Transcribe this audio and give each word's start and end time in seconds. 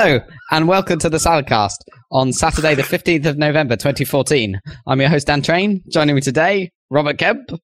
Hello, 0.00 0.20
and 0.52 0.68
welcome 0.68 1.00
to 1.00 1.10
the 1.10 1.16
Saladcast 1.16 1.78
on 2.12 2.32
Saturday, 2.32 2.76
the 2.76 2.82
15th 2.84 3.26
of 3.26 3.36
November, 3.36 3.74
2014. 3.74 4.60
I'm 4.86 5.00
your 5.00 5.08
host, 5.08 5.26
Dan 5.26 5.42
Train. 5.42 5.82
Joining 5.90 6.14
me 6.14 6.20
today, 6.20 6.70
Robert 6.88 7.18
Kemp. 7.18 7.50
I 7.50 7.56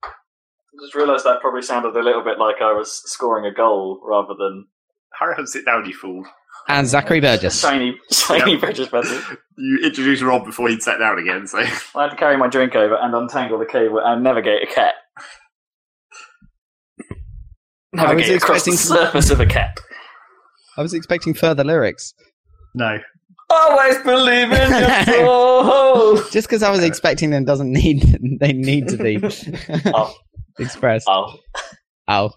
just 0.83 0.97
realised 0.97 1.25
that 1.27 1.41
probably 1.41 1.63
sounded 1.63 1.95
a 1.95 2.03
little 2.03 2.25
bit 2.25 2.41
like 2.41 2.57
I 2.61 2.73
was 2.73 2.91
scoring 3.09 3.47
a 3.47 3.55
goal 3.55 4.01
rather 4.05 4.35
than 4.37 4.67
Hurry 5.13 5.35
up 5.35 5.39
and 5.39 5.49
sit 5.49 5.65
down, 5.65 5.85
you 5.87 5.95
fool. 5.95 6.25
And 6.67 6.89
Zachary 6.89 7.21
Burgess. 7.21 7.61
shiny, 7.61 7.97
shiny 8.11 8.55
Yep. 8.55 8.61
British 8.63 8.91
person. 8.91 9.23
You 9.57 9.79
introduced 9.85 10.25
Rob 10.25 10.45
before 10.45 10.69
he'd 10.69 10.83
sat 10.83 10.99
down 10.99 11.21
again, 11.21 11.47
so 11.47 11.59
I 11.61 11.67
had 11.67 12.09
to 12.11 12.17
carry 12.17 12.37
my 12.37 12.49
drink 12.49 12.75
over 12.75 12.97
and 12.97 13.15
untangle 13.15 13.61
the 13.61 13.65
cable 13.67 14.01
and 14.05 14.25
navigate 14.25 14.69
a 14.69 14.75
cat. 14.75 14.95
I 17.97 18.13
was 18.13 18.27
Navigate 18.27 18.43
across 18.43 18.65
the 18.65 18.73
expecting- 18.73 18.97
surface 19.05 19.31
of 19.31 19.39
a 19.39 19.47
cat. 19.47 19.79
I 20.77 20.83
was 20.83 20.95
expecting 20.95 21.35
further 21.35 21.65
lyrics. 21.65 22.13
no. 22.75 22.99
Always 23.51 23.99
believe 23.99 24.51
in 24.51 24.71
your 24.71 25.05
soul. 25.05 26.17
Just 26.33 26.49
because 26.49 26.63
I 26.63 26.71
was 26.71 26.83
expecting 26.83 27.29
them 27.31 27.45
doesn't 27.45 27.71
need 27.71 28.01
they 28.41 28.53
need 28.55 28.89
to 28.89 28.97
be 28.97 29.21
Oh. 29.95 30.15
expressed. 30.59 31.07
Oh, 31.09 31.37
Oh, 32.09 32.31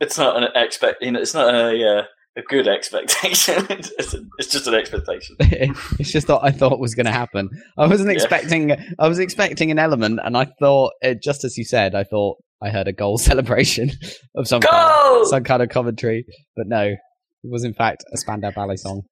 it's 0.00 0.18
not 0.18 0.36
an 0.36 0.48
expect. 0.54 1.02
You 1.02 1.12
know, 1.12 1.20
it's 1.20 1.34
not 1.34 1.52
a 1.54 1.98
uh, 1.98 2.02
a 2.36 2.42
good 2.42 2.68
expectation. 2.68 3.66
it's, 3.70 4.12
a, 4.14 4.18
it's 4.38 4.52
just 4.52 4.66
an 4.66 4.74
expectation. 4.74 5.36
it's 5.40 6.12
just 6.12 6.28
what 6.28 6.44
I 6.44 6.50
thought 6.50 6.78
was 6.78 6.94
going 6.94 7.06
to 7.06 7.12
happen. 7.12 7.48
I 7.78 7.86
wasn't 7.86 8.10
Yeah. 8.10 8.14
expecting. 8.14 8.72
I 8.98 9.08
was 9.08 9.18
expecting 9.18 9.70
an 9.70 9.78
element, 9.78 10.20
and 10.22 10.36
I 10.36 10.46
thought, 10.60 10.92
uh, 11.02 11.14
just 11.14 11.44
as 11.44 11.56
you 11.56 11.64
said, 11.64 11.94
I 11.94 12.04
thought 12.04 12.36
I 12.62 12.68
heard 12.70 12.88
a 12.88 12.92
goal 12.92 13.18
celebration 13.18 13.90
of 14.36 14.46
some 14.46 14.60
kind, 14.60 14.92
Go! 14.94 15.24
some 15.24 15.44
kind 15.44 15.62
of 15.62 15.70
commentary, 15.70 16.24
but 16.56 16.66
no, 16.68 16.82
it 16.82 16.98
was 17.44 17.64
in 17.64 17.74
fact 17.74 18.04
a 18.12 18.16
Spandau 18.16 18.50
Ballet 18.50 18.76
song. 18.76 19.02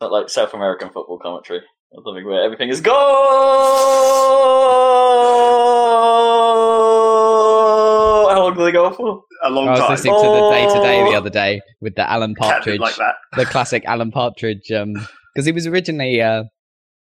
Not 0.00 0.12
like 0.12 0.28
South 0.28 0.54
American 0.54 0.88
football 0.90 1.18
commentary 1.18 1.60
or 1.90 2.02
something 2.04 2.24
where 2.26 2.42
everything 2.42 2.68
is 2.68 2.80
go. 2.80 2.92
How 8.30 8.42
long 8.42 8.54
do 8.54 8.64
they 8.64 8.72
go 8.72 8.92
for? 8.92 9.22
A 9.44 9.50
long 9.50 9.66
time. 9.66 9.68
I 9.68 9.72
was 9.72 9.80
time. 9.80 9.90
listening 9.90 10.14
to 10.14 10.20
the 10.22 10.50
day 10.50 10.66
to 10.74 10.80
day 10.80 11.10
the 11.10 11.16
other 11.16 11.30
day 11.30 11.60
with 11.80 11.94
the 11.96 12.10
Alan 12.10 12.34
Partridge, 12.34 12.80
like 12.80 12.96
that. 12.96 13.14
the 13.36 13.44
classic 13.44 13.84
Alan 13.84 14.10
Partridge, 14.10 14.68
because 14.68 15.46
he 15.46 15.52
was 15.52 15.66
originally 15.66 16.20
a 16.20 16.44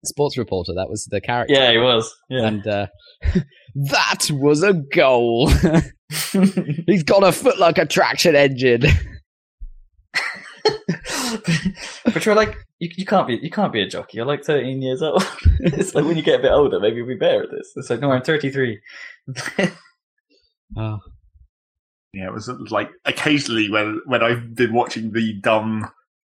sports 0.05 0.37
reporter. 0.37 0.73
That 0.73 0.89
was 0.89 1.07
the 1.09 1.21
character. 1.21 1.53
Yeah, 1.53 1.71
he 1.71 1.77
was. 1.77 2.15
Yeah. 2.29 2.45
And 2.47 2.67
uh, 2.67 2.87
that 3.75 4.29
was 4.31 4.63
a 4.63 4.73
goal. 4.73 5.49
He's 6.87 7.03
got 7.03 7.23
a 7.23 7.31
foot 7.31 7.59
like 7.59 7.77
a 7.77 7.85
traction 7.85 8.35
engine. 8.35 8.83
But 12.05 12.25
you're 12.25 12.35
like, 12.35 12.57
you, 12.79 12.89
you 12.95 13.05
can't 13.05 13.27
be, 13.27 13.37
you 13.37 13.49
can't 13.49 13.73
be 13.73 13.81
a 13.81 13.87
jockey. 13.87 14.17
You're 14.17 14.25
like 14.25 14.43
13 14.43 14.81
years 14.81 15.01
old. 15.01 15.23
it's 15.59 15.93
like 15.95 16.05
when 16.05 16.17
you 16.17 16.23
get 16.23 16.39
a 16.39 16.43
bit 16.43 16.51
older, 16.51 16.79
maybe 16.79 16.97
you'll 16.97 17.07
be 17.07 17.15
better 17.15 17.43
at 17.43 17.51
this. 17.51 17.71
It's 17.75 17.89
like, 17.89 17.99
no, 17.99 18.11
I'm 18.11 18.21
33. 18.21 18.79
Oh, 20.77 20.99
Yeah, 22.13 22.27
it 22.27 22.33
was 22.33 22.47
like 22.69 22.91
occasionally 23.05 23.69
when 23.69 24.01
when 24.05 24.23
I've 24.23 24.55
been 24.55 24.73
watching 24.73 25.11
the 25.11 25.33
dumb 25.41 25.89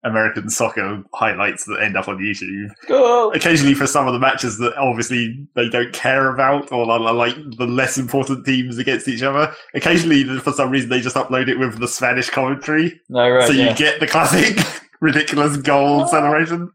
American 0.05 0.51
soccer 0.51 1.03
highlights 1.15 1.65
that 1.65 1.81
end 1.83 1.97
up 1.97 2.09
on 2.09 2.19
YouTube. 2.19 2.71
go. 2.87 3.33
Occasionally 3.33 3.75
for 3.75 3.87
some 3.87 4.07
of 4.07 4.13
the 4.13 4.19
matches 4.19 4.59
that 4.59 4.77
obviously 4.77 5.47
they 5.55 5.69
don't 5.69 5.93
care 5.93 6.29
about 6.33 6.71
or 6.71 6.89
are 6.91 7.13
like 7.13 7.35
the 7.57 7.67
less 7.67 7.97
important 7.99 8.45
teams 8.45 8.79
against 8.79 9.09
each 9.09 9.23
other. 9.23 9.53
Occasionally 9.75 10.25
for 10.41 10.53
some 10.53 10.71
reason 10.71 10.91
they 10.91 11.01
just 11.01 11.17
upload 11.17 11.49
it 11.49 11.59
with 11.59 11.79
the 11.79 11.89
Spanish 11.89 12.31
commentary. 12.31 13.01
No, 13.09 13.29
right. 13.29 13.47
so 13.47 13.53
you 13.53 13.65
yeah. 13.65 13.75
get 13.75 14.01
the 14.01 14.07
classic 14.07 14.59
ridiculous 15.01 15.57
goal 15.57 16.07
celebration. 16.07 16.71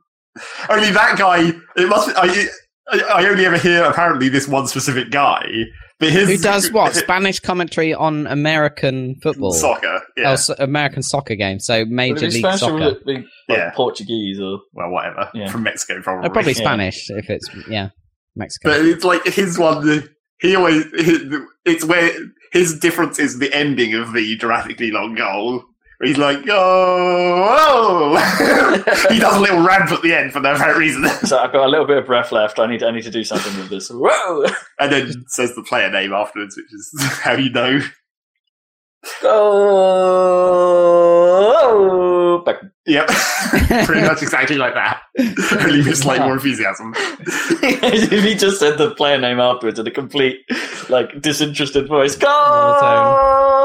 Only 0.70 0.92
that 0.92 1.18
guy, 1.18 1.52
it 1.76 1.90
must. 1.90 2.08
Be, 2.08 2.14
I, 2.16 3.00
I 3.14 3.26
only 3.28 3.46
ever 3.46 3.58
hear 3.58 3.84
apparently 3.84 4.30
this 4.30 4.48
one 4.48 4.68
specific 4.68 5.12
guy, 5.12 5.48
his 6.00 6.30
who 6.30 6.38
does 6.44 6.72
what? 6.72 6.96
Spanish 6.96 7.40
commentary 7.40 7.94
on 7.94 8.28
American 8.28 9.16
football? 9.22 9.52
soccer. 9.54 10.02
Yeah, 10.18 10.32
Oh, 10.32 10.36
so 10.36 10.56
American 10.60 11.04
soccer 11.04 11.36
game. 11.36 11.60
So 11.60 11.80
Would 11.80 11.92
Major 11.92 12.26
it 12.26 12.30
be 12.34 12.34
League 12.36 12.40
Spanish 12.42 12.56
or 12.56 12.66
Soccer. 12.66 12.74
would 12.76 12.84
it 12.98 13.06
be 13.06 13.14
like 13.16 13.26
Yeah. 13.50 13.72
Portuguese 13.76 14.40
or 14.40 14.60
well, 14.74 14.90
whatever 14.92 15.30
Yeah. 15.34 15.50
from 15.52 15.64
Mexico 15.64 16.02
probably. 16.02 16.30
Oh, 16.30 16.34
probably 16.34 16.54
Yeah. 16.54 16.58
Spanish 16.58 17.10
if 17.10 17.30
it's 17.30 17.50
yeah 17.70 17.90
Mexico. 18.36 18.70
but 18.70 18.86
it's 18.86 19.04
like 19.04 19.24
his 19.26 19.58
one. 19.60 20.08
He 20.42 20.56
always 20.56 20.86
it's 21.66 21.84
where 21.84 22.12
his 22.54 22.80
difference 22.80 23.20
is 23.20 23.40
the 23.40 23.54
ending 23.54 23.94
of 23.94 24.14
the 24.14 24.36
dramatically 24.38 24.92
long 24.92 25.16
goal. 25.16 25.64
Where 26.00 26.08
he's 26.08 26.18
like, 26.18 26.40
oh, 26.50 27.46
oh. 27.50 28.16
he 29.10 29.20
does 29.20 29.36
a 29.36 29.40
little 29.40 29.62
ramp 29.62 29.92
at 29.92 30.02
the 30.02 30.14
end 30.14 30.32
for 30.32 30.40
no 30.40 30.54
apparent 30.54 30.78
reason, 30.78 31.06
So 31.26 31.38
I've 31.38 31.52
got 31.52 31.66
a 31.66 31.70
little 31.70 31.86
bit 31.86 31.98
of 31.98 32.06
breath 32.06 32.32
left. 32.32 32.58
I 32.58 32.68
need 32.68 32.82
I 32.84 32.92
need 32.92 33.04
to 33.04 33.12
do 33.12 33.26
something 33.26 33.54
with 33.58 33.70
this. 33.70 33.90
Whoa! 33.90 34.46
and 34.80 34.94
then 34.94 35.26
says 35.28 35.54
the 35.56 35.64
player 35.64 35.92
name 35.92 36.14
afterwards, 36.14 36.56
which 36.56 36.72
is 36.72 36.96
how 37.22 37.34
you 37.34 37.50
know. 37.50 37.82
Go! 39.22 39.34
Back. 42.46 42.62
Yep, 42.86 43.08
pretty 43.86 44.02
much 44.02 44.22
exactly 44.22 44.56
like 44.56 44.76
that. 44.76 45.02
Only 45.52 45.82
with 45.82 45.98
slightly 45.98 46.26
more 46.26 46.36
enthusiasm. 46.36 46.94
if 46.96 48.24
he 48.24 48.36
just 48.36 48.60
said 48.60 48.78
the 48.78 48.92
player 48.96 49.18
name 49.20 49.42
afterwards 49.42 49.80
in 49.80 49.88
a 49.88 49.92
complete, 49.92 50.40
like, 50.90 51.22
disinterested 51.22 51.88
voice, 51.88 52.16
go! 52.16 53.59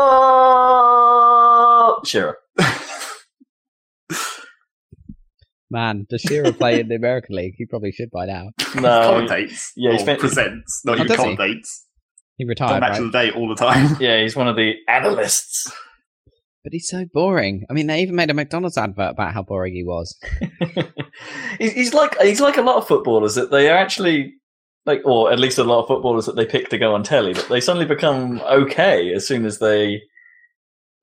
Shearer. 2.04 2.36
Man, 5.70 6.06
does 6.08 6.20
Shearer 6.22 6.52
play 6.52 6.78
in 6.80 6.88
the 6.88 6.94
American 6.94 7.34
League? 7.36 7.54
He 7.56 7.66
probably 7.66 7.90
should 7.90 8.10
by 8.10 8.26
now. 8.26 8.50
No, 8.76 8.80
commentates, 9.26 9.70
yeah, 9.76 9.90
he 9.90 9.96
or 9.96 10.00
spent- 10.00 10.20
presents, 10.20 10.82
not 10.84 10.92
Oh, 11.00 11.04
even 11.04 11.06
does 11.08 11.20
he? 11.24 11.36
commentates. 11.36 11.68
He 12.36 12.44
The 12.44 12.48
retired, 12.48 12.80
match 12.80 12.90
right? 12.92 13.00
of 13.02 13.12
the 13.12 13.18
day 13.18 13.30
all 13.30 13.48
the 13.48 13.54
time. 13.56 13.96
yeah, 14.00 14.20
he's 14.20 14.36
one 14.36 14.46
of 14.48 14.56
the 14.56 14.74
analysts. 14.88 15.70
But 16.62 16.72
he's 16.72 16.88
so 16.88 17.04
boring. 17.12 17.64
I 17.68 17.72
mean, 17.72 17.88
they 17.88 18.00
even 18.02 18.14
made 18.14 18.30
a 18.30 18.34
McDonald's 18.34 18.78
advert 18.78 19.10
about 19.12 19.34
how 19.34 19.42
boring 19.42 19.74
he 19.74 19.84
was. 19.84 20.16
he's, 21.58 21.72
he's 21.72 21.94
like 21.94 22.18
he's 22.22 22.40
like 22.40 22.56
a 22.56 22.62
lot 22.62 22.76
of 22.76 22.86
footballers 22.88 23.34
that 23.34 23.50
they 23.50 23.68
are 23.68 23.76
actually 23.76 24.32
like, 24.86 25.02
or 25.04 25.30
at 25.32 25.38
least 25.38 25.58
a 25.58 25.64
lot 25.64 25.82
of 25.82 25.88
footballers 25.88 26.26
that 26.26 26.36
they 26.36 26.46
pick 26.46 26.68
to 26.70 26.78
go 26.78 26.94
on 26.94 27.02
telly, 27.02 27.34
but 27.34 27.48
they 27.48 27.60
suddenly 27.60 27.86
become 27.86 28.40
okay 28.42 29.12
as 29.12 29.26
soon 29.26 29.44
as 29.44 29.58
they 29.58 30.00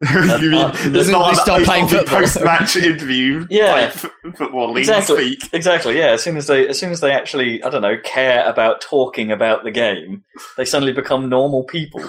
you 0.42 0.50
mean 0.50 0.54
uh, 0.56 0.72
there's 0.88 1.08
they 1.08 1.12
not 1.12 1.36
start 1.36 1.60
an 1.62 1.66
playing 1.66 1.88
football. 1.88 2.20
post-match 2.20 2.76
interview? 2.76 3.46
Yeah. 3.50 3.74
like 3.74 4.36
football 4.36 4.72
league 4.72 4.80
Exactly. 4.80 5.34
speak. 5.36 5.54
exactly 5.54 5.98
yeah. 5.98 6.12
As 6.14 6.24
soon 6.24 6.38
as 6.38 6.48
they 6.48 6.68
as 6.68 6.80
soon 6.80 6.92
as 6.92 7.02
they 7.02 7.12
actually 7.12 7.64
I 7.64 7.70
don't 7.70 7.82
know 7.84 7.98
care 8.04 8.48
about 8.50 8.82
talking 8.82 9.32
about 9.32 9.64
the 9.64 9.72
game, 9.72 10.24
they 10.58 10.66
suddenly 10.66 10.94
become 10.94 11.30
normal 11.30 11.64
people. 11.66 12.02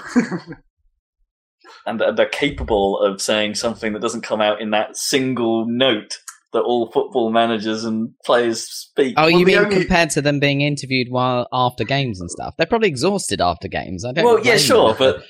And 1.86 2.00
and 2.02 2.16
they're 2.16 2.26
capable 2.28 2.98
of 3.00 3.20
saying 3.20 3.56
something 3.56 3.92
that 3.92 4.00
doesn't 4.02 4.22
come 4.22 4.40
out 4.40 4.60
in 4.60 4.70
that 4.70 4.96
single 4.96 5.66
note 5.68 6.18
that 6.52 6.60
all 6.62 6.90
football 6.92 7.30
managers 7.30 7.84
and 7.84 8.10
players 8.26 8.62
speak. 8.64 9.14
Oh, 9.16 9.22
Well, 9.22 9.30
you 9.30 9.46
mean 9.46 9.58
only- 9.58 9.76
compared 9.76 10.10
to 10.10 10.20
them 10.22 10.38
being 10.38 10.60
interviewed 10.60 11.08
while 11.10 11.46
after 11.52 11.82
games 11.84 12.20
and 12.20 12.30
stuff? 12.30 12.54
They're 12.58 12.66
probably 12.66 12.88
exhausted 12.88 13.40
after 13.40 13.68
games. 13.68 14.04
I 14.04 14.12
don't. 14.12 14.24
well, 14.24 14.44
yeah, 14.44 14.56
sure, 14.58 14.94
them. 14.94 14.96
but 14.98 15.24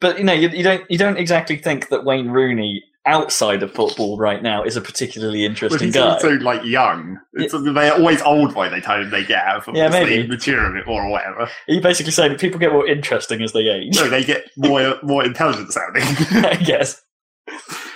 but 0.00 0.18
you 0.18 0.24
know, 0.24 0.32
you, 0.32 0.48
you 0.50 0.62
don't 0.62 0.88
you 0.90 0.98
don't 0.98 1.16
exactly 1.16 1.56
think 1.56 1.88
that 1.88 2.04
Wayne 2.04 2.28
Rooney 2.28 2.84
outside 3.06 3.62
of 3.62 3.72
football 3.72 4.18
right 4.18 4.42
now 4.42 4.62
is 4.62 4.76
a 4.76 4.80
particularly 4.82 5.44
interesting 5.46 5.86
he's 5.86 5.94
guy. 5.94 6.00
also 6.02 6.32
like 6.40 6.62
young. 6.64 7.18
It's, 7.32 7.54
They're 7.54 7.94
always 7.94 8.20
old 8.20 8.54
by 8.54 8.68
the 8.68 8.82
time 8.82 9.10
they 9.10 9.24
get 9.24 9.42
out 9.44 9.66
of 9.66 9.74
Yeah, 9.74 9.90
so 9.90 10.04
maybe. 10.04 10.28
mature 10.28 10.62
a 10.66 10.72
bit 10.74 10.86
more 10.86 11.02
or 11.02 11.10
whatever. 11.10 11.40
Are 11.42 11.50
you 11.68 11.80
basically 11.80 12.12
saying 12.12 12.32
that 12.32 12.40
people 12.40 12.60
get 12.60 12.70
more 12.70 12.86
interesting 12.86 13.42
as 13.42 13.52
they 13.52 13.66
age? 13.68 13.96
No, 13.96 14.08
they 14.08 14.24
get 14.24 14.50
more 14.56 14.98
more 15.02 15.24
intelligent 15.24 15.72
sounding. 15.72 16.02
I 16.44 16.56
guess. 16.56 17.02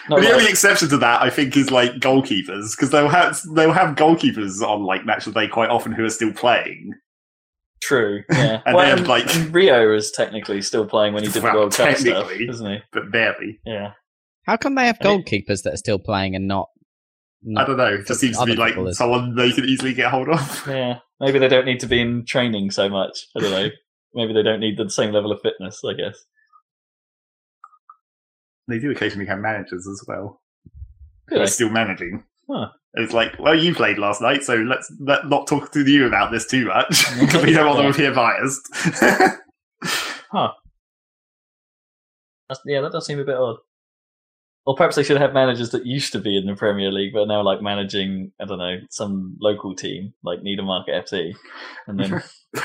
Not 0.09 0.21
the 0.21 0.33
only 0.33 0.49
exception 0.49 0.89
to 0.89 0.97
that, 0.99 1.23
I 1.23 1.31
think, 1.31 1.57
is 1.57 1.71
like 1.71 1.93
goalkeepers 1.95 2.75
because 2.75 2.91
they'll 2.91 3.09
have 3.09 3.41
they'll 3.55 3.73
have 3.73 3.97
goalkeepers 3.97 4.63
on 4.63 4.85
like 4.85 5.05
match 5.05 5.27
day 5.27 5.47
quite 5.47 5.71
often 5.71 5.93
who 5.93 6.05
are 6.05 6.11
still 6.11 6.33
playing. 6.33 6.95
True. 7.83 8.23
Yeah. 8.33 8.63
And 8.65 8.75
well, 8.77 8.87
then, 8.87 8.99
and- 9.01 9.09
like- 9.09 9.35
and 9.35 9.53
Rio 9.55 9.95
is 9.95 10.11
technically 10.13 10.63
still 10.63 10.87
playing 10.87 11.13
when 11.15 11.25
he 11.25 11.29
did 11.31 11.43
the 11.43 11.53
World 11.53 11.75
Cup 11.75 11.97
stuff, 11.97 12.31
isn't 12.31 12.71
he? 12.71 12.79
But 12.93 13.11
barely. 13.13 13.59
Yeah. 13.67 13.93
how 14.47 14.57
come 14.57 14.75
they 14.77 14.87
have 14.87 14.99
I 15.03 15.09
mean- 15.09 15.23
goalkeepers 15.25 15.63
that 15.65 15.75
are 15.75 15.79
still 15.79 15.99
playing 15.99 16.35
and 16.37 16.47
not? 16.49 16.69
I 17.59 17.65
don't 17.65 17.77
know. 17.77 17.87
It 17.95 18.07
just 18.07 18.21
seems 18.21 18.39
to 18.39 18.47
be 18.47 18.55
like 18.55 18.75
footballers. 18.75 18.99
someone 18.99 19.35
they 19.35 19.51
can 19.51 19.65
easily 19.65 19.95
get 19.95 20.11
hold 20.13 20.29
of. 20.29 20.65
Yeah. 20.69 20.99
Maybe 21.21 21.39
they 21.41 21.49
don't 21.49 21.65
need 21.67 21.81
to 21.81 21.87
be 21.89 22.01
in 22.01 22.25
training 22.25 22.71
so 22.71 22.89
much. 22.89 23.27
I 23.37 23.41
don't 23.41 23.51
know. 23.51 23.69
Maybe 24.15 24.33
they 24.33 24.43
don't 24.45 24.61
need 24.61 24.77
the 24.79 24.89
same 24.91 25.13
level 25.13 25.33
of 25.33 25.41
fitness. 25.41 25.81
I 25.85 25.95
guess. 25.95 26.25
They 28.69 28.79
do 28.79 28.91
occasionally 28.93 29.27
have 29.27 29.39
managers 29.39 29.87
as 29.89 30.05
well. 30.07 30.41
Do 31.29 31.37
They're 31.39 31.47
still 31.49 31.69
managing. 31.69 32.25
Huh. 32.49 32.69
It's 32.95 33.13
like, 33.13 33.39
well, 33.39 33.55
you 33.55 33.75
played 33.75 33.99
last 33.99 34.21
night, 34.21 34.43
so 34.43 34.55
let's 34.57 34.93
let, 35.01 35.27
not 35.27 35.47
talk 35.47 35.73
to 35.73 35.81
you 35.89 36.07
about 36.07 36.31
this 36.31 36.47
too 36.47 36.67
much 36.67 37.07
because 37.21 37.45
we 37.45 37.53
don't 37.53 37.67
want 37.67 37.79
them 37.79 37.93
to 37.93 37.99
appear 37.99 38.15
biased. 38.15 38.69
That's, 42.49 42.61
yeah, 42.67 42.83
that 42.83 42.93
does 42.93 43.07
seem 43.07 43.19
a 43.19 43.25
bit 43.25 43.37
odd. 43.37 43.57
or 44.67 44.77
perhaps 44.77 44.97
they 44.97 45.03
should 45.03 45.21
have 45.21 45.33
managers 45.33 45.71
that 45.71 45.87
used 45.87 46.13
to 46.13 46.19
be 46.19 46.37
in 46.37 46.45
the 46.45 46.55
Premier 46.55 46.93
League, 46.93 47.15
but 47.15 47.27
now 47.27 47.43
like 47.43 47.63
managing, 47.63 48.31
I 48.39 48.45
don't 48.45 48.59
know, 48.59 48.77
some 48.91 49.39
local 49.41 49.75
team 49.75 50.13
like 50.23 50.41
Market 50.43 51.07
FC, 51.07 51.35
and 51.87 51.99
then 51.99 52.23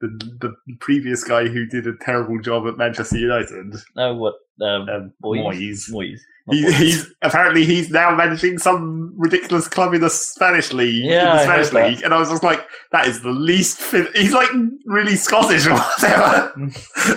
The, 0.00 0.54
the 0.66 0.76
previous 0.78 1.22
guy 1.22 1.48
who 1.48 1.66
did 1.66 1.86
a 1.86 1.94
terrible 2.00 2.40
job 2.40 2.66
at 2.66 2.78
Manchester 2.78 3.18
United, 3.18 3.74
oh, 3.98 4.14
what 4.14 4.34
um, 4.62 4.88
um, 4.88 5.12
Moyes. 5.22 5.90
Moyes. 5.90 6.20
Moyes. 6.50 6.62
Not 6.62 6.72
He, 6.74 6.84
he's 6.84 7.06
apparently 7.22 7.64
he's 7.64 7.90
now 7.90 8.14
managing 8.14 8.58
some 8.58 9.12
ridiculous 9.16 9.68
club 9.68 9.94
in 9.94 10.00
the 10.00 10.10
Spanish 10.10 10.72
league. 10.72 11.04
in 11.04 11.10
Yeah, 11.10 11.32
I 11.32 11.44
the 11.44 11.52
heard 11.52 11.66
Spanish 11.66 11.68
that. 11.70 11.88
league, 11.90 12.02
and 12.04 12.14
I 12.14 12.18
was 12.18 12.28
just 12.30 12.42
like, 12.42 12.66
that 12.92 13.06
is 13.06 13.22
the 13.22 13.30
least. 13.30 13.78
Fit. 13.78 14.14
He's 14.16 14.32
like 14.32 14.48
really 14.86 15.16
Scottish 15.16 15.66
or 15.66 15.74
whatever. 15.74 16.52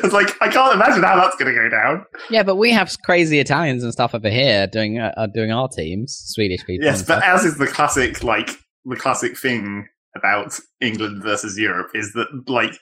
it's 0.03 0.13
like 0.13 0.29
I 0.41 0.47
can't 0.49 0.73
imagine 0.75 1.03
how 1.03 1.15
that's 1.15 1.35
going 1.37 1.53
to 1.53 1.59
go 1.59 1.69
down. 1.69 2.05
Yeah, 2.29 2.43
but 2.43 2.55
we 2.55 2.71
have 2.71 2.91
crazy 3.03 3.39
Italians 3.39 3.83
and 3.83 3.91
stuff 3.93 4.13
over 4.15 4.29
here 4.29 4.67
doing 4.67 4.99
uh, 4.99 5.27
doing 5.33 5.51
our 5.51 5.67
teams, 5.67 6.15
Swedish 6.27 6.65
people. 6.65 6.85
Yes, 6.85 7.01
but 7.01 7.19
stuff. 7.19 7.23
as 7.23 7.45
is 7.45 7.57
the 7.57 7.67
classic, 7.67 8.23
like 8.23 8.49
the 8.85 8.95
classic 8.95 9.37
thing 9.37 9.87
about 10.15 10.59
England 10.81 11.23
versus 11.23 11.57
Europe 11.57 11.89
is 11.95 12.13
that 12.13 12.27
like 12.47 12.77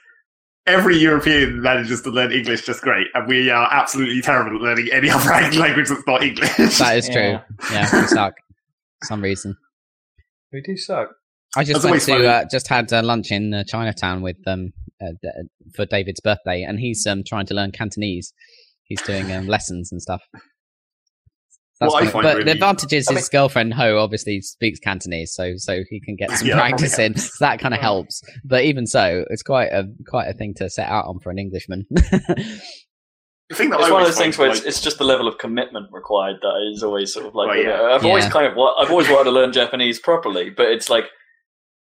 every 0.67 0.97
European 0.97 1.61
manages 1.61 2.01
to 2.03 2.09
learn 2.09 2.31
English 2.31 2.65
just 2.65 2.81
great, 2.81 3.07
and 3.13 3.27
we 3.27 3.49
are 3.49 3.67
absolutely 3.71 4.21
terrible 4.21 4.57
at 4.57 4.61
learning 4.61 4.89
any 4.91 5.09
other 5.09 5.29
language 5.57 5.89
that's 5.89 6.03
not 6.07 6.23
English. 6.23 6.77
that 6.77 6.97
is 6.97 7.07
true. 7.07 7.21
Yeah. 7.21 7.43
Yeah, 7.71 8.01
we 8.01 8.07
suck. 8.07 8.33
For 9.01 9.05
some 9.07 9.21
reason. 9.21 9.55
We 10.53 10.61
do 10.61 10.77
suck. 10.77 11.09
I 11.55 11.63
just 11.63 11.81
That's 11.81 11.91
went 11.91 12.21
to 12.21 12.27
uh, 12.27 12.45
just 12.49 12.67
had 12.67 12.91
uh, 12.93 13.03
lunch 13.03 13.31
in 13.31 13.53
uh, 13.53 13.63
Chinatown 13.65 14.21
with 14.21 14.37
um 14.47 14.71
uh, 15.01 15.11
for 15.75 15.85
David's 15.85 16.21
birthday, 16.21 16.63
and 16.63 16.79
he's 16.79 17.05
um 17.05 17.23
trying 17.25 17.45
to 17.47 17.53
learn 17.53 17.71
Cantonese. 17.71 18.33
He's 18.83 19.01
doing 19.01 19.31
um, 19.31 19.47
lessons 19.47 19.91
and 19.91 20.01
stuff. 20.01 20.21
That's 21.81 21.91
What 21.93 22.03
I 22.03 22.07
find 22.07 22.23
but 22.23 22.33
really- 22.37 22.45
the 22.45 22.51
advantage 22.51 22.93
is 22.93 23.07
I 23.09 23.15
his 23.15 23.27
girlfriend 23.27 23.73
Ho 23.73 23.97
obviously 23.97 24.39
speaks 24.41 24.79
Cantonese, 24.79 25.33
so 25.33 25.53
so 25.57 25.81
he 25.89 25.99
can 25.99 26.15
get 26.15 26.29
some 26.37 26.47
Yeah, 26.47 26.53
practice 26.55 26.95
probably 26.95 27.05
in. 27.07 27.13
So 27.17 27.29
that 27.41 27.59
kind 27.59 27.73
of 27.73 27.79
helps. 27.81 28.21
But 28.45 28.63
even 28.63 28.85
so, 28.87 29.25
it's 29.29 29.43
quite 29.43 29.69
a 29.73 29.85
quite 30.07 30.27
a 30.27 30.33
thing 30.33 30.53
to 30.57 30.69
set 30.69 30.87
out 30.87 31.05
on 31.07 31.19
for 31.19 31.31
an 31.31 31.39
Englishman. 31.39 31.85
the 31.91 33.55
thing 33.55 33.69
that 33.71 33.79
It's 33.79 33.89
I 33.89 33.91
one 33.91 34.01
of 34.03 34.07
those 34.07 34.17
things 34.17 34.37
where 34.37 34.49
like, 34.49 34.57
it's, 34.59 34.65
it's 34.67 34.81
just 34.81 34.97
the 34.97 35.03
level 35.03 35.27
of 35.27 35.37
commitment 35.37 35.87
required 35.91 36.37
that 36.41 36.71
is 36.73 36.83
always 36.83 37.11
sort 37.13 37.25
of 37.25 37.35
like. 37.35 37.49
Well, 37.49 37.57
yeah. 37.57 37.81
I've 37.95 38.05
always 38.05 38.27
kind 38.27 38.45
of 38.45 38.55
wa- 38.55 38.75
I've 38.77 38.91
always 38.91 39.09
wanted 39.09 39.25
to 39.25 39.31
learn 39.31 39.51
Japanese 39.51 39.99
properly, 39.99 40.49
but 40.49 40.67
it's 40.67 40.89
like 40.89 41.05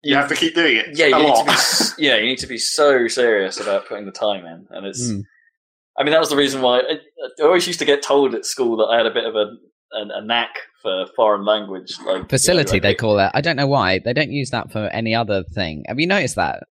you 0.03 0.15
have 0.15 0.29
to 0.29 0.35
keep 0.35 0.53
doing 0.53 0.77
it. 0.77 0.87
yeah, 0.93 1.05
a 1.05 1.09
you 1.09 1.23
need 1.25 1.35
to 1.35 1.45
be 1.97 2.03
yeah, 2.03 2.15
you 2.17 2.25
need 2.25 2.37
to 2.39 2.47
be 2.47 2.57
so 2.57 3.07
serious 3.07 3.59
about 3.59 3.87
putting 3.87 4.05
the 4.05 4.11
time 4.11 4.45
in, 4.45 4.67
and 4.71 4.85
it's. 4.85 5.09
Mm. 5.09 5.21
I 5.97 6.03
mean, 6.03 6.11
that 6.11 6.19
was 6.19 6.29
the 6.29 6.35
reason 6.35 6.61
why 6.61 6.79
I, 6.79 6.95
I 7.41 7.43
always 7.45 7.65
used 7.67 7.79
to 7.79 7.85
get 7.85 8.03
told 8.03 8.35
at 8.35 8.45
school 8.45 8.75
that 8.77 8.83
I 8.93 8.97
had 8.97 9.05
a 9.05 9.13
bit 9.13 9.23
of 9.23 9.33
a 9.35 9.45
a, 9.95 10.19
a 10.19 10.21
knack 10.21 10.55
for 10.81 11.05
foreign 11.15 11.45
language, 11.45 11.95
like 12.05 12.29
Facility, 12.29 12.75
you 12.77 12.81
know, 12.81 12.87
they 12.89 12.95
call 12.95 13.19
it. 13.19 13.31
I 13.33 13.41
don't 13.41 13.55
know 13.55 13.67
why 13.67 13.99
they 14.03 14.13
don't 14.13 14.31
use 14.31 14.49
that 14.51 14.71
for 14.71 14.87
any 14.87 15.15
other 15.15 15.43
thing. 15.43 15.83
Have 15.87 15.99
you 15.99 16.07
noticed 16.07 16.35
that? 16.35 16.63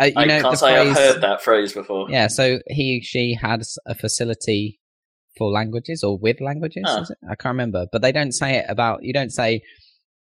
Uh, 0.00 0.04
you 0.04 0.12
I 0.16 0.24
know 0.26 0.42
can't 0.42 0.58
say 0.58 0.74
phrase. 0.74 0.90
I've 0.90 0.96
heard 0.96 1.20
that 1.22 1.42
phrase 1.42 1.72
before. 1.72 2.08
Yeah, 2.10 2.28
so 2.28 2.60
he 2.68 3.00
she 3.02 3.34
had 3.34 3.60
s- 3.60 3.78
a 3.86 3.94
facility 3.94 4.78
for 5.36 5.50
languages 5.50 6.04
or 6.04 6.16
with 6.18 6.40
languages. 6.40 6.84
Huh. 6.86 7.00
Is 7.02 7.10
it? 7.10 7.18
I 7.24 7.34
can't 7.34 7.52
remember, 7.54 7.86
but 7.90 8.00
they 8.02 8.12
don't 8.12 8.32
say 8.32 8.58
it 8.58 8.66
about. 8.68 9.02
You 9.02 9.12
don't 9.12 9.30
say, 9.32 9.62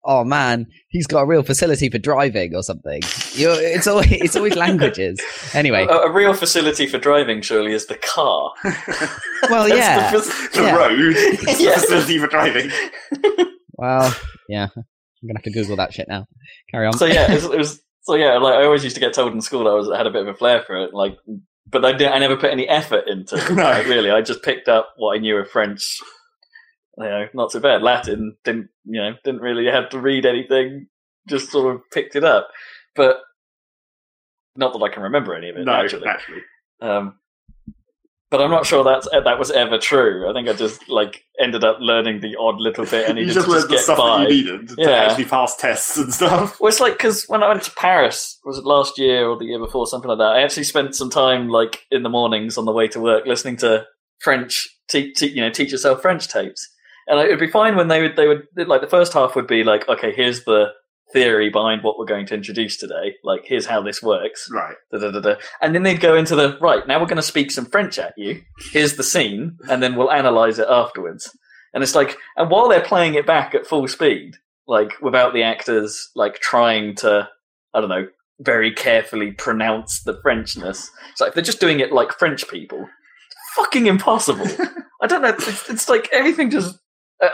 "Oh 0.05 0.23
man, 0.23 0.67
he's 0.89 1.07
got 1.07 1.21
a 1.21 1.25
real 1.25 1.43
facility 1.43 1.89
for 1.89 1.97
driving" 1.97 2.55
or 2.55 2.63
something. 2.63 3.01
You're, 3.33 3.55
it's 3.59 3.87
always 3.87 4.11
it's 4.11 4.35
always 4.35 4.55
languages. 4.55 5.21
Anyway, 5.53 5.85
A, 5.89 5.93
a 5.93 6.11
real 6.11 6.33
facility 6.33 6.87
for 6.87 6.97
driving 6.97 7.41
surely 7.41 7.73
is 7.73 7.87
the 7.87 7.95
car. 7.97 8.51
well, 9.49 9.67
yeah. 9.67 10.11
the 10.11 10.19
the 10.53 10.61
Yeah. 10.61 10.75
road 10.75 10.99
is 11.49 11.61
Yeah. 11.61 11.75
the 11.75 11.79
facility 11.81 12.19
for 12.19 12.27
driving. 12.27 12.71
Well, 13.77 14.15
yeah. 14.49 14.67
I'm 14.75 15.27
gonna 15.27 15.37
have 15.39 15.43
to 15.43 15.51
Google 15.51 15.75
that 15.77 15.93
shit 15.93 16.07
now. 16.09 16.25
Carry 16.71 16.85
on. 16.87 16.93
so 16.97 17.05
yeah, 17.05 17.31
it 17.31 17.35
was, 17.35 17.43
it 17.53 17.57
was 17.57 17.81
so 18.03 18.15
yeah. 18.15 18.37
Like 18.37 18.55
I 18.55 18.63
always 18.65 18.83
used 18.83 18.95
to 18.95 18.99
get 19.01 19.13
told 19.13 19.33
in 19.33 19.41
school 19.41 19.63
that 19.63 19.69
I 19.71 19.73
was 19.73 19.89
I 19.89 19.97
had 19.97 20.07
a 20.07 20.11
bit 20.11 20.21
of 20.23 20.27
a 20.27 20.33
flair 20.33 20.63
for 20.65 20.75
it. 20.83 20.93
Like, 20.93 21.17
but 21.67 21.85
I 21.85 21.93
didn't. 21.93 22.13
I 22.13 22.19
never 22.19 22.35
put 22.37 22.51
any 22.51 22.67
effort 22.67 23.05
into. 23.07 23.35
it. 23.37 23.49
No. 23.55 23.63
Like, 23.63 23.85
really, 23.87 24.11
I 24.11 24.21
just 24.21 24.43
picked 24.43 24.67
up 24.67 24.89
what 24.97 25.15
I 25.15 25.19
knew 25.19 25.37
of 25.37 25.49
French. 25.49 25.97
You 26.97 27.03
know, 27.05 27.27
not 27.33 27.51
so 27.51 27.59
bad. 27.59 27.81
Latin 27.81 28.37
didn't. 28.43 28.69
You 28.85 29.01
know, 29.01 29.11
didn't 29.23 29.41
really 29.41 29.65
have 29.65 29.89
to 29.89 29.99
read 29.99 30.25
anything. 30.25 30.87
Just 31.27 31.51
sort 31.51 31.73
of 31.73 31.81
picked 31.91 32.15
it 32.15 32.23
up, 32.23 32.49
but 32.95 33.17
not 34.55 34.73
that 34.73 34.83
I 34.83 34.89
can 34.89 35.03
remember 35.03 35.33
any 35.35 35.49
of 35.49 35.57
it. 35.57 35.65
No, 35.65 35.71
actually. 35.73 36.05
naturally. 36.05 36.41
Um, 36.81 37.15
but 38.29 38.41
I'm 38.41 38.49
not 38.51 38.65
sure 38.65 38.83
that's 38.83 39.07
that 39.11 39.37
was 39.39 39.51
ever 39.51 39.77
true. 39.77 40.29
I 40.29 40.33
think 40.33 40.49
I 40.49 40.53
just 40.53 40.89
like 40.89 41.23
ended 41.39 41.63
up 41.63 41.77
learning 41.79 42.19
the 42.21 42.35
odd 42.39 42.59
little 42.59 42.85
bit 42.85 43.07
and 43.07 43.17
You 43.19 43.25
just 43.25 43.35
to 43.35 43.41
just 43.41 43.47
learned 43.49 43.63
the 43.69 43.75
get 43.75 43.79
stuff 43.83 43.97
by. 43.97 44.23
that 44.23 44.31
you 44.31 44.43
needed 44.43 44.69
to 44.69 44.75
Yeah. 44.79 44.89
actually 44.89 45.25
pass 45.25 45.55
tests 45.55 45.97
and 45.97 46.13
stuff. 46.13 46.59
Well, 46.59 46.67
it's 46.69 46.79
like 46.79 46.93
because 46.93 47.25
when 47.27 47.41
I 47.43 47.47
went 47.47 47.63
to 47.63 47.71
Paris, 47.75 48.39
was 48.43 48.57
it 48.57 48.65
last 48.65 48.97
year 48.99 49.27
or 49.27 49.37
the 49.37 49.45
year 49.45 49.59
before, 49.59 49.85
something 49.87 50.09
like 50.09 50.17
that? 50.17 50.33
I 50.33 50.41
actually 50.41 50.63
spent 50.63 50.95
some 50.95 51.09
time, 51.11 51.47
like 51.49 51.85
in 51.91 52.01
the 52.03 52.09
mornings 52.09 52.57
on 52.57 52.65
the 52.65 52.71
way 52.71 52.87
to 52.89 52.99
work, 52.99 53.25
listening 53.27 53.57
to 53.57 53.85
French, 54.19 54.67
te- 54.89 55.13
te- 55.13 55.27
you 55.29 55.41
know, 55.41 55.51
teach 55.51 55.71
yourself 55.71 56.01
French 56.01 56.27
tapes. 56.27 56.67
And 57.07 57.19
it'd 57.19 57.39
be 57.39 57.47
fine 57.47 57.75
when 57.75 57.87
they 57.87 58.01
would, 58.01 58.15
they 58.15 58.27
would 58.27 58.47
like 58.55 58.81
the 58.81 58.87
first 58.87 59.13
half 59.13 59.35
would 59.35 59.47
be 59.47 59.63
like, 59.63 59.87
okay, 59.89 60.13
here's 60.13 60.43
the 60.43 60.67
theory 61.11 61.49
behind 61.49 61.83
what 61.83 61.97
we're 61.97 62.05
going 62.05 62.25
to 62.25 62.33
introduce 62.33 62.77
today. 62.77 63.15
Like, 63.23 63.41
here's 63.45 63.67
how 63.67 63.81
this 63.81 64.01
works. 64.01 64.49
Right. 64.51 64.75
Da, 64.91 64.97
da, 64.97 65.19
da. 65.19 65.35
And 65.61 65.75
then 65.75 65.83
they'd 65.83 66.01
go 66.01 66.15
into 66.15 66.35
the 66.35 66.57
right. 66.59 66.87
Now 66.87 66.99
we're 66.99 67.07
going 67.07 67.17
to 67.17 67.21
speak 67.21 67.51
some 67.51 67.65
French 67.65 67.99
at 67.99 68.13
you. 68.17 68.41
Here's 68.71 68.95
the 68.95 69.03
scene, 69.03 69.57
and 69.69 69.81
then 69.81 69.95
we'll 69.95 70.11
analyze 70.11 70.59
it 70.59 70.67
afterwards. 70.69 71.29
And 71.73 71.83
it's 71.83 71.95
like, 71.95 72.17
and 72.35 72.49
while 72.49 72.67
they're 72.69 72.81
playing 72.81 73.15
it 73.15 73.25
back 73.25 73.55
at 73.55 73.65
full 73.65 73.87
speed, 73.87 74.35
like 74.67 75.01
without 75.01 75.33
the 75.33 75.43
actors 75.43 76.09
like 76.15 76.39
trying 76.39 76.95
to, 76.95 77.29
I 77.73 77.79
don't 77.79 77.89
know, 77.89 78.07
very 78.39 78.71
carefully 78.73 79.31
pronounce 79.31 80.01
the 80.03 80.19
Frenchness. 80.23 80.87
It's 81.11 81.21
like 81.21 81.33
they're 81.33 81.43
just 81.43 81.59
doing 81.59 81.79
it 81.79 81.91
like 81.91 82.17
French 82.17 82.47
people. 82.47 82.81
It's 82.81 83.55
fucking 83.55 83.87
impossible. 83.87 84.47
I 85.01 85.07
don't 85.07 85.21
know. 85.21 85.29
It's, 85.29 85.69
it's 85.69 85.89
like 85.89 86.09
everything 86.11 86.49
just. 86.49 86.77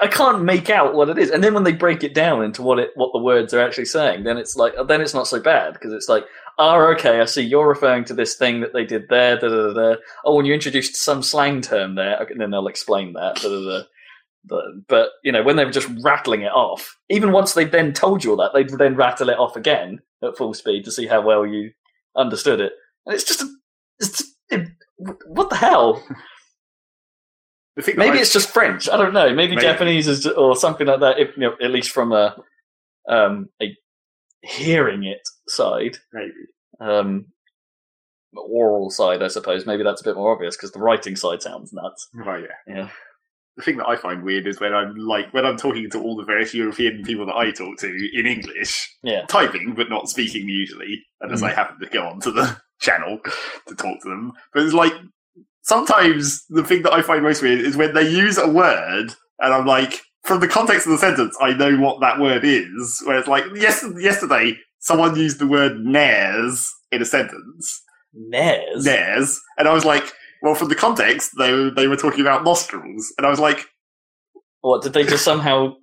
I 0.01 0.07
can't 0.07 0.43
make 0.43 0.69
out 0.69 0.93
what 0.93 1.09
it 1.09 1.17
is, 1.17 1.29
and 1.29 1.43
then 1.43 1.53
when 1.53 1.63
they 1.63 1.71
break 1.73 2.03
it 2.03 2.13
down 2.13 2.43
into 2.43 2.61
what 2.61 2.79
it 2.79 2.91
what 2.95 3.11
the 3.13 3.23
words 3.23 3.53
are 3.53 3.61
actually 3.61 3.85
saying, 3.85 4.23
then 4.23 4.37
it's 4.37 4.55
like 4.55 4.73
then 4.87 5.01
it's 5.01 5.13
not 5.13 5.27
so 5.27 5.39
bad 5.39 5.73
because 5.73 5.93
it's 5.93 6.09
like, 6.09 6.25
oh, 6.57 6.91
okay, 6.93 7.21
I 7.21 7.25
see 7.25 7.41
you're 7.41 7.67
referring 7.67 8.05
to 8.05 8.13
this 8.13 8.35
thing 8.35 8.61
that 8.61 8.73
they 8.73 8.85
did 8.85 9.07
there. 9.09 9.37
Da, 9.39 9.47
da, 9.47 9.73
da. 9.73 9.95
Oh, 10.25 10.37
and 10.39 10.47
you 10.47 10.53
introduced 10.53 10.95
some 10.95 11.23
slang 11.23 11.61
term 11.61 11.95
there, 11.95 12.17
okay, 12.19 12.33
then 12.37 12.51
they'll 12.51 12.67
explain 12.67 13.13
that. 13.13 13.35
Da, 13.35 13.49
da, 13.49 13.79
da. 13.79 13.83
But, 14.45 14.63
but 14.87 15.09
you 15.23 15.31
know 15.31 15.43
when 15.43 15.57
they 15.57 15.65
were 15.65 15.71
just 15.71 15.89
rattling 16.01 16.41
it 16.41 16.51
off, 16.51 16.97
even 17.09 17.31
once 17.31 17.53
they'd 17.53 17.71
then 17.71 17.93
told 17.93 18.23
you 18.23 18.31
all 18.31 18.37
that, 18.37 18.51
they'd 18.53 18.69
then 18.69 18.95
rattle 18.95 19.29
it 19.29 19.37
off 19.37 19.55
again 19.55 19.99
at 20.23 20.37
full 20.37 20.53
speed 20.53 20.85
to 20.85 20.91
see 20.91 21.07
how 21.07 21.21
well 21.21 21.45
you 21.45 21.71
understood 22.15 22.61
it, 22.61 22.73
and 23.05 23.13
it's 23.13 23.25
just, 23.25 23.43
it's 23.99 24.17
just 24.17 24.35
it, 24.49 24.67
what 25.27 25.49
the 25.49 25.55
hell? 25.55 26.03
Maybe 27.87 28.17
I- 28.17 28.21
it's 28.21 28.33
just 28.33 28.49
French. 28.49 28.89
I 28.89 28.97
don't 28.97 29.13
know. 29.13 29.33
Maybe, 29.33 29.55
Maybe. 29.55 29.61
Japanese 29.61 30.07
is 30.07 30.25
or 30.27 30.55
something 30.55 30.87
like 30.87 30.99
that. 31.01 31.19
If, 31.19 31.35
you 31.37 31.41
know, 31.43 31.55
at 31.61 31.71
least 31.71 31.91
from 31.91 32.11
a 32.11 32.35
um, 33.07 33.47
a 33.61 33.75
hearing 34.41 35.03
it 35.03 35.21
side, 35.47 35.97
maybe. 36.13 36.31
um, 36.79 37.25
oral 38.35 38.89
side, 38.89 39.23
I 39.23 39.27
suppose. 39.27 39.65
Maybe 39.65 39.83
that's 39.83 40.01
a 40.01 40.03
bit 40.03 40.15
more 40.15 40.31
obvious 40.33 40.55
because 40.55 40.71
the 40.71 40.79
writing 40.79 41.15
side 41.15 41.41
sounds 41.41 41.73
nuts. 41.73 42.07
Right, 42.13 42.43
yeah. 42.67 42.75
Yeah. 42.75 42.89
The 43.57 43.63
thing 43.63 43.77
that 43.77 43.87
I 43.89 43.97
find 43.97 44.23
weird 44.23 44.47
is 44.47 44.59
when 44.61 44.73
I'm 44.73 44.95
like 44.95 45.33
when 45.33 45.45
I'm 45.45 45.57
talking 45.57 45.89
to 45.89 45.99
all 46.01 46.15
the 46.15 46.23
various 46.23 46.53
European 46.53 47.03
people 47.03 47.25
that 47.25 47.35
I 47.35 47.51
talk 47.51 47.77
to 47.79 48.09
in 48.13 48.25
English, 48.25 48.95
Yeah. 49.03 49.25
typing 49.25 49.73
but 49.75 49.89
not 49.89 50.07
speaking 50.07 50.47
usually, 50.47 51.03
unless 51.19 51.41
Mm. 51.41 51.47
I 51.49 51.53
happen 51.53 51.79
to 51.79 51.87
go 51.89 52.03
onto 52.07 52.31
the 52.31 52.55
channel 52.79 53.19
to 53.67 53.75
talk 53.75 54.01
to 54.03 54.09
them. 54.09 54.31
But 54.53 54.63
it's 54.63 54.73
like 54.73 54.93
sometimes 55.61 56.45
the 56.49 56.63
thing 56.63 56.81
that 56.83 56.93
I 56.93 57.01
find 57.01 57.23
most 57.23 57.41
weird 57.41 57.59
is 57.59 57.77
when 57.77 57.93
they 57.93 58.09
use 58.09 58.37
a 58.37 58.47
word 58.49 59.13
and 59.39 59.53
I'm 59.53 59.65
like, 59.65 60.01
from 60.23 60.39
the 60.41 60.47
context 60.47 60.85
of 60.85 60.91
the 60.91 60.97
sentence, 60.97 61.35
I 61.41 61.53
know 61.53 61.77
what 61.77 62.01
that 62.01 62.19
word 62.19 62.43
is. 62.43 63.01
Where 63.05 63.17
it's 63.17 63.27
like, 63.27 63.45
yes, 63.55 63.85
yesterday 63.97 64.57
someone 64.79 65.15
used 65.15 65.39
the 65.39 65.47
word 65.47 65.79
nares 65.79 66.69
in 66.91 67.01
a 67.01 67.05
sentence, 67.05 67.81
Nares. 68.13 68.85
nares, 68.85 69.39
and 69.57 69.67
I 69.67 69.73
was 69.73 69.85
like, 69.85 70.11
well, 70.41 70.55
from 70.55 70.69
the 70.69 70.75
context, 70.75 71.31
they 71.37 71.51
were- 71.53 71.69
they 71.71 71.87
were 71.87 71.95
talking 71.97 72.21
about 72.21 72.43
nostrils, 72.43 73.13
and 73.17 73.25
I 73.25 73.29
was 73.29 73.39
like, 73.39 73.65
What 74.61 74.81
did 74.83 74.93
they 74.93 75.03
just 75.03 75.23
somehow 75.23 75.75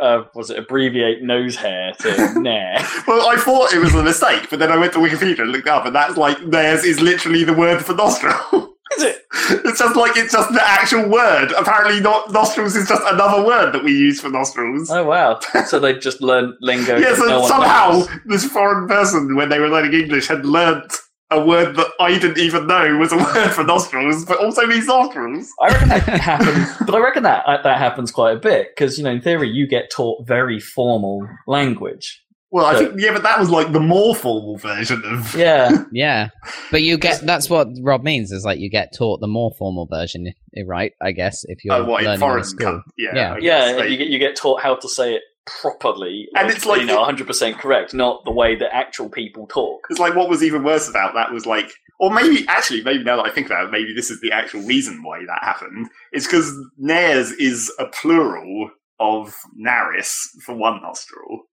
uh, 0.00 0.22
was 0.34 0.50
it 0.50 0.58
abbreviate 0.58 1.22
nose 1.22 1.56
hair 1.56 1.92
to 2.00 2.40
nair? 2.40 2.78
well, 3.06 3.28
I 3.28 3.36
thought 3.36 3.72
it 3.72 3.78
was 3.78 3.94
a 3.94 4.02
mistake, 4.02 4.48
but 4.50 4.58
then 4.58 4.70
I 4.70 4.76
went 4.76 4.92
to 4.94 4.98
Wikipedia 4.98 5.40
and 5.40 5.52
looked 5.52 5.68
up, 5.68 5.86
and 5.86 5.94
that's 5.94 6.16
like 6.16 6.42
nares 6.46 6.84
is 6.84 7.00
literally 7.00 7.44
the 7.44 7.54
word 7.54 7.84
for 7.84 7.94
nostril. 7.94 8.74
Is 8.98 9.04
it? 9.04 9.24
it's 9.64 9.78
just 9.78 9.96
like 9.96 10.16
it's 10.16 10.32
just 10.32 10.52
the 10.52 10.62
actual 10.66 11.08
word. 11.08 11.52
Apparently, 11.52 12.00
not 12.00 12.32
nostrils 12.32 12.74
is 12.76 12.88
just 12.88 13.02
another 13.06 13.44
word 13.44 13.72
that 13.72 13.84
we 13.84 13.92
use 13.92 14.20
for 14.20 14.28
nostrils. 14.28 14.90
Oh 14.90 15.04
wow! 15.04 15.38
So 15.66 15.78
they 15.78 15.94
just 15.98 16.20
learned 16.20 16.54
lingo. 16.60 16.98
Yes, 16.98 17.18
that 17.18 17.28
and 17.28 17.30
no 17.30 17.46
somehow 17.46 17.90
knows. 17.90 18.08
this 18.26 18.44
foreign 18.44 18.88
person, 18.88 19.36
when 19.36 19.48
they 19.48 19.60
were 19.60 19.68
learning 19.68 19.94
English, 19.94 20.26
had 20.26 20.44
learnt 20.44 20.92
a 21.30 21.44
word 21.44 21.76
that 21.76 21.88
I 22.00 22.18
didn't 22.18 22.38
even 22.38 22.66
know 22.66 22.96
was 22.96 23.12
a 23.12 23.16
word 23.16 23.50
for 23.50 23.62
nostrils, 23.62 24.24
but 24.24 24.38
also 24.42 24.66
means 24.66 24.86
nostrils. 24.86 25.50
I 25.60 25.68
reckon 25.68 25.88
that 25.90 26.02
happens, 26.20 26.86
but 26.86 26.94
I 26.94 26.98
reckon 26.98 27.22
that 27.22 27.44
that 27.62 27.78
happens 27.78 28.10
quite 28.10 28.36
a 28.36 28.40
bit 28.40 28.68
because 28.74 28.98
you 28.98 29.04
know, 29.04 29.10
in 29.10 29.20
theory, 29.20 29.48
you 29.48 29.66
get 29.66 29.90
taught 29.90 30.26
very 30.26 30.58
formal 30.58 31.28
language. 31.46 32.22
Well, 32.50 32.64
I 32.66 32.72
So- 32.74 32.78
think 32.88 33.00
yeah, 33.00 33.12
but 33.12 33.22
that 33.24 33.38
was 33.38 33.50
like 33.50 33.72
the 33.72 33.80
more 33.80 34.14
formal 34.14 34.56
version 34.56 35.02
of. 35.04 35.34
Yeah, 35.36 35.84
Yeah, 35.92 36.28
but 36.70 36.82
you 36.82 36.96
get 36.98 37.20
that's 37.20 37.50
what 37.50 37.68
Rob 37.82 38.02
means 38.02 38.32
is 38.32 38.44
like 38.44 38.58
you 38.58 38.70
get 38.70 38.94
taught 38.96 39.20
the 39.20 39.26
more 39.28 39.52
formal 39.58 39.86
version, 39.86 40.32
right? 40.66 40.92
I 41.02 41.12
guess 41.12 41.44
if 41.44 41.64
you're 41.64 41.74
Uh, 41.74 41.84
what 41.84 42.00
in 42.00 42.06
learning 42.06 42.20
foreign 42.20 42.38
in 42.38 42.44
school. 42.44 42.66
coun- 42.66 42.82
yeah, 42.96 43.14
Yeah. 43.14 43.36
Yeah, 43.40 43.76
like- 43.76 43.90
you 43.90 43.96
get 43.98 44.08
you 44.08 44.18
get 44.18 44.34
taught 44.36 44.62
how 44.62 44.76
to 44.76 44.88
say 44.88 45.14
it 45.14 45.22
properly, 45.62 46.28
And 46.36 46.50
it's 46.50 46.66
like 46.66 46.80
you 46.80 46.86
know, 46.86 46.98
100 47.00 47.26
percent 47.26 47.58
correct, 47.58 47.94
not 47.94 48.22
the 48.26 48.30
way 48.32 48.54
that 48.56 48.74
actual 48.74 49.08
people 49.08 49.46
talk. 49.46 49.80
It's 49.90 49.98
like 49.98 50.14
what 50.14 50.28
was 50.28 50.42
even 50.42 50.62
worse 50.62 50.88
about 50.90 51.14
that 51.14 51.32
was 51.32 51.46
like, 51.46 51.70
or 52.00 52.10
maybe 52.10 52.44
actually, 52.48 52.82
maybe 52.82 53.02
now 53.02 53.16
that 53.16 53.24
I 53.26 53.30
think 53.30 53.46
about 53.46 53.64
it, 53.64 53.70
maybe 53.70 53.94
this 53.94 54.10
is 54.10 54.20
the 54.20 54.30
actual 54.30 54.60
reason 54.62 55.02
why 55.02 55.20
that 55.20 55.38
happened. 55.42 55.88
It's 56.12 56.26
because 56.26 56.52
nares 56.78 57.32
is 57.32 57.72
a 57.78 57.86
plural 57.86 58.70
of 59.00 59.34
naris 59.58 60.12
for 60.44 60.54
one 60.54 60.82
nostril, 60.82 61.44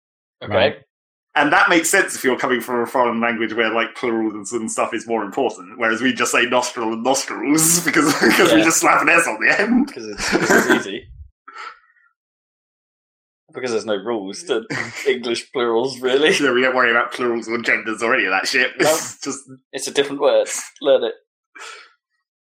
Okay, 0.44 0.54
Right. 0.54 0.76
and 1.36 1.52
that 1.54 1.70
makes 1.70 1.90
sense 1.90 2.16
if 2.16 2.24
you're 2.24 2.38
coming 2.38 2.62
from 2.62 2.82
a 2.82 2.86
foreign 2.86 3.20
language 3.22 3.54
where 3.54 3.72
like 3.74 3.96
plurals 3.96 4.52
and 4.54 4.70
stuff 4.72 4.94
is 4.94 5.08
more 5.08 5.24
important. 5.24 5.78
Whereas 5.80 6.02
we 6.02 6.14
just 6.14 6.32
say 6.32 6.46
nostril 6.46 6.94
and 6.94 7.04
nostrils 7.04 7.80
because 7.86 8.14
because 8.22 8.52
we 8.52 8.60
Yeah. 8.60 8.66
just 8.66 8.80
slap 8.82 9.02
an 9.02 9.10
s 9.10 9.28
on 9.28 9.40
the 9.42 9.60
end. 9.60 9.86
because 9.88 10.08
it's, 10.08 10.30
'cause 10.30 10.52
it's 10.52 10.88
easy. 10.88 11.08
Because 13.54 13.72
there's 13.72 13.86
no 13.86 13.96
rules 13.96 14.44
to 14.44 14.66
English 15.08 15.52
plurals, 15.54 16.00
really. 16.02 16.34
So 16.34 16.54
we 16.54 16.62
don't 16.62 16.76
worry 16.76 16.92
about 16.92 17.14
plurals 17.14 17.48
or 17.48 17.58
genders 17.60 18.04
or 18.04 18.14
any 18.14 18.26
of 18.26 18.32
that 18.32 18.48
shit. 18.48 18.72
It's 18.80 19.20
just 19.22 19.40
It's 19.72 19.88
a 19.88 19.92
different 19.92 20.20
word. 20.22 20.50
Learn 20.82 21.06
it. 21.06 21.14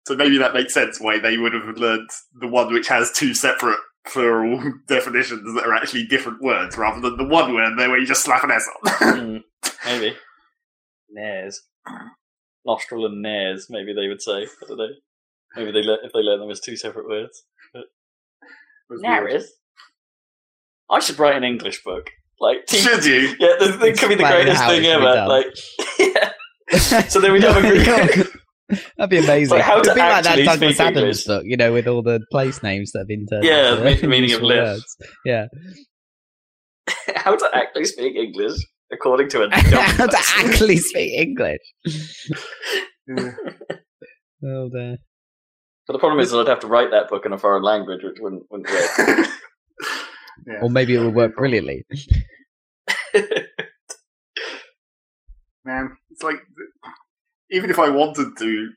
So 0.09 0.17
maybe 0.17 0.39
that 0.39 0.55
makes 0.55 0.75
sense 0.75 1.01
why 1.01 1.19
they 1.19 1.37
would 1.37 1.53
have 1.53 1.77
learned 1.77 2.09
the 2.41 2.49
one 2.49 2.73
which 2.73 2.89
has 2.89 3.13
two 3.13 3.35
separate 3.35 3.79
plural 4.07 4.73
definitions 4.89 5.55
that 5.55 5.65
are 5.65 5.75
actually 5.75 6.07
different 6.07 6.41
words 6.41 6.77
rather 6.77 7.01
than 7.01 7.17
the 7.17 7.25
one 7.25 7.55
word 7.55 7.79
there 7.79 7.89
where 7.89 7.99
you 7.99 8.07
just 8.07 8.23
slap 8.23 8.45
an 8.45 8.51
S 8.51 8.69
on. 8.85 9.43
Hmm, 9.87 9.91
maybe. 9.99 10.17
Nares. 11.11 11.63
Nostril 12.65 13.07
and 13.07 13.23
nares, 13.23 13.69
maybe 13.71 13.93
they 13.93 14.09
would 14.09 14.23
say. 14.23 14.43
I 14.43 14.67
don't 14.67 14.79
know. 14.79 14.89
Maybe 15.55 15.73
they 15.73 15.83
learn, 15.83 15.99
if 16.03 16.13
they 16.13 16.21
learn 16.21 16.41
them 16.41 16.51
as 16.51 16.61
two 16.61 16.77
separate 16.77 17.09
words. 17.09 17.45
Nares? 18.91 19.47
I 20.91 21.01
should 21.01 21.19
write 21.19 21.37
an 21.37 21.45
English 21.45 21.83
book. 21.85 22.11
Like, 22.41 22.67
teach, 22.67 22.81
Should 22.83 23.05
you? 23.05 23.35
yeah, 23.39 23.55
this, 23.59 23.77
this 23.77 24.01
could 24.01 24.11
be 24.11 24.15
the 24.17 24.25
greatest 24.25 24.65
thing 24.65 24.85
ever. 24.87 25.27
Like, 25.27 25.47
yeah. 25.99 27.09
So 27.09 27.21
then 27.21 27.33
we'd 27.33 27.43
have 27.43 27.65
a 27.65 28.15
group. 28.15 28.33
That'd 28.69 29.11
be 29.11 29.19
amazing. 29.19 29.57
Like, 29.59 29.63
how 29.65 29.75
It'd 29.79 29.85
to 29.91 29.95
be 29.95 30.01
like 30.01 30.25
that 30.25 30.45
Douglas 30.45 30.81
Adams 30.81 30.99
English. 31.03 31.25
book, 31.25 31.43
you 31.47 31.57
know, 31.57 31.73
with 31.73 31.87
all 31.87 32.03
the 32.03 32.21
place 32.33 32.63
names 32.63 32.91
that 32.93 33.01
have 33.01 33.09
been 33.09 33.27
turned. 33.27 33.45
Yeah, 33.45 33.77
into 33.87 34.03
the 34.03 34.09
meaning 34.09 34.25
of 34.33 34.41
useful 34.43 34.49
Liff. 34.49 34.65
words. 34.65 34.97
Yeah, 35.25 35.47
How 37.17 37.37
to 37.37 37.49
actually 37.55 37.85
speak 37.85 38.17
English 38.17 38.59
according 38.93 39.29
to 39.31 39.43
a 39.43 39.51
how 39.55 40.07
to 40.07 40.19
actually 40.39 40.77
speak 40.79 41.13
English. 41.13 41.61
Oh 44.45 44.69
dear. 44.69 44.99
But 45.87 45.93
the 45.95 45.99
problem 45.99 46.21
is 46.21 46.31
that 46.31 46.39
I'd 46.41 46.49
have 46.49 46.61
to 46.61 46.67
write 46.67 46.91
that 46.91 47.09
book 47.09 47.25
in 47.25 47.33
a 47.33 47.39
foreign 47.39 47.63
language, 47.63 48.01
which 48.05 48.17
wouldn't, 48.21 48.43
wouldn't 48.51 48.69
work. 48.69 49.29
Yeah. 50.47 50.59
Or 50.63 50.69
maybe 50.69 50.95
it 50.95 51.01
would 51.01 51.15
work 51.15 51.35
brilliantly. 51.35 51.85
Man, 55.65 55.97
it's 56.11 56.23
like 56.23 56.37
even 57.51 57.71
if 57.71 57.79
I 57.79 57.89
wanted 57.89 58.37
to, 58.39 58.71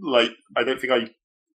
like, 0.00 0.30
I 0.56 0.64
don't 0.64 0.80
think 0.80 0.92
I. 0.92 1.10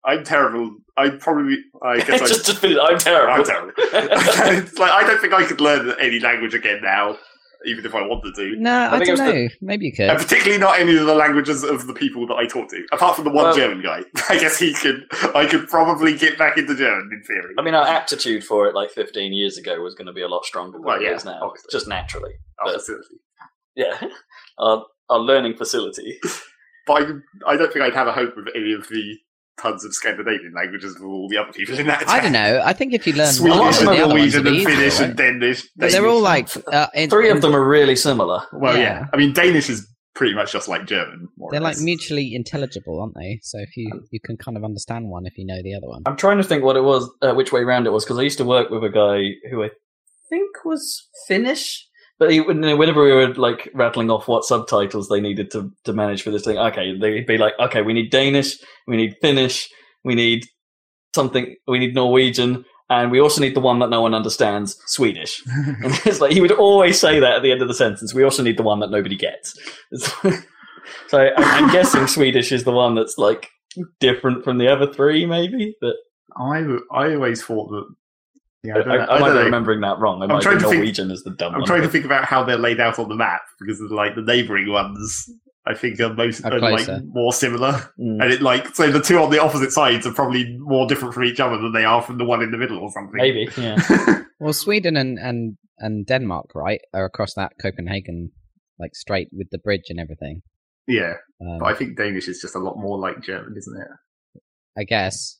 I'm 0.07 0.23
terrible. 0.23 0.75
I'd 0.97 1.19
probably. 1.19 1.57
I 1.81 1.97
guess 2.01 2.21
I, 2.21 2.27
just, 2.27 2.45
just 2.45 2.59
finish. 2.59 2.77
I'm 2.81 2.97
terrible. 2.99 3.33
I'm 3.33 3.43
terrible. 3.43 3.73
it's 3.77 4.77
like 4.79 4.91
I 4.91 5.05
don't 5.07 5.19
think 5.19 5.33
I 5.33 5.43
could 5.45 5.59
learn 5.61 5.93
any 5.99 6.19
language 6.19 6.53
again 6.53 6.79
now, 6.83 7.17
even 7.65 7.83
if 7.87 7.95
I 7.95 8.05
wanted 8.05 8.35
to. 8.35 8.55
No, 8.57 8.87
I, 8.91 8.99
think 8.99 9.09
it 9.09 9.15
don't 9.15 9.25
know. 9.25 9.31
the- 9.31 9.49
Maybe 9.61 9.85
you 9.87 9.93
could. 9.93 10.09
And 10.11 10.19
particularly 10.19 10.59
not 10.59 10.79
any 10.79 10.95
of 10.95 11.07
the 11.07 11.15
languages 11.15 11.63
of 11.63 11.87
the 11.87 11.93
people 11.95 12.27
that 12.27 12.35
I 12.35 12.45
talk 12.45 12.69
to, 12.69 12.85
apart 12.91 13.15
from 13.15 13.25
the 13.25 13.31
one 13.31 13.45
Well- 13.45 13.55
German 13.55 13.81
guy. 13.81 14.01
I 14.29 14.37
guess 14.37 14.59
he 14.59 14.75
could. 14.75 15.07
I 15.33 15.47
could 15.47 15.67
probably 15.69 16.15
get 16.15 16.37
back 16.37 16.59
into 16.59 16.75
German 16.75 17.09
in 17.11 17.23
theory. 17.23 17.55
I 17.57 17.63
mean, 17.63 17.73
our 17.73 17.87
aptitude 17.87 18.43
for 18.43 18.67
it 18.67 18.75
like 18.75 18.91
15 18.91 19.33
years 19.33 19.57
ago 19.57 19.81
was 19.81 19.95
going 19.95 20.05
to 20.07 20.13
be 20.13 20.21
a 20.21 20.27
lot 20.27 20.45
stronger 20.45 20.73
than 20.77 20.83
Well, 20.83 21.01
yeah, 21.01 21.15
is 21.15 21.25
now, 21.25 21.39
obviously. 21.41 21.69
just 21.71 21.87
naturally. 21.87 22.33
But- 22.63 22.79
seriously. 22.83 23.17
Yeah, 23.75 23.99
our, 24.59 24.85
our 25.09 25.19
learning 25.19 25.57
facility. 25.57 26.19
But 26.85 27.01
I, 27.01 27.53
I 27.53 27.57
don't 27.57 27.71
think 27.71 27.83
I'd 27.83 27.93
have 27.93 28.07
a 28.07 28.11
hope 28.11 28.35
with 28.35 28.47
any 28.55 28.73
of 28.73 28.87
the 28.89 29.17
tons 29.57 29.85
of 29.85 29.93
Scandinavian 29.93 30.53
languages 30.53 30.95
with 30.95 31.03
all 31.03 31.27
the 31.29 31.37
other 31.37 31.51
people 31.53 31.77
in 31.77 31.87
that. 31.87 32.07
I 32.07 32.19
don't 32.19 32.31
know. 32.31 32.61
I 32.63 32.73
think 32.73 32.93
if 32.93 33.07
you 33.07 33.13
learn 33.13 33.31
Swedish 33.31 33.57
one 33.57 33.67
of 33.69 33.75
of 33.75 33.79
and 33.81 33.87
the 33.89 34.03
other 34.03 34.13
ones, 34.13 34.33
Norwegian 34.35 34.39
it'd 34.41 34.47
and 34.47 34.57
be 34.57 34.65
Finnish 34.65 34.93
easier, 34.93 35.05
and 35.05 35.19
right? 35.19 35.31
Danish. 35.39 35.67
They're 35.75 36.07
all 36.07 36.21
like 36.21 36.49
uh, 36.71 36.87
in, 36.93 37.09
Three 37.09 37.29
of 37.29 37.41
them 37.41 37.55
are 37.55 37.67
really 37.67 37.95
similar. 37.95 38.43
Well, 38.53 38.77
yeah. 38.77 38.83
yeah. 38.83 39.05
I 39.13 39.17
mean, 39.17 39.33
Danish 39.33 39.69
is 39.69 39.87
pretty 40.13 40.33
much 40.33 40.51
just 40.51 40.67
like 40.67 40.85
German. 40.85 41.27
More 41.37 41.51
They're 41.51 41.59
like 41.59 41.77
mutually 41.79 42.33
intelligible, 42.33 43.01
aren't 43.01 43.15
they? 43.15 43.39
So 43.43 43.59
if 43.59 43.75
you 43.77 44.07
you 44.11 44.19
can 44.19 44.37
kind 44.37 44.57
of 44.57 44.63
understand 44.63 45.09
one 45.09 45.25
if 45.25 45.37
you 45.37 45.45
know 45.45 45.61
the 45.61 45.75
other 45.75 45.87
one. 45.87 46.03
I'm 46.05 46.17
trying 46.17 46.37
to 46.37 46.43
think 46.43 46.63
what 46.63 46.75
it 46.75 46.83
was, 46.83 47.09
uh, 47.21 47.33
which 47.33 47.51
way 47.51 47.61
round 47.63 47.87
it 47.87 47.91
was, 47.91 48.03
because 48.03 48.17
I 48.17 48.23
used 48.23 48.37
to 48.39 48.45
work 48.45 48.69
with 48.69 48.83
a 48.83 48.89
guy 48.89 49.49
who 49.49 49.63
I 49.63 49.69
think 50.29 50.65
was 50.65 51.07
Finnish. 51.27 51.87
But 52.17 52.31
he, 52.31 52.39
whenever 52.39 53.03
we 53.03 53.11
were 53.11 53.33
like 53.33 53.69
rattling 53.73 54.09
off 54.09 54.27
what 54.27 54.45
subtitles 54.45 55.09
they 55.09 55.19
needed 55.19 55.51
to, 55.51 55.71
to 55.83 55.91
manage 55.93 56.21
for 56.21 56.31
this 56.31 56.45
thing, 56.45 56.57
okay, 56.57 56.97
they'd 56.97 57.25
be 57.25 57.37
like, 57.37 57.53
okay, 57.59 57.81
we 57.81 57.91
need 57.93 58.09
Danish, 58.09 58.57
we 58.87 58.95
need 58.95 59.15
Finnish, 59.21 59.69
we 60.05 60.15
need 60.15 60.45
something, 61.13 61.55
we 61.67 61.77
need 61.79 61.93
Norwegian, 61.93 62.63
and 62.89 63.11
we 63.11 63.19
also 63.19 63.41
need 63.41 63.55
the 63.55 63.59
one 63.59 63.79
that 63.79 63.89
no 63.89 64.01
one 64.01 64.13
understands, 64.13 64.77
Swedish. 64.85 65.43
And 65.83 65.93
it's 66.05 66.21
like 66.21 66.31
he 66.31 66.39
would 66.41 66.51
always 66.53 66.99
say 66.99 67.19
that 67.19 67.35
at 67.37 67.41
the 67.41 67.51
end 67.51 67.61
of 67.61 67.67
the 67.67 67.73
sentence. 67.73 68.13
We 68.13 68.23
also 68.23 68.43
need 68.43 68.57
the 68.57 68.63
one 68.63 68.79
that 68.79 68.91
nobody 68.91 69.17
gets. 69.17 69.53
so 71.07 71.19
I- 71.19 71.33
I'm 71.35 71.71
guessing 71.71 72.07
Swedish 72.07 72.51
is 72.51 72.63
the 72.63 72.71
one 72.71 72.95
that's 72.95 73.17
like 73.17 73.49
different 73.99 74.43
from 74.43 74.57
the 74.57 74.67
other 74.67 74.91
three, 74.91 75.25
maybe. 75.25 75.75
But 75.81 75.95
I, 76.37 76.63
I 76.93 77.13
always 77.15 77.43
thought 77.43 77.69
that. 77.71 77.85
Yeah, 78.65 78.75
I, 78.75 78.79
I, 78.79 78.83
don't 78.83 78.91
I, 78.91 78.97
know. 78.97 79.11
I 79.11 79.19
might 79.19 79.33
be 79.39 79.43
remembering 79.45 79.81
that 79.81 79.99
wrong. 79.99 80.21
I 80.21 80.27
might 80.27 80.41
trying 80.41 80.57
be 80.57 80.63
to 80.63 80.69
think- 80.69 80.79
Norwegian 80.79 81.11
as 81.11 81.23
the 81.23 81.31
dumb 81.31 81.53
I'm 81.53 81.61
one. 81.61 81.67
trying 81.67 81.81
to 81.83 81.89
think 81.89 82.05
about 82.05 82.25
how 82.25 82.43
they're 82.43 82.57
laid 82.57 82.79
out 82.79 82.99
on 82.99 83.09
the 83.09 83.15
map 83.15 83.41
because 83.59 83.79
of, 83.81 83.91
like 83.91 84.15
the 84.15 84.21
neighbouring 84.21 84.69
ones. 84.71 85.29
I 85.67 85.73
think 85.73 85.99
are 85.99 86.13
most 86.13 86.45
Are 86.45 86.53
are, 86.53 86.59
like 86.59 86.87
more 87.07 87.33
similar, 87.33 87.71
Mm. 87.99 88.21
and 88.21 88.31
it 88.31 88.39
like 88.43 88.75
so 88.75 88.91
the 88.91 88.99
two 89.01 89.17
on 89.17 89.31
the 89.31 89.41
opposite 89.41 89.71
sides 89.71 90.05
are 90.05 90.13
probably 90.13 90.55
more 90.59 90.85
different 90.87 91.15
from 91.15 91.23
each 91.23 91.39
other 91.39 91.57
than 91.57 91.73
they 91.73 91.83
are 91.85 92.03
from 92.03 92.19
the 92.19 92.23
one 92.23 92.43
in 92.43 92.51
the 92.51 92.57
middle 92.57 92.77
or 92.77 92.91
something. 92.91 93.15
Maybe, 93.15 93.47
yeah. 93.57 94.21
Well, 94.39 94.53
Sweden 94.53 94.95
and, 94.95 95.17
and, 95.17 95.57
and 95.79 96.05
Denmark, 96.05 96.53
right, 96.53 96.81
are 96.93 97.05
across 97.05 97.33
that 97.33 97.53
Copenhagen 97.59 98.29
like 98.77 98.93
strait 98.93 99.29
with 99.31 99.47
the 99.49 99.57
bridge 99.57 99.85
and 99.89 99.99
everything. 99.99 100.43
yeah, 100.87 101.13
Um, 101.41 101.57
but 101.59 101.65
I 101.65 101.73
think 101.73 101.97
Danish 101.97 102.27
is 102.27 102.41
just 102.41 102.53
a 102.55 102.59
lot 102.59 102.75
more 102.77 102.99
like 102.99 103.23
German, 103.23 103.55
isn't 103.57 103.81
it? 103.81 104.41
I 104.77 104.83
guess 104.83 105.39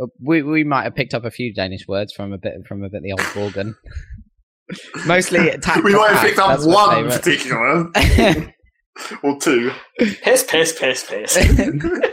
Uh, 0.00 0.06
we 0.20 0.42
we 0.42 0.64
might 0.64 0.82
have 0.84 0.94
picked 0.94 1.14
up 1.14 1.24
a 1.24 1.30
few 1.30 1.52
Danish 1.54 1.86
words 1.86 2.12
from 2.12 2.32
a 2.32 2.38
bit 2.38 2.54
from 2.66 2.82
a 2.82 2.88
bit 2.88 3.02
the 3.02 3.12
old 3.12 3.20
Borgen. 3.20 3.74
Mostly, 5.06 5.50
tack 5.58 5.82
we 5.84 5.92
for 5.92 5.98
might 5.98 6.12
have 6.12 6.22
picked 6.26 6.38
up 6.38 6.48
that's 6.50 6.66
my 6.66 6.72
one 7.02 7.10
particular 7.10 7.90
or 9.22 9.38
two. 9.40 9.70
piss, 9.98 10.42
piss, 10.48 10.78
piss, 10.78 11.06
piss. 11.08 11.36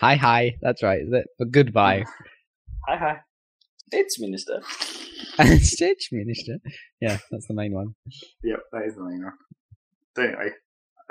hi 0.00 0.16
hi, 0.16 0.52
that's 0.62 0.82
right. 0.82 1.00
That- 1.10 1.26
For 1.38 1.44
goodbye, 1.46 2.04
hi, 2.88 2.96
hi. 2.96 3.16
It's 3.90 4.18
Minister. 4.18 4.62
Stitch 5.58 6.08
Minister. 6.12 6.56
Yeah, 7.00 7.18
that's 7.30 7.46
the 7.46 7.54
main 7.54 7.72
one. 7.74 7.94
Yep, 8.42 8.60
that 8.72 8.82
is 8.86 8.94
the 8.96 9.04
main 9.04 9.22
one. 9.22 9.32
So 10.16 10.22
anyway, 10.22 10.50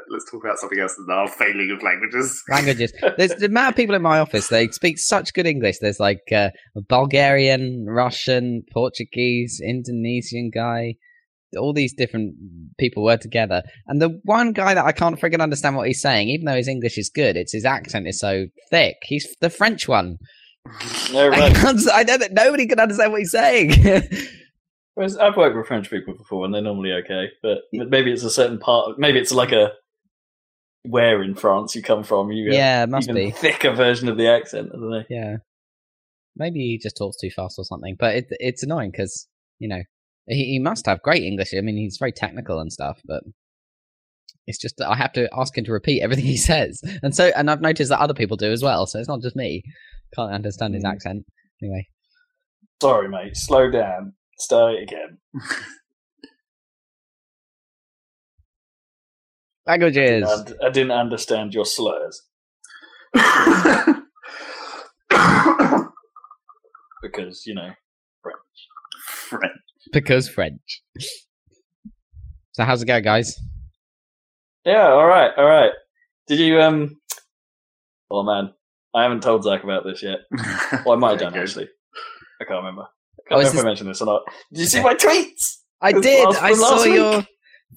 let's 0.10 0.30
talk 0.30 0.44
about 0.44 0.58
something 0.58 0.80
else 0.80 0.96
than 0.96 1.10
our 1.10 1.28
failing 1.28 1.72
of 1.72 1.84
languages. 1.84 2.44
Languages. 2.50 2.94
There's 3.18 3.36
the 3.36 3.46
amount 3.48 3.70
of 3.70 3.76
people 3.76 3.96
in 3.96 4.02
my 4.02 4.20
office. 4.20 4.48
They 4.48 4.68
speak 4.70 5.00
such 5.00 5.34
good 5.34 5.46
English. 5.46 5.80
There's 5.80 6.00
like 6.00 6.22
uh, 6.34 6.50
Bulgarian, 6.88 7.86
Russian, 7.88 8.64
Portuguese, 8.72 9.62
Indonesian 9.64 10.52
guy. 10.54 10.96
All 11.58 11.74
these 11.74 11.94
different 11.94 12.36
people 12.80 13.04
were 13.04 13.18
together, 13.18 13.62
and 13.88 14.02
the 14.02 14.22
one 14.24 14.54
guy 14.54 14.74
that 14.74 14.86
I 14.86 14.94
can't 14.94 15.20
friggin' 15.20 15.42
understand 15.42 15.76
what 15.76 15.86
he's 15.86 16.02
saying, 16.02 16.30
even 16.30 16.46
though 16.46 16.56
his 16.56 16.70
English 16.70 16.98
is 16.98 17.10
good, 17.14 17.36
it's 17.36 17.52
his 17.52 17.66
accent 17.66 18.08
is 18.08 18.20
so 18.20 18.46
thick. 18.70 18.96
He's 19.04 19.28
the 19.42 19.50
French 19.50 19.86
one. 19.86 20.18
No, 21.12 21.26
I, 21.26 21.28
right. 21.28 21.56
can't, 21.56 21.80
I 21.92 22.04
don't. 22.04 22.32
Nobody 22.32 22.68
can 22.68 22.80
understand 22.80 23.12
what 23.12 23.20
he's 23.20 23.32
saying. 23.32 23.74
Whereas 24.94 25.18
I've 25.18 25.38
worked 25.38 25.56
with 25.56 25.68
French 25.68 25.90
people 25.90 26.14
before, 26.16 26.46
and 26.46 26.54
they're 26.54 26.62
normally 26.62 26.92
okay. 26.94 27.28
But 27.42 27.60
but 27.74 27.90
maybe 27.90 28.12
it's 28.12 28.24
a 28.24 28.30
certain 28.30 28.60
part. 28.60 29.00
Maybe 29.00 29.20
it's 29.20 29.32
like 29.32 29.52
a 29.52 29.72
where 30.84 31.22
in 31.22 31.36
France 31.36 31.76
you 31.76 31.82
come 31.82 32.04
from. 32.04 32.32
You 32.32 32.52
yeah, 32.52 32.84
it 32.84 32.90
must 32.90 33.12
be. 33.14 33.32
thicker 33.32 33.72
version 33.72 34.08
of 34.10 34.18
the 34.18 34.28
accent. 34.28 34.70
I 34.74 34.78
don't 34.78 34.90
know. 34.90 35.04
Yeah, 35.10 35.38
maybe 36.36 36.60
he 36.60 36.78
just 36.82 36.98
talks 36.98 37.18
too 37.18 37.30
fast 37.30 37.58
or 37.60 37.66
something. 37.66 37.96
But 38.00 38.16
it, 38.16 38.26
it's 38.32 38.64
annoying 38.64 38.92
because 38.92 39.28
you 39.60 39.68
know 39.68 39.82
he, 40.28 40.46
he 40.46 40.60
must 40.60 40.86
have 40.86 41.02
great 41.02 41.24
English. 41.24 41.54
I 41.56 41.62
mean, 41.62 41.78
he's 41.78 41.98
very 42.00 42.12
technical 42.12 42.60
and 42.60 42.72
stuff, 42.72 43.00
but 43.06 43.24
It's 44.48 44.58
just 44.60 44.78
that 44.78 44.90
I 44.90 44.96
have 44.96 45.14
to 45.14 45.30
ask 45.38 45.58
him 45.58 45.66
to 45.66 45.72
repeat 45.72 46.02
everything 46.02 46.26
he 46.26 46.38
says, 46.52 46.82
and 47.04 47.16
so 47.16 47.32
and 47.36 47.50
I've 47.52 47.62
noticed 47.62 47.90
that 47.90 48.00
other 48.00 48.14
people 48.16 48.38
do 48.38 48.52
as 48.52 48.64
well. 48.64 48.86
So 48.88 49.00
it's 49.00 49.08
not 49.10 49.22
just 49.22 49.36
me. 49.36 49.64
Can't 50.16 50.34
understand 50.34 50.74
his 50.74 50.84
Mm. 50.84 50.92
accent. 50.92 51.26
Anyway, 51.62 51.88
Sorry, 52.82 53.08
mate. 53.08 53.38
Slow 53.38 53.70
down. 53.70 54.14
Start 54.40 54.74
it 54.76 54.84
again. 54.84 55.20
languages. 59.68 60.30
And 60.30 60.56
I 60.64 60.70
didn't 60.70 60.92
understand 60.92 61.54
your 61.54 61.66
slurs 61.66 62.22
because 67.02 67.44
you 67.46 67.54
know 67.56 67.72
French. 68.22 68.38
French. 69.06 69.54
because 69.92 70.30
French. 70.30 70.82
So 72.54 72.64
how's 72.64 72.82
it 72.82 72.86
going, 72.86 73.04
guys? 73.04 73.36
Yeah. 74.66 74.90
All 74.90 75.08
right. 75.08 75.32
All 75.38 75.46
right. 75.46 75.72
Did 76.28 76.40
you 76.40 76.62
um? 76.62 76.98
Oh 78.10 78.24
man, 78.24 78.54
I 78.94 79.04
haven't 79.04 79.24
told 79.24 79.44
Zach 79.44 79.64
about 79.64 79.84
this 79.86 80.04
yet. 80.04 80.20
Well, 80.86 80.96
I 80.96 81.00
might 81.00 81.12
have 81.12 81.20
done 81.20 81.34
good. 81.34 81.44
actually. 81.44 81.70
I 82.42 82.46
can't 82.46 82.58
remember. 82.60 82.84
I 82.84 83.36
Oh, 83.36 83.36
can't 83.38 83.42
is 83.42 83.48
remember 83.48 83.48
if 83.48 83.54
this- 83.54 83.64
I 83.64 83.68
mentioned 83.68 83.90
this 83.90 84.02
or 84.02 84.06
not. 84.06 84.22
Did 84.52 84.60
you 84.62 84.66
see 84.66 84.82
my 84.84 84.96
tweets? 84.96 85.58
I 85.82 85.92
did. 85.94 86.26
last- 86.26 86.42
I 86.42 86.54
saw 86.54 86.84
week. 86.84 86.96
your 86.96 87.24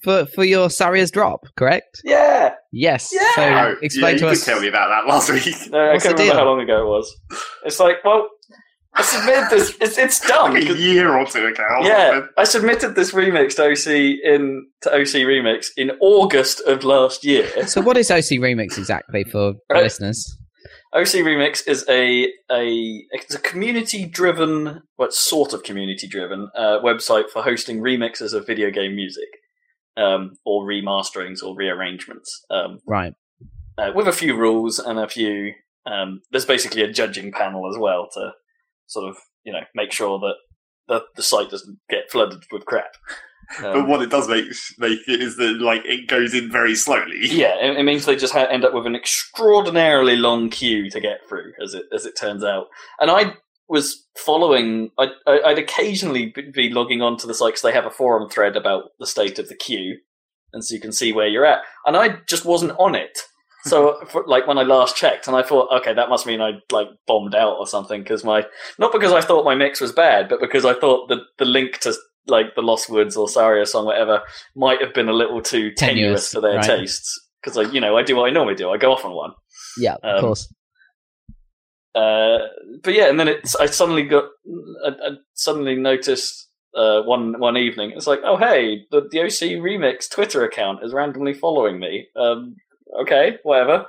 for 0.02 0.26
for 0.26 0.44
your 0.44 0.68
Saria's 0.70 1.10
drop, 1.10 1.40
correct? 1.56 2.00
Yeah. 2.04 2.54
Yes. 2.72 3.10
Yeah. 3.12 3.22
So 3.34 3.42
Oh, 3.42 3.74
explain 3.82 4.14
yeah, 4.14 4.18
to 4.20 4.24
you 4.26 4.30
us. 4.32 4.38
did 4.44 4.50
tell 4.52 4.60
me 4.60 4.68
about 4.68 4.88
that 4.88 5.08
last 5.12 5.30
week. 5.30 5.54
No, 5.70 5.78
I 5.90 5.92
can't 5.98 6.04
remember 6.04 6.22
deal? 6.24 6.34
how 6.34 6.44
long 6.44 6.60
ago 6.60 6.82
it 6.82 6.86
was. 6.88 7.14
It's 7.64 7.78
like, 7.80 8.02
well, 8.04 8.28
I 8.96 9.02
submitted 9.02 9.48
this. 9.50 9.76
It's, 9.80 9.98
it's 9.98 10.20
dumb. 10.26 10.52
Like 10.54 10.64
a 10.64 10.66
'cause- 10.68 10.80
year 10.80 11.16
or 11.16 11.24
two 11.26 11.46
ago. 11.46 11.64
yeah. 11.82 12.22
I 12.38 12.44
submitted 12.44 12.94
this 12.94 13.12
remix 13.12 13.56
to 13.56 13.64
OC 13.64 14.18
in 14.24 14.66
to 14.82 14.90
OC 14.92 15.24
Remix 15.26 15.66
in 15.76 15.90
August 16.00 16.60
of 16.66 16.84
last 16.84 17.24
year. 17.24 17.66
So 17.66 17.80
what 17.80 17.96
is 17.96 18.10
OC 18.10 18.38
Remix 18.40 18.76
exactly 18.78 19.24
for 19.24 19.52
the 19.54 19.58
Right. 19.74 19.82
listeners? 19.84 20.36
OC 20.92 21.24
Remix 21.26 21.66
is 21.66 21.84
a 21.88 22.28
a 22.52 23.02
it's 23.10 23.34
a 23.34 23.40
community 23.40 24.06
driven, 24.06 24.82
what 24.94 25.12
sort 25.12 25.52
of 25.52 25.64
community 25.64 26.06
driven 26.06 26.48
uh, 26.56 26.78
website 26.84 27.28
for 27.30 27.42
hosting 27.42 27.78
remixes 27.80 28.32
of 28.32 28.46
video 28.46 28.70
game 28.70 28.94
music, 28.94 29.26
um, 29.96 30.36
or 30.44 30.64
remasterings 30.66 31.42
or 31.42 31.54
rearrangements, 31.56 32.44
um, 32.50 32.80
Right. 32.86 33.14
uh, 33.78 33.92
with 33.94 34.08
a 34.08 34.12
few 34.12 34.36
rules 34.36 34.78
and 34.78 34.98
a 34.98 35.08
few. 35.08 35.52
Um, 35.86 36.22
there's 36.30 36.46
basically 36.46 36.82
a 36.82 36.92
judging 36.92 37.30
panel 37.32 37.68
as 37.68 37.76
well 37.78 38.08
to 38.14 38.32
sort 38.86 39.08
of 39.08 39.16
you 39.44 39.52
know 39.52 39.60
make 39.74 39.92
sure 39.92 40.18
that 40.18 40.34
the 40.88 41.04
the 41.16 41.22
site 41.22 41.50
doesn't 41.50 41.78
get 41.90 42.10
flooded 42.10 42.42
with 42.50 42.64
crap. 42.66 42.94
But 43.60 43.76
Um, 43.76 43.88
what 43.88 44.00
it 44.00 44.08
does 44.10 44.26
make 44.26 44.46
make 44.78 45.00
it 45.06 45.20
is 45.20 45.36
that 45.36 45.60
like 45.60 45.82
it 45.84 46.08
goes 46.08 46.32
in 46.32 46.50
very 46.50 46.74
slowly. 46.74 47.18
yeah, 47.22 47.54
it, 47.60 47.76
it 47.76 47.82
means 47.82 48.06
they 48.06 48.16
just 48.16 48.32
ha- 48.32 48.46
end 48.50 48.64
up 48.64 48.72
with 48.72 48.86
an 48.86 48.96
extraordinarily 48.96 50.16
long 50.16 50.48
queue 50.48 50.88
to 50.90 51.00
get 51.00 51.20
through, 51.28 51.52
as 51.62 51.74
it 51.74 51.84
as 51.92 52.06
it 52.06 52.14
turns 52.18 52.42
out. 52.42 52.68
And 53.00 53.10
I 53.10 53.34
was 53.68 54.06
following. 54.16 54.90
I'd, 54.98 55.10
I'd 55.26 55.58
occasionally 55.58 56.34
be 56.52 56.70
logging 56.70 57.02
onto 57.02 57.26
the 57.26 57.34
site 57.34 57.48
because 57.48 57.62
they 57.62 57.72
have 57.72 57.86
a 57.86 57.90
forum 57.90 58.28
thread 58.28 58.56
about 58.56 58.90
the 58.98 59.06
state 59.06 59.38
of 59.38 59.48
the 59.48 59.56
queue, 59.56 59.98
and 60.52 60.64
so 60.64 60.74
you 60.74 60.80
can 60.80 60.92
see 60.92 61.12
where 61.12 61.28
you're 61.28 61.46
at. 61.46 61.62
And 61.86 61.96
I 61.96 62.18
just 62.28 62.44
wasn't 62.44 62.72
on 62.78 62.94
it. 62.94 63.18
So, 63.64 63.98
for, 64.08 64.24
like 64.26 64.46
when 64.46 64.58
I 64.58 64.62
last 64.62 64.96
checked, 64.96 65.26
and 65.26 65.36
I 65.36 65.42
thought, 65.42 65.70
okay, 65.80 65.94
that 65.94 66.08
must 66.08 66.26
mean 66.26 66.40
I 66.40 66.52
like 66.70 66.88
bombed 67.06 67.34
out 67.34 67.56
or 67.58 67.66
something 67.66 68.02
because 68.02 68.24
my 68.24 68.44
not 68.78 68.92
because 68.92 69.12
I 69.12 69.20
thought 69.20 69.44
my 69.44 69.54
mix 69.54 69.80
was 69.80 69.92
bad, 69.92 70.28
but 70.28 70.40
because 70.40 70.64
I 70.64 70.74
thought 70.74 71.08
the 71.08 71.18
the 71.38 71.44
link 71.46 71.78
to 71.80 71.94
like 72.26 72.54
the 72.54 72.62
Lost 72.62 72.88
Woods 72.88 73.16
or 73.16 73.28
Saria 73.28 73.66
song, 73.66 73.86
whatever, 73.86 74.22
might 74.56 74.80
have 74.80 74.94
been 74.94 75.08
a 75.08 75.12
little 75.12 75.42
too 75.42 75.72
tenuous, 75.72 76.30
Tenuous, 76.30 76.32
for 76.32 76.40
their 76.40 76.56
right. 76.56 76.64
tastes. 76.64 77.20
Because 77.42 77.58
I, 77.58 77.70
you 77.70 77.80
know, 77.80 77.96
I 77.98 78.02
do 78.02 78.16
what 78.16 78.28
I 78.28 78.32
normally 78.32 78.54
do. 78.54 78.70
I 78.70 78.78
go 78.78 78.92
off 78.92 79.04
on 79.04 79.12
one. 79.12 79.32
Yeah, 79.76 79.96
of 80.02 80.16
Um, 80.16 80.20
course. 80.20 80.50
Uh, 81.94 82.38
but 82.82 82.94
yeah, 82.94 83.08
and 83.08 83.18
then 83.18 83.28
it's 83.28 83.54
I 83.56 83.66
suddenly 83.66 84.02
got 84.02 84.24
I, 84.84 84.88
I 84.88 85.10
suddenly 85.34 85.76
noticed 85.76 86.48
uh, 86.74 87.02
one 87.02 87.38
one 87.38 87.56
evening. 87.56 87.92
It's 87.94 88.06
like, 88.06 88.20
oh 88.24 88.36
hey, 88.36 88.86
the 88.90 89.08
the 89.10 89.20
OC 89.20 89.60
Remix 89.62 90.10
Twitter 90.10 90.44
account 90.44 90.82
is 90.82 90.92
randomly 90.92 91.34
following 91.34 91.78
me. 91.78 92.08
Um, 92.16 92.56
okay, 93.00 93.38
whatever. 93.42 93.86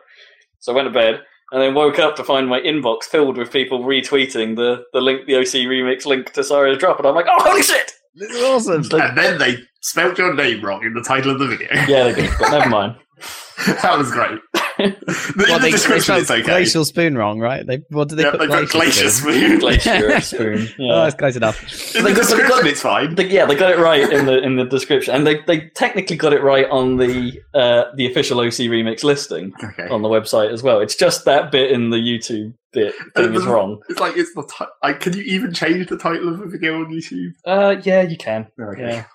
So 0.59 0.71
I 0.71 0.75
went 0.75 0.87
to 0.87 0.93
bed 0.93 1.21
and 1.51 1.61
then 1.61 1.73
woke 1.73 1.99
up 1.99 2.15
to 2.15 2.23
find 2.23 2.47
my 2.47 2.59
inbox 2.59 3.03
filled 3.03 3.37
with 3.37 3.51
people 3.51 3.79
retweeting 3.79 4.55
the 4.55 4.83
the 4.93 5.01
link, 5.01 5.25
the 5.25 5.37
OC 5.37 5.65
Remix 5.67 6.05
link 6.05 6.31
to 6.33 6.43
Saria's 6.43 6.77
drop, 6.77 6.99
and 6.99 7.07
I'm 7.07 7.15
like, 7.15 7.27
oh 7.29 7.43
holy 7.43 7.63
shit! 7.63 7.91
This 8.15 8.29
is 8.29 8.43
awesome. 8.43 8.83
And 9.01 9.17
then 9.17 9.37
they 9.37 9.57
spelt 9.81 10.17
your 10.17 10.33
name 10.33 10.63
wrong 10.63 10.83
in 10.83 10.93
the 10.93 11.01
title 11.01 11.31
of 11.31 11.39
the 11.39 11.47
video. 11.47 11.69
Yeah, 11.87 12.03
they 12.11 12.21
did, 12.21 12.31
but 12.39 12.51
never 12.51 12.69
mind. 12.69 12.95
that 13.67 13.97
was 13.97 14.11
great. 14.11 14.39
the, 14.77 15.45
Well, 15.47 15.57
the 15.57 15.63
they, 15.63 15.71
description 15.71 16.15
they 16.15 16.19
it's 16.19 16.27
spelled 16.27 16.41
okay. 16.41 16.43
Glacial 16.43 16.85
spoon 16.85 17.17
wrong, 17.17 17.39
right? 17.39 17.65
They 17.65 17.83
what 17.89 18.09
did 18.09 18.15
they 18.17 18.23
yeah, 18.23 18.31
put? 18.31 18.39
they 18.41 18.47
put 18.47 18.69
glacier 18.69 19.09
spoon. 19.09 19.59
Glacial 19.59 20.21
spoon. 20.21 20.67
Oh, 20.67 20.73
Yeah. 20.77 20.95
that's 21.03 21.15
close 21.15 21.35
enough. 21.35 21.61
in 21.95 22.03
They 22.03 22.11
the 22.13 22.19
got- 22.21 22.29
they 22.29 22.37
got- 22.37 22.47
description, 22.47 22.67
it's 22.67 22.81
fine. 22.81 23.15
They- 23.15 23.27
yeah, 23.29 23.45
they 23.45 23.55
got 23.55 23.71
it 23.71 23.79
right 23.79 24.09
in 24.11 24.25
the 24.25 24.37
in 24.41 24.55
the 24.57 24.65
description, 24.65 25.15
and 25.15 25.25
they, 25.25 25.41
they 25.47 25.69
technically 25.75 26.15
got 26.17 26.33
it 26.33 26.41
right 26.43 26.67
on 26.69 26.97
the 26.97 27.39
uh, 27.53 27.85
the 27.95 28.05
official 28.05 28.39
OC 28.39 28.69
remix 28.69 29.03
listing 29.03 29.53
Okay. 29.63 29.87
on 29.87 30.01
the 30.01 30.09
website 30.09 30.51
as 30.51 30.61
well. 30.63 30.79
It's 30.81 30.95
just 30.95 31.25
that 31.25 31.51
bit 31.51 31.71
in 31.71 31.89
the 31.89 31.97
YouTube 31.97 32.53
bit 32.73 32.93
thing 33.15 33.33
is 33.33 33.45
wrong. 33.45 33.81
It's 33.89 33.99
like 33.99 34.17
it's 34.17 34.33
the. 34.33 34.43
Ti- 34.43 34.65
I, 34.83 34.93
can 34.93 35.13
you 35.13 35.23
even 35.23 35.53
change 35.53 35.87
the 35.87 35.97
title 35.97 36.33
of 36.33 36.41
a 36.41 36.47
video 36.47 36.79
on 36.81 36.87
YouTube? 36.91 37.29
Uh, 37.45 37.77
yeah, 37.83 38.01
you 38.01 38.17
can. 38.17 38.47
Okay. 38.61 38.81
Yeah, 38.81 39.05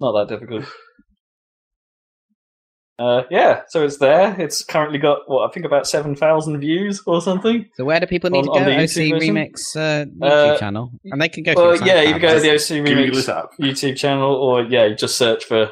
not 0.00 0.12
that 0.12 0.34
difficult. 0.34 0.64
Uh, 3.00 3.22
yeah, 3.30 3.62
so 3.68 3.82
it's 3.82 3.96
there. 3.96 4.38
It's 4.38 4.62
currently 4.62 4.98
got 4.98 5.20
what 5.26 5.48
I 5.48 5.52
think 5.54 5.64
about 5.64 5.86
seven 5.86 6.14
thousand 6.14 6.60
views 6.60 7.02
or 7.06 7.22
something. 7.22 7.64
So 7.76 7.84
where 7.84 7.98
do 7.98 8.06
people 8.06 8.28
need 8.28 8.40
On- 8.40 8.44
to 8.44 8.50
on 8.50 8.58
go? 8.64 8.64
the 8.66 8.76
OC 8.76 9.12
version? 9.14 9.34
Remix 9.36 9.74
uh, 9.74 10.04
YouTube 10.04 10.22
Uh, 10.54 10.58
channel, 10.58 10.90
and 11.06 11.20
they 11.22 11.28
can 11.30 11.42
go. 11.42 11.54
Well, 11.56 11.76
yeah, 11.86 12.02
you 12.02 12.14
SoundCloud, 12.14 12.20
go 12.20 12.34
to 12.34 12.40
the 12.40 12.50
OC 12.50 12.84
remix. 12.86 13.48
YouTube 13.58 13.96
channel, 13.96 14.34
or 14.34 14.62
yeah, 14.64 14.84
you 14.86 14.94
just 14.94 15.16
search 15.16 15.44
for. 15.46 15.70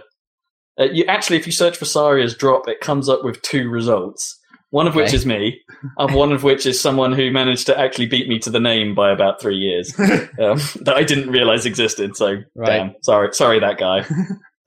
Uh, 0.81 0.85
you 0.85 1.05
actually, 1.05 1.37
if 1.37 1.45
you 1.45 1.53
search 1.53 1.77
for 1.77 1.85
Saria's 1.85 2.35
drop, 2.35 2.67
it 2.69 2.81
comes 2.81 3.09
up 3.09 3.23
with 3.25 3.43
two 3.43 3.69
results. 3.69 4.37
One 4.71 4.87
of 4.87 4.95
which 4.95 5.13
is 5.15 5.25
me, 5.27 5.61
and 5.97 6.15
one 6.15 6.31
of 6.31 6.45
which 6.45 6.67
is 6.67 6.79
someone 6.81 7.13
who 7.15 7.31
managed 7.31 7.67
to 7.67 7.79
actually 7.79 8.07
beat 8.07 8.29
me 8.29 8.39
to 8.41 8.51
the 8.51 8.61
name 8.61 8.95
by 8.95 9.11
about 9.11 9.41
three 9.41 9.57
years 9.57 9.99
um, 9.99 10.59
that 10.85 10.95
I 10.95 11.05
didn't 11.05 11.31
realize 11.31 11.65
existed. 11.67 12.17
So 12.17 12.43
Right. 12.55 12.67
damn, 12.79 12.95
sorry, 13.03 13.33
sorry 13.33 13.61
that 13.61 13.79
guy, 13.79 14.05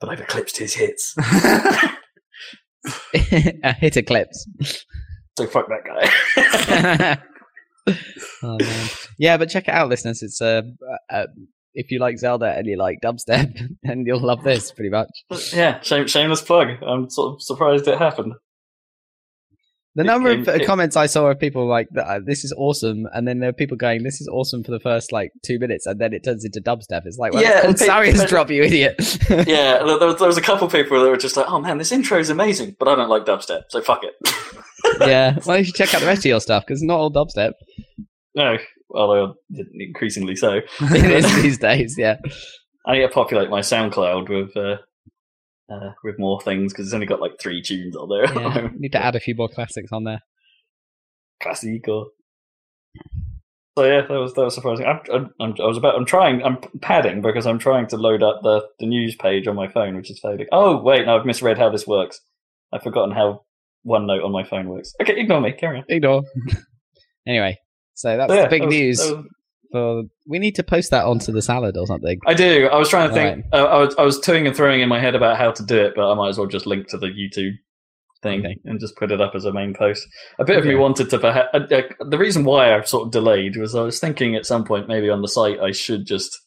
but 0.00 0.10
I've 0.10 0.20
eclipsed 0.20 0.58
his 0.58 0.74
hits. 0.74 1.14
Uh, 3.64 3.74
Hit 3.74 3.96
eclipse. 3.96 4.46
So 5.38 5.46
fuck 5.46 5.68
that 5.68 5.84
guy. 5.86 7.18
oh, 8.42 8.58
man. 8.58 8.88
Yeah, 9.18 9.36
but 9.36 9.48
check 9.50 9.68
it 9.68 9.74
out, 9.74 9.88
listeners. 9.88 10.22
It's 10.22 10.40
uh, 10.40 10.62
uh, 11.10 11.26
if 11.74 11.90
you 11.90 11.98
like 11.98 12.18
Zelda 12.18 12.46
and 12.46 12.66
you 12.66 12.76
like 12.76 12.98
dubstep, 13.02 13.58
then 13.82 14.04
you'll 14.06 14.20
love 14.20 14.42
this 14.42 14.72
pretty 14.72 14.90
much. 14.90 15.08
yeah, 15.52 15.80
shame, 15.80 16.06
shameless 16.06 16.42
plug. 16.42 16.68
I'm 16.86 17.08
sort 17.08 17.34
of 17.34 17.42
surprised 17.42 17.88
it 17.88 17.98
happened. 17.98 18.34
The 19.94 20.02
It- 20.02 20.06
number 20.06 20.30
of 20.30 20.48
it- 20.48 20.62
uh, 20.62 20.64
comments 20.64 20.96
I 20.96 21.04
saw 21.06 21.26
of 21.26 21.38
people 21.38 21.66
like, 21.68 21.86
uh, 21.98 22.20
"This 22.24 22.44
is 22.44 22.54
awesome," 22.56 23.06
and 23.12 23.28
then 23.28 23.40
there 23.40 23.50
are 23.50 23.52
people 23.52 23.76
going, 23.76 24.02
"This 24.04 24.20
is 24.22 24.28
awesome" 24.28 24.64
for 24.64 24.70
the 24.70 24.80
first 24.80 25.12
like 25.12 25.32
two 25.44 25.58
minutes, 25.58 25.84
and 25.86 26.00
then 26.00 26.12
it 26.14 26.24
turns 26.24 26.44
into 26.46 26.60
dubstep. 26.62 27.02
It's 27.04 27.18
like, 27.18 27.34
well, 27.34 27.42
Yeah, 27.42 27.66
and 27.66 27.76
pe- 27.76 28.26
drop, 28.26 28.50
you 28.50 28.62
idiot. 28.62 28.94
Yeah, 29.30 29.82
there, 29.84 29.98
there 30.14 30.26
was- 30.26 30.38
a 30.38 30.42
couple 30.42 30.66
people 30.68 31.02
that 31.02 31.10
were 31.10 31.16
just 31.18 31.36
like, 31.36 31.46
"Oh 31.48 31.60
man, 31.60 31.76
this 31.78 31.92
intro 31.92 32.18
is 32.18 32.30
amazing," 32.30 32.76
but 32.78 32.88
I 32.88 32.94
don't 32.94 33.10
like 33.10 33.24
dubstep, 33.26 33.64
so 33.68 33.82
fuck 33.82 34.02
it. 34.04 34.14
yeah. 35.00 35.36
Well, 35.46 35.58
you 35.58 35.64
should 35.64 35.74
check 35.74 35.92
out 35.94 36.00
the 36.00 36.06
rest 36.06 36.20
of 36.20 36.26
your 36.26 36.40
stuff 36.40 36.64
because 36.66 36.80
it's 36.80 36.88
not 36.88 36.98
all 36.98 37.12
dubstep. 37.12 37.52
no, 38.34 38.56
although 38.94 39.34
increasingly 39.78 40.36
so. 40.36 40.60
It 40.80 41.24
is 41.24 41.42
these 41.42 41.58
days. 41.58 41.96
Yeah. 41.98 42.16
I 42.86 42.94
need 42.94 43.00
to 43.02 43.08
populate 43.08 43.50
my 43.50 43.60
SoundCloud 43.60 44.28
with 44.28 44.56
uh, 44.56 44.78
uh, 45.70 45.90
with 46.04 46.18
more 46.18 46.40
things 46.40 46.72
because 46.72 46.86
it's 46.86 46.94
only 46.94 47.06
got 47.06 47.20
like 47.20 47.38
three 47.40 47.60
tunes 47.62 47.96
on 47.96 48.08
there. 48.08 48.24
yeah. 48.40 48.68
Need 48.78 48.92
to 48.92 49.04
add 49.04 49.16
a 49.16 49.20
few 49.20 49.34
more 49.34 49.48
classics 49.48 49.90
on 49.92 50.04
there. 50.04 50.20
Classic 51.42 51.86
or. 51.88 52.06
So 53.78 53.84
yeah, 53.86 54.02
that 54.02 54.10
was 54.10 54.34
that 54.34 54.42
was 54.42 54.54
surprising. 54.54 54.84
I'm, 54.84 55.00
I'm, 55.12 55.30
I'm, 55.40 55.54
I 55.58 55.64
was 55.66 55.78
about. 55.78 55.94
I'm 55.96 56.04
trying. 56.04 56.42
I'm 56.42 56.58
padding 56.82 57.22
because 57.22 57.46
I'm 57.46 57.58
trying 57.58 57.86
to 57.88 57.96
load 57.96 58.22
up 58.22 58.42
the 58.42 58.66
the 58.78 58.86
news 58.86 59.16
page 59.16 59.46
on 59.46 59.56
my 59.56 59.66
phone, 59.68 59.96
which 59.96 60.10
is 60.10 60.20
failing. 60.20 60.46
Oh 60.52 60.82
wait, 60.82 61.06
no, 61.06 61.18
I've 61.18 61.24
misread 61.24 61.56
how 61.56 61.70
this 61.70 61.86
works. 61.86 62.20
I've 62.72 62.82
forgotten 62.82 63.14
how 63.14 63.44
OneNote 63.86 64.24
on 64.24 64.30
my 64.30 64.44
phone 64.44 64.68
works. 64.68 64.92
Okay, 65.00 65.18
ignore 65.18 65.40
me. 65.40 65.52
Carry 65.52 65.78
on. 65.78 65.84
Ignore. 65.88 66.22
anyway, 67.26 67.58
so 67.94 68.16
that's 68.16 68.30
So, 68.30 68.36
yeah, 68.36 68.42
the 68.44 68.50
big 68.50 68.62
that 68.62 68.66
was- 68.66 68.76
news. 68.76 68.98
that 68.98 69.16
was- 69.16 69.26
For 69.72 70.02
we 70.26 70.38
need 70.38 70.54
to 70.56 70.62
post 70.62 70.90
that 70.90 71.04
onto 71.04 71.32
the 71.32 71.42
salad 71.42 71.76
or 71.76 71.86
something. 71.86 72.18
I 72.26 72.34
do. 72.34 72.66
I 72.66 72.76
was 72.76 72.88
trying 72.88 73.08
to 73.08 73.14
think. 73.14 73.44
Right. 73.52 73.60
Uh, 73.60 73.64
I 73.66 73.78
was 73.78 73.94
I 73.98 74.02
was 74.02 74.20
toing 74.20 74.46
and 74.46 74.54
throwing 74.54 74.80
in 74.82 74.88
my 74.88 75.00
head 75.00 75.14
about 75.14 75.36
how 75.38 75.50
to 75.50 75.62
do 75.64 75.76
it, 75.76 75.94
but 75.96 76.10
I 76.10 76.14
might 76.14 76.28
as 76.28 76.38
well 76.38 76.46
just 76.46 76.66
link 76.66 76.88
to 76.88 76.98
the 76.98 77.06
YouTube 77.08 77.52
thing 78.22 78.40
Okay. 78.46 78.56
and 78.66 78.78
just 78.78 78.94
put 78.96 79.10
it 79.10 79.20
up 79.20 79.34
as 79.34 79.44
a 79.46 79.52
main 79.52 79.74
post. 79.74 80.06
A 80.38 80.44
bit 80.44 80.56
of 80.58 80.64
me 80.64 80.74
wanted 80.76 81.10
to 81.10 81.18
perhaps. 81.18 81.48
Uh, 81.54 81.58
uh, 81.74 82.04
the 82.08 82.18
reason 82.18 82.44
why 82.44 82.74
I've 82.74 82.86
sort 82.86 83.06
of 83.06 83.10
delayed 83.12 83.56
was 83.56 83.74
I 83.74 83.82
was 83.82 83.98
thinking 83.98 84.36
at 84.36 84.46
some 84.46 84.62
point 84.64 84.86
maybe 84.88 85.10
on 85.10 85.22
the 85.22 85.28
site 85.28 85.58
I 85.58 85.72
should 85.72 86.06
just 86.06 86.38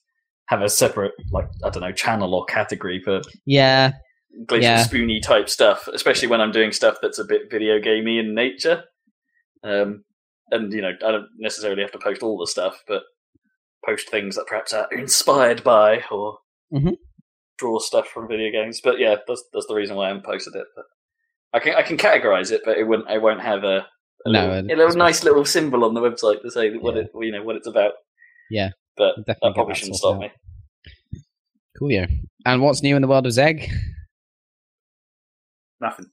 have 0.48 0.62
a 0.62 0.70
separate 0.70 1.12
like 1.32 1.48
I 1.66 1.70
don't 1.72 1.82
know 1.82 1.92
channel 1.92 2.34
or 2.36 2.46
category 2.46 3.02
for 3.04 3.22
Yeah, 3.46 3.92
glacial 4.46 4.64
Yeah. 4.70 4.84
spoony 4.84 5.20
type 5.20 5.50
stuff, 5.50 5.90
especially 5.94 6.28
when 6.30 6.40
I'm 6.40 6.52
doing 6.52 6.72
stuff 6.72 6.98
that's 7.02 7.20
a 7.20 7.26
bit 7.26 7.50
video 7.52 7.80
gamey 7.80 8.20
in 8.20 8.34
nature. 8.36 8.84
Um, 9.64 10.04
and 10.52 10.72
you 10.72 10.82
know, 10.82 10.92
I 11.06 11.12
don't 11.12 11.28
necessarily 11.40 11.82
have 11.82 11.92
to 11.94 11.98
post 12.00 12.22
all 12.22 12.38
the 12.38 12.48
stuff, 12.48 12.82
but 12.88 13.02
post 13.86 14.10
things 14.10 14.36
that 14.36 14.48
perhaps 14.48 14.74
are 14.74 14.88
inspired 14.91 15.63
by 15.63 16.04
or 16.12 16.39
Mhm. 16.74 16.98
draw 17.58 17.80
stuff 17.80 18.08
from 18.08 18.28
video 18.28 18.52
games. 18.52 18.82
But 18.84 19.00
yeah, 19.00 19.15
that's 19.28 19.43
that's 19.54 19.67
the 19.67 19.76
reason 19.76 19.95
why 19.95 20.06
I 20.06 20.08
haven't 20.10 20.26
posted 20.26 20.56
it. 20.56 20.65
But 20.76 20.86
I 21.54 21.60
can 21.60 21.76
I 21.76 21.82
can 21.84 21.98
categorize 21.98 22.52
it, 22.52 22.62
but 22.65 22.78
it 22.78 22.84
wouldn't. 22.86 23.08
I 23.10 23.17
won't 23.17 23.41
have 23.41 23.63
a, 23.63 23.88
a 24.26 24.32
No, 24.32 24.48
little, 24.50 24.71
a 24.71 24.76
little 24.76 24.95
nice 24.98 25.24
little 25.24 25.45
symbol 25.45 25.84
on 25.86 25.93
the 25.93 26.02
website 26.02 26.41
to 26.41 26.52
say 26.52 26.71
what 26.78 26.95
Yeah. 26.95 27.04
it 27.04 27.12
you 27.19 27.32
know 27.32 27.43
what 27.43 27.56
it's 27.56 27.67
about. 27.67 27.93
Yeah, 28.50 28.69
but 28.98 29.15
definitely 29.26 29.50
that 29.50 29.54
probably 29.56 29.76
shouldn't 29.76 29.95
stop 29.98 30.15
out. 30.15 30.21
me. 30.21 30.32
Cool, 31.80 31.91
yeah. 31.91 32.08
And 32.45 32.62
what's 32.62 32.82
new 32.84 32.95
in 32.95 33.02
the 33.02 33.08
world 33.08 33.26
of 33.26 33.34
Zeg? 33.34 33.69
Nothing. 35.82 36.06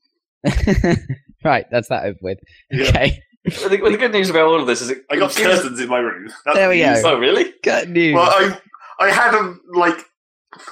right, 1.44 1.66
that's 1.70 1.88
that 1.88 2.04
over 2.04 2.18
with. 2.20 2.38
Yeah. 2.70 2.88
Okay, 2.88 3.20
the, 3.44 3.78
well, 3.82 3.90
the 3.92 3.98
good 3.98 4.12
news 4.12 4.30
about 4.30 4.46
all 4.46 4.60
of 4.60 4.66
this 4.66 4.80
is 4.80 4.90
it 4.90 5.04
I 5.10 5.16
got 5.16 5.34
curtains 5.34 5.80
in 5.80 5.88
my 5.88 5.98
room. 5.98 6.28
That's 6.44 6.56
There 6.56 6.68
we 6.68 6.82
the 6.82 7.00
go. 7.02 7.14
Oh, 7.14 7.18
really? 7.18 7.52
good 7.62 7.88
news. 7.90 8.14
Well, 8.14 8.30
I 8.30 8.58
I 9.00 9.10
had 9.10 9.34
a 9.34 9.54
like. 9.74 9.98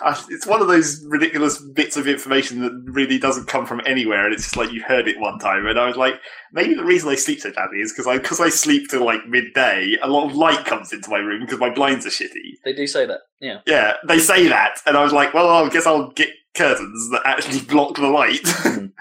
I, 0.02 0.22
it's 0.28 0.46
one 0.46 0.60
of 0.60 0.68
those 0.68 1.02
ridiculous 1.06 1.58
bits 1.58 1.96
of 1.96 2.06
information 2.06 2.60
that 2.60 2.72
really 2.92 3.18
doesn't 3.18 3.48
come 3.48 3.64
from 3.64 3.80
anywhere, 3.86 4.26
and 4.26 4.34
it's 4.34 4.42
just 4.42 4.56
like 4.58 4.70
you 4.72 4.82
heard 4.82 5.08
it 5.08 5.18
one 5.18 5.38
time, 5.38 5.66
and 5.66 5.78
I 5.80 5.86
was 5.86 5.96
like, 5.96 6.20
maybe 6.52 6.74
the 6.74 6.84
reason 6.84 7.08
I 7.08 7.14
sleep 7.14 7.40
so 7.40 7.50
badly 7.50 7.78
is 7.80 7.90
because 7.90 8.06
I 8.06 8.18
because 8.18 8.40
I 8.40 8.50
sleep 8.50 8.90
till 8.90 9.06
like 9.06 9.26
midday. 9.26 9.96
A 10.02 10.08
lot 10.08 10.28
of 10.28 10.36
light 10.36 10.66
comes 10.66 10.92
into 10.92 11.08
my 11.08 11.16
room 11.16 11.40
because 11.46 11.58
my 11.58 11.70
blinds 11.70 12.04
are 12.04 12.10
shitty. 12.10 12.58
They 12.62 12.74
do 12.74 12.86
say 12.86 13.06
that. 13.06 13.20
Yeah. 13.40 13.60
Yeah, 13.66 13.94
they 14.06 14.18
say 14.18 14.48
that, 14.48 14.80
and 14.84 14.98
I 14.98 15.02
was 15.02 15.14
like, 15.14 15.32
well, 15.32 15.48
I 15.48 15.66
guess 15.70 15.86
I'll 15.86 16.10
get 16.10 16.28
curtains 16.54 17.08
that 17.12 17.22
actually 17.24 17.60
block 17.62 17.96
the 17.96 18.08
light. 18.08 18.46
Hmm. 18.46 18.86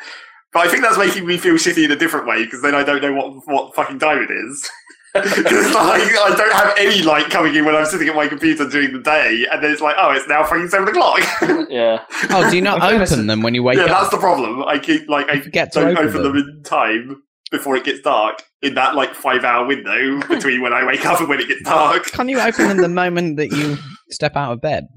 But 0.52 0.68
I 0.68 0.70
think 0.70 0.84
that's 0.84 0.98
making 0.98 1.28
me 1.28 1.38
feel 1.38 1.56
shitty 1.56 1.86
in 1.86 1.92
a 1.92 1.96
different 1.96 2.28
way 2.28 2.44
because 2.44 2.62
then 2.62 2.74
I 2.74 2.84
don't 2.84 3.02
know 3.02 3.14
what 3.14 3.48
what 3.48 3.76
fucking 3.76 4.00
time 4.00 4.20
it 4.24 4.32
is. 4.32 4.70
Because 5.12 5.74
like, 5.74 6.04
I 6.04 6.36
don't 6.38 6.54
have 6.54 6.74
any 6.78 7.02
light 7.02 7.32
coming 7.32 7.56
in 7.56 7.66
when 7.66 7.76
I'm 7.76 7.88
sitting 7.88 8.08
at 8.08 8.16
my 8.16 8.28
computer 8.28 8.70
during 8.70 8.94
the 8.94 9.00
day, 9.00 9.48
and 9.52 9.64
then 9.64 9.72
it's 9.72 9.82
like, 9.82 9.96
oh, 9.98 10.12
it's 10.12 10.28
now 10.28 10.44
fucking 10.44 10.68
seven 10.68 10.88
o'clock. 10.88 11.20
yeah. 11.70 12.04
oh, 12.30 12.48
do 12.48 12.56
you 12.56 12.62
not 12.62 12.84
open 12.94 13.26
them 13.26 13.42
when 13.42 13.56
you 13.56 13.64
wake 13.64 13.78
yeah, 13.78 13.86
up? 13.86 13.90
Yeah, 13.90 14.00
that's 14.02 14.12
the 14.12 14.20
problem. 14.20 14.64
I 14.66 14.78
keep 14.78 15.10
like 15.10 15.28
I 15.28 15.34
You 15.34 15.42
forget 15.42 15.72
don't 15.72 15.98
open, 15.98 16.10
open 16.10 16.22
them. 16.22 16.36
them 16.36 16.56
in 16.58 16.64
time 16.64 17.24
before 17.50 17.76
it 17.76 17.86
gets 17.86 18.02
dark 18.02 18.44
in 18.62 18.76
that 18.76 18.94
like 18.94 19.16
five 19.16 19.44
hour 19.44 19.66
window 19.66 20.20
between 20.28 20.62
when 20.62 20.74
I 20.74 20.86
wake 20.86 21.04
up 21.08 21.20
and 21.20 21.28
when 21.28 21.40
it 21.40 21.48
gets 21.48 21.64
dark. 21.64 22.06
Can't 22.12 22.30
you 22.30 22.40
open 22.40 22.68
them 22.68 22.78
the 22.78 22.88
moment 22.88 23.38
that 23.38 23.52
you 23.52 23.78
step 24.12 24.36
out 24.36 24.54
of 24.54 24.62
bed? 24.62 24.88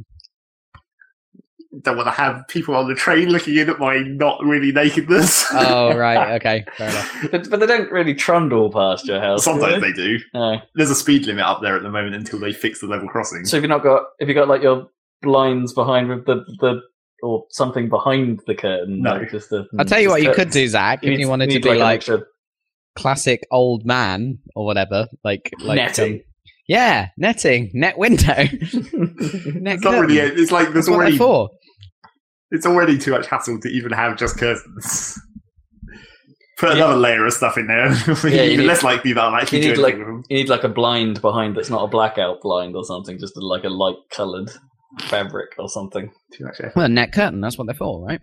Don't 1.81 1.97
want 1.97 2.07
to 2.07 2.13
have 2.13 2.47
people 2.49 2.75
on 2.77 2.87
the 2.87 2.95
train 2.95 3.31
looking 3.31 3.57
in 3.57 3.71
at 3.71 3.79
my 3.79 3.97
not 4.01 4.39
really 4.45 4.73
nakedness. 4.73 5.47
Oh, 5.55 5.97
right. 5.97 6.35
Okay, 6.35 6.65
fair 6.77 6.91
enough. 6.91 7.27
But, 7.31 7.49
but 7.49 7.61
they 7.61 7.67
don't 7.67 7.91
really 7.91 8.15
trundle 8.15 8.71
past 8.71 9.07
your 9.07 9.21
house. 9.21 9.41
do 9.47 9.53
Sometimes 9.53 9.81
they? 9.83 9.91
they 9.91 9.93
do. 9.97 10.19
No. 10.35 10.61
There's 10.75 10.91
a 10.91 10.95
speed 10.95 11.25
limit 11.25 11.45
up 11.45 11.63
there 11.63 11.75
at 11.75 11.83
the 11.83 11.91
moment 11.91 12.15
until 12.15 12.39
they 12.41 12.53
fix 12.53 12.81
the 12.81 12.89
level 12.89 13.09
crossing. 13.09 13.47
So 13.47 13.57
if 13.57 13.63
you've 13.63 13.71
not 13.71 13.83
got, 13.83 14.03
if 14.19 14.29
you 14.29 14.35
got 14.35 14.49
like 14.49 14.61
your 14.63 14.89
blinds 15.23 15.73
behind 15.73 16.11
with 16.11 16.27
the 16.27 16.45
the 16.61 16.83
or 17.23 17.45
something 17.51 17.89
behind 17.89 18.43
the 18.47 18.55
curtain, 18.55 19.01
No. 19.01 19.13
like 19.15 19.31
just 19.31 19.51
a, 19.53 19.65
I'll 19.79 19.87
tell 19.87 19.99
you 20.01 20.09
just 20.09 20.13
what 20.15 20.23
you 20.23 20.35
could 20.35 20.51
do, 20.51 20.69
Zach, 20.69 20.99
if 21.03 21.09
need- 21.09 21.21
you 21.21 21.29
wanted 21.29 21.51
to 21.51 21.61
be 21.61 21.71
an 21.71 21.79
like 21.79 21.97
extra 21.99 22.21
classic 22.97 23.47
old 23.51 23.87
man 23.87 24.39
or 24.55 24.67
whatever, 24.67 25.07
like 25.25 25.51
like 25.61 25.77
netting. 25.77 26.15
um, 26.15 26.21
yeah, 26.69 27.09
netting, 27.17 27.71
net 27.75 27.97
window, 27.99 28.35
net 28.35 28.49
it's 29.77 29.85
not 29.85 30.01
really. 30.01 30.19
It's 30.19 30.51
like 30.53 30.73
there's 30.73 30.87
That's 30.87 30.89
what 30.89 30.97
they're 30.97 30.97
already. 30.97 31.19
For. 32.53 32.57
It's 32.57 32.67
already 32.67 32.99
too 32.99 33.13
much 33.13 33.27
hassle 33.27 33.59
to 33.61 33.69
even 33.69 33.93
have 33.93 34.17
just 34.19 34.39
curtains. 34.39 35.19
Put 36.59 36.73
another 36.77 36.95
layer 36.97 37.27
of 37.27 37.33
stuff 37.33 37.59
in 37.59 37.67
there. 37.67 37.89
Yeah, 38.31 38.43
you 38.43 38.51
even 38.53 38.59
need- 38.59 38.67
less 38.67 38.83
likely 38.85 39.13
that 39.15 39.21
I'll 39.25 39.35
actually 39.35 39.59
you 39.67 39.75
do 39.75 39.83
need, 39.83 39.85
anything 39.85 39.99
with 39.99 40.07
them. 40.09 40.25
You 40.29 40.37
need 40.37 40.49
like 40.49 40.63
a 40.63 40.69
blind 40.69 41.21
behind 41.21 41.57
that's 41.57 41.71
not 41.71 41.83
a 41.83 41.89
blackout 41.89 42.41
blind 42.41 42.77
or 42.77 42.85
something, 42.85 43.19
just 43.19 43.37
like 43.37 43.65
a 43.65 43.69
light 43.69 43.97
coloured 44.11 44.51
fabric 45.01 45.51
or 45.59 45.69
something. 45.69 46.13
Too 46.33 46.45
much 46.45 46.61
effort. 46.61 46.77
Well, 46.77 46.85
a 46.85 46.89
net 46.89 47.13
curtain. 47.13 47.41
That's 47.41 47.59
what 47.59 47.67
they're 47.67 47.75
for, 47.75 48.05
right? 48.07 48.21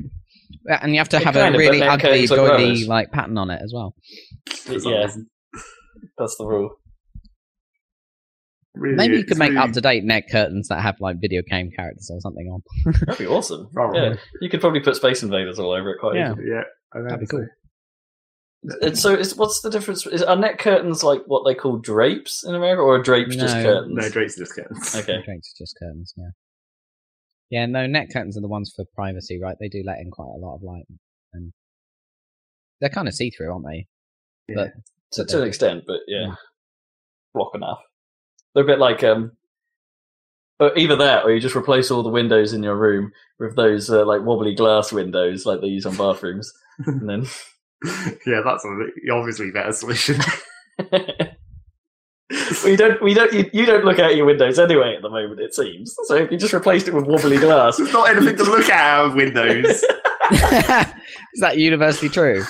And 0.82 0.94
you 0.94 1.00
have 1.00 1.10
to 1.10 1.18
Yeah, 1.18 1.24
have 1.26 1.36
a 1.36 1.48
of, 1.50 1.54
really 1.56 1.82
ugly, 1.82 2.28
curtains 2.28 2.30
doily 2.30 2.86
like 2.86 3.12
pattern 3.12 3.38
on 3.38 3.50
it 3.50 3.60
as 3.62 3.74
well. 3.74 3.94
Yeah, 4.70 5.08
that's 6.18 6.38
the 6.38 6.46
rule. 6.46 6.79
Really, 8.80 8.96
Maybe 8.96 9.18
you 9.18 9.24
could 9.26 9.38
make 9.38 9.50
really- 9.50 9.62
up 9.62 9.72
to 9.74 9.82
date 9.82 10.04
net 10.04 10.30
curtains 10.32 10.68
that 10.70 10.82
have 10.82 10.96
like 11.00 11.18
video 11.22 11.42
game 11.42 11.70
characters 11.76 12.10
or 12.12 12.20
something 12.22 12.48
on. 12.48 12.62
That'd 13.06 13.18
be 13.18 13.28
awesome. 13.28 13.70
Probably. 13.74 14.00
Yeah, 14.02 14.15
you 14.42 14.50
could 14.50 14.62
probably 14.62 14.80
put 14.80 14.96
Space 14.96 15.22
Invaders 15.24 15.60
all 15.60 15.72
over 15.72 15.92
it 15.92 16.00
quite 16.00 16.15
Yeah. 16.15 16.32
easily. 16.32 16.48
Yeah, 16.50 16.63
I 16.94 17.02
That'd 17.02 17.20
be 17.20 17.26
cool. 17.28 17.48
It's, 18.82 19.02
so, 19.02 19.13
is, 19.13 19.36
what's 19.38 19.62
the 19.62 19.70
difference? 19.70 20.06
Is 20.06 20.22
are 20.22 20.36
net 20.36 20.60
curtains 20.60 21.02
like 21.04 21.22
what 21.28 21.44
they 21.46 21.56
call 21.56 21.78
drapes 21.78 22.44
in 22.44 22.56
America, 22.56 22.82
or 22.82 22.96
are 22.96 23.02
drapes 23.02 23.36
just 23.38 23.54
curtains? 23.56 23.94
No, 23.96 24.10
Drake's 24.10 24.36
just 24.38 24.54
curtains. 24.54 24.96
Okay. 24.98 25.22
Drinks 25.26 25.54
are 25.54 25.63
just 25.63 25.78
curtains, 25.80 26.13
yeah. 26.18 26.30
Yeah, 27.50 27.65
no, 27.68 27.88
net 27.88 28.10
curtains 28.12 28.38
are 28.38 28.42
the 28.42 28.50
ones 28.50 28.74
for 28.76 28.84
privacy, 28.94 29.39
right? 29.42 29.56
They 29.60 29.70
do 29.70 29.82
let 29.86 30.00
in 30.00 30.12
quite 30.12 30.28
a 30.36 30.38
lot 30.46 30.56
of 30.56 30.62
light, 30.63 30.84
and 31.34 31.54
they're 32.82 32.89
kind 32.89 33.08
of 33.08 33.13
see 33.13 33.30
through, 33.30 33.52
aren't 33.52 33.65
they? 33.65 33.88
But 34.54 34.72
to, 35.13 35.24
to 35.26 35.42
an 35.42 35.48
extent, 35.48 35.86
but 35.88 36.02
yeah, 36.08 36.28
Yeah. 36.28 36.36
block 37.34 37.52
enough. 37.56 37.80
They're 38.54 38.64
a 38.64 38.68
bit 38.68 38.80
like 38.80 39.04
um, 39.04 39.32
either 40.76 40.96
that 40.98 41.24
or 41.24 41.32
you 41.32 41.40
just 41.40 41.56
replace 41.56 41.92
all 41.92 42.04
the 42.04 42.10
windows 42.10 42.54
in 42.54 42.64
your 42.64 42.76
room 42.76 43.12
with 43.40 43.56
those 43.56 43.90
uh, 43.90 44.06
like 44.06 44.22
wobbly 44.22 44.56
glass 44.56 44.92
windows 44.92 45.46
like 45.46 45.62
they 45.62 45.68
use 45.68 45.86
on 45.86 45.96
bathrooms, 45.96 46.52
and 46.86 47.10
then 47.10 47.26
yeah, 48.26 48.42
that's 48.44 48.66
a, 48.66 49.12
obviously 49.14 49.50
a 49.50 49.54
better 49.54 49.72
solution. 49.74 50.20
we 52.64 52.76
don't 52.76 53.02
we 53.02 53.14
don't 53.14 53.34
you, 53.34 53.50
you 53.54 53.66
don't 53.66 53.84
look 53.84 54.00
out 54.00 54.16
your 54.16 54.26
windows 54.26 54.60
anyway 54.60 54.96
at 54.96 55.02
the 55.02 55.10
moment 55.10 55.40
it 55.40 55.54
seems. 55.54 55.96
So 56.06 56.16
if 56.16 56.32
you 56.32 56.38
just 56.38 56.54
replaced 56.54 56.88
it 56.88 56.94
with 56.94 57.06
wobbly 57.06 57.38
glass, 57.38 57.78
There's 57.78 57.92
not 57.92 58.10
anything 58.10 58.38
to 58.38 58.44
look 58.44 58.70
out 58.70 59.08
of 59.08 59.16
windows, 59.16 59.66
Is 59.66 59.84
that 61.42 61.58
universally 61.58 62.10
true? 62.10 62.44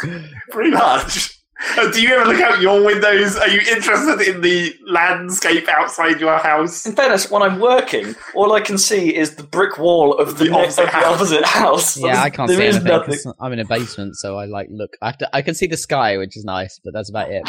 pretty 0.51 0.71
much. 0.71 1.38
Do 1.93 2.01
you 2.01 2.15
ever 2.15 2.25
look 2.31 2.39
out 2.41 2.61
your 2.61 2.83
windows? 2.85 3.35
Are 3.35 3.49
you 3.49 3.59
interested 3.59 4.21
in 4.21 4.39
the 4.41 4.73
landscape 4.87 5.67
outside 5.67 6.19
your 6.19 6.37
house? 6.37 6.85
In 6.85 6.95
fairness, 6.95 7.29
when 7.29 7.41
I'm 7.41 7.59
working, 7.59 8.15
all 8.33 8.53
I 8.53 8.61
can 8.61 8.77
see 8.77 9.13
is 9.13 9.35
the 9.35 9.43
brick 9.43 9.77
wall 9.77 10.13
of 10.17 10.37
the, 10.37 10.45
The 10.45 10.51
next, 10.51 10.79
opposite 10.79 10.85
of 10.85 10.91
the 10.91 10.97
house. 10.97 11.15
opposite 11.15 11.45
house. 11.45 11.97
yeah, 11.97 12.21
I 12.23 12.29
can't 12.29 12.49
see 12.49 12.61
anything. 12.63 12.83
nothing. 12.85 13.13
'cause 13.15 13.33
I'm 13.41 13.51
in 13.51 13.59
a 13.59 13.65
basement, 13.65 14.15
so 14.15 14.37
I 14.37 14.45
like 14.45 14.67
look. 14.71 14.91
I 15.01 15.11
to. 15.13 15.29
I 15.35 15.41
can 15.41 15.53
see 15.53 15.67
the 15.67 15.75
sky, 15.77 16.17
which 16.17 16.37
is 16.37 16.45
nice, 16.45 16.79
but 16.83 16.93
that's 16.93 17.09
about 17.09 17.29
it. 17.29 17.43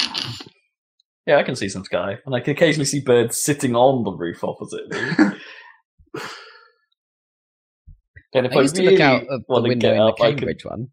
Yeah, 1.26 1.36
I 1.36 1.44
can 1.44 1.54
see 1.54 1.68
some 1.68 1.84
sky, 1.84 2.16
and 2.26 2.34
I 2.34 2.40
can 2.40 2.52
occasionally 2.52 2.86
see 2.86 3.00
birds 3.00 3.38
sitting 3.40 3.76
on 3.76 4.02
the 4.02 4.10
roof 4.12 4.42
opposite 4.42 4.90
me. 4.90 4.98
and 8.34 8.46
if 8.46 8.52
I 8.52 8.56
I, 8.58 8.62
used 8.62 8.74
to 8.74 8.82
really 8.82 8.94
look 8.96 9.00
out 9.02 9.22
of 9.28 9.42
the 9.48 9.62
window 9.68 9.90
in 9.92 9.96
the 9.98 10.02
up, 10.04 10.14
I 10.20 10.30
could- 10.30 10.38
Cambridge 10.40 10.64
one. 10.64 10.88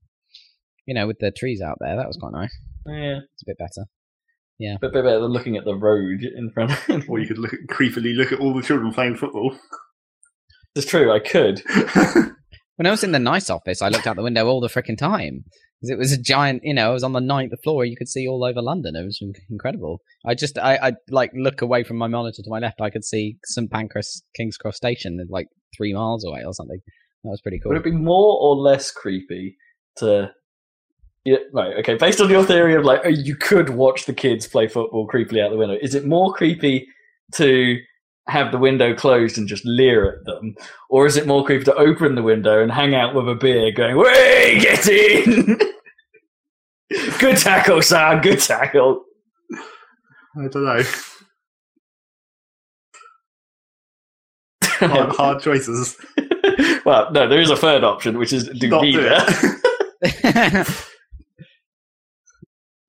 You 0.86 0.94
know, 0.94 1.08
with 1.08 1.18
the 1.20 1.32
trees 1.32 1.62
out 1.62 1.78
there, 1.82 1.96
that 1.98 2.08
was 2.08 2.16
quite 2.18 2.32
nice. 2.34 2.56
Yeah, 2.88 3.20
It's 3.34 3.44
a 3.44 3.46
bit 3.46 3.58
better. 3.58 3.88
Yeah. 4.60 4.78
But 4.82 4.94
bit 4.94 5.04
better 5.04 5.20
than 5.20 5.32
looking 5.32 5.56
at 5.58 5.66
the 5.66 5.76
road 5.76 6.24
in 6.24 6.52
front. 6.52 6.72
of 6.72 7.06
Or 7.10 7.20
you 7.20 7.28
could 7.28 7.38
look 7.38 7.54
at, 7.54 7.60
creepily 7.70 8.16
look 8.16 8.32
at 8.32 8.40
all 8.40 8.54
the 8.54 8.64
children 8.64 8.92
playing 8.94 9.18
football. 9.18 9.56
It's 10.76 10.88
true, 10.88 11.12
I 11.12 11.20
could. 11.20 11.64
When 12.78 12.86
I 12.86 12.92
was 12.92 13.04
in 13.04 13.12
the 13.12 13.20
nice 13.20 13.50
office, 13.50 13.82
I 13.82 13.90
looked 13.90 14.06
out 14.06 14.18
the 14.18 14.22
window 14.22 14.46
all 14.46 14.62
the 14.62 14.68
freaking 14.68 14.98
time 14.98 15.44
because 15.82 15.90
it 15.90 15.98
was 15.98 16.12
a 16.12 16.22
giant. 16.22 16.62
You 16.64 16.76
know, 16.76 16.92
I 16.92 16.94
was 16.94 17.04
on 17.04 17.14
the 17.14 17.20
ninth 17.20 17.54
floor. 17.64 17.84
You 17.84 17.98
could 17.98 18.08
see 18.08 18.28
all 18.28 18.44
over 18.44 18.62
London. 18.62 18.96
It 18.96 19.04
was 19.04 19.20
incredible. 19.50 20.02
I 20.24 20.36
just, 20.36 20.60
I, 20.60 20.76
I 20.76 20.92
like 21.10 21.32
look 21.34 21.64
away 21.64 21.84
from 21.84 21.98
my 21.98 22.06
monitor 22.06 22.44
to 22.44 22.50
my 22.52 22.60
left. 22.60 22.80
I 22.80 22.92
could 22.92 23.04
see 23.04 23.38
St 23.46 23.72
Pancras 23.72 24.22
King's 24.36 24.58
Cross 24.58 24.78
Station, 24.78 25.20
like 25.32 25.48
three 25.76 25.92
miles 25.92 26.24
away 26.24 26.44
or 26.46 26.54
something. 26.54 26.80
That 27.24 27.32
was 27.32 27.42
pretty 27.42 27.60
cool. 27.60 27.72
Would 27.72 27.80
it 27.80 27.84
be 27.84 27.92
more 27.92 28.38
or 28.40 28.56
less 28.56 28.92
creepy 28.92 29.58
to? 29.98 30.32
Yeah, 31.28 31.40
right. 31.52 31.76
Okay. 31.80 31.96
Based 31.96 32.22
on 32.22 32.30
your 32.30 32.46
theory 32.46 32.74
of 32.76 32.86
like, 32.86 33.02
oh, 33.04 33.10
you 33.10 33.36
could 33.36 33.72
watch 33.72 34.06
the 34.06 34.14
kids 34.14 34.48
play 34.48 34.70
football 34.70 35.06
creepily 35.06 35.44
out 35.44 35.52
the 35.52 35.58
window. 35.58 35.78
Is 35.82 35.94
it 35.94 36.06
more 36.06 36.34
creepy 36.34 36.88
to 37.34 37.82
have 38.30 38.54
the 38.54 38.58
window 38.58 38.96
closed 38.96 39.38
and 39.38 39.46
just 39.46 39.66
leer 39.66 40.10
at 40.10 40.24
them, 40.24 40.56
or 40.90 41.06
is 41.06 41.18
it 41.18 41.28
more 41.28 41.44
creepy 41.44 41.66
to 41.66 41.76
open 41.76 42.16
the 42.16 42.24
window 42.24 42.64
and 42.64 42.72
hang 42.72 42.96
out 42.96 43.14
with 43.14 43.28
a 43.28 43.36
beer, 43.36 43.74
going, 43.74 43.98
"Way, 43.98 44.58
get 44.62 44.88
in! 44.88 45.60
good 47.20 47.36
tackle, 47.36 47.82
son. 47.82 48.22
Good 48.22 48.40
tackle." 48.40 49.04
I 50.38 50.48
don't 50.48 50.64
know. 50.64 50.84
Hard, 54.80 55.16
hard 55.16 55.42
choices. 55.42 55.98
well, 56.86 57.12
no, 57.12 57.28
there 57.28 57.42
is 57.42 57.50
a 57.50 57.58
third 57.58 57.84
option, 57.84 58.18
which 58.18 58.32
is 58.32 58.48
do 58.48 58.70
Not 58.70 58.82
do 58.84 58.92
neither. 60.04 60.74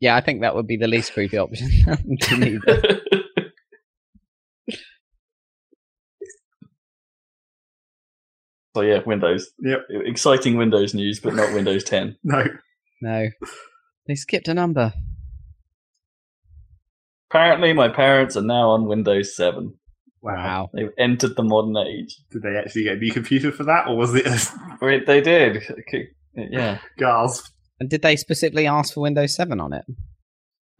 it. 0.00 0.04
yeah, 0.04 0.16
I 0.16 0.20
think 0.20 0.40
that 0.40 0.54
would 0.54 0.66
be 0.66 0.76
the 0.76 0.88
least 0.88 1.12
creepy 1.12 1.38
option. 1.38 1.68
to 2.20 2.36
neither. 2.36 3.00
So 8.76 8.82
yeah, 8.82 9.00
Windows. 9.04 9.50
Yep. 9.60 9.86
Exciting 10.04 10.56
Windows 10.56 10.94
news, 10.94 11.20
but 11.20 11.34
not 11.34 11.52
Windows 11.54 11.84
10. 11.84 12.16
No. 12.24 12.44
No, 13.00 13.28
they 14.08 14.16
skipped 14.16 14.48
a 14.48 14.54
number. 14.54 14.92
Apparently, 17.30 17.72
my 17.72 17.88
parents 17.88 18.36
are 18.36 18.42
now 18.42 18.70
on 18.70 18.86
Windows 18.88 19.36
7. 19.36 19.72
Wow. 20.20 20.34
Wow. 20.34 20.70
They've 20.74 20.90
entered 20.98 21.36
the 21.36 21.44
modern 21.44 21.76
age. 21.76 22.16
Did 22.32 22.42
they 22.42 22.56
actually 22.56 22.84
get 22.84 22.96
a 22.96 22.98
new 23.00 23.12
computer 23.12 23.52
for 23.52 23.62
that, 23.64 23.86
or 23.86 23.96
was 23.96 24.16
it 24.16 24.26
a 24.26 24.78
Wait, 24.84 25.06
they 25.06 25.20
did. 25.20 25.58
Okay, 25.70 26.08
Yeah. 26.34 26.78
gasp? 26.96 27.46
And 27.80 27.88
did 27.88 28.02
they 28.02 28.16
specifically 28.16 28.66
ask 28.66 28.94
for 28.94 29.00
Windows 29.00 29.34
7 29.36 29.60
on 29.60 29.72
it? 29.72 29.84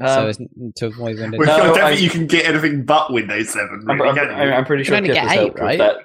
so 0.01 0.07
Um, 0.23 0.29
as 0.29 0.37
to 0.77 0.87
avoid 0.87 1.19
Windows. 1.19 1.39
Well, 1.39 1.59
No, 1.59 1.65
I 1.73 1.77
don't 1.77 1.81
I- 1.85 1.91
think 1.91 2.03
you 2.03 2.11
can 2.11 2.27
get 2.27 2.47
anything 2.47 2.85
but 2.85 3.13
Windows 3.13 3.51
7, 3.51 3.85
I'm, 3.89 4.01
really, 4.01 4.19
I'm, 4.21 4.29
I'm, 4.31 4.49
you? 4.49 4.55
I'm 4.55 4.65
pretty 4.65 4.81
You 4.83 4.85
sure 4.85 4.97
Kip 4.99 5.07
get 5.07 5.17
has 5.19 5.33
eight, 5.33 5.37
helped 5.39 5.59
right? 5.61 5.79
with 5.79 5.89
that. 5.89 5.97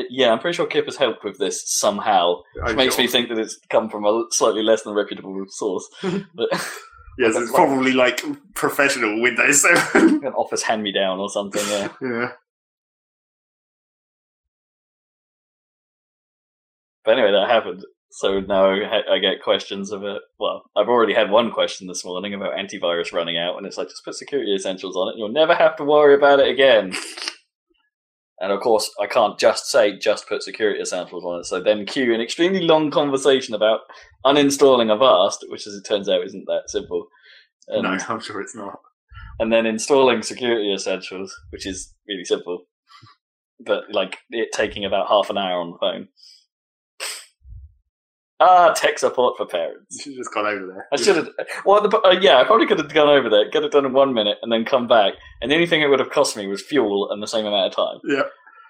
Uh, 0.00 0.02
Yeah, 0.10 0.30
I'm 0.32 0.38
pretty 0.38 0.56
sure 0.56 0.66
Kip 0.66 0.84
has 0.86 0.96
helped 0.96 1.24
with 1.24 1.38
this 1.38 1.62
somehow, 1.66 2.36
which 2.54 2.64
I'm 2.70 2.76
makes 2.76 2.94
sure. 2.96 3.04
me 3.04 3.08
think 3.10 3.28
that 3.30 3.38
it's 3.38 3.58
come 3.70 3.88
from 3.90 4.04
a 4.04 4.24
slightly 4.30 4.62
less 4.62 4.82
than 4.82 4.94
reputable 4.94 5.44
source. 5.48 5.88
But 6.34 6.48
Yes, 7.18 7.34
it's 7.36 7.50
probably 7.50 7.92
like 7.92 8.22
professional 8.54 9.20
Windows 9.20 9.60
7. 9.62 10.24
an 10.24 10.32
office 10.32 10.62
hand 10.62 10.82
me 10.82 10.90
down 10.92 11.18
or 11.18 11.28
something. 11.28 11.60
Yeah. 11.68 11.88
yeah. 12.00 12.28
But 17.04 17.12
anyway, 17.18 17.32
that 17.32 17.50
happened. 17.50 17.84
So 18.12 18.40
now 18.40 18.70
I 18.70 19.18
get 19.20 19.42
questions 19.42 19.92
of 19.92 20.02
it. 20.02 20.20
Well, 20.38 20.64
I've 20.76 20.88
already 20.88 21.14
had 21.14 21.30
one 21.30 21.52
question 21.52 21.86
this 21.86 22.04
morning 22.04 22.34
about 22.34 22.54
antivirus 22.56 23.12
running 23.12 23.38
out, 23.38 23.56
and 23.56 23.66
it's 23.66 23.76
like 23.78 23.88
just 23.88 24.04
put 24.04 24.16
security 24.16 24.54
essentials 24.54 24.96
on 24.96 25.08
it, 25.08 25.10
and 25.12 25.18
you'll 25.20 25.28
never 25.32 25.54
have 25.54 25.76
to 25.76 25.84
worry 25.84 26.14
about 26.14 26.40
it 26.40 26.48
again. 26.48 26.92
And 28.42 28.52
of 28.52 28.60
course, 28.60 28.90
I 28.98 29.06
can't 29.06 29.38
just 29.38 29.66
say 29.66 29.98
just 29.98 30.26
put 30.26 30.42
security 30.42 30.80
essentials 30.80 31.24
on 31.24 31.40
it. 31.40 31.44
So 31.44 31.60
then 31.60 31.84
cue 31.84 32.14
an 32.14 32.22
extremely 32.22 32.62
long 32.62 32.90
conversation 32.90 33.54
about 33.54 33.80
uninstalling 34.24 34.90
Avast, 34.90 35.44
which, 35.50 35.66
as 35.66 35.74
it 35.74 35.82
turns 35.86 36.08
out, 36.08 36.24
isn't 36.24 36.46
that 36.46 36.62
simple. 36.68 37.08
And, 37.68 37.82
No, 37.82 37.98
I'm 38.08 38.18
sure 38.20 38.40
it's 38.40 38.54
not. 38.54 38.78
and 39.40 39.52
then 39.52 39.66
installing 39.66 40.22
security 40.22 40.72
essentials, 40.72 41.36
which 41.50 41.66
is 41.66 41.94
really 42.08 42.24
simple, 42.24 42.62
but 43.62 43.84
like 43.92 44.16
it 44.30 44.48
taking 44.54 44.86
about 44.86 45.08
half 45.08 45.28
an 45.28 45.36
hour 45.36 45.60
on 45.60 45.72
the 45.72 45.78
phone. 45.78 46.08
Ah, 48.40 48.72
tech 48.74 48.98
support 48.98 49.36
for 49.36 49.44
parents. 49.46 49.96
You 49.96 50.02
should 50.02 50.12
have 50.12 50.18
just 50.20 50.32
gone 50.34 50.46
over 50.46 50.66
there. 50.66 50.88
I 50.92 50.96
should 50.96 51.16
have. 51.16 51.28
Well, 51.66 51.86
the, 51.86 51.94
uh, 52.00 52.16
yeah, 52.20 52.38
I 52.38 52.44
probably 52.44 52.66
could 52.66 52.78
have 52.78 52.92
gone 52.92 53.08
over 53.08 53.28
there, 53.28 53.48
get 53.50 53.62
it 53.64 53.72
done 53.72 53.84
in 53.84 53.92
one 53.92 54.14
minute, 54.14 54.38
and 54.42 54.50
then 54.50 54.64
come 54.64 54.86
back. 54.86 55.12
And 55.42 55.50
the 55.50 55.54
only 55.54 55.66
thing 55.66 55.82
it 55.82 55.88
would 55.88 56.00
have 56.00 56.10
cost 56.10 56.36
me 56.36 56.46
was 56.46 56.62
fuel 56.62 57.10
and 57.10 57.22
the 57.22 57.26
same 57.26 57.44
amount 57.44 57.72
of 57.72 57.76
time. 57.76 58.00
Yeah. 58.04 58.22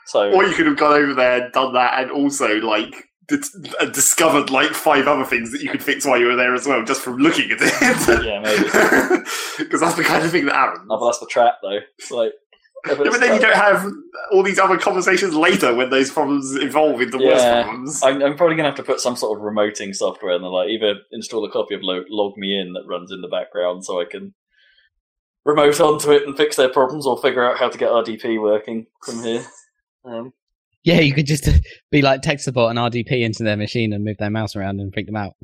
So 0.07 0.33
Or 0.33 0.45
you 0.45 0.55
could 0.55 0.67
have 0.67 0.77
gone 0.77 0.95
over 0.95 1.15
there, 1.15 1.51
done 1.51 1.73
that, 1.75 2.03
and 2.03 2.11
also, 2.11 2.57
like, 2.57 3.09
uh, 3.79 3.85
discovered, 3.87 4.51
like, 4.51 4.71
five 4.71 5.07
other 5.07 5.25
things 5.25 5.53
that 5.53 5.61
you 5.63 5.71
could 5.71 5.85
fix 5.85 6.05
while 6.05 6.19
you 6.19 6.27
were 6.27 6.35
there 6.35 6.53
as 6.53 6.67
well, 6.67 6.83
just 6.85 7.01
from 7.03 7.19
looking 7.19 7.49
at 7.53 7.59
it. 7.61 8.25
Yeah, 8.25 8.41
maybe. 8.41 9.25
Because 9.59 9.81
that's 9.83 9.95
the 9.95 10.03
kind 10.03 10.25
of 10.25 10.33
thing 10.33 10.47
that 10.47 10.55
happens. 10.55 10.87
oh, 10.91 10.99
but 10.99 11.07
that's 11.07 11.21
the 11.21 11.27
trap, 11.27 11.55
though. 11.63 11.79
It's 11.99 12.11
like. 12.11 12.33
Yeah, 12.87 12.95
but 12.95 13.21
then 13.21 13.35
you 13.35 13.41
don't 13.41 13.57
have 13.57 13.87
all 14.33 14.43
these 14.43 14.59
other 14.59 14.79
conversations 14.79 15.35
later 15.35 15.75
when 15.75 15.91
those 15.91 16.11
problems 16.11 16.55
evolve 16.57 17.01
into 17.01 17.19
worse 17.19 17.41
Yeah. 17.41 17.63
problems. 17.65 18.03
I'm, 18.03 18.23
I'm 18.23 18.37
probably 18.37 18.57
gonna 18.57 18.69
have 18.69 18.77
to 18.79 18.83
put 18.83 19.01
some 19.01 19.17
sort 19.17 19.39
of 19.39 19.45
remoting 19.45 19.95
software 19.95 20.35
in 20.35 20.43
there, 20.43 20.51
like 20.51 20.71
either 20.71 20.95
install 21.13 21.45
a 21.45 21.51
copy 21.51 21.75
of 21.75 21.83
Log, 21.83 22.05
LogMeIn 22.11 22.73
that 22.75 22.85
runs 22.87 23.13
in 23.13 23.21
the 23.21 23.29
background, 23.29 23.85
so 23.85 24.01
I 24.01 24.05
can 24.05 24.35
remote 25.45 25.81
onto 25.81 26.11
it 26.13 26.27
and 26.27 26.37
fix 26.37 26.57
their 26.57 26.69
problems, 26.69 27.07
or 27.07 27.21
figure 27.21 27.45
out 27.45 27.59
how 27.59 27.69
to 27.69 27.79
get 27.79 27.91
RDP 27.91 28.41
working 28.41 28.87
from 29.05 29.23
here. 29.23 29.45
Um, 30.05 30.33
Yeah, 30.83 31.01
you 31.01 31.13
could 31.13 31.27
just 31.27 31.47
uh, 31.49 31.53
be 31.91 32.01
like 32.03 32.23
tech 32.23 32.41
support 32.41 32.71
and 32.71 32.79
RDP 32.79 33.23
into 33.23 33.43
their 33.43 33.57
machine 33.57 33.93
and 33.93 34.05
move 34.05 34.17
their 34.19 34.31
mouse 34.31 34.57
around 34.57 34.81
and 34.81 34.93
freak 34.93 35.07
them 35.07 35.17
out. 35.17 35.35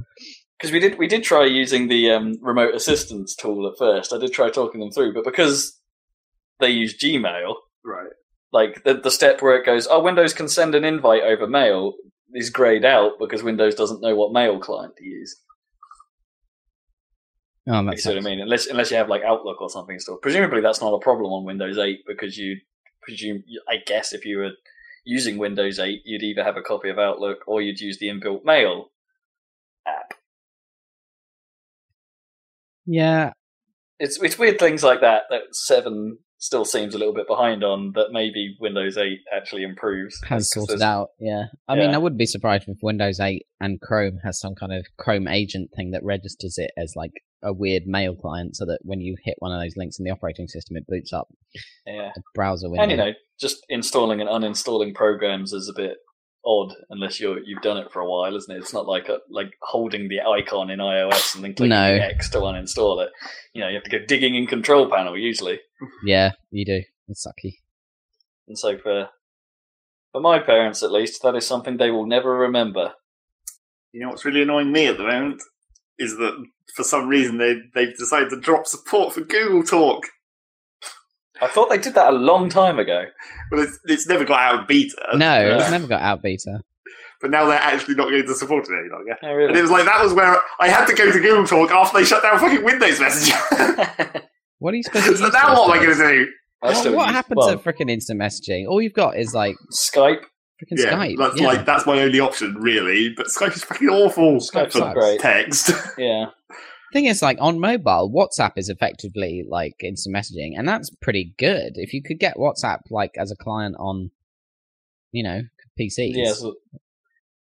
because 0.59 0.73
we 0.73 0.81
did 0.81 0.99
we 0.99 1.07
did 1.07 1.23
try 1.23 1.45
using 1.45 1.89
the 1.89 2.11
um, 2.11 2.37
remote 2.41 2.75
assistance 2.75 3.35
tool 3.35 3.67
at 3.71 3.77
first. 3.79 4.13
I 4.15 4.19
did 4.19 4.33
try 4.33 4.49
talking 4.49 4.81
them 4.81 4.91
through, 4.91 5.13
but 5.13 5.25
because 5.25 5.79
they 6.61 6.71
use 6.71 6.97
Gmail, 6.99 7.55
Right. 7.85 8.11
like 8.53 8.85
the 8.85 8.95
the 8.95 9.11
step 9.11 9.43
where 9.43 9.57
it 9.57 9.67
goes, 9.67 9.87
oh, 9.91 10.01
Windows 10.03 10.35
can 10.35 10.49
send 10.49 10.75
an 10.75 10.85
invite 10.85 11.23
over 11.23 11.47
mail 11.47 11.95
is 12.35 12.51
grayed 12.51 12.85
out 12.85 13.13
because 13.19 13.43
Windows 13.43 13.75
doesn't 13.75 14.03
know 14.03 14.15
what 14.17 14.33
mail 14.33 14.59
client 14.59 14.97
to 14.97 15.05
use. 15.05 15.37
Oh, 17.69 17.81
You 17.81 17.87
that's 17.87 18.07
what 18.07 18.17
I 18.17 18.21
mean? 18.21 18.41
Unless 18.41 18.67
unless 18.67 18.91
you 18.91 18.97
have 18.97 19.09
like 19.09 19.23
Outlook 19.23 19.61
or 19.61 19.69
something 19.71 19.99
still. 19.99 20.19
Presumably 20.19 20.61
that's 20.61 20.81
not 20.81 20.95
a 20.95 21.01
problem 21.01 21.33
on 21.33 21.45
Windows 21.45 21.79
8 21.79 22.01
because 22.07 22.37
you 22.39 22.59
presume 23.03 23.43
I 23.69 23.77
guess 23.87 24.13
if 24.13 24.25
you 24.25 24.39
were 24.39 24.53
using 25.05 25.39
Windows 25.39 25.79
8, 25.79 26.03
you'd 26.05 26.23
either 26.23 26.45
have 26.45 26.57
a 26.57 26.63
copy 26.63 26.89
of 26.91 26.99
Outlook 26.99 27.39
or 27.47 27.61
you'd 27.63 27.81
use 27.81 27.99
the 27.99 28.09
inbuilt 28.09 28.45
mail 28.45 28.91
app. 29.87 30.15
Yeah, 32.87 33.33
It's 33.99 34.21
it's 34.23 34.39
weird 34.39 34.59
things 34.59 34.85
like 34.85 35.01
that 35.01 35.23
that 35.31 35.55
7 35.55 36.19
still 36.47 36.65
seems 36.65 36.95
a 36.95 36.99
little 36.99 37.13
bit 37.13 37.27
behind 37.27 37.65
on 37.65 37.93
that 37.97 38.09
maybe 38.13 38.57
Windows 38.61 38.97
8 38.97 39.19
actually 39.35 39.65
improves. 39.65 40.19
Has 40.29 40.51
sorted 40.51 40.81
out. 40.81 41.09
Yeah, 41.19 41.45
I 41.69 41.75
mean, 41.75 41.91
I 41.91 41.99
wouldn't 41.99 42.19
be 42.19 42.27
surprised 42.27 42.69
if 42.69 42.79
Windows 42.83 43.21
8 43.21 43.45
and 43.61 43.81
Chrome 43.81 44.19
has 44.25 44.41
some 44.41 44.55
kind 44.55 44.73
of 44.73 44.87
Chrome 44.97 45.27
agent 45.29 45.71
thing 45.77 45.91
that 45.91 46.05
registers 46.05 46.57
it 46.57 46.71
as 46.79 46.95
like 46.97 47.13
a 47.43 47.53
weird 47.53 47.83
mail 47.87 48.15
client, 48.15 48.57
so 48.57 48.65
that 48.65 48.79
when 48.83 49.01
you 49.01 49.17
hit 49.25 49.35
one 49.41 49.53
of 49.53 49.61
those 49.61 49.77
links 49.77 49.99
in 49.99 50.05
the 50.05 50.11
operating 50.11 50.47
system, 50.49 50.77
it 50.77 50.87
boots 50.89 51.13
up 51.13 51.29
Yeah. 51.87 52.11
a 52.17 52.21
browser 52.35 52.71
window. 52.71 52.83
And 52.83 52.91
you 52.91 52.97
know, 52.97 53.13
just 53.39 53.59
installing 53.69 54.21
and 54.21 54.31
uninstalling 54.31 54.95
programs 54.95 55.53
is 55.53 55.69
a 55.69 55.75
bit 55.75 55.99
odd 56.47 56.73
unless 56.91 57.19
you're 57.21 57.41
you've 57.41 57.63
done 57.63 57.77
it 57.77 57.91
for 57.93 58.01
a 58.01 58.09
while, 58.09 58.35
isn't 58.37 58.55
it? 58.55 58.59
It's 58.61 58.73
not 58.73 58.87
like 58.87 59.09
a, 59.09 59.19
like 59.31 59.51
holding 59.63 60.09
the 60.09 60.21
icon 60.21 60.71
in 60.71 60.79
iOS 60.79 61.35
and 61.35 61.43
then 61.45 61.55
clicking 61.55 61.71
No. 61.71 61.95
the 61.97 62.05
X 62.05 62.31
to 62.31 62.39
uninstall 62.39 63.05
it. 63.05 63.11
You 63.53 63.63
know, 63.63 63.69
you 63.69 63.75
have 63.75 63.85
to 63.85 63.91
go 63.91 64.05
digging 64.07 64.35
in 64.37 64.47
Control 64.47 64.89
Panel 64.91 65.19
usually. 65.19 65.59
Yeah, 66.05 66.33
you 66.51 66.65
do. 66.65 66.83
It's 67.09 67.27
sucky. 67.27 67.55
And 68.49 68.59
so 68.59 68.79
for 68.79 69.09
for 70.13 70.21
my 70.21 70.39
parents 70.39 70.83
at 70.83 70.93
least, 70.93 71.23
that 71.23 71.35
is 71.35 71.47
something 71.47 71.77
they 71.77 71.91
will 71.91 72.07
never 72.07 72.31
remember. 72.37 72.93
You 73.93 74.03
know 74.03 74.09
what's 74.11 74.25
really 74.25 74.43
annoying 74.43 74.73
me 74.73 74.87
at 74.87 74.97
the 74.99 75.05
moment 75.05 75.43
is 75.99 76.17
that 76.19 76.37
for 76.75 76.85
some 76.85 77.09
reason 77.09 77.39
they 77.39 77.57
they've 77.75 77.97
decided 77.97 78.31
to 78.31 78.41
drop 78.41 78.67
support 78.67 79.15
for 79.15 79.23
Google 79.23 79.63
Talk. 79.63 80.07
I 81.41 81.49
thought 81.49 81.69
they 81.71 81.79
did 81.79 81.95
that 81.95 82.13
a 82.13 82.17
long 82.17 82.49
time 82.49 82.79
ago. 82.79 83.05
Well, 83.51 83.63
it's, 83.63 83.79
it's 83.85 84.07
never 84.07 84.25
got 84.25 84.41
out 84.41 84.61
of 84.63 84.67
beta. 84.69 84.97
No, 85.15 85.19
yeah. 85.27 85.57
it's 85.61 85.71
never 85.71 85.87
got 85.87 86.01
out 86.03 86.19
of 86.19 86.23
beta. 86.23 86.61
but 87.21 87.31
now 87.31 87.45
they're 87.47 87.59
actually 87.59 87.95
not 87.95 88.09
going 88.11 88.27
to 88.27 88.35
support 88.35 88.65
it 88.69 88.73
any 88.73 88.89
longer. 88.91 89.17
Oh, 89.23 89.47
And 89.49 89.57
it 89.57 89.63
was 89.63 89.71
like 89.71 89.85
that 89.85 90.03
was 90.03 90.13
where 90.15 90.37
I 90.61 90.69
had 90.69 90.87
to 90.87 90.95
go 90.95 91.11
to 91.11 91.21
Google 91.21 91.47
Talk 91.47 91.71
after 91.71 91.99
they 91.99 92.05
shut 92.05 92.23
down 92.23 92.39
fucking 92.39 92.65
Windows 92.65 93.01
Messenger. 93.01 94.23
What 94.59 94.73
are 94.73 94.79
you 94.79 94.83
supposed 94.85 95.05
to 95.05 95.17
so 95.19 95.25
use 95.27 95.33
now 95.35 95.49
those 95.51 95.59
what 95.59 95.77
am 95.77 95.83
I 95.83 95.85
going 95.85 95.99
to 95.99 96.03
do? 96.25 96.33
I 96.63 96.67
What, 96.69 96.77
still 96.79 96.97
what 96.97 97.07
use- 97.09 97.15
happened 97.15 97.37
well, 97.37 97.51
to 97.51 97.59
freaking 97.59 97.91
instant 97.91 98.19
messaging? 98.19 98.67
All 98.67 98.81
you've 98.81 98.95
got 98.95 99.19
is 99.19 99.35
like 99.35 99.55
Skype? 99.71 100.21
freaking 100.59 100.79
yeah, 100.79 100.93
Skype. 100.95 101.19
that's 101.19 101.39
yeah. 101.39 101.47
like 101.47 101.67
that's 101.67 101.85
my 101.85 102.01
only 102.01 102.21
option 102.21 102.55
really. 102.55 103.13
But 103.15 103.27
Skype 103.27 103.55
is 103.55 103.63
fucking 103.65 103.91
awful. 103.91 104.37
Skype's 104.39 104.73
for 104.73 104.79
not 104.79 104.95
great. 104.95 105.21
Text. 105.21 105.73
Yeah. 105.99 106.27
thing 106.93 107.07
is, 107.07 107.23
like 107.23 107.39
on 107.41 107.59
mobile, 107.61 108.11
WhatsApp 108.15 108.53
is 108.57 108.69
effectively 108.69 109.45
like 109.49 109.75
instant 109.83 110.15
messaging, 110.17 110.53
and 110.57 110.67
that's 110.69 110.91
pretty 111.03 111.35
good. 111.39 111.73
If 111.77 111.93
you 111.93 112.03
could 112.03 112.19
get 112.19 112.37
WhatsApp 112.37 112.81
like 112.91 113.13
as 113.19 113.31
a 113.31 113.37
client 113.37 113.77
on, 113.79 114.11
you 115.13 115.23
know, 115.23 115.43
PCs. 115.79 116.13
Yeah, 116.15 116.33
so, 116.33 116.55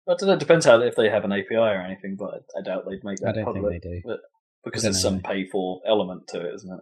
I 0.08 0.14
don't 0.18 0.28
know. 0.28 0.32
It 0.34 0.40
depends 0.40 0.66
how 0.66 0.80
if 0.80 0.96
they 0.96 1.08
have 1.10 1.24
an 1.24 1.32
API 1.32 1.56
or 1.56 1.80
anything, 1.82 2.16
but 2.18 2.44
I, 2.56 2.58
I 2.58 2.62
doubt 2.62 2.84
they'd 2.88 3.04
make 3.04 3.18
that 3.18 3.30
I 3.30 3.32
don't 3.32 3.44
public 3.44 3.72
think 3.72 3.82
they 3.82 3.88
do. 3.88 4.02
but, 4.04 4.20
because 4.64 4.82
there's 4.82 5.02
know. 5.02 5.10
some 5.10 5.20
pay 5.20 5.46
for 5.46 5.80
element 5.86 6.28
to 6.28 6.40
it, 6.40 6.54
isn't 6.54 6.72
it? 6.72 6.80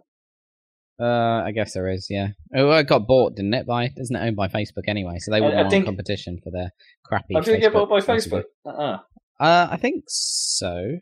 Uh, 1.03 1.41
I 1.43 1.51
guess 1.51 1.73
there 1.73 1.89
is. 1.89 2.07
Yeah. 2.11 2.27
Oh, 2.55 2.69
it 2.73 2.87
got 2.87 3.07
bought, 3.07 3.35
didn't 3.35 3.55
it? 3.55 3.65
By 3.65 3.89
isn't 3.97 4.15
it 4.15 4.19
owned 4.19 4.35
by 4.35 4.47
Facebook 4.49 4.83
anyway? 4.87 5.17
So 5.17 5.31
they 5.31 5.37
I- 5.37 5.41
wouldn't 5.41 5.57
I 5.57 5.61
want 5.63 5.71
think- 5.71 5.85
competition 5.85 6.39
for 6.43 6.51
their 6.51 6.71
crappy. 7.03 7.35
Oh, 7.35 7.41
did 7.41 7.55
it 7.55 7.61
get 7.61 7.73
bought 7.73 7.89
by 7.89 8.01
Facebook? 8.01 8.43
Uh-uh. 8.65 8.99
Uh, 9.39 9.67
I 9.71 9.77
think 9.77 10.03
so. 10.07 10.99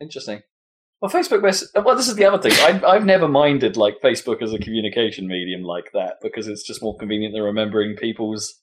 Interesting. 0.00 0.42
Well, 1.00 1.10
Facebook 1.10 1.42
mess. 1.42 1.64
Well, 1.74 1.94
this 1.96 2.08
is 2.08 2.16
the 2.16 2.24
other 2.24 2.38
thing. 2.38 2.52
I've, 2.64 2.82
I've 2.84 3.04
never 3.04 3.28
minded 3.28 3.76
like 3.76 4.00
Facebook 4.02 4.42
as 4.42 4.52
a 4.52 4.58
communication 4.58 5.26
medium 5.26 5.62
like 5.62 5.90
that 5.92 6.14
because 6.22 6.48
it's 6.48 6.66
just 6.66 6.82
more 6.82 6.96
convenient 6.96 7.34
than 7.34 7.42
remembering 7.42 7.96
people's 7.96 8.54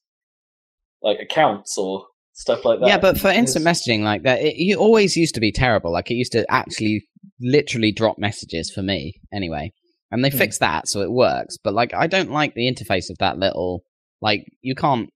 like 1.01 1.19
accounts 1.19 1.77
or 1.77 2.05
stuff 2.33 2.65
like 2.65 2.79
that. 2.79 2.87
yeah, 2.87 2.97
but 2.97 3.19
for 3.19 3.29
instant 3.29 3.63
It's- 3.67 3.81
messaging 3.87 4.01
like 4.03 4.23
that, 4.23 4.41
it, 4.41 4.55
it 4.57 4.75
always 4.77 5.15
used 5.15 5.35
to 5.35 5.41
be 5.41 5.51
terrible. 5.51 5.91
Like 5.93 6.09
it 6.09 6.15
used 6.15 6.31
to 6.31 6.45
actually 6.49 7.05
literally 7.39 7.91
drop 7.91 8.17
messages 8.17 8.71
for 8.73 8.81
me 8.81 9.13
anyway. 9.31 9.71
And 10.11 10.23
they 10.23 10.29
Hmm. 10.29 10.37
fixed 10.37 10.59
that 10.59 10.87
so 10.87 11.01
it 11.01 11.11
works. 11.11 11.57
But 11.63 11.73
like 11.73 11.93
I 11.93 12.07
don't 12.07 12.31
like 12.31 12.53
the 12.55 12.71
interface 12.71 13.09
of 13.09 13.17
that 13.19 13.37
little 13.37 13.83
like 14.21 14.45
you 14.61 14.73
can't. 14.75 15.09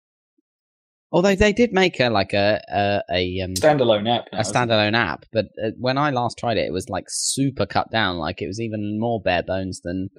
Although 1.12 1.36
they 1.36 1.54
did 1.54 1.72
make 1.72 2.00
a 2.00 2.10
like 2.10 2.34
a 2.34 2.62
a, 2.70 3.02
a 3.12 3.42
um 3.42 3.54
standalone 3.54 4.14
app. 4.14 4.26
Now, 4.32 4.40
a 4.40 4.44
standalone 4.44 4.96
app, 4.96 5.26
but 5.32 5.46
uh, 5.64 5.70
when 5.78 5.98
I 5.98 6.12
last 6.12 6.38
tried 6.38 6.58
it, 6.58 6.68
it 6.68 6.74
was 6.74 6.90
like 6.90 7.06
super 7.08 7.66
cut 7.66 7.90
down. 7.92 8.18
Like 8.18 8.42
it 8.42 8.48
was 8.48 8.60
even 8.60 9.00
more 9.00 9.22
bare 9.22 9.44
bones 9.44 9.82
than 9.84 10.10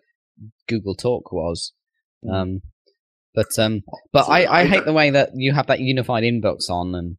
Google 0.66 0.94
Talk 0.94 1.33
was. 1.33 1.72
Hmm. 2.22 2.31
Um, 2.31 2.62
But 3.35 3.59
um, 3.59 3.83
but 4.12 4.27
So 4.27 4.33
I, 4.33 4.42
I 4.42 4.61
I 4.61 4.66
hate 4.66 4.85
the 4.85 4.92
way 4.92 5.11
that 5.11 5.31
you 5.35 5.53
have 5.53 5.66
that 5.66 5.81
unified 5.81 6.24
inbox 6.24 6.70
on 6.70 6.94
and 6.94 7.18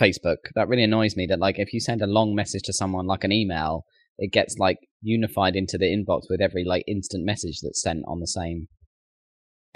Facebook. 0.00 0.38
That 0.54 0.68
really 0.68 0.84
annoys 0.84 1.16
me. 1.16 1.26
That 1.26 1.40
like 1.40 1.58
if 1.58 1.72
you 1.72 1.80
send 1.80 2.02
a 2.02 2.06
long 2.06 2.34
message 2.34 2.62
to 2.64 2.72
someone 2.72 3.06
like 3.06 3.24
an 3.24 3.32
email, 3.32 3.84
it 4.16 4.32
gets 4.32 4.56
like 4.58 4.78
unified 5.02 5.56
into 5.56 5.76
the 5.76 5.86
inbox 5.86 6.22
with 6.30 6.40
every 6.40 6.64
like 6.64 6.84
instant 6.86 7.24
message 7.24 7.58
that's 7.62 7.82
sent 7.82 8.04
on 8.06 8.20
the 8.20 8.26
same 8.26 8.68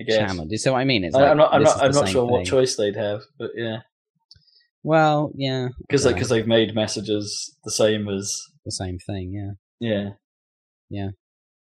I 0.02 0.04
guess. 0.04 0.16
channel. 0.18 0.44
Do 0.44 0.50
you 0.52 0.58
see 0.58 0.70
what 0.70 0.78
I 0.78 0.84
mean? 0.84 1.04
It's 1.04 1.14
I, 1.14 1.20
like, 1.22 1.30
I'm 1.30 1.36
not. 1.36 1.52
I'm 1.54 1.62
not. 1.62 1.82
I'm 1.82 1.90
not 1.92 2.04
same 2.04 2.12
sure 2.12 2.24
what 2.26 2.44
choice 2.46 2.76
they'd 2.76 2.96
have, 2.96 3.22
but 3.38 3.50
yeah, 3.54 3.78
Well, 4.82 5.32
yeah, 5.34 5.68
because 5.80 6.04
Yeah. 6.04 6.12
because 6.12 6.28
they've 6.28 6.46
made 6.46 6.74
messages 6.74 7.56
the 7.64 7.70
same 7.70 8.08
as 8.08 8.40
the 8.64 8.72
same 8.72 8.98
thing. 8.98 9.32
Yeah, 9.80 9.88
yeah. 9.88 10.10
Yeah. 10.90 11.08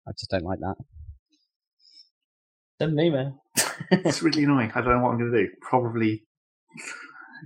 I 0.07 0.11
just 0.13 0.31
don't 0.31 0.43
like 0.43 0.59
that. 0.59 0.75
Send 2.81 2.97
an 2.97 3.05
email. 3.05 3.43
it's 3.91 4.21
really 4.23 4.43
annoying. 4.43 4.71
I 4.73 4.81
don't 4.81 4.95
know 4.97 5.03
what 5.03 5.11
I'm 5.11 5.19
going 5.19 5.31
to 5.31 5.43
do. 5.45 5.49
Probably. 5.61 6.23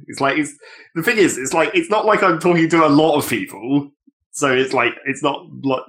It's 0.07 0.19
like 0.21 0.37
it's 0.37 0.53
the 0.95 1.03
thing 1.03 1.17
is, 1.17 1.37
it's 1.37 1.53
like 1.53 1.71
it's 1.73 1.89
not 1.89 2.05
like 2.05 2.23
I'm 2.23 2.39
talking 2.39 2.69
to 2.69 2.85
a 2.85 2.87
lot 2.87 3.17
of 3.17 3.29
people, 3.29 3.91
so 4.33 4.51
it's 4.51 4.73
like 4.73 4.93
it's 5.05 5.21
not 5.21 5.45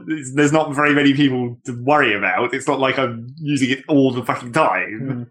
it's, 0.07 0.35
there's 0.35 0.52
not 0.52 0.74
very 0.74 0.94
many 0.94 1.14
people 1.14 1.59
to 1.64 1.72
worry 1.83 2.14
about. 2.14 2.52
It's 2.52 2.68
not 2.68 2.78
like 2.78 2.98
I'm 2.98 3.35
using 3.38 3.70
it 3.70 3.85
all 3.88 4.12
the 4.12 4.22
fucking 4.22 4.52
time. 4.52 5.09
Hmm. 5.09 5.22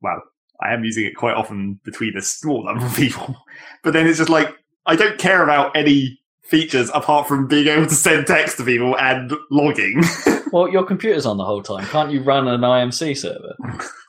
Well, 0.00 0.22
I 0.60 0.72
am 0.72 0.84
using 0.84 1.04
it 1.04 1.16
quite 1.16 1.34
often 1.34 1.80
between 1.84 2.16
a 2.16 2.22
small 2.22 2.64
number 2.64 2.86
of 2.86 2.94
people, 2.94 3.36
but 3.82 3.92
then 3.92 4.06
it's 4.06 4.18
just 4.18 4.30
like 4.30 4.54
I 4.86 4.94
don't 4.94 5.18
care 5.18 5.42
about 5.42 5.76
any 5.76 6.20
features 6.44 6.88
apart 6.94 7.26
from 7.26 7.48
being 7.48 7.66
able 7.66 7.86
to 7.86 7.94
send 7.94 8.28
text 8.28 8.58
to 8.58 8.64
people 8.64 8.96
and 8.98 9.32
logging. 9.50 10.02
Well, 10.52 10.68
your 10.68 10.84
computer's 10.84 11.24
on 11.24 11.38
the 11.38 11.46
whole 11.46 11.62
time. 11.62 11.86
Can't 11.86 12.12
you 12.12 12.22
run 12.22 12.46
an 12.46 12.60
IMC 12.60 13.16
server? 13.16 13.56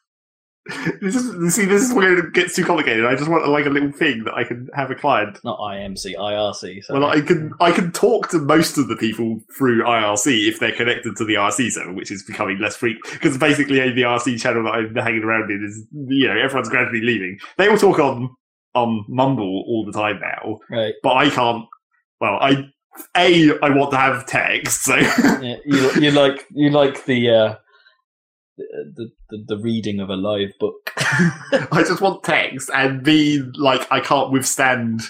this 1.01 1.15
is 1.15 1.53
see, 1.53 1.65
this 1.65 1.81
is 1.81 1.93
where 1.93 2.17
it 2.17 2.33
gets 2.33 2.55
too 2.55 2.63
complicated. 2.63 3.05
I 3.05 3.15
just 3.15 3.29
want 3.29 3.45
like 3.49 3.65
a 3.65 3.69
little 3.69 3.91
thing 3.91 4.23
that 4.23 4.33
I 4.33 4.45
can 4.45 4.69
have 4.73 4.91
a 4.91 4.95
client. 4.95 5.37
Not 5.43 5.59
IMC, 5.59 6.15
IRC. 6.15 6.85
Sorry. 6.85 6.99
Well, 6.99 7.09
I 7.09 7.19
can 7.19 7.51
I 7.59 7.71
can 7.71 7.91
talk 7.91 8.29
to 8.29 8.39
most 8.39 8.77
of 8.77 8.87
the 8.87 8.95
people 8.95 9.41
through 9.57 9.83
IRC 9.83 10.47
if 10.47 10.59
they're 10.59 10.71
connected 10.71 11.17
to 11.17 11.25
the 11.25 11.33
IRC 11.33 11.71
server, 11.71 11.91
which 11.91 12.11
is 12.11 12.23
becoming 12.23 12.59
less 12.59 12.77
frequent 12.77 13.13
because 13.13 13.37
basically 13.37 13.77
the 13.91 14.03
IRC 14.03 14.39
channel 14.39 14.63
that 14.63 14.71
I'm 14.71 14.95
hanging 14.95 15.23
around 15.23 15.51
in 15.51 15.65
is 15.65 15.85
you 16.07 16.27
know 16.27 16.39
everyone's 16.39 16.69
gradually 16.69 17.01
leaving. 17.01 17.39
They 17.57 17.67
all 17.67 17.77
talk 17.77 17.99
on 17.99 18.33
on 18.73 19.03
Mumble 19.09 19.65
all 19.67 19.85
the 19.85 19.91
time 19.91 20.21
now, 20.21 20.59
right. 20.69 20.93
but 21.03 21.13
I 21.13 21.29
can't. 21.29 21.65
Well, 22.21 22.37
I 22.39 22.69
a 23.17 23.59
I 23.59 23.69
want 23.69 23.91
to 23.91 23.97
have 23.97 24.25
text, 24.27 24.83
so 24.83 24.95
Yeah, 24.95 25.57
you 25.65 25.91
you 25.99 26.11
like 26.11 26.45
you 26.51 26.69
like 26.69 27.05
the 27.05 27.29
uh, 27.29 27.55
Uh, 28.59 28.85
the, 28.95 29.09
the 29.29 29.55
the 29.55 29.57
reading 29.57 29.99
of 29.99 30.09
a 30.09 30.15
live 30.15 30.51
book. 30.59 30.91
I 30.97 31.83
just 31.87 32.01
want 32.01 32.23
text, 32.23 32.69
and 32.73 33.03
B 33.03 33.41
like 33.55 33.91
I 33.91 33.99
can't 33.99 34.31
withstand 34.31 35.01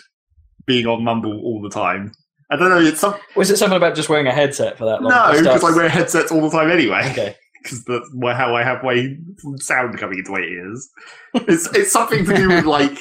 being 0.65 0.87
on 0.87 1.03
Mumble 1.03 1.41
all 1.41 1.61
the 1.61 1.69
time. 1.69 2.13
I 2.49 2.55
don't 2.55 2.69
know. 2.69 2.79
It's 2.79 3.01
some 3.01 3.15
Was 3.35 3.49
it 3.49 3.57
something 3.57 3.77
about 3.77 3.95
just 3.95 4.09
wearing 4.09 4.27
a 4.27 4.31
headset 4.31 4.77
for 4.77 4.85
that 4.85 5.01
long? 5.01 5.09
no 5.09 5.41
because 5.41 5.63
I 5.63 5.75
wear 5.75 5.89
headsets 5.89 6.31
all 6.31 6.41
the 6.41 6.55
time 6.55 6.69
anyway. 6.69 7.09
Okay. 7.11 7.35
because 7.63 7.83
that's 7.85 8.37
how 8.37 8.55
I 8.55 8.63
have 8.63 8.83
my 8.83 9.15
sound 9.57 9.97
coming 9.97 10.19
into 10.19 10.31
my 10.31 10.39
ears. 10.39 10.89
It's 11.33 11.67
it's 11.73 11.91
something 11.91 12.25
to 12.25 12.35
do 12.35 12.49
with 12.49 12.65
like, 12.65 12.97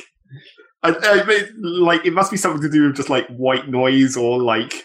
I, 0.83 0.95
I 1.03 1.25
mean, 1.25 1.49
like 1.61 2.07
it 2.07 2.13
must 2.13 2.31
be 2.31 2.37
something 2.37 2.63
to 2.63 2.71
do 2.71 2.87
with 2.87 2.97
just 2.97 3.11
like 3.11 3.27
white 3.29 3.69
noise 3.69 4.17
or 4.17 4.41
like 4.41 4.85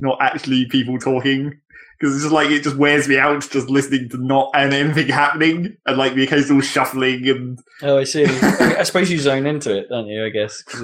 not 0.00 0.18
actually 0.20 0.66
people 0.66 0.98
talking. 0.98 1.60
Because 1.98 2.14
it's 2.14 2.24
just 2.24 2.34
like 2.34 2.50
it 2.50 2.62
just 2.62 2.76
wears 2.76 3.08
me 3.08 3.18
out 3.18 3.48
just 3.50 3.70
listening 3.70 4.08
to 4.10 4.18
not 4.18 4.50
and 4.54 4.72
anything 4.74 5.08
happening 5.08 5.76
and 5.86 5.96
like 5.96 6.14
the 6.14 6.24
occasional 6.24 6.60
shuffling 6.60 7.26
and 7.28 7.58
Oh, 7.82 7.98
I 7.98 8.04
see. 8.04 8.24
I 8.26 8.82
suppose 8.82 9.10
you 9.10 9.18
zone 9.18 9.46
into 9.46 9.76
it, 9.76 9.88
don't 9.88 10.06
you? 10.06 10.24
I 10.24 10.28
guess 10.30 10.62
because 10.62 10.82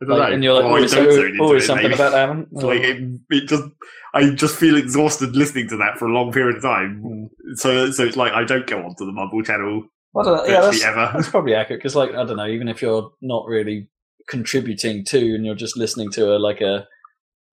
it's 0.00 0.08
like, 0.08 0.32
and 0.32 0.42
you're 0.44 0.54
like, 0.54 0.64
Or 0.64 0.68
oh, 0.72 0.76
I 0.76 0.78
don't 0.80 0.88
zone 0.88 1.40
always, 1.40 1.64
it, 1.64 1.66
something 1.66 1.84
maybe. 1.84 1.94
about 1.94 2.12
that. 2.12 2.28
haven't- 2.28 2.52
like 2.52 2.80
it, 2.80 3.20
it 3.30 3.48
just 3.48 3.64
I 4.12 4.30
just 4.30 4.56
feel 4.56 4.76
exhausted 4.76 5.36
listening 5.36 5.68
to 5.68 5.76
that 5.78 5.96
for 5.98 6.06
a 6.06 6.12
long 6.12 6.32
period 6.32 6.56
of 6.56 6.62
time. 6.62 7.30
So 7.54 7.90
so 7.90 8.04
it's 8.04 8.16
like 8.16 8.32
I 8.32 8.44
don't 8.44 8.66
go 8.66 8.78
onto 8.78 9.06
the 9.06 9.12
Mumble 9.12 9.42
channel 9.42 9.84
I 10.18 10.22
don't 10.24 10.36
know. 10.38 10.44
Yeah, 10.52 10.60
that's, 10.62 10.84
ever. 10.84 11.10
that's 11.14 11.28
probably 11.28 11.54
accurate 11.54 11.78
because, 11.78 11.94
like, 11.94 12.10
I 12.10 12.24
don't 12.24 12.36
know. 12.36 12.46
Even 12.48 12.66
if 12.66 12.82
you're 12.82 13.12
not 13.22 13.46
really 13.46 13.88
contributing 14.28 15.04
to, 15.04 15.18
and 15.34 15.46
you're 15.46 15.54
just 15.54 15.76
listening 15.76 16.10
to 16.12 16.34
a 16.34 16.38
like 16.38 16.60
a 16.60 16.86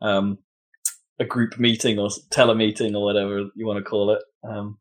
um 0.01 0.39
a 1.19 1.25
group 1.25 1.57
meeting 1.59 1.99
or 1.99 2.09
telemeeting 2.31 2.95
or 2.95 3.03
whatever 3.03 3.49
you 3.55 3.65
want 3.65 3.77
to 3.77 3.89
call 3.89 4.11
it, 4.11 4.21
um, 4.47 4.77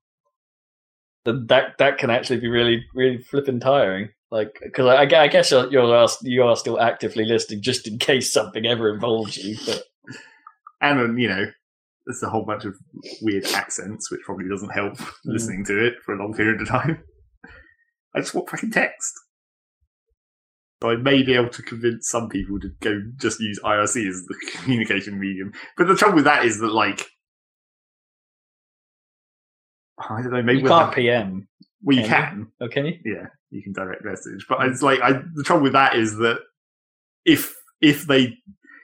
that 1.24 1.72
that 1.78 1.98
can 1.98 2.10
actually 2.10 2.40
be 2.40 2.48
really 2.48 2.84
really 2.94 3.18
flipping 3.18 3.60
tiring. 3.60 4.10
Like, 4.30 4.58
because 4.60 4.86
I, 4.86 5.02
I 5.02 5.28
guess 5.28 5.50
you're 5.50 5.70
you're, 5.70 5.94
asked, 5.94 6.18
you 6.22 6.42
are 6.42 6.56
still 6.56 6.80
actively 6.80 7.24
listening 7.24 7.62
just 7.62 7.86
in 7.86 7.98
case 7.98 8.32
something 8.32 8.66
ever 8.66 8.92
involves 8.92 9.36
you. 9.36 9.56
But 9.64 9.82
and 10.80 11.00
um, 11.00 11.18
you 11.18 11.28
know, 11.28 11.46
there's 12.06 12.22
a 12.22 12.30
whole 12.30 12.44
bunch 12.44 12.64
of 12.64 12.74
weird 13.22 13.46
accents, 13.46 14.10
which 14.10 14.20
probably 14.24 14.48
doesn't 14.48 14.70
help 14.70 14.94
listening 15.24 15.64
to 15.66 15.86
it 15.86 15.94
for 16.04 16.14
a 16.14 16.18
long 16.18 16.34
period 16.34 16.60
of 16.60 16.68
time. 16.68 17.02
I 18.14 18.20
just 18.20 18.34
want 18.34 18.48
fucking 18.48 18.72
text. 18.72 19.12
So 20.82 20.90
I 20.90 20.96
may 20.96 21.22
be 21.22 21.34
able 21.34 21.48
to 21.48 21.62
convince 21.62 22.08
some 22.08 22.28
people 22.28 22.60
to 22.60 22.68
go 22.80 23.00
just 23.16 23.40
use 23.40 23.58
IRC 23.64 24.08
as 24.08 24.26
the 24.26 24.34
communication 24.56 25.18
medium. 25.18 25.52
But 25.76 25.88
the 25.88 25.96
trouble 25.96 26.16
with 26.16 26.24
that 26.24 26.44
is 26.44 26.60
that, 26.60 26.72
like, 26.72 27.06
I 29.98 30.20
don't 30.20 30.32
know, 30.32 30.42
maybe 30.42 30.58
you 30.58 30.64
with 30.64 30.72
can't 30.72 30.94
PM. 30.94 31.48
well, 31.82 31.96
you 31.96 32.04
can 32.04 32.48
oh, 32.60 32.64
you? 32.64 32.68
can, 32.68 32.84
Okay. 32.84 33.00
yeah, 33.04 33.26
you 33.50 33.62
can 33.62 33.72
direct 33.72 34.04
message. 34.04 34.44
But 34.48 34.58
hmm. 34.58 34.70
it's 34.70 34.82
like 34.82 35.00
I, 35.00 35.22
the 35.34 35.42
trouble 35.42 35.62
with 35.62 35.72
that 35.72 35.96
is 35.96 36.16
that 36.18 36.40
if 37.24 37.54
if 37.80 38.06
they 38.06 38.34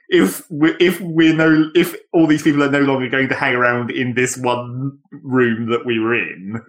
if 0.09 0.49
we 0.49 0.75
if 0.79 0.99
we're 1.01 1.35
no 1.35 1.69
if 1.75 1.95
all 2.11 2.25
these 2.25 2.41
people 2.41 2.63
are 2.63 2.71
no 2.71 2.81
longer 2.81 3.09
going 3.09 3.29
to 3.29 3.35
hang 3.35 3.55
around 3.55 3.91
in 3.91 4.15
this 4.15 4.37
one 4.37 4.97
room 5.11 5.69
that 5.69 5.85
we 5.85 5.99
were 5.99 6.15
in, 6.15 6.59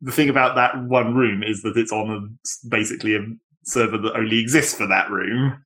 the 0.00 0.12
thing 0.12 0.28
about 0.28 0.56
that 0.56 0.82
one 0.84 1.14
room 1.14 1.42
is 1.42 1.62
that 1.62 1.76
it's 1.76 1.92
on 1.92 2.10
a, 2.10 2.68
basically 2.68 3.14
a 3.14 3.20
server 3.64 3.98
that 3.98 4.16
only 4.16 4.38
exists 4.38 4.74
for 4.74 4.86
that 4.86 5.10
room. 5.10 5.64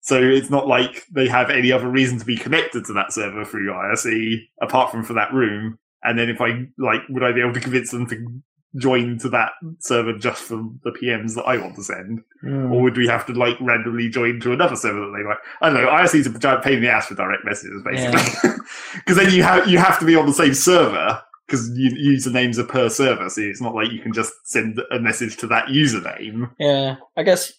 So 0.00 0.20
it's 0.20 0.50
not 0.50 0.68
like 0.68 1.02
they 1.10 1.28
have 1.28 1.50
any 1.50 1.72
other 1.72 1.88
reason 1.88 2.18
to 2.18 2.24
be 2.24 2.36
connected 2.36 2.84
to 2.86 2.92
that 2.92 3.12
server 3.12 3.44
through 3.44 3.72
IRC 3.72 4.36
apart 4.60 4.90
from 4.90 5.02
for 5.02 5.14
that 5.14 5.32
room. 5.32 5.78
And 6.02 6.18
then 6.18 6.28
if 6.28 6.40
I 6.40 6.66
like, 6.78 7.00
would 7.08 7.22
I 7.22 7.32
be 7.32 7.40
able 7.40 7.54
to 7.54 7.60
convince 7.60 7.90
them 7.90 8.06
to 8.08 8.42
join 8.76 9.18
to 9.20 9.28
that 9.30 9.52
server 9.78 10.12
just 10.18 10.42
for 10.42 10.56
the 10.82 10.90
PMs 10.90 11.34
that 11.36 11.44
I 11.44 11.56
want 11.56 11.76
to 11.76 11.82
send? 11.82 12.20
Hmm. 12.42 12.70
Or 12.72 12.82
would 12.82 12.96
we 12.96 13.06
have 13.06 13.24
to 13.26 13.32
like 13.32 13.56
randomly 13.60 14.10
join 14.10 14.40
to 14.40 14.52
another 14.52 14.76
server 14.76 15.00
that 15.00 15.16
they 15.16 15.26
like? 15.26 15.38
I 15.62 15.70
don't 15.70 15.82
know. 15.82 15.90
IRC 15.90 16.14
is 16.16 16.26
a 16.26 16.38
giant 16.38 16.62
pain 16.62 16.74
in 16.74 16.82
the 16.82 16.90
ass 16.90 17.06
for 17.06 17.14
direct 17.14 17.44
messages, 17.46 17.82
basically, 17.82 18.50
because 18.96 19.16
then 19.22 19.32
you 19.32 19.42
have 19.42 19.66
you 19.68 19.78
have 19.78 19.98
to 20.00 20.04
be 20.04 20.16
on 20.16 20.26
the 20.26 20.34
same 20.34 20.54
server 20.54 21.22
because 21.54 21.78
you, 21.78 22.16
usernames 22.16 22.58
are 22.58 22.64
per 22.64 22.88
server, 22.88 23.28
so 23.28 23.40
it's 23.40 23.60
not 23.60 23.74
like 23.74 23.92
you 23.92 24.00
can 24.00 24.12
just 24.12 24.32
send 24.44 24.80
a 24.90 24.98
message 24.98 25.36
to 25.38 25.46
that 25.46 25.66
username. 25.66 26.50
Yeah, 26.58 26.96
I 27.16 27.22
guess 27.22 27.52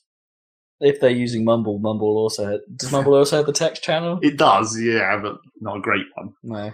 if 0.81 0.99
they're 0.99 1.09
using 1.09 1.45
Mumble, 1.45 1.79
Mumble 1.79 2.17
also 2.17 2.59
does 2.75 2.91
Mumble 2.91 3.13
also 3.15 3.37
have 3.37 3.45
the 3.45 3.53
text 3.53 3.83
channel? 3.83 4.19
It 4.21 4.37
does, 4.37 4.79
yeah, 4.79 5.17
but 5.21 5.37
not 5.61 5.77
a 5.77 5.81
great 5.81 6.05
one. 6.15 6.33
No. 6.43 6.71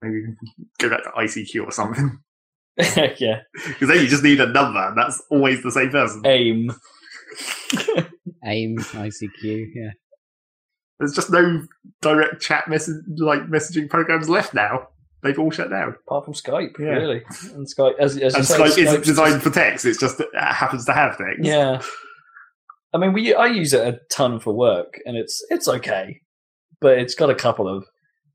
Maybe 0.00 0.14
we 0.14 0.22
can 0.22 0.36
go 0.78 0.88
back 0.90 1.04
to 1.04 1.10
ICQ 1.10 1.66
or 1.66 1.70
something, 1.70 2.18
yeah. 2.76 3.40
because 3.52 3.88
then 3.88 4.00
you 4.00 4.08
just 4.08 4.24
need 4.24 4.40
a 4.40 4.46
number, 4.46 4.80
and 4.80 4.96
that's 4.96 5.22
always 5.30 5.62
the 5.62 5.70
same 5.70 5.90
person. 5.90 6.22
AIM. 6.24 6.72
AIM, 8.44 8.78
ICQ, 8.78 9.66
yeah. 9.74 9.90
There's 10.98 11.14
just 11.14 11.30
no 11.30 11.62
direct 12.00 12.40
chat 12.40 12.68
message 12.68 12.96
like 13.16 13.42
messaging 13.48 13.90
programs 13.90 14.28
left 14.28 14.54
now. 14.54 14.88
They've 15.22 15.38
all 15.38 15.50
shut 15.50 15.70
down. 15.70 15.94
Apart 16.06 16.24
from 16.24 16.34
Skype, 16.34 16.78
Yeah. 16.78 16.86
really. 16.86 17.22
And 17.54 17.66
Skype, 17.66 17.94
as, 18.00 18.16
as 18.18 18.34
And 18.34 18.44
say, 18.44 18.56
Skype 18.58 18.66
isn't 18.78 18.86
Skype's 18.86 19.06
designed 19.06 19.32
just- 19.34 19.44
for 19.44 19.50
text; 19.50 19.84
it's 19.84 19.98
just 20.00 20.18
it 20.20 20.28
happens 20.34 20.84
to 20.86 20.92
have 20.92 21.16
text. 21.16 21.44
Yeah. 21.44 21.80
I 22.94 22.98
mean, 22.98 23.12
we 23.12 23.32
I 23.34 23.46
use 23.46 23.72
it 23.72 23.86
a 23.86 23.98
ton 24.14 24.38
for 24.40 24.52
work, 24.54 24.94
and 25.06 25.16
it's 25.16 25.40
it's 25.50 25.68
okay, 25.68 26.20
but 26.80 26.98
it's 26.98 27.14
got 27.14 27.30
a 27.30 27.34
couple 27.34 27.68
of 27.68 27.84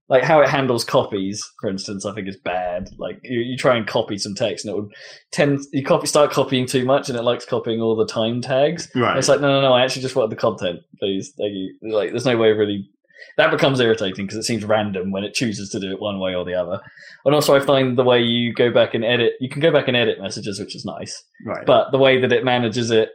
like 0.10 0.24
how 0.24 0.40
it 0.42 0.48
handles 0.48 0.86
copies, 0.86 1.44
for 1.60 1.70
instance. 1.70 2.06
I 2.06 2.14
think 2.14 2.28
is 2.30 2.38
bad. 2.44 2.90
Like 2.98 3.20
you, 3.24 3.40
you 3.42 3.58
try 3.58 3.76
and 3.76 3.86
copy 3.86 4.18
some 4.18 4.34
text, 4.34 4.66
and 4.66 4.74
it 4.74 4.82
would 4.82 4.92
tend 5.34 5.60
you 5.74 5.84
copy 5.84 6.08
start 6.08 6.32
copying 6.32 6.66
too 6.66 6.86
much, 6.86 7.10
and 7.10 7.18
it 7.18 7.24
likes 7.24 7.46
copying 7.46 7.82
all 7.82 7.96
the 7.98 8.08
time 8.08 8.42
tags. 8.42 8.90
right. 8.96 9.18
It's 9.18 9.28
like, 9.28 9.42
no, 9.42 9.48
no, 9.50 9.62
no. 9.62 9.74
I 9.74 9.84
actually 9.84 10.02
just 10.04 10.16
wanted 10.16 10.32
the 10.32 10.38
content, 10.42 10.80
please. 11.00 11.34
Thank 11.38 11.52
you. 11.54 11.76
Like, 11.94 12.12
there's 12.12 12.26
no 12.26 12.38
way 12.38 12.52
of 12.52 12.58
really. 12.58 12.90
That 13.38 13.52
becomes 13.52 13.80
irritating 13.80 14.26
because 14.26 14.38
it 14.38 14.44
seems 14.44 14.66
random 14.66 15.12
when 15.12 15.24
it 15.24 15.34
chooses 15.34 15.70
to 15.70 15.80
do 15.80 15.92
it 15.92 16.02
one 16.02 16.20
way 16.20 16.36
or 16.36 16.46
the 16.46 16.54
other. 16.54 16.80
And 17.26 17.36
also, 17.36 17.56
I 17.56 17.60
find 17.60 17.98
the 17.98 18.04
way 18.04 18.22
you 18.22 18.54
go 18.54 18.72
back 18.72 18.94
and 18.94 19.04
edit, 19.04 19.34
you 19.40 19.50
can 19.50 19.62
go 19.62 19.72
back 19.72 19.88
and 19.88 19.98
edit 19.98 20.22
messages, 20.22 20.60
which 20.60 20.76
is 20.76 20.86
nice. 20.86 21.24
right. 21.46 21.66
But 21.66 21.92
the 21.92 21.98
way 21.98 22.20
that 22.20 22.32
it 22.32 22.44
manages 22.44 22.92
it 22.92 23.10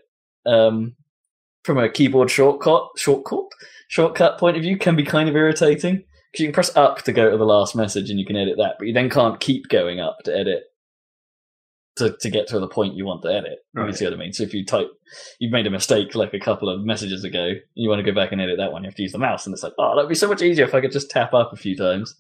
um, 0.47 0.95
from 1.65 1.79
a 1.79 1.89
keyboard 1.89 2.31
shortcut, 2.31 2.89
shortcut, 2.97 3.45
shortcut 3.89 4.39
point 4.39 4.57
of 4.57 4.63
view 4.63 4.77
can 4.77 4.97
be 4.97 5.05
kind 5.05 5.29
of 5.29 5.37
irritating 5.37 6.05
because 6.33 6.41
you 6.41 6.47
can 6.47 6.55
press 6.55 6.75
up 6.77 7.03
to 7.03 7.13
go 7.13 7.31
to 7.31 7.37
the 7.37 7.45
last 7.45 7.77
message 7.77 8.11
and 8.11 8.19
you 8.19 8.27
can 8.27 8.37
edit 8.37 8.57
that, 8.59 8.77
but 8.79 8.87
you 8.87 8.95
then 8.95 9.11
can't 9.11 9.41
keep 9.41 9.69
going 9.69 10.01
up 10.01 10.19
to 10.25 10.37
edit 10.37 10.65
to, 11.97 12.17
to 12.21 12.31
get 12.31 12.49
to 12.49 12.59
the 12.61 12.69
point 12.69 12.95
you 12.95 13.05
want 13.05 13.23
to 13.23 13.29
edit. 13.33 13.59
You 13.87 13.93
see 13.93 14.05
what 14.07 14.15
I 14.15 14.17
mean? 14.17 14.33
So 14.33 14.43
if 14.45 14.55
you 14.55 14.65
type, 14.65 14.89
you've 15.39 15.53
made 15.53 15.67
a 15.67 15.71
mistake 15.71 16.15
like 16.15 16.33
a 16.35 16.39
couple 16.41 16.69
of 16.69 16.81
messages 16.83 17.23
ago, 17.25 17.45
and 17.49 17.61
you 17.75 17.89
want 17.89 18.05
to 18.05 18.11
go 18.11 18.15
back 18.15 18.33
and 18.33 18.41
edit 18.41 18.57
that 18.59 18.73
one, 18.73 18.83
you 18.83 18.89
have 18.89 18.97
to 18.97 19.03
use 19.03 19.13
the 19.13 19.19
mouse, 19.19 19.47
and 19.47 19.53
it's 19.53 19.63
like, 19.63 19.75
oh, 19.79 19.95
that'd 19.95 20.09
be 20.09 20.15
so 20.15 20.29
much 20.29 20.43
easier 20.43 20.65
if 20.65 20.75
I 20.75 20.81
could 20.81 20.93
just 20.93 21.11
tap 21.11 21.35
up 21.35 21.53
a 21.53 21.57
few 21.57 21.77
times. 21.77 22.15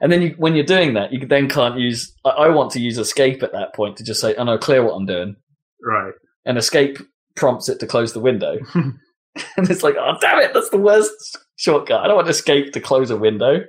And 0.00 0.12
then 0.12 0.22
you, 0.22 0.34
when 0.38 0.54
you're 0.54 0.64
doing 0.64 0.94
that, 0.94 1.12
you 1.12 1.26
then 1.26 1.48
can't 1.48 1.78
use. 1.78 2.14
I, 2.24 2.28
I 2.30 2.48
want 2.50 2.70
to 2.72 2.80
use 2.80 2.98
escape 2.98 3.42
at 3.42 3.52
that 3.52 3.74
point 3.74 3.96
to 3.96 4.04
just 4.04 4.20
say, 4.20 4.34
oh 4.36 4.44
no, 4.44 4.56
clear 4.58 4.84
what 4.84 4.94
I'm 4.94 5.06
doing, 5.06 5.36
Right. 5.82 6.12
and 6.44 6.56
escape 6.58 6.98
prompts 7.34 7.68
it 7.68 7.80
to 7.80 7.86
close 7.86 8.12
the 8.12 8.20
window. 8.20 8.58
and 8.74 9.70
it's 9.70 9.82
like, 9.82 9.96
oh 9.98 10.16
damn 10.20 10.40
it, 10.40 10.52
that's 10.54 10.70
the 10.70 10.76
worst 10.78 11.38
shortcut. 11.56 12.00
I 12.02 12.06
don't 12.08 12.16
want 12.16 12.28
escape 12.28 12.72
to 12.74 12.80
close 12.80 13.10
a 13.10 13.16
window. 13.16 13.60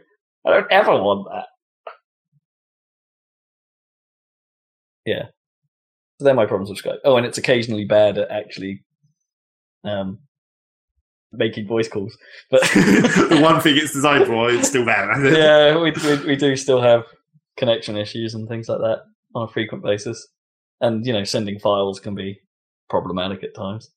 I 0.45 0.51
don't 0.51 0.71
ever 0.71 0.91
want 0.91 1.27
that. 1.31 1.45
Yeah. 5.05 5.25
So 6.17 6.25
they're 6.25 6.33
my 6.33 6.45
problems 6.45 6.69
with 6.69 6.81
Skype. 6.81 6.99
Oh, 7.05 7.15
and 7.17 7.25
it's 7.25 7.37
occasionally 7.37 7.85
bad 7.85 8.17
at 8.17 8.29
actually 8.29 8.83
um, 9.83 10.19
making 11.31 11.67
voice 11.67 11.87
calls. 11.87 12.17
But 12.51 12.61
the 12.73 13.39
one 13.41 13.61
thing 13.61 13.77
it's 13.77 13.93
designed 13.93 14.27
for, 14.27 14.49
it's 14.49 14.69
still 14.69 14.85
bad. 14.85 15.23
Yeah, 15.23 15.79
we, 15.79 15.91
we 15.91 16.25
we 16.25 16.35
do 16.35 16.55
still 16.55 16.81
have 16.81 17.05
connection 17.57 17.97
issues 17.97 18.33
and 18.33 18.47
things 18.47 18.67
like 18.67 18.79
that 18.79 19.03
on 19.35 19.47
a 19.47 19.51
frequent 19.51 19.83
basis, 19.83 20.27
and 20.81 21.05
you 21.05 21.13
know, 21.13 21.23
sending 21.23 21.59
files 21.59 21.99
can 21.99 22.15
be 22.15 22.39
problematic 22.89 23.43
at 23.43 23.55
times. 23.55 23.89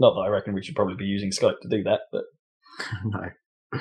Not 0.00 0.14
that 0.14 0.20
I 0.20 0.28
reckon 0.28 0.54
we 0.54 0.62
should 0.62 0.76
probably 0.76 0.94
be 0.94 1.06
using 1.06 1.30
Skype 1.30 1.60
to 1.60 1.68
do 1.68 1.82
that, 1.82 2.02
but 2.12 2.24
no. 3.04 3.80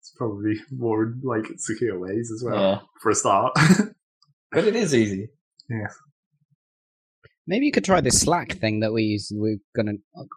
It's 0.00 0.12
probably 0.16 0.54
more 0.70 1.14
like 1.22 1.46
secure 1.58 1.98
ways 1.98 2.30
as 2.32 2.42
well 2.42 2.60
yeah, 2.60 2.78
for 3.00 3.10
a 3.10 3.14
start. 3.14 3.52
but 4.52 4.64
it 4.64 4.74
is 4.76 4.94
easy. 4.94 5.28
Yeah. 5.68 5.88
Maybe 7.46 7.66
you 7.66 7.72
could 7.72 7.84
try 7.84 8.00
this 8.00 8.20
Slack 8.20 8.52
thing 8.52 8.80
that 8.80 8.92
we 8.92 9.02
use. 9.02 9.32
We're 9.34 9.58
gonna 9.74 9.94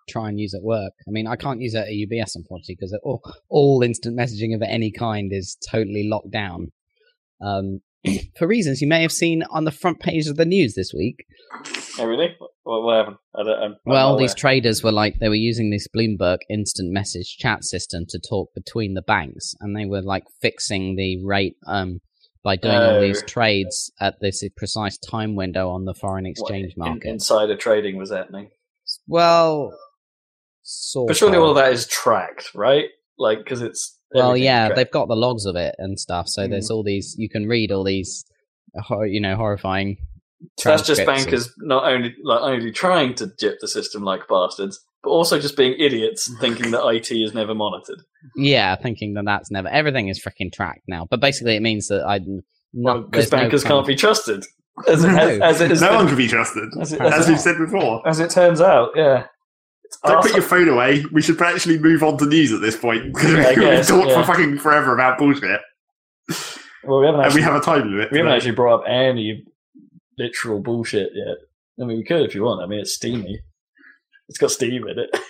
try 0.09 0.29
and 0.29 0.39
use 0.39 0.53
at 0.53 0.63
work. 0.63 0.93
I 1.07 1.11
mean, 1.11 1.27
I 1.27 1.35
can't 1.35 1.61
use 1.61 1.75
it 1.75 1.79
at 1.79 1.87
UBS 1.89 2.35
unfortunately 2.35 2.75
because 2.79 2.97
all, 3.03 3.21
all 3.49 3.83
instant 3.83 4.17
messaging 4.17 4.55
of 4.55 4.61
any 4.63 4.91
kind 4.91 5.31
is 5.31 5.57
totally 5.69 6.07
locked 6.09 6.31
down. 6.31 6.71
Um, 7.41 7.81
for 8.37 8.47
reasons 8.47 8.81
you 8.81 8.87
may 8.87 9.01
have 9.01 9.11
seen 9.11 9.43
on 9.51 9.65
the 9.65 9.71
front 9.71 9.99
page 9.99 10.27
of 10.27 10.37
the 10.37 10.45
news 10.45 10.75
this 10.75 10.93
week. 10.93 11.25
Oh, 11.99 12.05
really? 12.05 12.35
What, 12.63 12.83
what 12.83 12.95
happened? 12.97 13.17
I 13.35 13.43
don't, 13.43 13.59
I'm, 13.59 13.71
I'm 13.71 13.77
Well, 13.85 14.11
not 14.13 14.19
these 14.19 14.33
traders 14.35 14.83
were 14.83 14.91
like 14.91 15.19
they 15.19 15.29
were 15.29 15.35
using 15.35 15.69
this 15.69 15.87
Bloomberg 15.95 16.39
instant 16.49 16.91
message 16.91 17.37
chat 17.37 17.63
system 17.63 18.05
to 18.09 18.19
talk 18.19 18.49
between 18.55 18.93
the 18.95 19.01
banks, 19.03 19.53
and 19.59 19.75
they 19.75 19.85
were 19.85 20.01
like 20.01 20.23
fixing 20.41 20.95
the 20.95 21.23
rate 21.23 21.55
um, 21.67 21.99
by 22.43 22.55
doing 22.55 22.75
all 22.77 22.99
these 22.99 23.21
Oh. 23.21 23.25
trades 23.27 23.91
at 23.99 24.15
this 24.21 24.43
precise 24.57 24.97
time 24.97 25.35
window 25.35 25.69
on 25.69 25.85
the 25.85 25.93
foreign 25.93 26.23
What, 26.25 26.31
exchange 26.31 26.73
in- 26.75 26.83
market. 26.83 27.09
insider 27.09 27.55
trading 27.55 27.97
was 27.97 28.11
happening. 28.11 28.49
well, 29.07 29.71
sort 30.63 31.07
But 31.09 31.17
surely 31.17 31.37
of. 31.37 31.43
all 31.43 31.49
of 31.51 31.55
that 31.57 31.71
is 31.73 31.87
tracked, 31.87 32.53
right? 32.55 32.85
Like, 33.17 33.39
because 33.39 33.61
it's. 33.61 33.99
Well, 34.13 34.37
yeah, 34.37 34.67
tracked. 34.67 34.75
they've 34.77 34.91
got 34.91 35.07
the 35.07 35.15
logs 35.15 35.45
of 35.45 35.55
it 35.55 35.75
and 35.79 35.99
stuff. 35.99 36.27
So 36.27 36.45
Hmm. 36.45 36.51
there's 36.51 36.69
all 36.71 36.83
these. 36.83 37.15
You 37.17 37.29
can 37.29 37.47
read 37.47 37.71
all 37.71 37.83
these, 37.83 38.25
you 39.07 39.19
know, 39.21 39.35
horrifying. 39.35 39.97
So 40.59 40.69
that's 40.69 40.83
just 40.85 41.01
transcripts 41.03 41.45
of- 41.47 41.51
bankers 41.51 41.53
not 41.59 41.85
only 41.91 42.15
like 42.23 42.41
only 42.41 42.71
trying 42.71 43.13
to 43.15 43.31
jip 43.39 43.59
the 43.61 43.67
system 43.67 44.03
like 44.03 44.27
bastards, 44.27 44.79
but 45.03 45.09
also 45.09 45.39
just 45.39 45.55
being 45.57 45.75
idiots 45.79 46.29
thinking 46.41 46.71
that 46.71 46.85
IT 46.87 47.11
is 47.11 47.33
never 47.33 47.53
monitored. 47.55 48.01
Yeah, 48.35 48.75
thinking 48.75 49.13
that 49.15 49.25
that's 49.25 49.51
never. 49.51 49.67
Everything 49.69 50.07
is 50.07 50.21
freaking 50.23 50.51
tracked 50.51 50.83
now. 50.87 51.07
But 51.09 51.19
basically, 51.21 51.55
it 51.55 51.61
means 51.61 51.87
that 51.87 52.05
I. 52.05 52.19
Not, 52.75 53.11
Because 53.11 53.29
there's 53.29 53.31
no 53.31 53.37
bankers 53.37 53.63
kind 53.63 53.73
can't 53.73 53.87
be 53.87 53.95
trusted, 53.95 54.43
as, 54.87 55.03
No. 55.03 55.15
as, 55.15 55.39
as 55.41 55.61
it 55.61 55.71
is. 55.71 55.81
no 55.81 55.93
one 55.95 56.07
can 56.07 56.17
be 56.17 56.27
trusted, 56.27 56.69
as, 56.81 56.91
it, 56.91 56.99
as 57.01 57.13
as, 57.13 57.27
we've 57.27 57.39
said 57.39 57.57
before. 57.59 58.07
as 58.07 58.19
it 58.19 58.31
turns 58.31 58.61
out, 58.61 58.89
yeah. 58.95 59.27
It's 59.83 59.99
Don't 60.03 60.15
arse- 60.15 60.25
put 60.25 60.33
your 60.35 60.41
phone 60.41 60.67
away. 60.69 61.05
We 61.11 61.21
should 61.21 61.39
actually 61.39 61.77
move 61.77 62.01
on 62.01 62.17
to 62.17 62.25
news 62.25 62.51
at 62.51 62.61
this 62.61 62.75
point. 62.75 63.13
because 63.13 63.35
I 63.35 63.49
We've 63.49 63.59
guess, 63.59 63.87
talked 63.89 64.07
yeah. 64.09 64.21
for 64.25 64.33
fucking 64.33 64.57
forever 64.57 64.95
about 64.95 65.19
bullshit, 65.19 65.61
well, 66.83 66.99
we 66.99 67.05
haven't 67.05 67.21
and 67.25 67.33
we 67.35 67.41
have 67.41 67.55
a 67.55 67.59
time 67.61 67.89
limit. 67.91 68.11
we 68.11 68.17
haven't 68.17 68.33
actually 68.33 68.51
brought 68.55 68.79
up 68.79 68.85
any 68.87 69.43
literal 70.17 70.59
bullshit 70.61 71.09
yet. 71.13 71.37
I 71.81 71.85
mean, 71.87 71.97
we 71.97 72.03
could 72.03 72.21
if 72.21 72.35
you 72.35 72.43
want. 72.43 72.61
I 72.63 72.67
mean, 72.67 72.79
it's 72.79 72.93
steamy. 72.95 73.39
It's 74.29 74.37
got 74.37 74.51
steam 74.51 74.87
in 74.87 74.99
it. 74.99 75.09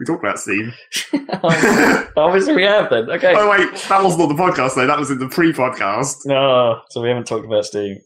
We 0.00 0.06
talked 0.06 0.24
about 0.24 0.40
Steam. 0.40 0.72
Oh, 1.40 2.08
obviously, 2.16 2.56
we 2.56 2.64
have 2.64 2.90
then. 2.90 3.08
Okay. 3.08 3.32
Oh 3.36 3.48
wait, 3.48 3.72
that 3.88 4.02
wasn't 4.02 4.22
on 4.22 4.28
the 4.28 4.34
podcast 4.42 4.74
though. 4.74 4.88
That 4.88 4.98
was 4.98 5.08
in 5.12 5.18
the 5.20 5.28
pre-podcast. 5.28 6.16
No, 6.26 6.80
so 6.90 7.00
we 7.00 7.06
haven't 7.10 7.28
talked 7.28 7.44
about 7.44 7.64
Steam. 7.64 7.96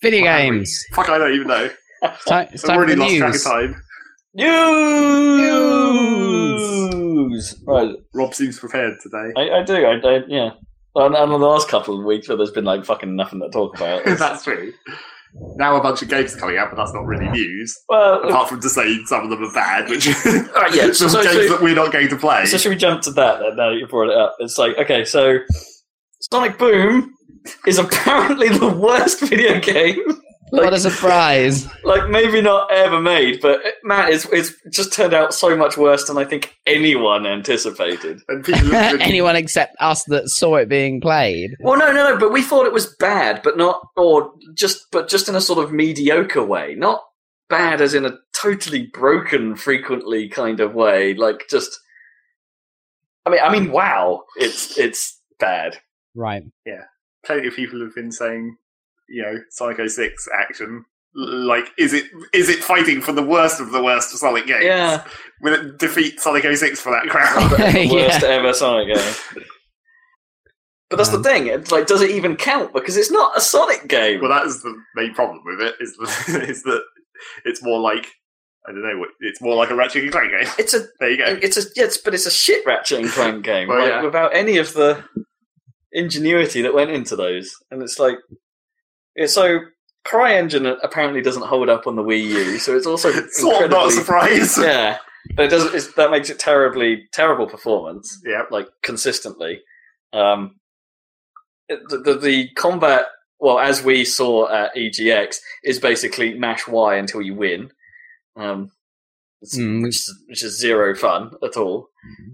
Video 0.00 0.22
What 0.22 0.38
games. 0.38 0.82
Fuck, 0.94 1.10
I 1.10 1.18
don't 1.18 1.34
even 1.34 1.48
know. 1.48 1.68
It's 2.02 2.24
time, 2.24 2.48
it's 2.50 2.64
I've 2.64 2.68
time 2.70 2.76
already 2.78 2.94
the 2.94 3.00
lost 3.02 3.16
track 3.18 3.28
of 3.28 3.34
news. 3.34 3.44
time. 3.44 3.82
News. 6.28 7.62
Right, 7.66 7.94
Rob 8.14 8.34
seems 8.34 8.58
prepared 8.58 8.94
today. 9.02 9.32
I, 9.36 9.62
do, 9.64 9.74
I 9.86 9.98
do. 10.00 10.08
I, 10.08 10.16
I 10.16 10.20
yeah. 10.28 10.50
And, 10.94 11.14
and 11.14 11.32
on 11.32 11.40
the 11.40 11.46
last 11.46 11.68
couple 11.68 11.98
of 11.98 12.04
weeks 12.06 12.28
where 12.28 12.36
there's 12.38 12.50
been 12.50 12.64
like 12.64 12.84
fucking 12.84 13.14
nothing 13.14 13.40
to 13.40 13.50
talk 13.50 13.76
about. 13.76 14.00
it's- 14.00 14.18
that's 14.18 14.44
true. 14.44 14.72
Now 15.56 15.76
a 15.76 15.82
bunch 15.82 16.02
of 16.02 16.08
games 16.08 16.34
are 16.34 16.38
coming 16.38 16.56
out, 16.58 16.70
but 16.70 16.76
that's 16.76 16.92
not 16.92 17.04
really 17.06 17.28
news. 17.28 17.76
well, 17.88 18.22
Apart 18.28 18.48
from 18.48 18.60
to 18.60 18.68
say 18.68 19.02
some 19.04 19.24
of 19.24 19.30
them 19.30 19.42
are 19.44 19.52
bad, 19.52 19.88
which 19.88 20.06
Alright, 20.26 20.74
yeah, 20.74 20.92
some 20.92 21.08
so- 21.10 21.22
games 21.22 21.46
so- 21.48 21.54
that 21.54 21.62
we're 21.62 21.74
not 21.74 21.92
going 21.92 22.08
to 22.08 22.16
play. 22.16 22.46
so 22.46 22.56
should 22.58 22.70
we 22.70 22.76
jump 22.76 23.02
to 23.02 23.10
that 23.12 23.40
then? 23.40 23.56
Now 23.56 23.70
that 23.70 23.76
you 23.76 23.86
brought 23.86 24.10
it 24.10 24.16
up, 24.16 24.36
it's 24.40 24.58
like 24.58 24.76
okay, 24.78 25.04
so 25.04 25.38
Sonic 26.32 26.58
Boom 26.58 27.14
is 27.66 27.78
apparently 27.78 28.48
the 28.48 28.68
worst 28.68 29.20
video 29.28 29.60
game. 29.60 30.02
What 30.50 30.72
a 30.72 30.78
surprise! 30.90 31.66
like 31.84 32.08
maybe 32.08 32.40
not 32.40 32.70
ever 32.72 33.00
made, 33.00 33.40
but 33.40 33.64
uh, 33.64 33.70
man, 33.84 34.12
it's 34.12 34.26
it's 34.32 34.52
just 34.70 34.92
turned 34.92 35.14
out 35.14 35.32
so 35.34 35.56
much 35.56 35.76
worse 35.76 36.06
than 36.06 36.18
I 36.18 36.24
think 36.24 36.54
anyone 36.66 37.26
anticipated. 37.26 38.20
and 38.28 38.44
people 38.44 38.62
look 38.64 38.74
at- 38.74 39.00
Anyone 39.08 39.36
except 39.36 39.76
us 39.80 40.04
that 40.04 40.28
saw 40.28 40.56
it 40.56 40.68
being 40.68 41.00
played. 41.00 41.56
Well, 41.60 41.78
no, 41.78 41.92
no, 41.92 42.10
no, 42.10 42.18
but 42.18 42.32
we 42.32 42.42
thought 42.42 42.66
it 42.66 42.72
was 42.72 42.94
bad, 42.98 43.40
but 43.42 43.56
not, 43.56 43.80
or 43.96 44.32
just, 44.54 44.86
but 44.92 45.08
just 45.08 45.28
in 45.28 45.34
a 45.34 45.40
sort 45.40 45.58
of 45.64 45.72
mediocre 45.72 46.44
way, 46.44 46.74
not 46.76 47.02
bad 47.48 47.80
as 47.80 47.94
in 47.94 48.04
a 48.04 48.18
totally 48.34 48.86
broken, 48.92 49.56
frequently 49.56 50.28
kind 50.28 50.60
of 50.60 50.74
way. 50.74 51.14
Like 51.14 51.44
just, 51.50 51.78
I 53.26 53.30
mean, 53.30 53.40
I 53.42 53.50
mean, 53.52 53.72
wow, 53.72 54.24
it's 54.36 54.78
it's 54.78 55.20
bad. 55.38 55.78
Right. 56.14 56.42
Yeah. 56.66 56.84
Plenty 57.24 57.48
of 57.48 57.54
people 57.54 57.80
have 57.80 57.94
been 57.94 58.12
saying, 58.12 58.56
you 59.08 59.22
know, 59.22 59.34
Psycho 59.50 59.86
Six 59.86 60.28
action. 60.34 60.84
Like, 61.14 61.72
is 61.78 61.94
it 61.94 62.04
is 62.32 62.48
it 62.48 62.62
fighting 62.62 63.00
for 63.00 63.12
the 63.12 63.22
worst 63.22 63.60
of 63.60 63.72
the 63.72 63.82
worst 63.82 64.12
of 64.12 64.18
Sonic 64.20 64.46
games? 64.46 64.64
Yeah, 64.64 65.04
Will 65.40 65.54
it 65.54 65.78
defeat 65.78 66.20
Sonic 66.20 66.44
06 66.44 66.80
for 66.80 66.92
that 66.92 67.08
crowd? 67.10 67.50
the 67.50 67.80
Yeah. 67.86 67.92
worst 67.92 68.22
ever 68.22 68.52
Sonic 68.52 68.94
game. 68.94 69.14
But 70.90 70.96
that's 70.96 71.12
Um, 71.12 71.22
the 71.22 71.28
thing. 71.28 71.46
It's 71.48 71.70
like, 71.72 71.86
does 71.86 72.02
it 72.02 72.10
even 72.10 72.36
count? 72.36 72.72
Because 72.72 72.96
it's 72.96 73.10
not 73.10 73.36
a 73.36 73.40
Sonic 73.40 73.88
game. 73.88 74.20
well, 74.20 74.30
that 74.30 74.46
is 74.46 74.62
the 74.62 74.74
main 74.94 75.12
problem 75.14 75.40
with 75.44 75.60
it. 75.60 75.74
Is 75.80 75.96
the, 75.96 76.44
is 76.48 76.62
that 76.64 76.82
it's 77.44 77.62
more 77.62 77.80
like 77.80 78.06
I 78.66 78.72
don't 78.72 78.82
know 78.82 79.06
it's 79.20 79.40
more 79.40 79.54
like 79.56 79.70
a 79.70 79.74
Ratchet 79.74 80.02
and 80.04 80.12
Clank 80.12 80.30
game. 80.30 80.46
it's 80.58 80.74
a 80.74 80.84
There 81.00 81.10
you 81.10 81.16
go. 81.16 81.38
It's 81.42 81.56
a 81.56 81.62
yes, 81.74 81.96
but 81.98 82.14
it's 82.14 82.26
a 82.26 82.30
shit 82.30 82.64
Ratchet 82.66 83.00
and 83.00 83.08
Clank 83.08 83.44
game, 83.44 83.68
Well, 83.68 83.78
like, 83.80 83.88
yeah. 83.88 84.02
without 84.02 84.36
any 84.36 84.58
of 84.58 84.74
the 84.74 85.02
ingenuity 85.92 86.62
that 86.62 86.74
went 86.74 86.90
into 86.90 87.16
those. 87.16 87.54
And 87.70 87.82
it's 87.82 87.98
like, 87.98 88.16
it's 88.30 88.40
so 89.26 89.60
CryEngine 90.06 90.76
apparently 90.82 91.20
doesn't 91.20 91.44
hold 91.46 91.68
up 91.68 91.86
on 91.86 91.96
the 91.96 92.02
Wii 92.02 92.24
U, 92.24 92.58
so 92.58 92.76
it's 92.76 92.86
also 92.86 93.10
sort 93.30 93.64
of 93.64 93.70
not 93.70 93.88
a 93.88 93.92
surprise. 93.92 94.58
yeah, 94.60 94.98
but 95.34 95.46
it 95.46 95.48
doesn't. 95.48 95.74
It's, 95.74 95.92
that 95.94 96.10
makes 96.10 96.30
it 96.30 96.38
terribly 96.38 97.08
terrible 97.12 97.46
performance, 97.46 98.20
yeah. 98.24 98.42
like 98.50 98.68
consistently. 98.82 99.60
Um, 100.12 100.56
the, 101.68 102.00
the 102.04 102.14
the 102.18 102.48
combat, 102.50 103.06
well, 103.38 103.58
as 103.58 103.82
we 103.82 104.04
saw 104.04 104.50
at 104.50 104.74
EGX, 104.74 105.36
is 105.64 105.78
basically 105.78 106.34
mash 106.38 106.66
Y 106.66 106.96
until 106.96 107.20
you 107.22 107.34
win. 107.34 107.70
Um, 108.36 108.70
Mm, 109.44 109.84
which, 109.84 109.96
is, 109.96 110.22
which 110.28 110.42
is 110.42 110.58
zero 110.58 110.94
fun 110.96 111.30
at 111.44 111.56
all. 111.56 111.90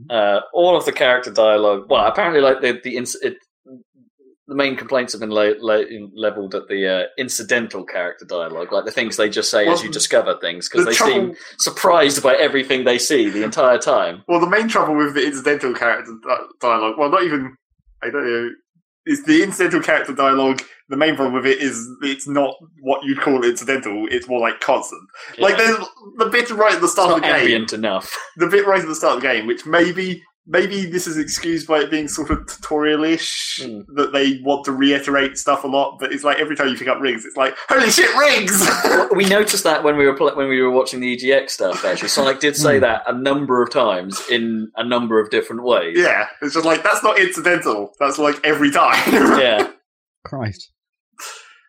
Uh, 0.08 0.40
all 0.54 0.76
of 0.76 0.86
the 0.86 0.92
character 0.92 1.30
dialogue. 1.30 1.86
Well, 1.90 2.06
apparently, 2.06 2.40
like 2.40 2.62
the 2.62 2.80
the 2.82 2.96
ins- 2.96 3.16
it, 3.16 3.36
the 4.46 4.54
main 4.54 4.76
complaints 4.76 5.12
have 5.12 5.20
been 5.20 5.30
la- 5.30 5.52
la- 5.60 5.82
leveled 6.14 6.54
at 6.54 6.68
the 6.68 6.86
uh, 6.86 7.02
incidental 7.16 7.84
character 7.84 8.24
dialogue, 8.26 8.72
like 8.72 8.84
the 8.84 8.90
things 8.90 9.16
they 9.16 9.28
just 9.30 9.50
say 9.50 9.66
as 9.66 9.82
you 9.82 9.90
discover 9.90 10.36
things, 10.40 10.68
because 10.68 10.84
The 10.84 10.90
they 10.90 10.96
trouble, 10.96 11.14
seem 11.14 11.34
surprised 11.58 12.22
by 12.22 12.34
everything 12.34 12.84
they 12.84 12.98
see 12.98 13.30
the 13.30 13.42
entire 13.42 13.78
time. 13.78 14.22
well, 14.28 14.40
the 14.40 14.48
main 14.48 14.68
trouble 14.68 14.96
with 14.96 15.14
the 15.14 15.24
incidental 15.24 15.72
character 15.74 16.12
di- 16.22 16.46
dialogue, 16.60 16.94
well, 16.98 17.10
not 17.10 17.22
even, 17.24 17.56
I 18.02 18.10
don't 18.10 18.24
know, 18.26 18.50
is 19.06 19.22
the 19.24 19.42
incidental 19.42 19.80
character 19.80 20.14
dialogue. 20.14 20.62
The 20.90 20.96
main 20.98 21.14
problem 21.16 21.34
with 21.34 21.46
it 21.46 21.60
is 21.62 21.86
it's 22.02 22.28
not 22.28 22.54
what 22.80 23.04
you'd 23.04 23.20
call 23.20 23.42
incidental. 23.44 24.06
It's 24.10 24.28
more 24.28 24.40
like 24.40 24.60
constant. 24.60 25.00
Like 25.38 25.56
there's 25.56 25.76
the 26.16 26.26
bit 26.26 26.50
right 26.50 26.74
at 26.74 26.80
the 26.82 26.88
start 26.88 27.10
of 27.10 27.16
the 27.16 27.22
game. 27.22 27.34
ambient 27.36 27.72
enough. 27.72 28.14
the 28.36 28.46
bit 28.46 28.66
right 28.66 28.80
at 28.80 28.86
the 28.88 28.94
start 28.94 29.16
of 29.16 29.22
the 29.22 29.28
game, 29.28 29.46
which 29.46 29.64
maybe 29.66 30.22
maybe 30.46 30.84
this 30.86 31.06
is 31.06 31.16
excused 31.16 31.66
by 31.66 31.78
it 31.80 31.90
being 31.90 32.06
sort 32.08 32.30
of 32.30 32.46
tutorial-ish 32.46 33.60
Hmm. 33.62 33.80
that 33.94 34.12
they 34.12 34.40
want 34.42 34.64
to 34.66 34.72
reiterate 34.72 35.38
stuff 35.38 35.64
a 35.64 35.66
lot. 35.66 35.98
But 35.98 36.12
it's 36.12 36.24
like 36.24 36.38
every 36.38 36.54
time 36.56 36.68
you 36.68 36.76
pick 36.76 36.88
up 36.88 37.00
rings, 37.00 37.24
it's 37.24 37.36
like 37.36 37.54
holy 37.68 37.90
shit, 37.90 38.14
rings! 38.16 38.66
We 39.14 39.24
noticed 39.26 39.64
that 39.64 39.82
when 39.84 39.96
we 39.96 40.06
were 40.06 40.14
pl- 40.16 40.36
when 40.36 40.48
we 40.48 40.60
were 40.60 40.70
watching 40.70 41.00
the 41.00 41.16
EGX 41.16 41.50
stuff. 41.50 41.84
Actually, 41.84 42.08
Sonic 42.08 42.40
did 42.40 42.56
say 42.56 42.76
Hmm. 42.76 42.82
that 42.82 43.02
a 43.06 43.12
number 43.12 43.62
of 43.62 43.70
times 43.70 44.22
in 44.30 44.70
a 44.76 44.84
number 44.84 45.20
of 45.20 45.30
different 45.30 45.62
ways. 45.64 45.96
yeah, 45.98 46.26
it's 46.42 46.54
just 46.54 46.66
like 46.66 46.82
that's 46.82 47.02
not 47.02 47.18
incidental. 47.18 47.92
That's 47.98 48.18
like 48.18 48.38
every 48.44 48.70
time. 48.70 49.00
yeah. 49.40 49.70
Christ. 50.24 50.70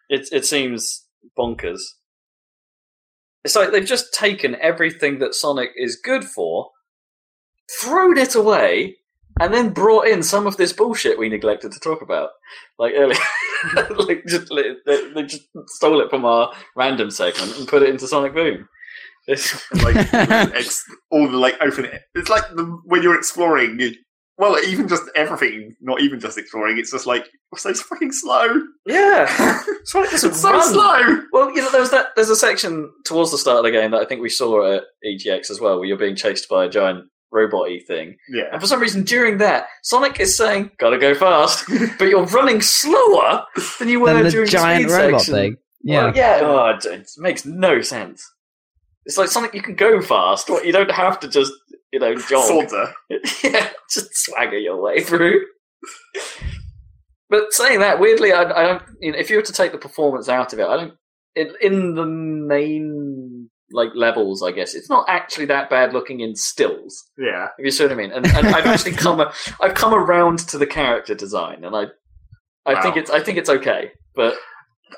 It 0.09 0.27
it 0.31 0.45
seems 0.45 1.05
bonkers. 1.37 1.79
It's 3.43 3.55
like 3.55 3.71
they've 3.71 3.85
just 3.85 4.13
taken 4.13 4.55
everything 4.59 5.19
that 5.19 5.35
Sonic 5.35 5.69
is 5.75 5.95
good 5.95 6.23
for, 6.23 6.71
thrown 7.81 8.17
it 8.17 8.35
away, 8.35 8.95
and 9.39 9.53
then 9.53 9.73
brought 9.73 10.07
in 10.07 10.23
some 10.23 10.47
of 10.47 10.57
this 10.57 10.71
bullshit 10.73 11.19
we 11.19 11.29
neglected 11.29 11.71
to 11.71 11.79
talk 11.79 12.01
about, 12.01 12.29
like 12.79 12.93
earlier. 12.95 13.19
like 13.97 14.25
just 14.27 14.49
they, 14.85 15.11
they 15.13 15.23
just 15.23 15.47
stole 15.67 16.01
it 16.01 16.09
from 16.09 16.25
our 16.25 16.53
random 16.75 17.09
segment 17.09 17.57
and 17.57 17.67
put 17.67 17.81
it 17.83 17.89
into 17.89 18.07
Sonic 18.07 18.33
Boom. 18.33 18.67
It's, 19.27 19.53
like 19.83 19.95
it's 20.13 20.83
all 21.11 21.27
the 21.29 21.37
like 21.37 21.55
open. 21.61 21.87
It's 22.13 22.29
like 22.29 22.47
the, 22.49 22.63
when 22.85 23.01
you're 23.03 23.17
exploring. 23.17 23.79
You, 23.79 23.93
well, 24.37 24.57
even 24.65 24.87
just 24.89 25.03
everything, 25.15 25.75
not 25.81 26.01
even 26.01 26.19
just 26.19 26.37
exploring. 26.37 26.77
It's 26.77 26.91
just 26.91 27.05
like 27.07 27.25
it's 27.53 27.63
so 27.63 27.73
fucking 27.73 28.11
slow. 28.11 28.61
yeah, 28.85 29.25
Sonic 29.85 30.11
doesn't 30.11 30.31
It's 30.31 30.41
so 30.41 30.51
run. 30.51 30.73
slow. 30.73 31.21
Well, 31.31 31.49
you 31.55 31.61
know, 31.61 31.71
there's 31.71 31.89
that. 31.91 32.07
There's 32.15 32.29
a 32.29 32.35
section 32.35 32.91
towards 33.05 33.31
the 33.31 33.37
start 33.37 33.59
of 33.59 33.63
the 33.63 33.71
game 33.71 33.91
that 33.91 34.01
I 34.01 34.05
think 34.05 34.21
we 34.21 34.29
saw 34.29 34.75
at 34.75 34.83
EGX 35.05 35.49
as 35.49 35.59
well, 35.61 35.79
where 35.79 35.87
you're 35.87 35.97
being 35.97 36.15
chased 36.17 36.47
by 36.49 36.65
a 36.65 36.69
giant 36.69 37.05
robot-y 37.31 37.79
thing. 37.87 38.17
Yeah, 38.29 38.43
And 38.51 38.61
for 38.61 38.67
some 38.67 38.79
reason, 38.79 39.03
during 39.03 39.37
that, 39.39 39.67
Sonic 39.83 40.19
is 40.19 40.35
saying, 40.37 40.71
"Gotta 40.77 40.97
go 40.97 41.13
fast," 41.13 41.65
but 41.99 42.07
you're 42.07 42.25
running 42.25 42.61
slower 42.61 43.45
than 43.79 43.89
you 43.89 43.99
were 43.99 44.13
Then 44.13 44.23
the 44.23 44.31
during 44.31 44.47
giant 44.49 44.83
the 44.87 44.89
speed 44.89 45.01
robot 45.03 45.21
section. 45.21 45.33
thing. 45.33 45.57
Yeah. 45.83 46.05
Well, 46.05 46.15
yeah. 46.15 46.39
Oh, 46.41 46.65
it 46.69 46.85
it 46.85 47.09
makes 47.17 47.45
no 47.45 47.81
sense. 47.81 48.25
It's 49.05 49.17
like 49.17 49.29
Sonic, 49.29 49.53
you 49.53 49.61
can 49.61 49.75
go 49.75 50.01
fast. 50.01 50.49
What 50.49 50.65
you 50.65 50.71
don't 50.71 50.89
have 50.89 51.19
to 51.19 51.27
just, 51.27 51.53
you 51.93 51.99
know, 51.99 52.15
jog. 52.15 52.45
Saunter. 52.69 52.93
yeah, 53.43 53.69
just 53.91 54.15
swagger 54.15 54.57
your 54.57 54.81
way 54.81 55.01
through. 55.03 55.45
But 57.29 57.53
saying 57.53 57.79
that, 57.79 57.99
weirdly, 57.99 58.31
I, 58.31 58.43
I 58.43 58.63
don't. 58.67 58.83
You 58.99 59.11
know, 59.11 59.17
if 59.17 59.29
you 59.29 59.35
were 59.37 59.41
to 59.43 59.53
take 59.53 59.71
the 59.71 59.77
performance 59.77 60.29
out 60.29 60.53
of 60.53 60.59
it, 60.59 60.67
I 60.67 60.77
don't. 60.77 60.93
It, 61.35 61.51
in 61.61 61.95
the 61.95 62.05
main 62.05 63.24
like 63.71 63.89
levels, 63.95 64.43
I 64.43 64.51
guess 64.51 64.75
it's 64.75 64.89
not 64.89 65.05
actually 65.09 65.45
that 65.47 65.69
bad 65.69 65.93
looking 65.93 66.19
in 66.19 66.35
stills. 66.35 67.03
Yeah, 67.17 67.47
If 67.57 67.65
you 67.65 67.71
see 67.71 67.83
what 67.83 67.91
I 67.91 67.95
mean, 67.95 68.11
and, 68.11 68.25
and 68.25 68.47
I've 68.47 68.65
actually 68.65 68.93
come 68.93 69.19
a, 69.19 69.33
I've 69.61 69.73
come 69.73 69.93
around 69.93 70.39
to 70.49 70.57
the 70.57 70.67
character 70.67 71.15
design, 71.15 71.63
and 71.63 71.75
I 71.75 71.85
I 72.65 72.81
think 72.81 72.97
it's 72.97 73.09
I 73.11 73.19
think 73.21 73.37
it's 73.37 73.49
okay, 73.49 73.91
but 74.15 74.35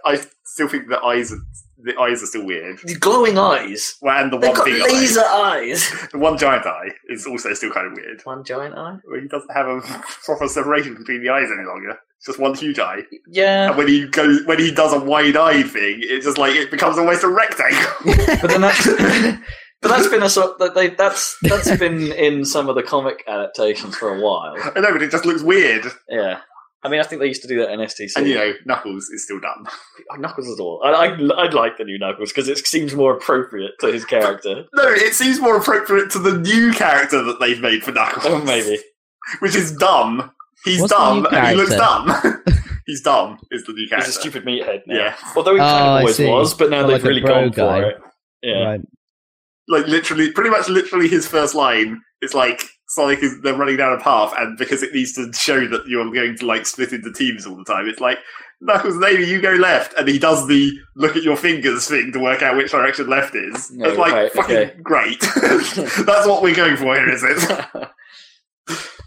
I 0.06 0.22
still 0.46 0.68
think 0.68 0.90
the 0.90 1.00
eyes 1.02 1.32
are 1.32 1.40
the 1.80 1.98
eyes 2.00 2.24
are 2.24 2.26
still 2.26 2.46
weird. 2.46 2.80
the 2.84 2.96
glowing 2.96 3.38
eyes, 3.38 3.96
Well, 4.02 4.22
and 4.22 4.34
the 4.34 4.38
they've 4.40 4.52
one 4.52 4.66
big 4.66 4.82
laser 4.82 5.20
eye, 5.22 5.68
eyes. 5.70 5.92
the 6.12 6.18
one 6.18 6.38
giant 6.38 6.66
eye 6.66 6.90
is 7.10 7.26
also 7.28 7.54
still 7.54 7.72
kind 7.72 7.88
of 7.88 7.94
weird. 7.94 8.22
One 8.24 8.44
giant 8.44 8.76
eye. 8.76 8.98
Where 9.06 9.22
he 9.22 9.28
doesn't 9.28 9.52
have 9.54 9.68
a 9.68 9.82
proper 10.26 10.48
separation 10.48 10.96
between 10.96 11.22
the 11.24 11.30
eyes 11.30 11.50
any 11.52 11.66
longer. 11.68 11.98
It's 12.18 12.26
just 12.26 12.40
one 12.40 12.56
huge 12.56 12.80
eye. 12.80 13.02
Yeah, 13.28 13.70
And 13.70 13.78
when 13.78 13.88
he 13.88 14.08
goes, 14.08 14.44
when 14.46 14.60
he 14.60 14.72
does 14.72 14.92
a 14.94 15.00
wide 15.00 15.38
eye 15.38 15.64
thing, 15.64 16.00
it's 16.02 16.26
just 16.26 16.38
like 16.38 16.56
it 16.56 16.72
becomes 16.72 16.98
almost 16.98 17.24
a 17.24 17.28
rectangle. 17.28 17.92
but 18.42 18.48
then 18.50 18.62
that's 18.62 18.86
but 19.82 19.90
that's 19.90 20.08
been 20.08 20.24
a 20.24 20.30
sort 20.30 20.58
that 20.60 20.74
they 20.74 20.90
that's 20.90 21.38
that's 21.44 21.78
been 21.78 22.12
in 22.14 22.44
some 22.44 22.70
of 22.70 22.76
the 22.76 22.84
comic 22.84 23.24
adaptations 23.28 23.96
for 23.96 24.16
a 24.16 24.20
while. 24.20 24.56
I 24.76 24.80
know, 24.80 24.92
but 24.92 25.04
it 25.04 25.12
just 25.12 25.26
looks 25.26 25.44
weird. 25.44 25.86
Yeah, 26.10 26.40
I 26.84 26.90
mean, 26.90 27.00
I 27.00 27.04
think 27.04 27.22
they 27.22 27.28
used 27.28 27.42
to 27.42 27.48
do 27.48 27.60
that 27.60 27.72
in 27.72 27.80
STC. 27.80 28.14
And 28.16 28.28
you 28.28 28.36
know, 28.36 28.54
Knuckles 28.66 29.10
is 29.10 29.24
still 29.24 29.40
dumb. 29.40 29.68
Oh, 30.10 30.16
Knuckles 30.16 30.48
is 30.48 30.58
all. 30.58 30.82
I, 30.86 30.92
I 30.92 31.44
I'd 31.44 31.54
like 31.54 31.78
the 31.78 31.84
new 31.84 32.00
Knuckles 32.00 32.32
because 32.32 32.48
it 32.48 32.66
seems 32.66 32.96
more 32.96 33.14
appropriate 33.14 33.72
to 33.82 33.92
his 33.92 34.06
character. 34.06 34.64
No, 34.74 34.88
it 34.88 35.14
seems 35.14 35.42
more 35.42 35.58
appropriate 35.58 36.12
to 36.12 36.20
the 36.20 36.38
new 36.38 36.72
character 36.72 37.22
that 37.24 37.42
they've 37.42 37.60
made 37.60 37.84
for 37.84 37.92
Knuckles. 37.92 38.26
Oh, 38.26 38.42
maybe. 38.42 38.80
Which 39.40 39.54
is 39.54 39.76
dumb. 39.76 40.32
He's 40.68 40.82
What's 40.82 40.94
dumb 40.94 41.26
and 41.32 41.48
he 41.50 41.56
looks 41.56 41.76
dumb. 41.76 42.44
He's 42.86 43.02
dumb 43.02 43.38
is 43.52 43.64
the 43.66 43.74
new 43.74 43.88
He's 43.94 44.08
a 44.08 44.12
stupid 44.14 44.46
meathead 44.46 44.82
now. 44.88 44.96
Yeah. 44.96 45.16
Although 45.36 45.54
he 45.56 45.60
kind 45.60 45.72
Oh, 45.84 45.84
of 45.96 46.00
always 46.00 46.20
was, 46.20 46.54
but 46.54 46.70
now 46.70 46.82
More 46.84 46.92
they've 46.92 47.04
like 47.04 47.10
really 47.10 47.22
bro 47.22 47.50
gone 47.50 47.52
guy. 47.52 47.82
for 47.82 47.90
it. 47.90 47.98
Yeah. 48.44 48.64
Right. 48.64 48.82
like 49.68 49.88
literally, 49.88 50.32
pretty 50.32 50.50
much 50.52 50.70
literally 50.70 51.08
his 51.10 51.28
first 51.28 51.54
line 51.56 52.00
is 52.22 52.34
like 52.34 52.64
Sonic 52.90 53.22
is 53.22 53.42
they're 53.42 53.56
running 53.58 53.76
down 53.76 53.92
a 53.92 54.02
path, 54.02 54.34
and 54.38 54.58
because 54.58 54.82
it 54.84 54.94
needs 54.94 55.12
to 55.14 55.30
show 55.34 55.68
that 55.68 55.86
you're 55.88 56.10
going 56.14 56.38
to 56.38 56.46
like 56.46 56.66
split 56.66 56.94
into 56.94 57.12
teams 57.12 57.46
all 57.46 57.58
the 57.58 57.66
time, 57.66 57.88
it's 57.90 58.00
like 58.00 58.20
Knuckles, 58.62 58.96
maybe 58.96 59.26
you 59.26 59.42
go 59.42 59.52
left, 59.52 59.94
and 59.98 60.08
he 60.08 60.18
does 60.18 60.48
the 60.48 60.72
look 60.96 61.18
at 61.18 61.24
your 61.24 61.36
fingers 61.36 61.90
thing 61.90 62.12
to 62.14 62.20
work 62.20 62.42
out 62.42 62.56
which 62.56 62.72
direction 62.72 63.08
left 63.10 63.36
is. 63.36 63.70
No, 63.72 63.90
it's 63.90 63.98
like 63.98 64.14
right, 64.14 64.32
fucking 64.32 64.56
okay. 64.56 64.76
great. 64.82 65.20
That's 65.42 66.26
what 66.26 66.42
we're 66.42 66.56
going 66.56 66.78
for 66.78 66.96
here, 66.96 67.10
is 67.10 67.24
it? 67.24 67.90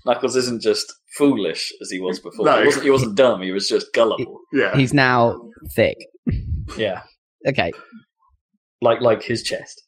Knuckles 0.04 0.36
isn't 0.36 0.61
just 0.62 0.92
foolish 1.20 1.72
as 1.82 1.90
he 1.90 2.00
was 2.00 2.18
before. 2.18 2.44
No. 2.46 2.58
He, 2.60 2.66
wasn't, 2.66 2.84
he 2.84 2.90
wasn't 2.90 3.14
dumb. 3.14 3.42
He 3.42 3.52
was 3.52 3.68
just 3.68 3.92
gullible. 3.92 4.40
Yeah. 4.52 4.74
He's 4.76 4.92
now 4.94 5.40
thick. 5.76 5.96
Yeah, 6.76 7.02
Okay. 7.46 7.70
like 8.82 9.00
like 9.00 9.22
his 9.22 9.42
chest. 9.42 9.82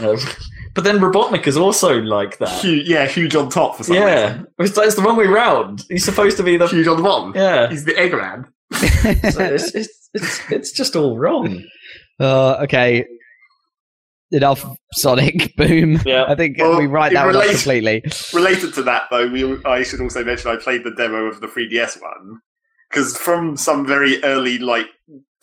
You 0.00 0.06
know? 0.06 0.16
but 0.74 0.84
then 0.84 0.98
Robotnik 0.98 1.46
is 1.46 1.56
also 1.56 2.00
like 2.02 2.38
that. 2.38 2.60
Huge, 2.62 2.86
yeah, 2.88 3.06
huge 3.06 3.34
on 3.34 3.48
top 3.48 3.76
for 3.76 3.84
some 3.84 3.96
Yeah, 3.96 4.26
reason. 4.32 4.46
it's, 4.58 4.78
it's 4.78 4.94
the 4.96 5.02
wrong 5.02 5.16
way 5.16 5.26
round. 5.26 5.84
He's 5.88 6.04
supposed 6.04 6.36
to 6.38 6.42
be 6.42 6.56
the 6.58 6.66
Huge 6.66 6.86
on 6.86 6.96
the 6.98 7.02
bottom. 7.02 7.32
yeah. 7.34 7.68
He's 7.70 7.84
the 7.84 7.92
Eggman. 7.92 8.44
So 9.32 9.42
it's, 9.42 9.74
it's 9.74 10.10
it's 10.14 10.50
it's 10.50 10.72
just 10.72 10.96
all 10.96 11.16
wrong. 11.18 11.62
uh, 12.20 12.54
okay. 12.64 13.04
Enough 14.34 14.66
Sonic 14.92 15.54
Boom. 15.56 16.00
Yeah. 16.04 16.24
I 16.26 16.34
think 16.34 16.58
Well, 16.58 16.78
we 16.78 16.86
write 16.86 17.12
in 17.12 17.14
that 17.14 17.26
one 17.26 17.36
off 17.36 17.46
completely. 17.46 18.02
Related 18.32 18.74
to 18.74 18.82
that, 18.82 19.04
though, 19.10 19.28
we, 19.28 19.62
I 19.64 19.82
should 19.84 20.00
also 20.00 20.24
mention 20.24 20.50
I 20.50 20.56
played 20.56 20.84
the 20.84 20.90
demo 20.90 21.26
of 21.26 21.40
the 21.40 21.46
3DS 21.46 22.02
one 22.02 22.40
because 22.90 23.16
from 23.16 23.56
some 23.56 23.86
very 23.86 24.22
early 24.24 24.58
like 24.58 24.86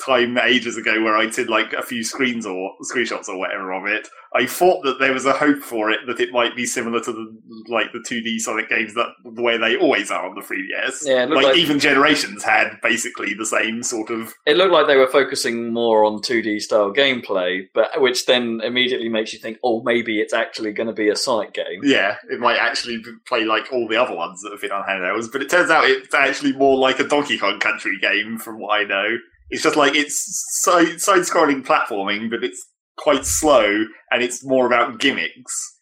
time 0.04 0.38
ages 0.38 0.78
ago 0.78 1.02
where 1.04 1.16
I 1.18 1.28
did 1.28 1.49
like 1.49 1.74
a 1.74 1.82
few 1.84 2.04
screens 2.04 2.45
or 2.45 2.72
screenshots 2.84 3.30
or 3.30 3.38
whatever 3.38 3.72
of 3.74 3.86
it, 3.86 4.08
I 4.34 4.45
thought 4.45 4.84
that 4.84 4.99
there 4.99 5.12
was 5.14 5.26
a 5.26 5.34
hope 5.34 5.60
for 5.60 5.91
it 5.91 5.99
that 6.08 6.20
it 6.20 6.32
might 6.32 6.56
be 6.56 6.66
similar 6.66 7.02
to 7.02 7.12
the 7.12 7.38
like 7.68 7.91
the 7.91 7.99
2D 7.99 8.39
Sonic 8.39 8.70
games 8.70 8.93
that 8.93 9.08
the 9.26 9.41
way 9.41 9.58
they 9.58 9.76
always 9.76 10.10
are 10.10 10.28
on 10.28 10.36
the 10.36 10.41
3DS. 10.41 11.06
Yeah, 11.06 11.26
like, 11.26 11.45
like- 11.45 11.58
even 11.58 11.80
Generations 11.80 12.43
had 12.43 12.80
basically 12.82 13.34
the 13.34 13.45
same 13.45 13.84
sort 13.84 14.10
of 14.10 14.34
It 14.45 14.58
looked 14.58 14.72
like 14.72 14.88
they 14.88 14.95
were 14.95 15.08
focusing 15.08 15.74
more 15.74 16.06
on 16.06 16.22
2D 16.22 16.62
style 16.62 16.93
gameplay, 16.93 17.64
but 17.74 17.99
which 18.02 18.26
then 18.26 18.62
immediately 18.64 19.10
makes 19.10 19.34
you 19.34 19.39
think, 19.39 19.58
oh, 19.64 19.82
maybe 19.84 20.22
it's 20.22 20.34
actually 20.34 20.72
going 20.72 20.88
to 20.88 20.93
be 20.93 21.10
a 21.10 21.16
Sonic 21.16 21.54
game. 21.54 21.82
yeah, 21.84 22.16
it 22.30 22.39
might 22.39 22.58
actually 22.58 23.04
play 23.28 23.43
like 23.43 23.66
all 23.72 23.88
the 23.88 23.97
other 23.97 24.16
ones 24.16 24.41
that 24.41 24.52
have 24.52 24.62
been 24.62 24.72
on 24.72 24.84
handhelds, 24.84 25.32
but 25.32 25.41
it 25.41 25.49
turns 25.49 25.70
out 25.70 25.84
it's 25.86 26.14
actually 26.14 26.54
more 26.54 26.78
like 26.78 26.99
a 26.99 27.08
Donkey 27.08 27.38
Kong 27.38 27.60
Country 27.60 27.97
game, 28.02 28.38
from 28.38 28.60
what 28.60 28.80
I 28.80 28.84
know. 28.86 29.18
It's 29.52 29.64
just 29.64 29.76
like 29.76 29.95
it's 29.95 30.16
side 30.62 30.88
scrolling 30.97 31.64
platforming, 31.64 32.30
but 32.30 32.43
it's 32.43 32.66
quite 32.97 33.26
slow 33.26 33.86
and 34.12 34.24
it's 34.24 34.43
more 34.45 34.66
about 34.66 34.99
gimmicks, 34.99 35.78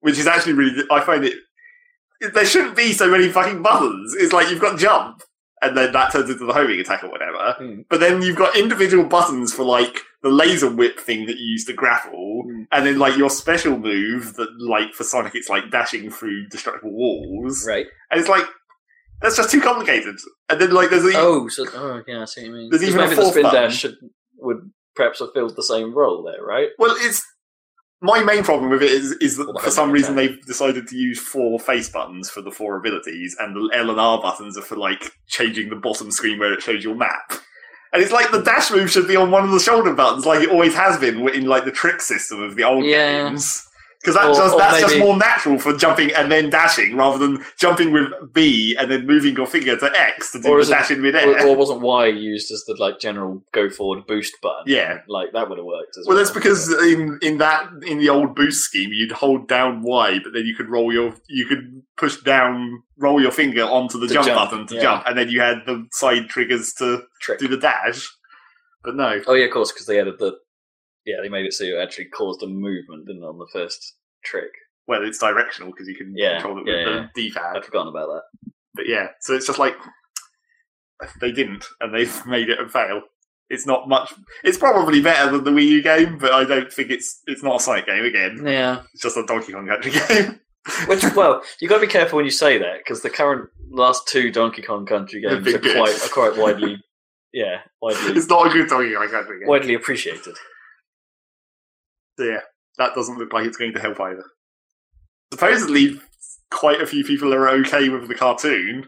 which 0.00 0.18
is 0.18 0.26
actually 0.26 0.54
really. 0.54 0.84
I 0.90 1.00
find 1.00 1.24
it. 1.24 1.34
There 2.34 2.44
shouldn't 2.44 2.76
be 2.76 2.92
so 2.92 3.08
many 3.10 3.28
fucking 3.28 3.62
buttons. 3.62 4.14
It's 4.18 4.32
like 4.32 4.50
you've 4.50 4.60
got 4.60 4.78
jump, 4.78 5.22
and 5.62 5.76
then 5.76 5.92
that 5.92 6.12
turns 6.12 6.28
into 6.28 6.44
the 6.44 6.52
homing 6.52 6.78
attack 6.80 7.02
or 7.04 7.10
whatever. 7.10 7.54
Hmm. 7.58 7.80
But 7.88 8.00
then 8.00 8.20
you've 8.22 8.36
got 8.36 8.56
individual 8.56 9.04
buttons 9.04 9.52
for 9.54 9.64
like 9.64 10.00
the 10.22 10.28
laser 10.28 10.70
whip 10.70 11.00
thing 11.00 11.24
that 11.26 11.38
you 11.38 11.52
use 11.52 11.64
to 11.66 11.72
grapple, 11.72 12.42
Hmm. 12.46 12.62
and 12.72 12.86
then 12.86 12.98
like 12.98 13.16
your 13.16 13.30
special 13.30 13.78
move 13.78 14.34
that 14.36 14.48
like 14.58 14.92
for 14.92 15.04
Sonic 15.04 15.34
it's 15.34 15.48
like 15.48 15.70
dashing 15.70 16.10
through 16.10 16.46
destructible 16.48 16.92
walls, 16.92 17.66
Right. 17.66 17.86
and 18.10 18.20
it's 18.20 18.28
like 18.28 18.44
that's 19.22 19.36
just 19.36 19.50
too 19.50 19.60
complicated. 19.60 20.16
And 20.48 20.60
then 20.60 20.70
like 20.72 20.90
there's 20.90 21.04
a, 21.04 21.12
Oh, 21.18 21.48
so 21.48 21.66
oh 21.74 22.02
yeah, 22.06 22.22
I 22.22 22.24
see 22.24 22.42
what 22.42 22.46
you 22.48 22.52
mean. 22.54 22.70
There's 22.70 22.82
even 22.82 23.00
a 23.00 23.04
maybe 23.04 23.16
the 23.16 23.24
spin 23.30 23.42
button. 23.42 23.62
dash 23.62 23.76
should 23.76 23.96
would 24.38 24.70
perhaps 24.96 25.18
have 25.20 25.32
filled 25.34 25.56
the 25.56 25.62
same 25.62 25.94
role 25.94 26.22
there, 26.22 26.42
right? 26.44 26.68
well, 26.78 26.94
it's 26.98 27.22
my 28.02 28.22
main 28.22 28.42
problem 28.42 28.70
with 28.70 28.82
it 28.82 28.90
is 28.90 29.12
is 29.20 29.36
that 29.36 29.46
Well, 29.52 29.62
for 29.62 29.70
some 29.70 29.90
reason 29.92 30.16
they've 30.16 30.40
decided 30.46 30.86
to 30.88 30.96
use 30.96 31.18
four 31.20 31.58
face 31.60 31.88
buttons 31.90 32.30
for 32.30 32.40
the 32.40 32.50
four 32.50 32.76
abilities, 32.78 33.36
and 33.38 33.54
the 33.54 33.76
L 33.76 33.90
and 33.90 34.00
R 34.00 34.20
buttons 34.22 34.56
are 34.56 34.62
for 34.62 34.76
like 34.76 35.12
changing 35.28 35.68
the 35.68 35.76
bottom 35.76 36.10
screen 36.10 36.38
where 36.38 36.52
it 36.54 36.62
shows 36.62 36.82
your 36.82 36.94
map. 36.94 37.32
And 37.92 38.00
it's 38.02 38.12
like 38.12 38.30
the 38.30 38.40
dash 38.42 38.70
move 38.70 38.90
should 38.90 39.08
be 39.08 39.16
on 39.16 39.30
one 39.32 39.44
of 39.44 39.50
the 39.50 39.58
shoulder 39.60 39.92
buttons, 39.92 40.24
like 40.24 40.40
it 40.42 40.48
always 40.50 40.74
has 40.74 40.96
been 40.98 41.28
in 41.28 41.44
like 41.46 41.64
the 41.64 41.72
trick 41.72 42.00
system 42.00 42.40
of 42.42 42.56
the 42.56 42.62
old 42.64 42.84
Yeah. 42.86 43.28
games. 43.28 43.62
Because 44.00 44.14
that's, 44.14 44.38
Or- 44.38 44.42
just, 44.42 44.54
or 44.54 44.58
that's 44.58 44.80
just 44.80 44.98
more 44.98 45.16
natural 45.16 45.58
for 45.58 45.76
jumping 45.76 46.10
and 46.14 46.32
then 46.32 46.48
dashing 46.48 46.96
rather 46.96 47.18
than 47.18 47.44
jumping 47.58 47.92
with 47.92 48.08
B 48.32 48.74
and 48.78 48.90
then 48.90 49.06
moving 49.06 49.36
your 49.36 49.46
finger 49.46 49.76
to 49.76 49.92
X 49.94 50.32
to 50.32 50.40
do 50.40 50.56
the 50.56 50.70
dash 50.70 50.90
in 50.90 51.02
midair. 51.02 51.28
Or, 51.28 51.48
or 51.48 51.56
wasn't 51.56 51.82
Y 51.82 52.06
used 52.06 52.50
as 52.50 52.64
the 52.66 52.74
like 52.78 52.98
general 52.98 53.42
go 53.52 53.68
forward 53.68 54.06
boost 54.06 54.40
button? 54.40 54.64
Yeah. 54.66 55.00
like 55.06 55.32
that 55.32 55.50
would 55.50 55.58
have 55.58 55.66
worked 55.66 55.98
as 55.98 56.06
well, 56.06 56.16
well. 56.16 56.24
that's 56.24 56.34
because 56.34 56.72
in, 56.82 57.18
in 57.20 57.38
that 57.38 57.68
in 57.86 57.98
the 57.98 58.08
old 58.08 58.34
boost 58.34 58.62
scheme, 58.64 58.90
you'd 58.90 59.12
hold 59.12 59.46
down 59.48 59.82
Y, 59.82 60.18
but 60.24 60.32
then 60.32 60.46
you 60.46 60.54
could 60.54 60.70
roll 60.70 60.90
your 60.92 61.14
you 61.28 61.44
could 61.44 61.82
push 61.98 62.16
down, 62.22 62.82
roll 62.96 63.20
your 63.20 63.30
finger 63.32 63.64
onto 63.64 64.00
the 64.00 64.06
jump, 64.08 64.26
jump, 64.26 64.50
button 64.50 64.66
to 64.68 64.76
yeah. 64.76 64.80
jump, 64.80 65.06
and 65.06 65.18
then 65.18 65.28
you 65.28 65.40
had 65.40 65.58
the 65.66 65.86
side 65.92 66.30
triggers 66.30 66.72
to 66.78 67.02
trick. 67.20 67.38
do 67.38 67.48
the 67.48 67.58
dash. 67.58 68.08
But 68.82 68.96
no, 68.96 69.20
Oh 69.26 69.34
yeah, 69.34 69.44
of 69.44 69.52
course, 69.52 69.70
because 69.70 69.84
they 69.84 70.00
added 70.00 70.18
the 70.18 70.38
yeah 71.10 71.22
they 71.22 71.28
made 71.28 71.46
it 71.46 71.52
so 71.52 71.64
it 71.64 71.82
actually 71.82 72.06
caused 72.06 72.42
a 72.42 72.46
movement, 72.46 73.06
didn't 73.06 73.22
it, 73.22 73.26
on 73.26 73.38
the 73.38 73.48
first 73.52 73.94
trick? 74.24 74.50
well, 74.86 75.04
it's 75.06 75.18
directional 75.18 75.70
because 75.70 75.86
you 75.86 75.94
can 75.94 76.12
Yeah, 76.16 76.34
control 76.40 76.58
it 76.58 76.64
with 76.64 76.74
yeah, 76.74 76.84
the. 76.84 77.08
D-pad. 77.14 77.56
I'd 77.56 77.64
forgotten 77.64 77.88
about 77.88 78.08
that. 78.08 78.50
But 78.74 78.88
yeah, 78.88 79.08
so 79.20 79.34
it's 79.34 79.46
just 79.46 79.58
like 79.60 79.76
they 81.20 81.32
didn't, 81.32 81.64
and 81.80 81.94
they've 81.94 82.26
made 82.26 82.48
it 82.48 82.60
a 82.60 82.68
fail. 82.68 83.02
It's 83.48 83.66
not 83.66 83.88
much. 83.88 84.12
It's 84.44 84.58
probably 84.58 85.00
better 85.02 85.30
than 85.30 85.44
the 85.44 85.50
Wii 85.50 85.66
U 85.68 85.82
game, 85.82 86.18
but 86.18 86.32
I 86.32 86.44
don't 86.44 86.72
think 86.72 86.90
it's 86.90 87.20
it's 87.26 87.42
not 87.42 87.56
a 87.56 87.60
Sonic 87.60 87.86
game 87.86 88.04
again. 88.04 88.42
Yeah, 88.46 88.82
It's 88.92 89.02
just 89.02 89.16
a 89.16 89.24
Donkey 89.26 89.52
Kong 89.52 89.66
Country 89.66 89.92
game. 90.08 90.40
which 90.86 91.02
well, 91.16 91.42
you 91.60 91.68
got 91.68 91.76
to 91.80 91.86
be 91.86 91.92
careful 91.92 92.16
when 92.16 92.24
you 92.26 92.30
say 92.30 92.58
that 92.58 92.78
because 92.78 93.02
the 93.02 93.10
current 93.10 93.48
last 93.70 94.06
two 94.08 94.30
Donkey 94.30 94.62
Kong 94.62 94.86
Country 94.86 95.20
games 95.20 95.46
are 95.54 95.58
good. 95.58 95.76
quite 95.76 96.04
are 96.04 96.08
quite 96.08 96.36
widely 96.36 96.82
yeah 97.32 97.60
widely 97.80 98.12
it's 98.18 98.28
not 98.28 98.46
a 98.48 98.50
good 98.50 98.68
Donkey 98.68 98.94
Kong 98.94 99.08
Country 99.08 99.38
game. 99.40 99.48
widely 99.48 99.74
appreciated. 99.74 100.36
So 102.20 102.26
yeah, 102.26 102.40
that 102.76 102.94
doesn't 102.94 103.16
look 103.18 103.32
like 103.32 103.46
it's 103.46 103.56
going 103.56 103.72
to 103.72 103.80
help 103.80 103.98
either. 103.98 104.24
Supposedly, 105.32 105.98
quite 106.50 106.80
a 106.82 106.86
few 106.86 107.02
people 107.04 107.32
are 107.32 107.48
okay 107.48 107.88
with 107.88 108.08
the 108.08 108.14
cartoon. 108.14 108.86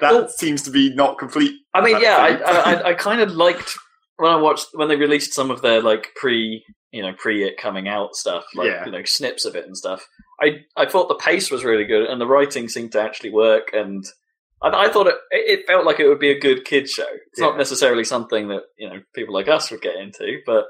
That 0.00 0.12
Well- 0.12 0.28
seems 0.28 0.62
to 0.62 0.70
be 0.70 0.94
not 0.94 1.18
complete. 1.18 1.52
I 1.74 1.80
mean, 1.80 2.00
yeah, 2.00 2.16
I. 2.18 2.72
I, 2.74 2.88
I, 2.90 2.94
kind 2.94 3.20
of 3.20 3.32
liked 3.32 3.74
when 4.16 4.30
I 4.30 4.36
watched 4.36 4.66
when 4.74 4.88
they 4.88 4.96
released 4.96 5.32
some 5.32 5.50
of 5.50 5.62
their 5.62 5.80
like 5.80 6.08
pre, 6.14 6.62
you 6.92 7.02
know, 7.02 7.12
pre 7.16 7.42
it 7.44 7.56
coming 7.56 7.88
out 7.88 8.14
stuff, 8.14 8.44
like 8.54 8.68
Yeah. 8.68 8.84
you 8.84 8.92
know, 8.92 9.02
snips 9.04 9.44
of 9.44 9.56
it 9.56 9.64
and 9.64 9.76
stuff. 9.76 10.06
I 10.40 10.58
I 10.76 10.86
thought 10.86 11.08
the 11.08 11.14
pace 11.16 11.50
was 11.50 11.64
really 11.64 11.84
good 11.84 12.08
and 12.08 12.20
the 12.20 12.26
writing 12.26 12.68
seemed 12.68 12.92
to 12.92 13.00
actually 13.02 13.30
work, 13.30 13.70
and 13.72 14.04
I, 14.62 14.68
I 14.84 14.88
thought 14.88 15.06
it 15.06 15.16
it 15.30 15.66
felt 15.66 15.86
like 15.86 16.00
it 16.00 16.08
would 16.08 16.18
be 16.20 16.30
a 16.30 16.38
good 16.38 16.64
kids 16.64 16.90
show. 16.92 17.06
It's 17.08 17.40
Yeah. 17.40 17.46
not 17.46 17.56
necessarily 17.56 18.04
something 18.04 18.48
that 18.48 18.64
you 18.76 18.88
know 18.90 19.00
people 19.14 19.34
like 19.34 19.48
us 19.48 19.70
would 19.70 19.80
get 19.80 19.96
into, 19.96 20.38
but 20.44 20.64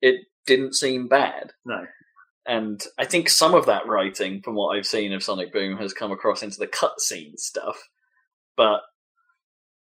it 0.00 0.20
didn't 0.46 0.74
seem 0.74 1.08
bad. 1.08 1.52
No. 1.64 1.86
And 2.46 2.80
I 2.96 3.04
think 3.04 3.28
some 3.28 3.54
of 3.54 3.66
that 3.66 3.86
writing, 3.88 4.40
from 4.42 4.54
what 4.54 4.76
I've 4.76 4.86
seen 4.86 5.12
of 5.12 5.22
Sonic 5.22 5.52
Boom, 5.52 5.76
has 5.78 5.92
come 5.92 6.12
across 6.12 6.42
into 6.42 6.58
the 6.58 6.68
cutscene 6.68 7.36
stuff, 7.38 7.76
but 8.56 8.82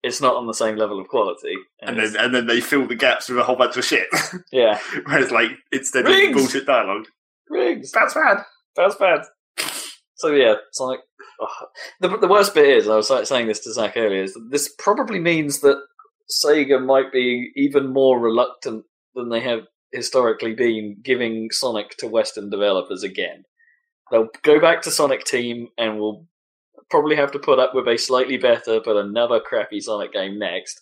it's 0.02 0.20
not 0.20 0.36
on 0.36 0.46
the 0.46 0.52
same 0.54 0.76
level 0.76 1.00
of 1.00 1.08
quality. 1.08 1.54
And 1.80 1.96
it's- 1.96 2.12
then 2.12 2.24
and 2.26 2.34
then 2.34 2.46
they 2.46 2.61
fill 2.61 2.86
the 2.86 2.94
gaps 2.94 3.28
with 3.28 3.38
a 3.38 3.44
whole 3.44 3.56
bunch 3.56 3.76
of 3.76 3.84
shit. 3.84 4.08
yeah, 4.52 4.78
Whereas 5.06 5.30
like 5.30 5.50
instead 5.72 6.06
of 6.06 6.32
bullshit 6.34 6.66
dialogue, 6.66 7.06
rigs. 7.48 7.90
that's 7.92 8.14
bad. 8.14 8.38
That's 8.76 8.94
bad. 8.96 9.20
So 10.16 10.28
yeah, 10.32 10.54
Sonic. 10.72 11.00
Oh. 11.40 11.48
The 12.00 12.16
the 12.18 12.28
worst 12.28 12.54
bit 12.54 12.66
is, 12.68 12.88
I 12.88 12.96
was 12.96 13.08
like 13.08 13.26
saying 13.26 13.46
this 13.46 13.61
to 13.61 13.72
Zach 13.72 13.94
earlier, 13.96 14.22
is 14.22 14.34
that 14.34 14.48
this 14.50 14.70
probably 14.78 15.18
means 15.18 15.61
that 15.61 15.80
Sega 16.44 16.84
might 16.84 17.11
be 17.12 17.50
even 17.56 17.90
more 17.92 18.18
reluctant 18.20 18.84
than 19.14 19.30
they 19.30 19.40
have 19.40 19.61
historically 19.93 20.55
been 20.55 20.99
giving 21.03 21.51
Sonic 21.51 21.97
to 21.99 22.07
Western 22.07 22.51
developers 22.51 23.03
again. 23.03 23.45
They'll 24.11 24.28
go 24.43 24.61
back 24.61 24.82
to 24.82 24.91
Sonic 24.91 25.24
Team 25.24 25.68
and 25.78 25.99
will 25.99 26.26
probably 26.91 27.16
have 27.16 27.32
to 27.32 27.38
put 27.38 27.59
up 27.59 27.74
with 27.74 27.86
a 27.86 27.97
slightly 27.97 28.36
better 28.36 28.80
but 28.84 28.97
another 28.97 29.41
crappy 29.41 29.80
Sonic 29.80 30.12
game 30.12 30.38
next. 30.38 30.80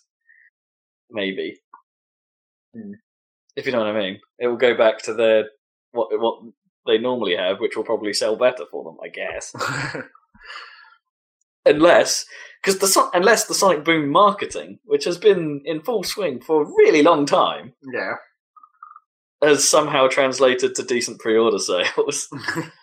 Maybe. 1.11 1.59
Hmm. 2.73 2.93
If 3.55 3.65
you 3.65 3.71
know 3.71 3.79
what 3.79 3.87
I 3.87 3.99
mean. 3.99 4.19
It 4.39 4.47
will 4.47 4.57
go 4.57 4.75
back 4.75 4.99
to 5.03 5.13
their 5.13 5.45
what 5.91 6.07
what 6.19 6.41
they 6.85 6.97
normally 6.97 7.35
have, 7.35 7.59
which 7.59 7.75
will 7.75 7.83
probably 7.83 8.13
sell 8.13 8.35
better 8.35 8.65
for 8.71 8.83
them, 8.83 8.97
I 9.03 9.09
guess. 9.09 9.53
unless 11.65 12.25
because 12.61 12.79
the 12.79 13.09
unless 13.13 13.45
the 13.45 13.53
Sonic 13.53 13.83
Boom 13.83 14.09
marketing, 14.09 14.79
which 14.85 15.05
has 15.05 15.17
been 15.17 15.61
in 15.65 15.81
full 15.81 16.03
swing 16.03 16.41
for 16.41 16.63
a 16.63 16.65
really 16.65 17.01
long 17.01 17.25
time, 17.25 17.73
yeah. 17.93 18.15
Has 19.41 19.67
somehow 19.67 20.07
translated 20.07 20.75
to 20.75 20.83
decent 20.83 21.19
pre-order 21.19 21.59
sales. 21.59 22.27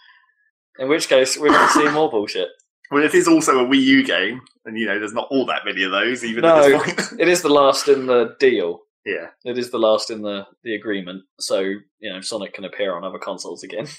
in 0.78 0.88
which 0.88 1.09
case, 1.09 1.36
we're 1.38 1.50
going 1.50 1.66
to 1.66 1.72
see 1.72 1.88
more 1.90 2.11
bullshit. 2.11 2.48
Well, 2.90 3.02
it 3.04 3.14
is 3.14 3.26
also 3.28 3.59
a 3.59 3.68
Wii 3.68 3.82
U 3.82 4.04
game, 4.04 4.40
and 4.64 4.78
you 4.78 4.86
know, 4.86 4.98
there's 4.98 5.12
not 5.12 5.28
all 5.30 5.44
that 5.46 5.62
many 5.64 5.82
of 5.82 5.90
those, 5.90 6.24
even 6.24 6.42
No. 6.42 6.57
at 6.57 6.68
this 6.86 7.04
point. 7.11 7.20
It 7.20 7.28
is 7.28 7.42
the 7.42 7.48
last 7.48 7.88
in 7.88 8.07
the 8.07 8.36
deal. 8.38 8.80
yeah. 9.04 9.26
It 9.44 9.59
is 9.59 9.70
the 9.70 9.78
last 9.78 10.11
in 10.11 10.22
the 10.22 10.46
the 10.62 10.74
agreement. 10.74 11.24
So 11.40 11.59
you 11.61 12.12
know, 12.12 12.20
Sonic 12.20 12.54
can 12.54 12.64
appear 12.64 12.94
on 12.96 13.02
other 13.04 13.18
consoles 13.18 13.62
again. 13.62 13.86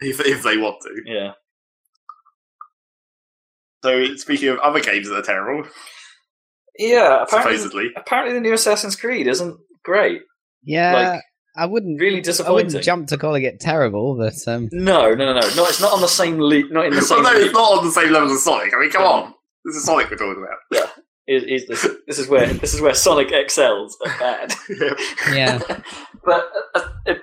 If, 0.00 0.18
if 0.20 0.42
they 0.42 0.56
want 0.56 0.76
to. 0.84 1.02
yeah. 1.04 1.32
So, 3.84 4.14
speaking 4.16 4.48
of 4.48 4.58
other 4.60 4.80
games 4.80 5.08
that 5.08 5.16
are 5.18 5.22
terrible, 5.22 5.68
Yeah. 6.78 7.22
Apparently, 7.22 7.56
supposedly, 7.58 7.90
apparently, 7.96 8.34
the 8.34 8.40
new 8.40 8.52
Assassin's 8.54 8.96
Creed 8.96 9.26
isn't 9.26 9.58
great. 9.84 10.22
Yeah, 10.62 10.92
Like, 11.12 11.22
I 11.56 11.66
wouldn't. 11.66 12.00
Really 12.00 12.22
I 12.44 12.50
wouldn't 12.50 12.84
jump 12.84 13.08
to 13.08 13.18
calling 13.18 13.42
it 13.42 13.58
terrible, 13.58 14.16
but 14.16 14.36
um, 14.46 14.68
No, 14.70 15.10
no, 15.10 15.32
no, 15.32 15.40
no. 15.40 15.54
No, 15.56 15.66
it's 15.66 15.80
not 15.80 15.92
on 15.92 16.00
the 16.00 16.06
same 16.06 16.38
league. 16.38 16.70
Not 16.70 16.86
in 16.86 16.94
the 16.94 17.02
same 17.02 17.22
well, 17.22 17.34
no, 17.34 17.40
it's 17.40 17.52
not 17.52 17.78
on 17.78 17.84
the 17.84 17.90
same 17.90 18.12
level 18.12 18.30
as 18.30 18.44
Sonic. 18.44 18.72
I 18.72 18.80
mean, 18.80 18.90
come 18.90 19.02
on, 19.02 19.34
this 19.64 19.74
is 19.74 19.84
Sonic 19.84 20.08
we're 20.08 20.16
talking 20.18 20.44
about. 20.44 20.90
is, 21.26 21.42
is 21.44 21.66
this, 21.66 21.96
this 22.06 22.18
is 22.20 22.28
where 22.28 22.46
this 22.54 22.74
is 22.74 22.80
where 22.80 22.94
Sonic 22.94 23.32
excels 23.32 23.96
at 24.06 24.18
bad. 24.20 24.54
Yeah. 24.68 25.34
yeah, 25.34 25.58
but 26.24 26.48
uh, 26.76 26.88
it 27.06 27.22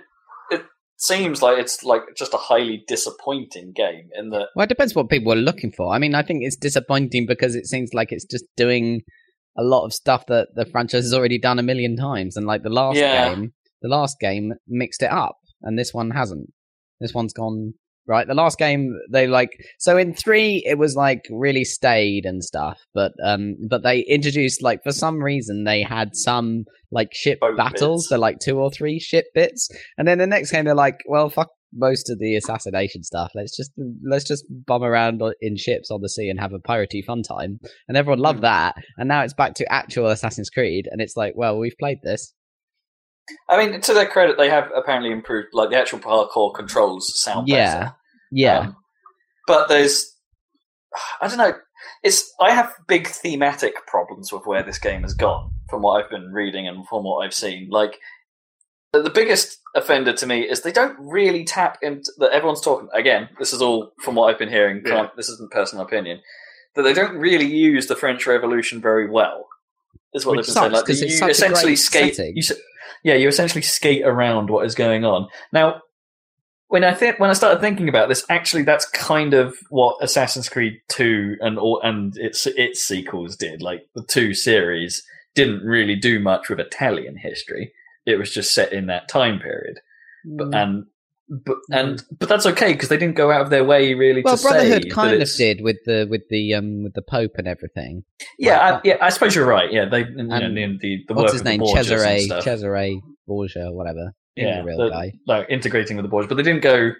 it 0.52 0.66
seems 0.98 1.42
like 1.42 1.58
it's 1.58 1.82
like 1.84 2.02
just 2.18 2.34
a 2.34 2.38
highly 2.38 2.84
disappointing 2.90 3.72
game 3.74 4.10
in 4.20 4.32
that 4.32 4.48
well, 4.54 4.66
it 4.66 4.70
depends 4.70 4.94
what 4.94 5.10
people 5.10 5.32
are 5.32 5.38
looking 5.38 5.72
for. 5.72 5.94
I 5.94 5.98
mean, 5.98 6.14
I 6.14 6.24
think 6.24 6.44
it's 6.44 6.58
disappointing 6.58 7.26
because 7.26 7.56
it 7.56 7.68
seems 7.68 7.94
like 7.94 8.12
it's 8.12 8.26
just 8.26 8.44
doing 8.58 9.02
a 9.58 9.64
lot 9.64 9.86
of 9.86 9.94
stuff 9.94 10.26
that 10.28 10.50
the 10.56 10.66
franchise 10.66 11.04
has 11.04 11.14
already 11.14 11.40
done 11.40 11.60
a 11.60 11.64
million 11.64 11.96
times, 11.96 12.36
and 12.38 12.46
like 12.46 12.64
the 12.64 12.70
last 12.70 12.98
Yeah. 12.98 13.30
game, 13.34 13.54
the 13.82 13.90
last 13.90 14.18
game 14.20 14.54
mixed 14.68 15.02
it 15.04 15.12
up, 15.12 15.38
and 15.62 15.78
this 15.78 15.94
one 15.94 16.12
hasn't. 16.12 16.52
This 17.00 17.14
one's 17.14 17.34
gone 17.34 17.74
right. 18.08 18.28
The 18.28 18.34
last 18.36 18.58
game 18.58 18.98
they 19.12 19.28
like 19.28 19.50
so 19.80 19.98
in 19.98 20.14
three 20.14 20.64
it 20.66 20.78
was 20.78 20.96
like 20.96 21.22
really 21.30 21.64
stayed 21.64 22.26
and 22.26 22.44
stuff, 22.44 22.80
but 22.94 23.12
um, 23.24 23.56
but 23.70 23.84
they 23.84 24.00
introduced 24.02 24.62
like 24.62 24.82
for 24.84 24.92
some 24.92 25.22
reason 25.24 25.64
they 25.64 25.82
had 25.84 26.16
some 26.16 26.66
like 26.92 27.14
ship 27.14 27.40
Boat 27.40 27.58
battles, 27.58 28.04
bits. 28.04 28.10
they're 28.10 28.20
like 28.20 28.40
two 28.40 28.60
or 28.60 28.70
three 28.72 29.00
ship 29.00 29.26
bits, 29.34 29.70
and 29.98 30.08
then 30.08 30.18
the 30.20 30.28
next 30.28 30.52
game 30.52 30.66
they're 30.66 30.76
like, 30.76 31.02
well, 31.08 31.30
fuck 31.30 31.50
most 31.76 32.10
of 32.10 32.20
the 32.20 32.36
assassination 32.36 33.04
stuff. 33.04 33.32
Let's 33.36 33.56
just 33.56 33.72
let's 34.04 34.24
just 34.24 34.46
bum 34.66 34.84
around 34.84 35.22
in 35.42 35.58
ships 35.58 35.92
on 35.92 36.02
the 36.02 36.10
sea 36.10 36.30
and 36.30 36.40
have 36.40 36.54
a 36.54 36.60
piratey 36.60 37.04
fun 37.06 37.22
time. 37.24 37.60
And 37.88 37.98
everyone 37.98 38.20
loved 38.20 38.40
Hmm. 38.40 38.44
that. 38.46 38.76
And 38.98 39.08
now 39.10 39.22
it's 39.24 39.34
back 39.34 39.54
to 39.56 39.72
actual 39.72 40.08
Assassin's 40.08 40.50
Creed, 40.50 40.88
and 40.92 41.02
it's 41.02 41.16
like, 41.18 41.34
well, 41.36 41.58
we've 41.58 41.78
played 41.80 42.00
this. 42.04 42.34
I 43.50 43.58
mean, 43.58 43.82
to 43.82 43.94
their 43.94 44.08
credit, 44.08 44.38
they 44.38 44.50
have 44.50 44.70
apparently 44.76 45.12
improved. 45.12 45.50
Like 45.54 45.70
the 45.72 45.78
actual 45.78 46.00
parkour 46.00 46.54
controls 46.56 47.12
sound 47.20 47.48
Yeah. 47.48 47.80
better. 47.80 47.96
Yeah, 48.32 48.60
Um, 48.60 48.76
but 49.48 49.68
there's, 49.68 50.14
I 51.22 51.28
don't 51.28 51.38
know. 51.38 51.54
It's 52.04 52.32
I 52.40 52.52
have 52.52 52.72
big 52.88 53.08
thematic 53.08 53.74
problems 53.88 54.32
with 54.32 54.44
where 54.46 54.64
this 54.64 54.78
game 54.80 55.02
has 55.04 55.14
gone 55.14 55.52
from 55.70 55.82
what 55.82 56.04
I've 56.04 56.10
been 56.10 56.32
reading 56.34 56.68
and 56.68 56.88
from 56.88 57.04
what 57.04 57.26
I've 57.26 57.34
seen. 57.34 57.70
Like 57.70 58.00
the 58.96 59.04
the 59.04 59.10
biggest 59.10 59.60
offender 59.76 60.14
to 60.14 60.26
me 60.26 60.42
is 60.42 60.62
they 60.62 60.72
don't 60.72 60.96
really 61.00 61.44
tap 61.44 61.78
into 61.82 62.12
that. 62.20 62.32
Everyone's 62.32 62.62
talking 62.62 62.88
again. 62.94 63.30
This 63.40 63.54
is 63.54 63.62
all 63.62 63.92
from 64.02 64.16
what 64.16 64.32
I've 64.34 64.40
been 64.40 64.50
hearing. 64.50 64.82
Yeah. 64.86 64.92
Can't- 64.96 65.16
This 65.16 65.30
isn't 65.30 65.52
personal 65.52 65.86
opinion. 65.86 66.22
That 66.76 66.84
they 66.84 66.94
don't 66.94 67.16
really 67.18 67.46
use 67.46 67.88
the 67.88 67.96
French 67.96 68.26
Revolution 68.28 68.82
very 68.82 69.10
well. 69.10 69.48
Is 70.14 70.26
what 70.26 70.38
Which 70.38 70.48
they've 70.48 70.56
been 70.56 70.62
saying. 70.62 70.72
sucks, 70.72 70.74
Like 70.82 70.86
'cause 70.88 71.02
you 71.02 71.08
it's 71.08 71.20
such 71.20 71.28
a 71.28 71.32
essentially 71.32 71.64
great 71.72 71.76
skate. 71.80 72.18
You, 72.20 72.40
s- 72.40 72.52
yeah, 73.04 73.16
you 73.16 73.28
essentially 73.28 73.62
skate 73.62 74.04
around 74.06 74.50
what 74.50 74.66
is 74.66 74.76
going 74.76 75.04
on. 75.06 75.28
Now, 75.52 75.82
when 76.68 76.84
I 76.84 76.94
think 76.94 77.20
when 77.20 77.30
I 77.30 77.34
started 77.34 77.60
thinking 77.62 77.88
about 77.90 78.10
this, 78.10 78.26
actually, 78.30 78.64
that's 78.64 78.86
kind 78.90 79.34
of 79.34 79.56
what 79.70 79.98
Assassin's 80.02 80.50
Creed 80.50 80.80
Two 80.90 81.36
and 81.42 81.60
all 81.60 81.80
and 81.82 82.18
its 82.18 82.46
its 82.48 82.82
sequels 82.82 83.36
did. 83.36 83.62
Like 83.62 83.88
the 83.94 84.04
two 84.04 84.34
series 84.34 85.04
didn't 85.36 85.64
really 85.64 85.96
do 85.96 86.20
much 86.20 86.50
with 86.50 86.60
Italian 86.60 87.18
history. 87.18 87.74
It 88.06 88.18
was 88.18 88.32
just 88.34 88.54
set 88.54 88.72
in 88.74 88.88
that 88.88 89.08
time 89.08 89.40
period, 89.40 89.80
but, 90.38 90.54
and 90.54 90.86
but 91.28 91.58
and 91.72 92.04
but 92.20 92.30
that's 92.30 92.46
okay 92.46 92.74
because 92.74 92.90
they 92.90 92.98
didn't 92.98 93.16
go 93.16 93.32
out 93.32 93.42
of 93.42 93.50
their 93.50 93.64
way 93.64 93.94
really 93.96 94.22
well, 94.22 94.38
to 94.38 94.44
Brotherhood 94.44 94.84
that 94.84 94.92
kind 94.92 95.20
of 95.22 95.30
did 95.38 95.62
with 95.62 95.78
the 95.86 96.08
with 96.10 96.22
the 96.30 96.54
um 96.54 96.84
with 96.84 96.94
the 96.94 97.02
Pope 97.02 97.32
and 97.38 97.48
everything. 97.48 98.04
Yeah, 98.38 98.58
Well, 98.60 98.76
I, 98.76 98.82
yeah, 98.84 98.98
I 99.02 99.10
suppose 99.10 99.36
you're 99.36 99.48
right. 99.48 99.72
Yeah, 99.72 99.86
they 99.86 100.02
you 100.02 100.24
know, 100.24 100.36
And 100.36 100.56
the 100.56 100.78
the, 100.80 101.04
the 101.08 101.14
What's 101.16 101.26
work 101.26 101.32
his 101.34 101.42
of 101.42 101.46
the 101.46 101.58
name? 101.58 101.66
Cesare. 102.30 102.42
Cesare 102.42 103.00
Borgia, 103.28 103.72
whatever. 103.72 104.12
Yeah, 104.36 104.62
a 104.62 104.64
real 104.66 104.78
the- 104.78 104.90
guy. 104.90 105.14
like 105.26 105.48
integrating 105.50 105.98
with 105.98 106.04
the 106.04 106.10
boys, 106.10 106.28
but 106.28 106.36
they 106.36 106.44
didn't 106.44 106.62
go 106.62 106.92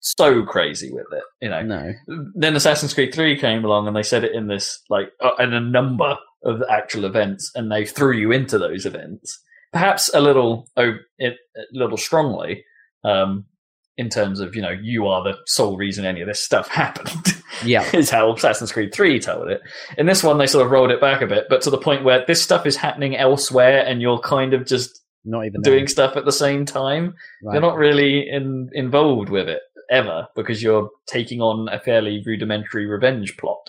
so 0.00 0.44
crazy 0.44 0.92
with 0.92 1.06
it. 1.12 1.22
You 1.40 1.48
know, 1.48 1.62
No. 1.62 1.92
then 2.34 2.54
Assassin's 2.56 2.92
Creed 2.94 3.14
3 3.14 3.38
came 3.38 3.64
along 3.64 3.86
and 3.88 3.96
they 3.96 4.02
said 4.02 4.22
it 4.24 4.34
in 4.34 4.46
this, 4.46 4.82
like, 4.90 5.08
uh, 5.24 5.30
in 5.40 5.52
a 5.52 5.60
number 5.60 6.16
of 6.44 6.62
actual 6.70 7.04
events, 7.06 7.50
and 7.54 7.72
they 7.72 7.84
threw 7.86 8.12
you 8.12 8.30
into 8.30 8.58
those 8.58 8.84
events. 8.86 9.40
Perhaps 9.76 10.10
a 10.14 10.20
little, 10.20 10.68
a 10.76 10.92
little 11.72 11.96
strongly, 11.98 12.64
um, 13.04 13.44
in 13.98 14.08
terms 14.08 14.40
of, 14.40 14.54
you 14.56 14.62
know, 14.62 14.70
you 14.70 15.06
are 15.06 15.22
the 15.22 15.36
sole 15.46 15.76
reason 15.76 16.04
any 16.04 16.20
of 16.22 16.28
this 16.28 16.40
stuff 16.42 16.68
happened, 16.82 17.42
Yeah. 17.64 17.84
is 17.94 18.10
how 18.10 18.32
Assassin's 18.32 18.72
Creed 18.72 18.92
3 18.94 19.20
told 19.20 19.48
it. 19.48 19.60
In 19.98 20.06
this 20.06 20.22
one, 20.22 20.38
they 20.38 20.46
sort 20.46 20.64
of 20.64 20.70
rolled 20.72 20.90
it 20.90 21.00
back 21.00 21.20
a 21.22 21.26
bit, 21.26 21.44
but 21.48 21.60
to 21.62 21.70
the 21.70 21.78
point 21.78 22.04
where 22.04 22.24
this 22.26 22.42
stuff 22.42 22.64
is 22.66 22.76
happening 22.76 23.16
elsewhere 23.16 23.84
and 23.86 24.00
you're 24.00 24.18
kind 24.20 24.54
of 24.54 24.66
just 24.66 25.00
Not 25.24 25.44
even 25.46 25.60
doing 25.62 25.88
stuff 25.88 26.16
at 26.16 26.24
the 26.24 26.32
same 26.32 26.64
time 26.64 27.14
Right. 27.42 27.52
you're 27.54 27.62
not 27.62 27.76
really 27.76 28.28
in, 28.28 28.68
involved 28.72 29.28
with 29.28 29.48
it 29.48 29.60
ever 29.90 30.26
because 30.34 30.62
you're 30.62 30.90
taking 31.06 31.40
on 31.40 31.68
a 31.68 31.78
fairly 31.80 32.22
rudimentary 32.26 32.86
revenge 32.86 33.36
plot. 33.36 33.60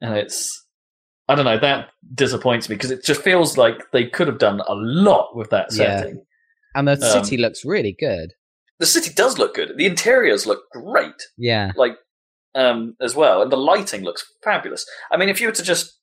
And 0.00 0.16
it's, 0.16 0.63
I 1.28 1.34
don't 1.34 1.44
know, 1.46 1.58
that 1.58 1.88
disappoints 2.14 2.68
me 2.68 2.76
because 2.76 2.90
it 2.90 3.04
just 3.04 3.22
feels 3.22 3.56
like 3.56 3.90
they 3.92 4.06
could 4.06 4.26
have 4.28 4.38
done 4.38 4.60
a 4.60 4.74
lot 4.74 5.34
with 5.34 5.50
that 5.50 5.68
Yeah. 5.72 6.00
setting. 6.00 6.24
And 6.74 6.86
the 6.88 6.92
Um, 6.92 6.98
city 7.24 7.36
looks 7.38 7.64
really 7.64 7.92
good. 7.98 8.32
The 8.78 8.86
city 8.86 9.12
does 9.14 9.38
look 9.38 9.54
good. 9.54 9.76
The 9.76 9.86
interiors 9.86 10.46
look 10.46 10.64
great, 10.72 11.14
Yeah. 11.38 11.72
like, 11.76 11.96
um, 12.54 12.96
as 13.00 13.14
well. 13.14 13.40
And 13.42 13.50
the 13.50 13.56
lighting 13.56 14.02
looks 14.02 14.24
fabulous. 14.42 14.84
I 15.10 15.16
mean, 15.16 15.28
if 15.28 15.40
you 15.40 15.46
were 15.48 15.52
to 15.54 15.62
just, 15.62 15.98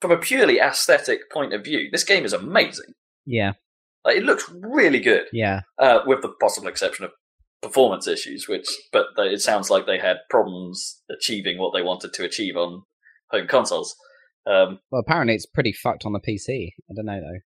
from 0.00 0.10
a 0.10 0.16
purely 0.18 0.58
aesthetic 0.58 1.30
point 1.30 1.52
of 1.52 1.62
view, 1.62 1.88
this 1.92 2.04
game 2.04 2.24
is 2.24 2.32
amazing. 2.32 2.94
Yeah. 3.26 3.52
Like, 4.04 4.16
it 4.16 4.24
looks 4.24 4.48
really 4.50 4.98
good. 5.00 5.26
Yeah. 5.32 5.60
uh, 5.78 6.00
with 6.06 6.22
the 6.22 6.32
possible 6.40 6.68
exception 6.68 7.04
of 7.04 7.12
performance 7.62 8.08
issues, 8.08 8.48
which 8.48 8.66
but 8.90 9.08
it 9.18 9.42
sounds 9.42 9.68
like 9.70 9.84
they 9.86 9.98
had 9.98 10.16
problems 10.30 11.02
achieving 11.10 11.58
what 11.58 11.74
they 11.74 11.82
wanted 11.82 12.14
to 12.14 12.24
achieve 12.24 12.56
on 12.56 12.82
home 13.30 13.46
consoles. 13.46 13.94
Um, 14.46 14.78
Well, 14.90 15.00
apparently 15.00 15.34
it's 15.34 15.46
pretty 15.46 15.72
fucked 15.72 16.04
on 16.06 16.12
the 16.12 16.20
PC. 16.20 16.70
I 16.90 16.94
don't 16.94 17.06
know 17.06 17.20
though. 17.20 17.40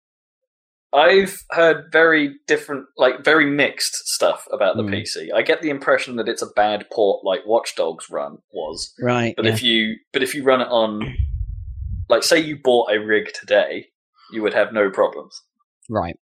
I've 0.96 1.44
heard 1.50 1.86
very 1.92 2.36
different, 2.46 2.86
like 2.98 3.24
very 3.26 3.48
mixed 3.50 4.08
stuff 4.10 4.46
about 4.52 4.78
the 4.78 4.84
Hmm. 4.84 4.94
PC. 4.94 5.32
I 5.34 5.42
get 5.42 5.64
the 5.64 5.72
impression 5.72 6.18
that 6.18 6.30
it's 6.30 6.44
a 6.44 6.52
bad 6.56 6.86
port, 6.92 7.26
like 7.26 7.42
Watch 7.48 7.76
Dogs 7.76 8.12
run 8.12 8.38
was. 8.52 8.94
Right. 9.02 9.34
But 9.36 9.48
if 9.48 9.64
you 9.64 9.96
but 10.12 10.22
if 10.22 10.36
you 10.36 10.44
run 10.44 10.62
it 10.62 10.68
on, 10.68 11.16
like 12.10 12.22
say 12.24 12.40
you 12.40 12.58
bought 12.64 12.92
a 12.92 13.00
rig 13.00 13.34
today, 13.34 13.88
you 14.32 14.44
would 14.44 14.54
have 14.54 14.72
no 14.72 14.90
problems. 14.92 15.34
right. 15.90 16.16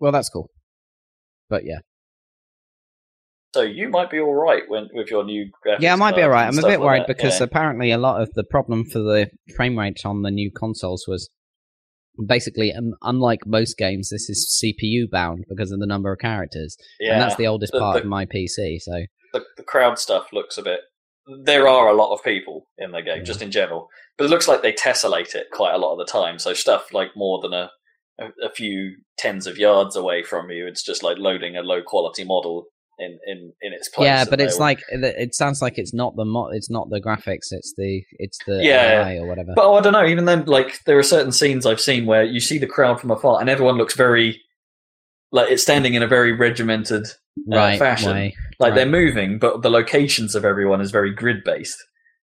Well, 0.00 0.10
that's 0.10 0.28
cool. 0.28 0.50
But 1.48 1.64
yeah. 1.64 1.78
So 3.54 3.60
you 3.60 3.88
might 3.88 4.10
be 4.10 4.18
all 4.18 4.34
right 4.34 4.64
when 4.66 4.88
with 4.92 5.12
your 5.12 5.22
new 5.22 5.48
graphics. 5.64 5.78
Yeah, 5.78 5.92
I 5.92 5.96
might 5.96 6.16
be 6.16 6.24
alright. 6.24 6.48
I'm 6.48 6.58
a 6.58 6.62
bit 6.62 6.80
like 6.80 6.80
worried 6.80 7.02
that, 7.02 7.16
because 7.16 7.38
yeah. 7.38 7.44
apparently 7.44 7.92
a 7.92 7.98
lot 7.98 8.20
of 8.20 8.28
the 8.34 8.42
problem 8.42 8.84
for 8.84 8.98
the 8.98 9.30
frame 9.54 9.78
rate 9.78 10.00
on 10.04 10.22
the 10.22 10.32
new 10.32 10.50
consoles 10.50 11.04
was 11.06 11.30
basically, 12.26 12.72
um, 12.72 12.94
unlike 13.02 13.46
most 13.46 13.76
games, 13.76 14.10
this 14.10 14.28
is 14.28 14.60
CPU 14.60 15.08
bound 15.08 15.44
because 15.48 15.70
of 15.70 15.78
the 15.78 15.86
number 15.86 16.12
of 16.12 16.18
characters, 16.18 16.76
yeah. 16.98 17.12
and 17.12 17.22
that's 17.22 17.36
the 17.36 17.46
oldest 17.46 17.72
The- 17.72 17.78
part 17.78 17.94
the- 17.94 18.00
of 18.00 18.06
my 18.08 18.26
PC. 18.26 18.80
So 18.80 19.04
the, 19.32 19.44
the 19.56 19.62
crowd 19.62 20.00
stuff 20.00 20.32
looks 20.32 20.58
a 20.58 20.62
bit. 20.62 20.80
There 21.44 21.68
are 21.68 21.86
a 21.86 21.94
lot 21.94 22.12
of 22.12 22.24
people 22.24 22.66
in 22.76 22.90
the 22.90 23.02
game, 23.02 23.18
Yeah. 23.18 23.22
just 23.22 23.40
in 23.40 23.52
general, 23.52 23.86
but 24.18 24.24
it 24.24 24.30
looks 24.30 24.48
like 24.48 24.62
they 24.62 24.72
tessellate 24.72 25.36
it 25.36 25.46
quite 25.52 25.74
a 25.74 25.78
lot 25.78 25.92
of 25.92 25.98
the 26.04 26.10
time. 26.12 26.40
So 26.40 26.54
stuff 26.54 26.92
like 26.92 27.10
more 27.14 27.40
than 27.40 27.52
a, 27.52 27.70
a 28.18 28.50
few 28.52 28.96
tens 29.16 29.46
of 29.46 29.58
yards 29.58 29.94
away 29.94 30.24
from 30.24 30.50
you, 30.50 30.66
it's 30.66 30.82
just 30.82 31.04
like 31.04 31.18
loading 31.18 31.56
a 31.56 31.62
low 31.62 31.82
quality 31.82 32.24
model 32.24 32.66
in 32.98 33.18
in 33.26 33.52
in 33.62 33.72
its 33.72 33.88
place. 33.88 34.06
yeah, 34.06 34.24
but 34.24 34.40
it's 34.40 34.58
like 34.58 34.80
it 34.90 35.34
sounds 35.34 35.60
like 35.60 35.78
it's 35.78 35.92
not 35.94 36.14
the 36.16 36.24
mo- 36.24 36.48
it's 36.52 36.70
not 36.70 36.90
the 36.90 37.00
graphics, 37.00 37.48
it's 37.50 37.74
the 37.76 38.02
it's 38.12 38.38
the 38.46 38.60
Yeah. 38.62 39.02
AI 39.08 39.16
or 39.18 39.26
whatever. 39.26 39.52
But 39.54 39.64
oh, 39.64 39.74
I 39.74 39.80
don't 39.80 39.92
know. 39.92 40.06
Even 40.06 40.24
then, 40.26 40.44
like 40.44 40.78
there 40.86 40.98
are 40.98 41.02
certain 41.02 41.32
scenes 41.32 41.66
I've 41.66 41.80
seen 41.80 42.06
where 42.06 42.22
you 42.24 42.40
see 42.40 42.58
the 42.58 42.66
crowd 42.66 43.00
from 43.00 43.10
afar, 43.10 43.40
and 43.40 43.48
everyone 43.50 43.76
looks 43.76 43.94
very 43.96 44.40
like 45.32 45.50
it's 45.50 45.62
standing 45.62 45.94
in 45.94 46.02
a 46.02 46.06
very 46.06 46.32
regimented 46.32 47.06
uh, 47.52 47.56
right. 47.56 47.78
fashion. 47.78 48.12
way. 48.12 48.36
Like 48.60 48.70
Right. 48.70 48.76
they're 48.76 48.86
moving, 48.86 49.38
but 49.40 49.62
the 49.62 49.70
locations 49.70 50.34
of 50.36 50.44
everyone 50.44 50.80
is 50.80 50.92
very 50.92 51.12
grid 51.12 51.42
based 51.44 51.76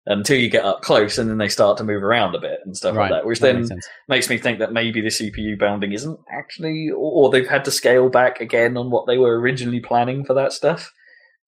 until 0.10 0.38
you 0.38 0.50
get 0.50 0.66
up 0.66 0.82
close, 0.82 1.18
and 1.18 1.30
then 1.30 1.38
they 1.38 1.48
start 1.48 1.78
to 1.78 1.84
move 1.84 2.04
around 2.04 2.36
a 2.36 2.40
bit 2.42 2.60
and 2.66 2.76
stuff 2.76 2.96
right. 2.96 3.12
like 3.12 3.22
that. 3.22 3.28
Which 3.28 3.40
that 3.40 3.54
then 3.54 3.62
makes 3.70 3.90
makes 4.08 4.30
me 4.30 4.38
think 4.40 4.60
that 4.60 4.74
maybe 4.74 5.02
the 5.02 5.08
CPU 5.08 5.58
bounding 5.58 5.94
isn't 5.94 6.20
actually, 6.32 6.90
or, 6.94 7.30
they've 7.30 7.48
had 7.48 7.64
to 7.66 7.72
scale 7.72 8.10
back 8.10 8.42
again 8.42 8.76
on 8.76 8.90
what 8.90 9.06
they 9.06 9.18
were 9.18 9.40
originally 9.40 9.80
planning 9.80 10.26
for 10.26 10.34
that 10.34 10.52
stuff. 10.52 10.92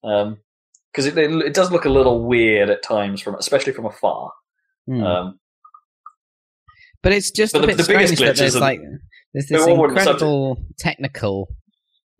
Because 0.03 1.07
it, 1.07 1.18
it 1.18 1.32
it 1.47 1.53
does 1.53 1.72
look 1.72 1.86
a 1.86 1.89
little 1.89 2.24
weird 2.26 2.70
at 2.70 2.84
times, 2.84 3.22
from 3.22 3.36
especially 3.36 3.74
from 3.74 3.88
afar. 3.88 4.32
Hmm. 4.88 5.03
Um, 5.03 5.39
But 7.01 7.14
it's 7.14 7.32
just 7.32 7.53
But 7.53 7.59
a 7.59 7.62
the- 7.62 7.68
bit 7.68 7.78
the 7.78 7.93
biggest 7.93 8.14
strange 8.16 8.38
that 8.38 8.41
there's 8.41 8.55
like 8.55 8.80
there's 9.34 9.47
this 9.47 9.66
incredible 9.66 10.64
technical, 10.78 11.47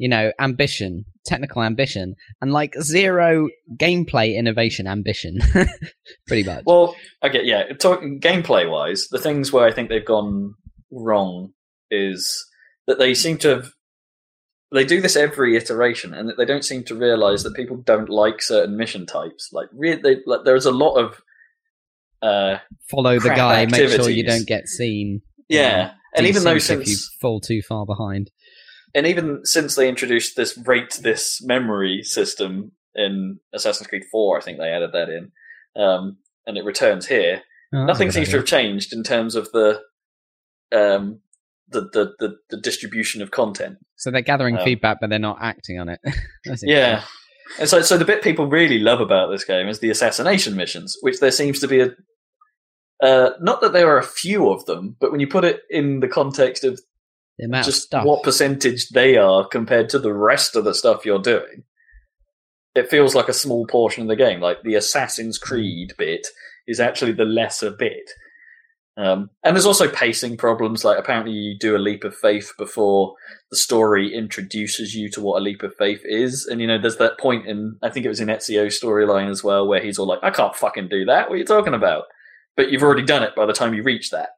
you 0.02 0.10
know, 0.10 0.32
ambition, 0.40 1.06
technical 1.28 1.62
ambition, 1.62 2.16
and 2.42 2.52
like 2.52 2.74
zero 2.82 3.50
gameplay 3.78 4.36
innovation 4.36 4.88
ambition, 4.88 5.38
pretty 6.28 6.44
much. 6.44 6.64
Well, 6.66 6.96
okay, 7.24 7.42
yeah. 7.44 7.66
Talking 7.80 8.20
gameplay 8.20 8.68
wise, 8.68 9.10
the 9.12 9.20
things 9.20 9.54
where 9.54 9.64
I 9.64 9.72
think 9.72 9.90
they've 9.90 10.04
gone 10.04 10.56
wrong 10.92 11.52
is 11.92 12.44
that 12.88 12.98
they 12.98 13.14
seem 13.14 13.38
to 13.40 13.50
have. 13.50 13.74
They 14.72 14.86
do 14.86 15.02
this 15.02 15.16
every 15.16 15.56
iteration, 15.56 16.16
and 16.16 16.34
they 16.36 16.46
don't 16.46 16.66
seem 16.66 16.84
to 16.86 16.96
realize 16.96 17.44
that 17.44 17.54
people 17.54 17.78
don't 17.78 18.10
like 18.10 18.42
certain 18.42 18.76
mission 18.76 19.06
types. 19.06 19.50
Like, 19.54 19.68
re- 19.72 20.02
they, 20.02 20.18
like 20.26 20.46
there's 20.46 20.66
a 20.66 20.72
lot 20.72 20.96
of. 20.96 21.22
Uh, 22.24 22.58
Follow 22.90 23.20
the 23.20 23.30
guy, 23.30 23.68
make 23.68 23.88
sure 23.92 24.10
you 24.10 24.26
don't 24.26 24.48
get 24.48 24.68
seen. 24.68 25.22
yeah, 25.48 25.92
and 26.16 26.26
even 26.26 26.44
though 26.44 26.56
if 26.56 26.88
you 26.88 26.96
fall 27.20 27.40
too 27.40 27.62
far 27.62 27.86
behind, 27.86 28.32
and 28.94 29.08
even 29.08 29.46
since 29.46 29.76
they 29.76 29.90
introduced 29.90 30.36
this 30.36 30.58
rate 30.66 31.00
this 31.02 31.42
memory 31.44 32.04
system 32.04 32.72
in 32.96 33.40
Assassin's 33.54 33.88
Creed 33.88 34.04
Four, 34.12 34.38
I 34.38 34.42
think 34.42 34.58
they 34.58 34.70
added 34.70 34.92
that 34.94 35.10
in, 35.10 35.32
um, 35.82 36.18
and 36.46 36.58
it 36.58 36.66
returns 36.66 37.08
here. 37.08 37.44
Oh, 37.74 37.86
nothing 37.86 38.12
seems 38.12 38.30
to 38.30 38.38
have 38.38 38.46
changed 38.46 38.92
in 38.92 39.04
terms 39.04 39.36
of 39.36 39.52
the 39.52 39.80
um 40.74 41.22
the 41.70 41.82
the 41.94 42.14
the, 42.20 42.36
the 42.50 42.58
distribution 42.58 43.22
of 43.22 43.32
content. 43.32 43.78
So 43.96 44.12
they're 44.12 44.22
gathering 44.22 44.58
Um, 44.58 44.64
feedback, 44.64 44.98
but 45.00 45.10
they're 45.10 45.20
not 45.20 45.38
acting 45.42 45.80
on 45.80 45.90
it. 45.90 46.00
Yeah. 46.64 47.04
And 47.60 47.68
so 47.70 47.82
so 47.82 47.98
the 47.98 48.06
bit 48.06 48.24
people 48.24 48.48
really 48.48 48.80
love 48.80 49.02
about 49.02 49.30
this 49.30 49.44
game 49.44 49.68
is 49.68 49.80
the 49.80 49.90
assassination 49.90 50.56
missions, 50.56 50.98
which 51.02 51.20
there 51.20 51.32
seems 51.32 51.60
to 51.60 51.68
be 51.68 51.82
a 51.82 51.92
uh, 53.02 53.32
not 53.42 53.62
that 53.62 53.74
there 53.74 53.90
are 53.90 53.98
a 53.98 54.04
few 54.04 54.50
of 54.50 54.66
them, 54.66 54.96
but 55.00 55.12
when 55.12 55.20
you 55.20 55.28
put 55.28 55.44
it 55.44 55.62
in 55.70 56.02
the 56.02 56.08
context 56.08 56.64
of 56.64 56.80
the 57.38 57.46
amount 57.46 57.68
of 57.68 57.74
just 57.74 57.84
stuff. 57.84 58.06
what 58.06 58.24
percentage 58.24 58.90
they 58.90 59.18
are 59.18 59.48
compared 59.48 59.90
to 59.90 60.00
the 60.00 60.14
rest 60.14 60.56
of 60.56 60.64
the 60.64 60.74
stuff 60.74 61.06
you're 61.06 61.20
doing, 61.20 61.64
it 62.76 62.90
feels 62.90 63.16
like 63.16 63.30
a 63.30 63.34
small 63.34 63.66
portion 63.68 64.04
of 64.04 64.10
the 64.10 64.16
game. 64.16 64.40
Like 64.40 64.64
the 64.64 64.76
Assassin's 64.76 65.38
Creed 65.38 65.94
bit 65.98 66.28
is 66.68 66.80
actually 66.80 67.14
the 67.14 67.26
lesser 67.26 67.72
bit. 67.72 68.12
Um, 68.98 69.30
and 69.44 69.56
there's 69.56 69.66
also 69.66 69.90
pacing 69.90 70.38
problems. 70.38 70.84
Like 70.84 71.00
apparently 71.00 71.32
you 71.32 71.58
do 71.58 71.76
a 71.76 71.80
leap 71.80 72.04
of 72.04 72.16
faith 72.16 72.54
before 72.58 73.16
the 73.50 73.58
story 73.58 74.14
introduces 74.14 74.94
you 74.94 75.10
to 75.12 75.22
what 75.22 75.40
a 75.40 75.44
leap 75.44 75.64
of 75.64 75.74
faith 75.78 76.02
is. 76.04 76.46
And 76.46 76.62
you 76.62 76.68
know, 76.68 76.80
there's 76.80 76.98
that 76.98 77.18
point 77.18 77.48
in 77.48 77.78
I 77.82 77.90
think 77.90 78.06
it 78.06 78.10
was 78.10 78.20
in 78.20 78.28
Ezio's 78.28 78.80
storyline 78.80 79.30
as 79.30 79.44
well, 79.44 79.68
where 79.68 79.82
he's 79.82 79.98
all 79.98 80.08
like, 80.08 80.20
"I 80.22 80.30
can't 80.30 80.56
fucking 80.56 80.90
do 80.90 81.06
that. 81.06 81.30
What 81.30 81.36
are 81.36 81.40
you 81.40 81.46
talking 81.46 81.74
about?" 81.74 82.04
But 82.58 82.70
you've 82.70 82.84
already 82.84 83.04
done 83.04 83.24
it 83.24 83.34
by 83.34 83.46
the 83.46 83.54
time 83.54 83.74
you 83.74 83.82
reach 83.82 84.12
that 84.12 84.32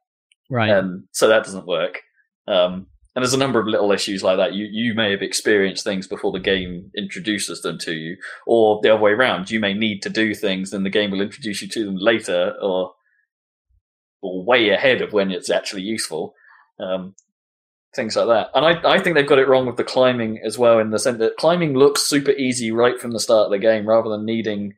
right. 0.50 0.70
um, 0.70 1.08
so 1.12 1.28
that 1.28 1.44
doesn't 1.44 1.66
work. 1.66 2.00
Um, 2.46 2.86
and 3.14 3.22
there's 3.22 3.34
a 3.34 3.38
number 3.38 3.60
of 3.60 3.68
little 3.68 3.92
issues 3.92 4.22
like 4.24 4.38
that. 4.38 4.54
You 4.54 4.66
you 4.70 4.94
may 4.94 5.12
have 5.12 5.22
experienced 5.22 5.84
things 5.84 6.06
before 6.06 6.32
the 6.32 6.40
game 6.40 6.90
introduces 6.96 7.62
them 7.62 7.78
to 7.78 7.92
you, 7.92 8.16
or 8.46 8.80
the 8.82 8.92
other 8.92 9.02
way 9.02 9.12
around. 9.12 9.50
You 9.50 9.60
may 9.60 9.72
need 9.72 10.00
to 10.02 10.10
do 10.10 10.34
things, 10.34 10.72
and 10.72 10.84
the 10.84 10.90
game 10.90 11.10
will 11.10 11.20
introduce 11.20 11.62
you 11.62 11.68
to 11.68 11.84
them 11.84 11.96
later, 11.96 12.54
or 12.60 12.92
or 14.20 14.44
way 14.44 14.70
ahead 14.70 15.00
of 15.00 15.12
when 15.12 15.30
it's 15.30 15.50
actually 15.50 15.82
useful. 15.82 16.34
Um, 16.80 17.14
things 17.94 18.16
like 18.16 18.26
that. 18.26 18.48
And 18.54 18.66
I 18.66 18.94
I 18.94 19.00
think 19.00 19.14
they've 19.14 19.28
got 19.28 19.38
it 19.38 19.46
wrong 19.46 19.66
with 19.66 19.76
the 19.76 19.84
climbing 19.84 20.40
as 20.44 20.58
well, 20.58 20.80
in 20.80 20.90
the 20.90 20.98
sense 20.98 21.18
that 21.18 21.36
climbing 21.36 21.74
looks 21.74 22.02
super 22.02 22.32
easy 22.32 22.72
right 22.72 23.00
from 23.00 23.12
the 23.12 23.20
start 23.20 23.46
of 23.46 23.52
the 23.52 23.58
game, 23.58 23.88
rather 23.88 24.10
than 24.10 24.24
needing 24.24 24.74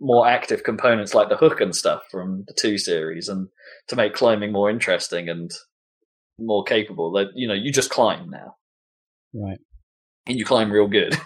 more 0.00 0.26
active 0.26 0.64
components 0.64 1.14
like 1.14 1.28
the 1.28 1.36
hook 1.36 1.60
and 1.60 1.74
stuff 1.74 2.02
from 2.10 2.44
the 2.48 2.54
two 2.54 2.78
series, 2.78 3.28
and 3.28 3.48
to 3.88 3.96
make 3.96 4.14
climbing 4.14 4.52
more 4.52 4.70
interesting 4.70 5.28
and 5.28 5.50
more 6.38 6.64
capable. 6.64 7.12
That 7.12 7.28
you 7.34 7.46
know, 7.48 7.54
you 7.54 7.72
just 7.72 7.90
climb 7.90 8.30
now, 8.30 8.56
right. 9.34 9.58
and 10.26 10.38
you 10.38 10.44
climb 10.44 10.70
real 10.70 10.88
good, 10.88 11.18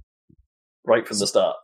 right 0.84 1.06
from 1.06 1.18
the 1.18 1.26
start. 1.26 1.56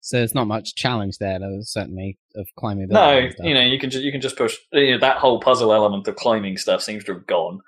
So 0.00 0.18
there's 0.18 0.34
not 0.34 0.46
much 0.46 0.74
challenge 0.74 1.18
there. 1.18 1.38
There's 1.38 1.70
certainly 1.72 2.18
of 2.34 2.48
climbing. 2.58 2.88
No, 2.88 2.94
buildings 3.10 3.24
and 3.24 3.32
stuff. 3.34 3.46
you 3.46 3.54
know, 3.54 3.60
you 3.62 3.78
can 3.78 3.90
just 3.90 4.04
you 4.04 4.12
can 4.12 4.20
just 4.20 4.36
push. 4.36 4.56
You 4.72 4.92
know, 4.92 4.98
that 4.98 5.18
whole 5.18 5.40
puzzle 5.40 5.72
element 5.72 6.08
of 6.08 6.16
climbing 6.16 6.56
stuff 6.56 6.82
seems 6.82 7.04
to 7.04 7.14
have 7.14 7.26
gone. 7.26 7.60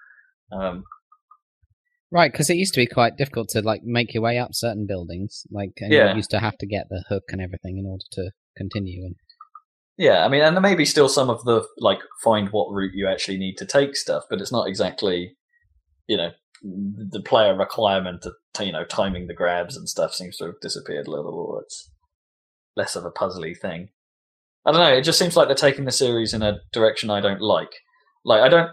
Um, 0.52 0.84
Right, 2.12 2.32
because 2.32 2.50
it 2.50 2.56
used 2.56 2.74
to 2.74 2.80
be 2.80 2.86
quite 2.86 3.16
difficult 3.16 3.48
to 3.50 3.62
like 3.62 3.82
make 3.84 4.12
your 4.14 4.22
way 4.24 4.36
up 4.36 4.50
certain 4.52 4.84
buildings. 4.84 5.46
Like, 5.50 5.74
and 5.78 5.92
Yeah. 5.92 6.10
you 6.10 6.16
used 6.16 6.30
to 6.30 6.40
have 6.40 6.58
to 6.58 6.66
get 6.66 6.88
the 6.88 7.04
hook 7.08 7.22
and 7.28 7.40
everything 7.40 7.78
in 7.78 7.86
order 7.86 8.02
to 8.12 8.32
continue. 8.56 9.04
And 9.04 9.14
Yeah, 10.00 10.24
I 10.24 10.28
mean, 10.28 10.40
and 10.40 10.56
there 10.56 10.62
may 10.62 10.76
be 10.76 10.86
still 10.86 11.10
some 11.10 11.28
of 11.28 11.44
the 11.44 11.62
like 11.76 11.98
find 12.24 12.48
what 12.48 12.72
route 12.72 12.94
you 12.94 13.06
actually 13.06 13.36
need 13.36 13.58
to 13.58 13.66
take 13.66 13.94
stuff, 13.94 14.24
but 14.30 14.40
it's 14.40 14.50
not 14.50 14.66
exactly, 14.66 15.36
you 16.06 16.16
know, 16.16 16.30
the 16.62 17.20
player 17.20 17.54
requirement 17.54 18.22
to 18.22 18.64
you 18.64 18.72
know 18.72 18.84
timing 18.84 19.26
the 19.26 19.34
grabs 19.34 19.76
and 19.76 19.90
stuff 19.90 20.14
seems 20.14 20.38
to 20.38 20.46
have 20.46 20.60
disappeared 20.62 21.06
a 21.06 21.10
little. 21.10 21.60
It's 21.62 21.90
less 22.76 22.96
of 22.96 23.04
a 23.04 23.10
puzzly 23.10 23.54
thing. 23.54 23.90
I 24.64 24.72
don't 24.72 24.80
know. 24.80 24.94
It 24.94 25.04
just 25.04 25.18
seems 25.18 25.36
like 25.36 25.48
they're 25.48 25.54
taking 25.54 25.84
the 25.84 25.92
series 25.92 26.32
in 26.32 26.40
a 26.42 26.60
direction 26.72 27.10
I 27.10 27.20
don't 27.20 27.42
like. 27.42 27.74
Like 28.24 28.40
I 28.40 28.48
don't. 28.48 28.70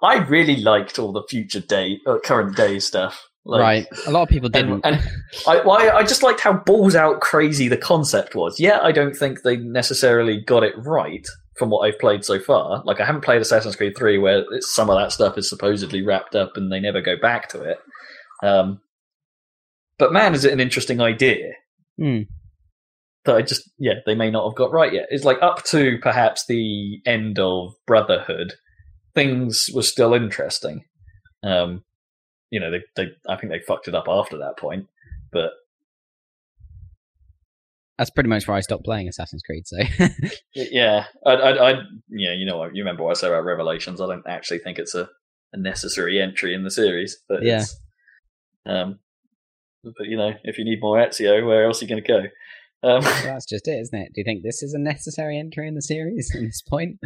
I 0.00 0.18
really 0.28 0.58
liked 0.58 1.00
all 1.00 1.10
the 1.10 1.26
future 1.28 1.58
day, 1.58 1.98
uh, 2.06 2.18
current 2.22 2.56
day 2.56 2.78
stuff. 2.78 3.20
Like, 3.48 3.60
right, 3.60 3.86
a 4.06 4.10
lot 4.10 4.22
of 4.24 4.28
people 4.28 4.48
didn't. 4.48 4.80
and, 4.84 4.96
and 4.96 5.08
I, 5.46 5.58
well, 5.64 5.78
I, 5.78 5.98
I 5.98 6.02
just 6.02 6.22
liked 6.24 6.40
how 6.40 6.52
balls 6.54 6.96
out 6.96 7.20
crazy 7.20 7.68
the 7.68 7.76
concept 7.76 8.34
was. 8.34 8.58
Yeah, 8.58 8.80
I 8.82 8.90
don't 8.90 9.14
think 9.14 9.42
they 9.42 9.56
necessarily 9.56 10.40
got 10.40 10.64
it 10.64 10.74
right 10.78 11.24
from 11.56 11.70
what 11.70 11.86
I've 11.88 11.98
played 12.00 12.24
so 12.24 12.40
far. 12.40 12.82
Like, 12.84 13.00
I 13.00 13.06
haven't 13.06 13.20
played 13.24 13.40
Assassin's 13.40 13.76
Creed 13.76 13.96
3 13.96 14.18
where 14.18 14.42
it's, 14.50 14.74
some 14.74 14.90
of 14.90 14.98
that 14.98 15.12
stuff 15.12 15.38
is 15.38 15.48
supposedly 15.48 16.02
wrapped 16.04 16.34
up 16.34 16.56
and 16.56 16.72
they 16.72 16.80
never 16.80 17.00
go 17.00 17.16
back 17.16 17.48
to 17.50 17.62
it. 17.62 17.78
Um, 18.42 18.80
but 19.98 20.12
man, 20.12 20.34
is 20.34 20.44
it 20.44 20.52
an 20.52 20.60
interesting 20.60 21.00
idea 21.00 21.52
Hmm. 21.98 22.22
that 23.24 23.36
I 23.36 23.42
just, 23.42 23.70
yeah, 23.78 23.94
they 24.04 24.14
may 24.16 24.30
not 24.30 24.46
have 24.48 24.56
got 24.56 24.72
right 24.72 24.92
yet. 24.92 25.06
It's 25.08 25.24
like 25.24 25.38
up 25.40 25.62
to 25.66 25.98
perhaps 26.02 26.44
the 26.46 26.98
end 27.06 27.38
of 27.38 27.74
Brotherhood, 27.86 28.54
things 29.14 29.70
were 29.72 29.82
still 29.82 30.12
interesting. 30.14 30.84
Um, 31.42 31.84
you 32.50 32.60
know, 32.60 32.70
they, 32.70 32.82
they, 32.96 33.10
I 33.28 33.36
think 33.36 33.52
they 33.52 33.58
fucked 33.60 33.88
it 33.88 33.94
up 33.94 34.06
after 34.08 34.38
that 34.38 34.56
point, 34.58 34.86
but 35.32 35.50
That's 37.98 38.10
pretty 38.10 38.28
much 38.28 38.46
where 38.46 38.56
I 38.56 38.60
stopped 38.60 38.84
playing 38.84 39.08
Assassin's 39.08 39.42
Creed. 39.42 39.66
So 39.66 39.78
yeah, 40.54 41.06
I, 41.24 41.30
I, 41.32 41.70
I 41.70 41.72
yeah, 42.08 42.32
you 42.34 42.44
know, 42.44 42.64
you 42.64 42.82
remember 42.82 43.02
what 43.04 43.16
I 43.16 43.20
said 43.20 43.30
about 43.30 43.44
Revelations. 43.44 44.00
I 44.00 44.06
don't 44.06 44.26
actually 44.28 44.58
think 44.58 44.78
it's 44.78 44.94
a, 44.94 45.08
a 45.52 45.56
necessary 45.58 46.20
entry 46.20 46.54
in 46.54 46.62
the 46.62 46.70
series, 46.70 47.16
but 47.28 47.42
Yeah. 47.42 47.64
um, 48.66 48.98
but 49.82 50.06
you 50.06 50.16
know, 50.16 50.32
if 50.44 50.58
you 50.58 50.64
need 50.64 50.80
more 50.80 50.98
Ezio, 50.98 51.46
where 51.46 51.64
else 51.64 51.80
are 51.80 51.86
you 51.86 51.88
going 51.88 52.02
to 52.02 52.08
go? 52.08 52.18
Um, 52.82 53.02
Well, 53.02 53.22
that's 53.24 53.46
just 53.46 53.66
it, 53.66 53.80
isn't 53.80 53.98
it? 53.98 54.12
Do 54.14 54.20
you 54.20 54.24
think 54.24 54.42
this 54.42 54.62
is 54.62 54.74
a 54.74 54.78
necessary 54.78 55.38
entry 55.38 55.66
in 55.66 55.74
the 55.74 55.82
series 55.82 56.30
at 56.34 56.42
this 56.42 56.60
point? 56.62 56.98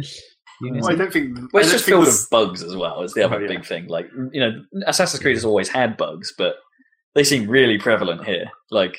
Unity? 0.63 0.81
Well, 0.81 0.91
I 0.91 0.95
don't 0.95 1.13
think. 1.13 1.37
Well, 1.53 1.61
I 1.61 1.65
it's 1.65 1.71
just 1.71 1.85
filled 1.85 2.05
with 2.05 2.27
bugs 2.31 2.63
as 2.63 2.75
well. 2.75 3.01
Is 3.03 3.13
the 3.13 3.23
other 3.23 3.37
Oh, 3.37 3.39
yeah. 3.39 3.47
big 3.47 3.65
thing. 3.65 3.87
Like 3.87 4.07
you 4.31 4.39
know, 4.41 4.51
Assassin's 4.87 5.21
Creed 5.21 5.35
has 5.35 5.45
always 5.45 5.69
had 5.69 5.97
bugs, 5.97 6.33
but 6.37 6.55
they 7.15 7.23
seem 7.23 7.49
really 7.49 7.77
prevalent 7.77 8.25
here. 8.25 8.45
Like 8.69 8.97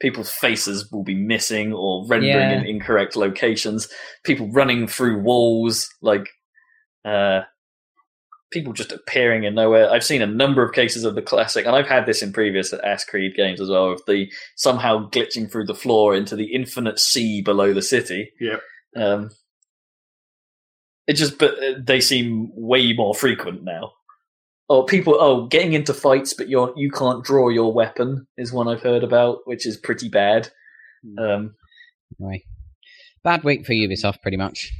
people's 0.00 0.30
faces 0.30 0.88
will 0.92 1.02
be 1.04 1.14
missing 1.16 1.72
or 1.72 2.06
rendering 2.06 2.32
Yeah. 2.36 2.60
in 2.60 2.66
incorrect 2.66 3.16
locations. 3.16 3.88
People 4.24 4.48
running 4.52 4.86
through 4.86 5.20
walls, 5.22 5.88
like 6.02 6.28
uh, 7.04 7.40
people 8.52 8.72
just 8.72 8.92
appearing 8.92 9.44
in 9.44 9.54
nowhere. 9.54 9.90
I've 9.90 10.04
seen 10.04 10.22
a 10.22 10.26
number 10.26 10.62
of 10.62 10.72
cases 10.72 11.04
of 11.04 11.14
the 11.14 11.22
classic, 11.22 11.66
and 11.66 11.74
I've 11.74 11.88
had 11.88 12.06
this 12.06 12.22
in 12.22 12.32
previous 12.32 12.72
Ass 12.72 13.04
Creed 13.04 13.34
games 13.36 13.60
as 13.60 13.68
well, 13.70 13.90
of 13.92 14.00
the 14.06 14.30
somehow 14.56 15.08
glitching 15.10 15.50
through 15.50 15.66
the 15.66 15.74
floor 15.74 16.14
into 16.14 16.36
the 16.36 16.54
infinite 16.54 16.98
sea 16.98 17.42
below 17.42 17.74
the 17.74 17.82
city. 17.82 18.30
Yep. 18.40 18.62
Um, 18.96 19.30
it 21.08 21.14
just, 21.14 21.38
but 21.38 21.54
uh, 21.62 21.74
they 21.82 22.00
seem 22.00 22.50
way 22.54 22.92
more 22.92 23.14
frequent 23.14 23.64
now. 23.64 23.90
Oh, 24.70 24.82
people! 24.84 25.16
Oh, 25.18 25.46
getting 25.46 25.72
into 25.72 25.92
fights, 25.94 26.34
but 26.34 26.48
you're 26.48 26.72
you 26.76 26.90
can't 26.90 27.24
draw 27.24 27.48
your 27.48 27.72
weapon 27.72 28.26
is 28.36 28.52
one 28.52 28.68
I've 28.68 28.82
heard 28.82 29.02
about, 29.02 29.38
which 29.46 29.66
is 29.66 29.76
pretty 29.76 30.08
bad. 30.08 30.50
Um, 31.18 31.54
Right. 32.20 32.42
Bad 33.24 33.44
week 33.44 33.66
for 33.66 33.72
Ubisoft, 33.72 34.22
pretty 34.22 34.36
much. 34.36 34.70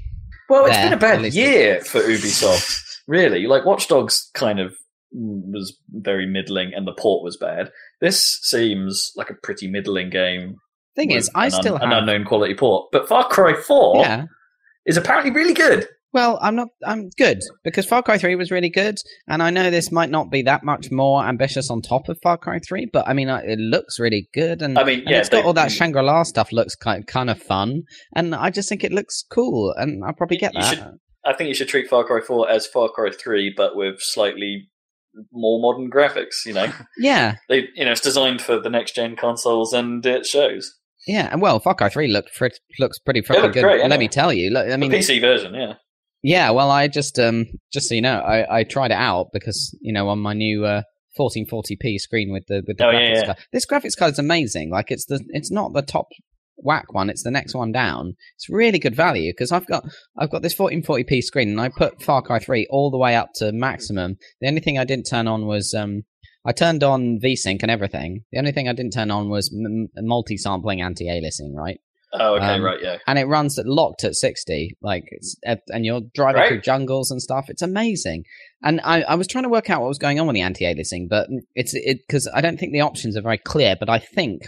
well, 0.49 0.65
it's 0.67 0.77
There, 0.77 0.87
been 0.87 0.93
a 0.95 1.01
bad 1.01 1.35
year 1.35 1.81
for 1.83 2.01
Ubisoft, 2.01 2.81
really. 3.09 3.47
Like 3.47 3.65
Watch 3.65 3.89
Dogs, 3.89 4.31
kind 4.35 4.61
of 4.61 4.75
was 5.13 5.77
very 5.91 6.27
middling, 6.27 6.73
and 6.75 6.87
the 6.87 6.93
port 6.93 7.23
was 7.25 7.37
bad. 7.37 7.71
This 8.01 8.39
seems 8.43 9.13
like 9.17 9.31
a 9.31 9.35
pretty 9.43 9.69
middling 9.69 10.11
game. 10.11 10.57
Thing 10.97 11.11
is, 11.13 11.31
I 11.35 11.49
still 11.49 11.75
un- 11.75 11.81
have. 11.81 11.91
an 11.93 11.99
unknown 11.99 12.25
quality 12.25 12.55
port, 12.55 12.89
but 12.93 13.09
Far 13.09 13.29
Cry 13.29 13.55
Four 13.55 13.99
Yeah. 14.03 14.25
is 14.87 14.97
apparently 14.97 15.31
really 15.33 15.55
good. 15.55 15.87
Well, 16.13 16.39
I'm 16.41 16.57
not. 16.57 16.69
I'm 16.87 17.11
good 17.19 17.41
because 17.65 17.85
Far 17.87 18.03
Cry 18.03 18.17
3 18.19 18.35
was 18.35 18.51
really 18.51 18.71
good, 18.71 18.97
and 19.29 19.43
I 19.43 19.51
know 19.51 19.71
this 19.71 19.93
might 19.93 20.11
not 20.11 20.31
be 20.31 20.43
that 20.43 20.65
much 20.65 20.91
more 20.91 21.23
ambitious 21.25 21.71
on 21.71 21.83
top 21.83 22.09
of 22.09 22.19
Far 22.23 22.39
Cry 22.39 22.59
3, 22.67 22.89
but 22.93 23.07
I 23.07 23.13
mean, 23.13 23.29
uh, 23.29 23.43
it 23.45 23.59
looks 23.59 23.99
really 24.01 24.29
good, 24.33 24.63
and, 24.63 24.79
I 24.79 24.85
mean, 24.85 25.01
and 25.01 25.11
yeah, 25.11 25.19
it's 25.19 25.29
got 25.29 25.43
they- 25.43 25.47
all 25.47 25.53
that 25.53 25.71
Shangri 25.71 26.03
La 26.03 26.23
stuff. 26.23 26.51
Looks 26.51 26.75
kind 26.75 27.07
kind 27.07 27.29
of 27.29 27.41
fun, 27.43 27.83
and 28.15 28.35
I 28.35 28.49
just 28.51 28.69
think 28.71 28.85
it 28.85 28.93
looks 28.93 29.23
cool, 29.31 29.75
and 29.77 30.03
I'll 30.05 30.15
probably 30.15 30.39
get 30.39 30.53
that. 30.55 30.75
should- 30.77 30.99
I 31.27 31.35
think 31.35 31.49
you 31.49 31.55
should 31.55 31.69
treat 31.69 31.89
Far 31.91 32.05
Cry 32.05 32.21
4 32.27 32.49
as 32.51 32.67
Far 32.67 32.89
Cry 32.89 33.11
3, 33.11 33.53
but 33.55 33.77
with 33.77 34.01
slightly 34.01 34.69
more 35.33 35.61
modern 35.61 35.91
graphics. 35.91 36.47
You 36.47 36.55
know, 36.55 36.73
Yeah, 36.99 37.35
they, 37.51 37.69
you 37.75 37.85
know, 37.85 37.93
it's 37.93 38.01
designed 38.01 38.41
for 38.41 38.59
the 38.59 38.71
next 38.71 38.95
gen 38.95 39.15
consoles, 39.17 39.75
and 39.75 40.05
it 40.07 40.25
shows. 40.25 40.75
yeah, 41.07 41.29
and 41.31 41.43
well, 41.43 41.61
Far 41.61 41.75
Cry 41.75 41.91
3 41.91 42.09
looked 42.09 42.31
looks 42.79 42.99
pretty 42.99 43.21
fucking 43.21 43.51
good. 43.51 43.63
great, 43.63 43.77
Let 43.79 43.85
anyway. 43.87 43.99
me 43.99 44.09
tell 44.09 44.33
you. 44.33 44.49
Look, 44.51 44.69
I 44.71 44.77
mean, 44.79 44.91
the 44.91 44.99
PC 44.99 45.21
version, 45.21 45.55
yeah. 45.55 45.75
Yeah, 46.23 46.51
well, 46.51 46.71
I 46.71 46.89
just 46.89 47.19
um 47.19 47.47
just 47.73 47.89
so 47.89 47.95
you 47.95 48.01
know, 48.03 48.19
I, 48.21 48.59
I 48.61 48.65
tried 48.65 48.91
it 48.91 48.95
out 48.99 49.29
because 49.33 49.77
you 49.81 49.93
know 49.93 50.09
on 50.09 50.19
my 50.19 50.33
new 50.35 50.65
uh, 50.65 50.83
1440p 51.19 51.99
screen 51.99 52.33
with 52.33 52.47
the 52.49 52.63
with 52.67 52.79
the 52.79 52.87
Oh, 52.87 52.91
graphics 52.91 53.17
yeah. 53.17 53.25
card. 53.27 53.39
This 53.53 53.67
graphics 53.67 53.97
card 53.97 54.13
is 54.13 54.19
amazing. 54.19 54.71
Like 54.71 54.91
it's 54.91 55.07
the 55.07 55.25
it's 55.31 55.51
not 55.51 55.73
the 55.75 55.83
top 55.83 56.09
whack 56.57 56.93
one; 56.93 57.09
it's 57.11 57.23
the 57.23 57.31
next 57.31 57.55
one 57.55 57.71
down. 57.73 58.15
It's 58.37 58.49
really 58.49 58.79
good 58.79 58.97
value 58.97 59.33
because 59.33 59.53
I've 59.53 59.67
got 59.67 59.85
I've 60.19 60.31
got 60.31 60.43
this 60.43 60.55
1440p 60.57 61.23
screen 61.23 61.51
and 61.51 61.61
I 61.61 61.69
put 61.69 62.03
Far 62.03 62.23
Cry 62.23 62.39
3 62.41 62.67
all 62.71 62.91
the 62.91 62.99
way 62.99 63.15
up 63.15 63.31
to 63.37 63.53
maximum. 63.53 64.17
The 64.41 64.49
only 64.49 64.61
thing 64.61 64.79
I 64.79 64.85
didn't 64.85 65.07
turn 65.07 65.29
on 65.29 65.47
was 65.47 65.73
um 65.75 66.03
I 66.45 66.53
turned 66.53 66.83
on 66.83 67.21
VSync 67.23 67.59
and 67.63 67.71
everything. 67.71 68.25
The 68.33 68.39
only 68.39 68.53
thing 68.53 68.69
I 68.69 68.73
didn't 68.73 68.93
turn 68.93 69.11
on 69.11 69.29
was 69.29 69.53
m- 69.55 69.89
m- 69.97 70.07
multi-sampling 70.07 70.81
anti-aliasing, 70.81 71.53
right? 71.55 71.79
Oh, 72.13 72.37
okay, 72.37 72.55
Um, 72.55 72.63
right, 72.63 72.79
yeah. 72.83 72.97
and 73.07 73.19
it 73.19 73.27
runs 73.27 73.59
at 73.59 73.67
locked 73.67 74.03
at 74.05 74.15
60 74.15 74.77
like 74.81 75.05
and 75.69 75.85
you're 75.85 76.01
driving 76.15 76.41
Right. 76.41 76.49
through 76.49 76.63
jungles 76.63 77.11
and 77.11 77.21
stuff 77.21 77.47
it's 77.51 77.61
amazing 77.63 78.25
and 78.63 78.81
I, 78.83 79.03
I 79.03 79.15
was 79.15 79.27
trying 79.27 79.45
to 79.45 79.51
work 79.51 79.69
out 79.69 79.83
what 79.83 79.89
was 79.89 79.99
going 79.99 80.19
on 80.19 80.27
with 80.27 80.35
the 80.35 80.41
anti-aliasing 80.41 81.09
but 81.11 81.29
it's 81.55 81.75
it 81.75 81.99
because 82.07 82.27
i 82.35 82.41
don't 82.41 82.59
think 82.59 82.73
the 82.73 82.81
options 82.81 83.15
are 83.15 83.21
very 83.23 83.37
clear 83.39 83.77
but 83.79 83.91
i 83.91 83.99
think 83.99 84.43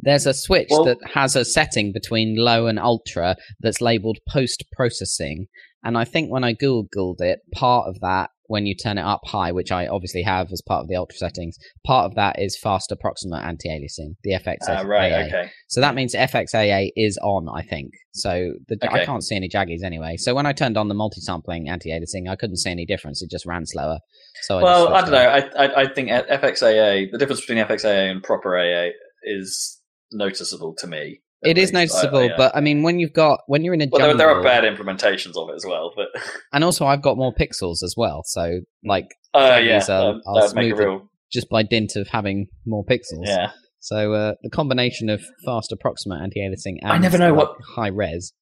there's 0.00 0.26
a 0.26 0.34
switch 0.34 0.68
Well- 0.70 0.84
that 0.84 0.98
has 1.14 1.36
a 1.36 1.44
setting 1.44 1.92
between 1.92 2.36
low 2.36 2.66
and 2.66 2.78
ultra 2.78 3.36
that's 3.60 3.80
labeled 3.80 4.18
post 4.28 4.64
processing 4.72 5.46
and 5.84 5.96
i 5.96 6.04
think 6.04 6.30
when 6.30 6.44
i 6.44 6.54
googled 6.54 7.20
it 7.20 7.40
part 7.54 7.88
of 7.88 8.00
that 8.00 8.30
when 8.46 8.66
you 8.66 8.74
turn 8.74 8.98
it 8.98 9.02
up 9.02 9.20
high 9.26 9.52
which 9.52 9.70
i 9.70 9.86
obviously 9.86 10.22
have 10.22 10.48
as 10.52 10.62
part 10.66 10.82
of 10.82 10.88
the 10.88 10.96
ultra 10.96 11.16
settings 11.16 11.56
part 11.86 12.06
of 12.06 12.14
that 12.14 12.38
is 12.38 12.58
fast 12.58 12.90
approximate 12.90 13.44
anti-aliasing 13.44 14.14
the 14.24 14.32
fx 14.32 14.56
Ah, 14.68 14.82
right, 14.82 15.26
okay. 15.26 15.50
so 15.68 15.80
that 15.80 15.94
means 15.94 16.14
FXAA 16.14 16.90
is 16.96 17.18
on, 17.22 17.48
I 17.48 17.62
think. 17.62 17.92
So 18.12 18.52
the, 18.68 18.76
I 18.90 19.04
can't 19.04 19.24
see 19.24 19.36
any 19.36 19.48
jaggies 19.48 19.82
anyway. 19.82 20.16
So 20.16 20.34
when 20.34 20.46
I 20.46 20.52
turned 20.52 20.76
on 20.76 20.88
the 20.88 20.94
multi-sampling 20.94 21.68
anti-aliasing, 21.68 22.28
I 22.30 22.36
couldn't 22.36 22.58
see 22.58 22.70
any 22.70 22.86
difference. 22.86 23.22
It 23.22 23.30
just 23.30 23.46
ran 23.46 23.66
slower. 23.66 23.98
So 24.42 24.58
I 24.58 24.62
Well, 24.62 24.88
I 24.94 25.00
don't 25.02 25.10
know. 25.10 25.18
I, 25.18 25.64
I, 25.64 25.82
I 25.82 25.94
think 25.94 26.10
FXAA, 26.10 27.10
the 27.10 27.18
difference 27.18 27.40
between 27.40 27.64
FXAA 27.64 28.10
and 28.10 28.22
proper 28.22 28.56
AA 28.58 28.90
is 29.22 29.80
noticeable 30.12 30.74
to 30.78 30.86
me. 30.86 31.20
It. 31.42 31.50
at 31.50 31.56
It 31.56 31.58
is 31.60 31.72
least. 31.72 31.74
I- 31.74 31.80
noticeable, 32.02 32.18
I, 32.18 32.26
uh, 32.28 32.36
but 32.36 32.56
I 32.56 32.60
mean, 32.60 32.82
when 32.82 32.98
you've 32.98 33.12
got 33.12 33.40
when 33.46 33.64
you're 33.64 33.74
in 33.74 33.82
a 33.82 33.88
well, 33.90 34.00
there, 34.00 34.10
jungle, 34.10 34.18
there 34.26 34.36
are 34.36 34.42
bad 34.42 34.64
implementations 34.64 35.36
of 35.36 35.48
it 35.50 35.54
as 35.56 35.64
well, 35.66 35.92
but 35.96 36.08
and 36.52 36.64
also 36.64 36.86
I've 36.86 37.02
got 37.02 37.16
more 37.16 37.32
pixels 37.34 37.82
as 37.82 37.94
well. 37.96 38.22
So 38.24 38.60
like 38.84 39.06
uh, 39.34 39.60
yeah, 39.62 39.78
Jaggies 39.78 39.82
are- 39.82 39.86
that 40.14 40.22
are 40.26 40.34
that 40.34 40.40
would 40.42 40.50
smoother. 40.50 40.88
real 40.88 41.08
just 41.32 41.48
by 41.48 41.62
dint 41.62 41.96
of 41.96 42.08
having 42.08 42.46
more 42.66 42.84
pixels. 42.84 43.24
yeah. 43.24 43.52
So 43.80 44.12
uh, 44.12 44.34
the 44.42 44.50
combination 44.50 45.08
of 45.08 45.22
fast 45.44 45.72
approximate 45.72 46.20
anti-aliasing 46.22 46.76
and 46.82 46.92
I 46.92 46.98
never 46.98 47.18
know 47.18 47.34
like, 47.34 47.48
what- 47.48 47.56
high 47.74 47.88
res. 47.88 48.32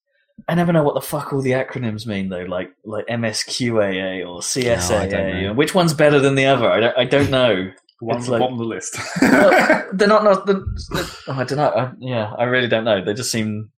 I 0.47 0.55
never 0.55 0.71
know 0.73 0.83
what 0.83 0.95
the 0.95 1.01
fuck 1.01 1.33
all 1.33 1.41
the 1.41 1.51
acronyms 1.51 2.05
mean 2.07 2.29
though, 2.29 2.45
like 2.47 2.69
like 2.85 3.05
MSQAA 3.07 4.25
or 4.27 4.39
CSAA. 4.41 5.43
know. 5.43 5.53
which 5.53 5.75
one's 5.75 5.93
better 5.93 6.19
than 6.19 6.35
the 6.35 6.45
other? 6.45 6.69
I 6.69 6.79
don't. 6.79 6.97
I 6.97 7.05
don't 7.05 7.29
know. 7.31 7.71
The 8.01 8.05
one 8.05 8.15
at 8.15 8.19
It's 8.19 8.25
the 8.25 8.31
like- 8.33 8.39
bottom 8.41 8.53
of 8.55 8.59
the 8.59 8.65
list. 8.65 8.97
Well, 9.21 9.85
they're 9.93 10.07
not. 10.07 10.23
not 10.25 10.45
the, 10.47 10.55
the, 10.55 11.17
oh, 11.29 11.33
I 11.33 11.43
don't 11.45 11.57
know. 11.57 11.69
I, 11.69 11.91
yeah, 11.99 12.33
I 12.37 12.43
really 12.43 12.67
don't 12.67 12.83
know. 12.83 13.05
They 13.05 13.13
just 13.13 13.31
seem 13.31 13.69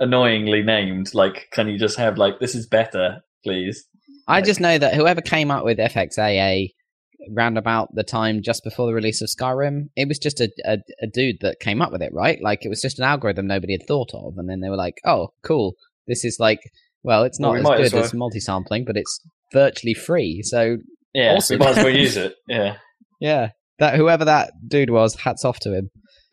annoyingly 0.00 0.62
named. 0.62 1.12
Like, 1.14 1.48
can 1.52 1.68
you 1.68 1.78
just 1.78 1.98
have 1.98 2.18
like 2.18 2.38
this 2.40 2.54
is 2.54 2.66
better, 2.66 3.20
please? 3.44 3.84
I 4.26 4.42
just 4.42 4.60
know 4.60 4.78
that 4.78 4.94
whoever 4.94 5.20
came 5.20 5.50
up 5.50 5.64
with 5.64 5.78
FXAA 5.78 6.70
round 7.30 7.58
about 7.58 7.94
the 7.94 8.04
time 8.04 8.42
just 8.42 8.62
before 8.62 8.86
the 8.86 8.94
release 8.94 9.20
of 9.22 9.28
Skyrim, 9.28 9.88
it 9.96 10.06
was 10.06 10.18
just 10.18 10.40
a, 10.40 10.50
a, 10.64 10.78
a 11.02 11.06
dude 11.06 11.38
that 11.40 11.58
came 11.60 11.82
up 11.82 11.90
with 11.90 12.02
it, 12.02 12.12
right? 12.14 12.38
Like 12.42 12.64
it 12.64 12.68
was 12.68 12.80
just 12.80 12.98
an 12.98 13.04
algorithm 13.04 13.46
nobody 13.46 13.72
had 13.72 13.86
thought 13.86 14.10
of, 14.14 14.34
and 14.36 14.48
then 14.48 14.60
they 14.60 14.68
were 14.68 14.76
like, 14.76 15.00
"Oh, 15.04 15.28
cool! 15.42 15.74
This 16.06 16.24
is 16.24 16.36
like, 16.38 16.60
well, 17.02 17.24
it's 17.24 17.40
Well, 17.40 17.52
not 17.54 17.56
we 17.58 17.62
might 17.62 17.80
as 17.80 17.86
as 17.86 17.90
good 17.92 17.96
well- 17.96 18.04
as 18.04 18.14
multi-sampling, 18.14 18.84
but 18.84 18.96
it's 18.96 19.20
virtually 19.52 19.94
free." 19.94 20.42
So 20.42 20.76
Yeah, 21.14 21.34
Awesome. 21.34 21.58
we 21.58 21.64
might 21.64 21.76
as 21.78 21.84
well 21.84 21.94
use 21.96 22.16
it. 22.26 22.36
Yeah. 22.46 22.76
Yeah, 23.20 23.50
that 23.78 23.96
whoever 23.96 24.24
that 24.24 24.52
dude 24.66 24.90
was, 24.90 25.14
hats 25.16 25.44
off 25.44 25.58
to 25.60 25.74
him. 25.74 25.90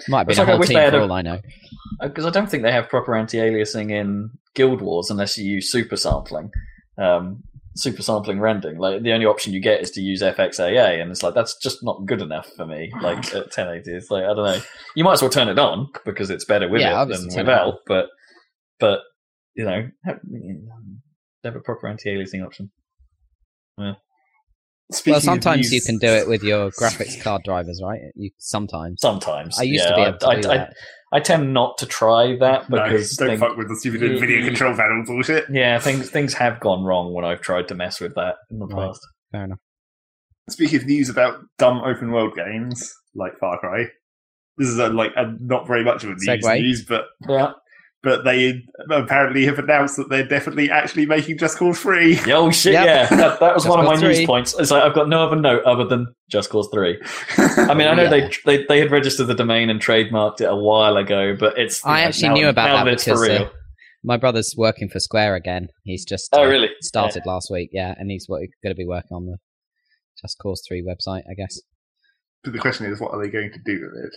Might 0.08 0.26
be 0.28 0.32
It's 0.32 0.40
a 0.40 0.42
like 0.42 0.48
I 0.50 0.52
whole 0.52 0.60
wish 0.60 0.70
team 0.70 0.76
they 0.78 0.84
had 0.84 0.94
for 0.94 1.00
a- 1.00 1.02
all 1.04 1.12
I 1.12 1.22
know. 1.22 1.40
because 2.02 2.26
Uh, 2.26 2.28
I 2.28 2.32
don't 2.32 2.50
think 2.50 2.64
they 2.64 2.72
have 2.72 2.90
proper 2.90 3.16
anti-aliasing 3.16 3.92
in 3.92 4.30
Guild 4.56 4.82
Wars 4.82 5.10
unless 5.10 5.38
you 5.38 5.50
use 5.50 5.72
super 5.72 5.96
sampling, 5.96 6.52
um, 6.98 7.44
super 7.76 8.02
sampling 8.02 8.40
rendering. 8.40 8.78
Like 8.78 9.04
the 9.04 9.14
only 9.14 9.26
option 9.26 9.54
you 9.54 9.62
get 9.62 9.82
is 9.82 9.92
to 9.92 10.02
use 10.02 10.22
FXAA, 10.22 11.02
and 11.02 11.12
it's 11.12 11.24
like 11.24 11.34
that's 11.34 11.58
just 11.62 11.84
not 11.84 12.06
good 12.06 12.22
enough 12.22 12.50
for 12.58 12.66
me. 12.66 12.92
Like 13.02 13.26
at 13.34 13.46
1080, 13.56 13.92
it's 13.92 14.12
like 14.12 14.24
I 14.26 14.28
don't 14.34 14.38
know. 14.46 14.60
You 14.96 15.04
might 15.06 15.14
as 15.14 15.22
well 15.22 15.32
turn 15.32 15.48
it 15.48 15.58
on 15.60 15.88
because 16.06 16.30
it's 16.30 16.46
better 16.46 16.68
with 16.70 16.82
Yeah, 16.82 17.04
it 17.04 17.08
than 17.08 17.30
turn 17.30 17.40
it 17.40 17.44
without. 17.44 17.76
But 17.88 18.08
but 18.80 19.00
you 19.56 19.64
know, 19.64 19.88
have, 20.04 20.20
have 21.46 21.56
a 21.56 21.62
proper 21.62 21.88
anti-aliasing 21.88 22.46
option. 22.46 22.72
Speaking 24.92 25.14
well, 25.14 25.22
sometimes 25.22 25.74
you 25.74 25.82
can 25.82 25.98
do 25.98 26.08
it 26.08 26.28
with 26.28 26.44
your 26.44 26.70
graphics 26.72 27.20
card 27.22 27.42
drivers, 27.44 27.82
right? 27.84 28.00
You 28.16 28.30
sometimes. 28.38 29.02
Sometimes 29.02 29.60
I 29.60 29.64
used 29.64 29.84
yeah, 29.84 29.90
to 29.90 29.96
be 29.96 30.02
able 30.04 30.18
to 30.20 30.28
I, 30.28 30.42
do 30.42 30.50
I, 30.50 30.58
that. 30.58 30.74
I, 31.12 31.18
I 31.18 31.20
tend 31.22 31.54
not 31.54 31.78
to 31.80 31.86
try 31.88 32.36
that 32.40 32.70
No, 32.70 32.84
because 32.84 33.12
don't 33.18 33.30
thing- 33.30 33.40
fuck 33.40 33.58
with 33.58 33.68
the 33.68 33.76
stupid 33.78 34.02
Yeah, 34.02 34.20
video 34.20 34.46
control 34.46 34.76
panel 34.76 35.04
bullshit. 35.06 35.46
yeah, 35.50 35.80
things 35.80 36.10
things 36.12 36.34
have 36.36 36.60
gone 36.60 36.84
wrong 36.84 37.14
when 37.14 37.26
I've 37.26 37.42
tried 37.42 37.68
to 37.70 37.76
mess 37.76 38.00
with 38.00 38.14
that 38.16 38.36
in 38.52 38.60
the 38.60 38.68
Right. 38.68 38.88
past. 38.88 39.02
Fair 39.32 39.44
enough. 39.46 39.60
Speaking 40.52 40.80
of 40.82 40.86
news 40.86 41.10
about 41.10 41.40
dumb 41.58 41.80
open 41.80 42.12
world 42.12 42.36
games 42.36 42.94
like 43.16 43.38
Far 43.40 43.58
Cry, 43.60 43.86
this 44.58 44.68
is 44.68 44.78
a, 44.78 44.90
like 44.90 45.12
a, 45.16 45.34
not 45.40 45.66
very 45.68 45.84
much 45.84 46.04
of 46.04 46.12
a 46.12 46.14
news, 46.14 46.28
Segue. 46.28 46.62
news, 46.62 46.86
but 46.88 47.06
Yeah. 47.28 47.54
But 48.06 48.24
they 48.24 48.64
apparently 48.92 49.46
have 49.46 49.58
announced 49.60 49.98
that 49.98 50.10
they're 50.10 50.28
definitely 50.28 50.70
actually 50.70 51.08
making 51.08 51.40
Just 51.40 51.58
Cause 51.58 51.80
Free. 51.80 52.18
Oh 52.28 52.52
shit! 52.52 52.74
Yep. 52.74 52.86
Yeah, 52.86 53.08
that, 53.18 53.40
that 53.40 53.56
was 53.56 53.64
Just 53.64 53.70
one 53.76 53.80
of 53.80 53.86
my 53.86 53.94
Cause 53.96 54.04
news 54.04 54.26
points. 54.26 54.56
It's 54.58 54.72
like 54.72 54.84
I've 54.84 54.94
got 54.94 55.10
no 55.10 55.26
other 55.26 55.36
note 55.36 55.64
other 55.66 55.84
than 55.86 56.06
Just 56.30 56.52
Cause 56.52 56.70
Three. 56.72 57.02
I 57.38 57.74
mean, 57.74 57.88
I 57.88 57.96
know 57.96 58.04
Yeah. 58.04 58.10
they, 58.10 58.30
they 58.46 58.66
they 58.68 58.80
had 58.80 58.92
registered 58.92 59.28
the 59.28 59.34
domain 59.34 59.70
and 59.70 59.82
trademarked 59.82 60.40
it 60.40 60.46
a 60.46 60.56
while 60.56 60.96
ago, 60.96 61.36
but 61.38 61.58
it's 61.58 61.86
I 61.86 62.02
know, 62.04 62.08
actually 62.08 62.30
now- 62.30 62.34
knew 62.36 62.48
about 62.48 62.68
now 62.68 62.84
that 62.86 62.94
it's 62.94 63.04
for 63.04 63.20
because, 63.28 63.42
uh. 63.42 63.50
My 64.04 64.18
brother's 64.18 64.54
working 64.56 64.88
for 64.88 65.00
Square 65.00 65.36
again. 65.36 65.68
He's 65.84 66.06
just 66.06 66.30
oh 66.32 66.44
uh, 66.44 66.48
really? 66.48 66.70
started 66.82 67.24
last 67.26 67.50
week, 67.52 67.72
yeah, 67.74 67.96
and 67.98 68.12
he's 68.12 68.28
going 68.28 68.48
to 68.64 68.76
be 68.76 68.86
working 68.86 69.16
on 69.16 69.26
the 69.26 69.38
Just 70.22 70.38
Cause 70.38 70.62
Three 70.68 70.84
website, 70.84 71.24
I 71.28 71.34
guess. 71.36 71.60
But 72.44 72.54
the 72.54 72.60
question 72.60 72.86
is, 72.86 73.02
what 73.02 73.12
are 73.16 73.20
they 73.20 73.32
going 73.32 73.52
to 73.52 73.60
do 73.66 73.82
with 73.82 74.06
it? 74.06 74.16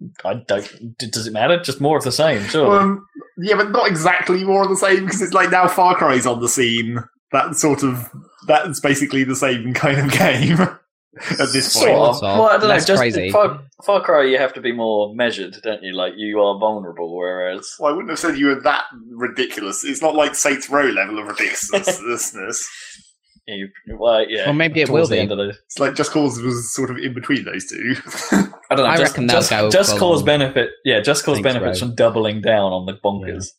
Yeah. 0.00 0.08
I 0.24 0.34
don't. 0.34 0.98
Does 0.98 1.26
it 1.26 1.32
matter? 1.32 1.58
Just 1.60 1.80
more 1.80 1.96
of 1.96 2.04
the 2.04 2.12
same, 2.12 2.42
sure. 2.44 2.78
Um, 2.80 3.06
yeah, 3.38 3.56
but 3.56 3.70
not 3.70 3.88
exactly 3.88 4.44
more 4.44 4.62
of 4.62 4.68
the 4.68 4.76
same 4.76 5.04
because 5.04 5.22
it's 5.22 5.32
like 5.32 5.50
now 5.50 5.68
Far 5.68 5.94
Cry's 5.94 6.26
on 6.26 6.40
the 6.40 6.48
scene. 6.48 6.98
That 7.32 7.56
sort 7.56 7.82
of 7.82 8.10
that's 8.46 8.80
basically 8.80 9.24
the 9.24 9.36
same 9.36 9.74
kind 9.74 9.98
of 9.98 10.10
game 10.12 10.60
at 10.60 11.48
this 11.52 11.74
point. 11.74 11.86
Sort 11.86 12.16
of. 12.16 12.22
Well, 12.22 12.42
I 12.46 12.58
don't 12.58 12.68
know. 12.68 12.78
Just 12.78 12.96
crazy. 13.00 13.30
Far, 13.30 13.62
Far 13.84 14.02
Cry, 14.02 14.24
you 14.24 14.38
have 14.38 14.54
to 14.54 14.60
be 14.60 14.72
more 14.72 15.14
measured, 15.14 15.56
don't 15.62 15.82
you? 15.82 15.92
Like 15.92 16.14
you 16.16 16.40
are 16.40 16.58
vulnerable, 16.58 17.14
whereas 17.16 17.74
Well, 17.78 17.92
I 17.92 17.94
wouldn't 17.94 18.10
have 18.10 18.18
said 18.18 18.38
you 18.38 18.46
were 18.46 18.60
that 18.62 18.84
ridiculous. 19.10 19.84
It's 19.84 20.02
not 20.02 20.14
like 20.14 20.34
Saints 20.34 20.70
Row 20.70 20.86
level 20.86 21.18
of 21.18 21.26
ridiculousness. 21.26 23.02
you, 23.48 23.68
well, 23.98 24.28
yeah. 24.28 24.50
Or 24.50 24.52
maybe 24.54 24.80
it 24.80 24.88
will 24.90 25.06
the 25.06 25.14
be. 25.16 25.20
end 25.20 25.32
of 25.32 25.38
the 25.38 25.50
it's 25.66 25.78
like 25.78 25.94
Just 25.94 26.10
Cause 26.10 26.40
was 26.40 26.74
sort 26.74 26.90
of 26.90 26.98
in 26.98 27.14
between 27.14 27.44
those 27.44 27.66
two. 27.66 27.94
I 28.70 28.74
don't 28.74 28.78
know. 28.78 28.86
I 28.86 28.96
just, 28.96 29.12
reckon 29.12 29.26
they'll 29.28 29.38
just, 29.38 29.50
go 29.50 29.70
just 29.70 29.98
cause 29.98 30.22
benefit. 30.22 30.70
Yeah, 30.84 31.00
just 31.00 31.24
cause 31.24 31.40
benefits 31.40 31.80
Row. 31.80 31.88
from 31.88 31.94
doubling 31.96 32.40
down 32.40 32.72
on 32.72 32.86
the 32.86 32.94
bonkers. 32.94 33.50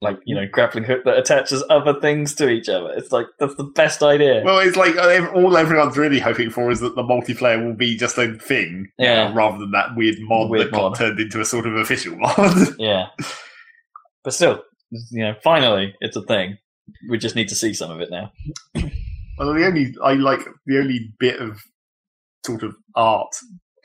Like 0.00 0.18
you 0.26 0.34
know, 0.34 0.46
grappling 0.50 0.84
hook 0.84 1.04
that 1.04 1.16
attaches 1.18 1.62
other 1.70 1.98
things 2.00 2.34
to 2.34 2.48
each 2.48 2.68
other. 2.68 2.92
It's 2.94 3.10
like 3.12 3.26
that's 3.38 3.54
the 3.54 3.64
best 3.64 4.02
idea. 4.02 4.42
well, 4.44 4.58
it's 4.58 4.76
like 4.76 4.96
uh, 4.96 5.30
all 5.34 5.56
everyone's 5.56 5.96
really 5.96 6.18
hoping 6.20 6.50
for 6.50 6.70
is 6.70 6.80
that 6.80 6.94
the 6.94 7.02
multiplayer 7.02 7.64
will 7.64 7.74
be 7.76 7.96
just 7.96 8.18
a 8.18 8.34
thing, 8.34 8.90
Yeah. 8.98 9.28
now, 9.28 9.34
rather 9.34 9.56
than 9.58 9.70
that 9.70 9.96
weird 9.96 10.16
mod 10.20 10.50
Weird 10.50 10.66
that 10.66 10.72
got 10.72 10.96
turned 10.96 11.20
into 11.20 11.40
a 11.40 11.44
sort 11.44 11.66
of 11.66 11.74
official 11.76 12.16
mod. 12.18 12.56
yeah, 12.78 13.06
but 14.24 14.34
still, 14.34 14.62
you 14.90 15.24
know, 15.24 15.34
finally, 15.42 15.94
it's 16.00 16.16
a 16.16 16.22
thing. 16.22 16.58
We 17.08 17.18
just 17.18 17.36
need 17.36 17.48
to 17.48 17.54
see 17.54 17.74
some 17.74 17.90
of 17.90 18.00
it 18.00 18.10
now. 18.10 18.30
Well, 19.38 19.52
the 19.54 19.66
only 19.66 19.94
I 20.02 20.14
like 20.14 20.40
the 20.66 20.78
only 20.78 21.12
bit 21.18 21.40
of 21.40 21.58
sort 22.46 22.62
of 22.62 22.74
art 22.94 23.32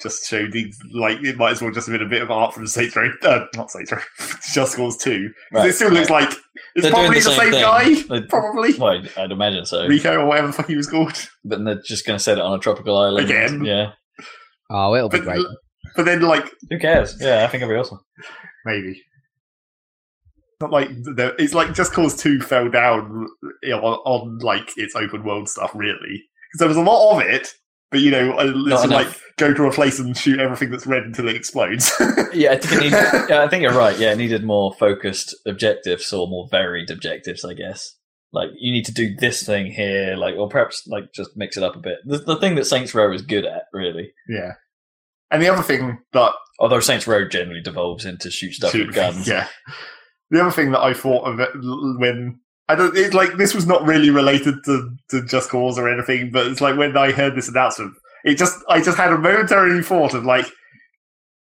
just 0.02 0.26
showed 0.30 0.52
these 0.54 0.78
like 0.94 1.18
it 1.24 1.36
might 1.38 1.52
as 1.52 1.62
well 1.62 1.72
just 1.72 1.88
have 1.88 1.98
been 1.98 2.06
a 2.06 2.10
bit 2.10 2.22
of 2.22 2.30
art 2.32 2.54
from 2.54 2.68
Saints 2.68 2.96
Row, 2.96 3.10
uh, 3.24 3.46
not 3.56 3.72
Saints 3.72 3.92
Row, 3.92 4.00
Just 4.54 4.76
Cause 4.78 4.98
Two. 4.98 5.30
'Cause 5.54 5.66
it 5.66 5.74
still 5.74 5.92
looks 5.92 6.10
like 6.10 6.30
it's 6.76 6.84
They're 6.84 6.92
probably 6.92 7.20
the 7.20 7.30
the, 7.30 7.36
same 7.36 7.52
same, 7.52 7.62
guy, 7.62 7.94
They- 8.04 8.22
probably 8.28 8.74
Well, 8.78 8.94
I'd- 8.94 9.10
I'd 9.18 9.32
imagine 9.32 9.66
so. 9.66 9.88
Rico 9.88 10.22
or 10.22 10.26
whatever 10.26 10.48
the 10.48 10.54
fuck 10.54 10.68
he 10.68 10.76
was 10.78 10.90
called. 10.90 11.12
But 11.44 11.58
then 11.58 11.66
they're 11.66 11.82
just 11.86 12.06
going 12.06 12.18
to 12.18 12.24
set 12.24 12.38
it 12.38 12.44
on 12.44 12.58
a 12.58 12.62
tropical 12.62 12.98
island 12.98 13.26
Again. 13.30 13.66
Yeah, 13.66 13.92
Oh, 14.70 14.94
it'll 14.96 15.10
be 15.10 15.18
But 15.20 15.26
great. 15.26 15.46
but 15.96 16.06
then 16.06 16.22
like 16.22 16.50
who 16.70 16.78
cares? 16.80 17.18
Yeah, 17.20 17.44
I 17.44 17.48
think 17.48 17.64
it'll 17.64 17.74
be 17.74 17.80
awesome. 17.80 18.00
maybe. 18.66 19.02
Not 20.62 20.72
like 20.72 20.90
the, 20.90 21.36
it's 21.40 21.54
like 21.54 21.74
Just 21.74 21.94
Cause 21.94 22.22
Two 22.22 22.40
fell 22.42 22.70
down 22.70 23.28
you 23.64 23.70
know, 23.70 23.80
on, 23.82 24.00
on 24.06 24.38
like 24.40 24.72
its 24.78 24.96
open 24.96 25.24
world 25.24 25.48
stuff, 25.48 25.72
really, 25.74 26.24
because 26.52 26.60
there 26.60 26.68
was 26.68 26.78
a 26.78 26.82
lot 26.82 27.16
of 27.16 27.28
it. 27.28 27.48
But 27.92 28.02
you 28.02 28.12
know, 28.12 28.36
it's 28.38 28.86
like 28.88 29.08
go 29.38 29.54
to 29.54 29.64
a 29.66 29.72
place 29.72 29.98
and 30.00 30.16
shoot 30.16 30.40
everything 30.40 30.70
that's 30.70 30.86
red 30.86 31.04
until 31.04 31.28
it 31.28 31.36
explodes. 31.36 31.92
Yeah, 32.32 32.52
I 32.52 32.58
think 32.58 32.74
it 32.74 32.84
needed, 32.84 33.30
yeah, 33.30 33.42
I 33.42 33.48
think 33.48 33.64
you're 33.64 33.74
right. 33.74 33.98
Yeah, 33.98 34.12
it 34.12 34.18
needed 34.18 34.44
more 34.44 34.72
focused 34.76 35.36
objectives 35.48 36.14
or 36.14 36.28
more 36.28 36.48
varied 36.52 36.92
objectives, 36.92 37.44
I 37.44 37.54
guess. 37.56 37.96
Like 38.32 38.50
you 38.60 38.72
need 38.72 38.86
to 38.86 38.94
do 38.94 39.16
this 39.16 39.42
thing 39.44 39.72
here, 39.72 40.16
like 40.16 40.36
or 40.36 40.48
perhaps 40.48 40.84
like 40.86 41.06
just 41.16 41.32
mix 41.36 41.58
it 41.58 41.64
up 41.64 41.76
a 41.76 41.80
bit. 41.80 41.98
The, 42.06 42.20
the 42.20 42.36
thing 42.36 42.54
that 42.56 42.68
Saints 42.68 42.94
Row 42.94 43.12
is 43.12 43.24
good 43.24 43.46
at, 43.46 43.64
really. 43.74 44.12
yeah. 44.28 44.54
And 45.32 45.42
the 45.42 45.50
other 45.50 45.64
thing 45.64 46.00
that 46.14 46.34
Although 46.60 46.82
Saints 46.82 47.08
Row 47.08 47.28
generally 47.28 47.62
devolves 47.62 48.06
into 48.06 48.30
shoot 48.30 48.54
stuff 48.54 48.72
shoot- 48.72 48.88
with 48.88 48.96
guns. 48.96 49.28
Yeah. 49.28 49.48
The 50.32 50.42
other 50.42 50.52
thing 50.52 50.72
that 50.72 50.82
I 50.82 50.94
thought 50.94 51.24
of 51.24 51.40
it 51.40 51.50
when 52.00 52.40
I 52.68 52.76
don't 52.76 52.96
it's 52.96 53.16
like 53.16 53.38
this 53.38 53.56
was 53.56 53.66
not 53.66 53.84
really 53.86 54.12
related 54.12 54.64
to, 54.66 54.96
to 55.10 55.26
Just 55.26 55.50
Cause 55.50 55.80
or 55.80 55.90
anything, 55.90 56.32
but 56.32 56.48
it's 56.48 56.62
like 56.62 56.78
when 56.78 56.96
I 56.96 57.12
heard 57.12 57.36
this 57.36 57.50
announcement, 57.50 57.94
it 58.24 58.38
just 58.38 58.64
I 58.70 58.82
just 58.82 58.98
had 58.98 59.12
a 59.12 59.18
momentary 59.18 59.82
thought 59.82 60.14
of 60.14 60.26
like 60.26 60.46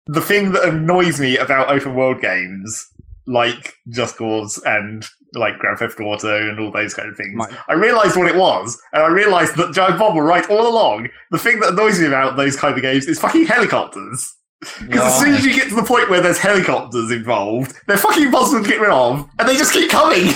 the 0.08 0.22
thing 0.22 0.52
that 0.52 0.68
annoys 0.68 1.20
me 1.20 1.38
about 1.38 1.70
open 1.70 1.96
world 1.96 2.22
games, 2.22 2.86
like 3.28 3.74
Just 3.90 4.18
Cause 4.18 4.62
and 4.66 5.06
like 5.34 5.58
Grand 5.58 5.80
Theft 5.80 6.00
Auto 6.00 6.50
and 6.50 6.60
all 6.60 6.72
those 6.72 6.94
kind 6.94 7.10
of 7.10 7.18
things. 7.18 7.38
I 7.68 7.74
realised 7.74 8.18
what 8.18 8.28
it 8.28 8.36
was, 8.36 8.80
and 8.94 9.04
I 9.04 9.08
realised 9.08 9.56
that 9.58 9.74
Giant 9.74 9.98
Bomb 9.98 10.16
were 10.16 10.24
right 10.24 10.50
all 10.50 10.68
along. 10.68 11.10
The 11.32 11.40
thing 11.40 11.60
that 11.62 11.74
annoys 11.74 12.00
me 12.00 12.08
about 12.08 12.36
those 12.38 12.56
kind 12.56 12.76
of 12.76 12.82
games 12.82 13.08
is 13.08 13.20
fucking 13.20 13.46
helicopters. 13.46 14.34
Because 14.62 15.02
as 15.14 15.20
soon 15.20 15.34
as 15.36 15.46
you 15.46 15.54
get 15.54 15.70
to 15.70 15.76
the 15.76 15.84
point 15.84 16.10
where 16.10 16.22
there's 16.22 16.40
helicopters 16.40 17.12
involved, 17.12 17.76
they're 17.88 17.98
fucking 17.98 18.24
impossible 18.24 18.64
to 18.64 18.70
get 18.70 18.80
rid 18.82 18.90
of, 18.90 19.28
and 19.38 19.48
they 19.48 19.56
just 19.56 19.74
keep 19.74 19.92
coming. 19.92 20.26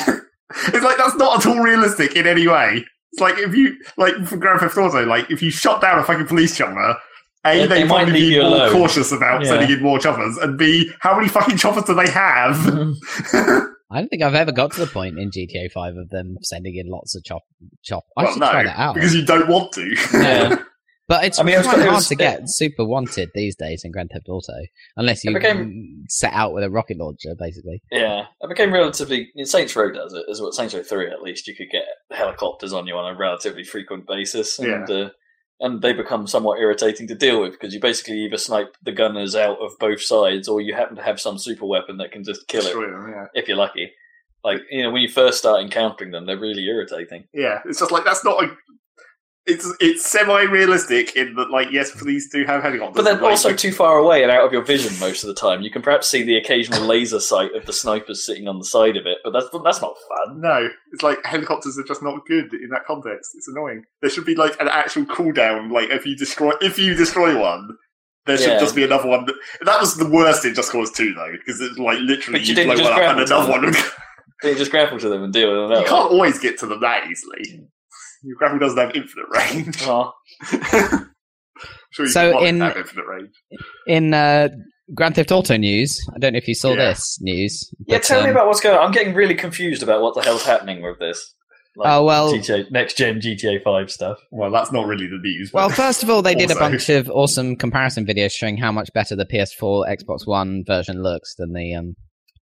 it's 0.68 0.84
like 0.84 0.98
that's 0.98 1.16
not 1.16 1.40
at 1.40 1.50
all 1.50 1.60
realistic 1.64 2.16
in 2.16 2.28
any 2.28 2.48
way. 2.48 2.86
It's 3.12 3.22
like 3.22 3.38
if 3.40 3.56
you 3.56 3.76
like 3.98 4.14
for 4.28 4.38
Grand 4.38 4.60
Theft 4.60 4.78
Auto, 4.78 5.04
like 5.06 5.32
if 5.32 5.42
you 5.42 5.50
shot 5.50 5.82
down 5.82 5.98
a 6.00 6.04
fucking 6.04 6.28
police 6.28 6.56
chopper, 6.56 6.96
a 7.46 7.58
They- 7.60 7.60
they, 7.66 7.68
they 7.82 7.84
might 7.86 8.12
be 8.14 8.38
more 8.38 8.46
alone. 8.48 8.72
cautious 8.72 9.12
about 9.12 9.42
Yeah. 9.44 9.50
sending 9.52 9.72
in 9.78 9.82
more 9.84 9.98
choppers, 9.98 10.38
and 10.38 10.58
b 10.60 10.92
how 11.00 11.16
many 11.16 11.28
fucking 11.28 11.58
choppers 11.58 11.86
do 11.86 11.96
they 11.96 12.10
have? 12.10 12.56
I 13.92 14.02
don't 14.02 14.10
think 14.10 14.22
I've 14.22 14.36
ever 14.36 14.52
got 14.52 14.72
to 14.74 14.82
the 14.82 14.86
point 14.86 15.18
in 15.18 15.32
GTA 15.32 15.72
Five 15.72 15.96
of 15.96 16.10
them 16.10 16.38
sending 16.44 16.76
in 16.76 16.88
lots 16.92 17.16
of 17.16 17.24
chop 17.24 17.42
chop. 17.84 18.04
I 18.16 18.24
well, 18.24 18.34
should 18.34 18.40
no, 18.42 18.52
try 18.52 18.64
that 18.66 18.78
out. 18.78 18.94
because 18.94 19.16
you 19.16 19.26
don't 19.26 19.48
want 19.48 19.72
to. 19.74 19.96
Yeah. 20.14 20.58
But 21.10 21.26
it's 21.26 21.40
I 21.40 21.44
mean, 21.44 21.56
it 21.56 21.58
was- 21.58 21.68
quite 21.68 21.80
it 21.80 21.86
hard 21.86 21.96
was- 21.96 22.08
to 22.08 22.16
get 22.16 22.48
super 22.48 22.86
wanted 22.86 23.32
these 23.34 23.56
days 23.56 23.84
in 23.84 23.92
Grand 23.92 24.12
Theft 24.14 24.30
Auto, 24.30 24.54
unless 24.96 25.26
you 25.26 25.34
became- 25.34 26.06
set 26.08 26.32
out 26.34 26.54
with 26.54 26.64
a 26.64 26.70
rocket 26.70 26.98
launcher, 26.98 27.34
basically. 27.38 27.82
Yeah, 27.92 28.28
it 28.40 28.48
became 28.48 28.72
relatively. 28.72 29.32
Saints 29.44 29.76
Row 29.76 29.92
does 29.92 30.14
it 30.14 30.24
as 30.30 30.40
well. 30.40 30.52
Saints 30.52 30.76
Row 30.76 30.84
Three, 30.84 31.10
at 31.10 31.24
least, 31.24 31.48
you 31.48 31.56
could 31.56 31.72
get 31.72 31.86
helicopters 32.12 32.74
on 32.74 32.86
you 32.86 32.96
on 32.96 33.12
a 33.14 33.18
relatively 33.18 33.64
frequent 33.64 34.06
basis, 34.08 34.60
and 34.60 34.90
uh, 34.90 35.10
and 35.60 35.82
they 35.82 35.94
become 35.94 36.28
somewhat 36.28 36.60
irritating 36.60 37.08
to 37.08 37.16
deal 37.16 37.42
with 37.42 37.54
because 37.54 37.74
you 37.74 37.80
basically 37.82 38.20
either 38.20 38.38
snipe 38.38 38.78
the 38.84 38.92
gunners 38.92 39.36
out 39.36 39.58
of 39.60 39.72
both 39.80 40.02
sides, 40.04 40.48
or 40.48 40.62
you 40.62 40.76
happen 40.76 40.96
to 40.96 41.02
have 41.02 41.20
some 41.20 41.40
super 41.40 41.66
weapon 41.66 41.98
that 41.98 42.12
can 42.12 42.24
just 42.24 42.48
kill 42.48 42.66
it 42.66 42.74
them, 42.74 43.12
yeah. 43.12 43.26
if 43.34 43.48
you're 43.48 43.58
lucky. 43.58 43.92
Like 44.44 44.60
you 44.70 44.84
know, 44.84 44.92
when 44.92 45.02
you 45.02 45.10
first 45.10 45.40
start 45.40 45.62
encountering 45.62 46.12
them, 46.12 46.28
they're 46.28 46.40
really 46.40 46.66
irritating. 46.66 47.26
Yeah, 47.34 47.62
it's 47.66 47.80
just 47.80 47.92
like 47.92 48.06
that's 48.06 48.24
not 48.24 48.44
a. 48.44 48.56
It's 49.46 49.66
it's 49.80 50.06
semi 50.06 50.44
realistic 50.44 51.16
in 51.16 51.34
that 51.36 51.50
like 51.50 51.70
yes, 51.72 51.92
police 51.96 52.30
do 52.32 52.44
have 52.46 52.62
helicopters, 52.62 52.96
But 52.96 53.06
then 53.06 53.16
like, 53.22 53.32
also 53.32 53.54
too 53.56 53.72
far 53.72 53.98
away 53.98 54.22
and 54.22 54.32
out 54.32 54.46
of 54.46 54.54
your 54.54 54.62
vision 54.64 54.98
most 55.00 55.24
of 55.24 55.28
the 55.28 55.34
time. 55.34 55.62
You 55.62 55.72
can 55.72 55.82
perhaps 55.82 56.08
see 56.08 56.22
the 56.22 56.38
occasional 56.38 56.82
laser 56.86 57.20
sight 57.20 57.56
of 57.56 57.66
the 57.66 57.74
snipers 57.74 58.24
sitting 58.26 58.48
on 58.48 58.60
the 58.60 58.66
side 58.66 58.96
of 58.96 59.08
it, 59.08 59.18
but 59.24 59.32
that's 59.32 59.48
that's 59.64 59.82
not 59.82 59.96
fun. 60.08 60.40
No, 60.42 60.70
it's 60.92 61.02
like 61.02 61.18
helicopters 61.26 61.80
are 61.80 61.84
just 61.84 62.04
not 62.04 62.26
good 62.28 62.54
in 62.54 62.70
that 62.72 62.86
context. 62.86 63.32
It's 63.36 63.48
annoying. 63.48 63.84
There 64.02 64.10
should 64.12 64.26
be 64.26 64.36
like 64.36 64.60
an 64.62 64.68
actual 64.68 65.06
cooldown. 65.06 65.72
Like 65.72 65.90
if 65.90 66.06
you 66.06 66.16
destroy 66.16 66.52
if 66.62 66.78
you 66.78 66.94
destroy 66.94 67.40
one, 67.40 67.70
there 68.28 68.38
should 68.38 68.50
Yeah. 68.50 68.60
just 68.60 68.76
be 68.76 68.84
another 68.84 69.08
one. 69.08 69.26
That, 69.26 69.36
that 69.66 69.80
was 69.80 69.96
the 69.98 70.08
worst 70.10 70.46
in 70.46 70.54
Just 70.54 70.72
Cause 70.72 70.92
Two 70.92 71.14
though, 71.16 71.32
because 71.32 71.60
it's 71.60 71.80
like 71.80 71.98
literally 72.02 72.40
But 72.42 72.48
you 72.48 72.56
you, 72.56 72.66
blow 72.66 72.84
one 72.84 72.94
up 72.94 73.00
and 73.00 73.20
another 73.22 73.44
them. 73.44 73.50
one. 73.52 73.66
would- 73.66 73.76
You 74.44 74.56
just 74.56 74.70
grapple 74.72 75.00
to 75.00 75.10
them 75.10 75.24
and 75.24 75.34
deal 75.34 75.50
with 75.50 75.70
them. 75.72 75.82
you 75.82 75.88
can't 75.90 76.12
always 76.12 76.38
get 76.40 76.60
to 76.60 76.66
them 76.68 76.80
that 76.82 77.08
easily. 77.10 77.66
Your 78.24 78.36
grapple 78.38 78.60
doesn't 78.60 78.78
have 78.78 78.96
infinite 78.96 79.28
range. 79.34 79.82
Oh, 79.88 80.12
sure 81.92 82.08
So 82.08 82.40
in- 82.44 82.62
have 82.62 82.78
infinite 82.78 83.06
range. 83.06 83.32
In 83.88 84.14
uh, 84.14 84.50
Grand 84.94 85.16
Theft 85.16 85.32
Auto 85.32 85.58
news, 85.58 86.00
I 86.16 86.20
don't 86.20 86.34
know 86.34 86.38
if 86.38 86.48
you 86.48 86.56
saw 86.56 86.70
Yeah. 86.72 86.90
this 86.90 87.18
news. 87.22 87.70
yeah, 87.88 87.98
but, 87.98 88.04
tell 88.04 88.22
me 88.22 88.30
um, 88.30 88.36
about 88.36 88.48
what's 88.48 88.60
going 88.62 88.78
on. 88.78 88.86
I'm 88.86 88.92
getting 88.92 89.14
really 89.14 89.36
confused 89.36 89.84
about 89.84 90.02
what 90.02 90.16
the 90.16 90.22
hell's 90.22 90.44
happening 90.46 90.82
with 90.82 91.00
this. 91.00 91.34
Like, 91.76 91.92
Oh, 91.94 92.04
well- 92.04 92.34
GTA, 92.34 92.72
next 92.72 92.98
gen 92.98 93.20
GTA 93.22 93.64
5 93.64 93.92
stuff. 93.92 94.18
Well, 94.32 94.52
that's 94.52 94.72
not 94.72 94.86
really 94.88 95.08
the 95.08 95.18
news. 95.22 95.52
Well, 95.54 95.70
first 95.70 96.04
of 96.04 96.10
all, 96.10 96.22
they 96.22 96.36
did 96.36 96.52
a 96.52 96.56
bunch 96.56 96.90
of 96.90 97.10
awesome 97.10 97.56
comparison 97.56 98.06
videos 98.06 98.32
showing 98.32 98.58
how 98.58 98.72
much 98.72 98.90
better 98.94 99.16
the 99.16 99.26
PS4, 99.26 99.88
Xbox 99.88 100.26
One 100.26 100.64
version 100.66 101.02
looks 101.04 101.36
than 101.36 101.54
the 101.54 101.74
um 101.76 101.96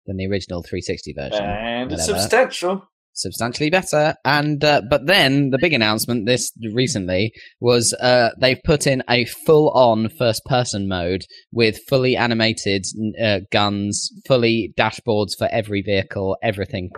than 0.07 0.16
the 0.16 0.27
original 0.27 0.62
360 0.62 1.12
version. 1.14 1.45
And 1.45 1.93
it's 1.93 2.07
substantial. 2.07 2.89
Substantially 3.21 3.69
better, 3.69 4.14
and 4.25 4.62
uh, 4.62 4.81
but 4.89 5.07
then 5.07 5.51
the 5.51 5.59
big 5.61 5.73
announcement 5.73 6.25
this 6.27 6.53
recently 6.73 7.33
was 7.61 7.93
uh, 7.95 8.31
they've 8.41 8.61
put 8.64 8.87
in 8.87 9.03
a 9.11 9.25
full-on 9.25 10.09
first-person 10.09 10.87
mode 10.87 11.23
with 11.53 11.81
fully 11.89 12.16
animated 12.16 12.85
uh, 13.21 13.41
guns, 13.51 14.12
fully 14.29 14.73
dashboards 14.79 15.33
for 15.37 15.49
every 15.51 15.83
vehicle, 15.83 16.37
everything. 16.45 16.91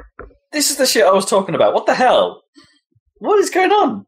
This 0.53 0.71
is 0.71 0.77
the 0.77 0.85
shit 0.85 1.07
I 1.07 1.13
was 1.13 1.25
talking 1.25 1.55
about. 1.55 1.73
What 1.73 1.87
the 1.87 1.95
hell? 1.95 2.43
What 3.19 3.39
is 3.39 3.49
going 3.49 3.71
on? 3.73 4.05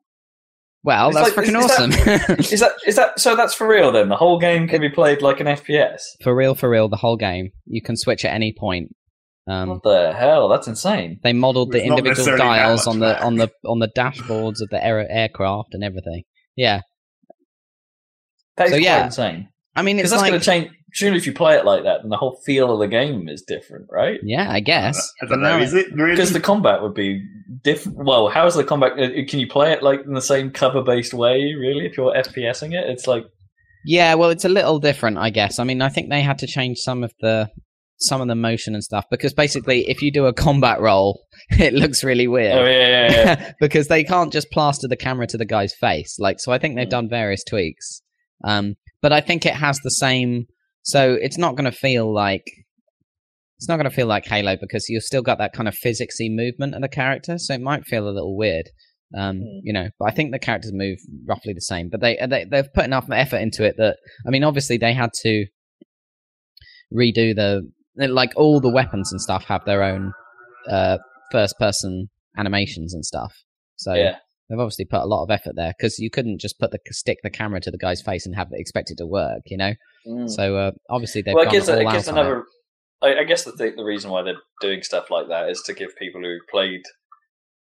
Well, 0.85 1.09
It's 1.09 1.17
that's 1.17 1.37
like- 1.37 1.47
freaking 1.47 1.59
is- 1.59 1.65
is 1.65 1.71
awesome. 1.71 2.37
Is 2.53 2.61
that 2.61 2.73
is 2.87 2.97
that 2.97 3.21
so? 3.21 3.37
That's 3.37 3.55
for 3.55 3.67
real 3.69 3.91
then. 3.93 4.09
The 4.11 4.17
whole 4.17 4.39
game 4.39 4.69
can 4.69 4.81
be 4.83 4.89
played 4.91 5.23
like 5.23 5.41
an 5.41 5.47
FPS. 5.47 6.03
for 6.23 6.35
real, 6.37 6.55
for 6.55 6.69
real, 6.69 6.89
the 6.91 6.97
whole 6.97 7.17
game. 7.17 7.53
You 7.67 7.81
can 7.81 7.97
switch 7.97 8.25
at 8.25 8.35
any 8.35 8.53
point. 8.59 8.95
Um, 9.49 9.69
What 9.71 9.83
the 9.83 10.13
hell? 10.13 10.49
That's 10.49 10.69
insane. 10.69 11.19
They 11.23 11.33
modelled 11.33 11.73
the 11.73 11.85
individual 11.85 12.37
dials 12.39 12.87
on 12.87 13.01
the 13.01 13.07
better. 13.15 13.25
on 13.25 13.37
the 13.37 13.51
on 13.67 13.79
the 13.81 13.89
dashboards 13.89 14.61
of 14.61 14.69
the 14.71 14.83
air, 14.85 15.05
aircraft 15.11 15.71
and 15.75 15.83
everything. 15.83 16.23
Yeah, 16.57 16.83
That 18.57 18.67
is 18.67 18.71
So, 18.73 18.77
quite 18.77 18.85
yeah. 18.85 19.05
insane. 19.07 19.49
I 19.75 19.83
mean, 19.83 19.97
Because 19.97 20.13
it's 20.13 20.21
that's 20.21 20.23
like 20.23 20.31
going 20.31 20.41
to 20.41 20.69
change. 20.69 20.77
Surely, 20.95 21.17
if 21.17 21.27
you 21.27 21.33
play 21.33 21.57
it 21.57 21.65
like 21.65 21.85
that, 21.85 22.03
then 22.03 22.11
the 22.11 22.19
whole 22.19 22.39
feel 22.45 22.71
of 22.71 22.79
the 22.79 22.87
game 22.87 23.27
is 23.27 23.41
different, 23.41 23.87
right? 23.91 24.21
yeah, 24.23 24.53
I 24.53 24.61
guess. 24.61 25.11
I 25.23 25.25
But 25.27 25.37
don't 25.37 25.43
know. 25.43 25.59
Is 25.59 25.73
it 25.73 25.87
really? 25.95 26.11
Because 26.11 26.35
the 26.35 26.41
combat 26.41 26.83
would 26.83 26.93
be 26.93 27.27
different. 27.65 27.97
Well, 28.05 28.29
how's 28.29 28.55
the 28.55 28.63
combat? 28.65 28.93
uh, 28.93 29.09
Can 29.27 29.41
you 29.41 29.49
play 29.49 29.73
it 29.73 29.83
like 29.83 30.05
in 30.05 30.13
the 30.13 30.21
same 30.21 30.51
cover-based 30.51 31.15
way? 31.15 31.55
Really, 31.55 31.87
if 31.87 31.97
you're 31.97 32.13
FPSing 32.15 32.75
it, 32.75 32.91
it's 32.91 33.07
like 33.07 33.25
Yeah, 33.87 34.15
well, 34.17 34.29
it's 34.29 34.45
a 34.45 34.51
little 34.51 34.79
different, 34.79 35.17
I 35.17 35.31
guess. 35.31 35.59
I 35.59 35.65
mean, 35.65 35.81
I 35.81 35.89
think 35.89 36.11
they 36.11 36.21
had 36.21 36.39
to 36.41 36.47
change 36.47 36.77
some 36.79 37.03
of 37.03 37.13
the 37.23 37.49
some 38.03 38.21
of 38.21 38.29
the 38.29 38.35
motion 38.35 38.75
and 38.75 38.83
stuff 38.83 39.05
because 39.11 39.33
basically, 39.35 39.89
if 39.89 40.03
you 40.03 40.11
do 40.13 40.27
a 40.27 40.33
combat 40.33 40.81
roll, 40.81 41.23
it 41.51 41.73
looks 41.73 42.03
really 42.05 42.27
weird. 42.29 42.57
oh 42.59 42.65
yeah, 42.65 42.89
yeah, 42.89 43.13
yeah. 43.13 43.53
because 43.61 43.89
they 43.89 44.05
can't 44.05 44.33
just 44.33 44.51
plaster 44.51 44.89
the 44.89 44.97
camera 44.97 45.27
to 45.29 45.37
the 45.39 45.45
guy's 45.45 45.75
face. 45.75 46.17
Like, 46.19 46.41
so 46.41 46.53
I 46.53 46.59
think 46.59 46.77
they've 46.77 46.87
Mm. 46.87 46.91
done 46.91 47.09
various 47.09 47.45
tweaks. 47.45 48.03
Um, 48.45 48.75
but 49.01 49.13
I 49.13 49.21
think 49.21 49.47
it 49.47 49.55
has 49.55 49.79
the 49.81 49.91
same. 49.91 50.47
So 50.83 51.15
it's 51.21 51.39
not 51.39 51.55
going 51.57 51.71
to 51.71 51.77
feel 51.77 52.13
like 52.13 52.45
it's 53.59 53.69
not 53.69 53.77
going 53.77 53.89
to 53.89 53.95
feel 53.95 54.09
like 54.09 54.25
Halo 54.27 54.57
because 54.61 54.89
you've 54.89 55.05
still 55.05 55.23
got 55.23 55.39
that 55.39 55.53
kind 55.53 55.69
of 55.69 55.77
physicsy 55.85 56.29
movement 56.35 56.75
of 56.75 56.83
the 56.83 56.89
character. 56.89 57.39
So 57.39 57.55
it 57.55 57.61
might 57.61 57.85
feel 57.87 58.09
a 58.09 58.11
little 58.11 58.37
weird. 58.37 58.69
Um, 59.17 59.37
Mm. 59.37 59.61
you 59.63 59.73
know, 59.73 59.89
but 59.99 60.07
I 60.07 60.11
think 60.11 60.33
the 60.33 60.39
characters 60.41 60.73
move 60.75 60.99
roughly 61.29 61.53
the 61.53 61.61
same. 61.61 61.89
But 61.91 62.01
they, 62.01 62.19
they 62.29 62.45
they've 62.51 62.73
put 62.75 62.85
enough 62.87 63.07
effort 63.13 63.37
into 63.43 63.63
it 63.65 63.77
that 63.79 63.99
I 64.27 64.31
mean, 64.31 64.43
obviously 64.43 64.79
they 64.79 64.95
had 64.95 65.11
to 65.23 65.47
redo 66.93 67.35
the 67.35 67.71
like 67.97 68.33
all 68.37 68.61
the 68.61 68.71
weapons 68.71 69.13
and 69.13 69.21
stuff 69.21 69.45
have 69.45 69.65
their 69.65 69.83
own 69.83 70.13
uh, 70.71 70.99
first 71.31 71.59
person 71.59 72.09
animations 72.37 72.95
and 72.95 73.05
stuff. 73.05 73.33
So 73.77 73.95
yeah. 73.95 74.17
they've 74.49 74.59
obviously 74.59 74.85
put 74.85 75.03
a 75.03 75.07
lot 75.07 75.25
of 75.25 75.31
effort 75.31 75.55
there 75.57 75.73
because 75.77 75.99
you 75.99 76.11
couldn't 76.11 76.41
just 76.41 76.59
put 76.59 76.71
the 76.71 76.79
stick 76.91 77.19
the 77.23 77.31
camera 77.31 77.61
to 77.61 77.71
the 77.71 77.79
guy's 77.79 78.03
face 78.03 78.27
and 78.27 78.35
have 78.35 78.49
it 78.53 78.61
expect 78.61 78.91
it 78.91 78.99
to 78.99 79.07
work, 79.07 79.43
you 79.47 79.57
know. 79.57 79.73
Mm. 80.07 80.31
So 80.31 80.57
uh, 80.57 80.71
obviously 80.89 81.23
they've 81.23 81.35
well, 81.35 81.43
it 81.43 81.47
gone 81.47 81.55
gives, 81.55 81.69
all 81.69 81.79
it 81.79 81.87
out 81.87 81.93
gives 81.93 82.09
another. 82.09 82.45
I, 83.03 83.21
I 83.21 83.25
guess 83.25 83.45
the 83.45 83.53
th- 83.53 83.77
the 83.77 83.85
reason 83.85 84.11
why 84.11 84.23
they're 84.23 84.35
doing 84.61 84.83
stuff 84.83 85.11
like 85.11 85.29
that 85.29 85.51
is 85.51 85.61
to 85.63 85.75
give 85.75 85.97
people 85.97 86.21
who 86.21 86.39
played 86.51 86.83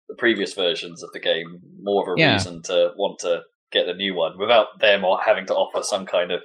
the 0.08 0.16
previous 0.16 0.54
versions 0.54 1.02
of 1.02 1.10
the 1.12 1.20
game 1.20 1.60
more 1.80 2.02
of 2.02 2.18
a 2.18 2.20
Yeah. 2.20 2.32
reason 2.34 2.62
to 2.64 2.92
want 2.96 3.20
to 3.20 3.42
get 3.72 3.86
the 3.86 3.94
new 3.94 4.14
one 4.14 4.38
without 4.38 4.66
them 4.80 5.04
or 5.04 5.20
having 5.24 5.46
to 5.46 5.54
offer 5.54 5.82
some 5.82 6.04
kind 6.04 6.32
of 6.32 6.40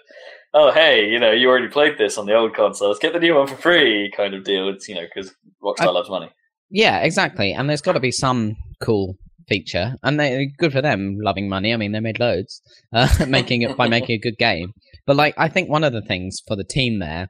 oh 0.55 0.71
hey 0.71 1.07
you 1.07 1.19
know 1.19 1.31
you 1.31 1.47
already 1.47 1.67
played 1.67 1.97
this 1.99 2.17
on 2.17 2.25
the 2.25 2.33
old 2.33 2.55
console 2.55 2.87
let's 2.87 2.99
get 2.99 3.13
the 3.13 3.19
new 3.19 3.35
one 3.35 3.45
for 3.45 3.55
free 3.57 4.11
kind 4.17 4.33
of 4.33 4.43
deal 4.43 4.67
it's 4.67 4.89
you 4.89 4.95
know 4.95 5.05
because 5.13 5.31
rockstar 5.63 5.87
I- 5.87 5.91
loves 5.91 6.09
money 6.09 6.29
Yeah, 6.71 6.97
exactly. 7.05 7.53
And 7.53 7.69
there's 7.69 7.83
got 7.83 7.93
to 7.93 7.99
be 7.99 8.11
some 8.11 8.55
cool 8.81 9.15
feature, 9.47 9.95
and 10.01 10.19
they 10.19 10.47
good 10.57 10.71
for 10.71 10.81
them 10.81 11.19
loving 11.21 11.47
money. 11.47 11.71
I 11.73 11.77
mean, 11.77 11.91
they 11.91 11.99
made 11.99 12.19
loads, 12.19 12.61
uh, 12.91 13.07
making 13.27 13.61
it 13.61 13.77
by 13.77 13.87
making 13.87 14.15
a 14.15 14.19
good 14.27 14.37
game. 14.39 14.73
But 15.05 15.15
like, 15.15 15.35
I 15.37 15.47
think 15.47 15.69
one 15.69 15.83
of 15.83 15.93
the 15.93 16.01
things 16.01 16.41
for 16.47 16.55
the 16.55 16.63
team 16.63 16.99
there. 16.99 17.27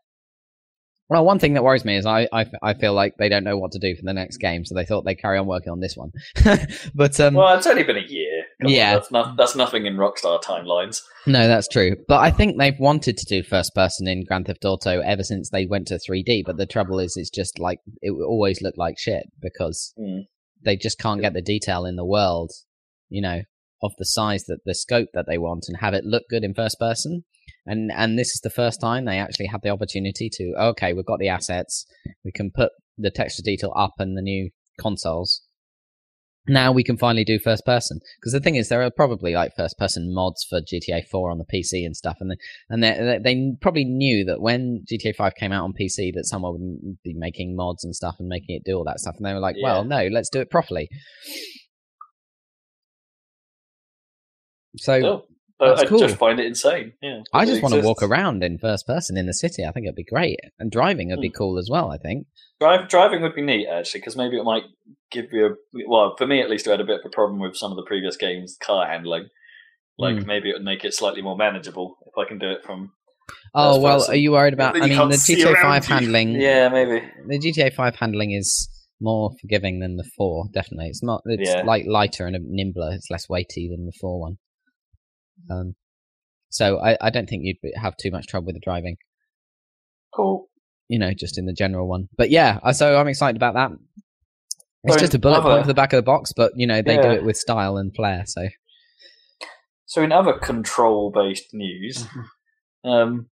Well, 1.10 1.26
one 1.26 1.38
thing 1.38 1.54
that 1.54 1.64
worries 1.64 1.86
me 1.86 1.98
is 1.98 2.06
I, 2.06 2.28
I, 2.32 2.46
I 2.64 2.74
feel 2.74 2.94
like 2.94 3.14
they 3.20 3.30
don't 3.30 3.44
know 3.44 3.58
what 3.58 3.74
to 3.74 3.80
do 3.80 3.94
for 3.96 4.04
the 4.04 4.14
next 4.14 4.38
game, 4.38 4.64
so 4.66 4.74
they 4.74 4.86
thought 4.86 5.04
they'd 5.06 5.22
carry 5.22 5.38
on 5.38 5.46
working 5.46 5.72
on 5.72 5.82
this 5.82 5.96
one. 5.96 6.12
but 6.96 7.20
um, 7.20 7.36
well 7.36 7.56
it's 7.58 7.68
only 7.68 7.84
been 7.84 7.98
a 7.98 8.08
year 8.08 8.35
Yeah. 8.70 8.94
that's, 8.96 9.12
not, 9.12 9.38
that's 9.38 9.56
nothing 9.56 9.86
in 9.86 9.96
rockstar 9.96 10.42
timelines 10.42 11.02
No, 11.28 11.48
that's 11.48 11.68
true. 11.68 11.96
But 12.08 12.20
I 12.20 12.32
think 12.32 12.58
they've 12.58 12.80
wanted 12.80 13.18
to 13.18 13.26
do 13.26 13.44
first 13.44 13.74
person 13.76 14.08
in 14.08 14.24
Grand 14.26 14.46
Theft 14.48 14.64
Auto 14.66 15.02
ever 15.02 15.24
since 15.24 15.50
they 15.50 15.66
went 15.66 15.88
to 15.88 15.96
3D. 16.00 16.44
But 16.46 16.58
the 16.58 16.66
trouble 16.66 17.00
is, 17.00 17.14
it's 17.18 17.30
just 17.30 17.60
like 17.60 17.80
it 18.02 18.12
always 18.12 18.62
looked 18.62 18.78
like 18.78 18.98
shit 19.00 19.24
because 19.42 19.94
Mm. 20.00 20.26
they 20.64 20.76
just 20.76 21.00
can't 21.00 21.22
get 21.22 21.34
the 21.34 21.42
detail 21.42 21.86
in 21.86 21.96
the 21.96 22.06
world, 22.06 22.52
you 23.10 23.22
know, 23.22 23.42
of 23.82 23.92
the 23.98 24.06
size 24.06 24.46
that 24.46 24.60
the 24.66 24.74
scope 24.76 25.10
that 25.14 25.26
they 25.28 25.38
want 25.38 25.66
and 25.68 25.78
have 25.78 25.94
it 25.94 26.06
look 26.06 26.24
good 26.30 26.44
in 26.44 26.54
first 26.54 26.80
person. 26.80 27.24
And 27.68 27.92
and 27.94 28.18
this 28.18 28.30
is 28.30 28.42
the 28.44 28.50
first 28.50 28.80
time 28.82 29.06
they 29.06 29.18
actually 29.20 29.48
had 29.48 29.62
the 29.64 29.70
opportunity 29.70 30.30
to 30.34 30.54
okay, 30.60 30.94
we've 30.94 31.06
got 31.06 31.20
the 31.20 31.30
assets, 31.30 31.86
we 32.24 32.32
can 32.32 32.52
put 32.54 32.72
the 32.98 33.12
texture 33.12 33.44
detail 33.44 33.74
up 33.76 33.94
in 34.00 34.14
the 34.16 34.22
new 34.22 34.50
consoles. 34.80 35.42
Now 36.48 36.72
we 36.72 36.84
can 36.84 36.98
finally 36.98 37.24
do 37.24 37.40
first 37.40 37.66
person 37.66 38.00
because 38.20 38.34
the 38.34 38.40
thing 38.40 38.56
is, 38.56 38.70
there 38.70 38.84
are 38.84 38.92
probably 38.92 39.34
like 39.34 39.56
first 39.56 39.78
person 39.78 40.14
mods 40.14 40.44
for 40.44 40.62
GTA 40.62 41.08
4 41.08 41.32
on 41.32 41.38
the 41.38 41.46
PC 41.46 41.86
and 41.86 41.96
stuff, 41.96 42.18
and 42.20 42.32
they, 42.32 42.38
and 42.70 42.84
they, 42.84 43.20
they 43.24 43.54
probably 43.62 43.86
knew 43.86 44.26
that 44.26 44.42
when 44.42 44.86
GTA 44.90 45.16
5 45.16 45.36
came 45.36 45.52
out 45.52 45.64
on 45.64 45.74
PC 45.74 46.14
that 46.14 46.26
someone 46.26 46.54
would 46.82 46.98
be 47.04 47.14
making 47.14 47.56
mods 47.56 47.84
and 47.84 47.96
stuff 47.96 48.16
and 48.20 48.28
making 48.28 48.56
it 48.56 48.64
do 48.64 48.78
all 48.78 48.84
that 48.84 49.00
stuff, 49.00 49.16
and 49.18 49.26
they 49.26 49.34
were 49.34 49.40
like, 49.40 49.56
Yeah. 49.58 49.64
well, 49.64 49.84
no, 49.86 50.08
let's 50.08 50.30
do 50.30 50.40
it 50.40 50.50
properly. 50.50 50.90
So 54.78 55.02
but 55.02 55.26
That's 55.60 55.82
I 55.84 55.86
cool. 55.86 56.00
just 56.00 56.18
find 56.18 56.40
it 56.40 56.46
insane 56.46 56.94
yeah 57.02 57.22
I 57.34 57.46
just 57.46 57.62
want 57.64 57.74
to 57.76 57.82
walk 57.82 58.04
around 58.04 58.44
in 58.44 58.58
first 58.58 58.86
person 58.86 59.16
in 59.18 59.26
the 59.26 59.34
city. 59.34 59.64
I 59.64 59.72
think 59.72 59.86
it'd 59.86 59.96
be 59.96 60.04
great, 60.04 60.38
and 60.60 60.70
driving 60.72 61.10
would 61.10 61.22
be 61.22 61.30
Hmm. 61.30 61.38
cool 61.38 61.58
as 61.58 61.70
well. 61.72 61.92
I 61.92 61.98
think. 61.98 62.28
Drive, 62.60 62.88
driving 62.90 63.22
would 63.22 63.36
be 63.36 63.42
neat 63.42 63.68
actually, 63.68 64.00
because 64.02 64.16
maybe 64.18 64.38
it 64.38 64.44
might 64.44 64.64
give 65.12 65.26
you 65.32 65.46
a 65.46 65.50
well. 65.88 66.16
For 66.18 66.28
me, 66.28 66.42
at 66.42 66.50
least, 66.50 66.68
I 66.68 66.72
had 66.72 66.82
a 66.82 66.86
bit 66.86 67.00
of 67.00 67.06
a 67.06 67.10
problem 67.10 67.40
with 67.40 67.56
some 67.56 67.72
of 67.72 67.78
the 67.78 67.84
previous 67.86 68.18
games' 68.18 68.58
car 68.62 68.88
handling. 68.88 69.28
Like 69.98 70.20
Hmm. 70.20 70.28
maybe 70.28 70.50
it 70.50 70.54
would 70.54 70.64
make 70.66 70.84
it 70.84 70.94
slightly 70.94 71.22
more 71.22 71.38
manageable 71.38 71.98
if 72.06 72.18
I 72.18 72.28
can 72.28 72.38
do 72.38 72.50
it 72.52 72.64
from. 72.64 72.92
Oh 73.54 73.80
well, 73.80 74.00
person. 74.00 74.14
are 74.14 74.18
you 74.18 74.32
worried 74.34 74.54
about? 74.54 74.76
I 74.76 74.88
mean, 74.88 74.98
the 75.10 75.16
GTA 75.16 75.56
Five 75.62 75.86
handling. 75.86 76.32
Yeah, 76.40 76.68
maybe. 76.70 77.02
the 77.28 77.40
GTA 77.40 77.74
Five 77.74 77.96
handling 77.96 78.32
is 78.32 78.70
more 79.02 79.32
forgiving 79.42 79.80
than 79.80 79.96
the 79.98 80.10
four. 80.18 80.46
Definitely, 80.54 80.88
it's 80.88 81.02
not. 81.04 81.22
It's 81.26 81.50
Yeah. 81.50 81.64
like 81.64 81.86
lighter 81.88 82.26
and 82.28 82.38
nimbler. 82.50 82.92
It's 82.94 83.10
less 83.10 83.28
weighty 83.30 83.70
than 83.70 83.86
the 83.86 83.94
four 84.02 84.20
one. 84.20 84.38
Um, 85.50 85.76
so 86.50 86.80
I, 86.80 86.98
I 87.02 87.10
don't 87.10 87.28
think 87.28 87.44
you'd 87.44 87.58
have 87.82 87.98
too 87.98 88.12
much 88.12 88.28
trouble 88.28 88.48
with 88.48 88.56
the 88.56 88.62
driving. 88.64 88.98
Cool. 90.14 90.48
You 90.88 91.00
know, 91.00 91.12
just 91.14 91.38
in 91.38 91.46
the 91.46 91.54
general 91.54 91.88
one. 91.88 92.08
But 92.18 92.30
yeah, 92.30 92.60
so 92.72 92.98
I'm 92.98 93.08
excited 93.08 93.36
about 93.36 93.56
that. 93.56 93.72
It's 94.84 94.94
So 94.96 95.00
just 95.00 95.16
a 95.16 95.20
bullet 95.20 95.42
point 95.42 95.54
other- 95.54 95.62
for 95.64 95.68
the 95.68 95.74
back 95.74 95.94
of 95.94 95.98
the 95.98 96.04
box, 96.04 96.32
but 96.36 96.52
you 96.56 96.68
know 96.68 96.82
they 96.82 96.98
do 96.98 97.10
it 97.12 97.24
with 97.26 97.38
style 97.38 97.78
and 97.78 97.94
flair. 97.96 98.24
So 98.28 98.48
So, 99.86 100.04
in 100.04 100.12
other 100.12 100.34
control-based 100.34 101.54
news, 101.54 102.04
Mm-hmm. 102.06 102.90
um, 102.90 103.30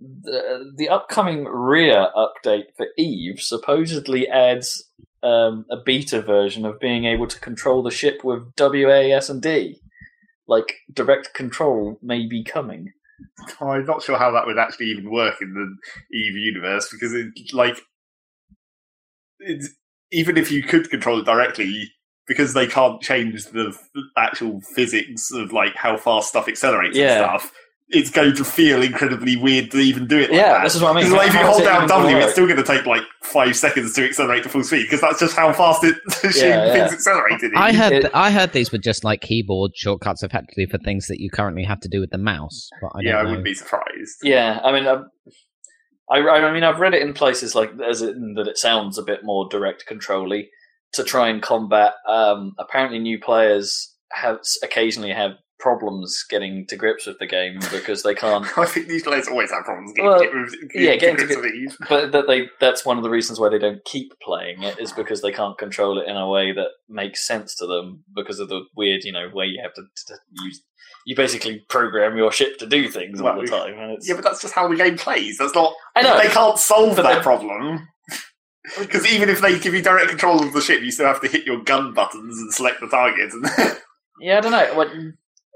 the, 0.00 0.72
the 0.76 0.88
upcoming 0.88 1.44
Rhea 1.44 2.10
update 2.14 2.66
for 2.76 2.86
Eve 2.96 3.40
supposedly 3.40 4.28
adds 4.28 4.84
um, 5.22 5.64
a 5.70 5.76
beta 5.84 6.22
version 6.22 6.64
of 6.64 6.78
being 6.78 7.04
able 7.04 7.26
to 7.26 7.40
control 7.40 7.82
the 7.82 7.90
ship 7.90 8.22
with 8.22 8.42
WAS 8.58 9.28
and 9.30 9.42
D. 9.42 9.80
Like 10.48 10.74
direct 10.92 11.34
control 11.34 11.98
may 12.02 12.26
be 12.26 12.42
coming. 12.42 12.92
Oh, 13.60 13.68
I'm 13.70 13.84
not 13.84 14.02
sure 14.02 14.16
how 14.18 14.30
that 14.32 14.46
would 14.46 14.58
actually 14.58 14.86
even 14.86 15.10
work 15.10 15.36
in 15.42 15.52
the 15.52 16.16
Eve 16.16 16.36
universe 16.36 16.88
because 16.90 17.12
it 17.14 17.28
like 17.52 17.78
it's, 19.40 19.68
even 20.10 20.36
if 20.36 20.50
you 20.50 20.62
could 20.62 20.90
control 20.90 21.20
it 21.20 21.24
directly, 21.26 21.90
because 22.26 22.54
they 22.54 22.66
can't 22.66 23.00
change 23.02 23.44
the 23.46 23.68
f- 23.74 23.88
actual 24.16 24.60
physics 24.74 25.30
of 25.32 25.52
like 25.52 25.74
how 25.74 25.96
fast 25.96 26.28
stuff 26.30 26.48
accelerates 26.48 26.96
Yeah. 26.96 27.32
and 27.32 27.40
stuff. 27.42 27.52
It's 27.90 28.10
going 28.10 28.34
to 28.36 28.44
feel 28.44 28.82
incredibly 28.82 29.34
weird 29.36 29.70
to 29.70 29.78
even 29.78 30.06
do 30.06 30.18
it. 30.18 30.30
Like 30.30 30.38
Yeah, 30.38 30.52
that. 30.54 30.64
this 30.64 30.74
is 30.74 30.82
what 30.82 30.90
I 30.90 31.00
mean. 31.00 31.04
Because 31.10 31.16
like, 31.18 31.28
if 31.28 31.34
you 31.34 31.40
hold 31.46 31.62
down 31.62 31.76
even 31.84 31.88
W, 31.88 32.14
work? 32.16 32.22
it's 32.24 32.32
still 32.32 32.44
going 32.46 32.58
to 32.58 32.62
take 32.62 32.84
like 32.84 33.02
five 33.22 33.56
seconds 33.56 33.94
to 33.94 34.04
accelerate 34.04 34.42
to 34.42 34.48
full 34.50 34.62
speed 34.62 34.82
because 34.82 35.00
that's 35.00 35.18
just 35.20 35.34
how 35.34 35.52
fast 35.54 35.82
it 35.84 35.94
the 36.04 36.20
machine 36.28 36.48
Yeah, 36.50 36.66
yeah. 36.66 36.72
things 36.88 36.92
accelerated. 36.92 37.52
I 37.56 37.72
heard 37.72 37.92
It- 37.94 38.00
th- 38.02 38.12
I 38.14 38.30
heard 38.30 38.52
these 38.52 38.70
were 38.72 38.78
just 38.78 39.04
like 39.04 39.22
keyboard 39.22 39.72
shortcuts, 39.74 40.22
effectively 40.22 40.66
for 40.66 40.76
things 40.78 41.06
that 41.06 41.18
you 41.20 41.30
currently 41.30 41.64
have 41.64 41.80
to 41.80 41.88
do 41.88 42.00
with 42.00 42.10
the 42.10 42.18
mouse. 42.18 42.68
But 42.82 42.88
I 42.94 43.02
don't 43.02 43.04
yeah, 43.06 43.16
I 43.20 43.22
wouldn't 43.24 43.44
be 43.44 43.54
surprised. 43.54 44.16
Yeah, 44.22 44.60
I 44.62 44.70
mean, 44.72 44.86
I, 44.86 45.02
I, 46.10 46.18
I 46.20 46.52
mean, 46.52 46.64
I've 46.64 46.80
read 46.80 46.94
it 46.94 47.02
in 47.02 47.14
places 47.14 47.54
like 47.54 47.70
as 47.88 48.02
in 48.02 48.34
that 48.36 48.48
it 48.48 48.58
sounds 48.58 48.98
a 48.98 49.02
bit 49.02 49.20
more 49.24 49.48
direct 49.48 49.86
controlly 49.86 50.50
to 50.92 51.04
try 51.04 51.28
and 51.28 51.42
combat. 51.42 51.92
Um, 52.06 52.52
apparently, 52.58 52.98
new 52.98 53.18
players 53.18 53.94
have 54.12 54.38
occasionally 54.62 55.10
have 55.12 55.32
problems 55.58 56.24
getting 56.30 56.66
to 56.66 56.76
grips 56.76 57.06
with 57.06 57.18
the 57.18 57.26
game 57.26 57.58
because 57.70 58.02
they 58.02 58.14
can't. 58.14 58.46
I 58.58 58.64
think 58.66 58.88
these 58.88 59.02
players 59.02 59.28
always 59.28 59.50
have 59.50 59.64
problems 59.64 59.92
getting, 59.92 60.10
Well, 60.10 60.20
get 60.20 60.80
yeah, 60.82 60.96
getting 60.96 61.16
to 61.16 61.24
grips 61.26 61.42
with 61.42 61.52
these. 61.52 61.76
But 61.88 62.12
that 62.12 62.26
they 62.26 62.48
that's 62.60 62.84
one 62.84 62.96
of 62.96 63.02
the 63.04 63.10
reasons 63.10 63.40
why 63.40 63.48
they 63.48 63.58
don't 63.58 63.84
keep 63.84 64.12
playing 64.22 64.62
it 64.62 64.78
is 64.78 64.92
because 64.92 65.22
they 65.22 65.32
can't 65.32 65.58
control 65.58 65.98
it 65.98 66.08
in 66.08 66.16
a 66.16 66.28
way 66.28 66.52
that 66.52 66.68
makes 66.88 67.26
sense 67.26 67.54
to 67.56 67.66
them 67.66 68.04
because 68.14 68.38
of 68.38 68.48
the 68.48 68.62
weird, 68.76 69.04
you 69.04 69.12
know, 69.12 69.28
way 69.32 69.46
you 69.46 69.60
have 69.62 69.74
to, 69.74 69.82
to 70.06 70.14
use. 70.44 70.62
You 71.06 71.16
basically 71.16 71.64
program 71.70 72.16
your 72.16 72.30
ship 72.32 72.58
to 72.58 72.66
do 72.66 72.88
things 72.88 73.20
all 73.20 73.40
the 73.40 73.46
time, 73.46 73.78
and 73.78 73.92
it's. 73.92 74.08
Yeah, 74.08 74.14
but 74.16 74.24
that's 74.24 74.42
just 74.42 74.52
how 74.54 74.68
the 74.68 74.76
game 74.76 74.98
plays. 74.98 75.38
That's 75.38 75.54
not. 75.54 75.72
I 75.96 76.02
know. 76.02 76.18
They 76.18 76.28
can't 76.28 76.58
solve 76.58 76.96
that 76.96 77.02
they- 77.16 77.22
problem. 77.22 77.88
Because 78.78 79.06
even 79.10 79.30
if 79.30 79.40
they 79.40 79.58
give 79.58 79.72
you 79.72 79.80
direct 79.80 80.10
control 80.10 80.42
of 80.44 80.52
the 80.52 80.60
ship, 80.60 80.82
you 80.82 80.90
still 80.90 81.06
have 81.06 81.22
to 81.22 81.28
hit 81.28 81.46
your 81.46 81.62
gun 81.62 81.94
buttons 81.94 82.36
and 82.38 82.52
select 82.52 82.80
the 82.82 82.88
target. 82.88 83.32
And 83.32 83.46
Yeah, 84.20 84.36
I 84.36 84.40
don't 84.42 84.52
know. 84.52 84.74
What 84.74 84.88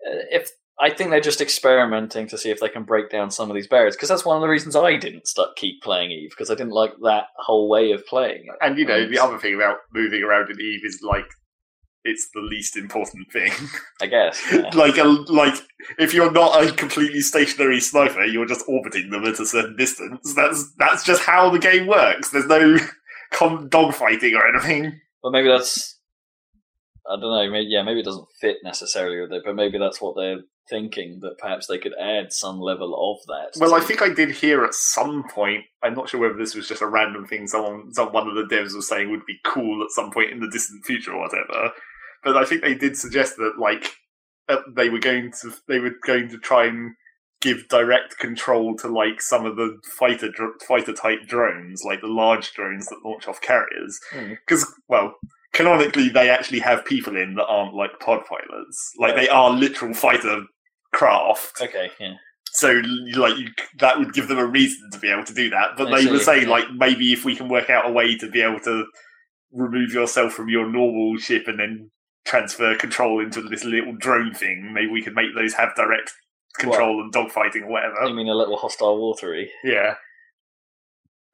Uh, 0.07 0.25
if 0.31 0.51
I 0.81 0.91
think 0.91 1.11
they're 1.11 1.21
just 1.21 1.41
experimenting 1.41 2.27
to 2.29 2.39
see 2.39 2.51
if 2.51 2.61
they 2.61 2.69
can 2.69 2.83
break 2.85 3.11
down 3.11 3.31
some 3.31 3.51
of 3.51 3.55
these 3.55 3.69
barriers? 3.69 3.95
Because 3.95 4.09
that's 4.09 4.25
one 4.25 4.37
of 4.37 4.41
the 4.43 4.49
reasons 4.49 4.75
I 4.75 4.97
didn't 4.97 5.27
start 5.27 5.57
keep 5.57 5.83
playing 5.83 6.11
Eve 6.11 6.31
because 6.31 6.51
I 6.51 6.55
didn't 6.55 6.73
like 6.73 6.93
that 7.03 7.25
whole 7.37 7.69
way 7.69 7.93
of 7.93 8.05
playing 8.07 8.45
it. 8.47 8.55
and 8.61 8.79
you 8.79 8.87
know 8.87 9.07
the 9.09 9.19
other 9.19 9.39
thing 9.39 9.55
about 9.55 9.77
moving 9.93 10.23
around 10.23 10.51
in 10.51 10.61
Eve 10.61 10.81
is 10.85 11.01
like 11.03 11.27
it's 12.05 12.29
the 12.35 12.41
least 12.41 12.77
important 12.77 13.31
thing. 13.33 13.53
I 14.03 14.07
guess. 14.07 14.43
Yeah. 14.53 14.71
like 14.75 14.97
a, 14.99 15.05
like 15.05 15.55
if 15.99 16.13
you're 16.13 16.33
not 16.33 16.65
a 16.65 16.73
completely 16.73 17.21
stationary 17.21 17.81
sniper, 17.81 18.25
you're 18.25 18.47
just 18.47 18.65
orbiting 18.67 19.11
them 19.11 19.25
at 19.25 19.39
a 19.39 19.47
certain 19.47 19.77
distance. 19.77 20.35
That's 20.35 20.73
that's 20.79 21.05
just 21.05 21.23
how 21.23 21.51
the 21.51 21.59
game 21.59 21.87
works. 21.87 22.31
There's 22.31 22.47
no 22.47 22.77
dogfighting 23.33 24.35
or 24.35 24.49
anything. 24.49 25.01
but 25.23 25.31
maybe 25.31 25.49
that's 25.49 25.99
I 27.09 27.15
don't 27.19 27.31
know. 27.31 27.51
Maybe, 27.51 27.69
yeah, 27.69 27.83
maybe 27.83 28.01
it 28.01 28.05
doesn't 28.05 28.29
fit 28.41 28.59
necessarily 28.63 29.21
with 29.21 29.33
it, 29.33 29.43
but 29.45 29.57
maybe 29.57 29.79
that's 29.79 30.01
what 30.01 30.15
they're 30.17 30.41
thinking 30.69 31.19
that 31.21 31.39
perhaps 31.39 31.67
they 31.67 31.79
could 31.79 31.95
add 32.01 32.33
some 32.33 32.61
level 32.61 32.95
of 32.95 33.27
that. 33.27 33.61
Well, 33.61 33.75
I 33.75 33.81
think 33.81 34.03
I 34.03 34.09
did 34.09 34.31
hear 34.31 34.65
at 34.65 34.75
some 34.75 35.25
point. 35.29 35.65
I'm 35.83 35.95
not 35.95 36.09
sure 36.09 36.21
whether 36.21 36.39
this 36.39 36.55
was 36.55 36.69
just 36.69 36.83
a 36.83 36.87
random 36.87 37.27
thing 37.27 37.47
someone, 37.47 37.93
some 37.93 38.13
one 38.13 38.29
of 38.29 38.35
the 38.35 38.55
devs 38.55 38.75
was 38.75 38.89
saying 38.89 39.11
would 39.11 39.27
be 39.27 39.41
cool 39.45 39.83
at 39.83 39.91
some 39.91 40.11
point 40.11 40.31
in 40.31 40.41
the 40.41 40.51
distant 40.51 40.85
future 40.85 41.13
or 41.13 41.21
whatever. 41.21 41.73
But 42.23 42.37
I 42.37 42.45
think 42.45 42.63
they 42.63 42.75
did 42.75 42.97
suggest 42.97 43.37
that 43.37 43.55
like 43.59 43.91
uh, 44.49 44.59
they 44.75 44.89
were 44.89 45.01
going 45.01 45.33
to 45.43 45.53
they 45.69 45.81
were 45.81 45.95
going 46.07 46.29
to 46.29 46.39
try 46.39 46.67
and 46.67 46.95
give 47.41 47.69
direct 47.69 48.19
control 48.19 48.77
to 48.77 48.87
like 48.87 49.21
some 49.21 49.45
of 49.45 49.57
the 49.57 49.79
fighter 49.99 50.31
dr- 50.31 50.63
fighter 50.67 50.93
type 50.93 51.27
drones, 51.27 51.83
like 51.85 52.01
the 52.01 52.07
large 52.07 52.53
drones 52.53 52.87
that 52.87 53.05
launch 53.05 53.27
off 53.27 53.41
carriers. 53.41 53.99
Hmm. 54.13 54.35
Because 54.47 54.73
well, 54.89 55.15
canonically 55.53 56.09
they 56.09 56.29
actually 56.29 56.61
have 56.61 56.85
people 56.85 57.17
in 57.17 57.35
that 57.35 57.47
aren't 57.47 57.75
like 57.75 57.99
pod 58.01 58.25
pilots. 58.29 58.93
Like 58.99 59.17
they 59.17 59.29
are 59.29 59.51
literal 59.51 59.95
fighter 59.95 60.45
craft. 60.93 61.61
okay, 61.61 61.91
yeah. 61.99 62.15
So, 62.55 62.83
like, 63.15 63.39
you, 63.39 63.49
that 63.79 63.99
would 63.99 64.13
give 64.13 64.29
them 64.29 64.39
a 64.39 64.45
reason 64.45 64.91
to 64.93 64.99
be 64.99 65.11
able 65.11 65.25
to 65.25 65.33
do 65.33 65.49
that. 65.51 65.71
But 65.79 65.91
I 65.91 66.05
they 66.05 66.11
were 66.11 66.19
saying, 66.19 66.43
yeah. 66.43 66.51
like, 66.51 66.71
maybe 66.71 67.11
if 67.11 67.25
we 67.25 67.35
can 67.35 67.49
work 67.49 67.71
out 67.71 67.89
a 67.89 67.93
way 67.93 68.15
to 68.19 68.31
be 68.31 68.43
able 68.43 68.61
to 68.61 68.85
remove 69.53 69.93
yourself 69.93 70.35
from 70.35 70.51
your 70.51 70.71
normal 70.71 71.17
ship 71.17 71.45
and 71.47 71.59
then 71.59 71.91
transfer 72.27 72.77
control 72.77 73.21
into 73.21 73.41
this 73.41 73.65
little 73.65 73.97
drone 73.97 74.35
thing, 74.35 74.71
maybe 74.75 74.91
we 74.91 75.03
could 75.03 75.15
make 75.15 75.35
those 75.35 75.55
have 75.55 75.75
direct 75.77 76.13
control 76.59 77.01
and 77.01 77.13
dogfighting 77.13 77.63
or 77.63 77.69
whatever. 77.69 77.95
You 78.07 78.15
mean 78.15 78.29
a 78.29 78.35
little 78.35 78.59
hostile 78.59 79.01
watery? 79.01 79.51
yeah. 79.65 79.95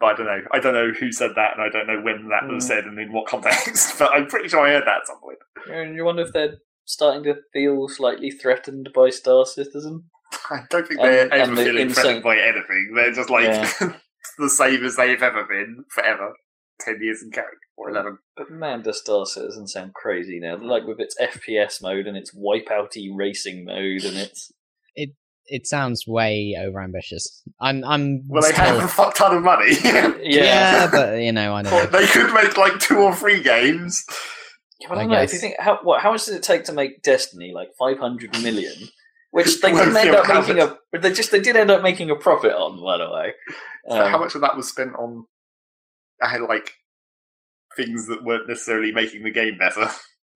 But 0.01 0.07
I 0.07 0.17
don't 0.17 0.27
know. 0.27 0.41
I 0.53 0.59
don't 0.61 0.75
know 0.75 0.93
who 0.99 1.11
said 1.11 1.33
that, 1.37 1.55
and 1.57 1.63
I 1.63 1.69
don't 1.69 1.87
know 1.87 2.01
when 2.03 2.29
that 2.29 2.47
was 2.53 2.65
Mm. 2.65 2.69
said 2.69 2.85
and 2.85 2.99
in 2.99 3.13
what 3.13 3.27
context. 3.27 3.95
But 3.99 4.13
I'm 4.13 4.27
pretty 4.27 4.49
sure 4.49 4.61
I 4.61 4.71
heard 4.73 4.85
that 4.87 4.99
at 5.03 5.07
some 5.07 5.21
point. 5.21 5.39
And 5.71 5.95
you 5.97 6.05
wonder 6.05 6.23
if 6.23 6.33
they're 6.33 6.59
starting 6.85 7.25
to 7.25 7.37
feel 7.53 7.89
slightly 7.89 8.31
threatened 8.31 8.91
by 8.95 9.11
Star 9.11 9.45
Citizen. 9.45 10.05
I 10.51 10.61
don't 10.71 10.87
think 10.87 11.01
they're 11.01 11.33
ever 11.33 11.43
and 11.51 11.57
feeling 11.59 11.89
insane- 11.89 12.03
threatened 12.05 12.23
by 12.25 12.37
anything. 12.39 12.93
They're 12.95 13.13
just 13.13 13.29
like 13.31 13.45
Yeah. 13.45 13.71
the 14.39 14.49
same 14.51 14.85
as 14.85 14.97
they've 14.97 15.23
ever 15.23 15.45
been 15.45 15.85
forever. 15.91 16.33
Ten 16.81 16.99
years 17.03 17.21
in 17.25 17.33
character 17.33 17.59
or 17.77 17.91
eleven. 17.91 18.19
But 18.37 18.53
man, 18.53 18.83
does 18.83 19.01
Star 19.01 19.27
Citizen 19.27 19.67
sound 19.67 19.95
crazy 19.95 20.39
now? 20.39 20.59
Like 20.63 20.85
with 20.85 21.01
its 21.01 21.17
FPS 21.21 21.83
mode 21.83 22.07
and 22.07 22.17
its 22.17 22.33
wipeouty 22.33 23.09
racing 23.17 23.65
mode 23.65 24.05
and 24.05 24.17
its 24.17 24.53
It 25.51 25.67
sounds 25.67 26.07
way 26.07 26.55
overambitious. 26.59 27.43
I'm 27.61 27.85
I'm 27.85 28.23
Well, 28.29 28.43
they 28.43 28.53
still, 28.53 28.65
have 28.65 28.85
a 28.85 28.89
fuck 28.89 29.15
ton 29.15 29.37
of 29.37 29.43
money. 29.43 29.73
yeah. 29.85 30.13
yeah, 30.23 30.89
but 30.91 31.21
you 31.21 31.33
know 31.33 31.55
I 31.55 31.63
don't 31.63 31.73
know. 31.93 31.99
they 31.99 32.07
could 32.07 32.33
make 32.35 32.57
like 32.57 32.79
two 32.79 32.99
or 32.99 33.15
three 33.15 33.43
games. 33.43 34.05
Yeah, 34.81 34.89
but 34.91 34.99
I 34.99 35.01
I 35.01 35.05
don't 35.05 35.13
know. 35.13 35.23
If 35.23 35.33
you 35.33 35.39
think 35.39 35.57
how 35.59 35.79
what 35.83 36.03
how 36.03 36.13
much 36.13 36.27
does 36.27 36.35
it 36.35 36.43
take 36.43 36.65
to 36.65 36.73
make 36.73 37.03
Destiny? 37.03 37.53
Like 37.55 37.71
five 37.79 37.99
hundred 37.99 38.33
million, 38.43 38.75
which 39.31 39.61
they 39.63 39.73
Well, 39.73 39.85
didn't 39.87 39.97
end 40.07 40.15
up 40.17 40.27
how 40.27 40.41
making 40.41 40.61
a. 40.61 40.77
They 40.99 41.13
just 41.13 41.31
they 41.31 41.41
did 41.41 41.57
end 41.57 41.71
up 41.71 41.83
making 41.83 42.11
a 42.11 42.17
profit 42.17 42.53
on. 42.53 42.81
By 42.83 42.99
the 42.99 43.11
way, 43.11 43.33
So 43.89 44.05
Um, 44.05 44.11
how 44.11 44.19
much 44.19 44.35
of 44.35 44.41
that 44.43 44.57
was 44.57 44.69
spent 44.69 44.95
on? 44.97 45.25
I 46.23 46.29
had 46.29 46.43
like 46.43 46.73
things 47.77 48.07
that 48.09 48.25
weren't 48.25 48.49
necessarily 48.49 48.93
making 48.93 49.23
the 49.23 49.31
game 49.31 49.57
better. 49.59 49.89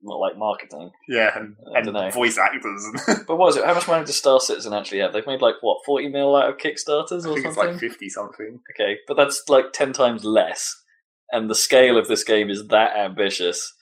Not 0.02 0.16
like 0.16 0.36
marketing. 0.36 0.90
yeah, 1.08 1.36
and, 1.38 1.56
I 1.74 1.78
and 1.78 1.86
dunno. 1.86 2.10
voice 2.10 2.38
actors. 2.38 2.84
But 3.26 3.36
what 3.36 3.46
was 3.46 3.56
it? 3.56 3.64
How 3.64 3.74
much 3.74 3.86
money 3.88 4.04
does 4.04 4.16
Star 4.16 4.40
Citizen 4.40 4.72
actually 4.72 4.98
have? 5.00 5.12
They've 5.12 5.26
made 5.26 5.40
like 5.40 5.56
what 5.60 5.78
forty 5.86 6.08
mil 6.08 6.34
out 6.36 6.48
of 6.50 6.56
Kickstarters 6.58 7.24
I 7.24 7.30
or 7.30 7.34
think 7.34 7.46
it's 7.46 7.54
something. 7.56 7.72
like 7.72 7.80
fifty 7.80 8.08
something. 8.08 8.60
Okay, 8.74 8.98
but 9.06 9.16
that's 9.16 9.42
like 9.48 9.72
ten 9.72 9.92
times 9.92 10.24
less, 10.24 10.74
and 11.30 11.48
the 11.48 11.54
scale 11.54 11.96
of 11.98 12.08
this 12.08 12.24
game 12.24 12.50
is 12.50 12.66
that 12.68 12.96
ambitious. 12.96 13.72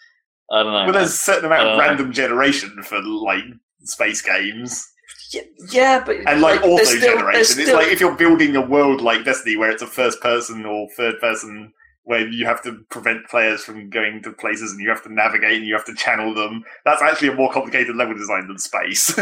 I 0.52 0.62
don't 0.62 0.72
know. 0.72 0.84
Well, 0.84 0.92
there's 0.92 1.10
a 1.14 1.16
certain 1.16 1.44
amount 1.46 1.68
of 1.68 1.74
Uh, 1.78 1.80
random 1.80 2.12
generation 2.12 2.82
for 2.82 3.00
like 3.02 3.44
space 3.84 4.20
games. 4.20 4.84
yeah, 5.32 5.42
yeah, 5.70 6.02
but 6.04 6.16
and 6.26 6.40
like, 6.40 6.60
there's 6.60 6.72
auto 6.72 6.84
still- 6.84 7.00
generation. 7.00 7.32
there's 7.32 7.50
It's 7.58 7.62
still- 7.68 7.76
like 7.76 7.88
if 7.92 8.00
you're 8.00 8.16
building 8.16 8.56
a 8.56 8.60
world 8.66 9.00
like 9.00 9.24
Destiny, 9.24 9.56
where 9.56 9.70
it's 9.70 9.82
a 9.82 9.86
first 9.86 10.20
person 10.20 10.66
or 10.66 10.88
third 10.96 11.20
person, 11.20 11.72
where 12.04 12.26
you 12.26 12.46
have 12.46 12.62
to 12.62 12.78
prevent 12.90 13.26
players 13.28 13.62
from 13.62 13.90
going 13.90 14.22
to 14.22 14.32
places 14.32 14.72
and 14.72 14.80
you 14.80 14.88
have 14.88 15.02
to 15.02 15.12
navigate 15.12 15.58
and 15.58 15.66
you 15.66 15.74
have 15.74 15.84
to 15.84 15.94
channel 15.94 16.34
them. 16.34 16.62
That's 16.84 17.02
actually 17.02 17.28
a 17.28 17.34
more 17.34 17.52
complicated 17.52 17.96
level 17.96 18.14
design 18.14 18.48
than 18.48 18.58
space. 18.58 19.14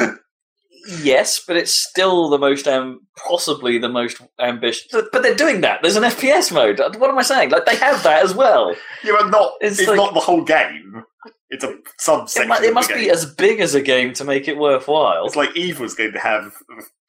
yes, 1.03 1.41
but 1.47 1.57
it's 1.57 1.75
still 1.75 2.29
the 2.31 2.39
most 2.39 2.67
um, 2.67 3.01
possibly 3.29 3.79
the 3.79 3.89
most 3.89 4.21
ambitious. 4.41 4.87
But 4.93 5.23
they're 5.23 5.35
doing 5.35 5.61
that. 5.63 5.83
There's 5.83 5.97
an 5.97 6.05
FPS 6.05 6.53
mode. 6.53 6.79
What 6.99 7.11
am 7.11 7.19
I 7.19 7.23
saying? 7.23 7.51
Like 7.51 7.67
they 7.67 7.77
have 7.77 8.03
that 8.05 8.25
as 8.25 8.35
well. 8.35 8.75
yeah, 9.05 9.13
but 9.19 9.31
not. 9.31 9.53
It's 9.61 9.79
It's, 9.79 9.89
like- 9.89 9.97
not 9.97 10.15
the 10.15 10.21
whole 10.21 10.45
game. 10.45 11.05
It's 11.51 11.65
a 11.65 11.77
subsection. 11.99 12.53
It, 12.53 12.59
of 12.59 12.65
it 12.65 12.75
must 12.75 12.91
be 12.91 13.11
as 13.11 13.25
big 13.35 13.61
as 13.61 13.75
a 13.75 13.81
game 13.81 14.13
to 14.15 14.25
make 14.25 14.49
it 14.49 14.59
worthwhile. 14.59 15.25
It's 15.27 15.35
like 15.37 15.57
Eve 15.57 15.81
was 15.81 15.95
going 15.95 16.13
to 16.13 16.19
have 16.19 16.53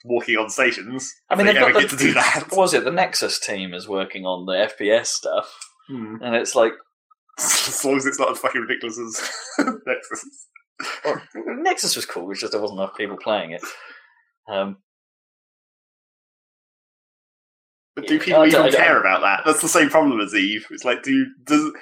walking 0.05 0.38
on 0.38 0.49
stations. 0.49 1.13
I 1.30 1.35
mean, 1.35 1.45
they 1.47 1.57
ever 1.57 1.71
got 1.73 1.81
get 1.81 1.91
the- 1.91 1.97
to 1.97 2.03
do 2.03 2.13
that. 2.13 2.45
What 2.49 2.57
was 2.57 2.73
it? 2.73 2.84
The 2.84 2.91
Nexuiz 2.91 3.39
team 3.39 3.73
is 3.73 3.88
working 3.88 4.26
on 4.26 4.45
the 4.45 4.53
FPS 4.73 5.07
stuff, 5.07 5.53
Hmm. 5.88 6.15
and 6.21 6.35
it's 6.35 6.55
like 6.55 6.73
As 7.39 7.84
long 7.85 7.97
as 7.97 8.05
it's 8.05 8.19
not 8.19 8.31
as 8.31 8.38
fucking 8.39 8.61
ridiculous 8.61 8.97
as 8.99 9.30
Nexuiz. 9.88 10.26
well, 11.05 11.21
Nexuiz 11.63 11.95
was 11.95 12.05
cool. 12.05 12.30
It's 12.31 12.41
just 12.41 12.51
there 12.53 12.61
wasn't 12.61 12.80
enough 12.80 12.95
people 12.97 13.17
playing 13.17 13.51
it. 13.51 13.61
Um, 14.47 14.77
But 17.95 18.07
do 18.07 18.20
people 18.20 18.41
oh, 18.41 18.45
even 18.45 18.61
I 18.61 18.72
care 18.72 18.99
about 18.99 19.22
that? 19.22 19.41
That's 19.45 19.61
the 19.61 19.68
same 19.68 19.90
problem 19.90 20.20
as 20.22 20.34
Eve. 20.34 20.66
It's 20.72 20.86
like, 20.86 21.03
do 21.03 21.26
does 21.44 21.74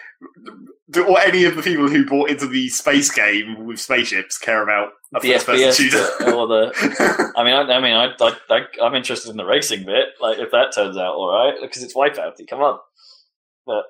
do 0.89 1.05
or 1.05 1.19
any 1.19 1.43
of 1.43 1.55
the 1.55 1.61
people 1.61 1.87
who 1.87 2.05
bought 2.05 2.29
into 2.29 2.47
the 2.47 2.69
space 2.69 3.11
game 3.11 3.65
with 3.65 3.79
spaceships 3.79 4.37
care 4.37 4.63
about 4.63 4.93
a 5.13 5.19
the 5.19 5.33
first-person 5.33 5.67
FPS 5.67 5.75
shooter? 5.75 6.33
or 6.33 6.47
the 6.47 7.33
I 7.37 7.43
mean, 7.43 7.53
I, 7.53 7.61
I 7.61 7.81
mean, 7.81 7.93
I, 7.93 8.13
I, 8.19 8.35
I, 8.49 8.61
I'm 8.81 8.95
interested 8.95 9.29
in 9.29 9.37
the 9.37 9.45
racing 9.45 9.85
bit. 9.85 10.05
Like, 10.21 10.39
if 10.39 10.51
that 10.51 10.73
turns 10.73 10.97
out 10.97 11.15
all 11.15 11.29
right, 11.29 11.55
because 11.61 11.83
it's 11.83 11.93
Wipeouty. 11.93 12.47
Come 12.49 12.61
on, 12.61 12.79
but 13.65 13.83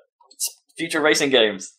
future 0.76 1.00
racing 1.00 1.30
games. 1.30 1.72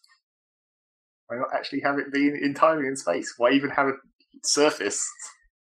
Why 1.28 1.38
not 1.38 1.50
actually 1.54 1.82
have 1.82 2.00
it 2.00 2.12
be 2.12 2.32
entirely 2.42 2.88
in 2.88 2.96
space? 2.96 3.36
Why 3.38 3.52
even 3.52 3.70
have 3.72 3.88
it 3.88 3.96
surface? 4.44 5.08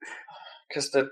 because 0.69 0.91
they're 0.91 1.11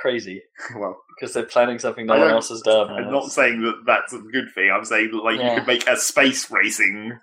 crazy. 0.00 0.42
Well, 0.76 0.96
Because 1.18 1.34
they're 1.34 1.44
planning 1.44 1.78
something 1.78 2.06
no 2.06 2.18
one 2.18 2.30
else 2.30 2.48
has 2.48 2.60
done. 2.62 2.90
I'm 2.90 3.10
not 3.12 3.30
saying 3.30 3.62
that 3.62 3.82
that's 3.86 4.12
a 4.12 4.18
good 4.18 4.46
thing. 4.54 4.70
I'm 4.72 4.84
saying 4.84 5.10
that 5.12 5.22
like 5.24 5.38
Yeah. 5.38 5.54
you 5.54 5.58
could 5.60 5.66
make 5.66 5.86
a 5.88 5.96
space 5.96 6.50
racing 6.50 7.18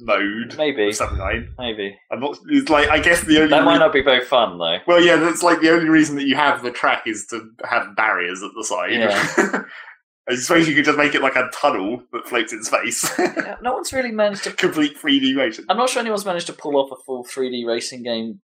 mode. 0.00 0.54
Maybe. 0.56 0.88
of 0.88 0.94
some 0.94 1.16
kind. 1.16 1.48
Maybe 1.58 1.96
I'm 2.10 2.20
not. 2.20 2.38
It's 2.48 2.68
like 2.70 2.88
I 2.88 2.98
guess 3.00 3.22
the 3.22 3.36
only. 3.38 3.50
that 3.50 3.64
might 3.64 3.78
not 3.78 3.92
be 3.92 4.02
very 4.02 4.24
fun 4.24 4.58
though. 4.58 4.78
Well, 4.86 5.00
yeah, 5.02 5.16
that's 5.16 5.42
like 5.42 5.60
the 5.60 5.70
only 5.70 5.88
reason 5.88 6.16
that 6.16 6.24
you 6.26 6.36
have 6.36 6.62
the 6.62 6.70
track 6.70 7.02
is 7.06 7.26
to 7.30 7.50
have 7.68 7.94
barriers 7.96 8.42
at 8.42 8.50
the 8.56 8.64
side. 8.64 8.92
Yeah. 8.92 9.62
I 10.28 10.36
suppose 10.36 10.68
you 10.68 10.76
could 10.76 10.84
just 10.84 10.98
make 10.98 11.14
it 11.16 11.22
like 11.22 11.34
a 11.34 11.50
tunnel 11.52 12.02
that 12.12 12.26
floats 12.28 12.52
in 12.52 12.62
space. 12.62 13.10
Yeah, 13.18 13.56
no 13.62 13.72
one's 13.74 13.92
really 13.92 14.12
managed 14.12 14.44
to. 14.44 14.52
Complete 14.56 14.96
3D 14.96 15.36
racing. 15.36 15.64
I'm 15.68 15.76
not 15.76 15.88
sure 15.90 16.00
anyone's 16.00 16.24
managed 16.24 16.46
to 16.46 16.52
pull 16.52 16.76
off 16.76 16.90
a 16.92 17.02
full 17.04 17.24
3D 17.24 17.66
racing 17.66 18.02
game 18.04 18.40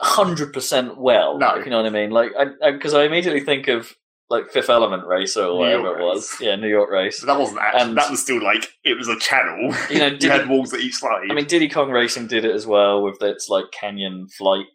100 0.00 0.52
percent 0.52 0.98
well. 0.98 1.38
No. 1.38 1.56
if 1.56 1.64
you 1.64 1.70
know 1.70 1.78
what 1.78 1.86
I 1.86 1.90
mean. 1.90 2.10
Like, 2.10 2.32
because 2.60 2.94
I, 2.94 3.04
immediately 3.04 3.40
think 3.40 3.68
of 3.68 3.94
like 4.28 4.50
Fifth 4.50 4.68
Element 4.68 5.06
Racer 5.06 5.42
or 5.44 5.52
New 5.52 5.58
whatever 5.58 5.82
York 5.82 5.98
it 6.00 6.02
was. 6.02 6.36
Yeah, 6.40 6.56
New 6.56 6.68
York 6.68 6.90
Race. 6.90 7.18
So 7.20 7.26
that 7.26 7.38
wasn't 7.38 7.60
actually. 7.60 7.82
And- 7.82 7.96
that 7.96 8.10
was 8.10 8.20
still 8.20 8.42
like 8.42 8.68
it 8.84 8.96
was 8.98 9.08
a 9.08 9.18
channel. 9.18 9.74
You 9.90 9.98
know, 9.98 10.06
you 10.08 10.18
did 10.18 10.30
had 10.30 10.48
walls 10.48 10.74
at 10.74 10.80
each 10.80 10.96
side. 10.96 11.30
I 11.30 11.34
mean, 11.34 11.46
Diddy 11.46 11.68
Kong 11.68 11.90
Racing 11.90 12.26
did 12.26 12.44
it 12.44 12.54
as 12.54 12.66
well 12.66 13.02
with 13.02 13.22
its 13.22 13.48
like 13.48 13.66
canyon 13.72 14.28
flight 14.28 14.66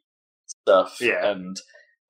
stuff. 0.47 0.97
Yeah. 1.01 1.31
and 1.31 1.57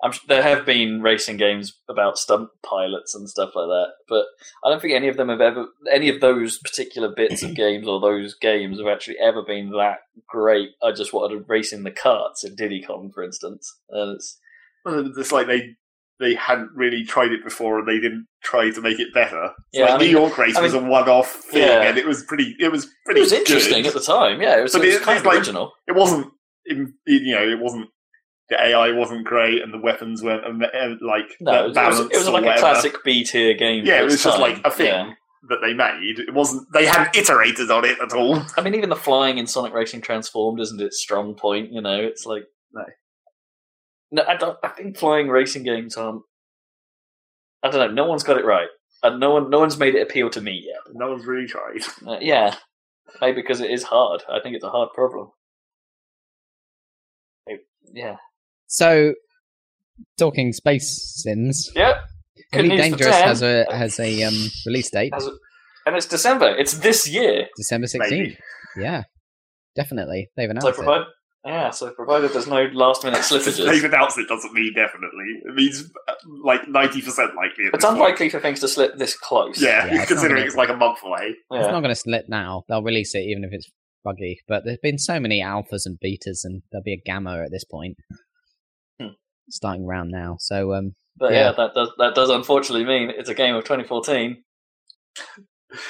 I'm 0.04 0.14
there 0.28 0.42
have 0.42 0.66
been 0.66 1.02
racing 1.02 1.38
games 1.38 1.78
about 1.88 2.18
stunt 2.18 2.50
pilots 2.64 3.14
and 3.14 3.30
stuff 3.30 3.52
like 3.56 3.68
that, 3.68 3.88
but 4.10 4.26
I 4.64 4.70
don't 4.70 4.82
think 4.82 4.94
any 4.94 5.08
of 5.08 5.18
them 5.18 5.30
have 5.30 5.42
ever 5.42 5.68
any 5.92 6.10
of 6.10 6.22
those 6.22 6.58
particular 6.58 7.10
bits 7.16 7.44
of 7.44 7.54
games 7.56 7.88
or 7.88 8.00
those 8.00 8.34
games 8.36 8.80
have 8.80 8.88
actually 8.88 9.18
ever 9.24 9.44
been 9.44 9.70
that 9.72 10.00
great. 10.28 10.70
I 10.84 10.92
just 10.92 11.14
wanted 11.14 11.36
to 11.36 11.46
race 11.48 11.72
in 11.72 11.84
the 11.84 11.92
carts 11.92 12.44
in 12.44 12.56
Diddy 12.56 12.82
Kong, 12.82 13.12
for 13.14 13.24
instance, 13.24 13.78
and 13.90 14.16
it's 14.16 14.40
Well, 14.86 15.12
it's 15.18 15.32
like 15.32 15.48
they 15.48 15.76
they 16.20 16.36
hadn't 16.36 16.70
really 16.76 17.04
tried 17.04 17.32
it 17.32 17.44
before 17.44 17.80
and 17.80 17.88
they 17.88 18.00
didn't 18.00 18.28
try 18.44 18.70
to 18.70 18.80
make 18.82 19.00
it 19.00 19.12
better. 19.14 19.46
It's 19.72 19.80
Yeah, 19.80 19.86
like 19.86 19.92
I 19.94 19.98
mean- 19.98 20.08
New 20.14 20.20
York 20.20 20.38
race 20.38 20.56
I 20.56 20.62
was 20.62 20.76
a 20.76 20.80
one-off 20.80 21.32
thing, 21.32 21.64
Yeah. 21.64 21.82
and 21.82 21.98
it 21.98 22.06
was 22.06 22.24
pretty. 22.24 22.56
It 22.60 22.72
was 22.72 22.88
pretty. 23.06 23.22
it 23.22 23.24
was 23.24 23.32
interesting 23.34 23.84
good. 23.84 23.88
at 23.88 23.94
the 23.96 24.00
time. 24.02 24.40
Yeah, 24.42 24.58
it 24.60 24.62
was, 24.64 24.74
But 24.74 24.84
it 24.84 24.88
was 24.88 24.96
it- 24.98 25.02
kind 25.04 25.18
of 25.20 25.26
like- 25.26 25.38
original. 25.38 25.74
It 25.88 25.96
wasn't. 25.96 26.28
in- 26.68 26.94
You 27.08 27.34
know, 27.36 27.48
it 27.50 27.60
wasn't. 27.60 27.88
The 28.52 28.62
AI 28.62 28.92
wasn't 28.92 29.24
great, 29.26 29.62
and 29.64 29.74
the 29.74 29.78
weapons 29.80 30.22
weren't 30.22 30.44
uh, 30.46 30.96
like 31.02 31.38
No, 31.40 31.66
it 31.66 31.68
was, 31.70 31.78
it 31.78 31.88
was, 31.88 32.00
it 32.02 32.18
was 32.18 32.28
like 32.30 32.46
a 32.46 32.60
classic 32.60 32.96
B 33.04 33.24
tier 33.24 33.54
game. 33.56 33.86
Yeah, 33.86 34.02
it 34.02 34.04
was 34.04 34.16
its 34.16 34.24
just 34.24 34.40
like 34.40 34.60
a 34.66 34.70
thing. 34.70 34.88
Yeah. 34.88 35.14
that 35.50 35.60
they 35.62 35.74
made. 35.74 36.20
It 36.20 36.34
wasn't. 36.34 36.68
They 36.74 36.86
hadn't 36.86 37.16
iterated 37.16 37.72
on 37.72 37.86
it 37.86 37.98
at 38.02 38.12
all. 38.14 38.42
I 38.58 38.62
mean, 38.62 38.76
even 38.76 38.90
the 38.90 38.96
flying 38.98 39.38
in 39.38 39.48
Sonic 39.48 39.74
Racing 39.74 40.02
Transformed 40.02 40.60
isn't 40.60 40.82
its 40.82 41.02
strong 41.02 41.34
point. 41.34 41.72
You 41.72 41.80
know, 41.82 41.98
it's 42.00 42.26
like 42.26 42.44
No. 42.74 42.84
no. 44.12 44.24
I 44.28 44.36
don't. 44.36 44.58
I 44.64 44.68
think 44.68 44.98
flying 44.98 45.30
racing 45.30 45.64
games 45.64 45.96
aren't. 45.96 46.22
I 47.64 47.70
don't 47.72 47.80
know. 47.96 48.04
No 48.04 48.10
one's 48.10 48.24
got 48.24 48.38
it 48.38 48.44
right, 48.44 48.68
and 49.02 49.18
no 49.22 49.32
one, 49.32 49.50
no 49.50 49.60
one's 49.60 49.78
made 49.80 49.96
it 49.96 50.02
appeal 50.02 50.30
to 50.30 50.42
me 50.42 50.62
yet. 50.66 50.94
No 50.94 51.12
one's 51.12 51.26
really 51.26 51.48
tried. 51.48 51.84
Uh, 52.06 52.18
yeah, 52.20 52.54
maybe 53.22 53.42
because 53.42 53.62
it 53.62 53.72
is 53.72 53.84
hard. 53.84 54.24
I 54.30 54.42
think 54.42 54.56
it's 54.58 54.66
a 54.66 54.70
hard 54.70 54.90
problem. 54.94 55.30
It- 57.48 57.66
yeah. 57.94 58.18
So, 58.72 59.14
talking 60.18 60.54
space 60.54 61.14
sims, 61.22 61.70
Yep. 61.76 61.96
Good 62.54 62.66
Elite 62.66 62.78
Dangerous 62.80 63.16
has 63.16 63.42
a 63.42 63.66
has 63.70 64.00
a 64.00 64.24
um, 64.24 64.34
release 64.66 64.90
date, 64.90 65.14
Has- 65.14 65.30
and 65.86 65.96
it's 65.96 66.06
December. 66.06 66.50
It's 66.58 66.74
this 66.80 67.08
year. 67.08 67.48
December 67.58 67.88
sixteenth. 67.88 68.36
Yeah, 68.78 69.04
definitely. 69.76 70.30
They've 70.36 70.48
So 70.48 70.68
announced 70.68 70.80
it. 70.82 71.08
Yeah. 71.46 71.70
So 71.72 71.92
provided 71.92 72.32
there's 72.34 72.48
no 72.48 72.64
last 72.74 73.04
minute 73.04 73.20
slippages. 73.22 73.58
They've 73.58 73.82
slippages. 73.82 73.86
announced 73.86 74.18
it 74.18 74.28
doesn't 74.28 74.54
mean 74.54 74.74
definitely. 74.76 75.26
It 75.46 75.54
means 75.56 75.90
uh, 76.08 76.14
like 76.44 76.68
ninety 76.68 77.02
percent 77.02 77.36
likely. 77.36 77.66
It's 77.66 77.72
this 77.78 77.86
point. 77.86 77.98
unlikely 77.98 78.30
for 78.30 78.40
things 78.40 78.60
to 78.62 78.68
slip 78.68 78.98
this 78.98 79.18
close. 79.18 79.62
Yeah, 79.62 79.86
Yeah, 79.88 80.02
it's 80.02 80.08
considering 80.12 80.36
gonna- 80.38 80.46
it's 80.48 80.56
like 80.56 80.70
a 80.70 80.76
month 80.78 81.00
away. 81.04 81.36
Yeah. 81.52 81.60
It's 81.60 81.68
not 81.68 81.82
going 81.82 81.94
to 81.94 81.96
slip 81.96 82.26
now. 82.30 82.64
They'll 82.70 82.84
release 82.84 83.16
it 83.16 83.20
even 83.26 83.44
if 83.44 83.52
it's 83.54 83.70
buggy. 84.04 84.40
But 84.48 84.66
there's 84.66 84.80
been 84.84 84.98
so 84.98 85.20
many 85.20 85.42
alphas 85.42 85.86
and 85.86 85.98
betas, 86.04 86.40
and 86.44 86.62
there'll 86.72 86.84
be 86.84 86.94
a 86.94 87.02
gamma 87.06 87.42
at 87.44 87.52
this 87.52 87.64
point. 87.66 87.98
Starting 89.50 89.86
around 89.86 90.12
now. 90.12 90.38
So, 90.40 90.74
um, 90.74 90.94
But 91.18 91.34
Yeah. 91.34 91.50
yeah. 91.50 91.52
that 91.52 91.74
does 91.74 91.90
that 91.98 92.16
does 92.16 92.30
unfortunately 92.30 92.86
mean 92.86 93.10
it's 93.10 93.30
a 93.30 93.34
game 93.34 93.56
of 93.56 93.64
2014. 93.64 94.44
oh 95.18 95.24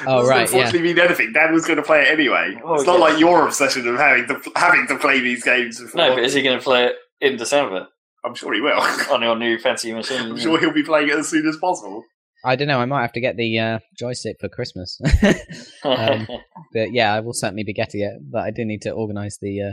Doesn't 0.06 0.30
right, 0.30 0.38
yeah. 0.38 0.41
unfortunately 0.41 0.82
mean 0.82 0.99
anything. 0.99 1.32
Dan 1.34 1.53
was 1.53 1.65
going 1.65 1.78
to 1.78 1.84
play 1.84 2.02
it 2.03 2.07
anyway. 2.07 2.60
Oh, 2.64 2.76
it's 2.76 2.86
not 2.86 2.99
yeah. 2.99 3.06
like 3.06 3.19
your 3.19 3.45
obsession 3.45 3.88
of 3.88 3.98
having 3.98 4.28
to 4.28 4.52
having 4.56 4.88
to 4.88 4.98
play 4.98 5.19
these 5.19 5.44
games. 5.44 5.80
Before. 5.80 5.98
No, 5.98 6.15
but 6.15 6.23
is 6.23 6.34
he 6.34 6.41
going 6.41 6.57
to 6.57 6.64
play 6.64 6.86
it 6.86 6.95
in 7.19 7.38
December 7.38 7.88
I'm 8.23 8.36
sure 8.36 8.53
he 8.53 8.61
will. 8.61 8.80
on 9.11 9.22
your 9.22 9.38
new 9.38 9.57
fancy 9.57 9.94
machine? 9.94 10.32
I'm 10.32 10.38
sure 10.38 10.60
he'll 10.60 10.73
be 10.73 10.84
playing 10.84 11.10
it 11.10 11.15
as 11.15 11.30
soon 11.30 11.48
as 11.48 11.57
possible. 11.57 12.03
I 12.44 12.56
don't 12.56 12.68
know. 12.68 12.80
I 12.80 12.86
might 12.86 13.02
have 13.02 13.14
to 13.14 13.22
get 13.22 13.38
the 13.38 13.60
uh, 13.60 13.80
joystick 13.98 14.38
for 14.40 14.49
Christmas. 14.49 14.99
um, 15.84 16.28
but 16.73 16.91
yeah, 16.91 17.14
I 17.14 17.19
will 17.19 17.34
certainly 17.34 17.64
be 17.64 17.73
getting 17.73 18.02
it. 18.02 18.14
But 18.32 18.44
I 18.44 18.52
do 18.52 18.65
need 18.65 18.82
to 18.84 18.91
organise 18.91 19.38
the 19.40 19.61
uh, 19.61 19.72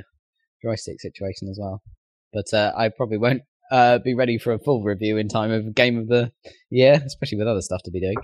joystick 0.62 1.00
situation 1.00 1.48
as 1.48 1.58
well. 1.60 1.82
But 2.32 2.52
uh, 2.52 2.72
I 2.76 2.90
probably 2.90 3.18
won't 3.18 3.42
uh, 3.70 3.98
be 3.98 4.14
ready 4.14 4.38
for 4.38 4.52
a 4.52 4.58
full 4.58 4.82
review 4.82 5.16
in 5.16 5.28
time 5.28 5.50
of 5.50 5.74
game 5.74 5.98
of 5.98 6.08
the 6.08 6.32
year, 6.70 7.00
especially 7.06 7.38
with 7.38 7.48
other 7.48 7.60
stuff 7.62 7.80
to 7.84 7.90
be 7.90 8.00
doing. 8.00 8.16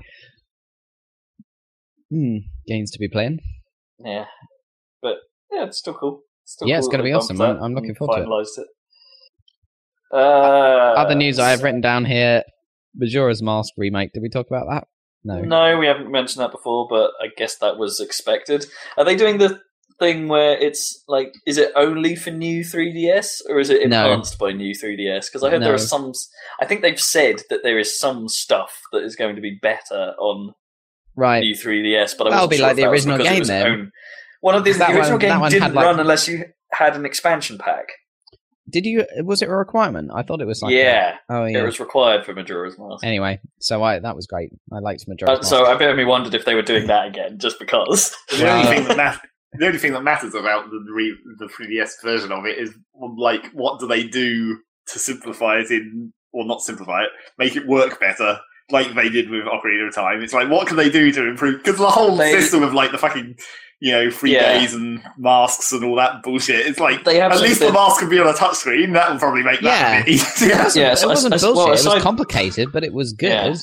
Hmm, 2.10 2.36
games 2.66 2.90
to 2.92 2.98
be 2.98 3.08
playing. 3.08 3.40
yeah, 4.04 4.24
but 5.02 5.16
yeah, 5.52 5.64
it's 5.64 5.78
still 5.78 5.94
cool. 5.94 6.20
Still 6.44 6.68
Yeah, 6.68 6.78
it's 6.78 6.86
cool 6.86 6.92
gonna 6.92 7.02
be 7.04 7.12
awesome. 7.12 7.40
I'm- 7.40 7.62
I'm 7.62 7.74
looking 7.74 7.94
forward 7.94 8.16
to 8.24 8.30
it. 8.38 8.48
it. 8.60 8.66
Uh, 10.12 10.94
Other 10.96 11.14
news 11.14 11.38
I 11.38 11.50
have 11.50 11.62
written 11.62 11.80
down 11.80 12.04
here: 12.04 12.44
Majora's 12.94 13.42
Mask 13.42 13.72
remake. 13.76 14.12
Did 14.12 14.22
we 14.22 14.28
talk 14.28 14.46
about 14.48 14.66
that? 14.70 14.86
No. 15.24 15.40
No, 15.40 15.78
we 15.78 15.86
haven't 15.86 16.10
mentioned 16.10 16.42
that 16.44 16.52
before, 16.52 16.86
but 16.88 17.12
I 17.20 17.28
guess 17.36 17.56
that 17.56 17.78
was 17.78 17.98
expected. 17.98 18.66
Are 18.98 19.04
they 19.04 19.16
doing 19.16 19.38
the 19.38 19.60
thing 19.98 20.28
where 20.28 20.58
it's 20.58 21.02
like, 21.08 21.32
is 21.46 21.56
it 21.58 21.72
only 21.76 22.16
for 22.16 22.30
new 22.30 22.62
3DS 22.64 23.42
or 23.48 23.58
is 23.60 23.70
it 23.70 23.88
No. 23.88 24.04
enhanced 24.06 24.38
by 24.38 24.52
new 24.52 24.74
3DS? 24.74 25.26
Because 25.26 25.42
I 25.44 25.50
heard 25.50 25.62
there 25.62 25.74
are 25.74 25.78
some. 25.78 26.12
I 26.60 26.64
think 26.66 26.82
they've 26.82 27.00
said 27.00 27.42
that 27.50 27.62
there 27.62 27.78
is 27.78 27.98
some 27.98 28.28
stuff 28.28 28.80
that 28.92 29.02
is 29.04 29.16
going 29.16 29.36
to 29.36 29.40
be 29.42 29.58
better 29.62 30.14
on 30.18 30.54
Right. 31.16 31.40
new 31.40 31.54
3DS, 31.54 32.14
but 32.18 32.26
I 32.26 32.30
That'll 32.30 32.46
wasn't 32.46 32.50
be 32.50 32.56
sure 32.56 32.66
like 32.66 32.76
the 32.76 32.84
original 32.88 33.18
game 33.18 33.38
was 33.38 33.48
then. 33.48 33.66
own- 33.66 33.92
One 34.40 34.54
of 34.56 34.64
the, 34.64 34.72
Because 34.72 34.86
the 34.88 34.92
original 34.94 35.10
one- 35.12 35.18
game 35.20 35.48
didn't 35.48 35.62
had, 35.62 35.74
like- 35.74 35.84
run 35.86 36.00
unless 36.00 36.28
you 36.28 36.44
had 36.72 36.96
an 36.96 37.06
expansion 37.06 37.56
pack. 37.56 37.86
Did 38.68 38.86
you? 38.86 39.04
Was 39.22 39.42
it 39.42 39.48
a 39.48 39.54
requirement? 39.54 40.10
I 40.14 40.22
thought 40.22 40.40
it 40.40 40.46
was 40.46 40.62
like. 40.62 40.72
a- 40.72 40.76
yeah, 40.76 41.16
oh 41.28 41.44
yeah. 41.44 41.58
it 41.58 41.62
was 41.64 41.78
required 41.78 42.24
for 42.24 42.32
Majora's 42.34 42.78
Mask. 42.78 43.04
Anyway, 43.04 43.38
so 43.60 43.82
I 43.82 43.98
that 43.98 44.16
was 44.16 44.26
great. 44.26 44.50
I 44.72 44.78
liked 44.78 45.06
Majora's 45.06 45.30
Uh, 45.30 45.36
Mask. 45.42 45.48
so 45.50 45.66
I 45.66 45.76
bet 45.76 45.94
me 45.96 46.04
wondered 46.06 46.32
if 46.34 46.46
they 46.46 46.54
were 46.54 46.62
doing 46.62 46.86
that 46.86 47.06
again, 47.08 47.38
just 47.38 47.58
because. 47.58 48.16
The 48.30 48.50
only 48.50 48.66
thing 48.66 48.84
that 48.88 48.96
matters. 48.96 49.20
The 49.58 49.66
only 49.66 49.78
thing 49.78 49.92
that 49.92 50.02
matters 50.02 50.34
about 50.34 50.70
the 50.70 50.84
re- 50.92 51.16
the 51.38 51.46
3DS 51.46 52.02
version 52.02 52.32
of 52.32 52.44
it 52.46 52.58
is 52.58 52.74
like 53.18 53.46
what 53.52 53.78
do 53.80 53.86
they 53.86 54.04
do 54.04 54.58
to 54.88 54.98
simplify 54.98 55.58
it 55.58 55.70
in, 55.70 56.12
or 56.32 56.44
not 56.44 56.60
simplify 56.60 57.02
it, 57.04 57.10
make 57.38 57.56
it 57.56 57.66
work 57.66 57.98
better, 58.00 58.38
like 58.70 58.94
they 58.94 59.08
did 59.08 59.30
with 59.30 59.44
Ocarina 59.44 59.88
of 59.88 59.94
Time. 59.94 60.22
It's 60.22 60.32
like 60.34 60.48
what 60.50 60.66
can 60.66 60.76
they 60.76 60.90
do 60.90 61.12
to 61.12 61.28
improve? 61.28 61.62
Because 61.62 61.78
the 61.78 61.88
whole 61.90 62.16
They- 62.16 62.32
system 62.32 62.62
of 62.62 62.74
like 62.74 62.90
the 62.92 62.98
fucking 62.98 63.36
you 63.80 63.92
know 63.92 64.10
free 64.10 64.32
Yeah. 64.32 64.58
days 64.58 64.72
and 64.74 65.02
masks 65.18 65.72
and 65.72 65.84
all 65.84 65.96
that 65.96 66.22
bullshit. 66.22 66.66
It's 66.66 66.78
like 66.80 67.04
They 67.04 67.18
have 67.18 67.32
at 67.32 67.40
least 67.40 67.60
bit- 67.60 67.66
the 67.68 67.72
mask 67.72 68.00
can 68.00 68.08
be 68.08 68.18
on 68.18 68.26
a 68.26 68.32
touchscreen. 68.32 68.92
That 68.94 69.10
will 69.12 69.18
probably 69.18 69.42
make 69.42 69.60
that 69.60 70.02
a 70.02 70.04
bit 70.04 70.14
easier. 70.14 70.48
Yeah, 70.74 70.92
it 71.00 71.06
wasn't 71.06 71.34
as- 71.34 71.42
bullshit. 71.42 71.56
well, 71.56 71.66
it 71.68 71.84
was 71.94 72.02
complicated, 72.02 72.72
but 72.72 72.82
it 72.84 72.92
was 72.92 73.12
good. 73.12 73.28
Yeah. 73.28 73.54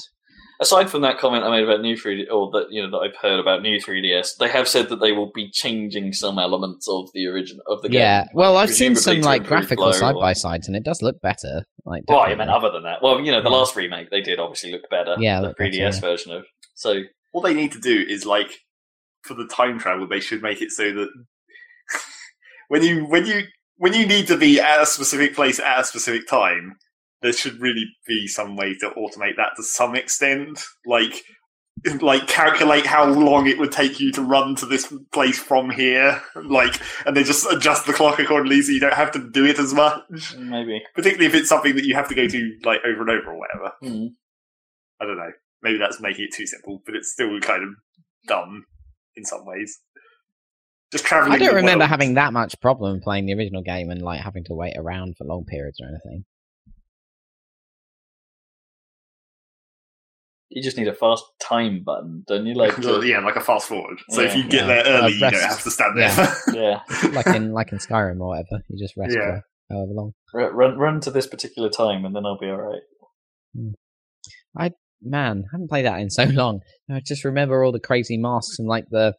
Aside 0.61 0.89
from 0.89 1.01
that 1.01 1.17
comment 1.17 1.43
I 1.43 1.49
made 1.49 1.63
about 1.63 1.81
new 1.81 1.95
3D, 1.97 2.31
or 2.31 2.49
that 2.51 2.67
you 2.71 2.81
know 2.81 2.89
that 2.91 2.97
I've 3.05 3.15
heard 3.17 3.39
about 3.39 3.61
new 3.61 3.77
3DS, 3.79 4.37
they 4.37 4.47
have 4.47 4.67
said 4.67 4.87
that 4.89 5.01
they 5.01 5.11
will 5.11 5.31
be 5.33 5.49
changing 5.51 6.13
some 6.13 6.39
elements 6.39 6.87
of 6.87 7.09
the 7.13 7.25
original 7.27 7.63
of 7.67 7.81
the 7.81 7.89
game. 7.89 7.99
Yeah. 7.99 8.25
Well, 8.33 8.55
I've 8.57 8.73
seen 8.73 8.95
some 8.95 9.21
like 9.21 9.45
graphical 9.45 9.91
side 9.91 10.15
by 10.15 10.33
sides, 10.33 10.67
and 10.67 10.75
it 10.77 10.83
does 10.83 11.01
look 11.01 11.19
better. 11.21 11.65
Like, 11.83 12.03
Well, 12.07 12.19
I 12.19 12.29
definitely. 12.29 12.37
meant 12.45 12.57
other 12.57 12.71
than 12.71 12.83
that. 12.83 13.01
Well, 13.01 13.19
you 13.19 13.31
know, 13.31 13.41
the 13.41 13.49
Yeah. 13.49 13.55
last 13.57 13.75
remake 13.75 14.09
they 14.11 14.21
did 14.21 14.39
obviously 14.39 14.71
look 14.71 14.89
better. 14.89 15.15
Yeah, 15.19 15.41
the 15.41 15.53
3DS 15.55 15.95
yeah. 15.95 15.99
version 16.01 16.31
of. 16.31 16.45
So 16.75 17.01
What 17.31 17.43
they 17.43 17.53
need 17.53 17.71
to 17.71 17.79
do 17.79 18.05
is 18.07 18.25
like 18.25 18.59
for 19.23 19.33
the 19.33 19.47
time 19.47 19.79
travel, 19.79 20.07
they 20.07 20.19
should 20.19 20.41
make 20.41 20.61
it 20.61 20.71
so 20.71 20.91
that 20.93 21.09
when 22.67 22.83
you 22.83 23.05
when 23.05 23.25
you 23.25 23.43
when 23.77 23.93
you 23.93 24.05
need 24.05 24.27
to 24.27 24.37
be 24.37 24.59
at 24.59 24.81
a 24.81 24.85
specific 24.85 25.33
place 25.33 25.59
at 25.59 25.79
a 25.79 25.83
specific 25.83 26.27
time, 26.27 26.75
there 27.21 27.33
should 27.33 27.59
really 27.61 27.85
be 28.07 28.27
some 28.27 28.55
way 28.55 28.73
to 28.75 28.89
automate 28.91 29.37
that 29.37 29.51
to 29.57 29.63
some 29.63 29.95
extent. 29.95 30.63
Like 30.85 31.23
like 32.01 32.27
calculate 32.27 32.85
how 32.85 33.05
long 33.05 33.47
it 33.47 33.57
would 33.57 33.71
take 33.71 33.99
you 33.99 34.11
to 34.11 34.21
run 34.21 34.55
to 34.55 34.65
this 34.65 34.93
place 35.11 35.39
from 35.39 35.69
here, 35.69 36.21
like, 36.45 36.79
and 37.05 37.15
then 37.15 37.23
just 37.23 37.45
adjust 37.51 37.85
the 37.85 37.93
clock 37.93 38.19
accordingly 38.19 38.61
so 38.61 38.71
you 38.71 38.79
don't 38.79 38.93
have 38.93 39.11
to 39.11 39.29
do 39.31 39.45
it 39.45 39.57
as 39.59 39.73
much. 39.73 40.35
maybe. 40.37 40.81
Particularly 40.95 41.27
if 41.27 41.35
it's 41.35 41.49
something 41.49 41.75
that 41.75 41.85
you 41.85 41.95
have 41.95 42.09
to 42.09 42.15
go 42.15 42.27
to 42.27 42.57
like 42.63 42.81
over 42.85 43.01
and 43.01 43.09
over 43.09 43.31
or 43.31 43.39
whatever. 43.39 43.71
Hmm. 43.81 44.07
I 45.01 45.05
don't 45.05 45.17
know. 45.17 45.31
Maybe 45.63 45.77
that's 45.77 46.01
making 46.01 46.25
it 46.25 46.35
too 46.35 46.45
simple, 46.45 46.81
but 46.85 46.95
it's 46.95 47.11
still 47.11 47.39
kind 47.39 47.63
of 47.63 47.69
dumb 48.27 48.65
in 49.15 49.25
some 49.25 49.45
ways. 49.45 49.79
Just 50.91 51.05
traveling. 51.05 51.33
I 51.33 51.37
don't 51.37 51.55
remember 51.55 51.83
world. 51.83 51.89
having 51.89 52.15
that 52.15 52.33
much 52.33 52.59
problem 52.59 52.99
playing 52.99 53.25
the 53.25 53.33
original 53.33 53.61
game 53.63 53.89
and 53.89 54.01
like 54.01 54.19
having 54.21 54.43
to 54.45 54.53
wait 54.53 54.75
around 54.77 55.15
for 55.17 55.23
long 55.23 55.45
periods 55.45 55.79
or 55.79 55.87
anything. 55.87 56.25
You 60.51 60.61
just 60.61 60.77
need 60.77 60.87
a 60.87 60.93
fast 60.93 61.23
time 61.41 61.81
button, 61.83 62.23
don't 62.27 62.45
you? 62.45 62.53
Like, 62.53 62.77
Well, 62.79 63.03
yeah, 63.03 63.19
like 63.19 63.37
a 63.37 63.41
fast 63.41 63.67
forward. 63.67 63.99
So 64.09 64.21
if 64.21 64.35
you 64.35 64.43
get 64.43 64.67
Yeah. 64.67 64.67
there 64.67 64.83
early, 64.85 65.05
Uh, 65.05 65.07
you 65.07 65.19
don't 65.19 65.33
have 65.41 65.63
to 65.63 65.71
stand 65.71 65.97
there. 65.97 66.09
Yeah. 66.53 66.81
yeah, 67.03 67.09
like 67.11 67.27
in 67.27 67.53
like 67.53 67.71
in 67.71 67.77
Skyrim 67.79 68.19
or 68.19 68.27
whatever. 68.29 68.63
You 68.67 68.77
just 68.77 68.95
rest 68.97 69.15
Yeah. 69.15 69.39
for 69.39 69.43
however 69.71 69.91
long. 69.93 70.11
R- 70.33 70.53
run 70.53 70.77
run 70.77 70.99
to 71.01 71.11
this 71.11 71.27
particular 71.27 71.69
time, 71.69 72.05
and 72.05 72.15
then 72.15 72.25
I'll 72.25 72.37
be 72.37 72.47
all 72.49 72.61
right. 72.61 72.81
I 74.57 74.71
man, 75.01 75.43
I 75.47 75.49
haven't 75.53 75.69
played 75.69 75.85
that 75.85 75.99
in 75.99 76.09
so 76.09 76.25
long. 76.25 76.59
I 76.89 76.99
just 77.05 77.25
remember 77.25 77.63
all 77.63 77.71
the 77.71 77.79
crazy 77.79 78.17
masks 78.17 78.59
and 78.59 78.67
like 78.67 78.85
the 78.89 79.15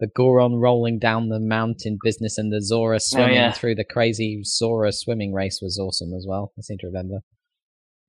the 0.00 0.06
Goron 0.14 0.54
rolling 0.54 1.00
down 1.00 1.28
the 1.28 1.40
mountain 1.40 1.98
business 2.02 2.38
and 2.38 2.52
the 2.52 2.62
Zora 2.62 3.00
swimming 3.00 3.34
yeah. 3.34 3.50
through 3.52 3.74
the 3.74 3.84
crazy 3.84 4.42
Zora 4.44 4.92
swimming 4.92 5.32
race 5.34 5.58
was 5.60 5.76
awesome 5.76 6.12
as 6.16 6.24
well. 6.28 6.52
I 6.56 6.62
seem 6.62 6.78
to 6.78 6.86
remember. 6.86 7.18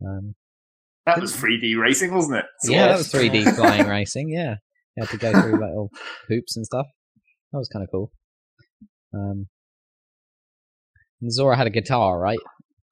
Um, 0.05 0.35
that 1.05 1.19
was 1.21 1.35
3D 1.35 1.79
racing, 1.79 2.13
wasn't 2.13 2.37
it? 2.39 2.45
yeah, 2.65 2.87
that 2.87 2.97
was 2.97 3.11
3D 3.11 3.55
flying 3.55 3.87
racing. 3.87 4.29
Yeah, 4.29 4.55
you 4.95 5.03
had 5.03 5.09
to 5.09 5.17
go 5.17 5.31
through 5.31 5.53
little 5.59 5.89
hoops 6.27 6.55
and 6.55 6.65
stuff. 6.65 6.85
That 7.51 7.57
was 7.57 7.69
kind 7.69 7.83
of 7.83 7.89
cool. 7.91 8.11
Um, 9.13 9.47
and 11.21 11.33
Zora 11.33 11.57
had 11.57 11.67
a 11.67 11.71
guitar, 11.71 12.19
right? 12.19 12.39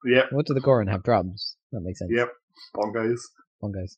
Yep. 0.04 0.26
What 0.32 0.46
did 0.46 0.56
the 0.56 0.60
Goron 0.60 0.88
have? 0.88 1.02
Drums. 1.02 1.56
That 1.72 1.80
makes 1.82 1.98
sense. 2.00 2.10
Yep. 2.14 2.28
Bongos. 2.76 3.20
Bongos. 3.62 3.96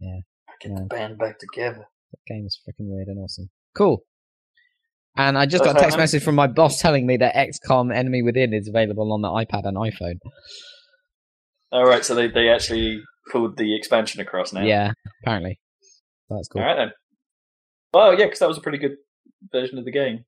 Yeah. 0.00 0.20
Get 0.60 0.74
the 0.74 0.80
Yeah. 0.82 0.86
band 0.88 1.18
back 1.18 1.38
together. 1.38 1.86
That 2.12 2.18
game 2.34 2.44
is 2.46 2.58
freaking 2.66 2.88
weird 2.88 3.08
and 3.08 3.18
awesome. 3.18 3.50
Cool. 3.76 4.02
And 5.16 5.36
I 5.38 5.46
just 5.46 5.64
That's 5.64 5.74
got 5.74 5.80
a 5.80 5.82
text 5.82 5.96
fair 5.96 6.02
message 6.02 6.22
from 6.22 6.34
my 6.36 6.46
boss 6.46 6.78
telling 6.80 7.06
me 7.06 7.16
that 7.18 7.34
XCOM 7.34 7.94
Enemy 7.94 8.22
Within 8.22 8.54
is 8.54 8.68
available 8.68 9.12
on 9.12 9.22
the 9.22 9.28
iPad 9.28 9.66
and 9.66 9.76
iPhone. 9.76 10.18
All 11.72 11.84
right, 11.86 12.04
so 12.04 12.14
they 12.14 12.28
they 12.28 12.48
actually 12.48 13.00
pulled 13.30 13.56
the 13.56 13.74
expansion 13.76 14.20
across 14.20 14.52
now. 14.52 14.62
Yeah, 14.62 14.92
apparently. 15.22 15.58
That's 16.28 16.48
cool. 16.48 16.62
All 16.62 16.68
right 16.68 16.76
then. 16.76 16.92
Well, 17.92 18.18
yeah, 18.18 18.26
because 18.26 18.38
that 18.40 18.48
was 18.48 18.58
a 18.58 18.62
pretty 18.62 18.78
good 18.78 18.96
version 19.52 19.78
of 19.78 19.84
the 19.84 19.90
game. 19.90 20.24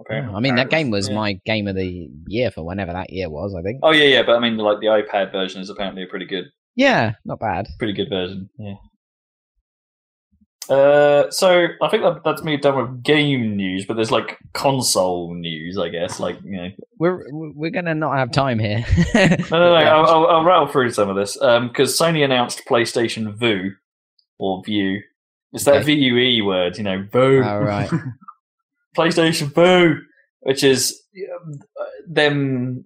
Apparently. 0.00 0.34
I 0.34 0.40
mean, 0.40 0.54
that 0.56 0.70
game 0.70 0.90
was 0.90 1.08
Yeah. 1.08 1.14
my 1.16 1.32
game 1.44 1.66
of 1.66 1.74
the 1.74 2.08
year 2.26 2.50
for 2.50 2.64
whenever 2.64 2.92
that 2.92 3.10
year 3.12 3.28
was, 3.28 3.54
I 3.54 3.62
think. 3.62 3.80
Oh 3.82 3.90
yeah, 3.92 4.04
yeah, 4.04 4.22
but 4.22 4.36
I 4.36 4.38
mean, 4.40 4.56
like 4.56 4.78
the 4.80 4.86
iPad 4.86 5.32
version 5.32 5.60
is 5.60 5.70
apparently 5.70 6.02
a 6.04 6.06
pretty 6.06 6.26
good, 6.26 6.44
Yeah, 6.76 7.14
not 7.24 7.40
bad. 7.40 7.66
pretty 7.78 7.94
good 7.94 8.08
version. 8.08 8.48
Yeah. 8.58 8.74
Uh, 10.68 11.30
so 11.30 11.66
I 11.80 11.88
think 11.88 12.02
that 12.02 12.20
that's 12.24 12.42
me 12.42 12.56
done 12.58 12.76
with 12.76 13.02
game 13.02 13.56
news, 13.56 13.86
but 13.86 13.94
there's 13.94 14.10
like 14.10 14.38
console 14.52 15.34
news, 15.34 15.78
I 15.78 15.88
guess. 15.88 16.20
Like 16.20 16.38
you 16.44 16.56
know, 16.56 16.68
We're 16.98 17.24
we're 17.32 17.70
gonna 17.70 17.94
not 17.94 18.16
have 18.18 18.30
time 18.32 18.58
here. 18.58 18.84
no, 19.14 19.36
no, 19.50 19.58
no. 19.58 19.74
I'll, 19.76 20.06
I'll, 20.06 20.26
I'll 20.26 20.44
rattle 20.44 20.66
through 20.68 20.90
some 20.90 21.08
of 21.08 21.16
this 21.16 21.34
because 21.34 21.98
Sony 21.98 22.24
announced 22.24 22.62
PlayStation 22.68 23.34
Vue 23.34 23.72
or 24.38 24.62
View. 24.64 25.02
It's 25.52 25.64
that 25.64 25.76
Okay. 25.82 25.96
VUE 26.10 26.44
word, 26.44 26.76
you 26.76 26.84
know, 26.84 27.06
Vue. 27.10 27.42
All 27.42 27.60
right. 27.62 27.90
PlayStation 28.96 29.54
Vue, 29.54 30.00
which 30.40 30.62
is 30.62 31.00
um, 31.34 31.60
them, 32.06 32.84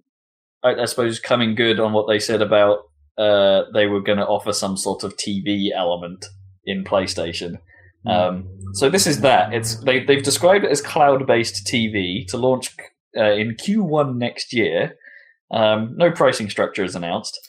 I, 0.63 0.75
I 0.75 0.85
suppose, 0.85 1.19
coming 1.19 1.55
good 1.55 1.79
on 1.79 1.91
what 1.91 2.07
they 2.07 2.19
said 2.19 2.41
about 2.41 2.79
uh, 3.17 3.63
they 3.73 3.87
were 3.87 4.01
going 4.01 4.17
to 4.17 4.25
offer 4.25 4.53
some 4.53 4.77
sort 4.77 5.03
of 5.03 5.17
TV 5.17 5.71
element 5.75 6.25
in 6.65 6.83
PlayStation. 6.83 7.57
Um, 8.05 8.47
so 8.73 8.89
this 8.89 9.07
is 9.07 9.21
that. 9.21 9.53
It's 9.53 9.75
they 9.75 10.03
they've 10.03 10.23
described 10.23 10.65
it 10.65 10.71
as 10.71 10.81
cloud-based 10.81 11.65
TV 11.65 12.27
to 12.27 12.37
launch 12.37 12.75
uh, 13.17 13.31
in 13.31 13.55
Q1 13.55 14.17
next 14.17 14.53
year. 14.53 14.95
Um, 15.51 15.95
no 15.95 16.11
pricing 16.11 16.49
structure 16.49 16.83
is 16.83 16.95
announced, 16.95 17.39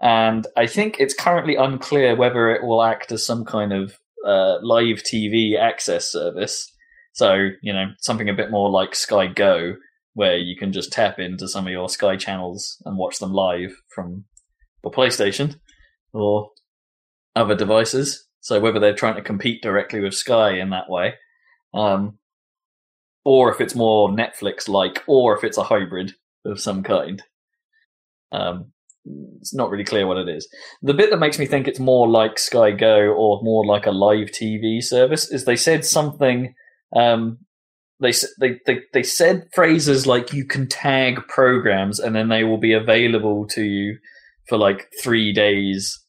and 0.00 0.46
I 0.56 0.66
think 0.66 0.96
it's 0.98 1.14
currently 1.14 1.56
unclear 1.56 2.16
whether 2.16 2.50
it 2.50 2.64
will 2.64 2.82
act 2.82 3.12
as 3.12 3.24
some 3.24 3.44
kind 3.44 3.72
of 3.72 3.98
uh, 4.26 4.58
live 4.62 5.02
TV 5.02 5.58
access 5.58 6.10
service. 6.10 6.70
So 7.12 7.50
you 7.62 7.72
know 7.72 7.86
something 7.98 8.28
a 8.28 8.34
bit 8.34 8.50
more 8.50 8.68
like 8.68 8.94
Sky 8.94 9.28
Go, 9.28 9.76
where 10.14 10.36
you 10.36 10.56
can 10.56 10.72
just 10.72 10.92
tap 10.92 11.18
into 11.18 11.48
some 11.48 11.66
of 11.66 11.72
your 11.72 11.88
Sky 11.88 12.16
channels 12.16 12.82
and 12.84 12.98
watch 12.98 13.18
them 13.18 13.32
live 13.32 13.74
from 13.94 14.24
your 14.84 14.92
PlayStation 14.92 15.56
or 16.12 16.50
other 17.34 17.54
devices. 17.54 18.26
So 18.42 18.60
whether 18.60 18.78
they're 18.78 18.94
trying 18.94 19.16
to 19.16 19.22
compete 19.22 19.62
directly 19.62 20.00
with 20.00 20.14
Sky 20.14 20.58
in 20.58 20.70
that 20.70 20.90
way, 20.90 21.14
um, 21.72 22.18
or 23.24 23.52
if 23.52 23.60
it's 23.60 23.74
more 23.74 24.10
Netflix-like, 24.10 25.04
or 25.06 25.36
if 25.36 25.44
it's 25.44 25.56
a 25.56 25.62
hybrid 25.62 26.14
of 26.44 26.60
some 26.60 26.82
kind. 26.82 27.22
Um, 28.32 28.72
it's 29.40 29.54
not 29.54 29.70
really 29.70 29.84
clear 29.84 30.06
what 30.06 30.16
it 30.16 30.28
is. 30.28 30.48
The 30.82 30.94
bit 30.94 31.10
that 31.10 31.18
makes 31.18 31.38
me 31.38 31.46
think 31.46 31.66
it's 31.66 31.80
more 31.80 32.08
like 32.08 32.38
Sky 32.38 32.70
Go 32.70 33.12
or 33.12 33.42
more 33.42 33.64
like 33.66 33.86
a 33.86 33.90
live 33.90 34.28
TV 34.28 34.82
service 34.82 35.30
is 35.30 35.44
they 35.44 35.56
said 35.56 35.84
something. 35.84 36.54
Um, 36.94 37.38
they, 38.00 38.12
they 38.40 38.60
they 38.66 38.80
they 38.92 39.02
said 39.02 39.48
phrases 39.54 40.06
like 40.06 40.32
you 40.32 40.44
can 40.44 40.68
tag 40.68 41.20
programs 41.28 42.00
and 42.00 42.14
then 42.14 42.28
they 42.28 42.42
will 42.44 42.58
be 42.58 42.72
available 42.72 43.46
to 43.48 43.62
you 43.62 43.98
for 44.48 44.58
like 44.58 44.88
three 45.00 45.32
days. 45.32 46.01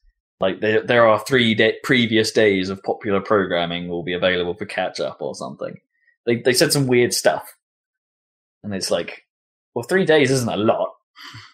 Like 0.43 0.59
there 0.59 0.81
there 0.85 1.07
are 1.07 1.19
three 1.25 1.55
da 1.55 1.71
previous 1.83 2.31
days 2.33 2.67
of 2.69 2.83
popular 2.83 3.21
programming 3.21 3.87
will 3.87 4.03
be 4.03 4.13
available 4.13 4.53
for 4.55 4.65
catch 4.65 4.99
up 4.99 5.21
or 5.21 5.33
something. 5.35 5.79
They 6.25 6.35
they 6.41 6.53
said 6.53 6.73
some 6.73 6.85
weird 6.87 7.13
stuff, 7.13 7.45
and 8.61 8.73
it's 8.75 8.91
like, 8.91 9.23
well, 9.73 9.83
three 9.87 10.05
days 10.05 10.31
isn't 10.31 10.49
a 10.51 10.57
lot. 10.57 10.89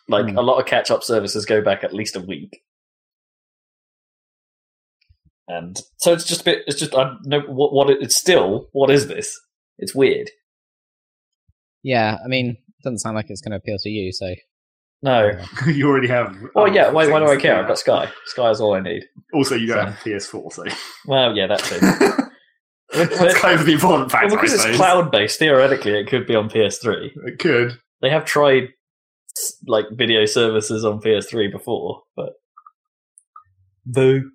Like 0.07 0.29
Hmm. 0.31 0.37
a 0.39 0.41
lot 0.41 0.59
of 0.59 0.65
catch 0.65 0.89
up 0.89 1.03
services 1.03 1.45
go 1.45 1.61
back 1.61 1.83
at 1.83 1.93
least 1.93 2.15
a 2.15 2.19
week. 2.19 2.63
And 5.47 5.79
so 5.97 6.13
it's 6.13 6.25
just 6.25 6.41
a 6.41 6.45
bit. 6.45 6.63
It's 6.67 6.79
just 6.79 6.95
I 6.95 7.13
know 7.25 7.41
what 7.41 7.73
what 7.73 7.89
it, 7.91 7.99
it's 8.01 8.17
still. 8.17 8.69
What 8.71 8.89
is 8.89 9.05
this? 9.07 9.39
It's 9.77 9.93
weird. 9.93 10.31
yeah, 11.83 12.17
I 12.25 12.27
mean, 12.27 12.47
it 12.49 12.83
doesn't 12.83 12.99
sound 12.99 13.15
like 13.15 13.27
it's 13.29 13.41
gonna 13.41 13.55
appeal 13.57 13.77
to 13.81 13.89
you, 13.89 14.11
so 14.11 14.33
No. 15.01 15.31
you 15.67 15.87
already 15.89 16.07
have. 16.07 16.35
Well, 16.53 16.65
other 16.65 16.73
yeah. 16.75 16.89
Why, 16.89 17.07
why 17.09 17.19
do 17.19 17.27
I 17.27 17.37
care? 17.37 17.55
I've 17.57 17.67
got 17.67 17.79
Sky. 17.79 18.09
Sky 18.25 18.49
is 18.49 18.59
all 18.59 18.73
I 18.73 18.81
need. 18.81 19.03
Also, 19.33 19.55
you 19.55 19.67
don't 19.67 19.77
So- 19.77 19.85
have 19.91 19.99
PS4, 19.99 20.51
so 20.53 20.63
Well, 21.07 21.35
yeah, 21.35 21.47
that 21.47 21.59
too. 21.59 21.79
that's 23.17 23.39
kind 23.39 23.59
of 23.59 23.65
the 23.65 23.73
important 23.73 24.11
Well, 24.11 24.29
because 24.29 24.53
it's 24.53 24.75
cloud 24.75 25.11
based, 25.11 25.39
theoretically, 25.39 25.97
it 25.99 26.07
could 26.07 26.25
be 26.27 26.35
on 26.35 26.49
PS3. 26.49 27.11
It 27.25 27.39
could. 27.39 27.77
They 28.01 28.09
have 28.09 28.25
tried 28.25 28.69
like 29.67 29.85
video 29.91 30.25
services 30.25 30.83
on 30.83 30.99
PS3 30.99 31.51
before, 31.51 32.01
but 32.15 32.33
Voo. 33.85 34.31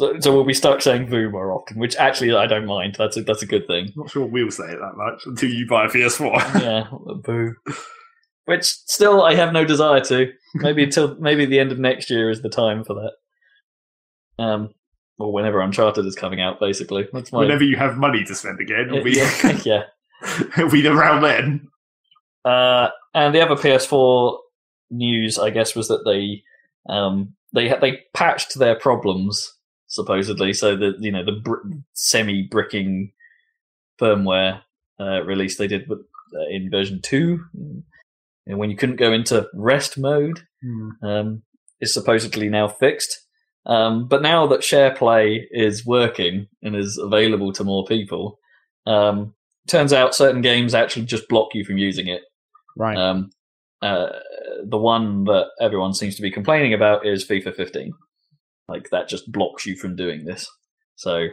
So, 0.00 0.18
so 0.18 0.32
we'll 0.34 0.44
be 0.44 0.54
stuck 0.54 0.80
saying 0.80 1.08
Voo 1.08 1.30
more 1.30 1.52
often, 1.52 1.78
which 1.78 1.94
actually 1.96 2.34
I 2.34 2.46
don't 2.46 2.66
mind. 2.66 2.96
That's 2.98 3.16
a 3.16 3.22
that's 3.22 3.42
a 3.42 3.46
good 3.46 3.66
thing. 3.66 3.86
I'm 3.88 3.92
Not 4.02 4.10
sure 4.10 4.26
we'll 4.26 4.50
say 4.50 4.64
it 4.64 4.78
that 4.80 4.96
much 4.96 5.22
until 5.26 5.50
you 5.50 5.66
buy 5.68 5.84
a 5.84 5.88
PS4. 5.88 6.60
Yeah, 6.62 6.86
Voo. 7.24 7.54
Which 8.44 8.64
still 8.64 9.22
I 9.22 9.34
have 9.34 9.52
no 9.52 9.64
desire 9.64 10.00
to. 10.00 10.32
Maybe 10.54 10.84
until 10.84 11.14
maybe 11.20 11.46
the 11.46 11.60
end 11.60 11.72
of 11.72 11.78
next 11.78 12.10
year 12.10 12.30
is 12.30 12.42
the 12.42 12.48
time 12.48 12.84
for 12.84 12.94
that. 12.94 14.42
Um, 14.42 14.70
or 15.18 15.32
whenever 15.32 15.60
Uncharted 15.60 16.04
is 16.06 16.16
coming 16.16 16.40
out, 16.40 16.58
basically. 16.58 17.06
That's 17.12 17.32
my 17.32 17.40
Whenever 17.40 17.64
you 17.64 17.76
have 17.76 17.96
money 17.96 18.24
to 18.24 18.34
spend 18.34 18.60
again, 18.60 18.88
it'll 18.88 19.04
be, 19.04 19.12
yeah, 19.12 19.60
yeah. 19.64 19.82
it'll 20.56 20.70
be 20.70 20.86
around 20.86 21.22
then. 21.22 21.68
Uh, 22.44 22.88
and 23.14 23.34
the 23.34 23.40
other 23.40 23.54
PS4 23.54 24.38
news, 24.90 25.38
I 25.38 25.50
guess, 25.50 25.76
was 25.76 25.88
that 25.88 26.04
they 26.04 26.42
um, 26.92 27.34
they 27.52 27.68
they 27.80 28.00
patched 28.14 28.58
their 28.58 28.74
problems 28.74 29.54
supposedly, 29.86 30.52
so 30.52 30.76
that 30.76 30.96
you 31.00 31.12
know 31.12 31.24
the 31.24 31.32
br- 31.32 31.68
semi 31.92 32.42
bricking 32.42 33.12
firmware 34.00 34.62
uh, 34.98 35.22
release 35.22 35.56
they 35.56 35.68
did 35.68 35.88
with, 35.88 36.00
uh, 36.34 36.48
in 36.50 36.70
version 36.70 37.00
two, 37.02 37.44
and 38.46 38.58
when 38.58 38.70
you 38.70 38.76
couldn't 38.76 38.96
go 38.96 39.12
into 39.12 39.48
rest 39.54 39.98
mode, 39.98 40.40
um, 41.02 41.42
is 41.80 41.94
supposedly 41.94 42.48
now 42.48 42.68
fixed. 42.68 43.18
Um, 43.66 44.08
but 44.08 44.22
now 44.22 44.46
that 44.48 44.60
SharePlay 44.60 45.44
is 45.50 45.86
working 45.86 46.48
and 46.62 46.74
is 46.74 46.98
available 46.98 47.52
to 47.52 47.64
more 47.64 47.84
people, 47.86 48.38
um, 48.86 49.34
turns 49.68 49.92
out 49.92 50.14
certain 50.14 50.42
games 50.42 50.74
actually 50.74 51.06
just 51.06 51.28
block 51.28 51.54
you 51.54 51.64
from 51.64 51.78
using 51.78 52.08
it. 52.08 52.22
right. 52.76 52.96
Um, 52.96 53.30
uh, 53.80 54.10
the 54.64 54.78
one 54.78 55.24
that 55.24 55.46
everyone 55.60 55.92
seems 55.92 56.14
to 56.16 56.22
be 56.22 56.30
complaining 56.30 56.72
about 56.72 57.04
is 57.04 57.26
FIFA 57.26 57.54
15. 57.56 57.92
Like 58.68 58.90
that 58.90 59.08
just 59.08 59.30
blocks 59.30 59.66
you 59.66 59.76
from 59.76 59.96
doing 59.96 60.24
this. 60.24 60.48
So, 60.94 61.26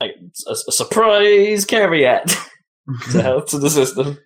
like, 0.00 0.14
a, 0.46 0.52
a 0.52 0.72
surprise 0.72 1.64
caveat 1.64 2.36
to 3.12 3.22
help 3.22 3.48
to 3.48 3.58
the 3.58 3.70
system. 3.70 4.18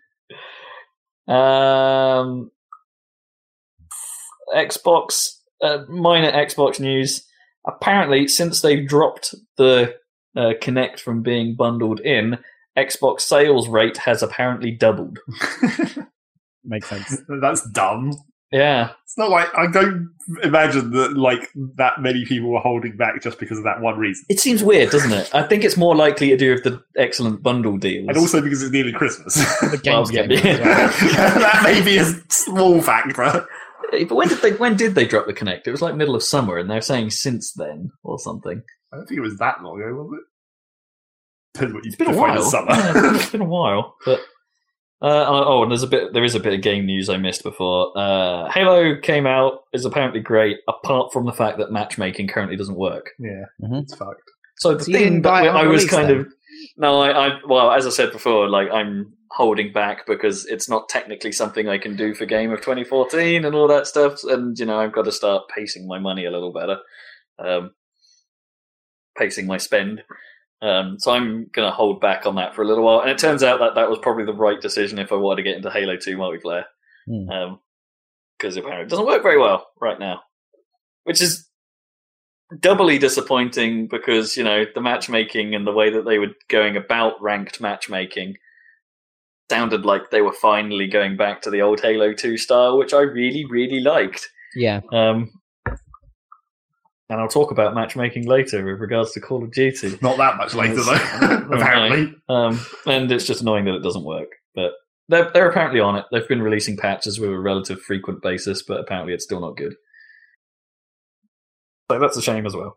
Um, 1.27 2.51
Xbox 4.55 5.39
uh, 5.63 5.85
minor 5.89 6.33
Xbox 6.33 6.81
news. 6.81 7.25
Apparently, 7.67 8.29
since 8.29 8.61
they've 8.61 8.87
dropped 8.87 9.35
the 9.57 9.95
uh, 10.37 10.53
Kinect 10.61 11.01
from 11.01 11.23
being 11.23 11.55
bundled 11.57 12.01
in, 12.01 12.39
Xbox 12.77 13.23
sales 13.23 13.69
rate 13.69 13.97
has 13.99 14.23
apparently 14.23 14.71
doubled. 14.71 15.19
Makes 16.65 16.89
sense. 16.89 17.23
That's 17.41 17.69
dumb. 17.71 18.13
Yeah, 18.51 18.93
It's 19.05 19.19
not 19.19 19.29
like 19.31 19.49
I 19.57 19.67
don't 19.71 20.11
imagine 20.43 20.91
that 20.93 21.17
like 21.19 21.51
that 21.77 22.01
many 22.01 22.25
people 22.25 22.51
were 22.51 22.61
holding 22.61 22.97
back 22.97 23.23
just 23.23 23.39
because 23.39 23.59
of 23.59 23.65
that 23.65 23.81
one 23.83 23.99
reason, 23.99 24.25
it 24.31 24.41
seems 24.41 24.63
weird, 24.65 24.91
doesn't 24.91 25.13
it? 25.13 25.29
I 25.35 25.43
think 25.43 25.65
it's 25.65 25.77
more 25.77 25.95
likely 25.95 26.31
to 26.31 26.37
do 26.39 26.55
with 26.55 26.65
the 26.65 26.83
excellent 26.97 27.43
bundle 27.43 27.77
deals. 27.77 28.09
and 28.09 28.17
also 28.17 28.41
because 28.41 28.63
it's 28.63 28.73
nearly 28.73 28.93
Christmas. 28.93 29.35
The 29.61 29.79
games 29.83 30.11
yeah, 30.11 30.27
came 30.27 30.31
out 30.63 30.79
as 30.79 31.03
yeah. 31.03 31.39
that 31.39 31.61
may 31.63 31.83
be 31.83 31.99
a 31.99 32.05
small 32.31 32.81
factor. 32.81 33.47
But 33.91 34.11
when 34.15 34.29
did 34.29 34.39
they 34.41 34.53
when 34.53 34.77
did 34.77 34.95
they 34.95 35.07
drop 35.07 35.27
the 35.27 35.35
Kinect? 35.35 35.67
It 35.67 35.71
was 35.71 35.83
like 35.83 35.95
middle 35.95 36.15
of 36.15 36.23
summer, 36.23 36.57
and 36.57 36.71
they're 36.71 36.81
saying 36.81 37.11
since 37.11 37.53
then 37.53 37.91
or 38.03 38.19
something. 38.19 38.63
I 38.93 38.97
don't 38.97 39.07
think 39.07 39.19
it 39.19 39.23
was 39.23 39.37
that 39.39 39.63
long 39.63 39.81
ago, 39.81 39.93
was 39.95 40.19
it? 40.21 40.25
Depends 41.55 41.75
what 41.75 41.85
you 41.85 41.89
It's 41.89 41.97
been 41.97 42.15
a 42.15 42.17
while. 42.17 42.39
as 42.39 42.51
summer. 42.51 42.71
Yeah, 42.73 42.91
it's 42.93 43.01
been- 43.03 43.15
it's 43.17 43.31
been 43.31 43.41
a 43.43 43.45
while, 43.45 43.95
but. 44.07 44.21
Uh, 45.01 45.25
oh, 45.29 45.63
and 45.63 45.71
there's 45.71 45.85
a 45.85 45.87
bit. 45.87 46.13
There 46.13 46.25
is 46.25 46.35
a 46.35 46.41
bit 46.41 46.55
of 46.55 46.61
game 46.61 46.85
news 46.85 47.09
I 47.09 47.17
missed 47.19 47.45
before. 47.45 47.97
Uh, 47.97 48.51
Halo 48.51 48.97
came 49.01 49.27
out 49.27 49.65
is 49.73 49.85
apparently 49.85 50.21
great, 50.21 50.57
apart 50.67 51.13
from 51.13 51.25
the 51.25 51.33
fact 51.33 51.59
that 51.59 51.71
matchmaking 51.71 52.27
currently 52.29 52.57
doesn't 52.57 52.75
work. 52.75 53.11
yeah, 53.19 53.45
Mhm. 53.63 53.83
it's 53.83 53.95
fucked. 53.95 54.23
So 54.57 54.75
the 54.75 54.83
So 54.83 54.91
thing 54.93 55.03
didn't 55.05 55.23
buy 55.23 55.43
it 55.43 55.53
that 55.53 55.57
I 55.57 55.67
was 55.67 55.85
kind 55.89 56.09
then? 56.11 56.19
of 56.21 56.33
no, 56.77 57.01
I, 57.01 57.29
I 57.29 57.41
well, 57.47 57.71
as 57.71 57.87
I 57.87 57.91
said 57.91 58.11
before, 58.11 58.49
like 58.49 58.69
I'm 58.73 59.13
holding 59.31 59.73
back 59.73 60.05
because 60.05 60.47
it's 60.47 60.69
not 60.69 60.89
technically 60.89 61.31
something 61.31 61.69
I 61.69 61.79
can 61.79 61.95
do 61.95 62.13
for 62.13 62.27
Game 62.27 62.51
of 62.51 62.59
2014 62.61 63.45
and 63.45 63.55
all 63.55 63.69
that 63.69 63.87
stuff, 63.87 64.25
and 64.25 64.59
you 64.59 64.67
know 64.67 64.81
I've 64.81 64.93
got 64.93 65.05
to 65.05 65.13
start 65.13 65.45
pacing 65.55 65.87
my 65.87 66.01
money 66.01 66.25
a 66.25 66.31
little 66.33 66.53
better, 66.53 66.79
um, 67.39 67.71
pacing 69.17 69.47
my 69.47 69.59
spend. 69.59 70.03
Um, 70.61 70.99
so 70.99 71.13
I'm 71.13 71.47
going 71.53 71.69
to 71.69 71.75
hold 71.75 72.01
back 72.01 72.27
on 72.27 72.35
that 72.37 72.55
for 72.55 72.63
a 72.63 72.67
little 72.67 72.85
while, 72.85 73.01
and 73.01 73.11
it 73.11 73.19
turns 73.19 73.43
out 73.43 73.61
that 73.61 73.75
that 73.77 73.89
was 73.89 73.99
probably 74.01 74.25
the 74.25 74.33
right 74.33 74.61
decision 74.61 74.99
if 74.99 75.13
I 75.13 75.17
wanted 75.17 75.37
to 75.37 75.49
get 75.49 75.57
into 75.57 75.71
Halo 75.71 75.97
2 75.97 76.17
multiplayer, 76.17 76.65
because 77.07 78.57
apparently 78.57 78.87
it 78.87 78.89
doesn't 78.89 79.07
work 79.07 79.23
very 79.23 79.39
well 79.39 79.67
right 79.81 79.99
now, 79.99 80.23
which 81.05 81.23
is 81.23 81.49
doubly 82.61 82.99
disappointing 82.99 83.87
because 83.87 84.37
you 84.37 84.43
know 84.43 84.65
the 84.75 84.81
matchmaking 84.81 85.55
and 85.55 85.67
the 85.67 85.73
way 85.73 85.91
that 85.91 86.07
they 86.07 86.19
were 86.19 86.35
going 86.49 86.77
about 86.77 87.21
ranked 87.21 87.61
matchmaking 87.61 88.37
sounded 89.51 89.85
like 89.85 90.11
they 90.11 90.23
were 90.23 90.33
finally 90.33 90.87
going 90.87 91.17
back 91.17 91.43
to 91.43 91.51
the 91.51 91.63
old 91.63 91.81
Halo 91.81 92.13
2 92.13 92.37
style, 92.37 92.79
which 92.79 92.93
I 92.93 93.01
really, 93.01 93.45
really 93.47 93.81
liked. 93.81 94.29
Yeah. 94.55 94.81
Um, 94.93 95.31
and 97.11 97.21
I'll 97.21 97.29
talk 97.29 97.51
about 97.51 97.75
matchmaking 97.75 98.27
later 98.27 98.65
with 98.65 98.81
regards 98.81 99.13
to 99.13 99.21
Call 99.21 99.43
of 99.43 99.53
Duty. 99.53 99.99
Not 100.03 100.19
that 100.19 100.37
much 100.37 100.55
later, 100.55 100.83
though. 100.83 101.49
apparently. 101.53 102.15
Um, 102.29 102.61
and 102.87 103.11
it's 103.11 103.25
just 103.27 103.41
annoying 103.41 103.65
that 103.65 103.75
it 103.75 103.83
doesn't 103.83 104.05
work. 104.05 104.29
But 104.55 104.73
they're, 105.09 105.31
they're 105.33 105.49
apparently 105.49 105.81
on 105.81 105.97
it. 105.97 106.05
They've 106.13 106.29
been 106.29 106.43
releasing 106.43 106.77
patches 106.77 107.19
with 107.19 107.31
a 107.31 107.39
relative 107.39 107.81
frequent 107.81 108.23
basis, 108.23 108.63
but 108.63 108.81
apparently 108.81 109.15
it's 109.15 109.25
still 109.25 109.41
not 109.41 109.57
good. 109.57 109.75
So 111.91 111.99
that's 111.99 112.19
a 112.19 112.23
shame 112.23 112.45
as 112.45 112.55
well. 112.55 112.77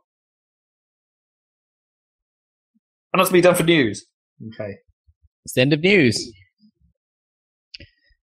And 3.11 3.19
that's 3.19 3.31
me 3.31 3.41
done 3.41 3.55
for 3.55 3.63
news. 3.63 4.05
Okay. 4.53 4.75
It's 5.43 5.53
the 5.53 5.61
end 5.61 5.73
of 5.73 5.81
news. 5.81 6.31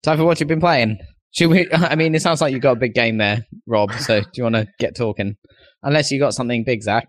Time 0.03 0.19
for 0.19 0.25
what 0.25 0.39
you've 0.41 0.49
been 0.49 0.61
playing. 0.61 0.99
Should 1.37 1.51
we? 1.51 1.71
I 1.73 1.95
mean, 1.97 2.15
it 2.15 2.23
sounds 2.23 2.41
like 2.41 2.53
you've 2.53 2.63
got 2.63 2.73
a 2.73 2.81
big 2.81 2.95
game 2.95 3.19
there, 3.19 3.47
Rob. 3.67 3.93
So 3.95 4.21
do 4.21 4.27
you 4.35 4.43
want 4.43 4.55
to 4.57 4.67
get 4.79 4.97
talking? 4.97 5.37
Unless 5.83 6.11
you 6.11 6.19
got 6.19 6.35
something 6.35 6.65
big, 6.65 6.83
Zach. 6.83 7.07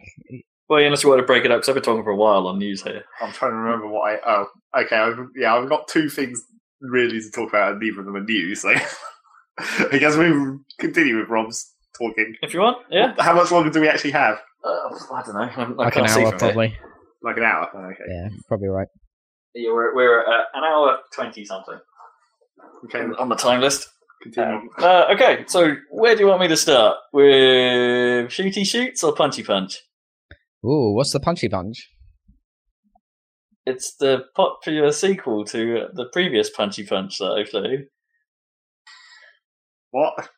Well, 0.70 0.84
unless 0.84 1.04
you 1.04 1.10
want 1.10 1.22
to 1.22 1.26
break 1.26 1.46
it 1.46 1.52
up, 1.52 1.60
because 1.60 1.70
I've 1.70 1.76
been 1.76 1.84
talking 1.84 2.04
for 2.04 2.10
a 2.12 2.16
while 2.16 2.46
on 2.48 2.58
news 2.60 2.84
here. 2.84 3.04
I'm 3.22 3.32
trying 3.32 3.52
to 3.52 3.58
remember 3.58 3.88
what 3.88 4.12
I. 4.12 4.18
Oh, 4.26 4.48
okay. 4.84 4.98
I've, 4.98 5.18
yeah, 5.36 5.56
I've 5.56 5.70
got 5.70 5.88
two 5.88 6.10
things 6.10 6.44
really 6.82 7.20
to 7.22 7.32
talk 7.32 7.50
about, 7.50 7.72
and 7.72 7.80
neither 7.80 8.02
of 8.02 8.06
them 8.06 8.16
are 8.18 8.24
news. 8.24 8.62
So 8.62 8.70
I 9.60 9.98
guess 9.98 10.16
we 10.18 10.32
continue 10.80 11.18
with 11.18 11.30
Rob's 11.30 11.74
talking. 11.98 12.36
If 12.42 12.54
you 12.54 12.60
want, 12.60 12.80
yeah. 12.92 13.14
How 13.18 13.34
much 13.34 13.50
longer 13.52 13.70
do 13.70 13.80
we 13.82 13.88
actually 13.88 14.12
have? 14.12 14.40
Uh, 14.64 14.70
I 15.14 15.24
don't 15.26 15.36
know. 15.36 15.42
I, 15.42 15.64
I 15.64 15.68
Like 15.70 15.96
an 15.96 16.02
can't 16.06 16.10
see 16.10 16.22
hour, 16.26 16.30
from 16.32 16.40
here. 16.40 16.40
probably. 16.40 16.78
Like 17.24 17.38
an 17.38 17.44
hour. 17.44 17.70
Oh, 17.74 17.80
Okay. 17.80 18.04
Yeah, 18.10 18.28
probably 18.48 18.68
right. 18.68 18.88
Yeah, 19.56 19.72
we're 19.72 19.96
we're 19.96 20.20
at 20.22 20.46
an 20.54 20.64
hour 20.64 21.00
twenty 21.14 21.46
something 21.46 21.80
Okay. 22.86 23.00
on 23.18 23.30
the 23.30 23.36
time 23.36 23.62
list. 23.62 23.88
Continue. 24.34 24.56
Um, 24.60 24.70
uh, 24.80 25.06
okay, 25.14 25.44
so 25.48 25.76
where 25.92 26.16
do 26.16 26.22
you 26.22 26.28
want 26.28 26.42
me 26.42 26.48
to 26.48 26.58
start? 26.58 26.98
With 27.14 28.30
shooty 28.30 28.66
shoots 28.66 29.04
or 29.04 29.14
punchy 29.16 29.44
punch? 29.44 29.80
Ooh, 30.66 30.94
what's 30.96 31.12
the 31.14 31.20
punchy 31.20 31.50
punch? 31.50 31.90
It's 33.66 33.96
the 33.98 34.26
popular 34.36 34.92
sequel 34.92 35.44
to 35.46 35.80
uh, 35.82 35.88
the 35.94 36.06
previous 36.14 36.50
punchy 36.50 36.86
punch 36.86 37.18
that 37.20 37.32
I 37.32 37.44
played, 37.50 37.88
what? 39.92 40.30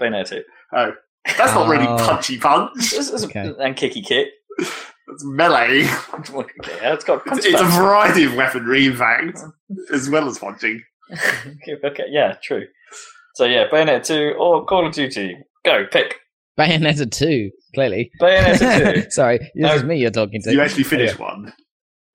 Bayonetta 0.00 0.28
2. 0.30 0.42
Oh, 0.74 0.92
that's 1.38 1.54
not 1.54 1.68
really 1.68 1.86
Oh. 1.86 1.96
punchy 1.98 2.38
punch. 2.38 2.90
This 2.90 3.10
is- 3.10 3.24
Okay. 3.24 3.52
And 3.60 3.76
kicky 3.76 4.02
kick. 4.02 4.28
It's 4.58 5.24
melee. 5.24 5.80
yeah, 5.82 6.94
it's 6.94 7.04
got 7.04 7.18
It's, 7.18 7.28
punch 7.28 7.44
it's 7.44 7.60
a 7.60 7.64
punch. 7.64 7.74
variety 7.74 8.24
of 8.24 8.34
weaponry, 8.34 8.86
in 8.86 8.96
fact, 8.96 9.38
as 9.92 10.08
well 10.10 10.28
as 10.28 10.38
punching. 10.38 10.82
okay, 11.12 11.76
okay, 11.84 12.04
yeah, 12.08 12.36
true. 12.42 12.66
So 13.34 13.44
yeah, 13.44 13.66
Bayonetta 13.68 14.04
2 14.06 14.34
or 14.38 14.64
Call 14.64 14.86
of 14.86 14.92
Duty. 14.92 15.36
Go, 15.64 15.84
pick. 15.90 16.20
Bayonetta 16.58 17.10
2, 17.10 17.50
clearly. 17.74 18.10
Bayonetta 18.20 19.04
2. 19.04 19.10
Sorry, 19.10 19.38
this 19.38 19.50
No. 19.56 19.74
is 19.74 19.84
me 19.84 19.96
you're 19.98 20.10
talking 20.10 20.40
to. 20.42 20.52
You 20.52 20.60
actually 20.60 20.84
finished 20.84 21.18
one. 21.18 21.52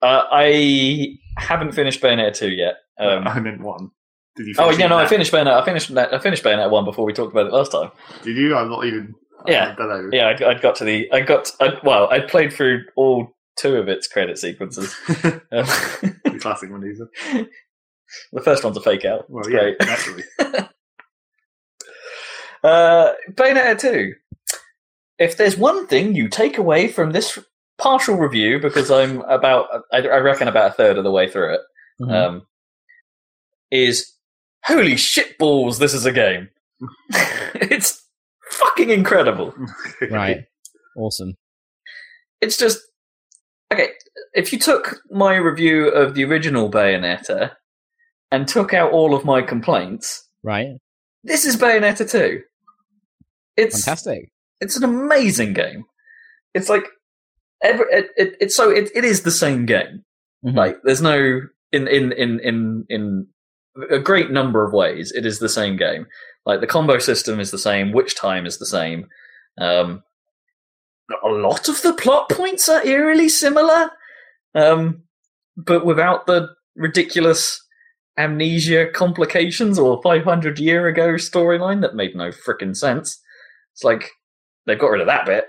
Uh, 0.02 0.22
I 0.32 1.16
haven't 1.36 1.72
finished 1.72 2.00
Bayonetta 2.00 2.34
2 2.34 2.48
yet. 2.50 2.74
Um, 2.98 3.26
I 3.28 3.38
meant 3.40 3.60
one. 3.60 3.90
Did 4.36 4.46
you? 4.46 4.54
oh 4.58 4.70
yeah, 4.70 4.86
no, 4.86 4.96
I 4.96 5.06
finished 5.06 5.32
Bayonetta. 5.32 5.60
I 5.60 5.64
finished. 5.64 5.90
I 5.90 6.18
finished 6.18 6.42
Bayonetta 6.44 6.70
1 6.70 6.84
before 6.84 7.04
we 7.04 7.12
talked 7.12 7.32
about 7.32 7.46
it 7.46 7.52
last 7.52 7.72
time. 7.72 7.90
Did 8.22 8.36
you? 8.36 8.56
I'm 8.56 8.70
not 8.70 8.84
even. 8.86 9.14
Yeah. 9.46 9.72
I 9.72 9.74
don't 9.74 9.88
know. 9.88 10.08
Yeah, 10.12 10.28
I'd, 10.28 10.42
I'd 10.42 10.60
got 10.62 10.76
to 10.76 10.84
the. 10.84 11.10
I 11.12 11.20
got. 11.20 11.50
I, 11.60 11.74
well, 11.82 12.08
I 12.10 12.20
played 12.20 12.52
through 12.52 12.84
all 12.96 13.28
two 13.58 13.76
of 13.76 13.88
its 13.88 14.06
credit 14.06 14.38
sequences. 14.38 14.94
Um, 15.52 15.66
the 16.24 16.38
classic 16.40 16.70
one, 16.70 16.84
is 16.86 17.00
it? 17.00 17.48
the 18.32 18.40
first 18.40 18.62
one's 18.62 18.76
a 18.76 18.80
fake 18.80 19.04
out. 19.04 19.28
Well, 19.28 19.42
It's 19.44 19.50
yeah, 19.52 19.60
great. 19.60 19.80
naturally. 19.80 20.22
Uh, 22.62 23.12
Bayonetta 23.32 23.78
2. 23.78 24.14
If 25.18 25.36
there's 25.36 25.56
one 25.56 25.86
thing 25.86 26.14
you 26.14 26.28
take 26.28 26.58
away 26.58 26.88
from 26.88 27.12
this 27.12 27.38
partial 27.78 28.16
review, 28.16 28.58
because 28.58 28.90
I'm 28.90 29.20
about, 29.22 29.66
I, 29.92 29.98
I 29.98 30.18
reckon 30.18 30.48
about 30.48 30.70
a 30.70 30.74
third 30.74 30.98
of 30.98 31.04
the 31.04 31.10
way 31.10 31.28
through 31.30 31.54
it, 31.54 31.60
Mhm. 32.00 32.12
um, 32.14 32.46
is 33.70 34.12
holy 34.64 34.96
shit 34.96 35.38
balls, 35.38 35.78
this 35.78 35.94
is 35.94 36.04
a 36.06 36.12
game. 36.12 36.48
it's 37.54 38.02
fucking 38.50 38.90
incredible. 38.90 39.54
right. 40.10 40.44
Awesome. 40.96 41.34
It's 42.40 42.56
just, 42.56 42.80
okay, 43.72 43.90
if 44.34 44.52
you 44.52 44.58
took 44.58 45.00
my 45.10 45.36
review 45.36 45.88
of 45.88 46.14
the 46.14 46.24
original 46.24 46.70
Bayonetta 46.70 47.52
and 48.32 48.48
took 48.48 48.72
out 48.74 48.92
all 48.92 49.14
of 49.14 49.24
my 49.24 49.42
complaints, 49.42 50.26
Right. 50.42 50.68
this 51.24 51.44
is 51.44 51.56
Bayonetta 51.56 52.10
2. 52.10 52.42
It's 53.56 53.84
Fantastic. 53.84 54.30
it's 54.60 54.76
an 54.76 54.84
amazing 54.84 55.52
game. 55.52 55.84
It's 56.54 56.68
like 56.68 56.84
every 57.62 57.86
it, 57.90 58.10
it, 58.16 58.36
it's 58.40 58.56
so 58.56 58.70
it, 58.70 58.90
it 58.94 59.04
is 59.04 59.22
the 59.22 59.30
same 59.30 59.66
game. 59.66 60.04
Mhm. 60.44 60.56
Like 60.56 60.76
there's 60.84 61.02
no 61.02 61.42
in 61.72 61.88
in 61.88 62.12
in 62.12 62.40
in 62.40 62.84
in 62.88 63.26
a 63.90 63.98
great 63.98 64.30
number 64.30 64.64
of 64.66 64.72
ways 64.72 65.12
it 65.12 65.24
is 65.26 65.38
the 65.38 65.48
same 65.48 65.76
game. 65.76 66.06
Like 66.46 66.60
the 66.60 66.66
combo 66.66 66.98
system 66.98 67.38
is 67.38 67.50
the 67.50 67.58
same, 67.58 67.92
Witch 67.92 68.16
Time 68.16 68.46
is 68.46 68.58
the 68.58 68.66
same. 68.66 69.06
Um, 69.60 70.02
a 71.24 71.28
lot 71.28 71.68
of 71.68 71.82
the 71.82 71.92
plot 71.92 72.28
points 72.30 72.68
are 72.68 72.84
eerily 72.86 73.28
similar, 73.28 73.90
um, 74.54 75.02
but 75.56 75.84
without 75.84 76.26
the 76.26 76.48
ridiculous 76.76 77.60
amnesia 78.16 78.86
complications 78.92 79.78
or 79.78 80.00
500 80.02 80.58
year 80.58 80.86
ago 80.86 81.14
storyline 81.14 81.80
that 81.82 81.94
made 81.94 82.14
no 82.14 82.30
frickin' 82.30 82.76
sense. 82.76 83.20
It's 83.72 83.84
like 83.84 84.10
they've 84.66 84.78
got 84.78 84.90
rid 84.90 85.00
of 85.00 85.06
that 85.06 85.26
bit, 85.26 85.44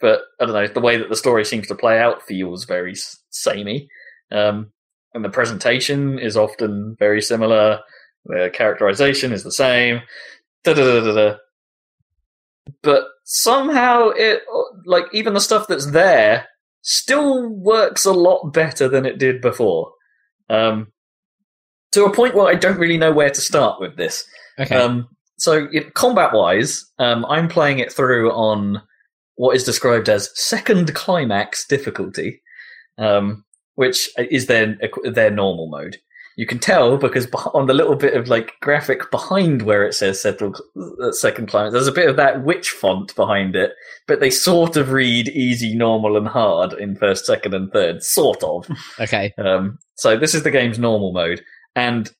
but 0.00 0.22
I 0.40 0.44
don't 0.44 0.54
know. 0.54 0.66
The 0.66 0.80
way 0.80 0.96
that 0.96 1.08
the 1.08 1.16
story 1.16 1.44
seems 1.44 1.68
to 1.68 1.74
play 1.74 1.98
out 1.98 2.22
feels 2.22 2.64
very 2.64 2.94
samey, 3.30 3.88
um, 4.30 4.72
and 5.14 5.24
the 5.24 5.30
presentation 5.30 6.18
is 6.18 6.36
often 6.36 6.96
very 6.98 7.22
similar. 7.22 7.80
The 8.24 8.50
characterization 8.52 9.32
is 9.32 9.42
the 9.42 9.52
same. 9.52 10.00
Da 10.64 10.74
da 10.74 11.00
da 11.00 11.12
da. 11.12 11.36
But 12.82 13.04
somehow 13.24 14.10
it, 14.10 14.42
like, 14.86 15.06
even 15.12 15.34
the 15.34 15.40
stuff 15.40 15.66
that's 15.66 15.90
there 15.90 16.46
still 16.82 17.48
works 17.48 18.04
a 18.04 18.12
lot 18.12 18.52
better 18.52 18.88
than 18.88 19.04
it 19.04 19.18
did 19.18 19.40
before. 19.40 19.92
Um, 20.48 20.92
to 21.92 22.04
a 22.04 22.12
point 22.12 22.34
where 22.34 22.46
I 22.46 22.54
don't 22.54 22.78
really 22.78 22.98
know 22.98 23.12
where 23.12 23.30
to 23.30 23.40
start 23.40 23.80
with 23.80 23.96
this. 23.96 24.24
Okay. 24.58 24.74
Um, 24.74 25.08
so, 25.42 25.66
combat 25.94 26.32
wise, 26.32 26.88
um, 27.00 27.26
I'm 27.28 27.48
playing 27.48 27.80
it 27.80 27.92
through 27.92 28.30
on 28.30 28.80
what 29.34 29.56
is 29.56 29.64
described 29.64 30.08
as 30.08 30.30
second 30.40 30.94
climax 30.94 31.66
difficulty, 31.66 32.40
um, 32.96 33.44
which 33.74 34.08
is 34.16 34.46
their 34.46 34.78
their 35.02 35.32
normal 35.32 35.68
mode. 35.68 35.96
You 36.36 36.46
can 36.46 36.60
tell 36.60 36.96
because 36.96 37.26
on 37.54 37.66
the 37.66 37.74
little 37.74 37.96
bit 37.96 38.14
of 38.14 38.28
like 38.28 38.52
graphic 38.60 39.10
behind 39.10 39.62
where 39.62 39.84
it 39.84 39.94
says 39.94 40.24
uh, 40.24 41.10
second 41.10 41.48
climax, 41.48 41.72
there's 41.72 41.88
a 41.88 41.92
bit 41.92 42.08
of 42.08 42.14
that 42.14 42.44
witch 42.44 42.70
font 42.70 43.12
behind 43.16 43.56
it, 43.56 43.72
but 44.06 44.20
they 44.20 44.30
sort 44.30 44.76
of 44.76 44.92
read 44.92 45.28
easy, 45.30 45.74
normal, 45.74 46.16
and 46.16 46.28
hard 46.28 46.72
in 46.74 46.94
first, 46.94 47.26
second, 47.26 47.52
and 47.52 47.72
third, 47.72 48.04
sort 48.04 48.44
of. 48.44 48.68
Okay. 49.00 49.34
Um, 49.38 49.80
so 49.96 50.16
this 50.16 50.36
is 50.36 50.44
the 50.44 50.52
game's 50.52 50.78
normal 50.78 51.12
mode, 51.12 51.42
and 51.74 52.12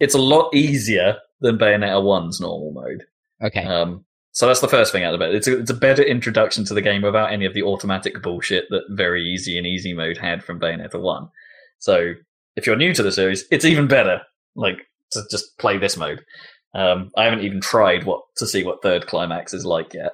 it's 0.00 0.16
a 0.16 0.18
lot 0.18 0.52
easier 0.52 1.18
than 1.40 1.58
Bayonetta 1.58 2.02
1's 2.02 2.40
normal 2.40 2.72
mode. 2.72 3.04
Okay. 3.42 3.64
Um, 3.64 4.04
so 4.32 4.46
that's 4.46 4.60
the 4.60 4.68
first 4.68 4.92
thing 4.92 5.04
out 5.04 5.14
of 5.14 5.20
it. 5.20 5.34
It's 5.34 5.48
a, 5.48 5.58
it's 5.58 5.70
a 5.70 5.74
better 5.74 6.02
introduction 6.02 6.64
to 6.66 6.74
the 6.74 6.82
game 6.82 7.02
without 7.02 7.32
any 7.32 7.46
of 7.46 7.54
the 7.54 7.62
automatic 7.62 8.22
bullshit 8.22 8.66
that 8.70 8.82
very 8.90 9.24
easy 9.24 9.56
and 9.56 9.66
easy 9.66 9.94
mode 9.94 10.18
had 10.18 10.44
from 10.44 10.60
Bayonetta 10.60 11.00
1. 11.00 11.28
So 11.78 12.12
if 12.56 12.66
you're 12.66 12.76
new 12.76 12.92
to 12.94 13.02
the 13.02 13.12
series, 13.12 13.44
it's 13.50 13.64
even 13.64 13.86
better. 13.86 14.20
Like 14.54 14.78
to 15.12 15.22
just 15.30 15.56
play 15.58 15.78
this 15.78 15.96
mode. 15.96 16.24
Um, 16.74 17.10
I 17.16 17.24
haven't 17.24 17.44
even 17.44 17.60
tried 17.60 18.04
what 18.04 18.22
to 18.36 18.46
see 18.46 18.64
what 18.64 18.82
third 18.82 19.06
climax 19.06 19.54
is 19.54 19.64
like 19.64 19.94
yet. 19.94 20.12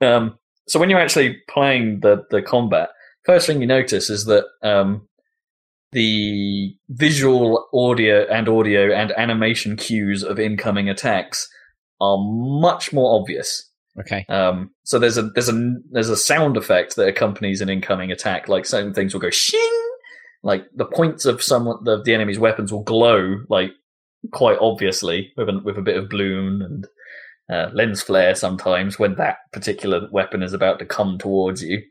Um, 0.00 0.38
so 0.68 0.80
when 0.80 0.90
you're 0.90 1.00
actually 1.00 1.38
playing 1.48 2.00
the 2.00 2.24
the 2.30 2.42
combat, 2.42 2.90
first 3.24 3.46
thing 3.46 3.60
you 3.60 3.66
notice 3.66 4.10
is 4.10 4.24
that 4.24 4.44
um, 4.62 5.08
the 5.92 6.74
visual, 6.88 7.68
audio, 7.72 8.26
and 8.30 8.48
audio 8.48 8.92
and 8.92 9.12
animation 9.12 9.76
cues 9.76 10.22
of 10.22 10.38
incoming 10.38 10.88
attacks 10.88 11.48
are 12.00 12.18
much 12.18 12.92
more 12.92 13.18
obvious. 13.18 13.70
okay. 14.00 14.26
Um, 14.28 14.70
so 14.84 14.98
there's 14.98 15.16
a 15.16 15.22
there's 15.22 15.48
a 15.48 15.74
there's 15.90 16.10
a 16.10 16.16
sound 16.16 16.56
effect 16.56 16.96
that 16.96 17.08
accompanies 17.08 17.60
an 17.60 17.68
incoming 17.70 18.12
attack. 18.12 18.48
Like 18.48 18.66
certain 18.66 18.92
things 18.92 19.14
will 19.14 19.20
go 19.20 19.30
shing, 19.30 19.88
like 20.42 20.66
the 20.74 20.84
points 20.84 21.24
of 21.24 21.42
some 21.42 21.64
the 21.84 22.02
the 22.02 22.14
enemy's 22.14 22.38
weapons 22.38 22.72
will 22.72 22.82
glow 22.82 23.40
like 23.48 23.72
quite 24.32 24.58
obviously 24.60 25.32
with 25.36 25.48
a, 25.48 25.60
with 25.64 25.78
a 25.78 25.82
bit 25.82 25.96
of 25.96 26.08
bloom 26.08 26.62
and 26.62 26.86
uh, 27.50 27.70
lens 27.72 28.02
flare 28.02 28.34
sometimes 28.34 28.98
when 28.98 29.14
that 29.14 29.38
particular 29.52 30.08
weapon 30.10 30.42
is 30.42 30.52
about 30.52 30.78
to 30.78 30.84
come 30.84 31.18
towards 31.18 31.62
you. 31.62 31.82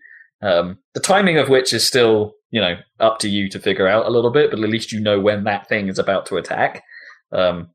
Um, 0.41 0.79
the 0.93 0.99
timing 0.99 1.37
of 1.37 1.49
which 1.49 1.73
is 1.73 1.87
still 1.87 2.33
you 2.51 2.61
know 2.61 2.75
up 2.99 3.19
to 3.19 3.29
you 3.29 3.49
to 3.49 3.59
figure 3.59 3.87
out 3.87 4.05
a 4.05 4.11
little 4.11 4.31
bit, 4.31 4.51
but 4.51 4.59
at 4.59 4.69
least 4.69 4.91
you 4.91 4.99
know 4.99 5.19
when 5.19 5.43
that 5.45 5.67
thing 5.67 5.87
is 5.87 5.99
about 5.99 6.25
to 6.27 6.37
attack. 6.37 6.83
Um, 7.31 7.69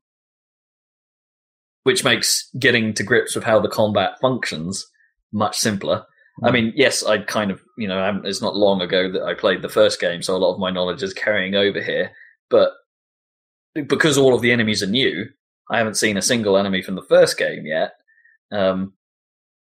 which 1.83 2.03
makes 2.03 2.49
getting 2.59 2.93
to 2.93 3.03
grips 3.03 3.35
with 3.35 3.43
how 3.43 3.59
the 3.59 3.67
combat 3.67 4.11
functions 4.21 4.85
much 5.33 5.57
simpler. 5.57 6.05
I 6.43 6.51
mean, 6.51 6.73
yes, 6.75 7.03
I 7.03 7.19
kind 7.19 7.51
of, 7.51 7.61
you 7.77 7.87
know, 7.87 8.21
it's 8.23 8.41
not 8.41 8.55
long 8.55 8.81
ago 8.81 9.11
that 9.11 9.23
I 9.23 9.33
played 9.33 9.61
the 9.61 9.69
first 9.69 9.99
game, 9.99 10.21
so 10.21 10.35
a 10.35 10.39
lot 10.39 10.53
of 10.53 10.59
my 10.59 10.71
knowledge 10.71 11.03
is 11.03 11.13
carrying 11.13 11.55
over 11.55 11.81
here. 11.81 12.11
But 12.49 12.71
because 13.73 14.17
all 14.17 14.33
of 14.33 14.41
the 14.41 14.51
enemies 14.51 14.81
are 14.81 14.87
new, 14.87 15.25
I 15.69 15.77
haven't 15.77 15.97
seen 15.97 16.17
a 16.17 16.21
single 16.21 16.57
enemy 16.57 16.81
from 16.81 16.95
the 16.95 17.03
first 17.03 17.37
game 17.37 17.65
yet. 17.65 17.91
Um, 18.51 18.93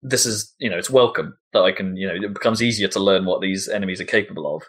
this 0.03 0.27
is, 0.27 0.55
you 0.59 0.71
know, 0.71 0.79
it's 0.79 0.91
welcome 0.91 1.37
that 1.53 1.63
I 1.63 1.73
can, 1.73 1.97
you 1.97 2.07
know, 2.07 2.15
it 2.15 2.33
becomes 2.35 2.63
easier 2.63 2.89
to 2.89 3.01
learn 3.01 3.25
what 3.25 3.41
these 3.41 3.69
enemies 3.69 4.01
are 4.01 4.05
capable 4.07 4.57
of 4.57 4.63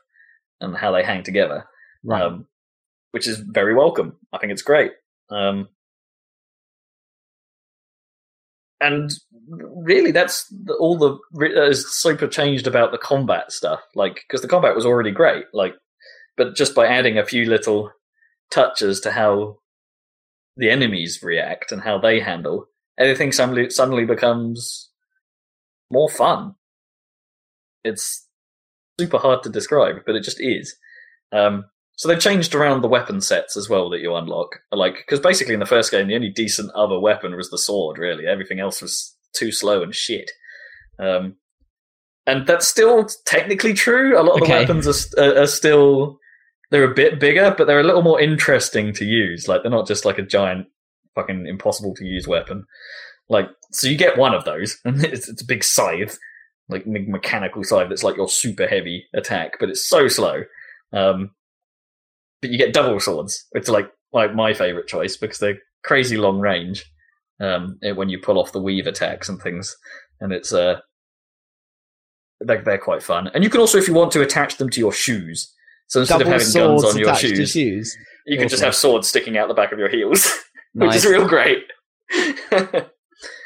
and 0.62 0.76
how 0.76 0.92
they 0.92 1.04
hang 1.04 1.24
together 1.24 1.66
Right. 2.04 2.22
um, 2.22 2.48
which 3.12 3.28
is 3.28 3.40
very 3.40 3.76
welcome. 3.76 4.18
I 4.34 4.38
think 4.38 4.52
it's 4.52 4.62
great. 4.62 4.92
Um, 5.30 5.68
and 8.82 9.12
really, 9.48 10.12
that's 10.12 10.48
the, 10.48 10.74
all 10.76 10.98
the 10.98 11.18
that 11.34 11.68
is 11.68 11.92
super 11.94 12.28
changed 12.28 12.66
about 12.68 12.92
the 12.92 12.98
combat 12.98 13.52
stuff. 13.52 13.82
Like, 13.96 14.24
because 14.28 14.42
the 14.42 14.48
combat 14.48 14.76
was 14.76 14.86
already 14.86 15.12
great. 15.12 15.46
Like, 15.54 15.74
but 16.38 16.56
just 16.56 16.74
by 16.76 16.88
adding 16.88 17.18
a 17.18 17.26
few 17.26 17.46
little 17.46 17.92
touches 18.52 19.02
to 19.02 19.12
how 19.12 19.58
the 20.56 20.70
enemies 20.70 21.20
react 21.22 21.72
and 21.72 21.82
how 21.82 22.00
they 22.00 22.20
handle, 22.20 22.68
everything 22.98 23.32
suddenly 23.32 23.70
suddenly 23.70 24.06
becomes 24.06 24.89
more 25.92 26.10
fun. 26.10 26.56
It's 27.84 28.28
super 29.00 29.18
hard 29.18 29.44
to 29.44 29.50
describe, 29.50 29.98
but 30.06 30.16
it 30.16 30.24
just 30.24 30.40
is. 30.40 30.76
Um, 31.32 31.66
so 31.96 32.08
they've 32.08 32.20
changed 32.20 32.56
around 32.56 32.82
the 32.82 32.88
weapon 32.88 33.22
sets 33.22 33.58
as 33.58 33.70
well 33.70 33.90
that 33.90 34.00
you 34.00 34.16
unlock. 34.16 34.60
Like, 34.72 34.96
because 35.06 35.20
basically 35.20 35.54
in 35.54 35.60
the 35.60 35.66
first 35.66 35.92
game, 35.92 36.08
the 36.08 36.16
only 36.16 36.30
decent 36.30 36.72
other 36.74 37.00
weapon 37.00 37.36
was 37.36 37.50
the 37.50 37.58
sword. 37.58 37.98
Really, 37.98 38.26
everything 38.26 38.60
else 38.60 38.82
was 38.82 39.16
too 39.34 39.52
slow 39.52 39.84
and 39.84 39.94
shit. 39.94 40.32
Um, 40.98 41.36
and 42.26 42.46
that's 42.46 42.68
still 42.68 43.08
technically 43.26 43.74
true. 43.74 44.20
A 44.20 44.24
lot 44.24 44.40
of 44.40 44.48
the 44.48 44.54
weapons 44.54 44.88
are, 44.88 45.42
are 45.42 45.48
still 45.48 46.20
they're 46.72 46.90
a 46.90 46.94
bit 46.94 47.20
bigger, 47.20 47.54
but 47.58 47.66
they're 47.66 47.80
a 47.80 47.84
little 47.84 48.02
more 48.02 48.22
interesting 48.22 48.94
to 48.94 49.06
use. 49.06 49.48
Like 49.48 49.64
they're 49.64 49.72
not 49.72 49.88
just 49.88 50.06
like 50.06 50.20
a 50.20 50.26
giant, 50.26 50.68
fucking 51.16 51.48
impossible 51.48 51.96
to 51.96 52.06
use 52.06 52.28
weapon. 52.28 52.66
Like, 53.28 53.48
so 53.72 53.88
you 53.88 53.98
get 53.98 54.18
one 54.18 54.34
of 54.34 54.46
those, 54.46 54.80
and 54.86 55.04
it's, 55.04 55.30
it's 55.30 55.42
a 55.42 55.46
big 55.46 55.64
scythe, 55.64 56.18
like 56.70 56.86
me- 56.88 57.06
mechanical 57.08 57.64
scythe 57.64 57.90
that's 57.90 58.04
like 58.04 58.18
your 58.18 58.30
super 58.30 58.68
heavy 58.68 59.06
attack, 59.14 59.58
but 59.60 59.70
it's 59.70 59.88
so 59.88 60.08
slow. 60.08 60.44
Um, 60.94 61.32
but 62.42 62.52
you 62.52 62.58
get 62.58 62.74
double 62.74 63.00
swords. 63.00 63.46
It's 63.52 63.70
like 63.70 63.92
like 64.12 64.34
my 64.34 64.54
favorite 64.54 64.88
choice 64.88 65.18
because 65.18 65.40
they're 65.40 65.60
crazy 65.84 66.18
long 66.18 66.40
range. 66.40 66.86
Um, 67.42 67.80
eh, 67.84 67.92
when 67.92 68.10
you 68.10 68.20
pull 68.20 68.38
off 68.38 68.52
the 68.52 68.62
weave 68.62 68.88
attacks 68.88 69.30
and 69.30 69.42
things, 69.42 69.76
and 70.20 70.34
it's 70.34 70.52
uh, 70.52 70.80
they're 72.42 72.62
they're 72.62 72.78
quite 72.78 73.04
fun. 73.04 73.30
And 73.34 73.44
you 73.44 73.50
can 73.50 73.62
also, 73.62 73.78
if 73.78 73.88
you 73.88 73.94
want 73.94 74.12
to, 74.14 74.22
attach 74.22 74.58
them 74.58 74.70
to 74.70 74.80
your 74.80 74.92
shoes. 74.92 75.54
So 75.88 76.02
instead 76.02 76.20
Double 76.20 76.34
of 76.34 76.42
having 76.42 76.54
guns 76.54 76.84
on 76.84 76.98
your 76.98 77.16
shoes, 77.16 77.52
shoes. 77.52 77.98
you 78.26 78.38
can 78.38 78.48
just 78.48 78.64
have 78.64 78.76
swords 78.76 79.08
sticking 79.08 79.38
out 79.38 79.48
the 79.48 79.54
back 79.54 79.72
of 79.72 79.80
your 79.80 79.90
heels, 79.90 80.32
which 80.74 80.96
is 80.96 81.06
real 81.06 81.28
great. 81.28 81.64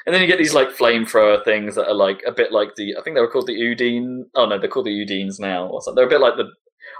and 0.06 0.14
then 0.14 0.22
you 0.22 0.28
get 0.28 0.38
these 0.38 0.54
like 0.54 0.70
flamethrower 0.70 1.44
things 1.44 1.76
that 1.76 1.88
are 1.88 1.94
like 1.94 2.22
a 2.28 2.32
bit 2.32 2.52
like 2.52 2.76
the 2.76 2.96
I 2.98 3.02
think 3.02 3.16
they 3.16 3.22
were 3.22 3.30
called 3.32 3.48
the 3.48 3.56
Undine. 3.72 4.26
Oh 4.36 4.46
no, 4.46 4.58
they're 4.60 4.70
called 4.70 4.86
the 4.88 5.06
Undines 5.06 5.40
now. 5.40 5.68
Or 5.68 5.82
something. 5.82 5.96
They're 5.96 6.08
a 6.08 6.10
bit 6.10 6.22
like 6.22 6.36
the. 6.38 6.46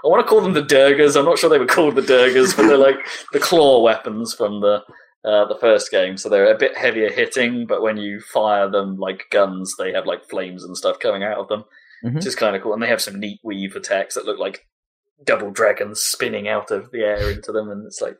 I 0.04 0.08
want 0.08 0.24
to 0.24 0.28
call 0.28 0.40
them 0.40 0.54
the 0.54 0.62
Durgas. 0.62 1.16
I'm 1.16 1.24
not 1.26 1.38
sure 1.38 1.48
they 1.50 1.58
were 1.58 1.66
called 1.66 1.94
the 1.96 2.02
Durgas, 2.02 2.56
but 2.56 2.66
they're 2.66 2.76
like 2.78 2.96
the 3.32 3.38
claw 3.40 3.82
weapons 3.82 4.34
from 4.34 4.60
the 4.60 4.82
uh, 5.24 5.46
the 5.46 5.56
first 5.60 5.90
game. 5.90 6.16
So 6.16 6.28
they're 6.28 6.52
a 6.54 6.58
bit 6.58 6.76
heavier 6.76 7.10
hitting, 7.10 7.66
but 7.66 7.82
when 7.82 7.96
you 7.96 8.20
fire 8.20 8.68
them 8.70 8.96
like 8.96 9.24
guns, 9.30 9.74
they 9.78 9.92
have 9.92 10.06
like 10.06 10.28
flames 10.28 10.64
and 10.64 10.76
stuff 10.76 10.98
coming 10.98 11.22
out 11.22 11.38
of 11.38 11.48
them, 11.48 11.64
Mhm. 12.04 12.14
which 12.16 12.26
is 12.26 12.34
kind 12.36 12.54
of 12.56 12.62
cool. 12.62 12.74
And 12.74 12.82
they 12.82 12.88
have 12.88 13.00
some 13.02 13.18
neat 13.20 13.40
weave 13.42 13.76
attacks 13.76 14.14
that 14.14 14.26
look 14.26 14.38
like 14.38 14.66
double 15.24 15.50
dragons 15.50 16.00
spinning 16.02 16.48
out 16.48 16.70
of 16.70 16.90
the 16.90 17.00
air 17.00 17.30
into 17.30 17.52
them, 17.52 17.70
and 17.70 17.86
it's 17.86 18.00
like 18.02 18.16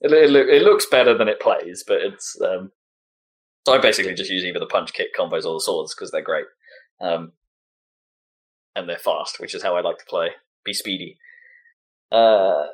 it, 0.00 0.12
it, 0.12 0.30
it 0.34 0.62
looks 0.62 0.86
better 0.90 1.16
than 1.16 1.28
it 1.28 1.40
plays, 1.40 1.84
but 1.86 1.98
it's. 2.00 2.38
Um, 2.40 2.72
so 3.66 3.74
I 3.74 3.78
basically 3.78 4.14
just 4.14 4.30
use 4.30 4.44
either 4.44 4.60
the 4.60 4.66
punch 4.66 4.92
kick 4.92 5.08
combos 5.18 5.44
or 5.44 5.54
the 5.54 5.60
swords 5.60 5.92
because 5.92 6.12
they're 6.12 6.22
great, 6.22 6.44
um, 7.00 7.32
and 8.76 8.88
they're 8.88 8.96
fast, 8.96 9.40
which 9.40 9.56
is 9.56 9.62
how 9.64 9.74
I 9.74 9.80
like 9.80 9.98
to 9.98 10.04
play. 10.08 10.28
Be 10.64 10.72
speedy, 10.72 11.18
uh, 12.12 12.66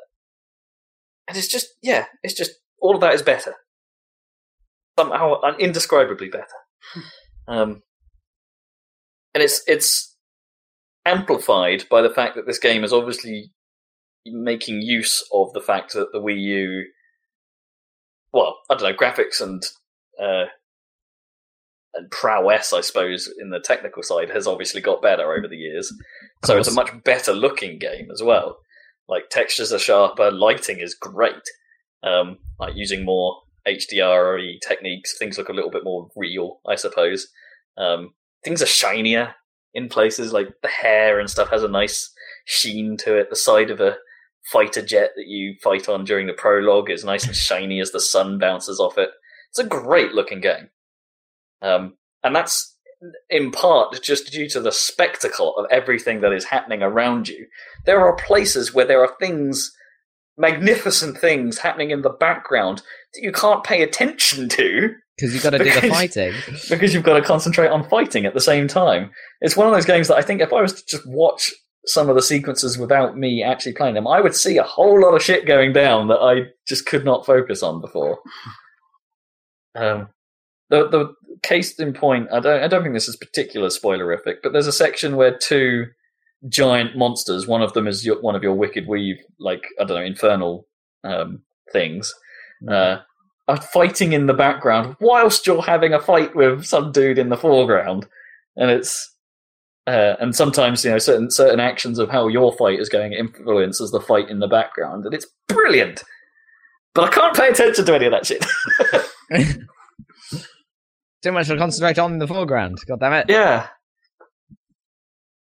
and 1.26 1.38
it's 1.38 1.48
just 1.48 1.68
yeah, 1.80 2.04
it's 2.22 2.34
just 2.34 2.52
all 2.78 2.94
of 2.94 3.00
that 3.00 3.14
is 3.14 3.22
better. 3.22 3.54
Somehow, 4.98 5.40
indescribably 5.58 6.28
better, 6.28 6.44
um, 7.48 7.82
and 9.34 9.42
it's 9.42 9.62
it's 9.66 10.14
amplified 11.06 11.84
by 11.90 12.02
the 12.02 12.10
fact 12.10 12.36
that 12.36 12.46
this 12.46 12.58
game 12.58 12.84
is 12.84 12.92
obviously 12.92 13.50
making 14.26 14.82
use 14.82 15.26
of 15.32 15.54
the 15.54 15.62
fact 15.62 15.94
that 15.94 16.12
the 16.12 16.20
Wii 16.20 16.38
U, 16.38 16.84
well, 18.34 18.58
I 18.68 18.74
don't 18.74 18.90
know, 18.90 18.94
graphics 18.94 19.40
and 19.40 19.62
uh, 20.22 20.50
and 21.94 22.10
prowess, 22.10 22.72
I 22.72 22.80
suppose, 22.80 23.30
in 23.38 23.50
the 23.50 23.60
technical 23.60 24.02
side 24.02 24.30
has 24.30 24.46
obviously 24.46 24.80
got 24.80 25.02
better 25.02 25.32
over 25.32 25.46
the 25.48 25.56
years. 25.56 25.92
So 26.44 26.58
it's 26.58 26.68
a 26.68 26.74
much 26.74 26.90
better 27.04 27.32
looking 27.32 27.78
game 27.78 28.10
as 28.12 28.22
well. 28.22 28.58
Like 29.08 29.28
textures 29.30 29.72
are 29.72 29.78
sharper, 29.78 30.30
lighting 30.30 30.78
is 30.78 30.94
great. 30.94 31.42
Um, 32.02 32.38
like 32.58 32.74
using 32.74 33.04
more 33.04 33.42
HDR 33.66 34.58
techniques, 34.66 35.16
things 35.18 35.38
look 35.38 35.48
a 35.48 35.52
little 35.52 35.70
bit 35.70 35.84
more 35.84 36.08
real, 36.16 36.60
I 36.66 36.76
suppose. 36.76 37.28
Um, 37.76 38.14
things 38.44 38.62
are 38.62 38.66
shinier 38.66 39.34
in 39.74 39.88
places, 39.88 40.32
like 40.32 40.48
the 40.62 40.68
hair 40.68 41.18
and 41.18 41.30
stuff 41.30 41.50
has 41.50 41.62
a 41.62 41.68
nice 41.68 42.12
sheen 42.44 42.96
to 42.98 43.16
it. 43.16 43.30
The 43.30 43.36
side 43.36 43.70
of 43.70 43.80
a 43.80 43.96
fighter 44.50 44.82
jet 44.82 45.10
that 45.16 45.28
you 45.28 45.54
fight 45.62 45.88
on 45.88 46.04
during 46.04 46.26
the 46.26 46.32
prologue 46.32 46.90
is 46.90 47.04
nice 47.04 47.26
and 47.26 47.36
shiny 47.36 47.80
as 47.80 47.92
the 47.92 48.00
sun 48.00 48.38
bounces 48.38 48.80
off 48.80 48.98
it. 48.98 49.10
It's 49.50 49.58
a 49.58 49.66
great 49.66 50.12
looking 50.12 50.40
game. 50.40 50.70
Um, 51.62 51.96
and 52.22 52.34
that's 52.34 52.76
in 53.30 53.50
part 53.50 54.00
just 54.02 54.30
due 54.30 54.48
to 54.48 54.60
the 54.60 54.72
spectacle 54.72 55.56
of 55.56 55.66
everything 55.70 56.20
that 56.20 56.32
is 56.32 56.44
happening 56.44 56.82
around 56.82 57.28
you. 57.28 57.46
There 57.84 58.00
are 58.00 58.14
places 58.14 58.72
where 58.72 58.86
there 58.86 59.02
are 59.02 59.14
things, 59.18 59.72
magnificent 60.36 61.18
things 61.18 61.58
happening 61.58 61.90
in 61.90 62.02
the 62.02 62.10
background 62.10 62.82
that 63.14 63.22
you 63.22 63.32
can't 63.32 63.64
pay 63.64 63.82
attention 63.82 64.48
to 64.50 64.94
Because 65.18 65.34
you've 65.34 65.42
got 65.42 65.50
to 65.50 65.58
do 65.58 65.64
the 65.64 65.88
fighting. 65.88 66.32
because 66.70 66.94
you've 66.94 67.02
got 67.02 67.14
to 67.14 67.22
concentrate 67.22 67.68
on 67.68 67.86
fighting 67.88 68.24
at 68.24 68.32
the 68.32 68.40
same 68.40 68.66
time. 68.66 69.10
It's 69.42 69.56
one 69.56 69.66
of 69.66 69.74
those 69.74 69.84
games 69.84 70.08
that 70.08 70.16
I 70.16 70.22
think 70.22 70.40
if 70.40 70.52
I 70.54 70.62
was 70.62 70.72
to 70.72 70.86
just 70.86 71.06
watch 71.06 71.52
some 71.84 72.08
of 72.08 72.16
the 72.16 72.22
sequences 72.22 72.78
without 72.78 73.16
me 73.16 73.42
actually 73.42 73.74
playing 73.74 73.94
them, 73.94 74.08
I 74.08 74.22
would 74.22 74.34
see 74.34 74.56
a 74.56 74.62
whole 74.62 75.00
lot 75.00 75.14
of 75.14 75.22
shit 75.22 75.46
going 75.46 75.74
down 75.74 76.08
that 76.08 76.18
I 76.18 76.46
just 76.66 76.86
could 76.86 77.04
not 77.04 77.26
focus 77.26 77.62
on 77.62 77.82
before. 77.82 78.20
Um, 79.74 80.08
the 80.72 80.88
the 80.88 81.14
case 81.42 81.78
in 81.78 81.92
point, 81.92 82.28
I 82.32 82.40
don't 82.40 82.62
I 82.64 82.66
don't 82.66 82.82
think 82.82 82.94
this 82.94 83.08
is 83.08 83.16
particular 83.16 83.68
spoilerific, 83.68 84.36
but 84.42 84.52
there's 84.52 84.66
a 84.66 84.72
section 84.72 85.16
where 85.16 85.36
two 85.36 85.86
giant 86.48 86.96
monsters, 86.96 87.46
one 87.46 87.62
of 87.62 87.74
them 87.74 87.86
is 87.86 88.04
your, 88.04 88.20
one 88.20 88.34
of 88.34 88.42
your 88.42 88.54
wicked 88.54 88.88
weave, 88.88 89.18
like 89.38 89.64
I 89.78 89.84
don't 89.84 89.98
know, 89.98 90.04
infernal 90.04 90.66
um, 91.04 91.42
things, 91.72 92.12
uh, 92.68 92.96
are 93.48 93.60
fighting 93.60 94.14
in 94.14 94.26
the 94.26 94.34
background 94.34 94.96
whilst 94.98 95.46
you're 95.46 95.62
having 95.62 95.92
a 95.92 96.00
fight 96.00 96.34
with 96.34 96.64
some 96.64 96.90
dude 96.90 97.18
in 97.18 97.28
the 97.28 97.36
foreground, 97.36 98.06
and 98.56 98.70
it's 98.70 99.14
uh, 99.86 100.14
and 100.20 100.34
sometimes 100.34 100.86
you 100.86 100.90
know 100.90 100.98
certain 100.98 101.30
certain 101.30 101.60
actions 101.60 101.98
of 101.98 102.08
how 102.08 102.28
your 102.28 102.56
fight 102.56 102.80
is 102.80 102.88
going 102.88 103.12
influences 103.12 103.90
the 103.90 104.00
fight 104.00 104.30
in 104.30 104.38
the 104.38 104.48
background, 104.48 105.04
and 105.04 105.12
it's 105.12 105.26
brilliant. 105.48 106.02
But 106.94 107.04
I 107.04 107.10
can't 107.10 107.36
pay 107.36 107.48
attention 107.48 107.84
to 107.84 107.94
any 107.94 108.06
of 108.06 108.12
that 108.12 108.26
shit. 108.26 108.46
Too 111.22 111.32
much 111.32 111.46
to 111.48 111.56
concentrate 111.56 111.98
on 111.98 112.12
in 112.14 112.18
the 112.18 112.26
foreground. 112.26 112.78
God 112.86 113.00
damn 113.00 113.12
it. 113.12 113.26
yeah, 113.28 113.68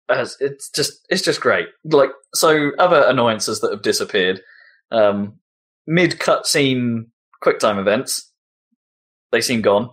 As- 0.08 0.36
it's 0.40 0.70
just 0.70 1.04
it's 1.10 1.22
just 1.22 1.40
great. 1.40 1.66
Like 1.84 2.10
so, 2.34 2.70
other 2.78 3.02
annoyances 3.08 3.60
that 3.60 3.72
have 3.72 3.82
disappeared. 3.82 4.40
Um, 4.90 5.40
Mid 5.88 6.12
cutscene 6.18 7.06
QuickTime 7.44 7.78
events, 7.78 8.32
they 9.32 9.40
seem 9.40 9.62
gone 9.62 9.90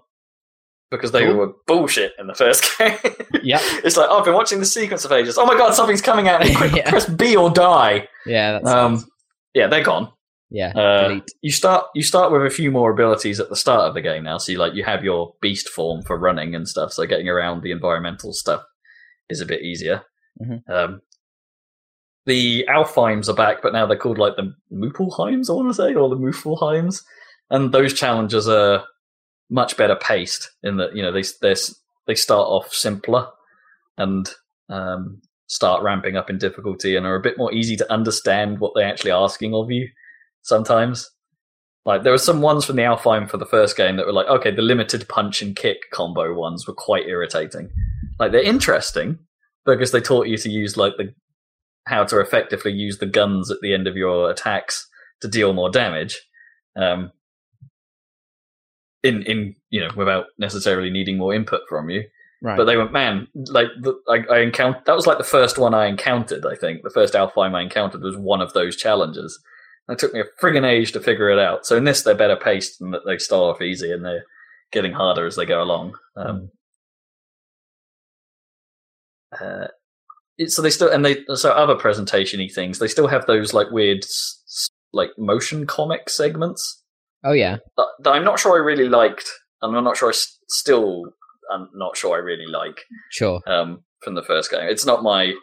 because 0.90 1.12
they 1.12 1.26
Cool. 1.26 1.36
were 1.36 1.54
bullshit 1.68 2.14
in 2.20 2.28
the 2.28 2.34
first 2.36 2.66
game. 2.80 2.98
yeah, 3.44 3.60
It's 3.84 3.98
like, 3.98 4.08
oh, 4.10 4.20
I've 4.20 4.26
been 4.26 4.34
watching 4.34 4.60
the 4.60 4.66
sequence 4.66 5.06
of 5.06 5.12
ages. 5.12 5.38
Oh 5.38 5.46
my 5.46 5.56
god, 5.58 5.74
something's 5.74 6.02
coming 6.02 6.28
out. 6.30 6.42
Quick, 6.56 6.72
Yeah. 6.76 6.90
Press 6.90 7.08
B 7.08 7.36
or 7.36 7.50
die. 7.52 8.08
Yeah, 8.26 8.54
that's 8.54 8.68
Um, 8.70 9.06
yeah, 9.54 9.68
they're 9.68 9.84
gone. 9.84 10.12
Yeah. 10.54 10.68
Uh, 10.70 11.20
you 11.42 11.52
start 11.52 11.88
you 11.96 12.04
start 12.04 12.32
with 12.32 12.46
a 12.46 12.50
few 12.50 12.70
more 12.72 12.92
abilities 12.92 13.40
at 13.40 13.50
the 13.50 13.56
start 13.56 13.88
of 13.88 13.96
the 13.96 14.02
game 14.02 14.24
now. 14.24 14.38
So 14.38 14.52
you 14.52 14.60
like 14.60 14.76
you 14.76 14.84
have 14.84 15.04
your 15.04 15.34
beast 15.42 15.68
form 15.68 16.04
for 16.04 16.18
running 16.18 16.54
and 16.54 16.68
stuff. 16.68 16.94
So 16.94 17.08
getting 17.08 17.28
around 17.28 17.64
the 17.64 17.72
environmental 17.72 18.34
stuff 18.34 18.62
is 19.30 19.42
a 19.42 19.48
bit 19.48 19.64
easier. 19.64 20.04
Mhm. 20.40 20.70
Um, 20.70 21.02
the 22.28 22.66
Alfheims 22.70 23.28
are 23.28 23.36
back, 23.36 23.64
but 23.64 23.74
now 23.74 23.88
they're 23.88 23.98
called 23.98 24.20
like 24.20 24.36
the 24.36 24.54
Moopelheims, 24.72 25.50
I 25.50 25.54
want 25.54 25.70
to 25.70 25.74
say, 25.74 25.96
or 25.96 26.08
the 26.08 26.16
Mooflheims, 26.16 27.04
and 27.50 27.72
those 27.72 27.94
challenges 27.94 28.48
are 28.48 28.86
much 29.50 29.76
better 29.76 29.96
paced 29.96 30.52
in 30.62 30.78
that 30.78 30.96
you 30.96 31.02
know 31.02 31.12
they 31.12 31.24
they 31.42 31.56
they 32.06 32.16
start 32.16 32.48
off 32.48 32.72
simpler 32.72 33.28
and 33.98 34.30
um, 34.70 35.20
start 35.48 35.82
ramping 35.82 36.16
up 36.16 36.30
in 36.30 36.38
difficulty 36.38 36.96
and 36.96 37.08
are 37.08 37.16
a 37.16 37.22
bit 37.22 37.38
more 37.40 37.52
easy 37.52 37.76
to 37.78 37.92
understand 37.92 38.60
what 38.60 38.74
they're 38.76 38.88
actually 38.88 39.12
asking 39.12 39.56
of 39.56 39.72
you. 39.72 39.90
Sometimes, 40.44 41.10
like 41.86 42.04
there 42.04 42.12
were 42.12 42.18
some 42.18 42.42
ones 42.42 42.66
from 42.66 42.76
the 42.76 42.84
Alfheim 42.84 43.30
for 43.30 43.38
the 43.38 43.46
first 43.46 43.76
game 43.76 43.98
that 43.98 44.06
were 44.06 44.14
like, 44.14 44.28
okay, 44.28 44.52
the 44.52 44.62
limited 44.62 45.08
punch 45.10 45.42
and 45.42 45.56
kick 45.56 45.90
combo 45.92 46.34
ones 46.34 46.68
were 46.68 46.74
quite 46.74 47.08
irritating. 47.08 47.70
Like 48.20 48.32
they're 48.32 48.44
interesting 48.44 49.20
because 49.66 49.92
they 49.92 50.02
taught 50.02 50.28
you 50.28 50.38
to 50.38 50.50
use 50.50 50.78
like 50.78 50.94
the 50.98 51.14
how 51.88 52.06
to 52.06 52.20
effectively 52.20 52.72
use 52.72 53.00
the 53.00 53.06
guns 53.06 53.52
at 53.52 53.58
the 53.62 53.74
end 53.74 53.88
of 53.88 53.98
your 53.98 54.30
attacks 54.30 54.88
to 55.22 55.28
deal 55.28 55.54
more 55.54 55.70
damage. 55.70 56.22
Um, 56.76 57.12
in 59.04 59.22
in 59.24 59.56
you 59.70 59.82
know 59.82 59.90
without 59.96 60.28
necessarily 60.38 60.90
needing 60.90 61.18
more 61.18 61.34
input 61.34 61.62
from 61.68 61.90
you. 61.90 62.04
Right. 62.42 62.58
But 62.58 62.66
they 62.66 62.76
went, 62.76 62.92
man, 62.92 63.28
like 63.34 63.68
the, 63.82 63.94
I, 64.10 64.36
I 64.36 64.40
encountered. 64.42 64.84
That 64.86 64.96
was 64.96 65.08
like 65.08 65.18
the 65.18 65.24
first 65.24 65.58
one 65.58 65.74
I 65.74 65.86
encountered. 65.86 66.46
I 66.46 66.56
think 66.56 66.84
the 66.84 66.90
first 66.90 67.14
Alfheim 67.14 67.56
I 67.56 67.62
encountered 67.62 68.02
was 68.02 68.18
one 68.18 68.42
of 68.42 68.52
those 68.52 68.76
challenges. 68.76 69.40
It 69.90 70.00
took 70.00 70.14
me 70.14 70.22
a 70.22 70.26
friggin' 70.42 70.66
age 70.66 70.94
to 70.94 71.00
figure 71.02 71.30
it 71.30 71.40
out. 71.40 71.66
So 71.66 71.76
in 71.76 71.84
this, 71.84 72.04
they're 72.04 72.16
better 72.16 72.38
paced 72.38 72.80
and 72.82 72.94
that 72.94 73.02
they 73.06 73.18
start 73.18 73.56
off 73.56 73.62
easy 73.62 73.92
and 73.92 74.04
they're 74.06 74.24
getting 74.72 74.94
harder 74.94 75.26
as 75.26 75.36
they 75.36 75.46
go 75.46 75.62
along. 75.62 75.96
Um, 76.16 76.50
uh, 79.40 79.68
so 80.48 80.62
they 80.62 80.70
still 80.70 80.90
and 80.92 81.04
they 81.06 81.24
so 81.36 81.52
other 81.52 81.76
presentation-y 81.76 82.50
things. 82.54 82.80
They 82.80 82.88
still 82.88 83.08
have 83.08 83.26
those 83.26 83.54
like 83.54 83.72
weird 83.72 84.06
like 84.94 85.10
motion 85.18 85.66
comic 85.66 86.10
segments 86.10 86.84
oh 87.24 87.32
yeah. 87.32 87.58
that, 87.78 87.88
that 88.04 88.12
I'm 88.12 88.24
not 88.24 88.40
sure 88.40 88.54
I 88.56 88.64
really 88.64 88.90
liked, 88.90 89.30
and 89.62 89.76
I'm 89.76 89.84
not 89.84 89.98
sure 89.98 90.10
I 90.10 90.12
s- 90.12 90.38
still 90.50 91.04
I'm 91.52 91.68
not 91.74 91.98
sure 91.98 92.16
I 92.16 92.20
really 92.20 92.46
like 92.48 92.80
Sure. 93.12 93.42
um, 93.48 93.84
from 94.02 94.16
the 94.16 94.24
first 94.24 94.50
game. 94.52 94.62
It's 94.64 94.86
not 94.86 95.04
my 95.04 95.34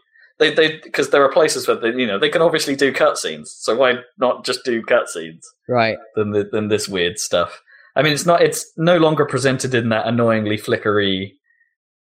they 0.40 0.52
they 0.52 0.78
because 0.82 1.10
there 1.10 1.22
are 1.24 1.30
places 1.32 1.68
where 1.68 1.76
they 1.76 1.90
you 1.90 2.06
know 2.06 2.18
they 2.18 2.28
can 2.30 2.42
obviously 2.42 2.74
do 2.74 2.92
cutscenes, 2.92 3.46
so 3.48 3.76
why 3.76 3.94
not 4.18 4.44
just 4.44 4.64
do 4.64 4.82
cutscenes 4.82 5.44
Right. 5.68 5.98
than 6.16 6.32
the, 6.32 6.48
than 6.50 6.66
this 6.68 6.88
weird 6.88 7.18
stuff? 7.20 7.62
I 7.94 8.02
mean, 8.02 8.12
it's 8.12 8.26
not 8.26 8.42
it's 8.42 8.66
no 8.76 8.96
longer 8.96 9.24
presented 9.26 9.74
in 9.74 9.90
that 9.90 10.06
annoyingly 10.08 10.56
flickery 10.56 11.34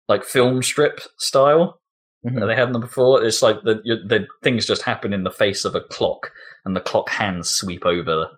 like 0.08 0.24
film 0.24 0.62
strip 0.62 1.00
style 1.18 1.80
Mhm. 2.26 2.40
that 2.40 2.46
they 2.46 2.56
had 2.56 2.72
them 2.72 2.80
before. 2.80 3.22
It's 3.24 3.40
like 3.42 3.62
the 3.62 3.74
the 3.84 4.26
things 4.42 4.66
just 4.66 4.82
happen 4.82 5.12
in 5.12 5.22
the 5.24 5.30
face 5.30 5.64
of 5.64 5.74
a 5.74 5.80
clock, 5.80 6.32
and 6.64 6.74
the 6.76 6.80
clock 6.80 7.08
hands 7.08 7.48
sweep 7.50 7.86
over 7.86 8.28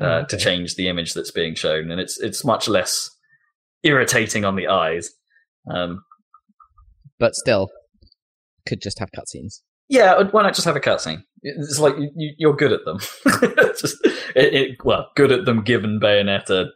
uh, 0.00 0.04
Oh, 0.04 0.24
to 0.24 0.36
change 0.38 0.74
the 0.76 0.88
image 0.88 1.12
that's 1.14 1.30
being 1.30 1.54
shown, 1.54 1.90
and 1.90 2.00
it's 2.00 2.18
it's 2.20 2.44
much 2.44 2.68
less 2.68 3.10
irritating 3.82 4.44
on 4.44 4.56
the 4.56 4.66
eyes. 4.66 5.10
Um, 5.70 6.02
But 7.18 7.34
still, 7.34 7.70
could 8.66 8.80
just 8.80 8.98
have 8.98 9.10
cutscenes. 9.12 9.60
yeah, 9.88 10.22
why 10.30 10.42
not 10.42 10.54
just 10.54 10.64
have 10.66 10.76
a 10.76 10.80
cutscene? 10.80 11.22
It's 11.42 11.78
like 11.78 11.96
you, 11.96 12.10
you, 12.16 12.34
you're 12.38 12.56
good 12.56 12.72
at 12.72 12.84
them. 12.84 12.98
Just 13.80 13.96
it, 14.36 14.52
it, 14.54 14.76
well, 14.84 15.08
good 15.16 15.32
at 15.32 15.46
them 15.46 15.62
given 15.62 15.98
Bayonetta 15.98 16.66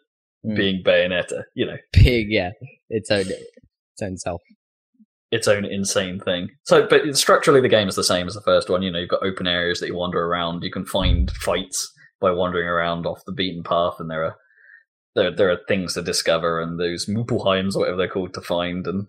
Mm. 0.47 0.56
being 0.56 0.82
Bayonetta. 0.85 1.43
You 1.55 1.66
know, 1.66 1.77
Big, 1.94 2.27
yeah. 2.31 2.51
Its 2.90 3.11
own, 3.11 3.24
its 3.27 4.02
own 4.02 4.16
self. 4.19 4.43
its 5.31 5.48
own 5.48 5.65
insane 5.65 6.20
thing. 6.20 6.48
So, 6.65 6.86
but 6.86 7.16
structurally, 7.16 7.62
the 7.62 7.69
game 7.69 7.89
is 7.89 7.94
the 7.97 8.05
same 8.05 8.27
as 8.27 8.35
the 8.35 8.43
first 8.43 8.69
one. 8.69 8.82
You 8.82 8.90
know, 8.90 8.98
you've 8.98 9.09
got 9.09 9.23
open 9.23 9.47
areas 9.47 9.81
that 9.81 9.86
you 9.86 9.97
wander 9.97 10.23
around. 10.23 10.62
You 10.62 10.70
can 10.70 10.85
find 10.85 11.31
fights 11.31 11.90
by 12.20 12.31
wandering 12.31 12.69
around 12.69 13.06
off 13.06 13.24
the 13.27 13.32
beaten 13.32 13.62
path, 13.62 13.94
and 13.98 14.11
there 14.11 14.24
are 14.24 14.36
there 15.15 15.31
there 15.35 15.51
are 15.51 15.59
things 15.66 15.94
to 15.94 16.02
discover, 16.02 16.61
and 16.61 16.78
those 16.78 17.06
Moopelheims 17.06 17.74
or 17.74 17.81
whatever 17.81 17.97
they're 17.97 18.09
called 18.09 18.35
to 18.35 18.40
find. 18.43 18.86
And 18.86 19.06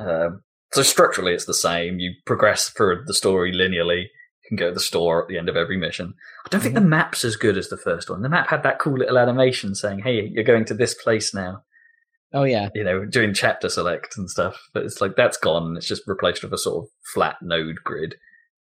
um 0.00 0.42
so, 0.72 0.82
structurally, 0.82 1.32
it's 1.32 1.46
the 1.46 1.54
same. 1.54 1.98
You 1.98 2.12
progress 2.26 2.68
through 2.70 3.04
the 3.06 3.14
story 3.14 3.52
linearly. 3.52 4.02
You 4.02 4.48
can 4.48 4.56
go 4.56 4.68
to 4.68 4.74
the 4.74 4.80
store 4.80 5.22
at 5.22 5.28
the 5.28 5.38
end 5.38 5.48
of 5.48 5.56
every 5.56 5.76
mission. 5.76 6.14
I 6.46 6.48
don't 6.48 6.60
think 6.60 6.74
the 6.74 6.80
map's 6.80 7.24
as 7.24 7.36
good 7.36 7.58
as 7.58 7.68
the 7.68 7.76
first 7.76 8.08
one. 8.08 8.22
The 8.22 8.28
map 8.28 8.48
had 8.48 8.62
that 8.62 8.78
cool 8.78 8.98
little 8.98 9.18
animation 9.18 9.74
saying, 9.74 10.00
"Hey, 10.00 10.28
you're 10.32 10.44
going 10.44 10.64
to 10.66 10.74
this 10.74 10.94
place 10.94 11.34
now." 11.34 11.62
Oh 12.34 12.44
yeah. 12.44 12.68
you 12.74 12.84
know, 12.84 13.06
doing 13.06 13.32
chapter 13.32 13.68
select 13.68 14.18
and 14.18 14.28
stuff. 14.28 14.60
But 14.74 14.84
it's 14.84 15.00
like 15.00 15.16
that's 15.16 15.38
gone. 15.38 15.76
It's 15.76 15.88
just 15.88 16.02
replaced 16.06 16.42
with 16.42 16.52
a 16.52 16.58
sort 16.58 16.84
of 16.84 16.90
flat 17.14 17.36
node 17.42 17.76
grid 17.84 18.16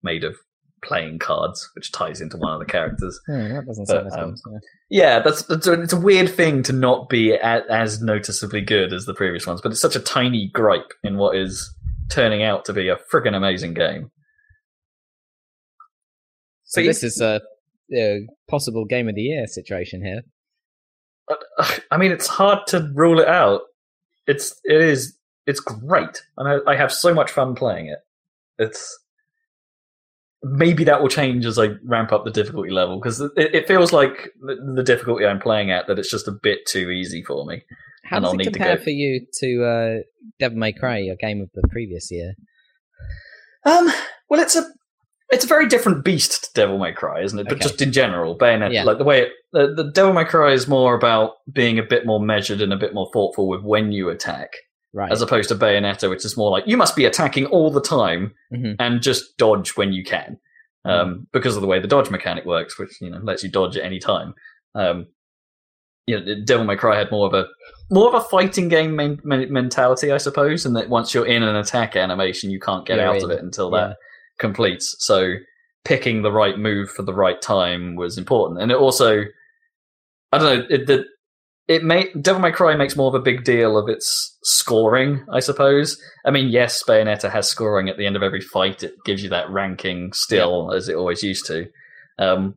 made 0.02 0.24
of 0.24 0.36
playing 0.82 1.18
cards, 1.18 1.70
which 1.74 1.92
ties 1.92 2.20
into 2.20 2.36
one 2.36 2.52
of 2.52 2.58
the 2.58 2.66
characters. 2.70 3.18
Hmm, 3.26 3.54
that 3.54 3.66
doesn't 3.66 3.88
But, 3.88 4.10
sound 4.12 4.22
um. 4.22 4.34
Yeah. 4.52 4.58
Yeah, 4.90 5.18
that's, 5.20 5.42
that's 5.44 5.66
it's 5.66 5.94
a 5.94 6.00
weird 6.00 6.28
thing 6.28 6.62
to 6.64 6.72
not 6.72 7.08
be 7.08 7.32
a, 7.32 7.64
as 7.70 8.02
noticeably 8.02 8.60
good 8.60 8.92
as 8.92 9.06
the 9.06 9.14
previous 9.14 9.46
ones, 9.46 9.60
but 9.62 9.72
it's 9.72 9.80
such 9.80 9.96
a 9.96 10.00
tiny 10.00 10.50
gripe 10.52 10.92
in 11.02 11.16
what 11.16 11.36
is 11.36 11.73
turning 12.10 12.42
out 12.42 12.64
to 12.66 12.72
be 12.72 12.88
a 12.88 12.96
friggin' 13.12 13.34
amazing 13.34 13.74
game. 13.74 14.10
So 16.64 16.82
this 16.82 17.02
is 17.02 17.20
a, 17.20 17.40
a 17.94 18.26
possible 18.48 18.84
game 18.84 19.08
of 19.08 19.14
the 19.14 19.22
year 19.22 19.46
situation 19.46 20.04
here. 20.04 20.22
Uh, 21.30 21.76
I 21.90 21.96
mean, 21.96 22.10
it's 22.10 22.26
hard 22.26 22.66
to 22.68 22.90
rule 22.94 23.20
it 23.20 23.28
out. 23.28 23.62
It's 24.26 24.60
it 24.64 24.80
is 24.80 25.16
it's 25.46 25.60
great, 25.60 26.22
and 26.36 26.48
I, 26.48 26.72
I 26.72 26.76
have 26.76 26.92
so 26.92 27.14
much 27.14 27.30
fun 27.30 27.54
playing 27.54 27.86
it. 27.86 27.98
It's 28.58 28.98
maybe 30.42 30.84
that 30.84 31.00
will 31.00 31.08
change 31.08 31.46
as 31.46 31.58
I 31.58 31.70
ramp 31.84 32.12
up 32.12 32.24
the 32.24 32.30
difficulty 32.30 32.70
level 32.70 32.98
because 32.98 33.20
it, 33.20 33.32
it 33.36 33.66
feels 33.66 33.92
like 33.92 34.30
the, 34.40 34.56
the 34.76 34.82
difficulty 34.82 35.24
I'm 35.24 35.40
playing 35.40 35.70
at 35.70 35.86
that 35.86 35.98
it's 35.98 36.10
just 36.10 36.28
a 36.28 36.32
bit 36.32 36.66
too 36.66 36.90
easy 36.90 37.22
for 37.22 37.46
me. 37.46 37.62
How 38.04 38.20
does 38.20 38.34
it 38.34 38.42
compare 38.44 38.78
for 38.78 38.90
you 38.90 39.26
to 39.40 39.64
uh, 39.64 40.02
Devil 40.38 40.58
May 40.58 40.72
Cry, 40.72 40.98
your 40.98 41.16
game 41.16 41.40
of 41.40 41.50
the 41.54 41.66
previous 41.68 42.10
year? 42.10 42.34
Um, 43.64 43.90
well, 44.28 44.40
it's 44.40 44.56
a 44.56 44.64
it's 45.30 45.44
a 45.44 45.48
very 45.48 45.66
different 45.66 46.04
beast 46.04 46.44
to 46.44 46.50
Devil 46.54 46.78
May 46.78 46.92
Cry, 46.92 47.22
isn't 47.22 47.38
it? 47.38 47.44
But 47.44 47.54
Okay. 47.54 47.62
just 47.62 47.80
in 47.82 47.92
general, 47.92 48.36
Bayonetta, 48.38 48.72
Yeah. 48.74 48.84
like 48.84 48.98
the 48.98 49.04
way 49.04 49.22
it, 49.22 49.32
the, 49.52 49.72
the 49.74 49.90
Devil 49.90 50.12
May 50.12 50.24
Cry 50.24 50.52
is 50.52 50.68
more 50.68 50.94
about 50.94 51.32
being 51.50 51.78
a 51.78 51.82
bit 51.82 52.04
more 52.06 52.20
measured 52.20 52.60
and 52.60 52.72
a 52.72 52.76
bit 52.76 52.92
more 52.94 53.08
thoughtful 53.12 53.48
with 53.48 53.62
when 53.62 53.90
you 53.92 54.08
attack. 54.10 54.50
Right. 54.96 55.10
as 55.10 55.20
opposed 55.22 55.48
to 55.48 55.56
Bayonetta, 55.56 56.08
which 56.08 56.24
is 56.24 56.36
more 56.36 56.52
like 56.52 56.68
you 56.68 56.76
must 56.76 56.94
be 56.94 57.04
attacking 57.04 57.46
all 57.46 57.68
the 57.72 57.80
time 57.80 58.32
Mhm. 58.52 58.76
and 58.78 59.02
just 59.02 59.36
dodge 59.38 59.70
when 59.76 59.92
you 59.92 60.04
can, 60.04 60.36
um, 60.84 61.26
because 61.32 61.56
of 61.56 61.62
the 61.62 61.66
way 61.66 61.80
the 61.80 61.88
dodge 61.88 62.10
mechanic 62.10 62.44
works, 62.44 62.78
which 62.78 63.00
you 63.00 63.10
know 63.10 63.18
lets 63.20 63.42
you 63.42 63.50
dodge 63.50 63.76
at 63.76 63.82
any 63.84 63.98
time. 63.98 64.34
Um, 64.76 65.08
you 66.06 66.20
know, 66.20 66.34
Devil 66.44 66.64
May 66.66 66.76
Cry 66.76 66.98
had 66.98 67.10
more 67.10 67.26
of 67.26 67.34
a 67.34 67.46
more 67.90 68.08
of 68.08 68.14
a 68.14 68.26
fighting 68.28 68.68
game 68.68 68.96
men- 68.96 69.20
men- 69.24 69.52
mentality, 69.52 70.10
I 70.10 70.16
suppose, 70.16 70.64
and 70.64 70.74
that 70.76 70.88
once 70.88 71.12
you're 71.14 71.26
in 71.26 71.42
an 71.42 71.54
attack 71.56 71.96
animation, 71.96 72.50
you 72.50 72.58
can't 72.60 72.86
get 72.86 72.96
You're 72.98 73.06
out 73.06 73.16
in. 73.16 73.24
of 73.24 73.30
it 73.30 73.42
until 73.42 73.70
Yeah. 73.72 73.88
that 73.88 73.96
completes. 74.38 74.94
So 75.00 75.34
picking 75.84 76.22
the 76.22 76.32
right 76.32 76.58
move 76.58 76.90
for 76.90 77.02
the 77.02 77.12
right 77.14 77.40
time 77.42 77.94
was 77.94 78.16
important, 78.18 78.60
and 78.60 78.70
it 78.72 78.78
also, 78.78 79.24
I 80.32 80.38
don't 80.38 80.58
know, 80.58 80.66
it 80.70 80.86
the, 80.86 81.04
it 81.68 81.82
may 81.84 82.10
Devil 82.20 82.42
May 82.42 82.52
Cry 82.52 82.74
makes 82.76 82.96
more 82.96 83.08
of 83.08 83.14
a 83.14 83.20
big 83.20 83.44
deal 83.44 83.76
of 83.78 83.88
its 83.88 84.36
scoring, 84.42 85.24
I 85.30 85.40
suppose. 85.40 85.98
I 86.26 86.30
mean, 86.30 86.48
yes, 86.48 86.82
Bayonetta 86.82 87.30
has 87.30 87.48
scoring 87.48 87.88
at 87.88 87.96
the 87.96 88.06
end 88.06 88.16
of 88.16 88.22
every 88.22 88.40
fight; 88.42 88.82
it 88.82 88.94
gives 89.04 89.22
you 89.22 89.28
that 89.30 89.48
ranking 89.50 90.12
still, 90.12 90.72
as 90.72 90.88
it 90.88 90.96
always 90.96 91.22
used 91.22 91.46
to. 91.46 91.66
Um, 92.18 92.56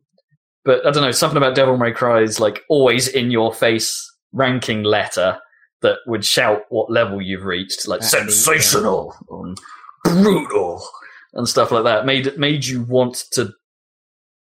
but 0.68 0.86
I 0.86 0.92
don't 0.92 1.02
know, 1.02 1.12
something 1.12 1.38
about 1.38 1.56
Devil 1.56 1.78
May 1.78 1.94
Cry's 1.94 2.42
like 2.42 2.62
always 2.68 3.08
in 3.08 3.32
your 3.32 3.54
face 3.54 4.06
ranking 4.34 4.84
letter 4.84 5.40
that 5.82 6.00
would 6.08 6.26
shout 6.26 6.64
what 6.68 6.92
level 6.92 7.22
you've 7.22 7.46
reached, 7.46 7.88
like 7.88 8.04
sensational 8.04 9.16
and 9.32 9.58
brutal 10.04 10.86
and 11.34 11.48
stuff 11.48 11.72
like 11.72 11.86
that. 11.86 12.06
Made 12.06 12.38
made 12.38 12.66
you 12.66 12.82
want 12.84 13.24
to 13.32 13.54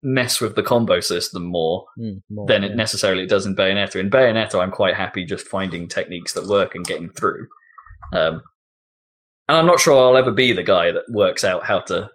mess 0.04 0.40
with 0.40 0.56
the 0.56 0.62
combo 0.62 1.00
system 1.00 1.46
more 1.46 1.86
Mm, 1.98 2.22
more, 2.30 2.46
than 2.46 2.64
it 2.64 2.76
necessarily 2.76 3.26
does 3.26 3.48
in 3.48 3.56
Bayonetta. 3.56 3.96
In 3.96 4.12
Bayonetta, 4.12 4.62
I'm 4.62 4.70
quite 4.70 4.94
happy 4.96 5.26
just 5.26 5.48
finding 5.48 5.88
techniques 5.88 6.34
that 6.34 6.46
work 6.46 6.76
and 6.76 6.86
getting 6.86 7.10
through. 7.10 7.48
Um, 8.14 8.44
and 9.48 9.58
I'm 9.58 9.66
not 9.66 9.80
sure 9.80 9.98
I'll 9.98 10.18
ever 10.18 10.32
be 10.32 10.54
the 10.54 10.62
guy 10.62 10.92
that 10.92 11.06
works 11.10 11.44
out 11.44 11.66
how 11.66 11.80
to 11.88 12.12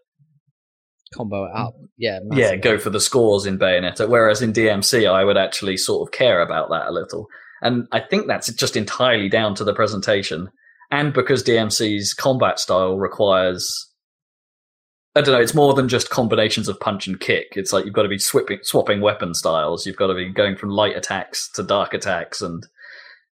combo 1.14 1.44
it 1.44 1.52
up. 1.54 1.74
Mm. 1.74 1.88
Yeah, 1.96 2.20
yeah 2.32 2.56
go 2.56 2.78
for 2.78 2.90
the 2.90 3.00
scores 3.00 3.46
in 3.46 3.58
Bayonetta. 3.58 4.08
Whereas 4.08 4.42
in 4.42 4.52
DMC, 4.52 5.10
I 5.10 5.24
would 5.24 5.36
actually 5.36 5.76
sort 5.76 6.06
of 6.06 6.12
care 6.12 6.40
about 6.40 6.70
that 6.70 6.88
a 6.88 6.92
little. 6.92 7.28
And 7.60 7.88
I 7.92 8.00
think 8.00 8.26
that's 8.26 8.52
just 8.52 8.76
entirely 8.76 9.28
down 9.28 9.54
to 9.56 9.64
the 9.64 9.74
presentation, 9.74 10.48
and 10.90 11.12
because 11.12 11.42
DMC's 11.42 12.14
combat 12.14 12.58
style 12.58 12.96
requires. 12.96 13.84
I 15.16 15.20
don't 15.20 15.34
know. 15.34 15.40
It's 15.40 15.54
more 15.54 15.74
than 15.74 15.88
just 15.88 16.10
combinations 16.10 16.68
of 16.68 16.78
punch 16.78 17.08
and 17.08 17.18
kick. 17.18 17.48
It's 17.52 17.72
like 17.72 17.84
you've 17.84 17.94
got 17.94 18.04
to 18.04 18.08
be 18.08 18.18
swapping, 18.18 18.60
swapping 18.62 19.00
weapon 19.00 19.34
styles. 19.34 19.84
You've 19.84 19.96
got 19.96 20.08
to 20.08 20.14
be 20.14 20.28
going 20.28 20.54
from 20.56 20.68
light 20.68 20.96
attacks 20.96 21.50
to 21.54 21.64
dark 21.64 21.92
attacks, 21.94 22.40
and 22.40 22.64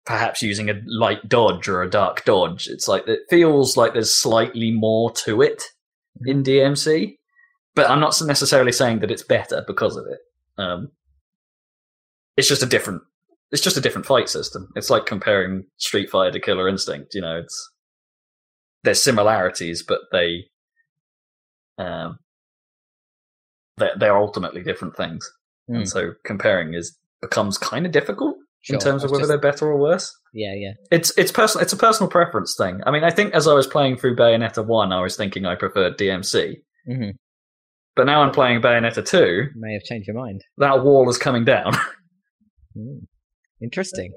perhaps 0.06 0.42
using 0.42 0.70
a 0.70 0.82
light 0.86 1.28
dodge 1.28 1.68
or 1.68 1.82
a 1.82 1.90
dark 1.90 2.24
dodge. 2.24 2.68
It's 2.68 2.88
like 2.88 3.08
it 3.08 3.22
feels 3.30 3.76
like 3.76 3.94
there's 3.94 4.14
slightly 4.14 4.72
more 4.72 5.12
to 5.26 5.42
it 5.42 5.64
in 6.26 6.44
mm. 6.44 6.48
DMC, 6.48 7.18
but 7.76 7.90
I'm 7.90 8.00
not 8.00 8.20
necessarily 8.26 8.72
saying 8.72 9.00
that 9.00 9.12
it's 9.12 9.24
better 9.24 9.64
because 9.68 9.96
of 9.98 10.06
it. 10.08 10.20
Um, 10.62 10.90
it's 12.38 12.48
just 12.48 12.64
a 12.64 12.68
different. 12.68 13.02
It's 13.52 13.62
just 13.62 13.78
a 13.78 13.82
different 13.82 14.08
fight 14.08 14.30
system. 14.30 14.70
It's 14.76 14.90
like 14.90 15.06
comparing 15.06 15.66
Street 15.78 16.10
Fighter 16.10 16.32
to 16.32 16.40
Killer 16.40 16.68
Instinct. 16.68 17.14
You 17.14 17.22
know, 17.22 17.38
it's 17.38 17.72
there's 18.84 19.02
similarities, 19.02 19.84
but 19.88 20.00
they 20.12 20.46
um, 21.78 22.18
they're, 23.78 23.94
they're 23.98 24.18
ultimately 24.18 24.64
different 24.64 24.96
things, 24.96 25.30
Mm. 25.70 25.76
and 25.78 25.90
so 25.90 26.12
comparing 26.26 26.74
is 26.74 26.98
becomes 27.22 27.58
kind 27.58 27.86
of 27.86 27.92
difficult 27.94 28.36
Sure, 28.62 28.76
in 28.76 28.80
terms 28.82 29.04
of 29.04 29.12
whether 29.12 29.22
just- 29.22 29.30
they're 29.30 29.38
better 29.52 29.68
or 29.68 29.78
worse. 29.80 30.14
yeah, 30.34 30.54
yeah. 30.56 30.74
It's 30.92 31.18
it's 31.18 31.32
personal. 31.32 31.64
It's 31.64 31.72
a 31.74 31.78
personal 31.78 32.10
preference 32.10 32.56
thing. 32.58 32.82
I 32.86 32.92
mean, 32.92 33.04
I 33.04 33.12
think 33.12 33.34
as 33.34 33.48
I 33.48 33.54
was 33.54 33.66
playing 33.68 33.98
through 33.98 34.16
Bayonetta 34.18 34.66
one, 34.66 34.92
I 34.92 35.02
was 35.02 35.16
thinking 35.16 35.46
I 35.46 35.56
preferred 35.56 35.98
DMC, 35.98 36.56
hmm 36.86 37.10
but 37.96 38.06
now 38.06 38.22
I'm 38.24 38.32
playing 38.32 38.62
Bayonetta 38.62 39.06
two. 39.06 39.48
May 39.56 39.74
have 39.74 39.84
changed 39.84 40.08
your 40.08 40.16
mind. 40.18 40.44
That 40.58 40.84
wall 40.84 41.10
is 41.10 41.18
coming 41.18 41.46
down. 41.46 41.74
Mm. 42.76 43.02
Interesting. 43.62 44.12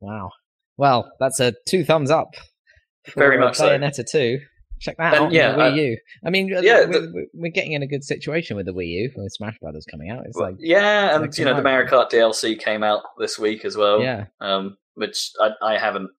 Wow. 0.00 0.30
Well, 0.76 1.10
that's 1.18 1.40
a 1.40 1.54
two 1.66 1.84
thumbs 1.84 2.08
up. 2.08 2.28
for, 3.08 3.18
Very 3.18 3.36
uh, 3.36 3.40
much 3.40 3.56
so. 3.56 3.68
Bayonetta 3.68 4.08
2. 4.08 4.38
Check 4.80 4.96
that 4.98 5.14
And 5.14 5.24
out. 5.24 5.32
yeah, 5.32 5.54
Wii 5.56 5.72
uh, 5.72 5.74
U. 5.74 5.96
I 6.24 6.30
mean, 6.30 6.54
uh, 6.56 6.60
yeah, 6.60 6.84
we're, 6.84 7.00
the- 7.00 7.26
we're- 7.34 7.50
getting 7.50 7.72
in 7.72 7.82
a 7.82 7.86
good 7.88 8.04
situation 8.04 8.56
with 8.56 8.66
the 8.66 8.72
Wii 8.72 8.86
U 8.86 9.10
with 9.16 9.32
Smash 9.32 9.58
Brothers 9.60 9.84
coming 9.90 10.08
out. 10.08 10.24
It's 10.24 10.36
like, 10.36 10.54
yeah, 10.60 11.16
and 11.20 11.36
you 11.36 11.44
know 11.44 11.54
the. 11.56 11.62
Mario 11.62 11.88
Kart 11.90 12.12
DLC 12.12 12.56
came 12.56 12.84
out 12.84 13.02
this 13.18 13.40
week 13.40 13.64
as 13.64 13.76
well. 13.76 14.00
yeah, 14.04 14.26
um, 14.40 14.76
which 14.94 15.32
I, 15.40 15.50
I 15.60 15.78
haven't 15.78 16.10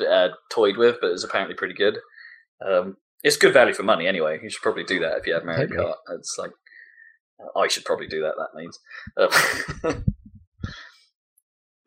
uh, 0.00 0.30
toyed 0.50 0.76
with, 0.78 0.96
but 1.00 1.12
it's 1.12 1.22
apparently 1.22 1.54
pretty 1.54 1.74
good. 1.74 1.96
Um, 2.68 2.96
it's 3.22 3.36
good 3.36 3.52
value 3.52 3.74
for 3.74 3.82
money 3.82 4.06
anyway. 4.06 4.38
You 4.42 4.50
should 4.50 4.62
probably 4.62 4.84
do 4.84 5.00
that 5.00 5.18
if 5.18 5.26
you 5.26 5.34
have 5.34 5.44
Mario 5.44 5.66
Totally. 5.66 5.86
Kart. 5.86 6.16
It's 6.18 6.36
like 6.38 6.52
I 7.56 7.68
should 7.68 7.84
probably 7.84 8.06
do 8.06 8.22
that. 8.22 8.34
That 8.36 8.54
means, 8.54 8.78
um, 9.84 10.04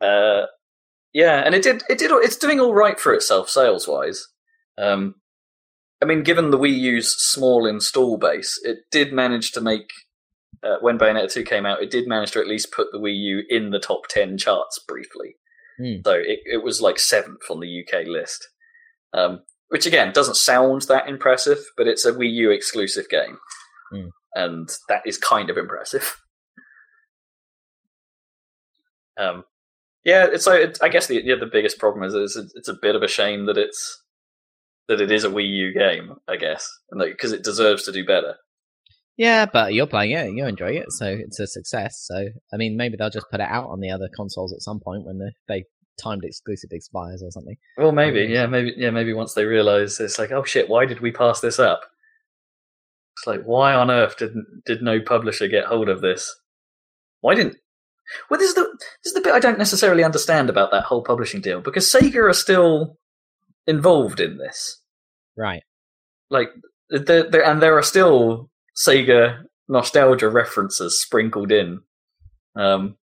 uh, 0.00 0.46
yeah, 1.12 1.42
and 1.44 1.54
it 1.54 1.62
did. 1.62 1.82
It 1.88 1.98
did. 1.98 2.10
It's 2.10 2.36
doing 2.36 2.60
all 2.60 2.74
right 2.74 2.98
for 2.98 3.12
itself 3.12 3.48
sales 3.48 3.86
wise. 3.86 4.28
Um, 4.78 5.16
I 6.02 6.06
mean, 6.06 6.22
given 6.22 6.50
the 6.50 6.58
Wii 6.58 6.76
U's 6.76 7.14
small 7.16 7.66
install 7.66 8.18
base, 8.18 8.60
it 8.62 8.78
did 8.90 9.12
manage 9.12 9.52
to 9.52 9.60
make. 9.60 9.90
Uh, 10.62 10.76
when 10.80 10.98
Bayonetta 10.98 11.30
2 11.30 11.44
came 11.44 11.66
out, 11.66 11.82
it 11.82 11.90
did 11.90 12.08
manage 12.08 12.30
to 12.30 12.40
at 12.40 12.46
least 12.46 12.72
put 12.72 12.86
the 12.90 12.98
Wii 12.98 13.16
U 13.16 13.42
in 13.50 13.68
the 13.68 13.78
top 13.78 14.06
10 14.08 14.38
charts 14.38 14.78
briefly. 14.88 15.36
Hmm. 15.76 15.96
So 16.06 16.12
it, 16.12 16.38
it 16.46 16.64
was 16.64 16.80
like 16.80 16.98
seventh 16.98 17.42
on 17.50 17.60
the 17.60 17.84
UK 17.84 18.06
list. 18.06 18.48
Um, 19.12 19.42
which 19.68 19.86
again 19.86 20.12
doesn't 20.12 20.36
sound 20.36 20.82
that 20.82 21.08
impressive, 21.08 21.58
but 21.76 21.86
it's 21.86 22.04
a 22.04 22.12
Wii 22.12 22.32
U 22.32 22.50
exclusive 22.50 23.08
game. 23.08 23.38
Hmm. 23.92 24.08
And 24.34 24.68
that 24.88 25.02
is 25.06 25.18
kind 25.18 25.50
of 25.50 25.56
impressive. 25.56 26.16
Um, 29.16 29.44
yeah, 30.04 30.26
it's 30.30 30.44
so 30.44 30.52
it, 30.52 30.78
I 30.82 30.88
guess 30.88 31.06
the 31.06 31.22
yeah, 31.24 31.36
the 31.38 31.46
biggest 31.46 31.78
problem 31.78 32.02
is, 32.04 32.14
is 32.14 32.52
it's 32.56 32.66
a 32.68 32.74
bit 32.74 32.96
of 32.96 33.02
a 33.04 33.08
shame 33.08 33.46
that 33.46 33.56
it's 33.56 34.02
that 34.88 35.00
it 35.00 35.12
is 35.12 35.22
a 35.24 35.28
Wii 35.28 35.48
U 35.48 35.72
game, 35.72 36.16
I 36.28 36.36
guess, 36.36 36.68
and 36.90 37.00
because 37.00 37.30
it 37.30 37.44
deserves 37.44 37.84
to 37.84 37.92
do 37.92 38.04
better. 38.04 38.34
yeah, 39.16 39.46
but 39.46 39.72
you're 39.72 39.86
playing 39.86 40.10
it, 40.10 40.32
you're 40.34 40.48
enjoying 40.48 40.78
it, 40.78 40.90
so 40.90 41.06
it's 41.06 41.38
a 41.38 41.46
success. 41.46 42.04
So, 42.06 42.26
I 42.52 42.56
mean, 42.56 42.76
maybe 42.76 42.96
they'll 42.96 43.10
just 43.10 43.30
put 43.30 43.40
it 43.40 43.48
out 43.48 43.68
on 43.68 43.80
the 43.80 43.90
other 43.90 44.08
consoles 44.16 44.52
at 44.52 44.62
some 44.62 44.80
point 44.80 45.04
when 45.04 45.18
the, 45.18 45.32
they 45.48 45.64
timed 46.02 46.24
exclusive 46.24 46.70
expires 46.72 47.22
or 47.22 47.30
something. 47.30 47.56
Well, 47.76 47.92
maybe, 47.92 48.20
Yeah. 48.20 48.42
yeah, 48.42 48.46
maybe, 48.46 48.74
yeah, 48.76 48.90
maybe 48.90 49.12
once 49.12 49.34
they 49.34 49.44
realize 49.44 50.00
it's 50.00 50.18
like, 50.18 50.32
oh 50.32 50.44
shit, 50.44 50.68
why 50.68 50.86
did 50.86 51.00
we 51.00 51.12
pass 51.12 51.40
this 51.40 51.58
up? 51.58 51.82
It's 53.16 53.26
like, 53.26 53.42
why 53.44 53.74
on 53.74 53.90
earth 53.90 54.16
didn't 54.18 54.46
did 54.66 54.82
no 54.82 55.00
publisher 55.00 55.46
get 55.48 55.66
hold 55.66 55.88
of 55.88 56.00
this? 56.00 56.34
Why 57.20 57.34
didn't? 57.34 57.56
Well, 58.28 58.38
this 58.38 58.50
is 58.50 58.54
the 58.54 58.62
this 59.02 59.10
is 59.10 59.14
the 59.14 59.20
bit 59.20 59.32
I 59.34 59.38
don't 59.38 59.58
necessarily 59.58 60.04
understand 60.04 60.50
about 60.50 60.70
that 60.72 60.84
whole 60.84 61.02
publishing 61.02 61.40
deal 61.40 61.60
because 61.60 61.86
Sega 61.90 62.28
are 62.28 62.32
still 62.32 62.98
involved 63.66 64.20
in 64.20 64.36
this. 64.38 64.80
Right. 65.36 65.62
Like, 66.30 66.48
there, 66.90 67.28
there, 67.30 67.44
and 67.44 67.62
there 67.62 67.78
are 67.78 67.82
still 67.82 68.50
Sega 68.76 69.44
nostalgia 69.68 70.28
references 70.28 71.00
sprinkled 71.00 71.50
in. 71.52 71.80
Um, 72.56 72.96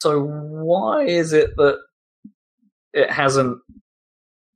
so 0.00 0.20
why 0.22 1.04
is 1.04 1.32
it 1.32 1.50
that 1.56 1.78
it 2.92 3.10
hasn't 3.10 3.58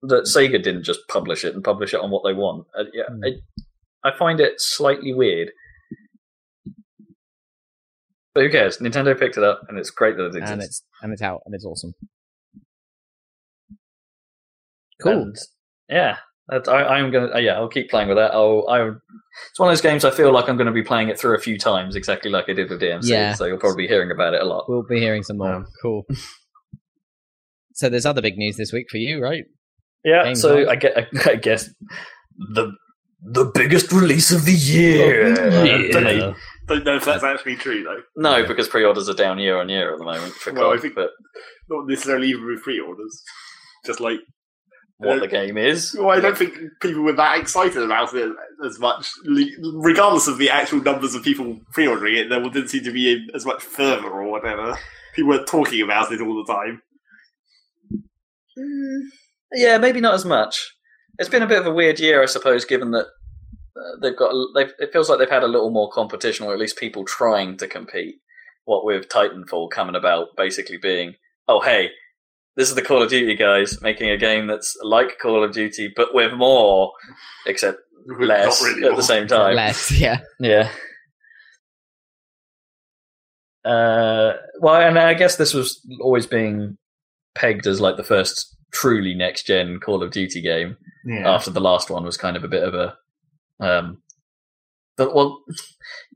that 0.02 0.24
Sega 0.24 0.62
didn't 0.62 0.82
just 0.84 1.00
publish 1.08 1.44
it 1.44 1.54
and 1.54 1.62
publish 1.64 1.94
it 1.94 2.00
on 2.00 2.10
what 2.10 2.22
they 2.24 2.32
want? 2.34 2.66
Uh, 2.78 2.84
yeah, 2.92 3.04
Hmm. 3.08 3.20
I, 3.24 4.08
I 4.08 4.16
find 4.18 4.40
it 4.40 4.54
slightly 4.60 5.14
weird. 5.14 5.50
But 8.34 8.44
who 8.44 8.50
cares? 8.50 8.78
Nintendo 8.78 9.18
picked 9.18 9.36
it 9.36 9.44
up, 9.44 9.62
and 9.68 9.78
it's 9.78 9.90
great 9.90 10.16
that 10.16 10.24
it 10.26 10.36
exists. 10.36 10.50
And 10.52 10.62
it's 10.62 10.82
and 11.02 11.12
it's 11.12 11.22
out 11.22 11.40
and 11.46 11.54
it's 11.54 11.64
awesome. 11.64 11.94
Cool. 15.00 15.22
And, 15.22 15.36
yeah, 15.88 16.16
I, 16.50 16.56
I'm 16.56 17.10
gonna. 17.10 17.34
Uh, 17.34 17.38
yeah, 17.38 17.54
I'll 17.54 17.68
keep 17.68 17.88
playing 17.90 18.08
with 18.08 18.16
that. 18.18 18.32
I'll. 18.32 18.66
I. 18.68 18.80
It's 19.50 19.58
one 19.58 19.68
of 19.68 19.72
those 19.72 19.80
games 19.80 20.04
I 20.04 20.10
feel 20.10 20.30
like 20.32 20.48
I'm 20.48 20.56
going 20.56 20.66
to 20.66 20.72
be 20.72 20.82
playing 20.82 21.08
it 21.08 21.18
through 21.18 21.34
a 21.36 21.40
few 21.40 21.58
times, 21.58 21.96
exactly 21.96 22.30
like 22.30 22.48
I 22.48 22.52
did 22.52 22.70
with 22.70 22.80
DMC. 22.80 23.08
Yeah. 23.08 23.34
So 23.34 23.46
you'll 23.46 23.58
probably 23.58 23.84
be 23.84 23.88
hearing 23.88 24.10
about 24.10 24.34
it 24.34 24.42
a 24.42 24.44
lot. 24.44 24.66
We'll 24.68 24.84
be 24.88 25.00
hearing 25.00 25.22
some 25.22 25.38
more. 25.38 25.54
Um, 25.54 25.66
cool. 25.82 26.04
so 27.74 27.88
there's 27.88 28.06
other 28.06 28.22
big 28.22 28.36
news 28.36 28.56
this 28.56 28.72
week 28.72 28.86
for 28.90 28.98
you, 28.98 29.20
right? 29.22 29.44
Yeah. 30.04 30.24
Games 30.24 30.40
so. 30.40 30.68
I 30.68 30.76
get. 30.76 31.08
I 31.26 31.36
guess 31.36 31.70
the 32.54 32.72
the 33.22 33.46
biggest 33.54 33.90
release 33.90 34.30
of 34.30 34.44
the 34.44 34.52
year. 34.52 35.32
Of 35.32 35.36
the. 35.52 35.88
Don't 35.92 36.04
know. 36.04 36.34
Don't 36.66 36.84
know 36.84 36.96
if 36.96 37.04
that's 37.04 37.24
actually 37.24 37.56
true 37.56 37.82
though. 37.84 38.00
No, 38.16 38.46
because 38.46 38.68
pre-orders 38.68 39.08
are 39.08 39.14
down 39.14 39.38
year 39.38 39.58
on 39.58 39.68
year 39.68 39.92
at 39.92 39.98
the 39.98 40.04
moment 40.04 40.32
for 40.34 40.52
Well, 40.52 40.72
I 40.72 40.78
think- 40.78 40.94
but 40.94 41.10
Not 41.68 41.86
necessarily 41.86 42.28
even 42.28 42.46
with 42.46 42.62
pre-orders. 42.62 43.22
Just 43.84 44.00
like, 44.00 44.18
what 44.98 45.20
the 45.20 45.28
game 45.28 45.58
is. 45.58 45.94
well, 45.98 46.10
I 46.10 46.20
don't 46.20 46.36
think 46.38 46.56
people 46.80 47.02
were 47.02 47.12
that 47.14 47.38
excited 47.38 47.82
about 47.82 48.14
it 48.14 48.30
as 48.64 48.78
much. 48.78 49.10
Regardless 49.74 50.28
of 50.28 50.38
the 50.38 50.50
actual 50.50 50.82
numbers 50.82 51.14
of 51.14 51.22
people 51.22 51.60
pre-ordering 51.72 52.16
it, 52.16 52.28
there 52.28 52.40
didn't 52.42 52.68
seem 52.68 52.84
to 52.84 52.92
be 52.92 53.28
as 53.34 53.44
much 53.44 53.62
fervor 53.62 54.08
or 54.08 54.30
whatever. 54.30 54.76
People 55.14 55.30
were 55.30 55.44
talking 55.44 55.82
about 55.82 56.12
it 56.12 56.20
all 56.20 56.44
the 56.44 56.52
time. 56.52 56.82
Mm, 58.58 59.08
Yeah, 59.52 59.78
maybe 59.78 60.00
not 60.00 60.14
as 60.14 60.24
much. 60.24 60.74
It's 61.18 61.28
been 61.28 61.42
a 61.42 61.46
bit 61.46 61.58
of 61.60 61.66
a 61.66 61.74
weird 61.74 62.00
year, 62.00 62.22
I 62.22 62.26
suppose, 62.26 62.64
given 62.64 62.90
that 62.92 63.06
uh, 63.06 64.00
they've 64.00 64.16
got. 64.16 64.32
They've, 64.54 64.72
it 64.78 64.92
feels 64.92 65.08
like 65.08 65.18
they've 65.18 65.30
had 65.30 65.44
a 65.44 65.48
little 65.48 65.70
more 65.70 65.90
competition, 65.90 66.46
or 66.46 66.52
at 66.52 66.58
least 66.58 66.76
people 66.76 67.04
trying 67.04 67.56
to 67.58 67.68
compete. 67.68 68.16
What 68.64 68.84
with 68.84 69.08
Titanfall 69.08 69.70
coming 69.70 69.94
about, 69.94 70.36
basically 70.36 70.78
being, 70.78 71.14
oh 71.46 71.60
hey, 71.60 71.90
this 72.56 72.68
is 72.68 72.74
the 72.74 72.82
Call 72.82 73.02
of 73.02 73.10
Duty 73.10 73.34
guys 73.36 73.80
making 73.82 74.10
a 74.10 74.16
game 74.16 74.46
that's 74.46 74.76
like 74.82 75.18
Call 75.20 75.42
of 75.44 75.52
Duty, 75.52 75.92
but 75.94 76.14
with 76.14 76.32
more, 76.34 76.92
except 77.46 77.78
less 78.20 78.62
really 78.62 78.84
at 78.84 78.90
more. 78.90 78.96
the 78.96 79.02
same 79.02 79.26
time. 79.26 79.54
Less, 79.56 79.90
yeah. 79.90 80.20
Yeah. 80.40 80.70
Uh, 83.64 84.34
well, 84.60 84.74
and 84.76 84.98
I 84.98 85.14
guess 85.14 85.36
this 85.36 85.54
was 85.54 85.80
always 86.00 86.26
being 86.26 86.76
pegged 87.34 87.66
as 87.66 87.80
like 87.80 87.96
the 87.96 88.04
first 88.04 88.54
truly 88.72 89.14
next 89.14 89.46
gen 89.46 89.78
Call 89.80 90.02
of 90.02 90.10
Duty 90.10 90.42
game 90.42 90.76
Yeah. 91.06 91.30
after 91.32 91.50
the 91.50 91.60
last 91.60 91.88
one 91.90 92.04
was 92.04 92.16
kind 92.16 92.36
of 92.36 92.44
a 92.44 92.48
bit 92.48 92.62
of 92.62 92.74
a 92.74 92.96
um 93.60 94.02
but 94.96 95.14
well 95.14 95.42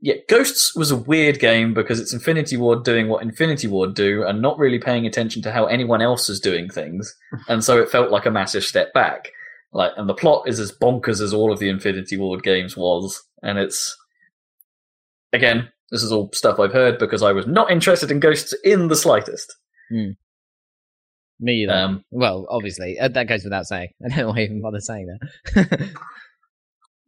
yeah 0.01 0.15
ghosts 0.27 0.75
was 0.75 0.91
a 0.91 0.95
weird 0.95 1.39
game 1.39 1.73
because 1.73 1.99
it's 1.99 2.13
infinity 2.13 2.57
ward 2.57 2.83
doing 2.83 3.07
what 3.07 3.21
infinity 3.23 3.67
ward 3.67 3.93
do 3.93 4.23
and 4.23 4.41
not 4.41 4.57
really 4.57 4.79
paying 4.79 5.05
attention 5.05 5.41
to 5.41 5.51
how 5.51 5.65
anyone 5.65 6.01
else 6.01 6.29
is 6.29 6.39
doing 6.39 6.69
things 6.69 7.15
and 7.47 7.63
so 7.63 7.77
it 7.79 7.89
felt 7.89 8.11
like 8.11 8.25
a 8.25 8.31
massive 8.31 8.63
step 8.63 8.93
back 8.93 9.29
like 9.71 9.91
and 9.97 10.09
the 10.09 10.13
plot 10.13 10.47
is 10.47 10.59
as 10.59 10.71
bonkers 10.71 11.21
as 11.21 11.33
all 11.33 11.51
of 11.51 11.59
the 11.59 11.69
infinity 11.69 12.17
ward 12.17 12.43
games 12.43 12.75
was 12.75 13.21
and 13.43 13.57
it's 13.59 13.95
again 15.33 15.69
this 15.91 16.01
is 16.03 16.11
all 16.11 16.29
stuff 16.33 16.59
i've 16.59 16.73
heard 16.73 16.97
because 16.97 17.21
i 17.21 17.31
was 17.31 17.45
not 17.45 17.69
interested 17.71 18.09
in 18.11 18.19
ghosts 18.19 18.53
in 18.63 18.87
the 18.87 18.95
slightest 18.95 19.55
Me 21.39 21.63
either. 21.63 21.73
um 21.73 22.03
well, 22.11 22.45
obviously, 22.49 22.99
uh, 22.99 23.07
that 23.07 23.27
goes 23.27 23.43
without 23.45 23.65
saying. 23.65 23.89
I 24.05 24.09
don't 24.09 24.17
know 24.17 24.27
why 24.29 24.39
I 24.39 24.43
even 24.43 24.61
bother 24.61 24.81
saying 24.81 25.07
that. 25.07 25.89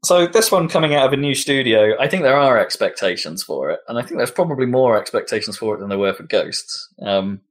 So 0.04 0.26
this 0.26 0.52
one 0.52 0.68
coming 0.68 0.96
out 0.96 1.06
of 1.06 1.14
a 1.14 1.18
new 1.18 1.36
studio, 1.36 1.96
I 2.00 2.08
think 2.08 2.24
there 2.24 2.36
are 2.36 2.58
expectations 2.58 3.44
for 3.44 3.70
it, 3.70 3.82
and 3.88 4.00
I 4.00 4.02
think 4.02 4.18
there's 4.18 4.32
probably 4.32 4.66
more 4.66 4.98
expectations 4.98 5.58
for 5.58 5.76
it 5.76 5.80
than 5.80 5.90
there 5.90 6.00
were 6.00 6.14
for 6.14 6.24
Ghosts. 6.24 6.88
Um, 7.02 7.42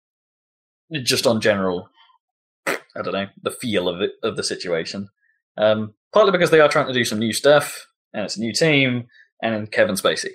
just 1.04 1.28
on 1.28 1.40
general, 1.40 1.88
I 2.66 3.02
don't 3.02 3.12
know 3.12 3.26
the 3.42 3.52
feel 3.52 3.88
of 3.88 4.00
it 4.00 4.12
of 4.24 4.36
the 4.36 4.42
situation. 4.42 5.08
Um, 5.56 5.94
partly 6.12 6.32
because 6.32 6.50
they 6.50 6.58
are 6.58 6.68
trying 6.68 6.88
to 6.88 6.92
do 6.92 7.04
some 7.04 7.20
new 7.20 7.32
stuff, 7.32 7.86
and 8.12 8.24
it's 8.24 8.36
a 8.36 8.40
new 8.40 8.52
team, 8.52 9.06
and 9.42 9.70
Kevin 9.70 9.94
Spacey. 9.96 10.30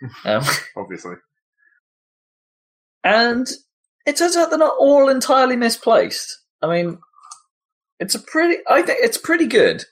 Um, 0.24 0.44
Obviously. 0.76 1.16
and 3.02 3.48
it 4.06 4.16
turns 4.16 4.36
out 4.36 4.48
they're 4.48 4.58
not 4.58 4.76
all 4.78 5.08
entirely 5.08 5.56
misplaced. 5.56 6.38
I 6.62 6.68
mean, 6.68 6.98
it's 7.98 8.14
a 8.14 8.20
pretty. 8.20 8.62
I 8.68 8.82
think 8.82 9.00
it's 9.02 9.18
pretty 9.18 9.46
good. 9.46 9.84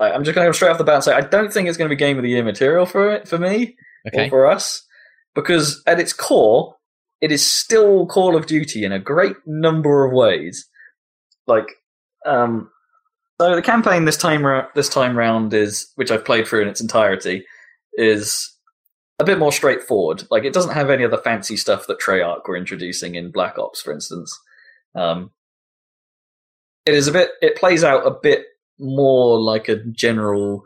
I- 0.00 0.10
I'm 0.12 0.24
just 0.24 0.34
going 0.34 0.44
to 0.44 0.48
go 0.48 0.52
straight 0.52 0.70
off 0.70 0.78
the 0.78 0.84
bat 0.84 0.96
and 0.96 1.04
say 1.04 1.14
I 1.14 1.20
don't 1.20 1.52
think 1.52 1.68
it's 1.68 1.78
going 1.78 1.88
to 1.88 1.94
be 1.94 1.98
game 1.98 2.16
of 2.16 2.22
the 2.24 2.30
year 2.30 2.44
material 2.44 2.86
for 2.86 3.12
it 3.12 3.28
for 3.28 3.38
me 3.38 3.76
or 4.24 4.30
for 4.30 4.46
us 4.46 4.84
because 5.34 5.82
at 5.86 6.00
its 6.00 6.12
core, 6.12 6.76
it 7.20 7.32
is 7.32 7.44
still 7.50 8.06
Call 8.06 8.36
of 8.36 8.46
Duty 8.46 8.84
in 8.84 8.92
a 8.92 8.98
great 8.98 9.36
number 9.46 10.04
of 10.04 10.12
ways. 10.12 10.68
Like, 11.46 11.68
um, 12.26 12.70
so 13.40 13.54
the 13.54 13.62
campaign 13.62 14.04
this 14.04 14.16
time 14.16 14.44
ra- 14.44 14.66
this 14.74 14.88
time 14.88 15.16
round 15.16 15.52
is, 15.54 15.90
which 15.96 16.10
I've 16.10 16.24
played 16.24 16.46
through 16.46 16.62
in 16.62 16.68
its 16.68 16.80
entirety, 16.80 17.44
is 17.94 18.50
a 19.18 19.24
bit 19.24 19.38
more 19.38 19.52
straightforward. 19.52 20.24
Like, 20.30 20.44
it 20.44 20.52
doesn't 20.52 20.74
have 20.74 20.90
any 20.90 21.02
of 21.04 21.10
the 21.10 21.18
fancy 21.18 21.56
stuff 21.56 21.86
that 21.86 21.98
Treyarch 22.00 22.46
were 22.46 22.56
introducing 22.56 23.14
in 23.14 23.30
Black 23.30 23.58
Ops, 23.58 23.80
for 23.80 23.92
instance. 23.92 24.38
Um, 24.94 25.30
it 26.86 26.94
is 26.94 27.08
a 27.08 27.12
bit. 27.12 27.30
It 27.40 27.56
plays 27.56 27.82
out 27.84 28.06
a 28.06 28.10
bit 28.10 28.44
more 28.78 29.40
like 29.40 29.68
a 29.68 29.84
general 29.92 30.62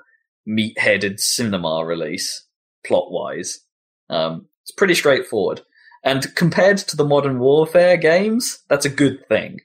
meat-headed 0.47 1.21
cinema 1.21 1.85
release, 1.85 2.47
plot-wise. 2.87 3.61
Um, 4.09 4.47
it's 4.63 4.73
pretty 4.73 4.95
straightforward, 4.95 5.63
and 6.05 6.35
compared 6.35 6.79
to 6.79 6.97
the 6.97 7.05
Modern 7.05 7.39
Warfare 7.39 7.97
games, 7.97 8.61
that's 8.69 8.87
a 8.87 8.91
good 8.91 9.27
thing. 9.29 9.61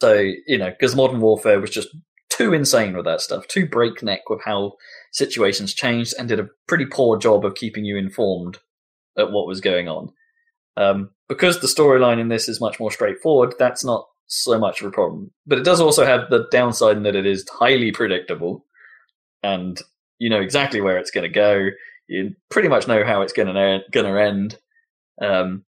So 0.00 0.24
you 0.46 0.58
know, 0.58 0.70
because 0.70 0.96
Modern 0.96 1.20
Warfare 1.20 1.60
was 1.60 1.70
just 1.70 1.88
too 2.28 2.52
insane 2.52 2.96
with 2.96 3.06
that 3.06 3.20
stuff, 3.20 3.46
too 3.46 3.66
breakneck 3.66 4.28
with 4.28 4.40
how 4.44 4.72
situations 5.12 5.72
changed, 5.72 6.14
and 6.18 6.28
did 6.28 6.40
a 6.40 6.48
pretty 6.66 6.86
poor 6.86 7.18
job 7.18 7.44
of 7.44 7.54
keeping 7.54 7.84
you 7.84 7.96
informed 7.96 8.58
at 9.16 9.30
what 9.30 9.46
was 9.46 9.60
going 9.60 9.88
on. 9.88 10.12
Um, 10.76 11.10
because 11.28 11.60
the 11.60 11.66
storyline 11.66 12.20
in 12.20 12.28
this 12.28 12.48
is 12.48 12.60
much 12.60 12.78
more 12.78 12.90
straightforward, 12.90 13.54
that's 13.58 13.84
not 13.84 14.06
so 14.26 14.58
much 14.58 14.80
of 14.80 14.88
a 14.88 14.90
problem. 14.90 15.30
But 15.46 15.58
it 15.58 15.64
does 15.64 15.80
also 15.80 16.04
have 16.04 16.30
the 16.30 16.46
downside 16.50 16.96
in 16.96 17.02
that 17.04 17.16
it 17.16 17.26
is 17.26 17.48
highly 17.48 17.92
predictable, 17.92 18.64
and 19.42 19.80
you 20.18 20.30
know 20.30 20.40
exactly 20.40 20.80
where 20.80 20.98
it's 20.98 21.10
going 21.10 21.24
to 21.24 21.32
go. 21.32 21.68
You 22.08 22.34
pretty 22.50 22.68
much 22.68 22.86
know 22.86 23.04
how 23.04 23.22
it's 23.22 23.32
going 23.32 23.48
to 23.48 23.80
going 23.90 24.06
to 24.06 24.20
end 24.20 24.58
um, 25.20 25.64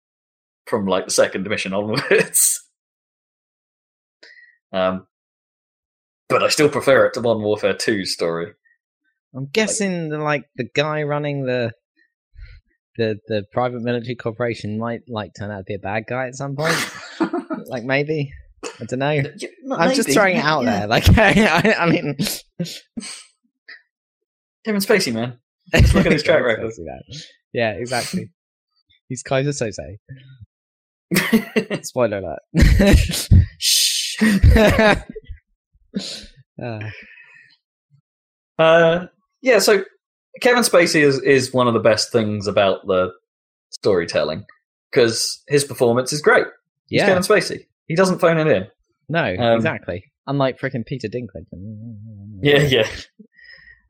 from 0.66 0.86
like 0.86 1.04
the 1.06 1.12
second 1.12 1.46
mission 1.48 1.72
onwards. 1.72 2.64
um, 4.72 5.06
but 6.28 6.42
I 6.42 6.48
still 6.48 6.68
prefer 6.68 7.06
it 7.06 7.14
to 7.14 7.20
Modern 7.20 7.42
Warfare 7.42 7.74
2's 7.74 8.12
story. 8.12 8.52
I'm 9.34 9.46
guessing 9.46 10.10
the, 10.10 10.18
like 10.18 10.44
the 10.56 10.68
guy 10.74 11.02
running 11.02 11.44
the 11.44 11.72
the 12.96 13.18
the 13.26 13.44
private 13.52 13.82
military 13.82 14.14
corporation 14.14 14.78
might 14.78 15.00
like 15.08 15.32
turn 15.36 15.50
out 15.50 15.58
to 15.58 15.64
be 15.64 15.74
a 15.74 15.78
bad 15.78 16.04
guy 16.08 16.28
at 16.28 16.36
some 16.36 16.54
point. 16.54 16.76
like 17.66 17.82
maybe 17.82 18.32
I 18.80 18.84
don't 18.84 18.98
know. 18.98 19.10
Yeah, 19.10 19.48
I'm 19.72 19.94
just 19.94 20.10
throwing 20.12 20.36
it 20.36 20.44
out 20.44 20.64
Yeah. 20.64 20.78
there. 20.80 20.86
Like 20.88 21.04
I, 21.18 21.74
I 21.78 21.86
mean, 21.90 22.16
Kevin 24.64 24.80
Spacey, 24.80 25.12
man. 25.12 25.38
Just 25.74 25.94
look 25.94 26.04
at 26.06 26.12
his 26.12 26.22
track 26.22 26.42
record. 26.44 26.72
Yeah, 27.52 27.70
exactly. 27.72 28.30
He's 29.08 29.22
Keyser 29.22 29.52
Söze. 29.52 29.98
Spoiler 31.84 32.18
alert. 32.18 32.40
Shh. 33.58 34.16
Uh, 36.62 36.80
Uh, 38.58 39.06
yeah, 39.42 39.58
so 39.58 39.84
Kevin 40.40 40.62
Spacey 40.62 41.00
is, 41.02 41.20
is 41.22 41.52
one 41.52 41.66
of 41.66 41.74
the 41.74 41.80
best 41.80 42.12
things 42.12 42.46
about 42.46 42.86
the 42.86 43.10
storytelling 43.70 44.44
because 44.92 45.42
his 45.48 45.64
performance 45.64 46.12
is 46.12 46.20
great. 46.22 46.46
He's 46.86 47.00
yeah, 47.00 47.06
Kevin 47.06 47.22
Spacey. 47.24 47.66
He 47.86 47.94
doesn't 47.94 48.18
phone 48.20 48.38
it 48.38 48.46
in. 48.46 48.66
no, 49.08 49.34
um, 49.38 49.56
exactly. 49.56 50.04
Unlike 50.26 50.58
freaking 50.58 50.86
Peter 50.86 51.08
Dinklage. 51.08 51.46
Yeah, 52.42 52.58
yeah. 52.62 52.86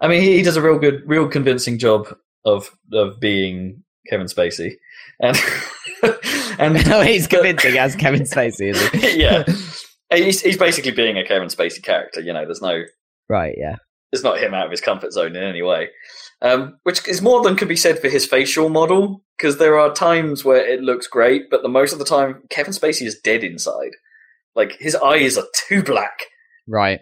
I 0.01 0.07
mean, 0.07 0.23
he, 0.23 0.37
he 0.37 0.43
does 0.43 0.57
a 0.57 0.63
real 0.63 0.79
good, 0.79 1.03
real 1.07 1.27
convincing 1.29 1.79
job 1.79 2.07
of 2.45 2.71
of 2.93 3.19
being 3.19 3.83
Kevin 4.09 4.27
Spacey, 4.27 4.75
and 5.21 5.37
and 6.61 6.87
no, 6.89 7.01
he's 7.01 7.27
convincing 7.27 7.79
as 7.79 7.97
Kevin 7.97 8.23
Spacey, 8.23 8.71
is 8.71 8.89
he? 8.91 9.21
yeah, 9.21 9.43
he's 10.13 10.41
he's 10.41 10.57
basically 10.59 10.93
being 10.93 11.19
a 11.19 11.25
Kevin 11.27 11.49
Spacey 11.49 11.83
character. 11.83 12.21
You 12.21 12.33
know, 12.33 12.45
there's 12.45 12.63
no 12.63 12.83
Right, 13.29 13.55
yeah. 13.59 13.77
it's 14.13 14.23
not 14.23 14.39
him 14.39 14.55
out 14.55 14.67
of 14.67 14.71
his 14.71 14.81
comfort 14.83 15.13
zone 15.13 15.35
in 15.35 15.43
any 15.43 15.63
way. 15.63 15.89
Um, 16.43 16.79
which 16.83 17.07
is 17.09 17.23
more 17.23 17.43
than 17.43 17.57
could 17.57 17.69
be 17.69 17.77
said 17.77 18.01
for 18.01 18.09
his 18.09 18.27
facial 18.27 18.69
model, 18.69 19.23
because 19.37 19.57
there 19.59 19.79
are 19.79 19.95
times 19.95 20.45
where 20.45 20.67
it 20.67 20.83
looks 20.83 21.07
great, 21.07 21.49
but 21.51 21.63
the 21.63 21.69
most 21.69 21.93
of 21.93 21.99
the 21.99 22.05
time 22.05 22.43
Kevin 22.51 22.75
Spacey 22.75 23.07
is 23.07 23.19
dead 23.19 23.43
inside. 23.43 23.93
Like 24.55 24.77
his 24.79 24.95
eyes 24.95 25.39
are 25.39 25.47
too 25.69 25.83
black. 25.83 26.27
Right. 26.69 27.01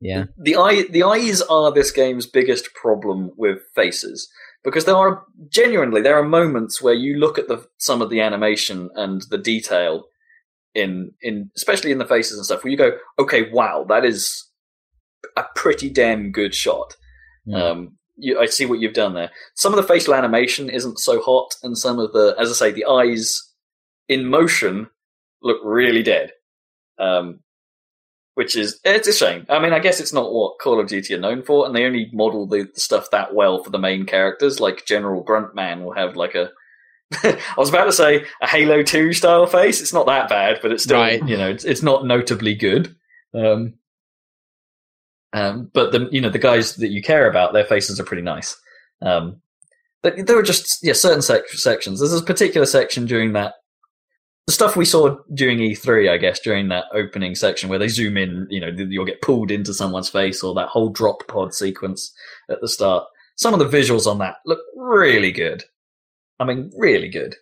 Yeah. 0.00 0.24
The 0.38 0.56
eye, 0.56 0.84
the 0.90 1.02
eyes 1.02 1.42
are 1.42 1.70
this 1.72 1.90
game's 1.90 2.26
biggest 2.26 2.74
problem 2.74 3.32
with 3.36 3.58
faces 3.74 4.30
because 4.64 4.84
there 4.84 4.96
are 4.96 5.24
genuinely 5.48 6.00
there 6.00 6.18
are 6.18 6.24
moments 6.24 6.80
where 6.82 6.94
you 6.94 7.16
look 7.18 7.38
at 7.38 7.48
the 7.48 7.66
some 7.78 8.02
of 8.02 8.10
the 8.10 8.20
animation 8.20 8.90
and 8.94 9.22
the 9.30 9.38
detail 9.38 10.04
in 10.74 11.12
in 11.22 11.50
especially 11.56 11.92
in 11.92 11.98
the 11.98 12.06
faces 12.06 12.36
and 12.36 12.46
stuff 12.46 12.64
where 12.64 12.70
you 12.70 12.76
go, 12.78 12.92
okay, 13.18 13.50
wow, 13.50 13.84
that 13.88 14.04
is 14.04 14.48
a 15.36 15.44
pretty 15.54 15.90
damn 15.90 16.32
good 16.32 16.54
shot. 16.54 16.94
Mm. 17.46 17.54
Um, 17.54 17.98
you, 18.20 18.38
I 18.38 18.46
see 18.46 18.66
what 18.66 18.78
you've 18.80 18.94
done 18.94 19.14
there. 19.14 19.30
Some 19.54 19.72
of 19.72 19.76
the 19.76 19.82
facial 19.92 20.14
animation 20.14 20.68
isn't 20.70 20.98
so 20.98 21.20
hot, 21.22 21.54
and 21.62 21.76
some 21.76 21.98
of 21.98 22.12
the, 22.12 22.34
as 22.38 22.50
I 22.50 22.54
say, 22.54 22.70
the 22.72 22.86
eyes 22.86 23.42
in 24.08 24.26
motion 24.26 24.88
look 25.42 25.58
really 25.64 26.02
dead. 26.02 26.32
Um, 26.98 27.40
which 28.34 28.56
is 28.56 28.80
it's 28.84 29.08
a 29.08 29.12
shame. 29.12 29.44
I 29.48 29.58
mean, 29.58 29.72
I 29.72 29.80
guess 29.80 30.00
it's 30.00 30.12
not 30.12 30.32
what 30.32 30.58
Call 30.60 30.80
of 30.80 30.86
Duty 30.86 31.14
are 31.14 31.20
known 31.20 31.42
for, 31.42 31.66
and 31.66 31.74
they 31.74 31.84
only 31.84 32.08
model 32.12 32.46
the, 32.46 32.68
the 32.72 32.80
stuff 32.80 33.10
that 33.10 33.34
well 33.34 33.62
for 33.62 33.70
the 33.70 33.78
main 33.78 34.06
characters. 34.06 34.60
Like 34.60 34.86
General 34.86 35.24
Gruntman 35.24 35.82
will 35.82 35.92
have 35.94 36.16
like 36.16 36.34
a. 36.34 36.50
I 37.24 37.38
was 37.58 37.68
about 37.68 37.86
to 37.86 37.92
say 37.92 38.24
a 38.40 38.46
Halo 38.46 38.82
Two 38.82 39.12
style 39.12 39.46
face. 39.46 39.80
It's 39.80 39.92
not 39.92 40.06
that 40.06 40.28
bad, 40.28 40.60
but 40.62 40.72
it's 40.72 40.84
still 40.84 41.00
Right. 41.00 41.26
you 41.26 41.36
know 41.36 41.50
it's 41.50 41.64
it's 41.64 41.82
not 41.82 42.06
notably 42.06 42.54
good. 42.54 42.94
Um, 43.34 43.74
um, 45.32 45.70
but 45.72 45.92
the 45.92 46.08
you 46.10 46.20
know 46.20 46.30
the 46.30 46.38
guys 46.38 46.76
that 46.76 46.90
you 46.90 47.02
care 47.02 47.28
about, 47.28 47.52
their 47.52 47.64
faces 47.64 48.00
are 48.00 48.04
pretty 48.04 48.22
nice. 48.22 48.56
Um, 49.02 49.40
but 50.02 50.26
there 50.26 50.36
were 50.36 50.42
just 50.42 50.78
yeah 50.82 50.92
certain 50.92 51.22
sec- 51.22 51.48
sections. 51.48 52.00
There's 52.00 52.12
a 52.12 52.22
particular 52.22 52.66
section 52.66 53.06
during 53.06 53.32
that 53.34 53.54
the 54.50 54.54
stuff 54.54 54.74
we 54.74 54.84
saw 54.84 55.16
during 55.32 55.58
E3, 55.58 56.10
I 56.10 56.16
guess, 56.16 56.40
during 56.40 56.68
that 56.68 56.86
opening 56.92 57.36
section 57.36 57.68
where 57.68 57.78
they 57.78 57.86
zoom 57.86 58.16
in, 58.16 58.48
you 58.50 58.60
know, 58.60 58.72
you'll 58.76 59.04
get 59.04 59.22
pulled 59.22 59.50
into 59.50 59.72
someone's 59.72 60.08
face 60.08 60.42
or 60.42 60.54
that 60.54 60.68
whole 60.68 60.88
drop 60.88 61.26
pod 61.28 61.54
sequence 61.54 62.12
at 62.50 62.60
the 62.60 62.66
start. 62.66 63.04
Some 63.36 63.54
of 63.54 63.60
the 63.60 63.78
visuals 63.78 64.08
on 64.08 64.18
that 64.18 64.36
look 64.44 64.58
really 64.74 65.30
good. 65.30 65.62
I 66.40 66.44
mean, 66.44 66.72
really 66.76 67.08
good. 67.08 67.36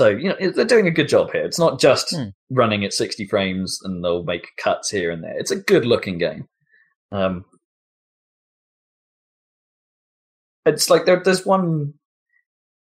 So 0.00 0.08
you 0.08 0.30
know 0.30 0.50
they're 0.52 0.64
doing 0.64 0.86
a 0.86 0.90
good 0.90 1.10
job 1.10 1.30
here. 1.30 1.44
It's 1.44 1.58
not 1.58 1.78
just 1.78 2.14
Hmm. 2.16 2.28
running 2.48 2.86
at 2.86 2.94
60 2.94 3.26
frames 3.26 3.78
and 3.84 4.02
they'll 4.02 4.22
make 4.24 4.46
cuts 4.56 4.88
here 4.88 5.10
and 5.10 5.22
there. 5.22 5.38
It's 5.38 5.50
a 5.50 5.56
good 5.60 5.84
looking 5.84 6.16
game. 6.16 6.48
Um, 7.12 7.44
it's 10.64 10.88
like 10.88 11.04
there, 11.04 11.20
there's 11.22 11.44
one 11.44 11.92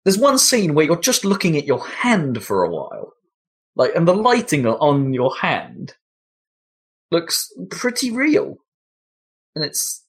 there's 0.05 0.19
one 0.19 0.37
scene 0.37 0.74
where 0.74 0.85
you're 0.85 1.01
just 1.01 1.24
looking 1.24 1.57
at 1.57 1.65
your 1.65 1.87
hand 1.87 2.43
for 2.43 2.65
a 2.65 2.70
while, 2.70 3.12
like, 3.77 3.95
and 3.95 4.09
the 4.09 4.12
lighting 4.15 4.66
on 4.66 5.15
your 5.15 5.37
hand 5.37 5.95
looks 7.12 7.53
pretty 7.70 8.11
real, 8.11 8.57
and 9.55 9.65
it's 9.65 10.05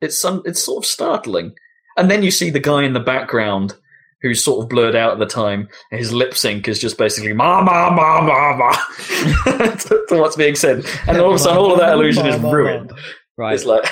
it's 0.00 0.16
some 0.16 0.42
it's 0.44 0.62
sort 0.62 0.84
of 0.84 0.88
startling. 0.88 1.54
And 1.96 2.08
then 2.08 2.22
you 2.22 2.30
see 2.30 2.50
the 2.50 2.60
guy 2.60 2.84
in 2.84 2.92
the 2.92 3.00
background 3.00 3.74
who's 4.22 4.42
sort 4.42 4.62
of 4.62 4.68
blurred 4.68 4.96
out 4.96 5.12
at 5.12 5.18
the 5.18 5.26
time. 5.26 5.68
and 5.90 5.98
His 5.98 6.12
lip 6.12 6.34
sync 6.34 6.68
is 6.68 6.78
just 6.78 6.98
basically 6.98 7.32
ma 7.32 7.62
ma 7.62 7.90
ma 7.90 8.20
ma 8.20 8.56
ma 8.56 8.72
to, 9.74 10.04
to 10.08 10.18
what's 10.18 10.36
being 10.36 10.54
said, 10.54 10.84
and 11.06 11.18
all 11.18 11.30
of 11.30 11.36
a 11.36 11.38
sudden, 11.38 11.58
all 11.58 11.72
of 11.72 11.78
that 11.78 11.94
illusion 11.94 12.26
is 12.26 12.40
ruined. 12.40 12.92
Right. 13.36 13.54
It's 13.54 13.64
like, 13.64 13.84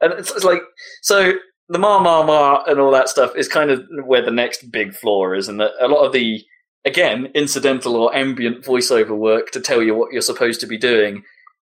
and 0.00 0.12
it's, 0.12 0.30
it's 0.30 0.44
like 0.44 0.62
so 1.02 1.32
the 1.68 1.78
ma 1.78 2.00
ma 2.00 2.22
ma 2.22 2.62
and 2.66 2.78
all 2.78 2.92
that 2.92 3.08
stuff 3.08 3.34
is 3.36 3.48
kind 3.48 3.70
of 3.70 3.84
where 4.04 4.22
the 4.22 4.30
next 4.30 4.70
big 4.70 4.94
flaw 4.94 5.32
is, 5.32 5.48
and 5.48 5.60
that 5.60 5.72
a 5.80 5.88
lot 5.88 6.04
of 6.04 6.12
the 6.12 6.42
again 6.84 7.26
incidental 7.34 7.96
or 7.96 8.14
ambient 8.14 8.64
voiceover 8.64 9.16
work 9.16 9.50
to 9.50 9.60
tell 9.60 9.82
you 9.82 9.94
what 9.94 10.12
you're 10.12 10.22
supposed 10.22 10.60
to 10.60 10.66
be 10.66 10.78
doing 10.78 11.22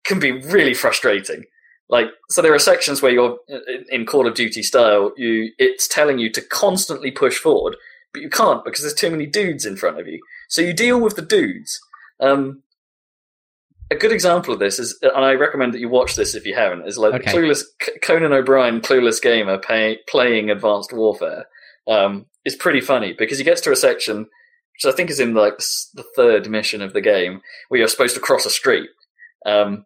can 0.04 0.18
be 0.18 0.32
really 0.32 0.74
frustrating. 0.74 1.44
Like, 1.92 2.06
so 2.30 2.40
there 2.42 2.54
are 2.54 2.58
sections 2.58 3.02
where 3.02 3.12
you're 3.12 3.38
in- 3.48 3.84
in 3.90 4.06
Call 4.06 4.26
of 4.26 4.34
Duty 4.34 4.62
style, 4.62 5.12
you 5.16 5.52
it's 5.58 5.86
telling 5.86 6.18
you 6.18 6.30
to 6.32 6.40
constantly 6.40 7.10
push 7.10 7.36
forward, 7.38 7.76
but 8.12 8.22
you 8.22 8.30
can't 8.30 8.64
because 8.64 8.80
there's 8.80 8.94
too 9.02 9.10
many 9.10 9.26
dudes 9.26 9.66
in 9.66 9.76
front 9.76 10.00
of 10.00 10.08
you. 10.08 10.18
So 10.48 10.62
you 10.62 10.72
deal 10.72 10.98
with 10.98 11.16
the 11.16 11.22
dudes. 11.36 11.78
Um, 12.18 12.62
a 13.90 13.94
good 13.94 14.10
example 14.12 14.54
of 14.54 14.58
this 14.60 14.78
is, 14.78 14.98
and 15.02 15.22
I 15.24 15.34
recommend 15.34 15.74
that 15.74 15.80
you 15.80 15.88
watch 15.90 16.16
this 16.16 16.34
if 16.34 16.46
you 16.46 16.54
haven't, 16.54 16.86
is 16.88 16.96
like 16.96 17.12
Okay. 17.12 17.30
Clueless 17.30 17.62
C- 17.82 17.98
Conan 18.00 18.32
O'Brien, 18.32 18.80
Clueless 18.80 19.20
Gamer, 19.20 19.58
pay, 19.58 19.98
playing 20.08 20.48
Advanced 20.50 20.92
Warfare. 20.94 21.44
Um, 21.86 22.24
is 22.46 22.56
pretty 22.56 22.80
funny 22.80 23.12
because 23.12 23.36
he 23.38 23.44
gets 23.44 23.60
to 23.60 23.70
a 23.72 23.76
section, 23.76 24.18
which 24.72 24.84
I 24.86 24.96
think 24.96 25.10
is 25.10 25.20
in 25.20 25.34
like 25.34 25.58
the 25.94 26.04
third 26.16 26.48
mission 26.48 26.80
of 26.80 26.92
the 26.94 27.00
game, 27.02 27.42
where 27.68 27.78
you're 27.80 27.88
supposed 27.88 28.14
to 28.14 28.20
cross 28.20 28.46
a 28.46 28.50
street, 28.50 28.88
um, 29.44 29.84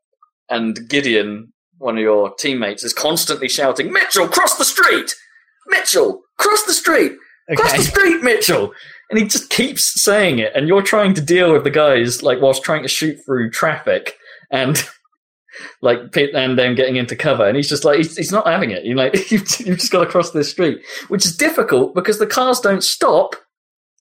and 0.48 0.88
Gideon, 0.88 1.52
one 1.78 1.96
of 1.96 2.02
your 2.02 2.34
teammates, 2.34 2.84
is 2.84 2.92
constantly 2.92 3.48
shouting, 3.48 3.92
"Mitchell, 3.92 4.28
cross 4.28 4.56
the 4.58 4.64
street! 4.64 5.14
Mitchell, 5.68 6.22
cross 6.38 6.64
the 6.64 6.72
street! 6.72 7.12
Cross 7.56 7.68
Okay. 7.70 7.76
the 7.78 7.84
street, 7.84 8.22
Mitchell!" 8.22 8.72
And 9.10 9.18
he 9.20 9.26
just 9.26 9.50
keeps 9.50 10.02
saying 10.02 10.38
it, 10.40 10.52
and 10.54 10.66
you're 10.68 10.82
trying 10.82 11.14
to 11.14 11.20
deal 11.20 11.52
with 11.52 11.62
the 11.64 11.70
guys 11.70 12.22
like 12.22 12.40
whilst 12.40 12.64
trying 12.64 12.82
to 12.82 12.88
shoot 12.88 13.18
through 13.24 13.50
traffic 13.50 14.16
and 14.50 14.84
like 15.82 15.98
and 16.16 16.58
then 16.58 16.74
getting 16.74 16.96
into 16.96 17.14
cover, 17.16 17.46
and 17.46 17.56
he's 17.56 17.68
just 17.68 17.84
like 17.84 17.98
he's, 17.98 18.16
he's 18.16 18.32
not 18.32 18.46
having 18.46 18.70
it. 18.70 18.84
You're 18.84 18.96
like 18.96 19.14
you've, 19.30 19.48
you've 19.60 19.78
just 19.78 19.92
got 19.92 20.00
to 20.04 20.10
cross 20.10 20.30
this 20.32 20.50
street, 20.50 20.78
which 21.08 21.24
is 21.24 21.36
difficult 21.36 21.94
because 21.94 22.18
the 22.18 22.26
cars 22.26 22.58
don't 22.60 22.82
stop, 22.82 23.36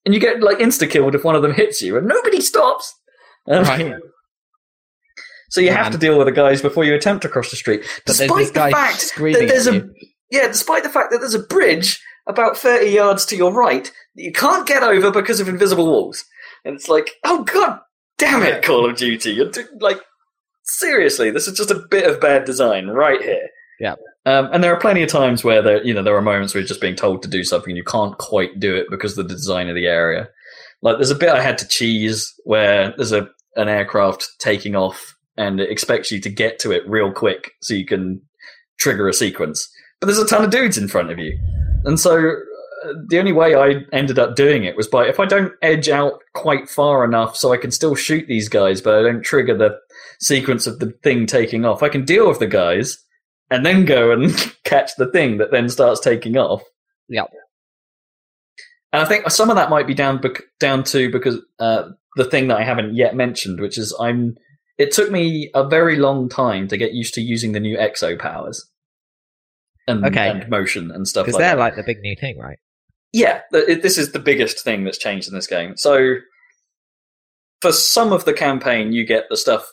and 0.06 0.14
you 0.14 0.20
get 0.20 0.42
like 0.42 0.58
insta 0.58 0.90
killed 0.90 1.14
if 1.16 1.24
one 1.24 1.36
of 1.36 1.42
them 1.44 1.54
hits 1.54 1.82
you, 1.82 1.98
and 1.98 2.08
nobody 2.08 2.42
stops. 2.42 2.94
Um, 3.48 3.64
Right. 3.64 3.94
So 5.56 5.61
you 5.61 5.72
have 5.72 5.94
to 5.94 5.98
deal 5.98 6.18
with 6.18 6.27
the 6.27 6.34
guys 6.34 6.61
before 6.61 6.84
you 6.84 6.94
attempt 6.95 7.22
to 7.22 7.30
cross 7.30 7.49
the 7.49 7.56
street. 7.56 7.86
Despite 8.06 8.53
the 8.53 8.69
fact 8.72 9.14
that 9.15 9.45
there's 9.48 9.68
a 9.68 9.88
yeah, 10.30 10.48
despite 10.48 10.84
the 10.84 10.90
fact 10.90 11.11
that 11.11 11.19
there's 11.19 11.34
a 11.34 11.40
bridge 11.40 12.03
about 12.27 12.57
30 12.57 12.88
yards 12.88 13.26
to 13.27 13.38
your 13.38 13.53
right 13.53 13.90
that 14.15 14.22
you 14.22 14.34
can't 14.34 14.68
get 14.68 14.84
over 14.84 15.11
because 15.11 15.40
of 15.40 15.48
invisible 15.48 15.86
walls. 15.86 16.26
And 16.65 16.76
it's 16.76 16.90
like, 16.90 17.11
oh 17.23 17.45
god 17.45 17.80
damn 18.18 18.44
it, 18.44 18.65
Call 18.65 18.90
of 18.90 18.98
Duty. 18.98 19.32
You're 19.32 19.49
like, 19.80 20.02
seriously, 20.64 21.32
this 21.32 21.48
is 21.48 21.57
just 21.57 21.72
a 21.72 21.86
bit 21.90 22.06
of 22.06 22.19
bad 22.19 22.44
design 22.44 22.88
right 22.88 23.22
here. 23.22 23.48
Yeah. 23.80 23.95
Um, 24.26 24.49
and 24.52 24.61
there 24.61 24.73
are 24.73 24.80
plenty 24.80 25.03
of 25.03 25.10
times 25.10 25.45
where 25.45 25.61
there, 25.61 25.82
you 25.86 25.94
know, 25.94 26.03
there 26.03 26.18
are 26.18 26.22
moments 26.22 26.53
where 26.53 26.60
you're 26.60 26.68
just 26.68 26.82
being 26.82 26.98
told 26.98 27.23
to 27.23 27.30
do 27.30 27.45
something 27.45 27.72
and 27.72 27.77
you 27.77 27.84
can't 27.86 28.18
quite 28.18 28.60
do 28.60 28.76
it 28.76 28.88
because 28.90 29.18
of 29.18 29.26
the 29.26 29.34
design 29.34 29.69
of 29.69 29.76
the 29.76 29.88
area. 29.88 30.27
Like, 30.82 30.98
there's 30.98 31.11
a 31.11 31.15
bit 31.15 31.30
I 31.30 31.41
had 31.41 31.57
to 31.60 31.68
cheese 31.69 32.34
where 32.44 32.94
there's 32.98 33.14
a 33.14 33.30
an 33.56 33.69
aircraft 33.69 34.27
taking 34.40 34.76
off 34.76 35.15
and 35.38 35.60
it 35.60 35.70
expects 35.70 36.12
you 36.12 36.20
to 36.22 36.30
get 36.30 36.60
to 36.60 36.72
it 36.72 36.88
real 36.88 37.12
quick 37.12 37.52
so 37.62 37.74
you 37.74 37.86
can 37.86 38.22
trigger 38.80 39.07
a 39.07 39.14
sequence. 39.14 39.70
But 39.99 40.07
there's 40.07 40.20
a 40.20 40.28
ton 40.28 40.44
of 40.44 40.49
dudes 40.49 40.78
in 40.78 40.88
front 40.88 41.12
of 41.12 41.20
you. 41.20 41.38
And 41.86 41.99
so 41.99 42.18
uh, 42.86 42.94
the 43.07 43.20
only 43.20 43.32
way 43.32 43.56
I 43.56 43.82
ended 43.94 44.20
up 44.20 44.36
doing 44.36 44.64
it 44.64 44.76
was 44.76 44.88
by 44.88 45.07
if 45.07 45.20
I 45.20 45.26
don't 45.26 45.53
edge 45.62 45.90
out 45.90 46.20
quite 46.34 46.70
far 46.70 47.03
enough 47.06 47.36
so 47.36 47.53
I 47.53 47.57
can 47.57 47.72
still 47.72 47.95
shoot 47.95 48.28
these 48.28 48.49
guys, 48.49 48.82
but 48.82 48.95
I 48.95 49.02
don't 49.02 49.24
trigger 49.24 49.57
the 49.57 49.78
sequence 50.20 50.68
of 50.68 50.80
the 50.80 50.91
thing 51.03 51.26
taking 51.26 51.66
off, 51.66 51.84
I 51.84 51.90
can 51.90 52.06
deal 52.06 52.28
with 52.28 52.40
the 52.40 52.48
guys 52.48 52.98
and 53.49 53.66
then 53.66 53.86
go 53.86 54.12
and 54.12 54.34
catch 54.64 54.91
the 54.98 55.12
thing 55.12 55.38
that 55.38 55.52
then 55.52 55.70
starts 55.70 55.99
taking 55.99 56.38
off. 56.38 56.64
Yep. 57.10 57.30
And 58.91 59.03
I 59.03 59.06
think 59.06 59.30
some 59.30 59.49
of 59.49 59.57
that 59.57 59.70
might 59.70 59.88
be 59.88 59.94
down 59.94 60.22
bec- 60.22 60.44
down 60.60 60.84
to 60.86 61.12
because 61.12 61.38
uh, 61.60 61.90
the 62.16 62.26
thing 62.26 62.48
that 62.48 62.57
I 62.57 62.64
haven't 62.64 62.95
yet 62.95 63.16
mentioned, 63.16 63.60
which 63.60 63.78
is 63.78 63.95
I'm. 63.99 64.38
It 64.78 64.92
took 64.92 65.10
me 65.12 65.50
a 65.54 65.68
very 65.68 65.96
long 65.98 66.28
time 66.30 66.68
to 66.68 66.78
get 66.78 66.94
used 66.94 67.14
to 67.16 67.22
using 67.22 67.54
the 67.54 67.60
new 67.60 67.78
exo 67.78 68.20
powers, 68.20 68.70
and, 69.88 70.06
Okay. 70.06 70.28
and 70.30 70.50
motion 70.50 70.92
and 70.92 71.08
stuff 71.08 71.26
Because 71.26 71.36
like 71.36 71.42
they're 71.44 71.56
that. 71.56 71.62
like 71.62 71.76
the 71.76 71.84
big 71.84 72.00
new 72.02 72.16
thing, 72.16 72.38
right? 72.38 72.58
Yeah, 73.14 73.42
th- 73.54 73.82
this 73.82 73.98
is 73.98 74.12
the 74.12 74.20
biggest 74.20 74.64
thing 74.64 74.84
that's 74.84 74.98
changed 74.98 75.28
in 75.30 75.34
this 75.34 75.48
game. 75.48 75.78
So, 75.78 76.16
for 77.62 77.72
some 77.72 78.12
of 78.12 78.26
the 78.26 78.34
campaign, 78.34 78.92
you 78.92 79.06
get 79.06 79.26
the 79.30 79.38
stuff. 79.38 79.72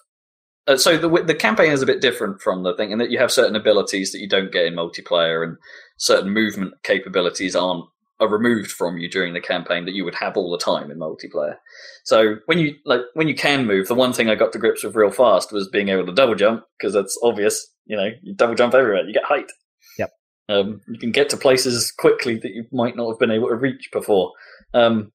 Uh, 0.68 0.76
so 0.76 0.96
the 0.96 1.08
the 1.24 1.34
campaign 1.34 1.72
is 1.72 1.82
a 1.82 1.86
bit 1.86 2.00
different 2.00 2.40
from 2.40 2.62
the 2.62 2.72
thing 2.76 2.92
in 2.92 2.98
that 2.98 3.10
you 3.10 3.18
have 3.18 3.32
certain 3.32 3.56
abilities 3.56 4.12
that 4.12 4.20
you 4.20 4.28
don't 4.28 4.52
get 4.52 4.66
in 4.66 4.74
multiplayer, 4.74 5.42
and 5.42 5.56
certain 5.98 6.30
movement 6.30 6.74
capabilities 6.84 7.56
aren't 7.56 7.84
are 8.22 8.28
removed 8.28 8.70
from 8.70 8.98
you 8.98 9.08
during 9.08 9.34
the 9.34 9.40
campaign 9.40 9.84
that 9.84 9.94
you 9.94 10.04
would 10.04 10.14
have 10.14 10.36
all 10.36 10.50
the 10.50 10.58
time 10.58 10.90
in 10.90 10.98
multiplayer. 10.98 11.56
So 12.04 12.36
when 12.46 12.58
you 12.58 12.76
like 12.86 13.00
when 13.14 13.28
you 13.28 13.34
can 13.34 13.66
move, 13.66 13.88
the 13.88 13.94
one 13.94 14.12
thing 14.12 14.30
I 14.30 14.36
got 14.36 14.52
to 14.52 14.58
grips 14.58 14.84
with 14.84 14.94
real 14.94 15.10
fast 15.10 15.52
was 15.52 15.68
being 15.68 15.88
able 15.88 16.06
to 16.06 16.14
double 16.14 16.34
jump 16.34 16.64
because 16.78 16.94
that's 16.94 17.18
obvious. 17.22 17.68
You 17.86 17.96
know, 17.96 18.10
you 18.22 18.34
double 18.34 18.54
jump 18.54 18.74
everywhere, 18.74 19.04
you 19.04 19.12
get 19.12 19.24
height. 19.24 19.50
Yep. 19.98 20.10
Um, 20.48 20.80
you 20.88 20.98
can 20.98 21.10
get 21.10 21.28
to 21.30 21.36
places 21.36 21.90
quickly 21.90 22.38
that 22.38 22.52
you 22.52 22.64
might 22.72 22.96
not 22.96 23.10
have 23.10 23.18
been 23.18 23.30
able 23.30 23.48
to 23.48 23.56
reach 23.56 23.88
before. 23.92 24.32
Um, 24.72 25.12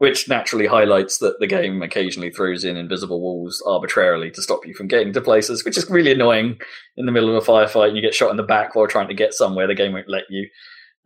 which 0.00 0.30
naturally 0.30 0.66
highlights 0.66 1.18
that 1.18 1.38
the 1.40 1.46
game 1.46 1.82
occasionally 1.82 2.30
throws 2.30 2.64
in 2.64 2.74
invisible 2.74 3.20
walls 3.20 3.62
arbitrarily 3.66 4.30
to 4.30 4.40
stop 4.40 4.66
you 4.66 4.72
from 4.72 4.88
getting 4.88 5.12
to 5.12 5.20
places, 5.20 5.62
which 5.62 5.76
is 5.76 5.90
really 5.90 6.12
annoying 6.12 6.58
in 6.96 7.04
the 7.04 7.12
middle 7.12 7.28
of 7.28 7.42
a 7.42 7.46
firefight 7.46 7.88
and 7.88 7.96
you 7.96 8.02
get 8.02 8.14
shot 8.14 8.30
in 8.30 8.38
the 8.38 8.42
back 8.42 8.74
while 8.74 8.86
trying 8.86 9.08
to 9.08 9.14
get 9.14 9.34
somewhere. 9.34 9.66
The 9.66 9.74
game 9.74 9.92
won't 9.92 10.08
let 10.08 10.24
you. 10.30 10.48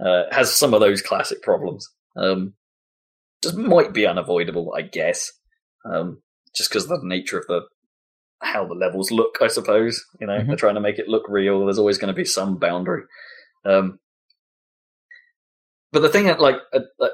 Uh, 0.01 0.25
has 0.33 0.53
some 0.53 0.75
of 0.75 0.81
those 0.81 1.01
classic 1.03 1.41
problems. 1.43 1.89
Um, 2.17 2.55
just 3.43 3.57
might 3.57 3.93
be 3.93 4.07
unavoidable, 4.07 4.73
I 4.77 4.83
guess, 4.83 5.33
um, 5.85 6.23
just 6.55 6.71
because 6.71 6.85
of 6.85 6.89
the 6.91 7.01
nature 7.07 7.39
of 7.39 7.47
the 7.47 7.61
how 8.43 8.67
the 8.67 8.75
levels 8.75 9.11
look. 9.11 9.39
I 9.41 9.47
suppose 9.47 10.05
you 10.21 10.27
know 10.27 10.39
Mhm. 10.39 10.47
they're 10.49 10.57
trying 10.57 10.75
to 10.75 10.81
make 10.81 10.99
it 10.99 11.09
look 11.09 11.25
real. 11.29 11.65
There's 11.65 11.79
always 11.79 11.99
going 11.99 12.13
to 12.13 12.17
be 12.17 12.25
some 12.25 12.57
boundary. 12.59 13.03
Um, 13.65 14.01
but 15.93 16.01
the 16.03 16.09
thing 16.09 16.27
that 16.27 16.41
like 16.41 16.57
I, 16.73 16.79
I- 17.01 17.09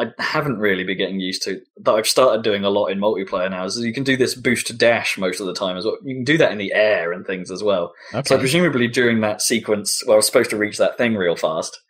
I 0.00 0.12
haven't 0.20 0.58
really 0.58 0.84
been 0.84 0.96
getting 0.96 1.18
used 1.18 1.42
to 1.42 1.60
that 1.78 1.92
I've 1.92 2.06
started 2.06 2.44
doing 2.44 2.62
a 2.62 2.70
lot 2.70 2.86
in 2.86 3.00
multiplayer 3.00 3.50
now 3.50 3.64
is 3.64 3.80
you 3.80 3.92
can 3.92 4.04
do 4.04 4.16
this 4.16 4.36
boost 4.36 4.68
to 4.68 4.72
dash 4.72 5.18
most 5.18 5.40
of 5.40 5.46
the 5.48 5.52
time 5.54 5.76
as 5.76 5.84
well. 5.84 5.96
You 6.04 6.14
can 6.14 6.22
do 6.24 6.38
that 6.38 6.52
in 6.52 6.58
the 6.58 6.72
air 6.72 7.10
and 7.12 7.26
things 7.26 7.50
as 7.50 7.64
well. 7.64 7.92
So 8.24 8.38
presumably 8.38 8.86
during 8.86 9.22
that 9.22 9.42
sequence 9.42 10.06
where 10.06 10.14
I 10.14 10.18
was 10.18 10.26
supposed 10.26 10.50
to 10.50 10.56
reach 10.56 10.78
that 10.78 10.96
thing 10.98 11.16
real 11.16 11.34
fast, 11.34 11.80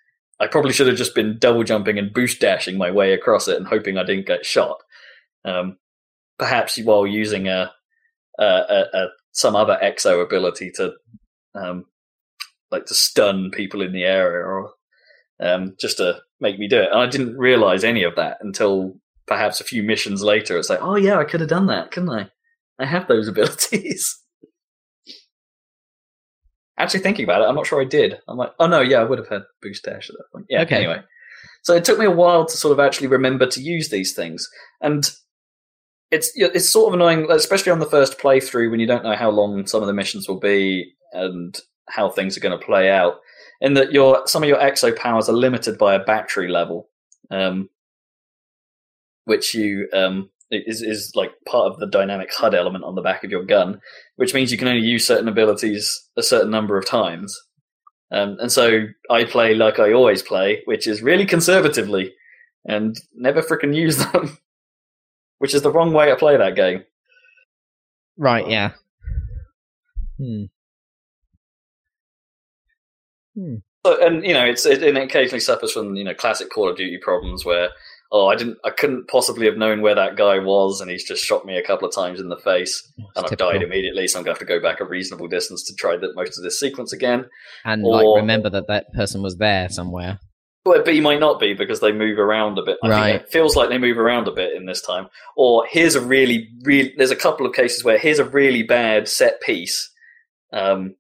I 0.41 0.47
probably 0.47 0.73
should 0.73 0.87
have 0.87 0.97
just 0.97 1.15
been 1.15 1.39
double 1.39 1.65
jumping 1.65 1.99
and 1.99 2.13
boost 2.13 2.41
dashing 2.41 2.79
my 2.79 2.91
way 2.91 3.13
across 3.13 3.49
it 3.49 3.57
and 3.57 3.67
hoping 3.67 3.99
I 3.99 4.05
didn't 4.05 4.27
get 4.27 4.47
shot. 4.47 4.79
Um, 5.45 5.79
perhaps 6.39 6.79
while 6.79 7.07
using 7.07 7.49
a, 7.49 7.73
a, 8.39 8.45
a, 8.45 8.85
a 8.95 9.07
some 9.33 9.57
other 9.57 9.79
exo 9.83 10.23
ability 10.23 10.71
to 10.77 10.93
um, 11.55 11.87
like 12.71 12.87
to 12.87 12.95
stun 12.95 13.51
people 13.53 13.83
in 13.83 13.93
the 13.93 14.05
area 14.05 14.45
or 14.45 14.73
um, 15.41 15.75
just 15.81 15.99
to 15.99 16.21
make 16.41 16.59
me 16.59 16.69
do 16.69 16.81
it. 16.81 16.91
And 16.93 17.01
I 17.01 17.07
didn't 17.07 17.37
realize 17.37 17.85
any 17.85 18.03
of 18.03 18.17
that 18.17 18.39
until 18.41 18.95
perhaps 19.27 19.61
a 19.61 19.65
few 19.65 19.83
missions 19.83 20.23
later. 20.23 20.59
It's 20.59 20.71
like, 20.71 20.83
oh 20.83 20.97
yeah, 20.97 21.19
I 21.19 21.25
could 21.25 21.41
have 21.41 21.49
done 21.49 21.67
that, 21.67 21.91
couldn't 21.91 22.11
I? 22.11 22.31
I 22.79 22.87
have 22.87 23.09
those 23.09 23.29
abilities. 23.29 24.19
Actually, 26.79 27.01
thinking 27.01 27.25
about 27.25 27.43
it, 27.43 27.47
I'm 27.47 27.57
not 27.57 27.67
sure 27.67 27.81
I 27.81 27.85
did. 27.85 28.19
I'm 28.29 28.37
like, 28.37 28.53
oh 28.61 28.67
no, 28.67 28.81
yeah, 28.81 28.99
I 28.99 29.05
would 29.05 29.19
have 29.19 29.29
had 29.29 29.43
boost 29.61 29.85
dash 29.85 30.09
at 30.09 30.17
that 30.17 30.33
point. 30.33 30.47
Yeah. 30.49 30.63
Okay. 30.63 30.77
Anyway, 30.77 31.03
so 31.63 31.75
it 31.75 31.85
took 31.85 31.99
me 31.99 32.07
a 32.07 32.11
while 32.11 32.47
to 32.47 32.57
sort 32.57 32.73
of 32.73 32.81
actually 32.81 33.09
remember 33.09 33.47
to 33.47 33.61
use 33.61 33.89
these 33.89 34.15
things, 34.15 34.49
and 34.81 35.11
it's 36.11 36.31
it's 36.37 36.69
sort 36.69 36.89
of 36.89 36.95
annoying, 36.95 37.31
especially 37.31 37.73
on 37.73 37.81
the 37.81 37.87
first 37.87 38.19
playthrough 38.19 38.71
when 38.71 38.81
you 38.81 38.87
don't 38.87 39.05
know 39.05 39.17
how 39.17 39.31
long 39.31 39.67
some 39.67 39.83
of 39.83 39.87
the 39.87 39.93
missions 39.93 40.29
will 40.29 40.41
be 40.41 40.93
and 41.13 41.59
how 41.89 42.09
things 42.09 42.37
are 42.37 42.41
going 42.41 42.59
to 42.59 42.65
play 42.65 42.91
out. 42.91 43.17
In 43.61 43.75
that 43.75 43.93
your 43.93 44.27
some 44.27 44.45
of 44.45 44.49
your 44.49 44.59
exo 44.59 44.97
powers 44.97 45.29
are 45.29 45.33
limited 45.35 45.79
by 45.79 45.95
a 45.95 46.05
battery 46.05 46.49
level, 46.49 46.89
um, 47.31 47.69
which 49.25 49.53
you 49.53 49.89
um, 49.93 50.31
is 50.51 50.83
is 50.83 51.13
like 51.15 51.33
part 51.47 51.71
of 51.71 51.79
the 51.79 51.87
dynamic 51.87 52.33
HUD 52.33 52.55
element 52.55 52.85
on 52.85 52.95
the 52.95 53.03
back 53.03 53.25
of 53.25 53.31
your 53.31 53.45
gun, 53.45 53.81
which 54.17 54.35
means 54.35 54.51
you 54.51 54.59
can 54.59 54.69
only 54.69 54.87
use 54.87 55.07
certain 55.07 55.29
abilities 55.29 56.09
a 56.17 56.23
certain 56.23 56.51
number 56.51 56.79
of 56.79 56.87
times. 56.87 57.39
Um, 58.11 58.39
and 58.41 58.51
so 58.51 58.87
I 59.11 59.25
play 59.25 59.55
like 59.55 59.79
I 59.79 59.93
always 59.93 60.23
play, 60.23 60.63
which 60.65 60.87
is 60.87 61.03
really 61.03 61.27
conservatively 61.27 62.15
and 62.65 62.97
never 63.15 63.43
fricking 63.43 63.75
use 63.75 63.97
them, 64.13 64.39
which 65.39 65.55
is 65.55 65.63
the 65.63 65.73
wrong 65.73 65.93
way 65.93 66.07
to 66.09 66.17
play 66.17 66.37
that 66.37 66.57
game. 66.57 66.85
Right, 68.17 68.49
yeah. 68.49 68.73
Hmm. 70.19 70.45
Hmm. 73.37 73.57
So, 73.87 74.05
and 74.05 74.25
you 74.25 74.35
know, 74.35 74.45
it's 74.45 74.67
it, 74.67 74.83
it 74.83 74.97
occasionally 74.97 75.41
suffers 75.41 75.73
from 75.73 75.95
you 75.95 76.05
know 76.05 76.15
classic 76.15 76.51
Call 76.51 76.69
of 76.69 76.77
Duty 76.77 76.99
problems 76.99 77.45
where 77.45 77.71
oh 78.11 78.27
I 78.29 78.37
didn't 78.37 78.59
I 78.65 78.71
couldn't 78.71 79.09
possibly 79.09 79.47
have 79.47 79.57
known 79.57 79.83
where 79.83 79.95
that 79.95 80.17
guy 80.17 80.39
was 80.39 80.81
and 80.81 80.91
he's 80.91 81.05
just 81.05 81.25
shot 81.25 81.45
me 81.45 81.57
a 81.59 81.63
couple 81.63 81.87
of 81.89 81.95
times 81.95 82.21
in 82.21 82.29
the 82.29 82.37
face 82.39 82.83
It's 82.97 83.07
and 83.17 83.25
I've 83.25 83.31
typical. 83.31 83.53
died 83.53 83.63
immediately, 83.63 84.09
so 84.09 84.19
I'm 84.19 84.25
gonna 84.25 84.33
have 84.35 84.39
to 84.39 84.45
go 84.45 84.61
back 84.61 84.81
a 84.81 84.85
reasonable 84.87 85.29
distance 85.29 85.63
to 85.65 85.75
try 85.75 85.97
the, 85.97 86.13
most 86.15 86.39
of 86.39 86.45
this 86.45 86.59
sequence 86.59 86.93
again. 86.93 87.27
And 87.65 87.85
Or- 87.85 87.97
like 88.15 88.21
remember 88.23 88.51
that 88.51 88.67
that 88.69 88.93
person 88.95 89.23
was 89.23 89.37
there 89.37 89.69
somewhere. 89.69 90.21
But, 90.65 90.85
but 90.85 90.95
you 90.95 91.01
might 91.03 91.21
not 91.21 91.41
be 91.41 91.55
because 91.55 91.81
they 91.81 91.93
move 91.93 92.19
around 92.19 92.59
a 92.59 92.63
bit. 92.63 92.77
I 92.83 92.89
Right. 92.89 93.13
think 93.13 93.23
it 93.23 93.33
feels 93.33 93.57
like 93.57 93.69
they 93.71 93.79
move 93.79 93.97
around 93.97 94.29
a 94.29 94.33
bit 94.33 94.55
in 94.55 94.67
this 94.67 94.83
time. 94.83 95.07
Or 95.37 95.65
here's 95.71 95.95
a 95.95 96.01
really, 96.01 96.49
really. 96.63 96.93
There's 96.97 97.13
a 97.13 97.17
couple 97.17 97.47
of 97.47 97.55
cases 97.55 97.85
where 97.85 97.97
here's 97.97 98.19
a 98.19 98.25
really 98.25 98.63
bad 98.65 99.09
set 99.09 99.41
piece. 99.41 99.91
Um, 100.53 100.97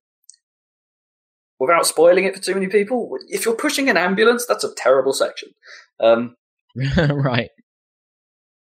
without 1.58 1.86
spoiling 1.86 2.24
it 2.24 2.34
for 2.34 2.40
too 2.42 2.54
many 2.54 2.68
people, 2.68 3.10
if 3.28 3.44
you're 3.44 3.54
pushing 3.56 3.90
an 3.90 3.96
ambulance, 3.96 4.46
that's 4.46 4.64
a 4.64 4.74
terrible 4.74 5.12
section. 5.12 5.50
Um, 6.00 6.36
right. 7.14 7.50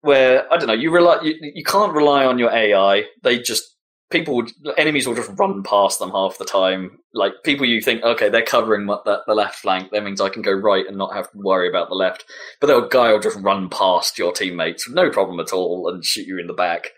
where 0.02 0.52
I 0.52 0.58
don't 0.58 0.68
know, 0.68 0.74
you 0.74 0.92
rely, 0.92 1.22
you, 1.24 1.36
you 1.42 1.64
can't 1.64 1.94
rely 1.94 2.26
on 2.26 2.40
your 2.40 2.52
AI. 2.52 3.06
They 3.24 3.40
just 3.40 3.76
people 4.10 4.36
would 4.36 4.52
enemies 4.78 5.06
will 5.06 5.16
just 5.16 5.32
run 5.38 5.64
past 5.64 6.00
them 6.00 6.12
half 6.12 6.38
the 6.38 6.46
time. 6.46 7.00
Like 7.14 7.34
people, 7.44 7.66
you 7.66 7.82
think 7.82 8.04
okay, 8.04 8.30
they're 8.30 8.44
covering 8.44 8.86
the, 8.86 9.22
the 9.26 9.34
left 9.34 9.56
flank. 9.56 9.92
That 9.92 10.04
means 10.04 10.22
I 10.22 10.30
can 10.30 10.42
go 10.42 10.54
right 10.54 10.86
and 10.88 10.98
not 10.98 11.14
have 11.14 11.30
to 11.32 11.38
worry 11.38 11.68
about 11.70 11.90
the 11.90 11.96
left. 11.96 12.26
But 12.62 12.68
the 12.68 12.88
guy 12.88 13.12
will 13.12 13.20
just 13.20 13.40
run 13.40 13.70
past 13.70 14.18
your 14.18 14.32
teammates, 14.32 14.90
no 14.90 15.10
problem 15.10 15.40
at 15.40 15.54
all, 15.54 15.90
and 15.90 16.04
shoot 16.04 16.28
you 16.28 16.40
in 16.40 16.48
the 16.48 16.54
back. 16.54 16.92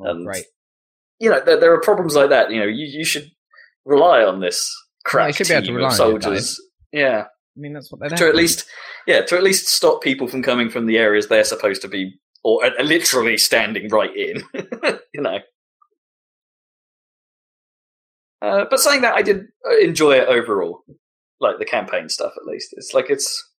Oh, 0.00 0.10
And- 0.10 0.26
right. 0.26 0.44
You 1.18 1.30
know, 1.30 1.40
there, 1.40 1.60
there 1.60 1.72
are 1.72 1.80
problems 1.80 2.16
like 2.16 2.30
that. 2.30 2.50
You 2.50 2.58
know, 2.58 2.66
you, 2.66 2.84
you 2.84 3.04
should 3.04 3.30
rely 3.84 4.24
on 4.24 4.40
this 4.40 4.74
crack 5.04 5.36
should 5.36 5.46
be 5.46 5.54
able 5.54 5.62
to 5.62 5.66
team 5.66 5.76
rely 5.76 5.86
of 5.88 5.92
on 5.92 5.96
soldiers. 5.96 6.60
Yeah, 6.92 7.26
I 7.56 7.60
mean 7.60 7.72
that's 7.72 7.90
what 7.90 8.00
they're 8.00 8.10
to 8.10 8.28
at 8.28 8.34
least 8.34 8.66
yeah 9.06 9.22
to 9.22 9.36
at 9.36 9.42
least 9.42 9.68
stop 9.68 10.02
people 10.02 10.26
from 10.26 10.42
coming 10.42 10.70
from 10.70 10.86
the 10.86 10.98
areas 10.98 11.28
they're 11.28 11.44
supposed 11.44 11.82
to 11.82 11.88
be 11.88 12.14
or 12.44 12.64
uh, 12.64 12.82
literally 12.82 13.36
standing 13.36 13.88
right 13.88 14.14
in 14.16 14.42
you 15.14 15.20
know. 15.20 15.38
Uh, 18.40 18.64
but 18.68 18.80
saying 18.80 19.02
that 19.02 19.14
i 19.14 19.22
did 19.22 19.46
uh, 19.68 19.76
enjoy 19.78 20.12
it 20.12 20.28
overall. 20.28 20.82
Like 21.40 21.58
the 21.58 21.64
campaign 21.64 22.08
stuff 22.08 22.32
at 22.36 22.46
least. 22.46 22.68
It's 22.72 22.94
like 22.94 23.10
it's 23.10 23.50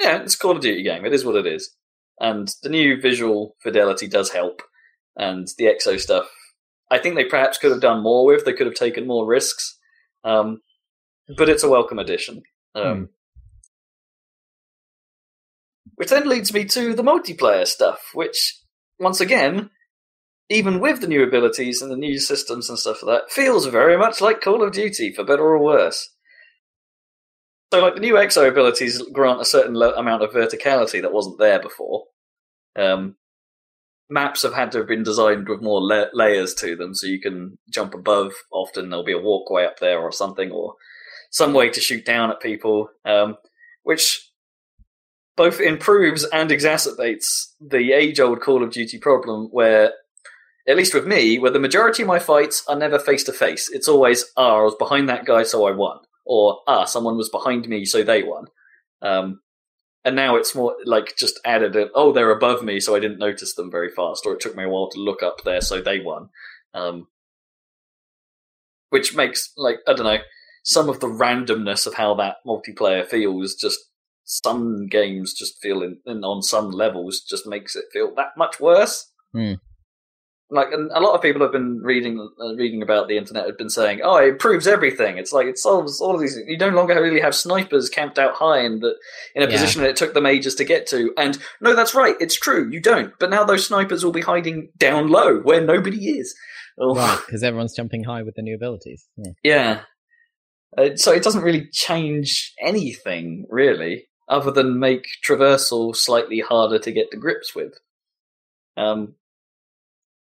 yeah 0.00 0.18
it's 0.22 0.34
a 0.34 0.38
call 0.38 0.52
of 0.52 0.60
duty 0.60 0.82
game. 0.82 1.04
It 1.04 1.12
is 1.12 1.24
what 1.24 1.36
it 1.36 1.46
is. 1.46 1.74
And 2.20 2.48
the 2.62 2.68
new 2.70 3.00
visual 3.00 3.56
fidelity 3.62 4.08
does 4.08 4.30
help. 4.30 4.62
And 5.16 5.48
the 5.58 5.64
exo 5.64 5.98
stuff 5.98 6.28
i 6.90 6.98
think 6.98 7.14
they 7.14 7.24
perhaps 7.24 7.58
could 7.58 7.70
have 7.72 7.80
done 7.80 8.02
more 8.02 8.24
with. 8.24 8.44
They 8.44 8.52
could 8.52 8.66
have 8.66 8.76
taken 8.76 9.06
more 9.06 9.26
risks. 9.26 9.78
Um, 10.24 10.60
but 11.36 11.48
it's 11.48 11.62
a 11.62 11.68
welcome 11.68 11.98
addition 11.98 12.42
um, 12.74 13.08
which 15.96 16.10
then 16.10 16.28
leads 16.28 16.52
me 16.52 16.64
to 16.66 16.94
the 16.94 17.02
multiplayer 17.02 17.66
stuff, 17.66 18.10
which, 18.14 18.60
once 19.00 19.20
again, 19.20 19.70
even 20.48 20.78
with 20.78 21.00
the 21.00 21.08
new 21.08 21.22
abilities 21.24 21.82
and 21.82 21.90
the 21.90 21.96
new 21.96 22.18
systems 22.18 22.68
and 22.68 22.78
stuff 22.78 23.02
like 23.02 23.22
that, 23.22 23.32
feels 23.32 23.66
very 23.66 23.96
much 23.96 24.20
like 24.20 24.40
Call 24.40 24.62
of 24.62 24.72
Duty, 24.72 25.12
for 25.12 25.24
better 25.24 25.42
or 25.42 25.58
worse. 25.58 26.14
So, 27.72 27.80
like, 27.80 27.94
the 27.94 28.00
new 28.00 28.14
Exo 28.14 28.46
abilities 28.46 29.02
grant 29.12 29.40
a 29.40 29.44
certain 29.44 29.74
lo- 29.74 29.94
amount 29.94 30.22
of 30.22 30.30
verticality 30.30 31.02
that 31.02 31.12
wasn't 31.12 31.38
there 31.38 31.60
before. 31.60 32.04
Um, 32.78 33.16
maps 34.08 34.42
have 34.42 34.54
had 34.54 34.70
to 34.72 34.78
have 34.78 34.86
been 34.86 35.02
designed 35.02 35.48
with 35.48 35.62
more 35.62 35.80
la- 35.82 36.10
layers 36.12 36.54
to 36.56 36.76
them, 36.76 36.94
so 36.94 37.06
you 37.06 37.20
can 37.20 37.58
jump 37.70 37.94
above. 37.94 38.32
Often 38.52 38.90
there'll 38.90 39.04
be 39.04 39.12
a 39.12 39.18
walkway 39.18 39.64
up 39.64 39.80
there 39.80 39.98
or 39.98 40.12
something, 40.12 40.50
or 40.50 40.74
some 41.30 41.52
way 41.52 41.68
to 41.70 41.80
shoot 41.80 42.04
down 42.04 42.30
at 42.30 42.40
people, 42.40 42.90
um, 43.04 43.36
which 43.82 44.30
both 45.36 45.60
improves 45.60 46.24
and 46.24 46.50
exacerbates 46.50 47.52
the 47.60 47.92
age 47.92 48.18
old 48.20 48.40
Call 48.40 48.62
of 48.62 48.70
Duty 48.70 48.98
problem 48.98 49.48
where, 49.50 49.92
at 50.66 50.76
least 50.76 50.94
with 50.94 51.06
me, 51.06 51.38
where 51.38 51.50
the 51.50 51.60
majority 51.60 52.02
of 52.02 52.08
my 52.08 52.18
fights 52.18 52.64
are 52.66 52.76
never 52.76 52.98
face 52.98 53.22
to 53.24 53.32
face. 53.32 53.70
It's 53.70 53.88
always, 53.88 54.24
ah, 54.36 54.56
I 54.56 54.62
was 54.62 54.74
behind 54.76 55.08
that 55.08 55.26
guy, 55.26 55.42
so 55.42 55.66
I 55.66 55.72
won. 55.72 55.98
Or, 56.24 56.60
ah, 56.66 56.84
someone 56.84 57.16
was 57.16 57.28
behind 57.28 57.68
me, 57.68 57.84
so 57.84 58.02
they 58.02 58.22
won. 58.22 58.46
Um, 59.02 59.40
and 60.04 60.16
now 60.16 60.36
it's 60.36 60.54
more 60.54 60.76
like 60.84 61.16
just 61.16 61.38
added 61.44 61.76
a, 61.76 61.90
oh, 61.94 62.12
they're 62.12 62.30
above 62.30 62.64
me, 62.64 62.80
so 62.80 62.96
I 62.96 63.00
didn't 63.00 63.18
notice 63.18 63.54
them 63.54 63.70
very 63.70 63.90
fast, 63.90 64.24
or 64.24 64.32
it 64.32 64.40
took 64.40 64.56
me 64.56 64.64
a 64.64 64.68
while 64.68 64.88
to 64.90 65.00
look 65.00 65.22
up 65.22 65.44
there, 65.44 65.60
so 65.60 65.80
they 65.80 66.00
won. 66.00 66.30
Um, 66.72 67.08
which 68.90 69.14
makes, 69.14 69.52
like, 69.56 69.78
I 69.86 69.92
don't 69.92 70.06
know, 70.06 70.18
some 70.66 70.88
of 70.88 70.98
the 70.98 71.06
randomness 71.06 71.86
of 71.86 71.94
how 71.94 72.12
that 72.16 72.36
multiplayer 72.44 73.06
feels 73.06 73.54
just 73.54 73.78
some 74.24 74.88
games 74.88 75.32
just 75.32 75.62
feel 75.62 75.80
in, 75.82 75.98
in 76.04 76.24
on 76.24 76.42
some 76.42 76.70
levels 76.72 77.20
just 77.20 77.46
makes 77.46 77.76
it 77.76 77.84
feel 77.92 78.12
that 78.16 78.30
much 78.36 78.58
worse. 78.58 79.08
Hmm. 79.32 79.52
Like, 80.50 80.68
and 80.72 80.90
a 80.92 81.00
lot 81.00 81.14
of 81.14 81.22
people 81.22 81.42
have 81.42 81.50
been 81.52 81.80
reading 81.82 82.18
uh, 82.40 82.54
reading 82.54 82.80
about 82.82 83.06
the 83.08 83.16
internet 83.16 83.46
have 83.46 83.58
been 83.58 83.70
saying, 83.70 84.00
"Oh, 84.02 84.16
it 84.16 84.28
improves 84.28 84.66
everything." 84.68 85.18
It's 85.18 85.32
like 85.32 85.46
it 85.46 85.58
solves 85.58 86.00
all 86.00 86.14
of 86.14 86.20
these. 86.20 86.36
You 86.46 86.56
no 86.56 86.68
longer 86.68 87.00
really 87.02 87.20
have 87.20 87.34
snipers 87.34 87.88
camped 87.88 88.16
out 88.18 88.34
high 88.34 88.60
in 88.60 88.78
the 88.80 88.94
in 89.34 89.42
a 89.42 89.46
Yeah. 89.46 89.52
position 89.52 89.82
that 89.82 89.90
it 89.90 89.96
took 89.96 90.14
them 90.14 90.26
ages 90.26 90.54
to 90.56 90.64
get 90.64 90.86
to. 90.88 91.12
And 91.16 91.38
no, 91.60 91.74
that's 91.74 91.94
right, 91.96 92.14
it's 92.20 92.36
true. 92.38 92.68
You 92.70 92.80
don't. 92.80 93.12
But 93.18 93.30
now 93.30 93.42
those 93.44 93.66
snipers 93.66 94.04
will 94.04 94.12
be 94.12 94.20
hiding 94.20 94.70
down 94.76 95.08
low 95.08 95.38
where 95.40 95.60
nobody 95.60 96.10
is. 96.18 96.32
Oh. 96.78 96.94
Right, 96.94 97.18
because 97.26 97.42
everyone's 97.42 97.74
jumping 97.74 98.04
high 98.04 98.22
with 98.22 98.34
the 98.36 98.42
new 98.42 98.54
abilities. 98.54 99.04
Yeah. 99.16 99.32
Yeah. 99.42 99.80
Uh, 100.76 100.96
so 100.96 101.12
it 101.12 101.22
doesn't 101.22 101.42
really 101.42 101.68
change 101.72 102.52
anything, 102.60 103.46
really, 103.50 104.06
other 104.28 104.50
than 104.50 104.78
make 104.78 105.06
traversal 105.26 105.94
slightly 105.96 106.40
harder 106.40 106.78
to 106.78 106.92
get 106.92 107.10
to 107.10 107.16
grips 107.16 107.54
with. 107.54 107.74
Um, 108.76 109.14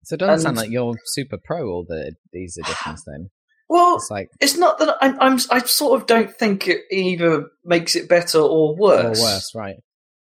So 0.04 0.14
it 0.14 0.18
doesn't 0.18 0.32
And- 0.32 0.42
sound 0.42 0.56
like 0.56 0.70
you're 0.70 0.96
super 1.04 1.38
pro 1.42 1.66
all 1.68 1.84
the 1.86 2.14
these 2.32 2.56
editions 2.56 3.04
then. 3.06 3.30
well, 3.68 3.96
It's 3.96 4.10
like 4.10 4.28
it's 4.40 4.56
not 4.56 4.78
that 4.78 4.96
I'm, 5.00 5.16
I'm. 5.20 5.38
I 5.50 5.60
sort 5.60 6.00
of 6.00 6.06
don't 6.06 6.34
think 6.36 6.66
it 6.66 6.82
either 6.90 7.50
makes 7.64 7.94
it 7.94 8.08
better 8.08 8.38
or 8.38 8.70
or 8.70 8.76
worse. 8.76 9.20
worse, 9.20 9.54
right? 9.54 9.76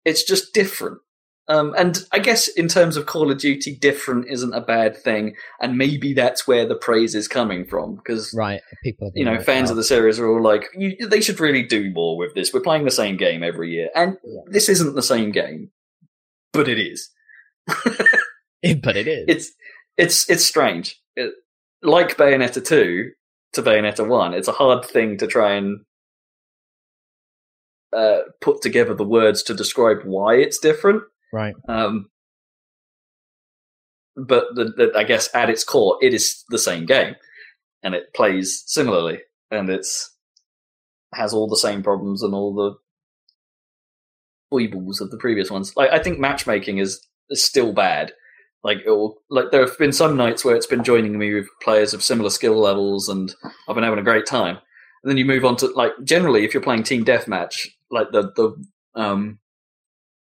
It's 0.05 0.23
just 0.23 0.53
different. 0.53 0.99
Um, 1.49 1.73
and 1.75 1.97
I 2.11 2.19
guess 2.19 2.47
in 2.47 2.67
terms 2.67 2.95
of 2.95 3.07
Call 3.07 3.31
of 3.31 3.39
Duty, 3.39 3.75
different 3.75 4.27
isn't 4.29 4.53
a 4.53 4.61
bad 4.61 4.95
thing, 4.95 5.35
and 5.59 5.79
maybe 5.79 6.13
that's 6.13 6.47
where 6.47 6.67
the 6.67 6.75
praise 6.75 7.15
is 7.15 7.27
coming 7.27 7.65
from 7.65 7.95
because 7.95 8.31
Right. 8.37 8.61
People 8.83 9.11
you 9.15 9.25
know, 9.25 9.39
fans 9.41 9.71
of 9.71 9.75
the 9.75 9.83
series 9.83 10.19
are 10.19 10.27
all 10.29 10.43
like, 10.43 10.69
you, 10.75 10.95
they 11.07 11.21
should 11.21 11.39
really 11.39 11.63
do 11.63 11.91
more 11.91 12.17
with 12.17 12.35
this. 12.35 12.53
We're 12.53 12.61
playing 12.61 12.85
the 12.85 12.91
same 12.91 13.17
game 13.17 13.41
every 13.41 13.71
year, 13.71 13.89
and 13.95 14.17
Yeah. 14.23 14.41
this 14.47 14.69
isn't 14.69 14.93
the 14.93 15.01
same 15.01 15.31
game, 15.31 15.71
but 16.53 16.69
it 16.69 16.77
is. 16.77 17.09
but 17.67 18.95
it 18.95 19.07
is. 19.07 19.25
It's 19.27 19.51
it's 19.97 20.29
it's 20.29 20.45
strange. 20.45 21.01
It, 21.15 21.33
like 21.81 22.15
Bayonetta 22.15 22.63
two 22.63 23.11
to 23.53 23.63
Bayonetta 23.63 24.07
one, 24.07 24.35
it's 24.35 24.47
a 24.47 24.51
hard 24.53 24.85
thing 24.85 25.17
to 25.17 25.25
try 25.25 25.53
and 25.53 25.79
uh, 27.91 28.19
put 28.39 28.61
together 28.61 28.93
the 28.93 29.03
words 29.03 29.41
to 29.43 29.55
describe 29.55 30.03
why 30.03 30.35
it's 30.35 30.59
different. 30.59 31.01
Right. 31.31 31.55
Um, 31.67 32.09
but 34.15 34.45
the, 34.55 34.65
the, 34.65 34.91
I 34.95 35.03
guess 35.03 35.33
at 35.33 35.49
its 35.49 35.63
core, 35.63 35.97
it 36.01 36.13
is 36.13 36.43
the 36.49 36.57
same 36.57 36.85
game, 36.85 37.15
and 37.83 37.95
it 37.95 38.13
plays 38.13 38.63
similarly, 38.65 39.19
and 39.51 39.69
it's 39.69 40.15
has 41.13 41.33
all 41.33 41.47
the 41.47 41.57
same 41.57 41.81
problems 41.81 42.21
and 42.21 42.35
all 42.35 42.53
the 42.53 42.75
foibles 44.49 45.01
of 45.01 45.11
the 45.11 45.17
previous 45.17 45.49
ones. 45.49 45.75
Like 45.75 45.91
I 45.91 45.99
think 45.99 46.19
matchmaking 46.19 46.77
is, 46.77 47.05
is 47.29 47.43
still 47.43 47.73
bad. 47.73 48.13
Like 48.63 48.79
it 48.85 48.89
will, 48.89 49.17
like 49.29 49.51
there 49.51 49.65
have 49.65 49.77
been 49.77 49.93
some 49.93 50.17
nights 50.17 50.43
where 50.43 50.55
it's 50.55 50.67
been 50.67 50.83
joining 50.83 51.17
me 51.17 51.33
with 51.33 51.47
players 51.61 51.93
of 51.93 52.03
similar 52.03 52.29
skill 52.29 52.59
levels, 52.59 53.07
and 53.07 53.33
I've 53.67 53.75
been 53.75 53.83
having 53.83 53.99
a 53.99 54.03
great 54.03 54.25
time. 54.25 54.57
And 55.01 55.09
then 55.09 55.17
you 55.17 55.23
move 55.23 55.45
on 55.45 55.55
to 55.57 55.67
like 55.67 55.93
generally, 56.03 56.43
if 56.43 56.53
you're 56.53 56.61
playing 56.61 56.83
team 56.83 57.05
deathmatch, 57.05 57.67
like 57.89 58.11
the 58.11 58.33
the 58.35 58.99
um 58.99 59.39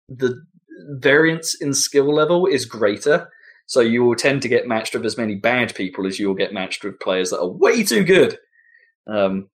the 0.08 0.42
variance 0.90 1.54
in 1.60 1.74
skill 1.74 2.12
level 2.12 2.46
is 2.46 2.64
greater. 2.64 3.30
So 3.66 3.80
you 3.80 4.04
will 4.04 4.14
tend 4.14 4.42
to 4.42 4.48
get 4.48 4.68
matched 4.68 4.94
with 4.94 5.06
as 5.06 5.16
many 5.16 5.36
bad 5.36 5.74
people 5.74 6.06
as 6.06 6.18
you 6.18 6.28
will 6.28 6.34
get 6.34 6.52
matched 6.52 6.84
with 6.84 7.00
players 7.00 7.30
that 7.30 7.40
are 7.40 7.48
way 7.48 7.82
too 7.82 8.04
good. 8.04 8.38
Um, 9.06 9.48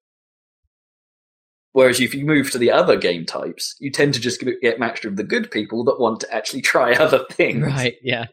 Whereas 1.72 2.01
if 2.01 2.14
you 2.14 2.24
move 2.24 2.51
to 2.51 2.59
the 2.59 2.70
other 2.70 2.97
game 2.97 3.24
types, 3.24 3.76
you 3.78 3.90
tend 3.90 4.14
to 4.14 4.20
just 4.20 4.44
get 4.60 4.80
matched 4.80 5.05
with 5.05 5.16
the 5.16 5.24
good 5.24 5.51
people 5.51 5.84
that 5.84 6.01
want 6.01 6.20
to 6.20 6.34
actually 6.34 6.62
try 6.62 6.94
other 6.94 7.24
things. 7.30 7.64
Right. 7.64 7.97
Yeah. 8.02 8.26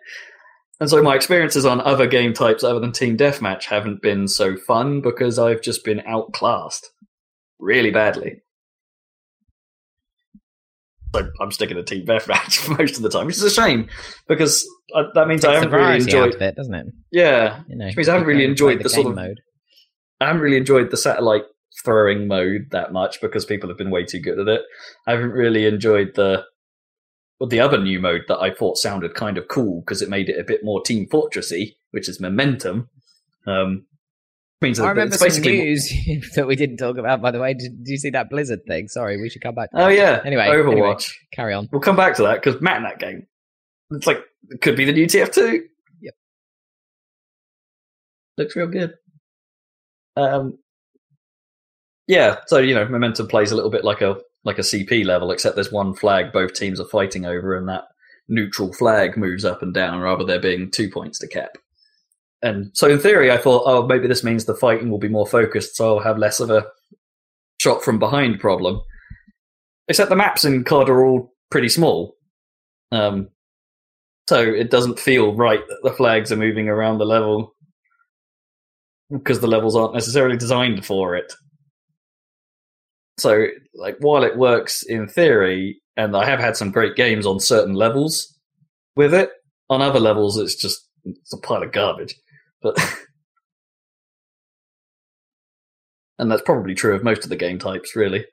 And 0.80 0.90
so 0.90 1.02
my 1.02 1.16
experiences 1.16 1.66
on 1.66 1.82
other 1.82 2.08
game 2.08 2.34
types 2.34 2.64
other 2.64 2.80
than 2.80 2.92
Team 2.92 3.18
Deathmatch 3.18 3.66
haven't 3.66 4.02
been 4.02 4.28
so 4.28 4.56
fun 4.56 5.02
because 5.02 5.40
I've 5.40 5.62
just 5.62 5.84
been 5.84 6.02
outclassed 6.02 6.90
really 7.60 7.92
badly. 7.92 8.42
So 11.16 11.30
I'm 11.42 11.52
sticking 11.52 11.78
to 11.78 11.84
Team 11.84 12.06
Deathmatch 12.06 12.78
most 12.78 12.98
of 12.98 13.04
the 13.04 13.10
time, 13.10 13.26
which 13.28 13.38
is 13.38 13.44
a 13.44 13.50
shame 13.50 13.88
because 14.28 14.68
I, 14.96 15.04
that 15.16 15.28
means 15.28 15.44
I 15.46 15.54
haven't 15.56 15.72
really 15.72 15.96
enjoyed. 15.98 16.36
it, 16.42 16.56
doesn't 16.56 16.74
it? 16.74 16.88
Yeah, 17.12 17.62
You 17.68 17.78
know, 17.78 17.86
Which 17.86 17.98
means 17.98 18.10
I 18.10 18.14
haven't 18.14 18.28
really 18.28 18.46
enjoyed 18.46 18.78
play 18.78 18.84
the 18.84 18.90
sort 18.90 19.08
of- 19.08 19.16
mode. 19.16 19.40
I 20.20 20.28
haven't 20.28 20.42
really 20.42 20.58
enjoyed 20.58 20.90
the 20.92 20.98
satellite 20.98 21.44
throwing 21.86 22.28
mode 22.28 22.68
that 22.72 22.92
much 22.92 23.22
because 23.22 23.46
people 23.46 23.70
have 23.70 23.78
been 23.78 23.92
way 23.92 24.04
too 24.04 24.20
good 24.20 24.40
at 24.40 24.48
it. 24.48 24.62
I 25.06 25.12
haven't 25.12 25.32
really 25.32 25.66
enjoyed 25.66 26.14
the 26.16 26.44
well, 27.40 27.48
the 27.48 27.60
other 27.60 27.78
new 27.78 28.00
mode 28.00 28.24
that 28.28 28.40
I 28.40 28.52
thought 28.52 28.78
sounded 28.78 29.14
kind 29.14 29.38
of 29.38 29.48
cool 29.48 29.82
because 29.86 30.02
it 30.02 30.10
made 30.10 30.28
it 30.28 30.40
a 30.40 30.44
bit 30.44 30.62
more 30.64 30.82
Team 30.82 31.08
Fortressy, 31.08 31.76
which 31.92 32.10
is 32.10 32.20
Momentum. 32.20 32.90
Um, 33.46 33.86
means 34.62 34.80
I 34.80 34.90
remember 34.90 35.14
it's 35.14 35.20
some 35.20 35.28
basically 35.28 35.58
news 35.60 35.94
that 36.36 36.48
we 36.48 36.56
didn't 36.56 36.78
talk 36.78 36.98
about, 36.98 37.22
by 37.22 37.32
the 37.32 37.40
way. 37.40 37.54
Did, 37.54 37.84
did 37.84 37.92
you 37.92 37.98
see 37.98 38.10
that 38.12 38.30
Blizzard 38.30 38.62
thing? 38.68 38.88
Sorry, 38.88 39.20
we 39.22 39.30
should 39.30 39.42
come 39.42 39.56
back. 39.56 39.72
To 39.72 39.78
oh 39.82 39.88
that. 39.90 39.96
yeah, 39.96 40.22
Anyway, 40.26 40.48
Overwatch. 40.48 40.72
anyway. 40.72 40.98
carry 41.32 41.54
on. 41.54 41.70
We'll 41.72 41.82
come 41.82 41.96
back 41.96 42.16
to 42.18 42.24
that 42.24 42.42
because 42.44 42.62
Matt 42.62 42.78
in 42.78 42.84
that 42.84 43.00
game, 43.00 43.28
it's 43.92 44.08
like 44.08 44.20
it 44.50 44.62
could 44.62 44.76
be 44.76 44.86
the 44.86 44.94
new 44.94 45.06
TF2. 45.06 45.60
Yep. 46.02 46.14
Looks 48.38 48.56
real 48.56 48.68
good. 48.68 48.94
Um, 50.16 50.58
yeah, 52.08 52.38
so 52.48 52.58
you 52.58 52.74
know, 52.74 52.88
momentum 52.88 53.28
plays 53.28 53.52
a 53.52 53.56
little 53.56 53.72
bit 53.72 53.84
like 53.84 54.02
a 54.02 54.18
like 54.44 54.58
a 54.58 54.62
CP 54.62 55.06
level, 55.06 55.32
except 55.32 55.56
there's 55.56 55.72
one 55.72 55.94
flag 55.94 56.32
both 56.32 56.54
teams 56.54 56.80
are 56.80 56.88
fighting 56.88 57.26
over, 57.26 57.56
and 57.56 57.68
that 57.68 57.84
neutral 58.30 58.74
flag 58.74 59.18
moves 59.18 59.46
up 59.46 59.62
and 59.62 59.74
down 59.74 60.00
rather 60.00 60.24
there 60.24 60.40
being 60.40 60.72
two 60.72 60.90
points 60.90 61.20
to 61.20 61.28
cap. 61.28 61.58
And 62.42 62.70
so, 62.74 62.88
in 62.88 63.00
theory, 63.00 63.32
I 63.32 63.38
thought, 63.38 63.64
oh, 63.66 63.86
maybe 63.88 64.08
this 64.08 64.24
means 64.24 64.46
the 64.46 64.56
fighting 64.56 64.90
will 64.90 65.00
be 65.00 65.08
more 65.08 65.26
focused, 65.26 65.76
so 65.76 65.98
I'll 65.98 66.04
have 66.04 66.18
less 66.20 66.40
of 66.40 66.50
a 66.50 66.68
shot 67.60 67.84
from 67.84 67.98
behind 68.00 68.40
problem. 68.40 68.82
Except 69.88 70.10
the 70.10 70.16
maps 70.16 70.46
in 70.46 70.64
COD 70.64 70.90
are 70.90 71.06
all 71.06 71.34
pretty 71.50 71.70
small. 71.70 72.16
Um, 72.92 73.30
so 74.30 74.40
it 74.42 74.70
doesn't 74.70 75.00
feel 75.00 75.34
right 75.34 75.66
that 75.68 75.80
the 75.84 75.94
flags 75.94 76.32
are 76.32 76.38
moving 76.38 76.68
around 76.68 76.98
the 76.98 77.06
level 77.06 77.56
because 79.12 79.40
the 79.40 79.48
levels 79.48 79.76
aren't 79.76 79.94
necessarily 79.94 80.38
designed 80.38 80.86
for 80.86 81.16
it. 81.16 81.34
So, 83.18 83.48
like, 83.74 83.96
while 84.00 84.24
it 84.24 84.38
works 84.38 84.84
in 84.84 85.08
theory, 85.08 85.82
and 85.96 86.16
I 86.16 86.26
have 86.26 86.40
had 86.40 86.56
some 86.56 86.72
great 86.72 86.96
games 86.96 87.26
on 87.26 87.40
certain 87.40 87.74
levels 87.74 88.38
with 88.96 89.14
it, 89.14 89.32
on 89.70 89.82
other 89.82 90.00
levels 90.00 90.38
it's 90.38 90.56
just 90.56 90.88
it's 91.04 91.34
a 91.34 91.38
pile 91.38 91.64
of 91.64 91.72
garbage. 91.72 92.16
But 92.62 92.78
and 96.20 96.32
that's 96.32 96.42
probably 96.42 96.76
true 96.76 96.96
of 96.96 97.04
most 97.04 97.24
of 97.24 97.30
the 97.30 97.36
game 97.36 97.60
types, 97.60 97.96
really. 97.96 98.26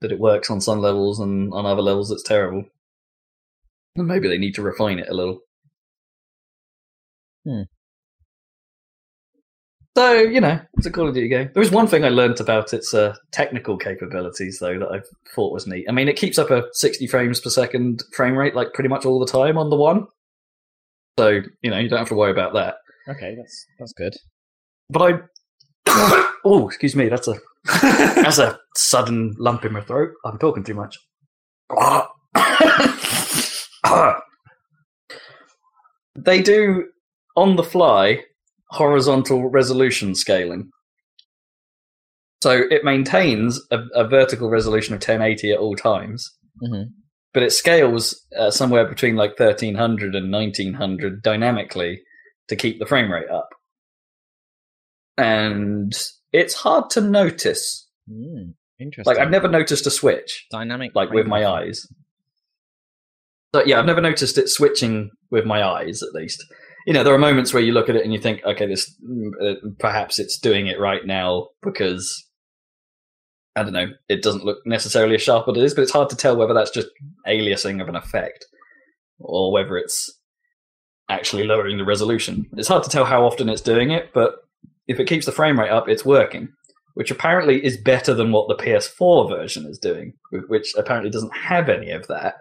That 0.00 0.12
it 0.12 0.18
works 0.18 0.50
on 0.50 0.60
some 0.60 0.80
levels 0.80 1.20
and 1.20 1.52
on 1.54 1.66
other 1.66 1.82
levels 1.82 2.10
it's 2.10 2.22
terrible. 2.22 2.64
And 3.96 4.06
maybe 4.08 4.28
they 4.28 4.38
need 4.38 4.54
to 4.56 4.62
refine 4.62 4.98
it 4.98 5.08
a 5.08 5.14
little. 5.14 5.40
Hmm. 7.44 7.62
So, 9.96 10.14
you 10.14 10.40
know, 10.40 10.60
it's 10.76 10.86
a 10.86 10.90
Call 10.90 11.08
of 11.08 11.14
Duty 11.14 11.28
game. 11.28 11.50
There 11.54 11.60
was 11.60 11.70
one 11.70 11.86
thing 11.86 12.04
I 12.04 12.08
learnt 12.08 12.40
about 12.40 12.72
its 12.74 12.92
uh, 12.92 13.14
technical 13.30 13.76
capabilities, 13.78 14.58
though, 14.58 14.76
that 14.80 14.90
I 14.90 15.00
thought 15.34 15.52
was 15.52 15.68
neat. 15.68 15.86
I 15.88 15.92
mean, 15.92 16.08
it 16.08 16.16
keeps 16.16 16.36
up 16.36 16.50
a 16.50 16.64
60 16.72 17.06
frames 17.06 17.40
per 17.40 17.48
second 17.48 18.02
frame 18.12 18.36
rate, 18.36 18.56
like, 18.56 18.72
pretty 18.72 18.88
much 18.88 19.04
all 19.06 19.20
the 19.20 19.30
time 19.30 19.56
on 19.56 19.70
the 19.70 19.76
one. 19.76 20.08
So, 21.16 21.42
you 21.62 21.70
know, 21.70 21.78
you 21.78 21.88
don't 21.88 22.00
have 22.00 22.08
to 22.08 22.16
worry 22.16 22.32
about 22.32 22.54
that. 22.54 22.74
Okay, 23.08 23.34
that's 23.36 23.66
that's 23.78 23.92
good. 23.92 24.14
But 24.90 25.22
I. 25.86 25.86
oh, 26.44 26.66
excuse 26.66 26.96
me, 26.96 27.08
that's 27.08 27.28
a 27.28 27.34
that's 27.82 28.38
a 28.38 28.58
sudden 28.76 29.34
lump 29.38 29.64
in 29.64 29.72
my 29.72 29.80
throat. 29.82 30.10
I'm 30.24 30.38
talking 30.38 30.64
too 30.64 30.74
much. 30.74 30.98
they 36.16 36.42
do 36.42 36.86
on 37.36 37.56
the 37.56 37.62
fly 37.62 38.20
horizontal 38.70 39.50
resolution 39.50 40.14
scaling. 40.14 40.70
So 42.42 42.62
it 42.70 42.84
maintains 42.84 43.60
a, 43.70 43.78
a 43.94 44.06
vertical 44.06 44.50
resolution 44.50 44.94
of 44.94 44.98
1080 44.98 45.52
at 45.52 45.58
all 45.58 45.76
times, 45.76 46.30
Mhm. 46.62 46.86
but 47.32 47.42
it 47.42 47.52
scales 47.52 48.26
uh, 48.38 48.50
somewhere 48.50 48.86
between 48.86 49.16
like 49.16 49.38
1300 49.38 50.14
and 50.14 50.30
1900 50.30 51.22
dynamically 51.22 52.02
to 52.48 52.56
keep 52.56 52.78
the 52.78 52.86
frame 52.86 53.10
rate 53.10 53.30
up. 53.30 53.48
And 55.16 55.92
it's 56.32 56.54
hard 56.54 56.90
to 56.90 57.00
notice. 57.00 57.88
Mm, 58.10 58.54
interesting. 58.78 59.14
Like 59.14 59.22
I've 59.22 59.30
never 59.30 59.48
noticed 59.48 59.86
a 59.86 59.90
switch 59.90 60.46
dynamic 60.50 60.92
like 60.94 61.10
with 61.10 61.26
my 61.26 61.40
rate. 61.40 61.46
eyes. 61.46 61.86
So 63.54 63.64
yeah, 63.64 63.78
I've 63.78 63.86
never 63.86 64.00
noticed 64.00 64.36
it 64.36 64.48
switching 64.48 65.10
with 65.30 65.46
my 65.46 65.62
eyes. 65.62 66.02
At 66.02 66.12
least, 66.12 66.44
you 66.86 66.92
know, 66.92 67.04
there 67.04 67.14
are 67.14 67.18
moments 67.18 67.54
where 67.54 67.62
you 67.62 67.72
look 67.72 67.88
at 67.88 67.96
it 67.96 68.04
and 68.04 68.12
you 68.12 68.18
think, 68.18 68.44
okay, 68.44 68.66
this 68.66 68.92
mm, 69.08 69.30
uh, 69.40 69.54
perhaps 69.78 70.18
it's 70.18 70.38
doing 70.38 70.66
it 70.66 70.80
right 70.80 71.06
now 71.06 71.48
because 71.62 72.28
I 73.56 73.62
don't 73.62 73.72
know, 73.72 73.86
it 74.08 74.22
doesn't 74.22 74.44
look 74.44 74.58
necessarily 74.66 75.14
as 75.14 75.22
sharp 75.22 75.46
as 75.48 75.56
it 75.56 75.62
is, 75.62 75.74
but 75.74 75.82
it's 75.82 75.92
hard 75.92 76.10
to 76.10 76.16
tell 76.16 76.36
whether 76.36 76.54
that's 76.54 76.72
just 76.72 76.88
aliasing 77.28 77.80
of 77.80 77.88
an 77.88 77.94
effect 77.94 78.46
or 79.20 79.52
whether 79.52 79.76
it's 79.76 80.12
actually 81.08 81.44
lowering 81.44 81.78
the 81.78 81.84
resolution. 81.84 82.46
It's 82.56 82.68
hard 82.68 82.82
to 82.84 82.90
tell 82.90 83.04
how 83.04 83.24
often 83.24 83.48
it's 83.48 83.60
doing 83.60 83.90
it, 83.90 84.10
but 84.14 84.36
if 84.86 84.98
it 84.98 85.08
keeps 85.08 85.26
the 85.26 85.32
frame 85.32 85.58
rate 85.58 85.70
up, 85.70 85.88
it's 85.88 86.04
working 86.04 86.48
which 86.94 87.10
apparently 87.10 87.64
is 87.64 87.76
better 87.76 88.14
than 88.14 88.32
what 88.32 88.48
the 88.48 88.64
PS4 88.64 89.28
version 89.28 89.66
is 89.66 89.78
doing, 89.78 90.14
which 90.48 90.74
apparently 90.76 91.10
doesn't 91.10 91.36
have 91.36 91.68
any 91.68 91.90
of 91.90 92.06
that. 92.06 92.36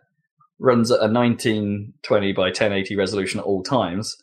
Runs 0.59 0.91
at 0.91 0.99
a 0.99 1.11
1920 1.11 2.33
by 2.33 2.43
1080 2.43 2.95
resolution 2.95 3.39
at 3.39 3.45
all 3.45 3.63
times, 3.63 4.15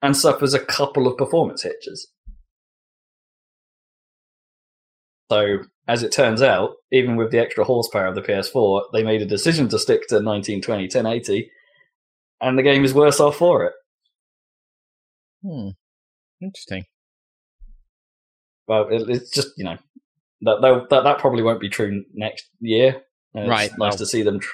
and 0.00 0.16
suffers 0.16 0.54
a 0.54 0.60
couple 0.60 1.06
of 1.06 1.18
performance 1.18 1.62
hitches. 1.62 2.08
So, 5.30 5.58
as 5.88 6.02
it 6.02 6.12
turns 6.12 6.42
out, 6.42 6.74
even 6.92 7.16
with 7.16 7.30
the 7.30 7.40
extra 7.40 7.64
horsepower 7.64 8.06
of 8.06 8.14
the 8.14 8.22
PS4, 8.22 8.84
they 8.92 9.02
made 9.02 9.22
a 9.22 9.26
decision 9.26 9.68
to 9.68 9.78
stick 9.78 10.06
to 10.08 10.16
1920 10.16 10.84
1080, 10.84 11.50
and 12.40 12.56
the 12.56 12.62
game 12.62 12.84
is 12.84 12.94
worse 12.94 13.18
off 13.18 13.36
for 13.36 13.64
it. 13.64 13.72
Hmm. 15.44 15.68
Interesting. 16.40 16.84
Well, 18.68 18.88
it, 18.90 19.08
it's 19.08 19.30
just 19.30 19.48
you 19.56 19.64
know 19.64 19.76
that, 20.42 20.60
that 20.62 20.86
that 20.90 21.04
that 21.04 21.18
probably 21.18 21.42
won't 21.42 21.60
be 21.60 21.68
true 21.68 22.04
next 22.14 22.46
year. 22.60 23.02
It's 23.34 23.48
Right, 23.48 23.70
Nice 23.70 23.78
well- 23.78 23.92
to 23.92 24.06
see 24.06 24.22
them 24.22 24.40
tr- 24.40 24.50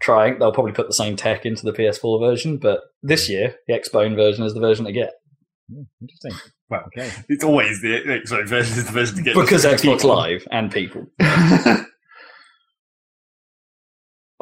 trying. 0.00 0.38
They'll 0.38 0.52
probably 0.52 0.72
put 0.72 0.86
the 0.86 0.92
same 0.94 1.16
tech 1.16 1.44
into 1.44 1.64
the 1.64 1.72
PS4 1.72 2.20
version, 2.20 2.58
but 2.58 2.80
this 3.02 3.28
year 3.28 3.56
the 3.66 3.74
Xbone 3.74 4.14
version 4.16 4.44
is 4.44 4.54
the 4.54 4.60
version 4.60 4.84
to 4.86 4.92
get 4.92 5.12
Hmm, 5.70 5.82
interesting. 6.00 6.32
Well, 6.68 6.82
Okay. 6.88 7.10
it's 7.28 7.44
always 7.44 7.80
the 7.82 8.00
Xbox 8.04 8.48
version 8.48 8.78
is 8.78 8.84
the 8.86 8.92
version 8.92 9.16
to 9.16 9.22
get 9.22 9.34
because 9.36 9.62
the 9.62 9.68
Xbox 9.68 10.00
people. 10.00 10.16
Live 10.16 10.48
and 10.50 10.72
people. 10.72 11.06
I 11.20 11.84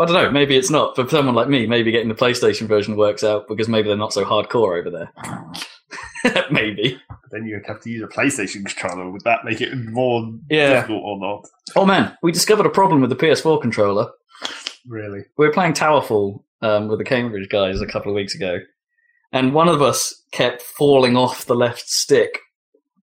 don't 0.06 0.14
know. 0.14 0.30
Maybe 0.30 0.56
it's 0.56 0.70
not 0.70 0.96
for 0.96 1.06
someone 1.08 1.34
like 1.34 1.48
me. 1.48 1.66
Maybe 1.66 1.90
getting 1.90 2.08
the 2.08 2.14
PlayStation 2.14 2.66
version 2.66 2.96
works 2.96 3.22
out 3.22 3.46
because 3.48 3.68
maybe 3.68 3.88
they're 3.88 3.98
not 3.98 4.14
so 4.14 4.24
hardcore 4.24 4.78
over 4.80 4.88
there. 4.90 5.12
maybe. 6.50 7.00
then 7.30 7.44
you'd 7.46 7.66
have 7.66 7.80
to 7.80 7.90
use 7.90 8.02
a 8.02 8.06
PlayStation 8.06 8.64
controller. 8.66 9.10
Would 9.10 9.22
that 9.24 9.44
make 9.44 9.60
it 9.60 9.74
more 9.74 10.30
Yeah. 10.50 10.74
difficult 10.74 11.02
or 11.04 11.18
not? 11.20 11.46
Oh 11.76 11.86
man, 11.86 12.16
we 12.22 12.32
discovered 12.32 12.66
a 12.66 12.70
problem 12.70 13.00
with 13.00 13.10
the 13.10 13.16
PS4 13.16 13.60
controller. 13.60 14.10
Really? 14.86 15.20
we 15.36 15.46
were 15.46 15.52
playing 15.52 15.74
Towerfall 15.74 16.42
um, 16.62 16.88
with 16.88 16.98
the 16.98 17.04
Cambridge 17.04 17.48
guys 17.50 17.80
a 17.80 17.86
couple 17.86 18.10
of 18.10 18.16
weeks 18.16 18.34
ago, 18.34 18.58
and 19.32 19.52
one 19.54 19.68
of 19.68 19.82
us 19.82 20.24
kept 20.32 20.62
falling 20.62 21.16
off 21.16 21.44
the 21.46 21.54
left 21.54 21.88
stick, 21.88 22.38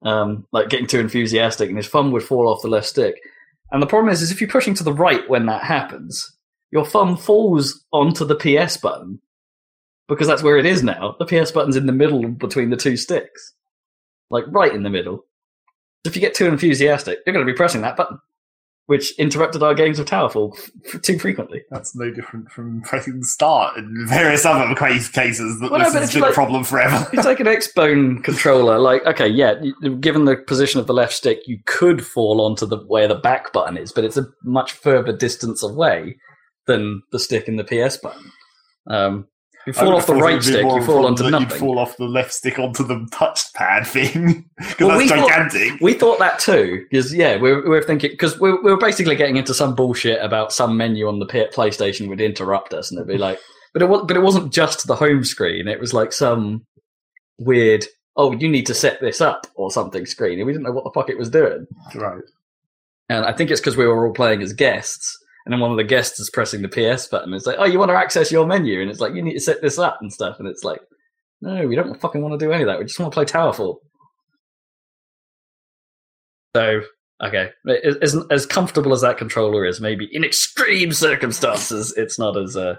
um, 0.03 0.47
like 0.53 0.69
getting 0.71 0.87
too 0.87 1.01
enthusiastic, 1.01 1.69
and 1.69 1.77
his 1.77 1.89
thumb 1.89 2.13
would 2.13 2.23
fall 2.23 2.49
off 2.49 2.63
the 2.63 2.69
left 2.69 2.87
stick. 2.87 3.17
And 3.71 3.83
the 3.83 3.87
problem 3.87 4.13
is, 4.13 4.23
is 4.23 4.31
if 4.31 4.41
you're 4.41 4.51
pushing 4.51 4.75
to 4.75 4.85
the 4.85 4.93
right 4.93 5.29
when 5.29 5.47
that 5.47 5.65
happens, 5.65 6.37
your 6.71 6.87
thumb 6.87 7.17
falls 7.17 7.85
onto 7.93 8.25
the 8.25 8.37
PS 8.37 8.77
button 8.77 9.21
because 10.09 10.27
that's 10.27 10.43
where 10.43 10.59
it 10.59 10.67
is 10.67 10.83
now. 10.83 11.17
The 11.19 11.27
PS 11.27 11.51
button's 11.51 11.77
in 11.77 11.87
the 11.87 11.93
middle 11.93 12.27
between 12.29 12.71
the 12.71 12.77
two 12.77 12.97
sticks, 12.97 13.53
like 14.31 14.45
right 14.49 14.75
in 14.75 14.83
the 14.83 14.91
middle. 14.91 15.19
So 16.05 16.09
if 16.11 16.17
you 16.17 16.21
get 16.21 16.35
too 16.35 16.47
enthusiastic, 16.47 17.19
you're 17.27 17.33
going 17.35 17.47
to 17.47 17.53
be 17.53 17.57
pressing 17.57 17.81
that 17.83 17.97
button. 17.97 18.19
which 18.87 19.19
interrupted 19.19 19.65
our 19.65 19.75
games 19.75 19.99
of 19.99 20.07
Towerfall 20.07 20.57
f- 20.95 21.03
too 21.03 21.19
frequently. 21.19 21.63
That's 21.73 21.97
no 21.97 22.09
different 22.13 22.49
from 22.53 22.83
pressing 22.83 23.19
the 23.19 23.27
start 23.27 23.77
in 23.77 24.07
various 24.09 24.45
other 24.45 24.73
case- 24.77 25.09
cases 25.09 25.59
that 25.59 25.73
Well, 25.73 25.81
this 25.81 25.93
but 25.93 26.03
has 26.03 26.13
been 26.13 26.23
like- 26.23 26.31
a 26.31 26.35
problem 26.35 26.63
forever. 26.63 27.09
It's 27.13 27.25
like 27.25 27.41
an 27.41 27.49
X-Bone 27.49 28.23
controller. 28.23 28.79
Like, 28.79 29.05
okay, 29.05 29.27
yeah, 29.27 29.55
given 29.99 30.25
the 30.25 30.37
position 30.37 30.79
of 30.79 30.87
the 30.87 30.95
left 30.95 31.15
stick, 31.15 31.41
you 31.47 31.59
could 31.67 32.07
fall 32.07 32.41
onto 32.41 32.65
the 32.65 32.77
where 32.87 33.09
the 33.09 33.17
back 33.17 33.53
button 33.53 33.77
is, 33.77 33.91
but 33.91 34.05
it's 34.05 34.17
a 34.17 34.27
much 34.45 34.71
further 34.71 35.17
distance 35.17 35.65
away 35.65 36.17
than 36.69 37.03
the 37.11 37.19
stick 37.19 37.49
and 37.49 37.59
the 37.59 37.65
PS 37.65 37.97
button. 37.97 38.31
Um, 38.89 39.27
you 39.67 39.73
fall 39.73 39.95
off 39.97 40.07
the 40.07 40.15
right 40.15 40.43
stick, 40.43 40.65
you 40.65 40.83
fall 40.85 41.07
onto 41.07 41.25
the, 41.25 41.31
nothing. 41.31 41.51
You 41.51 41.57
fall 41.57 41.79
off 41.79 41.97
the 41.97 42.05
left 42.05 42.33
stick 42.33 42.59
onto 42.59 42.85
the 42.85 42.97
touchpad 43.13 43.87
thing 43.87 44.49
because 44.59 44.77
Well, 44.81 44.99
we 44.99 45.09
that's 45.09 45.55
thought- 45.55 45.81
We 45.81 45.95
thought 45.95 46.19
that 46.21 46.39
too, 46.39 46.87
because 46.91 47.13
yeah, 47.15 47.37
we 47.37 47.53
were, 47.53 47.63
we 47.63 47.69
were 47.71 47.83
thinking 47.83 48.11
because 48.11 48.39
we, 48.39 48.53
we 48.53 48.71
were 48.71 48.77
basically 48.79 49.17
getting 49.17 49.37
into 49.37 49.55
some 49.55 49.75
bullshit 49.75 50.23
about 50.23 50.53
some 50.53 50.77
menu 50.77 51.09
on 51.09 51.19
the 51.19 51.27
PlayStation 51.27 52.09
would 52.09 52.21
interrupt 52.21 52.73
us, 52.75 52.91
and 52.91 52.99
it'd 52.99 53.09
be 53.09 53.19
like, 53.19 53.39
but 53.73 53.83
it 53.83 53.87
was, 53.89 54.05
but 54.07 54.17
it 54.17 54.21
wasn't 54.23 54.53
just 54.53 54.87
the 54.87 54.97
home 54.97 55.25
screen; 55.25 55.69
it 55.69 55.81
was 55.81 55.93
like 55.93 56.13
some 56.13 56.65
weird, 57.39 57.85
oh, 58.17 58.33
you 58.33 58.49
need 58.49 58.67
to 58.67 58.75
set 58.75 59.01
this 59.01 59.21
up 59.21 59.47
or 59.57 59.71
something 59.71 60.07
screen, 60.07 60.39
and 60.39 60.47
we 60.47 60.53
didn't 60.53 60.65
know 60.65 60.73
what 60.73 60.85
the 60.85 60.91
fuck 60.95 61.11
it 61.11 61.19
was 61.19 61.31
doing. 61.31 61.67
right. 61.95 62.23
And 63.09 63.25
I 63.25 63.33
think 63.33 63.51
it's 63.53 63.61
because 63.61 63.77
we 63.77 63.87
were 63.87 64.07
all 64.07 64.13
playing 64.13 64.43
as 64.43 64.53
guests, 64.53 65.17
and 65.47 65.53
then 65.53 65.61
one 65.61 65.71
of 65.71 65.77
the 65.77 65.85
guests 65.85 66.19
is 66.19 66.29
pressing 66.29 66.61
the 66.61 66.69
PS 66.69 67.07
button. 67.07 67.33
It's 67.33 67.47
like, 67.47 67.55
oh, 67.61 67.65
you 67.65 67.79
want 67.79 67.91
to 67.91 67.97
access 67.97 68.33
your 68.33 68.49
menu, 68.49 68.83
and 68.83 68.91
it's 68.91 68.99
like 68.99 69.15
you 69.15 69.23
need 69.23 69.35
to 69.35 69.41
set 69.41 69.63
this 69.63 69.79
up 69.79 69.99
and 70.01 70.13
stuff, 70.13 70.41
and 70.41 70.49
it's 70.49 70.65
like, 70.65 70.81
no, 71.41 71.69
we 71.69 71.77
don't 71.77 72.01
fucking 72.01 72.21
want 72.21 72.39
to 72.39 72.45
do 72.45 72.51
any 72.51 72.65
of 72.65 72.67
that. 72.67 72.81
We 72.81 72.85
just 72.85 72.99
want 72.99 73.13
to 73.13 73.15
play 73.15 73.27
Towerfall. 73.27 73.77
So, 76.57 76.81
okay, 77.25 77.51
as, 78.03 78.17
as 78.29 78.45
comfortable 78.45 78.93
as 78.93 79.03
that 79.03 79.19
controller 79.19 79.65
is, 79.65 79.81
maybe 79.81 80.09
in 80.11 80.25
extreme 80.25 80.93
circumstances, 80.93 81.95
it's 81.97 82.19
not 82.19 82.37
as 82.37 82.57
uh, 82.57 82.77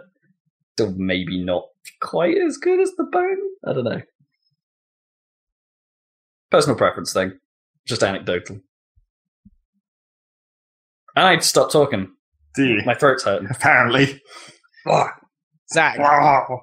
still 0.73 0.94
maybe 0.98 1.41
not 1.41 1.68
quite 2.02 2.38
as 2.38 2.57
good 2.57 2.81
as 2.81 2.91
the 2.98 3.06
bone. 3.06 3.38
I 3.65 3.72
don't 3.72 3.85
know. 3.85 4.02
Personal 6.52 6.76
preference 6.76 7.14
thing, 7.14 7.39
just 7.88 8.03
anecdotal. 8.03 8.60
And 11.15 11.26
I 11.26 11.35
need 11.35 11.41
to 11.41 11.48
stop 11.48 11.72
talking. 11.72 12.11
Do 12.57 12.65
you? 12.65 12.81
My 12.85 12.93
throat's 12.95 13.23
hurting. 13.23 13.47
Apparently. 13.49 14.21
Zach, 15.73 15.97
How 15.97 16.59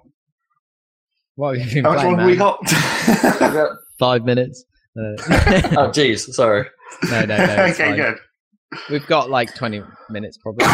what 1.37 1.59
have 1.59 1.67
you 1.69 1.75
been 1.75 1.83
much 1.85 1.99
playing, 2.01 2.17
longer 2.17 2.27
we 2.27 2.37
man? 2.37 2.39
got? 2.39 3.69
Five 3.99 4.25
minutes. 4.25 4.65
Uh, 4.97 5.01
jeez, 5.93 6.21
sorry. 6.33 6.67
no, 7.11 7.25
no, 7.25 7.37
no. 7.37 7.43
It's 7.65 7.81
okay, 7.81 7.89
fine. 7.91 7.97
good. 7.97 8.17
We've 8.91 9.07
got 9.07 9.31
like 9.31 9.55
twenty 9.55 9.83
minutes 10.11 10.39
probably. 10.39 10.67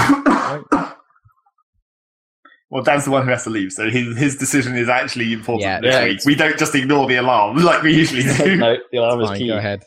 Well, 2.71 2.85
Dan's 2.85 3.05
the 3.05 3.11
one 3.11 3.25
who 3.25 3.31
has 3.31 3.43
to 3.45 3.51
leave, 3.51 3.73
so 3.73 3.91
his 3.91 4.17
his 4.17 4.37
decision 4.37 4.77
is 4.77 4.89
actually 4.89 5.33
important 5.33 5.63
Yeah, 5.63 5.81
this 5.81 5.93
yeah, 5.95 6.03
week. 6.05 6.11
it's- 6.13 6.27
We 6.27 6.35
don't 6.37 6.59
just 6.59 6.75
ignore 6.75 7.09
the 7.09 7.17
alarm 7.17 7.57
like 7.65 7.83
we 7.83 7.95
usually 7.97 8.23
do. 8.23 8.57
no, 8.57 8.77
the 8.93 8.99
alarm 8.99 9.21
is 9.23 9.29
Fine, 9.29 9.39
key. 9.39 9.49
go 9.49 9.57
ahead. 9.57 9.83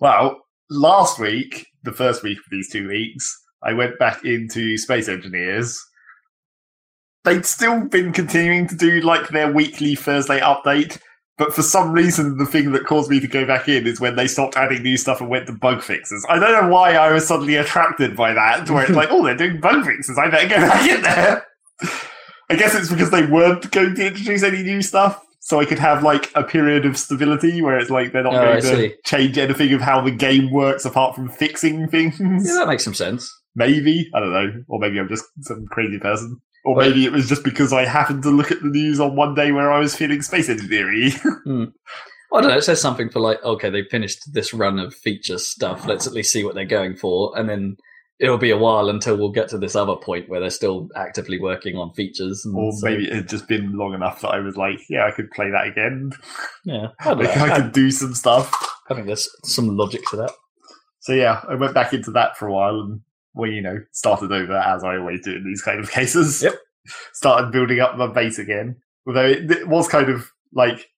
Well, 0.00 0.40
last 0.70 1.18
week, 1.18 1.66
the 1.82 1.92
first 1.92 2.22
week 2.22 2.38
of 2.38 2.44
these 2.50 2.70
two 2.70 2.88
weeks, 2.88 3.30
I 3.66 3.72
went 3.72 3.98
back 3.98 4.24
into 4.24 4.78
Space 4.78 5.08
Engineers. 5.08 5.78
They'd 7.24 7.44
still 7.44 7.80
been 7.88 8.12
continuing 8.12 8.68
to 8.68 8.76
do 8.76 9.00
like 9.00 9.28
their 9.30 9.52
weekly 9.52 9.96
Thursday 9.96 10.38
update, 10.38 11.00
but 11.38 11.52
for 11.52 11.62
some 11.62 11.90
reason, 11.92 12.38
the 12.38 12.46
thing 12.46 12.70
that 12.72 12.86
caused 12.86 13.10
me 13.10 13.18
to 13.18 13.26
go 13.26 13.44
back 13.44 13.68
in 13.68 13.86
is 13.86 14.00
when 14.00 14.14
they 14.14 14.28
stopped 14.28 14.56
adding 14.56 14.82
new 14.84 14.96
stuff 14.96 15.20
and 15.20 15.28
went 15.28 15.48
to 15.48 15.52
bug 15.52 15.82
fixes. 15.82 16.24
I 16.28 16.38
don't 16.38 16.52
know 16.52 16.68
why 16.72 16.92
I 16.94 17.12
was 17.12 17.26
suddenly 17.26 17.56
attracted 17.56 18.16
by 18.16 18.32
that, 18.32 18.70
where 18.70 18.84
it's 18.84 18.92
like, 18.92 19.08
oh, 19.10 19.24
they're 19.24 19.36
doing 19.36 19.60
bug 19.60 19.84
fixes. 19.84 20.16
I 20.16 20.30
better 20.30 20.48
go 20.48 20.56
back 20.68 20.88
in 20.88 21.02
there. 21.02 21.44
I 22.48 22.54
guess 22.54 22.76
it's 22.76 22.88
because 22.90 23.10
they 23.10 23.26
weren't 23.26 23.68
going 23.72 23.96
to 23.96 24.06
introduce 24.06 24.44
any 24.44 24.62
new 24.62 24.80
stuff, 24.80 25.20
so 25.40 25.58
I 25.58 25.64
could 25.64 25.80
have 25.80 26.04
like 26.04 26.30
a 26.36 26.44
period 26.44 26.86
of 26.86 26.96
stability 26.96 27.60
where 27.60 27.76
it's 27.76 27.90
like 27.90 28.12
they're 28.12 28.22
not 28.22 28.34
Oh, 28.34 28.38
going 28.38 28.62
to 28.62 28.96
change 29.04 29.36
anything 29.36 29.72
of 29.72 29.80
how 29.80 30.00
the 30.00 30.12
game 30.12 30.52
works 30.52 30.84
apart 30.84 31.16
from 31.16 31.28
fixing 31.28 31.88
things. 31.88 32.20
Yeah, 32.20 32.54
that 32.60 32.68
makes 32.68 32.84
some 32.84 32.94
sense. 32.94 33.35
Maybe 33.56 34.08
I 34.14 34.20
don't 34.20 34.32
know, 34.32 34.62
or 34.68 34.78
maybe 34.78 35.00
I'm 35.00 35.08
just 35.08 35.24
some 35.40 35.66
crazy 35.66 35.98
person, 35.98 36.40
or 36.64 36.76
Well- 36.76 36.86
maybe 36.88 37.04
it 37.04 37.12
was 37.12 37.28
just 37.28 37.42
because 37.42 37.72
I 37.72 37.84
happened 37.84 38.22
to 38.22 38.30
look 38.30 38.52
at 38.52 38.60
the 38.62 38.68
news 38.68 39.00
on 39.00 39.16
one 39.16 39.34
day 39.34 39.50
where 39.50 39.72
I 39.72 39.80
was 39.80 39.96
feeling 39.96 40.22
space 40.22 40.48
engineering. 40.48 41.10
Hmm. 41.44 41.64
I 42.34 42.40
don't 42.40 42.50
know. 42.50 42.56
It 42.58 42.62
says 42.64 42.80
something 42.80 43.08
for 43.08 43.20
like, 43.20 43.42
okay, 43.44 43.70
they 43.70 43.84
finished 43.84 44.32
this 44.34 44.52
run 44.52 44.78
of 44.80 44.92
feature 44.94 45.38
stuff. 45.38 45.86
Let's 45.86 46.06
at 46.08 46.12
least 46.12 46.32
see 46.32 46.42
what 46.44 46.54
they're 46.54 46.64
going 46.66 46.96
for, 46.96 47.32
and 47.38 47.48
then 47.48 47.76
it'll 48.18 48.36
be 48.36 48.50
a 48.50 48.56
while 48.58 48.88
until 48.90 49.16
we'll 49.16 49.30
get 49.30 49.48
to 49.50 49.58
this 49.58 49.76
other 49.76 49.94
point 49.94 50.28
where 50.28 50.40
they're 50.40 50.50
still 50.50 50.88
actively 50.96 51.38
working 51.38 51.76
on 51.76 51.92
features. 51.94 52.44
And 52.44 52.56
or 52.56 52.72
so- 52.72 52.86
maybe 52.86 53.06
it 53.08 53.14
had 53.14 53.28
just 53.28 53.46
been 53.46 53.78
long 53.78 53.94
enough 53.94 54.20
that 54.22 54.30
I 54.30 54.40
was 54.40 54.56
like, 54.56 54.80
yeah, 54.90 55.06
I 55.06 55.12
could 55.12 55.30
play 55.30 55.50
that 55.50 55.66
again. 55.68 56.10
yeah, 56.64 56.88
I. 57.00 57.12
Like, 57.14 57.36
I, 57.36 57.60
could 57.60 57.72
do 57.72 57.90
some 57.90 58.12
stuff. 58.14 58.52
I 58.90 58.94
think 58.94 59.06
there's 59.06 59.28
some 59.44 59.76
logic 59.76 60.02
to 60.10 60.16
that. 60.16 60.32
So 61.00 61.12
yeah, 61.12 61.42
I 61.48 61.54
went 61.54 61.74
back 61.74 61.92
into 61.94 62.10
that 62.12 62.36
for 62.36 62.48
a 62.48 62.52
while 62.52 62.80
and 62.80 63.00
well, 63.36 63.50
you 63.50 63.62
know, 63.62 63.78
started 63.92 64.32
over 64.32 64.56
as 64.56 64.82
I 64.82 64.96
always 64.96 65.20
do 65.24 65.36
in 65.36 65.44
these 65.44 65.62
kind 65.62 65.78
of 65.78 65.90
cases. 65.98 66.42
Yep. 66.42 66.54
Started 67.12 67.52
building 67.52 67.80
up 67.80 67.96
my 67.96 68.06
base 68.06 68.38
again. 68.38 68.76
Although 69.06 69.26
it, 69.26 69.50
it 69.50 69.68
was 69.68 69.88
kind 69.88 70.08
of 70.08 70.30
like 70.52 70.88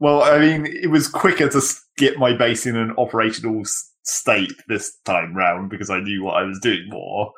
well, 0.00 0.22
I 0.22 0.38
mean, 0.38 0.66
it 0.66 0.90
was 0.90 1.08
quicker 1.08 1.48
to 1.48 1.62
get 1.96 2.18
my 2.18 2.36
base 2.36 2.66
in 2.66 2.76
an 2.76 2.94
operational 2.98 3.60
s- 3.60 3.90
state 4.02 4.52
this 4.68 4.94
time 5.04 5.34
round 5.34 5.70
because 5.70 5.88
I 5.88 6.00
knew 6.00 6.24
what 6.24 6.36
I 6.36 6.42
was 6.42 6.58
doing 6.60 6.88
more. 6.88 7.32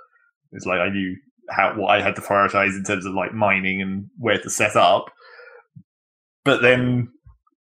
It's 0.53 0.67
like 0.67 0.81
I 0.81 0.89
knew 0.89 1.17
how 1.51 1.75
what 1.77 1.89
I 1.91 2.03
had 2.03 2.17
to 2.17 2.23
prioritize 2.23 2.77
in 2.77 2.83
terms 2.83 3.07
of 3.07 3.15
like 3.15 3.35
mining 3.35 3.81
and 3.83 4.07
where 4.19 4.39
to 4.39 4.51
set 4.51 4.75
up. 4.75 5.11
But 6.45 6.63
then 6.63 7.09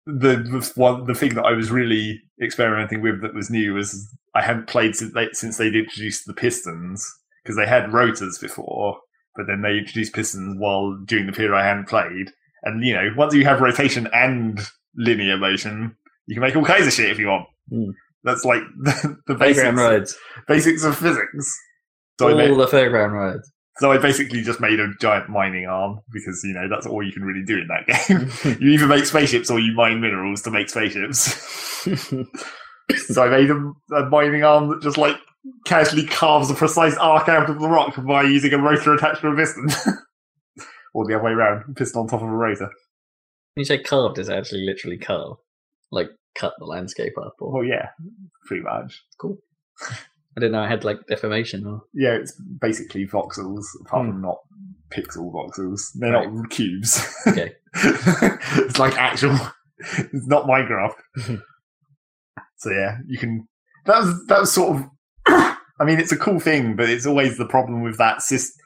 the 0.06 0.38
the 0.38 0.72
one 0.76 1.06
the 1.06 1.15
thing 1.15 1.35
that 1.35 1.45
I 1.45 1.52
was 1.52 1.69
really 1.69 2.22
experimenting 2.42 3.02
with 3.02 3.22
that 3.22 3.34
was 3.34 3.50
new 3.50 3.74
was 3.74 4.08
I 4.36 4.42
hadn't 4.42 4.68
played 4.68 4.96
since 4.96 5.14
they 5.14 5.30
since 5.34 5.58
they'd 5.58 5.76
introduced 5.76 6.26
the 6.26 6.34
pistons 6.34 7.08
because 7.44 7.56
they 7.56 7.66
had 7.66 7.94
rotors 7.94 8.38
before, 8.40 9.00
but 9.36 9.48
then 9.48 9.62
they 9.62 9.78
introduced 9.78 10.14
pistons 10.14 10.56
while 10.60 10.98
during 11.06 11.26
the 11.26 11.32
period 11.32 11.56
I 11.56 11.66
hadn't 11.66 11.88
played. 11.88 12.32
And 12.64 12.84
you 12.86 12.94
know, 12.94 13.10
once 13.16 13.34
you 13.34 13.46
have 13.46 13.62
rotation 13.62 14.08
and 14.14 14.60
linear 14.96 15.38
motion, 15.38 15.96
you 16.26 16.36
can 16.36 16.42
make 16.42 16.56
all 16.56 16.66
kinds 16.66 16.88
of 16.88 16.94
shit 16.94 17.10
if 17.10 17.20
you 17.20 17.28
want. 17.28 17.48
Hmm. 17.70 17.92
That's 18.24 18.44
like 18.44 18.62
the, 18.82 19.18
the 19.28 19.36
basics, 19.36 19.76
rides, 19.76 20.18
basics 20.48 20.84
of 20.84 20.98
physics. 20.98 21.58
So 22.20 22.30
all 22.30 22.36
made, 22.36 22.50
the 22.50 22.68
fairground 22.68 23.12
rides. 23.12 23.52
So 23.80 23.91
I 23.91 23.98
basically 23.98 24.41
just 24.41 24.60
made 24.60 24.80
a 24.80 24.94
giant 24.99 25.30
mining 25.30 25.66
arm 25.68 25.99
because 26.12 26.41
you 26.44 26.54
know 26.54 26.68
that's 26.70 26.86
all 26.86 27.04
you 27.04 27.12
can 27.12 27.24
really 27.24 27.44
do 27.44 27.58
in 27.60 27.68
that 27.68 27.86
game. 28.45 28.58
you 28.62 28.72
either 28.72 28.88
make 28.88 29.06
spaceships 29.06 29.49
or 29.49 29.60
you 29.60 29.74
mine 29.74 30.02
minerals 30.02 30.41
to 30.44 30.52
make 30.52 30.70
spaceships. 30.70 31.34
so 33.08 33.24
I 33.24 33.30
made 33.30 33.49
a, 33.49 33.74
a 33.95 34.10
mining 34.10 34.44
arm 34.44 34.70
that 34.70 34.82
just 34.82 34.98
like 34.98 35.16
casually 35.66 36.06
carves 36.06 36.49
a 36.49 36.54
precise 36.54 36.95
arc 36.98 37.30
out 37.30 37.49
of 37.49 37.60
the 37.60 37.68
rock 37.68 37.94
by 38.06 38.24
using 38.24 38.54
a 38.54 38.58
rotor 38.58 38.94
attached 38.94 39.22
to 39.22 39.28
a 39.30 39.36
piston. 39.36 39.68
or 40.94 41.06
the 41.06 41.16
other 41.16 41.24
way 41.24 41.32
around, 41.32 41.76
piston 41.76 42.02
on 42.02 42.08
top 42.08 42.22
of 42.22 42.28
a 42.28 42.32
rotor. 42.32 42.66
When 43.54 43.62
you 43.62 43.66
say 43.66 43.78
carved, 43.80 44.20
is 44.20 44.30
it 44.30 44.34
actually 44.34 44.66
literally 44.66 44.98
carved? 44.98 45.40
Like 45.91 46.10
cut 46.36 46.54
the 46.60 46.66
landscape 46.66 47.14
up? 47.18 47.34
Or 47.40 47.54
Well, 47.54 47.64
yeah, 47.64 47.90
pretty 48.45 48.64
much. 48.64 49.02
cool. 49.20 49.38
I 50.38 50.40
didn't 50.40 50.52
know 50.52 50.62
I 50.62 50.68
had 50.70 50.84
like 50.86 51.00
deformation 51.08 51.66
or. 51.66 51.82
Yeah, 51.96 52.12
it's 52.12 52.40
basically 52.62 53.08
voxels, 53.08 53.64
apart 53.82 54.06
Hmm. 54.06 54.12
from 54.12 54.22
not 54.22 54.38
pixel 54.92 55.34
voxels. 55.34 55.82
They're 55.96 56.12
not 56.12 56.50
cubes. 56.52 57.04
Okay. 57.28 57.54
it's 57.74 58.78
like 58.80 58.96
actual. 58.98 59.36
It's 59.80 60.28
not 60.28 60.46
Minecraft. 60.46 60.94
so 62.58 62.72
yeah, 62.72 62.98
you 63.08 63.18
can. 63.18 63.48
That 63.86 64.00
was 64.02 64.26
that 64.28 64.40
was 64.42 64.52
sort 64.52 64.78
of. 64.78 64.86
I 65.80 65.84
mean, 65.86 66.00
it's 66.00 66.12
a 66.12 66.18
cool 66.18 66.40
thing, 66.40 66.76
but 66.76 66.90
it's 66.90 67.06
always 67.06 67.38
the 67.38 67.46
problem 67.48 67.84
with 67.84 67.98
that 67.98 68.22
system. 68.22 68.64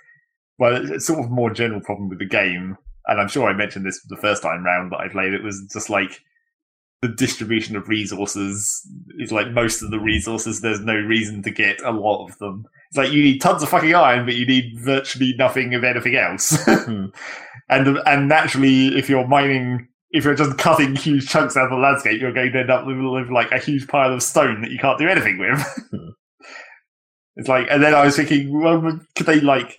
Well, 0.60 0.92
it's 0.94 1.08
sort 1.08 1.20
of 1.24 1.32
more 1.32 1.50
general 1.52 1.82
problem 1.82 2.08
with 2.10 2.20
the 2.20 2.28
game, 2.28 2.78
and 3.08 3.20
I'm 3.20 3.28
sure 3.28 3.50
I 3.50 3.54
mentioned 3.54 3.86
this 3.86 4.02
the 4.10 4.16
first 4.18 4.44
time 4.44 4.64
round 4.64 4.92
that 4.92 5.00
I 5.00 5.08
played. 5.10 5.34
It 5.34 5.44
was 5.44 5.68
just 5.74 5.90
like 5.90 6.22
the 7.02 7.08
distribution 7.08 7.76
of 7.76 7.90
resources 7.90 8.88
is 9.18 9.32
like 9.32 9.52
most 9.52 9.82
of 9.82 9.90
the 9.90 10.00
resources. 10.00 10.62
There's 10.62 10.82
no 10.82 10.96
reason 10.96 11.42
to 11.44 11.52
get 11.52 11.82
a 11.82 11.92
lot 11.92 12.28
of 12.28 12.38
them. 12.38 12.66
It's 12.90 12.98
like 12.98 13.12
you 13.12 13.24
need 13.24 13.40
tons 13.40 13.64
of 13.64 13.70
fucking 13.70 13.96
iron, 13.96 14.26
but 14.26 14.36
you 14.36 14.46
need 14.46 14.80
virtually 14.80 15.34
nothing 15.38 15.74
of 15.74 15.84
anything 15.84 16.16
else. 16.16 16.58
Hmm. 16.82 17.08
and 17.70 18.00
and 18.06 18.28
naturally, 18.28 18.98
if 18.98 19.10
you're 19.10 19.28
mining, 19.28 19.88
if 20.12 20.24
you're 20.26 20.36
just 20.36 20.58
cutting 20.58 20.96
huge 20.96 21.28
chunks 21.28 21.56
out 21.56 21.66
of 21.66 21.70
the 21.72 21.76
landscape, 21.76 22.20
you're 22.20 22.34
going 22.34 22.52
to 22.52 22.60
end 22.60 22.72
up 22.72 22.86
with, 22.86 22.98
with 22.98 23.30
like 23.30 23.52
a 23.52 23.60
huge 23.60 23.88
pile 23.88 24.14
of 24.14 24.24
stone 24.24 24.62
that 24.62 24.72
you 24.72 24.80
can't 24.80 25.00
do 25.00 25.08
anything 25.08 25.38
with. 25.38 25.60
Hmm. 25.92 26.10
it's 27.36 27.48
like, 27.50 27.68
and 27.70 27.84
then 27.84 27.94
I 27.94 28.06
was 28.06 28.16
thinking, 28.16 28.62
well, 28.62 29.00
could 29.16 29.26
they 29.26 29.42
like 29.42 29.78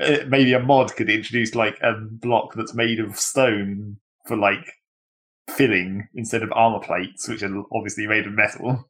uh, 0.00 0.18
maybe 0.28 0.52
a 0.52 0.60
mod 0.60 0.94
could 0.94 1.10
introduce 1.10 1.54
like 1.54 1.78
a 1.82 1.94
block 1.94 2.54
that's 2.54 2.74
made 2.74 3.00
of 3.00 3.16
stone 3.16 3.96
for 4.26 4.36
like 4.36 4.72
filling 5.48 6.08
instead 6.14 6.42
of 6.42 6.52
armor 6.52 6.80
plates, 6.80 7.28
which 7.28 7.42
are 7.42 7.62
obviously 7.72 8.06
made 8.06 8.26
of 8.26 8.32
metal. 8.32 8.88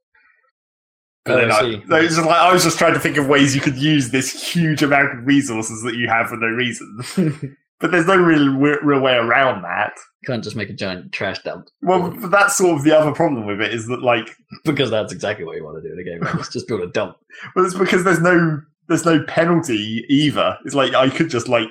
But 1.24 1.44
Oh, 1.44 1.48
I 1.48 1.56
I, 1.58 1.60
see. 1.60 1.82
so 1.88 1.96
it's 1.96 2.14
just 2.16 2.26
like 2.26 2.36
I 2.38 2.52
was 2.52 2.64
just 2.64 2.78
trying 2.78 2.94
to 2.94 3.00
think 3.00 3.16
of 3.16 3.28
ways 3.28 3.54
you 3.54 3.60
could 3.60 3.76
use 3.76 4.10
this 4.10 4.52
huge 4.52 4.82
amount 4.82 5.18
of 5.18 5.26
resources 5.26 5.82
that 5.82 5.94
you 5.96 6.08
have 6.08 6.28
for 6.28 6.36
no 6.36 6.46
reason. 6.46 7.56
but 7.80 7.90
there's 7.90 8.06
no 8.06 8.16
real 8.16 8.54
real 8.56 9.00
way 9.00 9.14
around 9.14 9.62
that. 9.62 9.92
Can't 10.26 10.42
just 10.42 10.56
make 10.56 10.68
a 10.70 10.72
giant 10.74 11.12
trash 11.12 11.38
dump 11.44 11.68
Well, 11.82 12.10
but 12.10 12.30
that's 12.32 12.56
sort 12.56 12.76
of 12.76 12.82
the 12.84 12.96
other 12.98 13.12
problem 13.12 13.46
with 13.46 13.60
it 13.60 13.72
is 13.72 13.86
that 13.86 14.02
like, 14.02 14.34
because 14.64 14.90
that's 14.90 15.12
exactly 15.12 15.44
what 15.44 15.56
you 15.56 15.64
want 15.64 15.80
to 15.80 15.88
do 15.88 15.92
in 15.92 16.00
a 16.00 16.02
game. 16.04 16.20
Right? 16.20 16.34
It's 16.40 16.52
just 16.52 16.66
build 16.66 16.80
a 16.80 16.88
dump. 16.88 17.16
well, 17.54 17.64
it's 17.64 17.74
because 17.78 18.04
there's 18.04 18.20
no 18.20 18.60
there's 18.88 19.04
no 19.04 19.22
penalty 19.24 20.04
either. 20.08 20.56
It's 20.64 20.74
like 20.74 20.94
I 20.94 21.10
could 21.10 21.28
just 21.30 21.46
like 21.48 21.68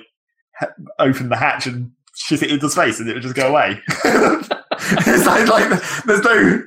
ha- 0.56 0.72
open 1.00 1.30
the 1.30 1.36
hatch 1.36 1.66
and 1.66 1.90
shit 2.18 2.42
it 2.42 2.50
into 2.50 2.68
space 2.68 3.00
and 3.00 3.08
it 3.08 3.14
would 3.14 3.22
just 3.22 3.34
go 3.34 3.48
away. 3.48 3.80
it's 4.04 5.26
like, 5.26 5.48
like 5.48 6.04
there's 6.04 6.22
no 6.22 6.62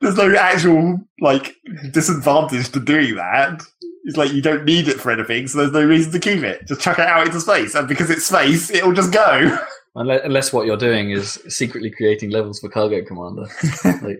there's 0.00 0.16
no 0.16 0.34
actual 0.34 0.98
like 1.20 1.56
disadvantage 1.92 2.70
to 2.70 2.80
doing 2.80 3.16
that. 3.16 3.62
It's 4.04 4.16
like 4.16 4.32
you 4.32 4.42
don't 4.42 4.64
need 4.64 4.88
it 4.88 5.00
for 5.00 5.12
anything, 5.12 5.46
so 5.46 5.58
there's 5.58 5.72
no 5.72 5.84
reason 5.84 6.12
to 6.12 6.18
keep 6.18 6.42
it. 6.42 6.66
Just 6.66 6.80
chuck 6.80 6.98
it 6.98 7.06
out 7.06 7.26
into 7.26 7.40
space, 7.40 7.74
and 7.74 7.86
because 7.86 8.10
it's 8.10 8.26
space, 8.26 8.70
it'll 8.70 8.92
just 8.92 9.12
go. 9.12 9.58
Unless, 9.94 10.20
unless 10.24 10.52
what 10.54 10.64
you're 10.64 10.78
doing 10.78 11.10
is 11.10 11.34
secretly 11.48 11.90
creating 11.90 12.30
levels 12.30 12.58
for 12.60 12.70
Cargo 12.70 13.04
Commander. 13.04 13.42
Like, 13.84 14.16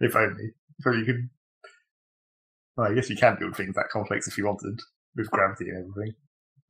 if 0.00 0.16
only. 0.16 0.50
If 0.78 0.86
only 0.86 1.00
you 1.00 1.04
could. 1.04 1.28
Well, 2.74 2.90
I 2.90 2.94
guess 2.94 3.10
you 3.10 3.16
can 3.16 3.36
build 3.38 3.54
things 3.54 3.74
that 3.74 3.90
complex 3.90 4.26
if 4.26 4.38
you 4.38 4.46
wanted, 4.46 4.80
with 5.14 5.30
gravity 5.30 5.68
and 5.68 5.90
everything. 5.90 6.14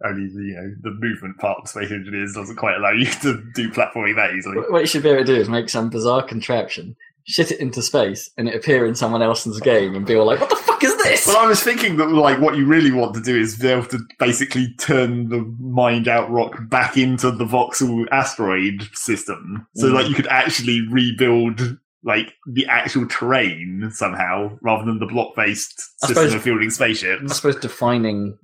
Only 0.05 0.27
the 0.29 0.43
you 0.43 0.55
know 0.57 0.75
the 0.83 0.91
movement 0.99 1.39
part 1.39 1.59
of 1.63 1.69
Space 1.69 1.91
Engineers 1.93 2.33
doesn't 2.35 2.57
quite 2.57 2.77
allow 2.77 2.91
you 2.93 3.07
to 3.07 3.43
do 3.55 3.71
platforming 3.71 4.17
that 4.17 4.35
easily. 4.35 4.57
what 4.71 4.81
you 4.81 4.87
should 4.87 5.03
be 5.03 5.09
able 5.11 5.25
to 5.25 5.35
do 5.35 5.41
is 5.41 5.49
make 5.49 5.69
some 5.69 5.89
bizarre 5.91 6.23
contraption, 6.23 6.97
shit 7.27 7.53
it 7.53 7.61
into 7.61 7.81
space, 7.81 8.29
and 8.37 8.49
it 8.49 8.55
appear 8.57 8.87
in 8.87 8.95
someone 8.95 9.23
else's 9.23 9.61
game, 9.61 9.95
and 9.95 10.05
be 10.05 10.17
all 10.17 10.27
like, 10.27 10.41
"What 10.41 10.51
the 10.51 10.57
fuck 10.57 10.83
is 10.83 10.97
this?" 11.05 11.27
Well, 11.27 11.39
I 11.39 11.47
was 11.47 11.63
thinking 11.63 11.97
that 11.99 12.09
like 12.09 12.41
what 12.41 12.57
you 12.57 12.67
really 12.67 12.91
want 12.91 13.15
to 13.15 13.21
do 13.23 13.37
is 13.39 13.57
be 13.57 13.69
able 13.69 13.87
to 13.87 13.99
basically 14.19 14.75
turn 14.79 15.29
the 15.29 15.43
mined 15.61 16.09
out 16.09 16.29
rock 16.31 16.57
back 16.69 16.97
into 16.99 17.31
the 17.31 17.45
voxel 17.45 18.07
asteroid 18.11 18.89
system, 18.95 19.67
so 19.77 19.87
Mm. 19.89 19.93
like 19.95 20.09
you 20.09 20.15
could 20.17 20.27
actually 20.27 20.87
rebuild 20.91 21.79
like 22.07 22.35
the 22.47 22.67
actual 22.67 23.07
terrain 23.09 23.89
somehow, 23.93 24.59
rather 24.61 24.85
than 24.85 24.99
the 24.99 25.07
block 25.07 25.35
based 25.37 25.79
system 26.01 26.15
suppose- 26.17 26.35
of 26.35 26.45
building 26.45 26.69
spaceships. 26.71 27.23
I 27.31 27.35
suppose 27.35 27.57
defining 27.57 28.37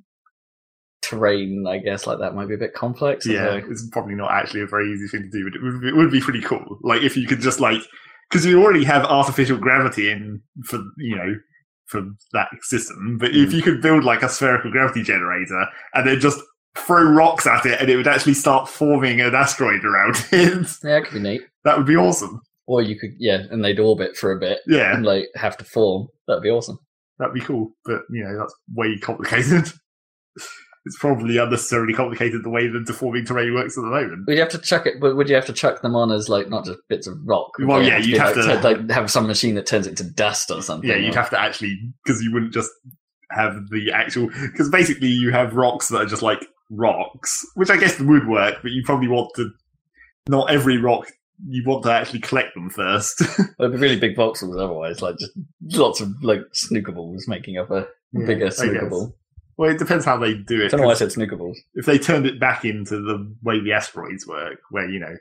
terrain, 1.02 1.64
I 1.68 1.78
guess, 1.78 2.06
like 2.06 2.18
that 2.18 2.34
might 2.34 2.48
be 2.48 2.54
a 2.54 2.58
bit 2.58 2.74
complex. 2.74 3.26
Yeah, 3.26 3.60
it's 3.68 3.88
probably 3.88 4.14
not 4.14 4.30
actually 4.30 4.62
a 4.62 4.66
very 4.66 4.90
easy 4.92 5.08
thing 5.08 5.22
to 5.22 5.30
do, 5.30 5.44
but 5.50 5.54
it 5.56 5.62
would 5.62 5.80
be, 5.80 5.88
it 5.88 5.96
would 5.96 6.10
be 6.10 6.20
pretty 6.20 6.40
cool. 6.42 6.78
Like 6.82 7.02
if 7.02 7.16
you 7.16 7.26
could 7.26 7.40
just 7.40 7.60
like 7.60 7.80
because 8.30 8.46
you 8.46 8.62
already 8.62 8.84
have 8.84 9.04
artificial 9.04 9.58
gravity 9.58 10.10
in 10.10 10.40
for 10.64 10.78
you 10.98 11.16
know 11.16 11.34
for 11.86 12.02
that 12.32 12.48
system, 12.62 13.18
but 13.18 13.30
if 13.30 13.50
Mm. 13.50 13.52
you 13.54 13.62
could 13.62 13.82
build 13.82 14.04
like 14.04 14.22
a 14.22 14.28
spherical 14.28 14.70
gravity 14.70 15.02
generator 15.02 15.66
and 15.94 16.06
then 16.06 16.20
just 16.20 16.38
throw 16.76 17.02
rocks 17.02 17.48
at 17.48 17.66
it 17.66 17.80
and 17.80 17.90
it 17.90 17.96
would 17.96 18.06
actually 18.06 18.34
start 18.34 18.68
forming 18.68 19.20
an 19.20 19.34
asteroid 19.34 19.84
around 19.84 20.14
it, 20.32 20.78
yeah, 20.84 20.98
it 20.98 21.04
could 21.04 21.14
be 21.14 21.18
neat. 21.20 21.40
that 21.64 21.76
would 21.76 21.86
be 21.86 21.96
awesome. 21.96 22.40
Or 22.68 22.80
you 22.80 22.96
could, 22.96 23.10
yeah, 23.18 23.42
and 23.50 23.64
they'd 23.64 23.80
orbit 23.80 24.16
for 24.16 24.30
a 24.30 24.38
bit 24.38 24.60
Yeah, 24.68 24.94
and 24.94 25.04
like 25.04 25.24
have 25.34 25.56
to 25.56 25.64
form. 25.64 26.06
That'd 26.28 26.44
be 26.44 26.50
awesome. 26.50 26.78
that'd 27.18 27.34
be 27.34 27.40
cool, 27.40 27.72
but 27.84 28.02
you 28.10 28.22
know 28.22 28.38
that's 28.38 28.54
way 28.72 28.96
complicated. 28.98 29.72
it's 30.86 30.98
probably 30.98 31.36
unnecessarily 31.36 31.92
complicated 31.92 32.42
the 32.42 32.50
way 32.50 32.66
the 32.66 32.80
deforming 32.80 33.24
terrain 33.24 33.52
works 33.54 33.76
at 33.76 33.82
the 33.82 33.90
moment. 33.90 34.26
Would 34.26 34.34
you 34.34 34.40
have 34.40 34.50
to 34.50 34.58
chuck 34.58 34.86
it? 34.86 34.94
But 35.00 35.16
would 35.16 35.28
you 35.28 35.34
have 35.34 35.46
to 35.46 35.52
chuck 35.52 35.82
them 35.82 35.94
on 35.94 36.10
as 36.10 36.28
like 36.28 36.48
not 36.48 36.64
just 36.64 36.78
bits 36.88 37.06
of 37.06 37.18
rock? 37.24 37.50
Well, 37.58 37.82
yeah, 37.82 37.98
you'd 37.98 38.18
have 38.18 38.36
like, 38.36 38.60
to- 38.62 38.68
like 38.68 38.90
have 38.90 39.10
some 39.10 39.26
machine 39.26 39.54
that 39.56 39.66
turns 39.66 39.86
it 39.86 39.96
to 39.98 40.04
dust 40.04 40.50
or 40.50 40.62
something. 40.62 40.88
Yeah, 40.88 40.96
you'd 40.96 41.14
or- 41.14 41.18
have 41.18 41.30
to 41.30 41.40
actually 41.40 41.76
because 42.04 42.22
you 42.22 42.32
wouldn't 42.32 42.52
just 42.54 42.70
have 43.30 43.68
the 43.70 43.92
actual 43.92 44.28
because 44.28 44.70
basically 44.70 45.08
you 45.08 45.30
have 45.32 45.54
rocks 45.54 45.88
that 45.88 45.98
are 46.02 46.06
just 46.06 46.22
like 46.22 46.44
rocks, 46.70 47.44
which 47.54 47.70
I 47.70 47.76
guess 47.76 48.00
would 48.00 48.26
work, 48.26 48.56
but 48.62 48.70
you 48.72 48.82
probably 48.84 49.08
want 49.08 49.30
to 49.36 49.50
not 50.28 50.50
every 50.50 50.78
rock 50.78 51.06
you 51.46 51.62
want 51.66 51.82
to 51.84 51.92
actually 51.92 52.20
collect 52.20 52.54
them 52.54 52.68
first. 52.70 53.20
It'd 53.58 53.72
be 53.72 53.78
really 53.78 53.98
big 53.98 54.16
voxels 54.16 54.54
otherwise, 54.60 55.00
like 55.02 55.16
just 55.18 55.32
lots 55.78 56.00
of 56.00 56.10
like 56.22 56.40
snooker 56.52 56.92
balls 56.92 57.26
making 57.28 57.56
up 57.58 57.70
a 57.70 57.86
bigger 58.26 58.46
I 58.46 58.50
snooker 58.50 58.88
ball. 58.88 59.16
Well, 59.60 59.70
it 59.70 59.78
depends 59.78 60.06
how 60.06 60.16
they 60.16 60.32
do 60.32 60.62
I 60.62 60.64
it. 60.64 60.70
don't 60.70 60.80
know 60.80 60.86
why 60.86 60.92
I 60.92 60.94
'cause 60.94 60.98
said 61.00 61.12
snooker 61.12 61.36
balls. 61.36 61.60
If 61.74 61.84
they 61.84 61.98
turned 61.98 62.24
it 62.24 62.40
back 62.40 62.64
into 62.64 62.96
the 62.98 63.30
way 63.42 63.60
the 63.60 63.74
asteroids 63.74 64.26
work, 64.26 64.58
where 64.70 64.88
you 64.88 64.98
know 64.98 65.14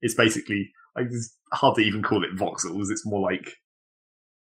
it's 0.00 0.14
basically 0.14 0.72
like 0.96 1.08
it's 1.10 1.36
hard 1.52 1.74
to 1.74 1.82
even 1.82 2.02
call 2.02 2.24
it 2.24 2.34
voxels. 2.34 2.90
It's 2.90 3.04
more 3.04 3.20
like 3.20 3.52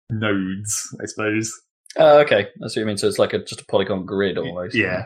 nodes, 0.09 0.93
I 1.01 1.05
suppose. 1.05 1.49
Oh, 1.95 2.19
okay, 2.19 2.49
that's 2.59 2.75
what 2.75 2.81
you 2.81 2.85
mean. 2.85 2.97
So 2.97 3.07
it's 3.07 3.19
like 3.19 3.31
a 3.31 3.39
just 3.41 3.61
a 3.61 3.65
polygon 3.67 4.05
grid 4.05 4.37
almost. 4.37 4.75
Yeah. 4.75 5.05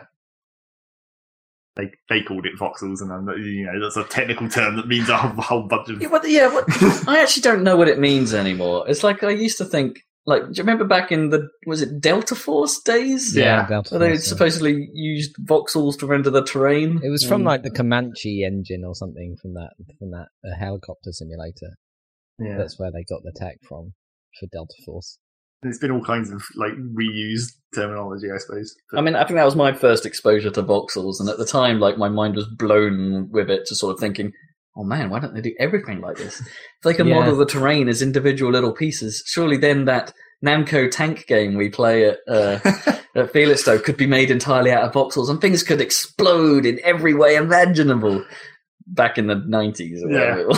They 1.76 1.92
they 2.08 2.20
called 2.22 2.44
it 2.44 2.58
voxels, 2.58 3.00
and 3.00 3.10
then 3.12 3.36
you 3.44 3.64
know 3.66 3.80
that's 3.80 3.96
a 3.96 4.02
technical 4.02 4.48
term 4.48 4.74
that 4.74 4.88
means 4.88 5.08
a 5.08 5.16
whole, 5.16 5.40
whole 5.40 5.68
bunch 5.68 5.88
of. 5.88 6.02
Yeah, 6.02 6.08
what, 6.08 6.28
yeah, 6.28 6.52
what, 6.52 6.64
I 7.08 7.20
actually 7.22 7.42
don't 7.42 7.62
know 7.62 7.76
what 7.76 7.86
it 7.86 8.00
means 8.00 8.34
anymore. 8.34 8.86
It's 8.88 9.04
like 9.04 9.22
I 9.22 9.30
used 9.30 9.58
to 9.58 9.64
think. 9.64 10.00
Like, 10.24 10.42
do 10.42 10.48
you 10.54 10.62
remember 10.62 10.84
back 10.84 11.10
in 11.10 11.30
the 11.30 11.48
was 11.66 11.82
it 11.82 12.00
Delta 12.00 12.34
Force 12.36 12.80
days? 12.80 13.36
Yeah. 13.36 13.66
Delta 13.68 13.94
Where 13.94 13.98
they 13.98 14.14
Force, 14.16 14.26
yeah. 14.26 14.28
supposedly 14.28 14.88
used 14.92 15.34
voxels 15.44 15.98
to 15.98 16.06
render 16.06 16.30
the 16.30 16.44
terrain. 16.44 17.00
It 17.02 17.10
was 17.10 17.24
from 17.24 17.40
Um, 17.42 17.46
like 17.46 17.62
the 17.64 17.70
Comanche 17.70 18.44
engine 18.44 18.84
or 18.84 18.94
something 18.94 19.36
from 19.42 19.54
that 19.54 19.70
from 19.98 20.10
that 20.12 20.28
uh, 20.44 20.54
helicopter 20.56 21.10
simulator. 21.12 21.76
Yeah, 22.38 22.56
That's 22.56 22.78
where 22.78 22.90
they 22.92 23.04
got 23.08 23.22
the 23.24 23.32
tech 23.34 23.56
from 23.68 23.94
for 24.38 24.46
Delta 24.52 24.74
Force. 24.86 25.18
there's 25.62 25.78
been 25.78 25.90
all 25.92 26.04
kinds 26.04 26.30
of 26.30 26.42
like 26.56 26.72
reused 26.72 27.52
terminology, 27.74 28.26
I 28.34 28.38
suppose. 28.38 28.74
I 28.94 29.00
mean, 29.00 29.14
I 29.16 29.24
think 29.24 29.36
that 29.36 29.44
was 29.44 29.54
my 29.56 29.72
first 29.72 30.06
exposure 30.06 30.50
to 30.50 30.62
voxels, 30.62 31.20
and 31.20 31.28
at 31.28 31.38
the 31.38 31.46
time, 31.46 31.78
like 31.80 31.98
my 31.98 32.08
mind 32.08 32.36
was 32.36 32.46
blown 32.48 33.28
with 33.30 33.50
it 33.50 33.66
to 33.66 33.74
sort 33.74 33.92
of 33.94 34.00
thinking, 34.00 34.32
"Oh 34.76 34.84
man, 34.84 35.10
why 35.10 35.18
don't 35.20 35.34
they 35.34 35.40
do 35.40 35.54
everything 35.58 36.00
like 36.00 36.16
this? 36.16 36.40
If 36.40 36.48
they 36.82 36.94
can 36.94 37.06
Yeah. 37.06 37.16
model 37.20 37.36
the 37.36 37.46
terrain 37.46 37.88
as 37.88 38.02
individual 38.02 38.52
little 38.52 38.72
pieces, 38.72 39.22
surely 39.26 39.56
then 39.56 39.84
that 39.86 40.12
Namco 40.44 40.90
tank 40.90 41.26
game 41.26 41.54
we 41.54 41.68
play 41.68 42.06
at 42.08 42.18
uh, 42.28 42.58
at 43.14 43.32
Felixstowe 43.32 43.78
could 43.82 43.96
be 43.96 44.06
made 44.06 44.30
entirely 44.30 44.72
out 44.72 44.84
of 44.84 44.92
voxels, 44.92 45.28
and 45.30 45.40
things 45.40 45.62
could 45.62 45.80
explode 45.80 46.66
in 46.66 46.80
every 46.82 47.14
way 47.14 47.36
imaginable." 47.36 48.24
Back 48.84 49.16
in 49.16 49.28
the 49.28 49.36
nineties, 49.36 50.02
or 50.02 50.08
whatever 50.08 50.48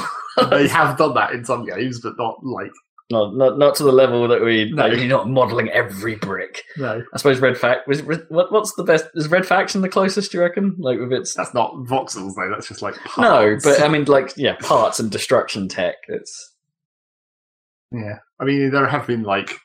they 0.51 0.67
have 0.79 0.97
done 0.97 1.13
that 1.15 1.33
in 1.33 1.45
some 1.45 1.67
games, 1.67 2.01
but 2.01 2.15
not 2.17 2.37
like 2.43 2.71
not, 3.11 3.35
not 3.37 3.59
not 3.59 3.75
to 3.77 3.83
the 3.85 3.93
level 3.93 4.27
that 4.29 4.41
we. 4.43 4.71
No. 4.73 4.87
Like, 4.87 4.99
you're 4.99 5.07
not 5.09 5.29
modeling 5.29 5.69
every 5.71 6.17
brick. 6.17 6.63
no. 6.79 7.03
I 7.13 7.17
suppose 7.17 7.39
Red 7.41 7.59
Fact 7.59 7.87
was 7.87 8.03
what, 8.03 8.51
what's 8.51 8.75
the 8.77 8.85
best? 8.85 9.07
Is 9.15 9.29
Red 9.29 9.45
Faction 9.47 9.83
the 9.83 9.89
closest? 9.89 10.33
Do 10.33 10.39
you 10.39 10.43
reckon? 10.43 10.75
Like 10.79 10.99
with 10.99 11.13
its 11.13 11.35
That's 11.35 11.53
not 11.55 11.75
voxels 11.75 12.35
though. 12.35 12.49
That's 12.51 12.69
just 12.69 12.83
like 12.83 12.95
no, 13.19 13.57
but 13.63 13.83
I 13.83 13.89
mean, 13.89 14.05
like 14.05 14.33
yeah, 14.37 14.57
parts 14.61 14.99
and 15.01 15.11
destruction 15.11 15.69
tech. 15.69 15.97
It's 16.09 16.55
yeah. 17.93 18.19
I 18.41 18.45
mean, 18.45 18.71
there 18.71 18.87
have 18.87 19.07
been 19.07 19.23
like 19.23 19.59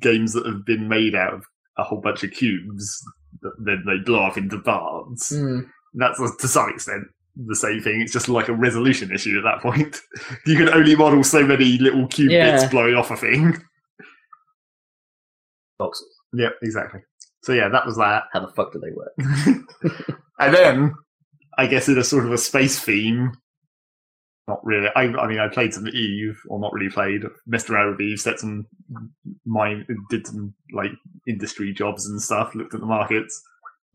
games 0.00 0.32
that 0.32 0.46
have 0.46 0.64
been 0.64 0.88
made 0.88 1.14
out 1.14 1.34
of 1.34 1.44
a 1.76 1.82
whole 1.82 2.00
bunch 2.00 2.22
of 2.22 2.30
cubes 2.30 3.02
that 3.42 3.52
then 3.58 3.82
they 3.86 3.98
blow 4.04 4.24
up 4.24 4.36
into 4.36 4.60
parts. 4.60 5.32
mm, 5.32 5.62
That's 5.94 6.18
to 6.36 6.48
some 6.48 6.70
extent 6.70 7.04
the 7.36 7.56
same 7.56 7.80
thing. 7.80 8.00
It's 8.00 8.12
just 8.12 8.28
like 8.28 8.48
a 8.48 8.54
resolution 8.54 9.10
issue 9.12 9.36
at 9.38 9.44
that 9.44 9.60
point. 9.62 10.00
you 10.46 10.56
can 10.56 10.68
only 10.68 10.94
model 10.96 11.24
so 11.24 11.44
many 11.44 11.78
little 11.78 12.06
cube 12.06 12.30
Yeah. 12.30 12.52
bits 12.58 12.70
blowing 12.70 12.94
off 12.94 13.10
a 13.10 13.16
thing. 13.16 13.56
voxels. 15.80 16.02
Yep, 16.34 16.52
exactly. 16.62 17.00
So 17.42 17.52
yeah, 17.52 17.68
that 17.68 17.86
was 17.86 17.96
that. 17.96 18.24
How 18.32 18.40
the 18.40 18.52
fuck 18.52 18.72
do 18.72 18.80
they 18.80 18.90
work? 18.92 19.12
and 20.38 20.54
then, 20.54 20.94
I 21.58 21.66
guess 21.66 21.88
in 21.88 21.98
a 21.98 22.04
sort 22.04 22.26
of 22.26 22.32
a 22.32 22.38
space 22.38 22.78
theme, 22.78 23.32
not 24.48 24.64
really. 24.64 24.88
I, 24.94 25.02
I 25.02 25.26
mean, 25.26 25.38
I 25.40 25.48
played 25.48 25.72
some 25.74 25.88
Eve, 25.88 26.38
or 26.48 26.58
not 26.60 26.72
really 26.72 26.90
played. 26.90 27.22
Messed 27.46 27.70
around 27.70 27.92
with 27.92 28.00
Eve, 28.00 28.20
set 28.20 28.38
some 28.40 28.66
mine, 29.46 29.86
did 30.10 30.26
some 30.26 30.54
like 30.72 30.90
industry 31.26 31.72
jobs 31.72 32.06
and 32.08 32.20
stuff. 32.20 32.54
Looked 32.54 32.74
at 32.74 32.80
the 32.80 32.86
markets. 32.86 33.42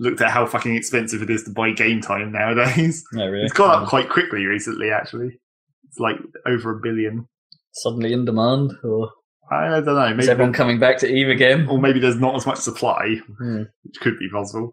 Looked 0.02 0.22
at 0.22 0.32
how 0.32 0.46
fucking 0.46 0.76
expensive 0.76 1.22
it 1.22 1.30
is 1.30 1.44
to 1.44 1.50
buy 1.52 1.72
game 1.72 2.00
time 2.02 2.32
nowadays. 2.32 3.04
No, 3.14 3.28
really. 3.28 3.44
It's 3.44 3.54
gone 3.54 3.84
up 3.84 3.90
quite 3.90 4.10
quickly 4.10 4.46
recently, 4.46 4.92
actually. 4.92 5.40
It's 5.88 6.00
like 6.00 6.16
over 6.46 6.78
a 6.78 6.80
billion. 6.82 7.28
Suddenly 7.74 8.14
in 8.14 8.24
demand, 8.26 8.74
or 8.84 9.12
I 9.52 9.68
don't 9.82 9.86
know. 9.86 10.06
is 10.08 10.16
Maybe, 10.18 10.30
everyone 10.30 10.54
coming 10.54 10.80
back 10.80 10.98
to 11.00 11.08
Eve 11.12 11.30
again? 11.30 11.68
or 11.68 11.80
maybe 11.80 12.00
there's 12.00 12.20
not 12.20 12.36
as 12.36 12.46
much 12.46 12.60
supply, 12.60 13.16
Hmm. 13.40 13.64
which 13.84 14.00
could 14.00 14.18
be 14.20 14.30
possible. 14.30 14.72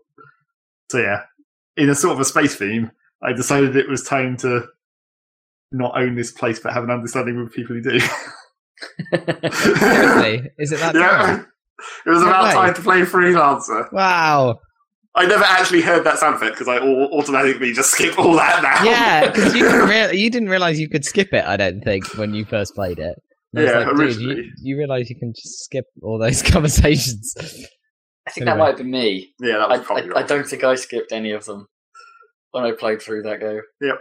So 0.93 0.99
yeah, 0.99 1.23
in 1.77 1.89
a 1.91 1.95
sort 1.95 2.13
of 2.15 2.21
a 2.21 2.25
space 2.25 2.55
theme, 2.55 2.91
I 3.23 3.33
decided 3.33 3.75
it 3.75 3.89
was 3.89 4.03
time 4.05 4.37
to 4.39 4.67
not 5.73 5.99
own 6.01 6.15
this 6.15 6.31
place, 6.31 6.61
but 6.61 6.73
have 6.73 6.85
an 6.85 6.91
understanding 6.91 7.43
with 7.43 7.53
people 7.53 7.75
who 7.75 7.83
do. 7.83 7.99
Seriously, 9.51 10.51
is 10.59 10.73
it 10.73 10.79
that? 10.81 10.95
yeah, 10.95 11.09
time? 11.09 11.47
it 12.07 12.11
was 12.11 12.23
No 12.23 12.29
about 12.29 12.45
way. 12.45 12.53
time 12.53 12.75
to 12.75 12.83
play 12.83 13.01
freelancer. 13.03 13.91
Wow. 13.93 14.61
I 15.17 15.25
never 15.27 15.45
actually 15.45 15.81
heard 15.81 16.05
that 16.05 16.19
sound 16.19 16.35
effect 16.37 16.53
because 16.59 16.69
I 16.69 16.79
automatically 16.79 17.73
just 17.73 17.91
skip 17.93 18.19
all 18.19 18.35
that 18.37 18.63
now. 18.63 18.85
Yeah, 18.85 19.31
because 19.31 19.55
you 19.55 19.63
didn't 19.65 19.89
rea- 19.89 20.13
you 20.15 20.31
didn't 20.31 20.49
realize 20.51 20.79
you 20.79 20.89
could 20.91 21.05
skip 21.05 21.33
it. 21.33 21.45
I 21.45 21.57
don't 21.57 21.81
think 21.83 22.05
when 22.19 22.35
you 22.35 22.45
first 22.45 22.75
played 22.75 22.99
it. 22.99 23.17
And 23.55 23.61
I 23.61 23.63
was 23.63 23.71
Yeah, 23.73 23.79
like, 23.79 23.89
originally. 23.99 24.37
you, 24.37 24.53
you 24.63 24.77
realize 24.79 25.09
you 25.09 25.17
can 25.19 25.33
just 25.35 25.65
skip 25.65 25.87
all 26.03 26.19
those 26.19 26.43
conversations. 26.53 27.35
I 28.29 28.31
think 28.33 28.45
that 28.47 28.59
might 28.59 28.69
have 28.69 28.77
been 28.79 28.91
me. 28.91 29.33
Yeah, 29.41 29.59
that 29.59 29.71
I, 29.71 29.77
was 29.79 29.87
probably 29.87 30.03
I, 30.05 30.07
I 30.07 30.19
wrong. 30.19 30.27
don't 30.27 30.47
think 30.47 30.65
I 30.65 30.75
skipped 30.75 31.13
any 31.13 31.31
of 31.33 31.45
them 31.47 31.67
when 32.51 32.65
I 32.65 32.73
played 32.73 33.01
through 33.01 33.23
that 33.23 33.41
game. 33.41 33.61
Yep. 33.81 33.99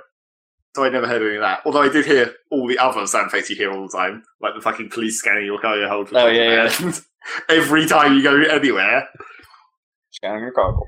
So 0.76 0.84
I 0.84 0.90
never 0.90 1.08
heard 1.08 1.22
any 1.22 1.36
of 1.36 1.42
that. 1.42 1.62
Although 1.66 1.84
I 1.84 1.90
did 1.90 2.06
hear 2.06 2.34
all 2.52 2.68
the 2.68 2.78
other 2.80 3.08
sound 3.08 3.28
effects 3.28 3.50
you 3.50 3.56
hear 3.56 3.72
all 3.72 3.88
the 3.88 3.98
time, 3.98 4.24
like 4.42 4.54
the 4.56 4.62
fucking 4.62 4.90
police 4.90 5.20
scanning 5.20 5.46
your 5.46 5.60
cargo 5.62 5.88
hold. 5.88 6.10
for 6.10 6.18
Oh, 6.20 6.28
yeah, 6.28 6.68
contraband. 6.68 7.02
Every 7.50 7.86
time 7.86 8.16
you 8.16 8.22
go 8.24 8.36
anywhere. 8.42 9.08
Scanning 10.12 10.42
your 10.42 10.52
cargo. 10.52 10.82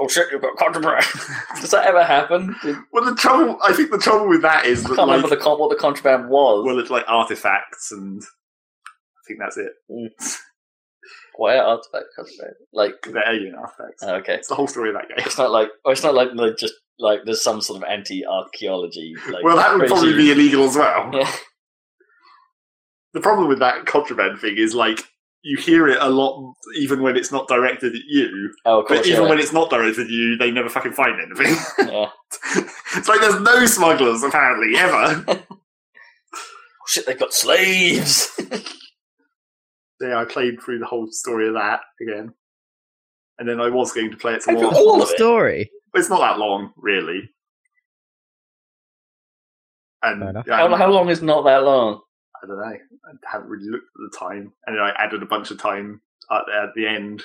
Oh 0.00 0.08
shit, 0.08 0.28
you've 0.32 0.40
got 0.40 0.56
contraband. 0.56 1.04
Does 1.60 1.70
that 1.72 1.86
ever 1.86 2.02
happen? 2.02 2.56
Did, 2.62 2.76
Well, 2.92 3.04
the 3.04 3.14
trouble, 3.14 3.58
I 3.62 3.74
think 3.74 3.90
the 3.90 3.98
trouble 3.98 4.28
with 4.28 4.40
that 4.42 4.64
is 4.64 4.84
I 4.84 4.88
that, 4.88 4.96
can't 4.96 5.08
like, 5.08 5.16
remember 5.22 5.36
the 5.36 5.56
what 5.56 5.68
the 5.68 5.76
contraband 5.76 6.30
was. 6.30 6.64
well, 6.64 6.78
it's 6.78 6.88
like 6.90 7.04
artifacts, 7.06 7.92
and 7.92 8.22
I 8.22 9.20
think 9.28 9.38
that's 9.40 9.58
it. 9.58 9.72
Why 11.36 11.58
are 11.58 11.64
artifact 11.64 12.06
contraband? 12.16 12.54
Like, 12.72 12.94
They're 13.02 13.28
alien 13.28 13.54
artifacts. 13.56 14.02
oh, 14.02 14.14
okay. 14.16 14.34
It's 14.34 14.48
the 14.48 14.54
whole 14.54 14.66
story 14.66 14.88
of 14.88 14.94
that 14.94 15.08
game. 15.08 15.18
It's 15.26 15.38
not 15.38 15.50
like, 15.50 15.68
oh, 15.84 15.90
it's 15.90 16.02
not 16.02 16.14
like, 16.14 16.30
just 16.58 16.74
like 16.98 17.20
there's 17.24 17.42
some 17.42 17.60
sort 17.60 17.82
of 17.82 17.88
anti-archaeology. 17.88 19.14
Like, 19.30 19.44
well, 19.44 19.56
that 19.56 19.76
would 19.76 19.86
probably 19.86 20.14
be 20.14 20.32
illegal 20.32 20.64
as 20.64 20.76
well. 20.76 21.10
Yeah. 21.12 21.30
The 23.12 23.20
problem 23.20 23.48
with 23.48 23.58
that 23.58 23.86
contraband 23.86 24.38
thing 24.38 24.56
is 24.56 24.74
like 24.74 25.02
you 25.42 25.56
hear 25.56 25.88
it 25.88 25.98
a 26.00 26.08
lot, 26.08 26.54
even 26.76 27.02
when 27.02 27.16
it's 27.16 27.32
not 27.32 27.48
directed 27.48 27.94
at 27.94 28.02
you. 28.06 28.52
Oh, 28.64 28.80
of 28.80 28.86
course. 28.86 29.00
But 29.00 29.06
even 29.06 29.22
yeah. 29.22 29.28
when 29.28 29.38
it's 29.38 29.52
not 29.52 29.70
directed 29.70 30.06
at 30.06 30.10
you, 30.10 30.36
they 30.36 30.50
never 30.50 30.68
fucking 30.68 30.92
find 30.92 31.18
anything. 31.20 31.56
yeah. 31.88 32.08
it's 32.96 33.08
like 33.08 33.20
there's 33.20 33.40
no 33.40 33.66
smugglers 33.66 34.22
apparently 34.22 34.76
ever. 34.76 35.44
Oh, 36.82 36.92
shit, 36.92 37.06
they've 37.06 37.18
got 37.18 37.32
slaves. 37.32 38.28
yeah, 40.00 40.16
I 40.16 40.24
played 40.24 40.60
through 40.60 40.80
the 40.80 40.86
whole 40.86 41.06
story 41.10 41.46
of 41.46 41.54
that 41.54 41.80
again, 42.00 42.32
and 43.38 43.48
then 43.48 43.60
I 43.60 43.68
was 43.68 43.92
going 43.92 44.10
to 44.10 44.16
play 44.16 44.32
it 44.32 44.42
some 44.42 44.54
more. 44.54 44.64
you 44.64 44.70
all 44.70 45.00
of 45.00 45.08
it? 45.08 45.14
story. 45.14 45.70
It's 45.94 46.08
not 46.08 46.20
that 46.20 46.38
long, 46.38 46.72
really. 46.76 47.30
And 50.02 50.20
Fair 50.20 50.30
enough. 50.30 50.46
yeah, 50.48 50.56
how, 50.56 50.74
how 50.74 50.90
long 50.90 51.10
is 51.10 51.22
not 51.22 51.44
that 51.44 51.62
long? 51.62 52.00
I 52.42 52.46
don't 52.46 52.58
know. 52.58 52.64
I 52.64 52.78
haven't 53.30 53.48
really 53.48 53.68
looked 53.68 53.84
at 53.84 54.10
the 54.10 54.18
time, 54.18 54.52
and 54.66 54.76
then 54.76 54.82
I 54.82 54.92
added 54.98 55.22
a 55.22 55.26
bunch 55.26 55.50
of 55.50 55.58
time 55.58 56.00
at, 56.30 56.42
at 56.50 56.74
the 56.74 56.86
end, 56.86 57.22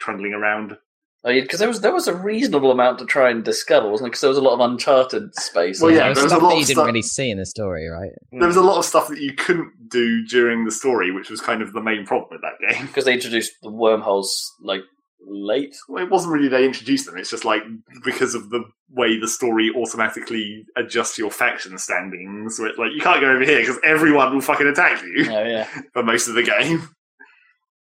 trundling 0.00 0.32
around. 0.32 0.78
Oh, 1.26 1.32
because 1.32 1.58
there 1.58 1.68
was 1.68 1.80
there 1.80 1.92
was 1.92 2.06
a 2.06 2.14
reasonable 2.14 2.70
amount 2.70 2.98
to 2.98 3.06
try 3.06 3.30
and 3.30 3.42
discover, 3.42 3.88
wasn't 3.88 4.08
it? 4.08 4.10
Because 4.10 4.20
there 4.20 4.28
was 4.28 4.36
a 4.38 4.42
lot 4.42 4.54
of 4.54 4.60
uncharted 4.60 5.34
space. 5.36 5.80
Well, 5.80 5.90
yeah, 5.90 6.00
there 6.00 6.08
was 6.10 6.16
there 6.18 6.24
was 6.24 6.32
a 6.32 6.38
lot 6.38 6.48
that 6.50 6.54
of 6.54 6.60
you 6.60 6.66
didn't 6.66 6.76
stuff- 6.76 6.86
really 6.86 7.02
see 7.02 7.30
in 7.30 7.38
the 7.38 7.46
story, 7.46 7.88
right? 7.88 8.10
There 8.30 8.46
was 8.46 8.56
a 8.56 8.62
lot 8.62 8.78
of 8.78 8.84
stuff 8.84 9.08
that 9.08 9.20
you 9.20 9.32
couldn't 9.32 9.88
do 9.88 10.26
during 10.26 10.66
the 10.66 10.70
story, 10.70 11.10
which 11.10 11.30
was 11.30 11.40
kind 11.40 11.62
of 11.62 11.72
the 11.72 11.80
main 11.80 12.04
problem 12.04 12.28
with 12.32 12.42
that 12.42 12.58
game. 12.60 12.86
because 12.86 13.06
they 13.06 13.14
introduced 13.14 13.52
the 13.62 13.70
wormholes 13.70 14.52
like 14.60 14.82
late. 15.26 15.76
Well, 15.88 16.04
it 16.04 16.10
wasn't 16.10 16.32
really 16.32 16.48
they 16.48 16.64
introduced 16.64 17.06
them. 17.06 17.16
It's 17.16 17.30
just 17.30 17.44
like 17.44 17.62
because 18.04 18.34
of 18.34 18.50
the 18.50 18.64
way 18.90 19.18
the 19.18 19.28
story 19.28 19.70
automatically 19.74 20.64
adjusts 20.76 21.18
your 21.18 21.30
faction 21.30 21.78
standings. 21.78 22.58
Where 22.58 22.68
it's 22.68 22.78
like 22.78 22.92
you 22.92 23.00
can't 23.00 23.20
go 23.20 23.30
over 23.30 23.44
here 23.44 23.60
because 23.60 23.78
everyone 23.84 24.34
will 24.34 24.40
fucking 24.40 24.66
attack 24.66 25.02
you 25.02 25.26
Oh 25.30 25.44
yeah, 25.44 25.64
for 25.92 26.02
most 26.02 26.28
of 26.28 26.34
the 26.34 26.42
game. 26.42 26.88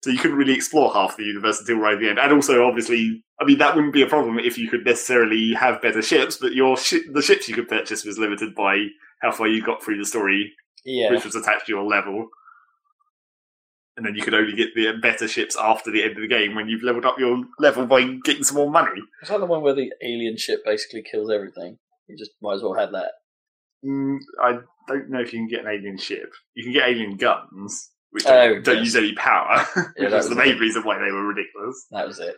So 0.03 0.11
you 0.11 0.19
couldn't 0.19 0.37
really 0.37 0.55
explore 0.55 0.93
half 0.93 1.17
the 1.17 1.23
universe 1.23 1.61
until 1.61 1.77
right 1.77 1.95
at 1.95 2.01
the 2.01 2.09
end. 2.09 2.19
And 2.19 2.33
also, 2.33 2.67
obviously, 2.67 3.23
I 3.41 3.45
mean 3.45 3.59
that 3.59 3.75
wouldn't 3.75 3.93
be 3.93 4.03
a 4.03 4.09
problem 4.09 4.39
if 4.39 4.59
you 4.59 4.69
could 4.69 4.85
necessarily 4.85 5.53
have 5.53 5.83
better 5.83 6.03
ships, 6.03 6.37
but 6.37 6.55
your 6.55 6.77
shi 6.77 7.03
the 7.13 7.23
ships 7.23 7.49
you 7.49 7.55
could 7.55 7.69
purchase 7.69 8.05
was 8.05 8.19
limited 8.19 8.55
by 8.55 8.87
how 9.21 9.31
far 9.31 9.47
you 9.47 9.63
got 9.63 9.83
through 9.83 9.99
the 9.99 10.05
story 10.05 10.53
yeah. 10.85 11.11
which 11.11 11.25
was 11.25 11.35
attached 11.35 11.67
to 11.67 11.73
your 11.73 11.85
level. 11.85 12.29
And 13.97 14.07
then 14.07 14.15
you 14.15 14.23
could 14.23 14.33
only 14.35 14.55
get 14.57 14.75
the 14.75 14.93
better 15.03 15.29
ships 15.29 15.55
after 15.61 15.91
the 15.91 16.03
end 16.03 16.13
of 16.13 16.23
the 16.23 16.29
game 16.29 16.55
when 16.55 16.67
you've 16.69 16.83
leveled 16.83 17.05
up 17.05 17.19
your 17.19 17.43
level 17.59 17.87
by 17.87 18.03
getting 18.25 18.43
some 18.43 18.57
more 18.57 18.71
money. 18.71 19.01
Is 19.23 19.29
that 19.29 19.39
the 19.39 19.45
one 19.47 19.61
where 19.63 19.75
the 19.75 19.93
alien 20.03 20.39
ship 20.39 20.63
basically 20.65 21.03
kills 21.03 21.31
everything? 21.31 21.77
You 22.09 22.17
just 22.17 22.31
might 22.41 22.55
as 22.55 22.63
well 22.63 22.73
have 22.75 22.93
that. 22.93 23.13
Mm, 23.85 24.17
I 24.43 24.59
don't 24.89 25.11
know 25.11 25.21
if 25.21 25.33
you 25.33 25.41
can 25.41 25.49
get 25.49 25.61
an 25.61 25.71
alien 25.71 25.99
ship. 25.99 26.33
You 26.55 26.65
can 26.65 26.73
get 26.73 26.89
alien 26.89 27.17
guns, 27.19 27.91
which 28.11 28.25
Oh, 28.27 28.31
don't, 28.55 28.65
don't 28.65 28.77
yes. 28.79 28.85
use 28.87 28.97
any 28.97 29.15
power, 29.15 29.67
Yeah, 29.77 29.83
which 30.05 30.11
that 30.11 30.17
was 30.17 30.29
the 30.31 30.37
main 30.37 30.57
reason 30.59 30.83
why 30.85 30.99
they 30.99 31.11
were 31.13 31.27
ridiculous. 31.27 31.87
That 31.91 32.07
was 32.07 32.19
it. 32.19 32.37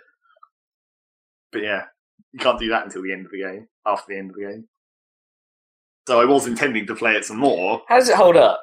But 1.53 1.63
yeah, 1.63 1.85
you 2.33 2.41
can't 2.41 2.59
do 2.59 2.71
that 2.71 2.85
until 2.85 3.03
the 3.03 3.13
end 3.13 3.27
of 3.27 3.31
the 3.33 3.43
game, 3.43 3.69
after 3.87 4.07
the 4.13 4.19
end 4.19 4.31
of 4.31 4.37
the 4.37 4.43
game. 4.43 4.67
So 6.09 6.21
I 6.21 6.25
was 6.25 6.47
intending 6.49 6.87
to 6.89 6.95
play 6.97 7.15
it 7.15 7.25
some 7.25 7.39
more. 7.39 7.83
How 7.89 7.99
does 7.99 8.09
it 8.09 8.17
hold 8.17 8.37
up? 8.37 8.61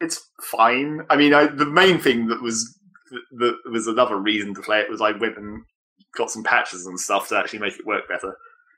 It's 0.00 0.20
fine. 0.42 1.00
I 1.10 1.16
mean, 1.16 1.34
I, 1.34 1.46
the 1.46 1.66
main 1.66 1.98
thing 1.98 2.28
that 2.28 2.42
was 2.42 2.78
that 3.38 3.54
was 3.70 3.86
another 3.86 4.16
reason 4.16 4.54
to 4.54 4.60
play 4.62 4.80
it 4.80 4.90
was 4.90 5.00
I 5.00 5.12
went 5.12 5.36
and 5.38 5.64
got 6.16 6.30
some 6.30 6.44
patches 6.44 6.86
and 6.86 6.98
stuff 7.00 7.28
to 7.28 7.36
actually 7.38 7.58
make 7.60 7.78
it 7.78 7.86
work 7.86 8.08
better. 8.08 8.36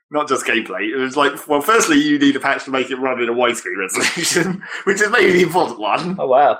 Not 0.09 0.27
just 0.27 0.45
gameplay. 0.45 0.89
It 0.89 0.97
was 0.97 1.15
like, 1.15 1.47
well, 1.47 1.61
firstly, 1.61 1.97
you 1.97 2.19
need 2.19 2.35
a 2.35 2.39
patch 2.39 2.65
to 2.65 2.71
make 2.71 2.91
it 2.91 2.97
run 2.97 3.21
in 3.21 3.29
a 3.29 3.33
widescreen 3.33 3.77
resolution, 3.79 4.61
which 4.83 5.01
is 5.01 5.09
maybe 5.09 5.31
the 5.31 5.43
important 5.43 5.79
one. 5.79 6.17
Oh 6.19 6.27
wow! 6.27 6.59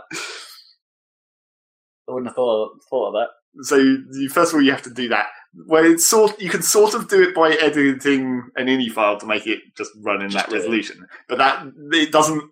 I 2.08 2.12
wouldn't 2.14 2.28
have 2.28 2.36
thought 2.36 2.78
thought 2.90 3.08
of 3.08 3.14
that. 3.14 3.64
So, 3.64 3.76
you, 3.76 4.30
first 4.30 4.52
of 4.52 4.56
all, 4.56 4.62
you 4.62 4.72
have 4.72 4.82
to 4.84 4.94
do 4.94 5.10
that. 5.10 5.28
Well, 5.68 5.84
it's 5.86 6.08
sort 6.08 6.40
you 6.40 6.50
can 6.50 6.62
sort 6.62 6.94
of 6.94 7.10
do 7.10 7.22
it 7.22 7.36
by 7.36 7.52
editing 7.52 8.50
an 8.56 8.68
ini 8.68 8.90
file 8.90 9.20
to 9.20 9.26
make 9.26 9.46
it 9.48 9.60
just 9.76 9.92
run 10.00 10.22
in 10.22 10.30
Just 10.30 10.46
that 10.46 10.50
do 10.50 10.56
it. 10.56 10.60
resolution, 10.60 11.06
but 11.28 11.38
that 11.40 11.66
it 11.92 12.12
doesn't. 12.12 12.50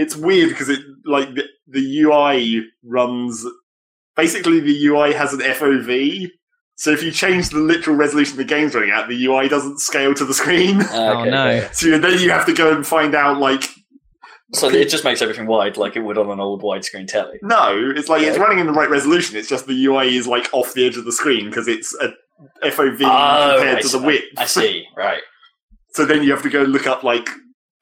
It's 0.00 0.16
weird 0.16 0.48
because 0.50 0.68
it 0.68 0.80
like 1.04 1.28
the, 1.34 1.44
the 1.68 2.00
UI 2.02 2.64
runs. 2.84 3.44
Basically, 4.16 4.60
the 4.60 4.86
UI 4.86 5.12
has 5.12 5.32
an 5.32 5.40
FOV. 5.40 6.28
So 6.76 6.90
if 6.92 7.02
you 7.02 7.10
change 7.10 7.50
the 7.50 7.58
literal 7.58 7.96
resolution 7.96 8.36
the 8.38 8.44
game's 8.44 8.74
running 8.74 8.90
at, 8.90 9.06
the 9.08 9.26
UI 9.26 9.48
doesn't 9.48 9.80
scale 9.80 10.14
to 10.14 10.24
the 10.24 10.32
screen. 10.34 10.80
Oh, 10.90 11.18
okay, 11.20 11.28
oh, 11.28 11.30
no. 11.30 11.68
So 11.72 11.98
then 11.98 12.18
you 12.18 12.30
have 12.30 12.46
to 12.46 12.54
go 12.54 12.74
and 12.74 12.86
find 12.86 13.14
out 13.14 13.38
like 13.38 13.64
So 14.54 14.68
it 14.70 14.88
just 14.88 15.04
makes 15.04 15.20
everything 15.22 15.46
wide, 15.46 15.76
like 15.76 15.94
it 15.96 16.00
would 16.00 16.16
on 16.18 16.30
an 16.30 16.40
old 16.40 16.62
widescreen 16.62 17.06
telly. 17.06 17.38
no, 17.42 17.92
it's 17.96 18.08
like 18.08 18.22
it's 18.22 18.38
running 18.38 18.58
in 18.58 18.66
the 18.66 18.72
right 18.72 18.88
resolution. 18.90 19.36
It's 19.36 19.48
just 19.48 19.66
the 19.66 19.84
UI 19.86 20.16
is 20.16 20.26
like 20.26 20.48
off 20.54 20.72
the 20.74 20.86
edge 20.86 20.96
of 20.96 21.04
the 21.04 21.12
screen 21.12 21.44
because 21.50 21.68
it's 21.68 21.94
a 22.00 22.08
FOV 22.64 23.00
Oh, 23.04 23.56
compared 23.58 23.78
I 23.78 23.80
to 23.82 23.88
see. 23.88 23.98
the 23.98 24.04
width. 24.06 24.24
I 24.38 24.46
see. 24.46 24.86
Right. 24.96 25.22
So 25.92 26.04
then 26.06 26.22
you 26.22 26.30
have 26.30 26.42
to 26.44 26.48
go 26.48 26.62
look 26.62 26.86
up 26.86 27.02
like 27.02 27.28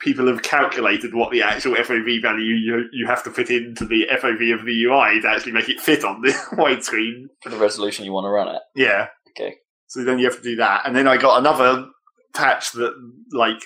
people 0.00 0.26
have 0.28 0.42
calculated 0.42 1.14
what 1.14 1.30
the 1.32 1.42
actual 1.42 1.74
FOV 1.74 2.22
value 2.22 2.54
you 2.54 2.84
you 2.92 3.06
have 3.06 3.22
to 3.24 3.30
put 3.30 3.50
into 3.50 3.84
the 3.84 4.06
FOV 4.12 4.54
of 4.58 4.64
the 4.64 4.84
UI 4.84 5.20
to 5.20 5.28
actually 5.28 5.52
make 5.52 5.68
it 5.68 5.80
fit 5.80 6.04
on 6.04 6.20
the 6.22 6.30
widescreen. 6.52 7.26
For 7.42 7.50
the 7.50 7.56
resolution 7.58 8.04
you 8.04 8.12
want 8.12 8.24
to 8.26 8.30
run 8.30 8.48
it. 8.54 8.62
Yeah. 8.74 9.08
Okay. 9.30 9.56
So 9.86 10.04
then 10.04 10.18
you 10.18 10.26
have 10.26 10.36
to 10.36 10.42
do 10.42 10.56
that, 10.56 10.82
and 10.86 10.94
then 10.94 11.08
I 11.08 11.16
got 11.16 11.38
another 11.38 11.86
patch 12.34 12.72
that 12.72 12.92
like 13.32 13.60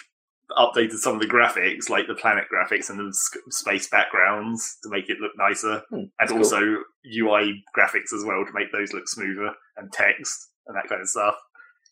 updated 0.57 0.99
some 0.99 1.15
of 1.15 1.21
the 1.21 1.27
graphics, 1.27 1.89
like 1.89 2.07
the 2.07 2.15
planet 2.15 2.45
graphics 2.53 2.91
and 2.91 2.99
the 2.99 3.13
space 3.51 3.89
backgrounds 3.89 4.77
to 4.83 4.91
make 4.91 5.09
it 5.09 5.19
look 5.21 5.33
nicer, 5.37 5.83
Hmm, 5.91 6.05
and 6.21 6.29
cool. 6.29 6.39
also 6.39 6.59
UI 7.07 7.65
graphics 7.77 8.13
as 8.15 8.25
well 8.25 8.45
to 8.45 8.53
make 8.55 8.71
those 8.71 8.93
look 8.93 9.09
smoother 9.09 9.51
and 9.77 9.91
text 9.93 10.51
and 10.67 10.77
that 10.77 10.89
kind 10.89 11.01
of 11.01 11.09
stuff. 11.09 11.35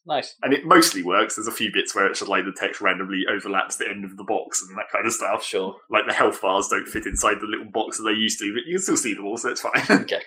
Nice. 0.06 0.34
And 0.42 0.52
it 0.52 0.64
mostly 0.64 1.02
works. 1.02 1.36
There's 1.36 1.46
a 1.46 1.52
few 1.52 1.70
bits 1.72 1.94
where 1.94 2.06
it's 2.06 2.20
just 2.20 2.30
like 2.30 2.44
the 2.44 2.56
text 2.58 2.80
randomly 2.80 3.24
overlaps 3.30 3.76
the 3.76 3.88
end 3.88 4.04
of 4.04 4.16
the 4.16 4.24
box 4.24 4.62
and 4.62 4.76
that 4.76 4.90
kind 4.90 5.06
of 5.06 5.12
stuff. 5.12 5.44
Sure. 5.44 5.76
Like 5.90 6.06
the 6.06 6.14
health 6.14 6.40
bars 6.40 6.68
don't 6.68 6.88
fit 6.88 7.06
inside 7.06 7.36
the 7.40 7.46
little 7.46 7.70
box 7.70 7.98
that 7.98 8.04
they 8.04 8.18
used 8.18 8.38
to, 8.38 8.52
but 8.54 8.66
you 8.66 8.76
can 8.76 8.82
still 8.82 8.96
see 8.96 9.14
them 9.14 9.26
all, 9.26 9.36
so 9.36 9.50
it's 9.50 9.60
fine. 9.60 9.82
Okay. 10.02 10.22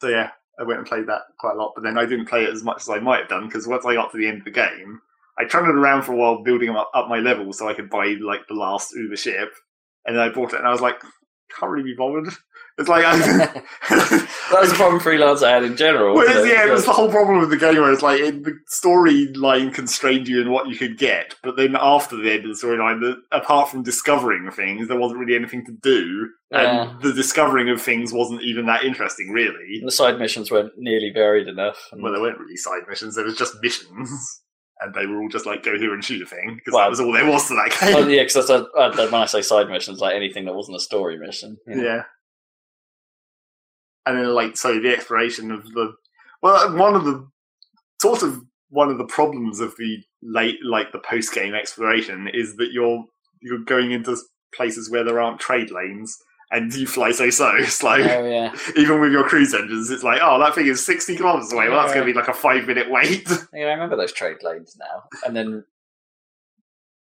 so 0.00 0.08
yeah, 0.08 0.30
I 0.58 0.64
went 0.64 0.78
and 0.80 0.88
played 0.88 1.06
that 1.06 1.22
quite 1.38 1.54
a 1.54 1.58
lot, 1.58 1.72
but 1.74 1.84
then 1.84 1.96
I 1.96 2.04
didn't 2.04 2.28
play 2.28 2.44
it 2.44 2.52
as 2.52 2.64
much 2.64 2.82
as 2.82 2.88
I 2.88 2.98
might 2.98 3.20
have 3.20 3.28
done 3.28 3.46
because 3.46 3.66
once 3.66 3.86
I 3.86 3.94
got 3.94 4.10
to 4.12 4.18
the 4.18 4.26
end 4.26 4.38
of 4.38 4.44
the 4.44 4.50
game, 4.50 5.00
I 5.38 5.44
trundled 5.44 5.76
around 5.76 6.02
for 6.02 6.12
a 6.12 6.16
while 6.16 6.42
building 6.42 6.70
up, 6.70 6.90
up 6.94 7.08
my 7.08 7.18
level 7.18 7.52
so 7.52 7.68
I 7.68 7.74
could 7.74 7.88
buy 7.88 8.16
like 8.20 8.46
the 8.48 8.54
last 8.54 8.94
Uber 8.94 9.16
ship, 9.16 9.52
and 10.04 10.16
then 10.16 10.22
I 10.22 10.28
bought 10.28 10.52
it 10.52 10.58
and 10.58 10.66
I 10.66 10.72
was 10.72 10.80
like, 10.80 11.00
can't 11.58 11.70
really 11.70 11.84
be 11.84 11.96
bothered. 11.96 12.32
It's 12.78 12.88
like 12.88 13.04
I, 13.04 13.16
That's 13.90 14.70
the 14.70 14.74
problem 14.76 15.00
freelancer 15.00 15.48
had 15.48 15.62
in 15.64 15.76
general. 15.76 16.14
Well, 16.14 16.26
wasn't 16.26 16.48
yeah, 16.48 16.66
it 16.66 16.70
was 16.70 16.84
the 16.86 16.92
whole 16.92 17.10
problem 17.10 17.38
with 17.40 17.50
the 17.50 17.56
game 17.56 17.76
where 17.76 17.92
it's 17.92 18.02
like 18.02 18.20
it, 18.20 18.44
the 18.44 18.58
storyline 18.72 19.72
constrained 19.74 20.28
you 20.28 20.40
in 20.40 20.50
what 20.50 20.68
you 20.68 20.76
could 20.76 20.98
get, 20.98 21.34
but 21.42 21.56
then 21.56 21.76
after 21.78 22.16
the 22.16 22.30
end 22.32 22.44
of 22.46 22.58
the 22.58 22.66
storyline, 22.66 23.00
the, 23.00 23.16
apart 23.36 23.68
from 23.70 23.82
discovering 23.82 24.50
things, 24.50 24.88
there 24.88 24.98
wasn't 24.98 25.20
really 25.20 25.36
anything 25.36 25.64
to 25.66 25.72
do, 25.82 26.28
and 26.50 27.00
the 27.02 27.12
discovering 27.12 27.68
of 27.70 27.80
things 27.80 28.12
wasn't 28.12 28.42
even 28.42 28.66
that 28.66 28.84
interesting, 28.84 29.30
really. 29.30 29.80
the 29.84 29.90
side 29.92 30.18
missions 30.18 30.50
weren't 30.50 30.72
nearly 30.76 31.10
varied 31.14 31.48
enough. 31.48 31.88
Well, 31.92 32.12
there 32.12 32.20
weren't 32.22 32.38
really 32.38 32.56
side 32.56 32.82
missions; 32.88 33.14
there 33.16 33.24
was 33.24 33.36
just 33.36 33.56
missions, 33.62 34.40
and 34.80 34.94
they 34.94 35.06
were 35.06 35.20
all 35.20 35.28
just 35.28 35.46
like 35.46 35.62
go 35.62 35.78
here 35.78 35.94
and 35.94 36.04
shoot 36.04 36.22
a 36.22 36.26
thing 36.26 36.54
because 36.56 36.72
Well- 36.74 36.84
that 36.84 36.90
was 36.90 37.00
all 37.00 37.12
there 37.12 37.26
was 37.26 37.48
to 37.48 37.54
that 37.54 37.76
game. 37.80 37.94
Well, 37.94 38.08
yeah, 38.10 38.22
because 38.22 38.48
a, 38.50 38.66
uh, 38.76 38.90
that- 38.96 39.12
when 39.12 39.20
I 39.22 39.26
say 39.26 39.42
side 39.42 39.68
missions, 39.68 40.00
like 40.00 40.14
anything 40.16 40.44
that 40.46 40.54
wasn't 40.54 40.76
a 40.76 40.80
story 40.80 41.18
mission. 41.18 41.56
you 41.66 41.76
know. 41.76 41.82
Yeah. 41.82 42.02
And 44.06 44.18
then, 44.18 44.34
like, 44.34 44.56
so 44.56 44.80
the 44.80 44.92
exploration 44.92 45.50
of 45.50 45.64
the 45.72 45.94
well, 46.42 46.76
one 46.76 46.94
of 46.94 47.04
the 47.04 47.28
sort 48.00 48.22
of 48.22 48.42
one 48.68 48.88
of 48.88 48.98
the 48.98 49.06
problems 49.06 49.60
of 49.60 49.74
the 49.76 49.98
late, 50.22 50.58
like 50.64 50.92
the 50.92 50.98
post 50.98 51.32
game 51.32 51.54
exploration, 51.54 52.28
is 52.32 52.56
that 52.56 52.72
you're 52.72 53.04
you're 53.40 53.64
going 53.64 53.92
into 53.92 54.16
places 54.54 54.90
where 54.90 55.04
there 55.04 55.20
aren't 55.20 55.40
trade 55.40 55.70
lanes, 55.70 56.18
and 56.50 56.72
you 56.74 56.86
fly 56.86 57.12
so 57.12 57.30
so 57.30 57.62
slow. 57.64 57.94
Oh 57.94 58.28
yeah. 58.28 58.54
Even 58.76 59.00
with 59.00 59.12
your 59.12 59.24
cruise 59.24 59.54
engines, 59.54 59.90
it's 59.90 60.02
like, 60.02 60.20
oh, 60.22 60.38
that 60.40 60.54
thing 60.54 60.66
is 60.66 60.84
60 60.84 61.16
kilometers 61.16 61.52
away. 61.52 61.68
Well, 61.68 61.80
that's 61.80 61.94
going 61.94 62.06
to 62.06 62.12
be 62.12 62.18
like 62.18 62.28
a 62.28 62.34
five 62.34 62.66
minute 62.66 62.90
wait. 62.90 63.28
Yeah, 63.54 63.66
I 63.66 63.72
remember 63.72 63.96
those 63.96 64.12
trade 64.12 64.38
lanes 64.42 64.76
now, 64.78 65.04
and 65.26 65.36
then 65.36 65.64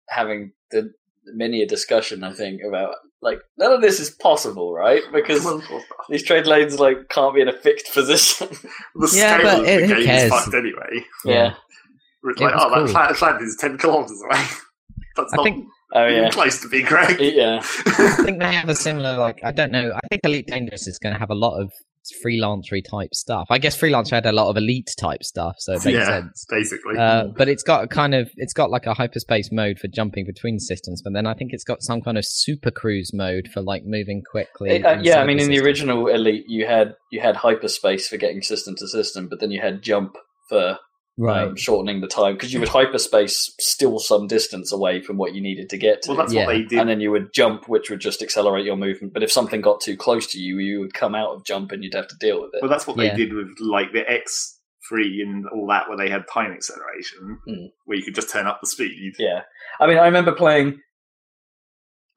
having 0.09 0.53
the 0.71 0.93
many 1.26 1.62
a 1.62 1.67
discussion. 1.67 2.25
I 2.25 2.33
think 2.33 2.60
about 2.67 2.94
like 3.20 3.39
none 3.59 3.73
of 3.73 3.81
this 3.81 4.01
is 4.01 4.10
possible, 4.10 4.73
right? 4.75 5.02
Because 5.12 5.47
these 6.09 6.23
trade 6.25 6.47
lanes 6.47 6.78
like 6.81 7.09
can't 7.10 7.34
be 7.34 7.41
in 7.41 7.49
a 7.49 7.52
fixed 7.59 7.92
position. 7.94 8.49
the 8.94 9.12
Yeah, 9.15 9.39
scale 9.39 9.42
but 9.42 9.60
of 9.60 9.67
it- 9.68 9.81
the 9.81 9.86
who 9.86 9.94
game 9.97 10.05
cares? 10.07 10.23
is 10.25 10.31
fucked 10.31 10.55
anyway. 10.55 11.05
yeah. 11.25 11.55
It's 12.25 12.41
like, 12.41 12.55
oh, 12.57 12.70
that 12.70 12.76
cool. 12.84 12.89
planet, 12.89 13.17
planet 13.17 13.42
is 13.42 13.57
10 13.60 13.78
kilometers 13.78 14.23
away. 14.25 14.44
That's 15.17 15.33
I 15.33 15.36
not 15.36 15.42
think 15.44 15.67
Oh 15.94 16.07
yeah. 16.07 16.31
close 16.31 16.59
to 16.62 16.68
be, 16.68 16.83
correct. 16.83 17.20
Yeah. 17.20 17.59
I 17.62 18.17
think 18.25 18.39
they 18.39 18.55
have 18.55 18.68
a 18.70 18.75
similar 18.75 19.18
like 19.18 19.41
I 19.44 19.52
don't 19.52 19.70
know. 19.73 19.92
I 19.92 20.01
think 20.09 20.23
Elite 20.25 20.47
Dangerous 20.47 20.86
is 20.86 20.99
going 20.99 21.12
to 21.15 21.18
have 21.18 21.31
a 21.31 21.34
lot 21.34 21.60
of 21.60 21.70
freelancery 22.24 22.82
type 22.89 23.14
stuff. 23.14 23.47
I 23.50 23.58
guess 23.58 23.78
freelancer 23.81 24.10
had 24.12 24.26
a 24.26 24.32
lot 24.32 24.48
of 24.48 24.56
elite 24.56 24.90
type 24.98 25.22
stuff, 25.22 25.56
so 25.58 25.72
it 25.74 25.84
makes 25.84 25.98
Yeah. 25.98 26.06
sense. 26.06 26.47
Basically. 26.48 26.97
Uh, 26.98 27.28
but 27.36 27.48
it's 27.48 27.62
got 27.62 27.84
a 27.84 27.89
kind 27.89 28.14
of 28.14 28.31
it's 28.36 28.52
got 28.52 28.70
like 28.70 28.86
a 28.86 28.94
hyperspace 28.94 29.50
mode 29.52 29.78
for 29.78 29.89
jumping 29.89 30.24
between 30.26 30.58
systems, 30.58 31.02
but 31.02 31.12
then 31.12 31.26
I 31.26 31.34
think 31.34 31.52
it's 31.52 31.64
got 31.64 31.82
some 31.82 32.00
kind 32.00 32.18
of 32.18 32.24
super 32.26 32.70
cruise 32.70 33.12
mode 33.14 33.48
for 33.52 33.60
like 33.62 33.84
moving 33.84 34.22
quickly. 34.28 34.82
Uh, 34.84 35.00
yeah, 35.02 35.20
I 35.20 35.26
mean, 35.26 35.39
in 35.39 35.48
the 35.48 35.60
original 35.60 36.08
Elite, 36.08 36.44
you 36.48 36.66
had 36.66 36.97
you 37.10 37.20
had 37.20 37.36
hyperspace 37.36 38.08
for 38.08 38.16
getting 38.16 38.42
system 38.42 38.74
to 38.76 38.89
system, 38.89 39.28
but 39.28 39.40
then 39.40 39.50
you 39.50 39.60
had 39.60 39.82
jump 39.82 40.16
for 40.48 40.78
right? 41.23 41.49
um, 41.49 41.57
shortening 41.57 42.01
the 42.01 42.07
time 42.07 42.34
because 42.34 42.52
you 42.52 42.60
would 42.60 42.68
hyperspace 42.68 43.55
still 43.60 43.99
some 43.99 44.26
distance 44.26 44.73
away 44.73 45.01
from 45.01 45.17
what 45.17 45.34
you 45.34 45.41
needed 45.41 45.70
to 45.70 45.78
get 45.78 46.02
to, 46.02 46.10
well, 46.10 46.18
that's 46.18 46.33
yeah. 46.33 46.44
what 46.47 46.52
they 46.52 46.62
did. 46.62 46.78
and 46.78 46.89
then 46.89 47.01
you 47.01 47.10
would 47.10 47.33
jump, 47.33 47.68
which 47.68 47.89
would 47.91 48.01
just 48.01 48.23
accelerate 48.23 48.65
your 48.67 48.76
movement. 48.76 49.12
But 49.15 49.23
if 49.23 49.31
something 49.33 49.60
got 49.60 49.81
too 49.81 49.97
close 49.97 50.26
to 50.33 50.39
you, 50.39 50.59
you 50.59 50.81
would 50.81 50.94
come 50.94 51.15
out 51.15 51.31
of 51.34 51.44
jump 51.44 51.73
and 51.73 51.83
you'd 51.84 51.94
have 51.94 52.09
to 52.09 52.17
deal 52.18 52.41
with 52.42 52.51
it. 52.55 52.60
Well, 52.62 52.70
that's 52.70 52.86
what 52.86 52.97
Yeah. 52.99 53.10
they 53.10 53.17
did 53.17 53.33
with 53.33 53.49
like 53.60 53.92
the 53.92 54.01
X3 54.01 55.23
and 55.23 55.47
all 55.49 55.67
that, 55.68 55.89
where 55.89 55.97
they 55.99 56.10
had 56.10 56.25
time 56.33 56.52
acceleration, 56.52 57.39
Mm. 57.49 57.70
where 57.84 57.97
you 57.99 58.05
could 58.05 58.15
just 58.15 58.31
turn 58.31 58.47
up 58.47 58.60
the 58.60 58.67
speed. 58.67 59.15
Yeah, 59.18 59.42
I 59.81 59.86
mean, 59.86 59.99
I 59.99 60.07
remember 60.07 60.33
playing. 60.33 60.81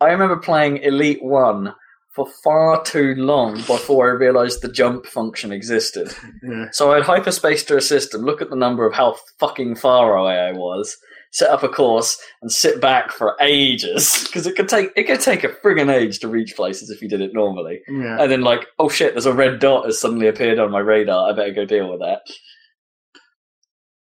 I 0.01 0.07
remember 0.11 0.37
playing 0.37 0.77
Elite 0.77 1.23
One 1.23 1.73
for 2.15 2.25
far 2.43 2.81
too 2.83 3.13
long 3.15 3.55
before 3.57 4.09
I 4.09 4.13
realised 4.13 4.61
the 4.61 4.71
jump 4.71 5.05
function 5.05 5.51
existed. 5.51 6.15
Yeah. 6.41 6.67
So 6.71 6.93
I'd 6.93 7.03
hyperspace 7.03 7.65
to 7.65 7.75
a 7.75 7.81
system, 7.81 8.21
look 8.21 8.41
at 8.41 8.49
the 8.49 8.55
number 8.55 8.87
of 8.87 8.93
how 8.93 9.17
fucking 9.37 9.75
far 9.75 10.15
away 10.15 10.39
I 10.39 10.53
was, 10.53 10.95
set 11.31 11.49
up 11.49 11.63
a 11.63 11.67
course, 11.67 12.17
and 12.41 12.49
sit 12.49 12.79
back 12.79 13.11
for 13.11 13.35
ages 13.41 14.23
because 14.27 14.47
it 14.47 14.55
could 14.55 14.69
take 14.69 14.91
it 14.95 15.03
could 15.03 15.19
take 15.19 15.43
a 15.43 15.49
friggin' 15.49 15.93
age 15.93 16.19
to 16.19 16.29
reach 16.29 16.55
places 16.55 16.89
if 16.89 17.01
you 17.01 17.09
did 17.09 17.19
it 17.19 17.33
normally. 17.33 17.81
Yeah. 17.89 18.21
And 18.21 18.31
then 18.31 18.41
like, 18.41 18.65
oh 18.79 18.87
shit, 18.87 19.13
there's 19.13 19.25
a 19.25 19.33
red 19.33 19.59
dot 19.59 19.85
has 19.85 19.99
suddenly 19.99 20.27
appeared 20.27 20.57
on 20.57 20.71
my 20.71 20.79
radar. 20.79 21.29
I 21.29 21.35
better 21.35 21.51
go 21.53 21.65
deal 21.65 21.91
with 21.91 21.99
that. 21.99 22.21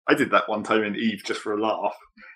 I 0.08 0.16
did 0.16 0.32
that 0.32 0.50
one 0.50 0.64
time 0.64 0.84
in 0.84 0.96
Eve 0.98 1.24
just 1.26 1.40
for 1.40 1.54
a 1.54 1.62
laugh. 1.62 1.96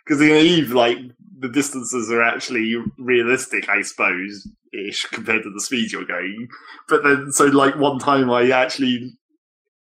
Because 0.09 0.21
in 0.23 0.31
Eve, 0.31 0.71
like, 0.71 0.97
the 1.37 1.49
distances 1.49 2.09
are 2.11 2.23
actually 2.23 2.75
realistic, 2.97 3.69
I 3.69 3.83
suppose, 3.83 4.47
ish, 4.73 5.03
compared 5.05 5.43
to 5.43 5.51
the 5.51 5.61
speed 5.61 5.91
you're 5.91 6.03
going. 6.03 6.47
But 6.87 7.03
then, 7.03 7.31
so, 7.31 7.45
like, 7.45 7.75
one 7.75 7.99
time 7.99 8.31
I 8.31 8.49
actually. 8.49 9.13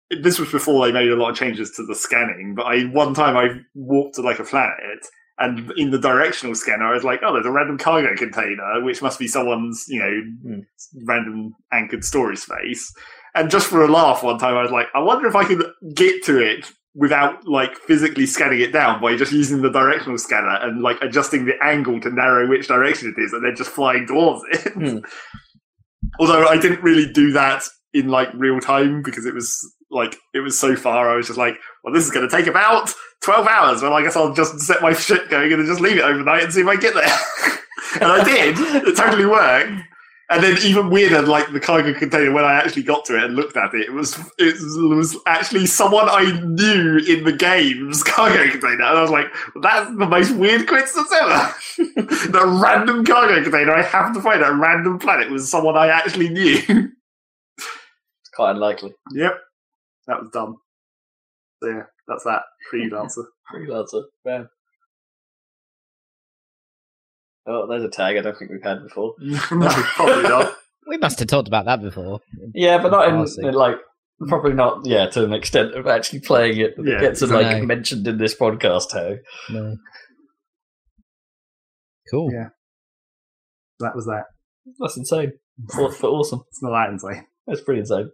This 0.10 0.40
was 0.40 0.50
before 0.52 0.86
they 0.86 0.92
made 0.92 1.10
a 1.10 1.18
lot 1.18 1.30
of 1.32 1.36
changes 1.38 1.70
to 1.72 1.86
the 1.86 1.94
scanning, 1.94 2.56
but 2.56 2.66
I 2.66 2.86
one 2.86 3.14
time 3.14 3.38
I 3.38 3.60
walked 3.76 4.16
to 4.16 4.22
like 4.22 4.40
a 4.40 4.44
planet, 4.46 5.06
and 5.38 5.70
in 5.76 5.92
the 5.92 6.00
directional 6.00 6.56
scanner, 6.56 6.86
I 6.86 6.94
was 6.94 7.04
like, 7.04 7.20
"Oh, 7.24 7.34
there's 7.34 7.46
a 7.46 7.52
random 7.52 7.78
cargo 7.78 8.16
container, 8.16 8.82
which 8.84 9.02
must 9.02 9.20
be 9.20 9.28
someone's, 9.28 9.86
you 9.90 10.00
know, 10.00 10.22
Hmm. 10.56 10.60
random 11.06 11.54
anchored 11.74 12.06
storage 12.06 12.40
space." 12.40 12.92
And 13.36 13.52
just 13.52 13.68
for 13.68 13.84
a 13.84 13.88
laugh, 13.90 14.24
one 14.24 14.40
time 14.40 14.56
I 14.56 14.62
was 14.64 14.72
like, 14.72 14.88
"I 14.96 15.00
wonder 15.00 15.28
if 15.28 15.36
I 15.36 15.44
could 15.44 15.64
get 15.94 16.24
to 16.24 16.40
it 16.40 16.72
without 16.98 17.48
like 17.48 17.78
physically 17.78 18.26
scanning 18.26 18.60
it 18.60 18.74
down 18.74 19.00
by 19.00 19.16
just 19.16 19.32
using 19.32 19.62
the 19.62 19.70
directional 19.70 20.18
scanner 20.18 20.58
and 20.62 20.82
like 20.82 20.98
adjusting 21.02 21.46
the 21.46 21.54
angle 21.64 22.02
to 22.02 22.10
narrow 22.10 22.50
which 22.50 22.68
direction 22.68 23.14
it 23.16 23.22
is, 23.22 23.32
and 23.32 23.46
then 23.46 23.56
just 23.56 23.70
flying 23.70 24.06
towards 24.08 24.44
it." 24.52 24.74
Hmm. 24.74 24.98
Although 26.20 26.48
I 26.48 26.58
didn't 26.58 26.82
really 26.82 27.12
do 27.12 27.32
that 27.34 27.64
in 27.94 28.10
like 28.10 28.30
real 28.34 28.60
time 28.60 29.04
because 29.04 29.26
it 29.26 29.34
was 29.34 29.58
like 29.92 30.16
it 30.34 30.40
was 30.40 30.60
so 30.60 30.76
far. 30.76 31.10
I 31.10 31.16
was 31.16 31.28
just 31.28 31.38
like, 31.38 31.56
"Well, 31.84 31.94
this 31.94 32.04
is 32.04 32.12
going 32.12 32.28
to 32.28 32.36
take 32.36 32.48
about 32.48 32.92
twelve 33.24 33.48
hours." 33.48 33.84
Well, 33.84 33.94
I 33.94 34.02
guess 34.02 34.16
I'll 34.16 34.34
just 34.34 34.60
set 34.62 34.82
my 34.82 34.94
shit 34.94 35.30
going 35.30 35.52
and 35.52 35.62
then 35.62 35.68
just 35.68 35.82
leave 35.82 35.98
it 35.98 36.04
overnight 36.04 36.44
and 36.44 36.54
see 36.54 36.62
if 36.62 36.68
I 36.68 36.76
get 36.76 36.96
there. 36.96 37.04
and 38.02 38.12
I 38.12 38.24
did. 38.24 38.58
It 38.88 38.98
totally 38.98 39.26
worked. 39.26 39.82
And 40.30 40.44
then 40.44 40.58
even 40.64 40.90
weirder, 40.90 41.22
like 41.22 41.54
the 41.54 41.60
cargo 41.60 41.94
container, 41.94 42.34
when 42.34 42.44
I 42.44 42.56
actually 42.56 42.84
got 42.84 43.06
to 43.06 43.16
it 43.16 43.24
and 43.24 43.36
looked 43.36 43.56
at 43.56 43.74
it, 43.74 43.88
it 43.88 43.94
was 43.94 44.18
it 44.38 44.56
was 44.78 45.18
actually 45.26 45.66
someone 45.68 46.10
I 46.10 46.42
knew 46.42 46.98
in 46.98 47.24
the 47.24 47.32
game's 47.32 48.04
cargo 48.04 48.50
container, 48.52 48.84
and 48.84 48.98
I 48.98 49.02
was 49.02 49.12
like, 49.12 49.28
"That's 49.62 49.90
the 49.90 50.06
most 50.06 50.36
weird 50.36 50.68
coincidence 50.68 51.14
ever." 51.14 51.56
the 52.32 52.60
random 52.62 53.06
cargo 53.06 53.42
container 53.42 53.74
I 53.74 53.84
happened 53.84 54.16
to 54.16 54.22
find 54.22 54.44
at 54.44 54.52
a 54.52 54.56
random 54.56 55.00
planet 55.00 55.32
was 55.32 55.50
someone 55.50 55.78
I 55.78 55.88
actually 55.88 56.30
knew. 56.30 56.60
It's 56.68 58.30
quite 58.36 58.52
unlikely. 58.52 58.94
yep, 59.14 59.40
that 60.08 60.20
was 60.20 60.30
dumb. 60.32 60.58
So 61.64 61.70
yeah, 61.70 61.84
that's 62.06 62.26
that 62.26 62.42
freelancer. 62.72 63.24
Freelancer, 63.54 64.04
man. 64.26 64.50
Oh, 67.48 67.66
there's 67.68 67.84
a 67.84 67.90
tag 67.90 68.18
I 68.18 68.22
don't 68.22 68.38
think 68.38 68.52
we've 68.52 68.64
had 68.64 68.84
before. 68.84 69.14
no, 69.20 69.70
probably 69.96 70.24
not. 70.24 70.56
We 70.88 70.98
must 70.98 71.20
have 71.20 71.28
talked 71.28 71.48
about 71.48 71.66
that 71.66 71.82
before. 71.82 72.20
Yeah, 72.54 72.78
but 72.82 72.92
not 72.92 73.08
in, 73.10 73.46
in, 73.46 73.54
like 73.54 73.76
probably 74.28 74.54
not. 74.54 74.86
Yeah, 74.86 75.08
to 75.08 75.24
an 75.24 75.34
extent 75.34 75.76
of 75.76 75.88
actually 75.88 76.20
playing 76.22 76.60
it 76.60 76.76
that 76.78 76.86
Yeah, 76.86 76.98
it 76.98 77.02
gets 77.02 77.22
like 77.22 77.60
no. 77.60 77.66
mentioned 77.66 78.08
in 78.08 78.18
this 78.18 78.36
podcast 78.36 78.90
tag. 78.90 79.18
No. 79.50 79.76
Cool. 82.12 82.32
Yeah. 82.34 82.50
That 83.80 83.96
was 83.96 84.06
that. 84.06 84.26
That's 84.80 84.98
insane. 84.98 85.34
Fourth 85.74 85.98
for 85.98 86.08
awesome. 86.12 86.42
It's 86.50 86.62
not 86.64 86.72
that 86.72 86.90
insane. 86.92 87.26
That's 87.48 87.62
pretty 87.62 87.82
insane. 87.82 88.10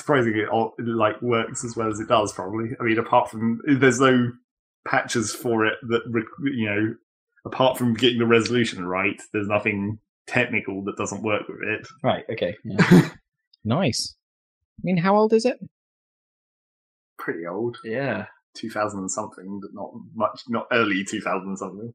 surprisingly 0.00 0.40
it 0.40 0.48
all, 0.48 0.74
like 0.78 1.20
works 1.22 1.64
as 1.64 1.76
well 1.76 1.88
as 1.90 2.00
it 2.00 2.08
does 2.08 2.32
probably 2.32 2.70
i 2.80 2.84
mean 2.84 2.98
apart 2.98 3.28
from 3.30 3.60
there's 3.66 4.00
no 4.00 4.30
patches 4.86 5.34
for 5.34 5.66
it 5.66 5.74
that 5.88 6.00
you 6.54 6.66
know 6.66 6.94
apart 7.52 7.76
from 7.78 7.94
getting 7.94 8.18
the 8.18 8.26
resolution 8.26 8.86
right 8.86 9.20
there's 9.32 9.48
nothing 9.48 9.98
technical 10.26 10.82
that 10.84 10.96
doesn't 10.96 11.22
work 11.22 11.42
with 11.48 11.58
it 11.62 11.86
Right. 12.02 12.24
Okay. 12.30 12.54
Yeah. 12.64 13.08
Nice. 13.64 14.14
I 14.78 14.80
mean, 14.84 14.96
how 14.98 15.16
old 15.16 15.32
is 15.32 15.44
it? 15.44 15.58
pretty 17.18 17.46
old 17.46 17.76
yeah. 17.84 18.26
2000 18.54 19.00
and 19.00 19.10
something 19.10 19.60
but 19.60 19.70
not 19.74 19.90
much 20.14 20.42
not 20.48 20.66
early 20.72 21.04
2000 21.04 21.56
something 21.56 21.92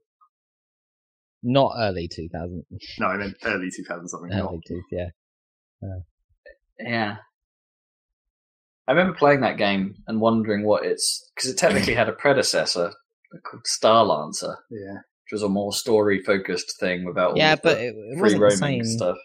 Not 1.41 1.71
early 1.77 2.07
2000. 2.07 2.63
no 2.99 3.07
i 3.07 3.17
meant 3.17 3.35
early 3.45 3.69
2000 3.75 4.07
something 4.07 4.31
Early 4.33 4.59
two, 4.67 4.81
yeah. 4.91 5.09
Uh. 5.81 6.01
Yeah. 6.79 7.15
I 8.87 8.91
remember 8.91 9.17
playing 9.17 9.41
that 9.41 9.57
game 9.57 9.95
and 10.07 10.19
wondering 10.21 10.65
what 10.65 10.85
it's 10.85 11.31
because 11.35 11.49
it 11.49 11.57
technically 11.57 11.95
had 11.95 12.09
a 12.09 12.13
predecessor 12.13 12.91
called 13.45 13.63
Starlancer, 13.65 14.55
yeah 14.69 14.97
which 15.25 15.31
was 15.33 15.43
a 15.43 15.49
more 15.49 15.73
story 15.73 16.21
focused 16.21 16.79
thing 16.79 17.05
without 17.05 17.37
Yeah, 17.37 17.53
of 17.53 17.61
but 17.63 17.77
the 17.77 17.87
it, 17.87 17.95
it 17.95 18.19
free 18.19 18.21
wasn't 18.21 18.39
the 18.39 18.43
roaming 18.43 18.57
same 18.57 18.85
stuff. 18.85 19.17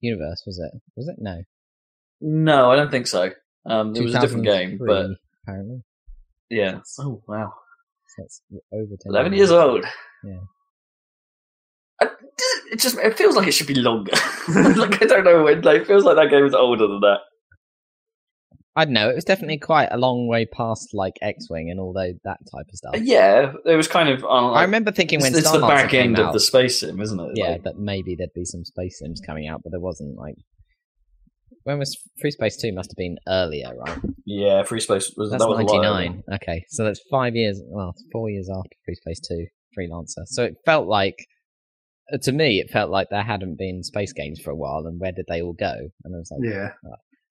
universe, 0.00 0.42
was 0.46 0.58
it? 0.58 0.80
Was 0.96 1.08
it? 1.08 1.16
No. 1.18 1.42
No, 2.20 2.70
I 2.70 2.76
don't 2.76 2.90
think 2.90 3.06
so. 3.06 3.30
Um, 3.66 3.94
it 3.96 4.02
was 4.02 4.14
a 4.14 4.20
different 4.20 4.44
game, 4.44 4.78
but 4.78 5.06
apparently. 5.44 5.82
yeah. 6.50 6.80
Oh 6.98 7.22
wow, 7.26 7.52
So 8.16 8.22
that's 8.22 8.42
over 8.72 8.84
10 8.84 8.96
eleven 9.06 9.32
years 9.32 9.50
old. 9.50 9.84
Yeah. 10.24 10.38
I, 12.02 12.08
it 12.72 12.78
just 12.80 12.96
it 12.98 13.16
feels 13.18 13.36
like 13.36 13.46
it 13.48 13.52
should 13.52 13.66
be 13.66 13.74
longer. 13.74 14.12
like 14.48 15.02
I 15.02 15.06
don't 15.06 15.24
know 15.24 15.42
when. 15.44 15.60
Like 15.62 15.82
it 15.82 15.86
feels 15.86 16.04
like 16.04 16.16
that 16.16 16.30
game 16.30 16.46
is 16.46 16.54
older 16.54 16.86
than 16.86 17.00
that. 17.00 17.18
I 18.76 18.84
don't 18.84 18.94
know. 18.94 19.10
It 19.10 19.14
was 19.16 19.24
definitely 19.24 19.58
quite 19.58 19.88
a 19.90 19.98
long 19.98 20.28
way 20.28 20.46
past 20.46 20.94
like 20.94 21.14
X-wing 21.20 21.70
and 21.70 21.80
all 21.80 21.92
tho- 21.92 22.14
that 22.24 22.38
type 22.52 22.66
of 22.68 22.74
stuff. 22.76 22.94
Yeah, 23.00 23.52
it 23.66 23.74
was 23.74 23.88
kind 23.88 24.08
of. 24.08 24.24
On, 24.24 24.56
I 24.56 24.62
remember 24.62 24.92
thinking 24.92 25.18
it's, 25.18 25.24
when 25.24 25.34
it's 25.34 25.48
Star 25.48 25.58
the 25.58 25.66
Lancer 25.66 25.84
back 25.86 25.94
end 25.94 26.18
out, 26.18 26.28
of 26.28 26.32
the 26.34 26.40
space 26.40 26.80
sim, 26.80 27.00
isn't 27.00 27.18
it? 27.18 27.30
yeah, 27.34 27.48
Like, 27.50 27.64
that 27.64 27.78
maybe 27.78 28.14
there'd 28.14 28.32
be 28.34 28.44
some 28.44 28.64
space 28.64 28.98
sims 29.00 29.20
coming 29.24 29.48
out, 29.48 29.62
but 29.64 29.70
there 29.70 29.80
wasn't. 29.80 30.16
Like, 30.16 30.36
when 31.64 31.78
was 31.80 31.96
Free 32.20 32.30
Space 32.30 32.56
Two? 32.56 32.72
Must 32.72 32.90
have 32.90 32.96
been 32.96 33.18
earlier, 33.28 33.72
right? 33.76 33.98
yeah. 34.24 34.62
Free 34.62 34.80
space 34.80 35.12
was 35.16 35.30
That's 35.30 35.42
that 35.42 35.48
was 35.48 35.58
a 35.58 35.62
lot 35.62 35.72
ninety 35.72 35.86
earlier. 35.88 36.08
nine. 36.10 36.22
Okay, 36.34 36.64
so 36.68 36.84
that's 36.84 37.00
five 37.10 37.34
years. 37.34 37.60
Well, 37.66 37.94
four 38.12 38.30
years 38.30 38.48
after 38.48 38.70
Free 38.84 38.94
Space 38.94 39.20
Two, 39.20 39.46
Freelancer. 39.76 40.26
So 40.26 40.44
it 40.44 40.54
felt 40.64 40.86
like, 40.86 41.26
uh, 42.12 42.18
to 42.22 42.30
me, 42.32 42.60
it 42.60 42.70
felt 42.70 42.90
like 42.90 43.08
there 43.10 43.22
hadn't 43.24 43.58
been 43.58 43.82
space 43.82 44.12
games 44.12 44.40
for 44.40 44.50
a 44.50 44.56
while, 44.56 44.86
and 44.86 45.00
where 45.00 45.12
did 45.12 45.26
they 45.28 45.42
all 45.42 45.54
go? 45.54 45.74
And 46.04 46.14
I 46.14 46.18
was 46.18 46.30
like, 46.30 46.40
yeah 46.50 46.68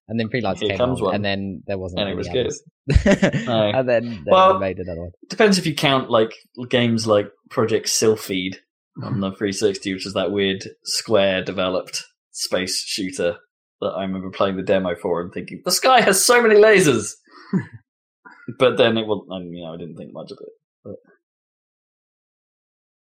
and 0.09 0.19
then 0.19 0.27
Freelancer 0.29 0.59
Here 0.61 0.69
came 0.69 0.77
comes 0.77 0.99
on, 0.99 1.05
one. 1.05 1.15
and 1.15 1.25
then 1.25 1.63
there 1.67 1.77
wasn't. 1.77 2.01
And 2.01 2.09
it 2.09 2.15
was 2.15 2.27
others. 2.27 2.61
No. 3.45 3.69
and 3.73 3.87
then, 3.87 4.03
then 4.09 4.23
Well- 4.27 4.53
they 4.55 4.59
made 4.59 4.79
another 4.79 5.01
one. 5.01 5.11
Depends 5.29 5.57
if 5.57 5.65
you 5.65 5.75
count 5.75 6.09
like 6.09 6.33
games 6.69 7.07
like 7.07 7.31
Project 7.49 7.87
Sylpheed 7.87 8.57
on 9.03 9.21
the 9.21 9.29
360, 9.29 9.93
which 9.93 10.05
is 10.05 10.13
that 10.13 10.31
weird 10.31 10.63
Square 10.83 11.43
developed 11.45 12.03
space 12.31 12.83
shooter 12.85 13.37
that 13.81 13.87
I 13.87 14.01
remember 14.01 14.29
playing 14.29 14.57
the 14.57 14.63
demo 14.63 14.95
for 15.01 15.21
and 15.21 15.31
thinking 15.31 15.61
the 15.63 15.71
sky 15.71 16.01
has 16.01 16.23
so 16.23 16.41
many 16.41 16.55
lasers. 16.55 17.13
but 18.59 18.77
then 18.77 18.97
it 18.97 19.07
will, 19.07 19.25
and 19.29 19.55
you 19.55 19.63
know, 19.63 19.73
I 19.73 19.77
didn't 19.77 19.95
think 19.95 20.11
much 20.11 20.31
of 20.31 20.37
it. 20.41 20.49
But 20.83 20.95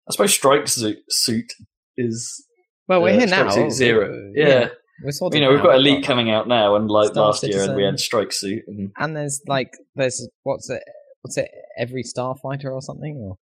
I 0.09 0.13
suppose 0.13 0.35
Strike 0.35 0.69
Suit, 0.69 1.53
is 1.97 2.45
Well, 2.89 3.03
we're 3.03 3.15
uh, 3.15 3.19
here 3.21 3.27
now. 3.27 3.69
Zero. 3.71 4.13
Uh, 4.13 4.31
Yeah, 4.35 4.69
We're 5.05 5.11
sorted 5.11 5.39
you 5.41 5.45
know, 5.45 5.51
we've 5.51 5.59
now. 5.59 5.67
got 5.67 5.75
Elite 5.77 6.05
coming 6.05 6.31
out 6.31 6.49
now, 6.49 6.75
and 6.77 6.91
like 6.91 7.13
Star 7.13 7.27
last 7.27 7.47
year, 7.47 7.63
and 7.63 7.77
we 7.77 7.85
had 7.85 8.01
Strike 8.01 8.33
Suit, 8.33 8.63
and 8.67 8.93
and 8.99 9.17
there's 9.17 9.41
like 9.47 9.71
there's 9.95 10.27
what's 10.43 10.71
it? 10.71 10.83
What's 11.23 11.37
it? 11.37 11.51
Every 11.79 12.03
Starfighter 12.03 12.73
or 12.73 12.81
something? 12.81 13.17
Or 13.17 13.37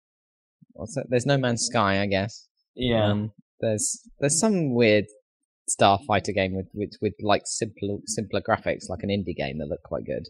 what's 0.73 0.97
it? 0.97 1.07
There's 1.09 1.27
No 1.27 1.37
Man's 1.39 1.67
Sky, 1.67 2.01
I 2.03 2.07
guess. 2.07 2.47
yeah, 2.75 3.07
Um, 3.11 3.33
there's 3.61 4.01
there's 4.21 4.39
some 4.39 4.75
weird 4.75 5.07
Starfighter 5.69 6.35
game 6.35 6.55
with 6.55 6.69
with, 6.73 6.93
with 7.03 7.15
like 7.21 7.43
simpler 7.47 7.99
simpler 8.07 8.41
graphics, 8.41 8.89
like 8.89 9.03
an 9.03 9.09
indie 9.11 9.35
game 9.37 9.59
that 9.59 9.67
looked 9.69 9.85
quite 9.85 10.05
good. 10.05 10.29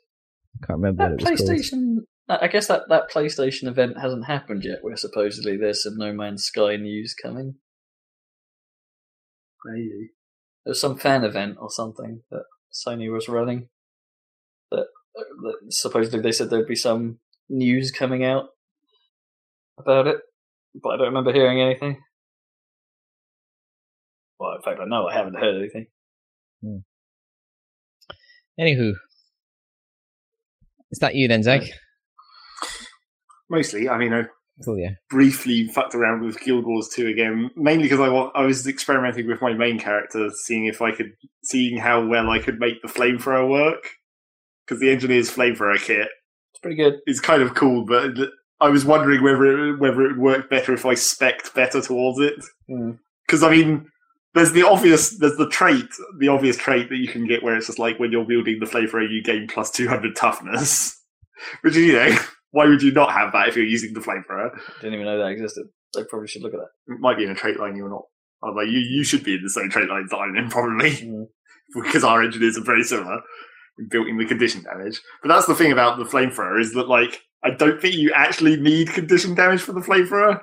I 0.62 0.66
Can't 0.66 0.78
remember 0.78 1.04
that 1.04 1.22
what 1.22 1.30
it 1.30 1.30
was 1.30 1.40
called. 1.40 1.50
PlayStation. 1.50 1.96
I 2.28 2.46
guess 2.46 2.68
that, 2.68 2.82
that 2.90 3.10
PlayStation 3.10 3.66
event 3.66 3.98
hasn't 4.00 4.26
happened 4.26 4.62
yet, 4.64 4.78
where 4.82 4.96
supposedly 4.96 5.56
there's 5.56 5.82
some 5.82 5.96
No 5.96 6.12
Man's 6.12 6.44
Sky 6.44 6.76
news 6.76 7.12
coming. 7.20 7.56
Maybe. 9.64 10.10
There's 10.64 10.80
some 10.80 10.98
fan 10.98 11.24
event 11.24 11.56
or 11.60 11.70
something 11.70 12.22
that 12.30 12.44
Sony 12.72 13.12
was 13.12 13.28
running. 13.28 13.68
That, 14.70 14.86
that 15.14 15.56
supposedly 15.70 16.20
they 16.20 16.32
said 16.32 16.50
there'd 16.50 16.66
be 16.66 16.76
some 16.76 17.18
news 17.48 17.90
coming 17.90 18.24
out 18.24 18.50
about 19.78 20.06
it, 20.06 20.18
but 20.74 20.90
I 20.90 20.96
don't 20.96 21.06
remember 21.06 21.32
hearing 21.32 21.60
anything. 21.60 22.00
Well, 24.38 24.54
in 24.56 24.62
fact, 24.62 24.80
I 24.80 24.86
know 24.86 25.06
I 25.06 25.14
haven't 25.14 25.38
heard 25.38 25.56
anything. 25.56 25.86
Hmm. 26.62 26.78
Anywho, 28.58 28.92
is 30.90 30.98
that 30.98 31.14
you 31.14 31.28
then, 31.28 31.42
Zach? 31.42 31.62
Mostly, 33.48 33.88
I 33.88 33.98
mean, 33.98 34.12
I 34.12 34.24
Cool, 34.64 34.78
yeah. 34.78 34.90
briefly 35.08 35.68
fucked 35.68 35.94
around 35.94 36.22
with 36.22 36.40
Guild 36.40 36.66
Wars 36.66 36.88
2 36.88 37.06
again, 37.06 37.50
mainly 37.56 37.84
because 37.84 38.00
I 38.00 38.08
want, 38.08 38.32
I 38.34 38.44
was 38.44 38.66
experimenting 38.66 39.26
with 39.26 39.40
my 39.40 39.54
main 39.54 39.78
character, 39.78 40.28
seeing 40.44 40.66
if 40.66 40.82
I 40.82 40.92
could, 40.92 41.12
seeing 41.42 41.78
how 41.78 42.04
well 42.04 42.30
I 42.30 42.38
could 42.38 42.58
make 42.58 42.82
the 42.82 42.88
flamethrower 42.88 43.48
work. 43.48 43.84
Because 44.66 44.80
the 44.80 44.90
engineer's 44.90 45.30
flamethrower 45.30 45.80
kit 45.80 46.08
It's 46.52 46.60
pretty 46.62 46.76
good. 46.76 47.00
It's 47.06 47.18
kind 47.18 47.42
of 47.42 47.54
cool, 47.54 47.84
but 47.84 48.12
I 48.60 48.68
was 48.68 48.84
wondering 48.84 49.22
whether 49.22 49.70
it, 49.70 49.80
whether 49.80 50.02
it 50.02 50.08
would 50.10 50.18
work 50.18 50.50
better 50.50 50.72
if 50.72 50.86
I 50.86 50.94
spec'd 50.94 51.52
better 51.54 51.80
towards 51.80 52.20
it. 52.20 52.34
Mm. 52.70 52.98
Because 53.26 53.42
I 53.42 53.50
mean, 53.50 53.86
there's 54.34 54.52
the 54.52 54.66
obvious, 54.66 55.18
there's 55.18 55.36
the 55.36 55.48
trait, 55.48 55.88
the 56.18 56.28
obvious 56.28 56.56
trait 56.56 56.88
that 56.90 56.98
you 56.98 57.08
can 57.08 57.26
get 57.26 57.42
where 57.42 57.56
it's 57.56 57.66
just 57.66 57.78
like 57.78 57.98
when 57.98 58.12
you're 58.12 58.24
wielding 58.24 58.60
the 58.60 58.66
flamethrower, 58.66 59.10
you 59.10 59.22
gain 59.22 59.48
plus 59.48 59.70
200 59.70 60.14
toughness. 60.14 60.96
Which 61.62 61.74
is 61.74 61.86
you 61.86 61.92
know, 61.94 62.16
why 62.52 62.66
would 62.66 62.82
you 62.82 62.92
not 62.92 63.12
have 63.12 63.32
that 63.32 63.48
if 63.48 63.56
you're 63.56 63.64
using 63.64 63.92
the 63.94 64.00
flamethrower? 64.00 64.50
Didn't 64.80 64.94
even 64.94 65.06
know 65.06 65.18
that 65.18 65.30
existed. 65.32 65.66
They 65.94 66.04
probably 66.04 66.28
should 66.28 66.42
look 66.42 66.54
at 66.54 66.60
that. 66.60 66.94
It 66.94 67.00
might 67.00 67.16
be 67.16 67.24
in 67.24 67.30
a 67.30 67.34
trait 67.34 67.58
line 67.58 67.76
you're 67.76 67.88
not. 67.90 68.02
I 68.42 68.46
was 68.46 68.56
like, 68.56 68.72
you, 68.72 68.78
you 68.78 69.04
should 69.04 69.22
be 69.24 69.34
in 69.34 69.42
the 69.42 69.50
same 69.50 69.68
trait 69.70 69.88
lines 69.88 70.10
that 70.10 70.16
I'm 70.16 70.36
in, 70.36 70.48
probably, 70.48 70.90
Mm. 71.02 71.26
because 71.74 72.04
our 72.04 72.22
engineers 72.22 72.56
are 72.58 72.64
very 72.64 72.82
similar, 72.82 73.20
built 73.90 74.08
in 74.08 74.16
the 74.18 74.24
condition 74.26 74.62
damage. 74.62 75.00
But 75.22 75.28
that's 75.28 75.46
the 75.46 75.54
thing 75.54 75.72
about 75.72 75.98
the 75.98 76.04
flamethrower 76.04 76.60
is 76.60 76.72
that, 76.74 76.88
like, 76.88 77.20
I 77.44 77.50
don't 77.50 77.80
think 77.80 77.94
you 77.96 78.12
actually 78.14 78.56
need 78.56 78.88
condition 78.90 79.34
damage 79.34 79.60
for 79.62 79.72
the 79.72 79.80
flamethrower, 79.80 80.40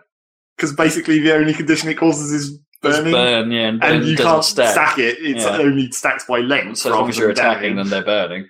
because 0.56 0.74
basically 0.74 1.20
the 1.20 1.34
only 1.36 1.54
condition 1.54 1.90
it 1.90 1.96
causes 1.98 2.32
is 2.32 2.60
It's 2.84 2.98
burning, 2.98 3.12
burn, 3.14 3.52
yeah, 3.52 3.68
and, 3.68 3.80
burn 3.80 3.96
and 3.98 4.06
you 4.06 4.16
can't 4.18 4.44
stack. 4.44 4.72
stack. 4.72 5.00
it. 5.00 5.18
It's 5.20 5.44
Yeah. 5.44 5.58
only 5.58 5.92
stacks 5.92 6.26
by 6.26 6.40
length. 6.40 6.78
So 6.80 6.90
as 6.92 6.96
long 6.96 7.10
as 7.10 7.18
you're 7.18 7.30
attacking, 7.32 7.76
damage. 7.76 7.90
then 7.90 8.04
they're 8.04 8.06
burning. 8.06 8.48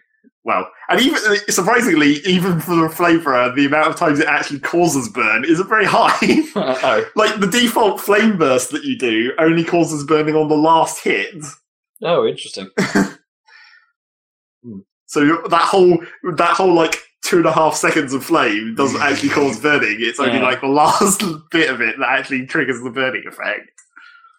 Well, 0.47 0.65
and 0.87 1.01
even 1.01 1.19
uh, 1.27 1.35
surprisingly, 1.49 2.13
even 2.25 2.61
for 2.61 2.73
the 2.75 2.87
flamethrower, 2.87 3.53
the 3.53 3.65
amount 3.65 3.89
of 3.89 3.97
times 3.97 4.19
it 4.21 4.27
actually 4.27 4.59
causes 4.61 5.09
burn 5.09 5.43
isn't 5.43 5.67
very 5.67 5.83
high. 5.85 6.17
like 7.15 7.39
the 7.41 7.49
default 7.51 7.99
flame 7.99 8.37
burst 8.37 8.71
that 8.71 8.85
you 8.85 8.97
do 8.97 9.33
only 9.39 9.65
causes 9.65 10.05
burning 10.05 10.35
on 10.35 10.47
the 10.47 10.55
last 10.55 11.03
hit. 11.03 11.35
oh, 12.01 12.25
interesting. 12.25 12.69
So 15.09 15.21
that 15.49 15.61
whole 15.61 15.99
that 16.35 16.57
whole 16.57 16.73
like 16.73 16.97
two 17.23 17.37
and 17.37 17.45
a 17.45 17.51
half 17.53 17.75
seconds 17.75 18.13
of 18.13 18.25
flame 18.25 18.75
doesn't 18.75 19.01
actually 19.07 19.29
cause 19.29 19.59
burning. 19.59 19.97
It's 19.99 20.19
only 20.19 20.33
Yeah. 20.33 20.43
like 20.43 20.59
the 20.61 20.67
last 20.67 21.23
bit 21.49 21.69
of 21.69 21.79
it 21.81 21.95
that 21.99 22.09
actually 22.09 22.45
triggers 22.45 22.81
the 22.83 22.89
burning 22.91 23.23
effect. 23.25 23.71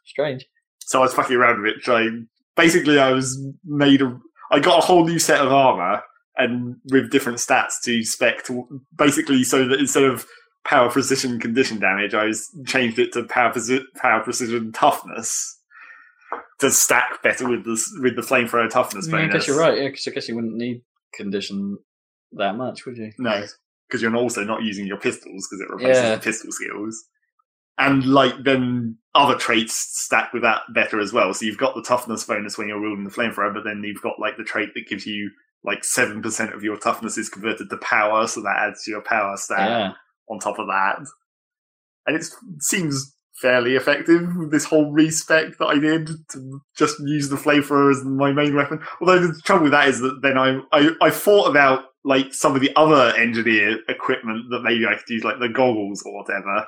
Strange. 0.05 0.47
So 0.81 0.99
I 1.01 1.03
was 1.03 1.15
fucking 1.15 1.35
around 1.37 1.62
with 1.62 1.77
it, 1.77 1.83
trying. 1.83 2.28
Basically, 2.55 2.99
I 2.99 3.12
was 3.12 3.41
made 3.65 4.03
a. 4.03 4.19
I 4.51 4.60
got 4.60 4.83
a 4.83 4.86
whole 4.86 5.05
new 5.07 5.18
set 5.18 5.41
of 5.41 5.52
armor 5.52 6.02
and 6.36 6.77
with 6.91 7.10
different 7.10 7.39
stats 7.39 7.75
to 7.85 8.02
spec. 8.05 8.44
To, 8.44 8.81
basically, 8.97 9.44
so 9.44 9.67
that 9.68 9.78
instead 9.81 10.05
of 10.05 10.27
power 10.65 10.91
precision 10.91 11.39
condition 11.41 11.78
damage, 11.81 12.15
I 12.15 12.31
changed 12.67 12.99
it 12.99 13.12
to 13.15 13.25
power 13.25 13.52
preci- 13.52 13.85
power 13.97 14.23
precision 14.23 14.73
toughness 14.73 15.57
to 16.60 16.70
stack 16.70 17.23
better 17.23 17.49
with 17.49 17.65
the 17.65 17.81
with 18.02 18.17
the 18.17 18.23
flamethrower 18.23 18.68
toughness 18.68 19.09
Yeah, 19.09 19.17
I 19.18 19.27
guess 19.28 19.47
you're 19.47 19.59
right. 19.59 19.78
Yeah, 19.78 19.89
because 19.89 20.07
I 20.09 20.10
guess 20.10 20.28
you 20.28 20.35
wouldn't 20.35 20.57
need 20.57 20.83
condition 21.15 21.78
that 22.33 22.57
much, 22.57 22.85
would 22.85 22.97
you? 22.97 23.12
No, 23.18 23.44
because 23.89 24.02
you're 24.02 24.15
also 24.17 24.44
not 24.44 24.62
using 24.62 24.86
your 24.86 24.99
pistols 24.99 25.47
because 25.49 25.60
it 25.60 25.70
replaces 25.73 26.02
Yeah. 26.02 26.15
the 26.17 26.20
pistol 26.20 26.51
skills. 26.52 27.05
And 27.78 28.05
like 28.05 28.34
then 28.44 28.97
other 29.15 29.36
traits 29.36 29.74
stack 30.02 30.32
with 30.32 30.42
that 30.42 30.62
better 30.74 31.00
as 31.00 31.12
well. 31.12 31.32
So 31.32 31.47
you've 31.47 31.58
got 31.58 31.74
the 31.74 31.82
toughness 31.82 32.24
bonus 32.24 32.58
when 32.58 32.68
you're 32.68 32.81
wielding 32.81 33.05
the 33.05 33.10
flamethrower, 33.10 33.55
but 33.55 33.65
then 33.65 33.82
you've 33.84 34.02
got 34.02 34.18
like 34.18 34.36
the 34.36 34.44
trait 34.44 34.70
that 34.74 34.89
gives 34.89 35.07
you 35.07 35.31
like 35.65 35.84
seven 35.84 36.20
percent 36.23 36.55
of 36.55 36.62
your 36.62 36.76
toughness 36.76 37.16
is 37.18 37.28
converted 37.28 37.70
to 37.70 37.76
power, 37.78 38.26
so 38.26 38.40
that 38.42 38.57
adds 38.58 38.82
to 38.84 38.90
your 38.90 39.00
power 39.02 39.36
stat 39.36 39.68
Yeah. 39.68 39.92
on 40.28 40.39
top 40.39 40.58
of 40.58 40.66
that. 40.66 40.98
And 42.07 42.16
it 42.16 42.26
seems 42.60 43.15
fairly 43.40 43.76
effective 43.76 44.28
this 44.50 44.65
whole 44.65 44.90
respec 44.90 45.57
that 45.58 45.66
I 45.66 45.78
did 45.78 46.08
to 46.31 46.60
just 46.76 46.97
use 47.00 47.28
the 47.28 47.36
flamethrower 47.36 47.92
as 47.92 48.05
my 48.05 48.32
main 48.32 48.57
weapon. 48.57 48.81
Although 49.00 49.20
the 49.28 49.40
trouble 49.44 49.65
with 49.65 49.73
that 49.73 49.89
is 49.89 50.00
that 50.00 50.20
then 50.23 50.36
I 50.36 50.60
I, 50.73 50.90
I 51.00 51.10
thought 51.10 51.48
about 51.48 51.84
like 52.05 52.32
some 52.34 52.55
of 52.55 52.60
the 52.60 52.74
other 52.74 53.15
engineer 53.16 53.78
equipment 53.89 54.47
that 54.50 54.62
maybe 54.62 54.86
I 54.86 54.94
could 54.94 55.08
use, 55.08 55.24
like 55.24 55.39
the 55.39 55.48
goggles 55.48 56.02
or 56.05 56.15
whatever. 56.23 56.66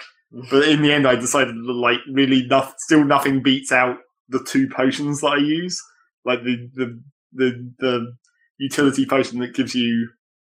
But 0.50 0.68
in 0.68 0.82
the 0.82 0.92
end, 0.92 1.06
I 1.06 1.16
decided 1.16 1.56
that 1.56 1.72
like 1.72 1.98
really, 2.10 2.46
noth- 2.46 2.74
still 2.78 3.04
nothing 3.04 3.42
beats 3.42 3.72
out 3.72 3.96
the 4.28 4.42
two 4.44 4.68
potions 4.68 5.20
that 5.20 5.32
I 5.32 5.38
use, 5.38 5.80
like 6.24 6.42
the 6.44 6.68
the 6.74 7.02
the, 7.32 7.72
the 7.78 8.12
utility 8.58 9.06
potion 9.06 9.40
that 9.40 9.54
gives 9.54 9.74
you 9.74 10.08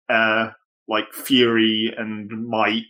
uh 0.09 0.49
like 0.87 1.11
fury 1.13 1.93
and 1.97 2.29
might 2.47 2.83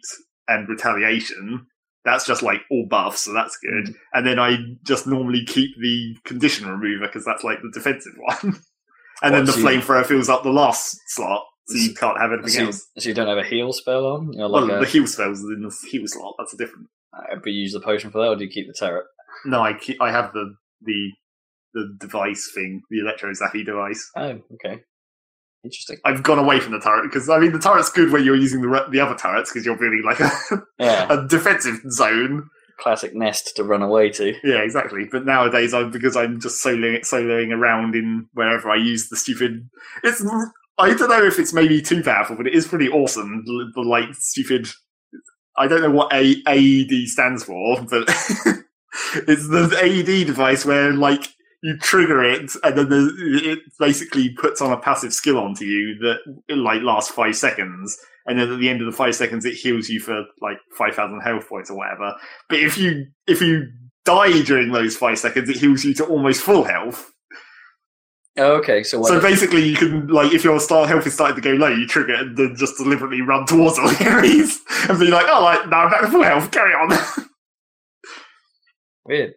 and 0.47 0.67
retaliation. 0.67 1.67
That's 2.03 2.25
just 2.25 2.41
like 2.41 2.61
all 2.71 2.87
buffs, 2.89 3.21
so 3.21 3.33
that's 3.33 3.57
good. 3.57 3.93
And 4.13 4.25
then 4.25 4.39
I 4.39 4.57
just 4.83 5.05
normally 5.05 5.45
keep 5.45 5.69
the 5.79 6.15
condition 6.25 6.67
remover 6.67 7.05
because 7.05 7.23
that's 7.23 7.43
like 7.43 7.59
the 7.61 7.71
defensive 7.71 8.13
one. 8.17 8.59
and 9.21 9.35
then 9.35 9.45
the 9.45 9.51
flamethrower 9.51 10.05
fills 10.05 10.27
up 10.27 10.43
the 10.43 10.49
last 10.49 10.97
slot, 11.07 11.43
so 11.67 11.77
you 11.77 11.93
can't 11.93 12.19
have 12.19 12.31
anything 12.31 12.49
So 12.49 12.59
you, 12.61 12.65
else. 12.67 12.87
so 12.97 13.09
you 13.09 13.15
don't 13.15 13.27
have 13.27 13.37
a 13.37 13.43
heal 13.47 13.71
spell 13.73 14.05
on? 14.05 14.33
You're 14.33 14.49
Well, 14.49 14.67
like 14.67 14.79
the 14.81 14.87
heal 14.87 15.07
spells 15.07 15.39
is 15.39 15.45
in 15.45 15.61
the 15.61 15.75
heal 15.89 16.03
slot. 16.05 16.35
That's 16.37 16.53
a 16.53 16.57
different. 16.57 16.87
uh, 17.15 17.35
but 17.35 17.47
you 17.51 17.61
use 17.61 17.73
the 17.73 17.79
potion 17.81 18.11
for 18.11 18.19
that, 18.19 18.27
or 18.29 18.35
do 18.35 18.43
you 18.43 18.49
keep 18.49 18.67
the 18.67 18.73
turret? 18.77 19.05
No, 19.45 19.61
I 19.61 19.73
keep, 19.73 20.01
I 20.01 20.11
have 20.11 20.33
the 20.33 20.55
the 20.81 21.09
the 21.73 21.95
device 21.99 22.51
thing, 22.53 22.81
the 22.89 22.99
electro 22.99 23.31
zappy 23.31 23.65
device. 23.65 24.09
Oh, 24.15 24.39
okay. 24.55 24.81
Interesting. 25.63 25.97
I've 26.03 26.23
gone 26.23 26.39
away 26.39 26.59
from 26.59 26.71
the 26.73 26.79
turret 26.79 27.03
because 27.03 27.29
I 27.29 27.37
mean 27.39 27.51
the 27.51 27.59
turret's 27.59 27.91
good 27.91 28.11
when 28.11 28.23
you're 28.23 28.35
using 28.35 28.61
the 28.61 28.67
re- 28.67 28.87
the 28.91 28.99
other 28.99 29.15
turrets 29.15 29.51
because 29.51 29.63
you're 29.65 29.77
building 29.77 30.01
like 30.03 30.19
a, 30.19 30.29
Yeah. 30.79 31.07
a 31.13 31.27
defensive 31.27 31.79
zone. 31.91 32.49
Classic 32.79 33.13
nest 33.13 33.51
to 33.57 33.63
run 33.63 33.83
away 33.83 34.09
to. 34.09 34.33
Yeah, 34.43 34.63
exactly. 34.63 35.07
But 35.11 35.23
nowadays, 35.23 35.71
I'm 35.71 35.91
because 35.91 36.17
I'm 36.17 36.39
just 36.39 36.65
soloing 36.65 36.99
soloing 37.01 37.51
around 37.55 37.93
in 37.93 38.27
wherever 38.33 38.71
I 38.71 38.77
use 38.77 39.07
the 39.09 39.17
stupid. 39.17 39.69
It's 40.03 40.23
I 40.81 40.93
don't 40.93 41.09
know 41.09 41.23
if 41.23 41.39
it's 41.39 41.53
maybe 41.53 41.81
too 41.81 42.03
powerful, 42.03 42.35
but 42.35 42.47
it 42.47 42.53
is 42.53 42.67
pretty 42.67 42.89
awesome. 42.89 43.43
The, 43.45 43.71
the 43.75 43.81
like 43.81 44.13
stupid. 44.15 44.67
I 45.57 45.67
don't 45.67 45.81
know 45.81 45.91
what 45.91 46.11
a 46.13 46.41
AED 46.47 47.07
stands 47.07 47.43
for, 47.43 47.81
but 47.83 48.03
it's 49.27 49.47
the 49.47 49.77
AED 49.81 50.27
device 50.27 50.65
where 50.65 50.91
like 50.93 51.27
you 51.61 51.77
trigger 51.77 52.23
it 52.23 52.51
and 52.63 52.77
then 52.77 52.89
the, 52.89 53.41
it 53.43 53.59
basically 53.77 54.29
puts 54.29 54.61
on 54.61 54.71
a 54.71 54.77
passive 54.77 55.13
skill 55.13 55.37
onto 55.37 55.65
you 55.65 55.97
that 55.99 56.17
like 56.49 56.81
lasts 56.81 57.11
five 57.11 57.35
seconds. 57.35 57.97
And 58.25 58.39
then 58.39 58.51
at 58.51 58.59
the 58.59 58.69
end 58.69 58.81
of 58.81 58.85
the 58.85 58.95
five 58.95 59.15
seconds, 59.15 59.45
it 59.45 59.55
heals 59.55 59.89
you 59.89 59.99
for 59.99 60.25
like 60.41 60.57
five 60.77 60.95
thousand 60.95 61.21
health 61.21 61.47
points 61.47 61.69
or 61.69 61.77
whatever. 61.77 62.15
But 62.49 62.59
if 62.59 62.77
you 62.77 63.07
if 63.27 63.41
you 63.41 63.71
die 64.05 64.41
during 64.43 64.71
those 64.71 64.95
five 64.95 65.19
seconds, 65.19 65.49
it 65.49 65.57
heals 65.57 65.83
you 65.83 65.93
to 65.95 66.05
almost 66.05 66.41
full 66.41 66.63
health. 66.63 67.11
Oh, 68.43 68.53
okay, 68.57 68.81
so 68.83 68.99
what? 68.99 69.09
So 69.09 69.19
basically, 69.21 69.63
you 69.67 69.75
can 69.75 70.07
like 70.07 70.33
if 70.33 70.43
your 70.43 70.59
star 70.59 70.87
health 70.87 71.05
is 71.05 71.13
starting 71.13 71.35
to 71.35 71.41
go 71.41 71.51
low, 71.51 71.67
you 71.69 71.85
trigger 71.85 72.13
it 72.13 72.19
and 72.21 72.37
then 72.37 72.55
just 72.55 72.77
deliberately 72.77 73.21
run 73.21 73.45
towards 73.45 73.77
all 73.77 73.89
the 73.91 74.03
enemies 74.05 74.59
and 74.89 74.97
be 74.99 75.07
like, 75.07 75.25
"Oh, 75.29 75.43
like 75.43 75.67
now 75.69 75.81
I'm 75.85 75.91
back 75.91 76.01
to 76.01 76.07
full 76.09 76.23
health. 76.23 76.49
Carry 76.51 76.73
on." 76.73 76.91
Weird. 79.05 79.33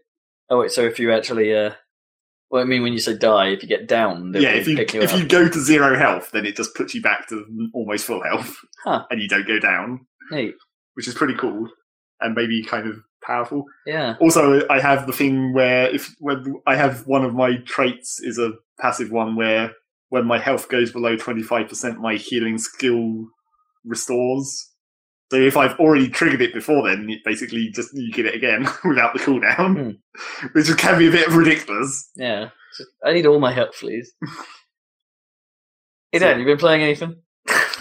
Oh 0.50 0.60
wait, 0.60 0.70
so 0.70 0.82
if 0.82 0.98
you 0.98 1.12
actually, 1.12 1.54
uh, 1.54 1.72
Well, 2.50 2.62
I 2.62 2.66
mean, 2.66 2.82
when 2.82 2.92
you 2.92 2.98
say 2.98 3.16
die, 3.16 3.48
if 3.48 3.62
you 3.62 3.68
get 3.68 3.88
down, 3.88 4.32
yeah, 4.34 4.50
if 4.50 4.68
you 4.68 4.76
you 4.76 4.82
if 5.02 5.12
up. 5.14 5.18
you 5.18 5.26
go 5.26 5.48
to 5.48 5.60
zero 5.60 5.96
health, 5.96 6.30
then 6.32 6.44
it 6.46 6.56
just 6.56 6.74
puts 6.74 6.94
you 6.94 7.00
back 7.02 7.28
to 7.28 7.44
almost 7.72 8.04
full 8.04 8.22
health, 8.22 8.56
Huh. 8.84 9.04
and 9.10 9.20
you 9.20 9.28
don't 9.28 9.46
go 9.46 9.58
down, 9.58 10.06
Hey, 10.30 10.52
which 10.94 11.08
is 11.08 11.14
pretty 11.14 11.34
cool 11.34 11.68
and 12.20 12.34
maybe 12.34 12.62
kind 12.62 12.86
of 12.88 12.96
powerful. 13.24 13.64
yeah. 13.86 14.14
Also, 14.20 14.66
I 14.68 14.80
have 14.80 15.06
the 15.06 15.12
thing 15.12 15.52
where 15.52 15.88
if 15.92 16.14
when 16.20 16.54
I 16.66 16.76
have 16.76 17.06
one 17.06 17.24
of 17.24 17.34
my 17.34 17.56
traits 17.64 18.20
is 18.22 18.38
a 18.38 18.52
passive 18.80 19.10
one 19.10 19.36
where 19.36 19.72
when 20.08 20.26
my 20.26 20.38
health 20.38 20.68
goes 20.68 20.92
below 20.92 21.16
twenty 21.16 21.42
five 21.42 21.68
percent, 21.68 22.00
my 22.00 22.14
healing 22.16 22.58
skill 22.58 23.26
restores. 23.84 24.70
So 25.30 25.38
if 25.38 25.56
I've 25.56 25.78
already 25.80 26.08
triggered 26.08 26.42
it 26.42 26.52
before 26.54 26.88
then, 26.88 27.08
it 27.10 27.20
basically 27.24 27.70
just 27.74 27.90
you 27.94 28.12
get 28.12 28.26
it 28.26 28.34
again 28.34 28.62
without 28.84 29.14
the 29.14 29.20
cooldown, 29.20 29.98
which 30.52 30.76
can 30.76 30.98
be 30.98 31.08
a 31.08 31.10
bit 31.10 31.28
ridiculous. 31.28 32.10
Yeah. 32.16 32.50
So 32.72 32.84
I 33.04 33.12
need 33.12 33.26
all 33.26 33.40
my 33.40 33.52
help, 33.52 33.74
please. 33.74 34.12
Hey, 36.12 36.20
Dan, 36.20 36.38
you 36.38 36.44
been 36.44 36.58
playing 36.58 36.80
anything? 36.80 37.16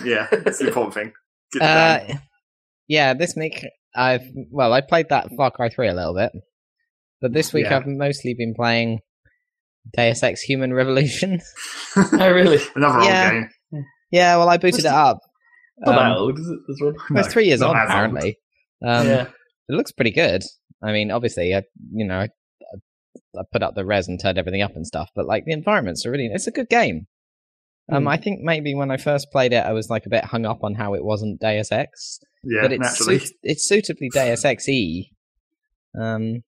Yeah, 0.03 0.27
it's 0.31 0.57
the 0.57 0.65
important 0.65 0.95
thing. 0.95 1.13
Uh, 1.61 1.99
yeah, 2.87 3.13
this 3.13 3.35
week 3.35 3.63
I've 3.95 4.23
well, 4.49 4.73
I 4.73 4.81
played 4.81 5.09
that 5.09 5.29
Far 5.37 5.51
Cry 5.51 5.69
Three 5.69 5.87
a 5.87 5.93
little 5.93 6.15
bit, 6.15 6.31
but 7.21 7.31
this 7.31 7.53
week 7.53 7.65
Yeah. 7.65 7.77
I've 7.77 7.85
mostly 7.85 8.33
been 8.33 8.55
playing 8.55 9.01
Deus 9.95 10.23
Ex: 10.23 10.41
Human 10.41 10.73
Revolution. 10.73 11.39
oh, 11.95 12.31
really? 12.31 12.59
Another 12.75 12.99
old 12.99 13.07
yeah. 13.07 13.31
game. 13.31 13.85
yeah, 14.11 14.37
well, 14.37 14.49
I 14.49 14.57
booted 14.57 14.75
What's 14.75 14.85
it 14.85 14.91
up. 14.91 15.19
Not 15.79 15.95
that 15.95 16.11
Um, 16.11 16.17
old, 16.17 16.39
is 16.39 16.47
it? 16.47 16.59
This 16.67 16.77
one? 16.79 16.95
well, 17.09 17.23
it's 17.23 17.33
three 17.33 17.45
years 17.47 17.61
old 17.61 17.75
apparently. 17.75 18.37
Um, 18.85 19.07
yeah. 19.07 19.21
It 19.69 19.73
looks 19.73 19.91
pretty 19.91 20.11
good. 20.11 20.43
I 20.83 20.91
mean, 20.91 21.09
obviously, 21.11 21.53
I 21.55 21.63
you 21.93 22.05
know, 22.05 22.19
I, 22.19 22.27
I 23.37 23.41
put 23.51 23.63
up 23.63 23.75
the 23.75 23.85
res 23.85 24.07
and 24.07 24.19
turned 24.19 24.37
everything 24.37 24.61
up 24.61 24.75
and 24.75 24.85
stuff, 24.85 25.09
but 25.15 25.25
like 25.25 25.45
the 25.45 25.53
environments 25.53 26.05
are 26.05 26.11
really. 26.11 26.25
It's 26.31 26.47
a 26.47 26.51
good 26.51 26.69
game. 26.69 27.07
Um, 27.91 28.03
Hmm. 28.03 28.07
I 28.07 28.17
think 28.17 28.39
maybe 28.41 28.73
when 28.75 28.91
I 28.91 28.97
first 28.97 29.29
played 29.31 29.51
it, 29.51 29.65
I 29.65 29.73
was 29.73 29.89
like 29.89 30.05
a 30.05 30.09
bit 30.09 30.23
hung 30.25 30.45
up 30.45 30.59
on 30.63 30.75
how 30.75 30.93
it 30.93 31.03
wasn't 31.03 31.41
Deus 31.41 31.69
Ex, 31.71 32.19
Yeah, 32.43 32.61
but 32.61 32.71
it's 32.71 32.81
naturally. 32.81 33.19
suit- 33.19 33.35
it's 33.43 33.67
suitably 33.67 34.09
Deus 34.13 34.45
Ex 34.45 34.69
E. 34.69 35.11
Um, 35.99 36.43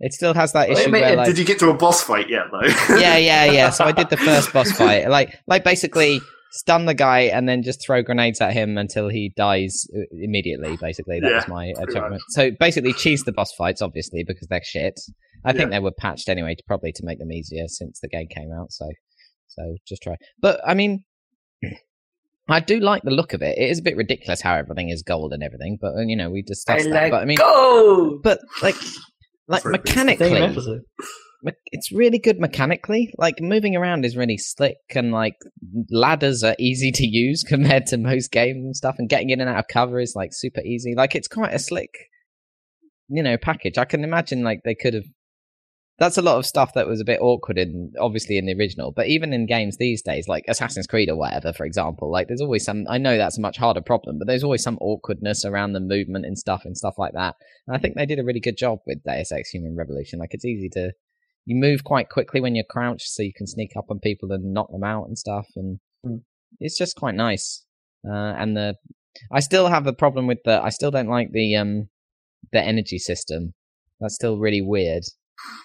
it 0.00 0.12
still 0.12 0.34
has 0.34 0.52
that 0.52 0.68
I 0.68 0.72
issue 0.72 0.92
where 0.92 1.16
like 1.16 1.26
Did 1.26 1.38
you 1.38 1.44
get 1.44 1.58
to 1.60 1.70
a 1.70 1.74
boss 1.74 2.02
fight 2.02 2.28
yet, 2.28 2.44
though? 2.50 2.66
yeah, 2.96 3.16
yeah, 3.16 3.44
yeah. 3.44 3.70
So 3.70 3.84
I 3.84 3.92
did 3.92 4.10
the 4.10 4.16
first 4.28 4.52
boss 4.52 4.72
fight, 4.72 5.08
like 5.08 5.34
like 5.46 5.64
basically 5.64 6.20
stun 6.52 6.86
the 6.86 6.94
guy 6.94 7.20
and 7.20 7.48
then 7.48 7.62
just 7.62 7.84
throw 7.84 8.02
grenades 8.02 8.40
at 8.40 8.52
him 8.52 8.78
until 8.78 9.08
he 9.08 9.32
dies 9.36 9.86
uh, 9.96 10.02
immediately. 10.12 10.76
Basically, 10.80 11.20
that 11.20 11.28
Yeah, 11.28 11.36
was 11.36 11.48
my 11.48 11.72
achievement. 11.78 12.22
So 12.30 12.50
basically, 12.50 12.92
cheese 12.92 13.24
the 13.24 13.32
boss 13.32 13.52
fights, 13.54 13.82
obviously, 13.82 14.24
because 14.26 14.48
they're 14.48 14.62
shit. 14.64 15.00
I 15.44 15.52
think 15.52 15.70
they 15.70 15.78
were 15.78 15.92
patched 15.92 16.28
anyway, 16.28 16.54
to, 16.56 16.62
probably 16.66 16.92
to 16.92 17.02
make 17.04 17.18
them 17.18 17.30
easier 17.30 17.68
since 17.68 18.00
the 18.00 18.08
game 18.08 18.26
came 18.28 18.50
out. 18.52 18.72
So, 18.72 18.88
so 19.48 19.76
just 19.86 20.02
try. 20.02 20.16
But 20.40 20.60
I 20.66 20.74
mean. 20.74 21.04
I 22.48 22.60
do 22.60 22.78
like 22.78 23.02
the 23.02 23.10
look 23.10 23.32
of 23.32 23.42
it. 23.42 23.58
It 23.58 23.70
is 23.70 23.80
a 23.80 23.82
bit 23.82 23.96
ridiculous 23.96 24.40
how 24.40 24.54
everything 24.54 24.88
is 24.88 25.02
gold 25.02 25.32
and 25.32 25.42
everything, 25.42 25.78
but 25.80 25.96
uh, 25.96 26.02
you 26.02 26.14
know 26.14 26.30
we 26.30 26.42
discussed 26.42 26.88
that. 26.90 27.10
But 27.10 27.22
I 27.22 27.24
mean, 27.24 27.38
go! 27.38 28.20
but 28.22 28.38
like, 28.62 28.76
like 29.48 29.62
For 29.62 29.72
a 29.72 29.78
big 29.78 29.88
Same 29.88 29.96
mechanically, 29.96 30.80
it's 31.66 31.92
really 31.92 32.18
good 32.18 32.40
mechanically. 32.40 33.12
Like 33.18 33.40
moving 33.40 33.76
around 33.76 34.04
is 34.04 34.16
really 34.16 34.38
slick, 34.38 34.78
and 34.94 35.12
like 35.12 35.36
ladders 35.90 36.42
are 36.42 36.56
easy 36.58 36.90
to 36.92 37.06
use 37.06 37.42
compared 37.46 37.86
to 37.86 37.98
most 37.98 38.30
games 38.30 38.64
and 38.64 38.76
stuff. 38.76 38.96
And 38.98 39.08
getting 39.08 39.30
in 39.30 39.40
and 39.40 39.48
out 39.48 39.58
of 39.58 39.68
cover 39.68 40.00
is 40.00 40.14
like 40.16 40.30
super 40.32 40.60
easy. 40.60 40.94
Like 40.94 41.14
it's 41.14 41.28
quite 41.28 41.54
a 41.54 41.58
slick, 41.58 41.90
you 43.08 43.22
know, 43.22 43.36
package. 43.36 43.78
I 43.78 43.84
can 43.84 44.04
imagine 44.04 44.42
like 44.42 44.60
they 44.64 44.74
could 44.74 44.94
have. 44.94 45.04
That's 45.98 46.18
a 46.18 46.22
lot 46.22 46.36
of 46.36 46.44
stuff 46.44 46.74
that 46.74 46.86
was 46.86 47.00
a 47.00 47.06
bit 47.06 47.20
awkward 47.22 47.56
in 47.56 47.92
obviously 47.98 48.36
in 48.36 48.44
the 48.44 48.54
original, 48.54 48.92
but 48.92 49.06
even 49.06 49.32
in 49.32 49.46
games 49.46 49.78
these 49.78 50.02
days, 50.02 50.28
like 50.28 50.44
Assassin's 50.46 50.86
Creed 50.86 51.08
or 51.08 51.16
whatever, 51.16 51.54
for 51.54 51.64
example, 51.64 52.10
like 52.12 52.28
there's 52.28 52.42
always 52.42 52.64
some. 52.64 52.84
I 52.88 52.98
know 52.98 53.16
that's 53.16 53.38
a 53.38 53.40
much 53.40 53.56
harder 53.56 53.80
problem, 53.80 54.18
but 54.18 54.26
there's 54.26 54.44
always 54.44 54.62
some 54.62 54.76
awkwardness 54.82 55.46
around 55.46 55.72
the 55.72 55.80
movement 55.80 56.26
and 56.26 56.38
stuff 56.38 56.66
and 56.66 56.76
stuff 56.76 56.98
like 56.98 57.14
that. 57.14 57.36
And 57.66 57.74
I 57.74 57.80
think 57.80 57.94
they 57.94 58.04
did 58.04 58.18
a 58.18 58.24
really 58.24 58.40
good 58.40 58.58
job 58.58 58.80
with 58.86 59.04
Deus 59.04 59.32
Ex: 59.32 59.50
Human 59.50 59.74
Revolution. 59.74 60.18
Like 60.18 60.34
it's 60.34 60.44
easy 60.44 60.68
to 60.70 60.92
you 61.46 61.56
move 61.56 61.82
quite 61.82 62.10
quickly 62.10 62.40
when 62.42 62.54
you're 62.54 62.64
crouched, 62.68 63.08
so 63.08 63.22
you 63.22 63.32
can 63.34 63.46
sneak 63.46 63.72
up 63.74 63.86
on 63.88 63.98
people 63.98 64.30
and 64.32 64.52
knock 64.52 64.70
them 64.70 64.84
out 64.84 65.06
and 65.06 65.16
stuff. 65.16 65.46
And 65.56 65.80
Hmm. 66.04 66.16
it's 66.60 66.76
just 66.76 66.96
quite 66.96 67.14
nice. 67.14 67.64
Uh, 68.06 68.34
and 68.36 68.54
the 68.54 68.74
I 69.32 69.40
still 69.40 69.68
have 69.68 69.86
a 69.86 69.94
problem 69.94 70.26
with 70.26 70.42
the. 70.44 70.62
I 70.62 70.68
still 70.68 70.90
don't 70.90 71.08
like 71.08 71.32
the 71.32 71.56
um 71.56 71.88
the 72.52 72.60
energy 72.60 72.98
system. 72.98 73.54
That's 73.98 74.14
still 74.14 74.38
really 74.38 74.60
weird. 74.60 75.04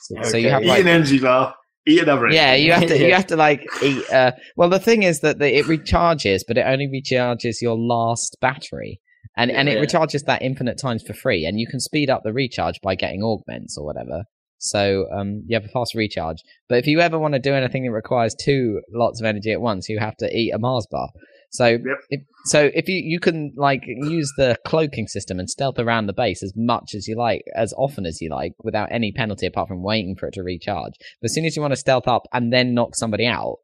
So, 0.01 0.15
so 0.23 0.37
you 0.37 0.49
Okay. 0.49 0.53
have 0.53 0.63
Eat 0.63 0.81
an 0.81 0.87
energy 0.87 1.19
bar. 1.19 1.55
Eat 1.87 2.03
another 2.03 2.31
yeah, 2.31 2.53
you 2.53 2.71
have 2.71 2.85
to 2.85 2.97
you 2.97 3.13
have 3.13 3.27
to 3.27 3.35
like 3.35 3.67
eat. 3.83 4.03
Uh, 4.11 4.31
well, 4.55 4.69
the 4.69 4.79
thing 4.79 5.03
is 5.03 5.21
that 5.21 5.39
the, 5.39 5.57
it 5.57 5.65
recharges, 5.65 6.41
but 6.47 6.57
it 6.57 6.65
only 6.67 6.87
recharges 6.87 7.61
your 7.61 7.75
last 7.77 8.37
battery, 8.39 8.99
and 9.35 9.49
and 9.49 9.67
it 9.67 9.77
Yeah. 9.77 9.83
recharges 9.83 10.25
that 10.25 10.41
infinite 10.43 10.77
times 10.77 11.03
for 11.05 11.13
free, 11.13 11.45
and 11.45 11.59
you 11.59 11.67
can 11.67 11.79
speed 11.79 12.09
up 12.09 12.21
the 12.23 12.33
recharge 12.33 12.79
by 12.83 12.95
getting 12.95 13.23
augments 13.23 13.77
or 13.77 13.85
whatever. 13.85 14.25
So 14.59 15.07
um, 15.11 15.43
you 15.47 15.55
have 15.55 15.65
a 15.65 15.69
fast 15.69 15.95
recharge. 15.95 16.37
But 16.69 16.77
if 16.77 16.85
you 16.85 16.99
ever 16.99 17.17
want 17.17 17.33
to 17.33 17.39
do 17.39 17.55
anything 17.55 17.83
that 17.85 17.91
requires 17.91 18.35
two 18.35 18.81
lots 18.93 19.19
of 19.19 19.25
energy 19.25 19.51
at 19.51 19.59
once, 19.59 19.89
you 19.89 19.97
have 19.97 20.15
to 20.17 20.29
eat 20.37 20.51
a 20.53 20.59
Mars 20.59 20.85
bar. 20.91 21.09
So 21.51 21.65
Yep. 21.67 21.81
if, 22.09 22.21
so 22.45 22.71
if 22.73 22.87
you 22.87 22.95
you 23.03 23.19
can 23.19 23.51
like 23.57 23.83
use 23.85 24.31
the 24.37 24.57
cloaking 24.65 25.07
system 25.07 25.39
and 25.39 25.49
stealth 25.49 25.77
around 25.79 26.07
the 26.07 26.13
base 26.13 26.41
as 26.43 26.53
much 26.55 26.95
as 26.95 27.07
you 27.07 27.15
like, 27.17 27.43
as 27.55 27.73
often 27.77 28.05
as 28.05 28.21
you 28.21 28.29
like, 28.29 28.53
without 28.63 28.89
any 28.91 29.11
penalty 29.11 29.45
apart 29.45 29.67
from 29.67 29.83
waiting 29.83 30.15
for 30.15 30.27
it 30.27 30.33
to 30.35 30.43
recharge. 30.43 30.93
But 31.21 31.25
as 31.25 31.33
soon 31.33 31.45
as 31.45 31.55
you 31.55 31.61
want 31.61 31.73
to 31.73 31.77
stealth 31.77 32.07
up 32.07 32.23
and 32.33 32.51
then 32.53 32.73
knock 32.73 32.95
somebody 32.95 33.25
out, 33.27 33.57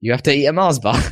you 0.00 0.12
have 0.12 0.22
to 0.24 0.32
eat 0.32 0.46
a 0.46 0.52
Mars 0.52 0.78
bar. 0.78 0.98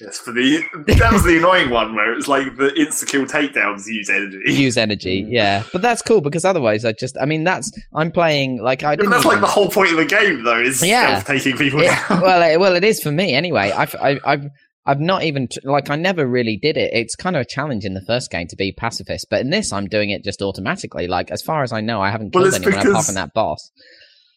Yes, 0.00 0.18
for 0.18 0.32
the 0.32 0.62
that 0.86 1.12
was 1.12 1.24
the 1.24 1.36
annoying 1.36 1.68
one 1.68 1.94
where 1.94 2.14
it's 2.14 2.26
like 2.26 2.56
the 2.56 2.68
insta 2.70 3.06
kill 3.06 3.26
takedowns 3.26 3.82
use 3.86 4.08
energy. 4.08 4.38
Use 4.46 4.78
energy, 4.78 5.22
mm. 5.24 5.26
yeah. 5.30 5.62
But 5.74 5.82
that's 5.82 6.00
cool 6.00 6.22
because 6.22 6.46
otherwise, 6.46 6.86
I 6.86 6.92
just, 6.92 7.18
I 7.20 7.26
mean, 7.26 7.44
that's 7.44 7.70
I'm 7.94 8.10
playing 8.10 8.62
like 8.62 8.82
I 8.82 8.92
Yeah, 8.92 8.96
didn't. 8.96 9.10
that's 9.10 9.26
like 9.26 9.42
the 9.42 9.46
whole 9.46 9.68
point 9.68 9.90
of 9.90 9.98
the 9.98 10.06
game, 10.06 10.42
though, 10.42 10.58
is 10.58 10.82
Yeah. 10.82 11.20
taking 11.20 11.54
people 11.58 11.80
It- 11.82 11.88
down. 12.08 12.22
well, 12.22 12.42
it, 12.50 12.58
well, 12.58 12.76
it 12.76 12.84
is 12.84 13.02
for 13.02 13.12
me 13.12 13.34
anyway. 13.34 13.70
I've, 13.70 13.94
I, 13.96 14.18
I've, 14.24 14.46
I've 14.88 15.00
not 15.00 15.22
even 15.22 15.48
t- 15.48 15.60
like 15.64 15.90
I 15.90 15.96
never 15.96 16.26
really 16.26 16.56
did 16.56 16.76
it. 16.76 16.90
It's 16.94 17.14
kind 17.14 17.36
of 17.36 17.42
a 17.42 17.44
challenge 17.44 17.84
in 17.84 17.94
the 17.94 18.00
first 18.00 18.30
game 18.30 18.46
to 18.48 18.56
be 18.56 18.72
pacifist, 18.72 19.26
but 19.30 19.40
in 19.42 19.50
this, 19.50 19.72
I'm 19.72 19.86
doing 19.86 20.10
it 20.10 20.24
just 20.24 20.40
automatically. 20.42 21.06
Like 21.06 21.30
as 21.30 21.42
far 21.42 21.62
as 21.62 21.72
I 21.72 21.80
know, 21.82 22.00
I 22.00 22.10
haven't 22.10 22.30
killed 22.32 22.46
it's 22.46 22.56
anyone 22.56 22.72
apart 22.74 22.86
because- 22.86 23.06
from 23.06 23.14
that 23.16 23.34
boss. 23.34 23.70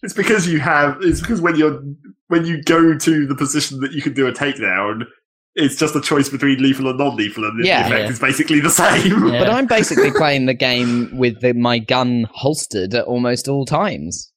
It's 0.04 0.14
because 0.16 0.48
you 0.48 0.60
have. 0.60 0.98
It's 1.02 1.22
because 1.22 1.42
when 1.42 1.56
you're 1.56 1.80
when 2.28 2.46
you 2.46 2.62
go 2.64 2.98
to 2.98 3.28
the 3.28 3.36
position 3.36 3.80
that 3.82 3.92
you 3.92 4.02
can 4.02 4.14
do 4.14 4.26
a 4.28 4.32
takedown, 4.32 5.04
it's 5.56 5.76
just 5.76 5.96
a 5.96 6.02
choice 6.02 6.28
between 6.28 6.58
lethal 6.62 6.90
and 6.90 6.98
non-lethal, 6.98 7.44
and 7.46 7.60
the 7.64 7.68
Yeah. 7.68 7.86
effect 7.86 8.00
Yeah. 8.06 8.10
is 8.10 8.20
basically 8.20 8.60
the 8.62 8.70
same. 8.72 9.28
Yeah. 9.28 9.40
But 9.40 9.50
I'm 9.52 9.68
basically 9.68 10.10
playing 10.12 10.48
the 10.48 10.56
game 10.56 11.16
with 11.18 11.40
the, 11.42 11.54
my 11.54 11.78
gun 11.78 12.26
holstered 12.32 12.96
at 12.96 13.06
almost 13.06 13.48
all 13.48 13.64
times. 13.66 14.31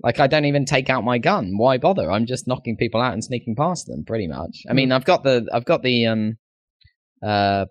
Like 0.00 0.20
I 0.20 0.26
don't 0.28 0.44
even 0.44 0.64
take 0.64 0.88
out 0.90 1.02
my 1.04 1.18
gun. 1.18 1.54
Why 1.56 1.76
bother? 1.78 2.10
I'm 2.10 2.26
just 2.26 2.46
knocking 2.46 2.76
people 2.76 3.00
out 3.00 3.12
and 3.14 3.24
sneaking 3.24 3.56
past 3.56 3.86
them, 3.86 4.04
pretty 4.06 4.28
much. 4.28 4.58
I 4.70 4.72
mean, 4.72 4.92
I've 4.92 5.04
got 5.04 5.24
the, 5.24 5.46
I've 5.52 5.64
got 5.64 5.82
the, 5.82 6.06
um, 6.06 6.36
uh, 7.24 7.64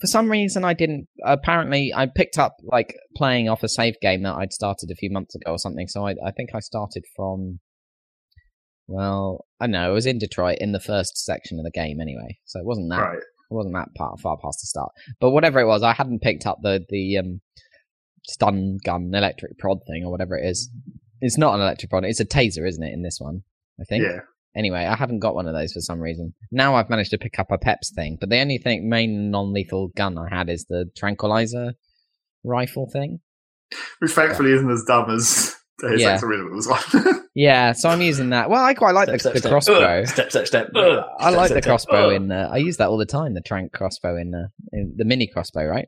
for 0.00 0.06
some 0.06 0.30
reason 0.30 0.64
I 0.64 0.74
didn't. 0.74 1.08
Apparently, 1.24 1.92
I 1.94 2.04
picked 2.06 2.38
up 2.38 2.56
like 2.62 2.94
playing 3.16 3.48
off 3.48 3.62
a 3.62 3.68
save 3.68 3.94
game 4.02 4.22
that 4.24 4.34
I'd 4.34 4.52
started 4.52 4.90
a 4.90 4.94
few 4.94 5.10
months 5.10 5.34
ago 5.34 5.52
or 5.52 5.58
something. 5.58 5.88
So 5.88 6.06
I, 6.06 6.14
I 6.24 6.32
think 6.32 6.50
I 6.54 6.60
started 6.60 7.04
from. 7.16 7.60
Well, 8.88 9.46
I 9.58 9.66
know. 9.66 9.88
I 9.88 9.92
was 9.92 10.04
in 10.06 10.18
Detroit 10.18 10.58
in 10.60 10.72
the 10.72 10.80
first 10.80 11.16
section 11.24 11.58
of 11.58 11.64
the 11.64 11.70
game 11.70 11.98
anyway, 12.00 12.38
so 12.44 12.60
it 12.60 12.66
wasn't 12.66 12.90
that 12.90 13.00
Right. 13.00 13.16
it 13.18 13.24
wasn't 13.54 13.74
that 13.74 13.88
part, 13.96 14.20
far 14.20 14.36
past 14.36 14.60
the 14.60 14.66
start. 14.66 14.92
But 15.18 15.30
whatever 15.30 15.60
it 15.60 15.66
was, 15.66 15.82
I 15.82 15.94
hadn't 15.94 16.20
picked 16.20 16.46
up 16.46 16.58
the 16.62 16.84
the 16.90 17.16
um, 17.16 17.40
stun 18.28 18.76
gun 18.84 19.10
electric 19.14 19.58
prod 19.58 19.78
thing 19.86 20.04
or 20.04 20.10
whatever 20.10 20.36
it 20.36 20.46
is. 20.46 20.70
It's 21.20 21.38
not 21.38 21.54
an 21.54 21.60
electric 21.60 21.90
prod; 21.90 22.04
it's 22.04 22.20
a 22.20 22.24
taser, 22.24 22.66
isn't 22.66 22.82
it? 22.82 22.92
In 22.92 23.02
this 23.02 23.18
one, 23.20 23.42
I 23.80 23.84
think. 23.84 24.04
Yeah. 24.04 24.20
Anyway, 24.56 24.80
I 24.86 24.96
haven't 24.96 25.18
got 25.18 25.34
one 25.34 25.46
of 25.46 25.52
those 25.54 25.72
for 25.74 25.80
some 25.80 26.00
reason. 26.00 26.32
Now 26.50 26.76
I've 26.76 26.88
managed 26.88 27.10
to 27.10 27.18
pick 27.18 27.38
up 27.38 27.50
a 27.50 27.58
Peps 27.58 27.90
thing, 27.94 28.16
but 28.18 28.30
the 28.30 28.38
only 28.40 28.56
thing 28.56 28.88
main 28.88 29.30
non-lethal 29.30 29.88
gun 29.94 30.16
I 30.16 30.34
had 30.34 30.48
is 30.48 30.64
the 30.64 30.86
tranquilizer 30.96 31.74
rifle 32.42 32.88
thing. 32.90 33.20
Which 33.98 34.12
thankfully 34.12 34.52
isn't 34.52 34.70
as 34.70 34.84
dumb 34.86 35.10
as 35.10 35.54
Deus 35.80 36.00
Yeah. 36.00 36.12
Ex 36.12 36.22
Originals 36.22 36.68
one. 36.68 37.20
Yeah, 37.38 37.72
so 37.72 37.90
I'm 37.90 38.00
using 38.00 38.30
that. 38.30 38.48
Well, 38.48 38.64
I 38.64 38.72
quite 38.72 38.92
like 38.92 39.08
Step, 39.08 39.12
the, 39.14 39.18
step, 39.18 39.32
the 39.34 39.38
step. 39.40 39.50
crossbow. 39.50 39.74
Ugh. 39.74 40.06
Step, 40.06 40.30
step, 40.30 40.46
step. 40.46 40.68
Ugh. 40.74 41.04
I 41.18 41.24
Step, 41.28 41.36
like 41.36 41.46
step, 41.50 41.62
the 41.62 41.68
crossbow 41.68 42.06
Ugh. 42.08 42.12
in. 42.14 42.32
Uh, 42.32 42.48
I 42.50 42.56
use 42.56 42.78
that 42.78 42.88
all 42.88 42.96
the 42.96 43.04
time. 43.04 43.34
The 43.34 43.42
trank 43.42 43.72
crossbow 43.72 44.16
in, 44.16 44.34
uh, 44.34 44.46
in 44.72 44.94
the 44.96 45.04
mini 45.04 45.26
crossbow, 45.26 45.66
right? 45.66 45.86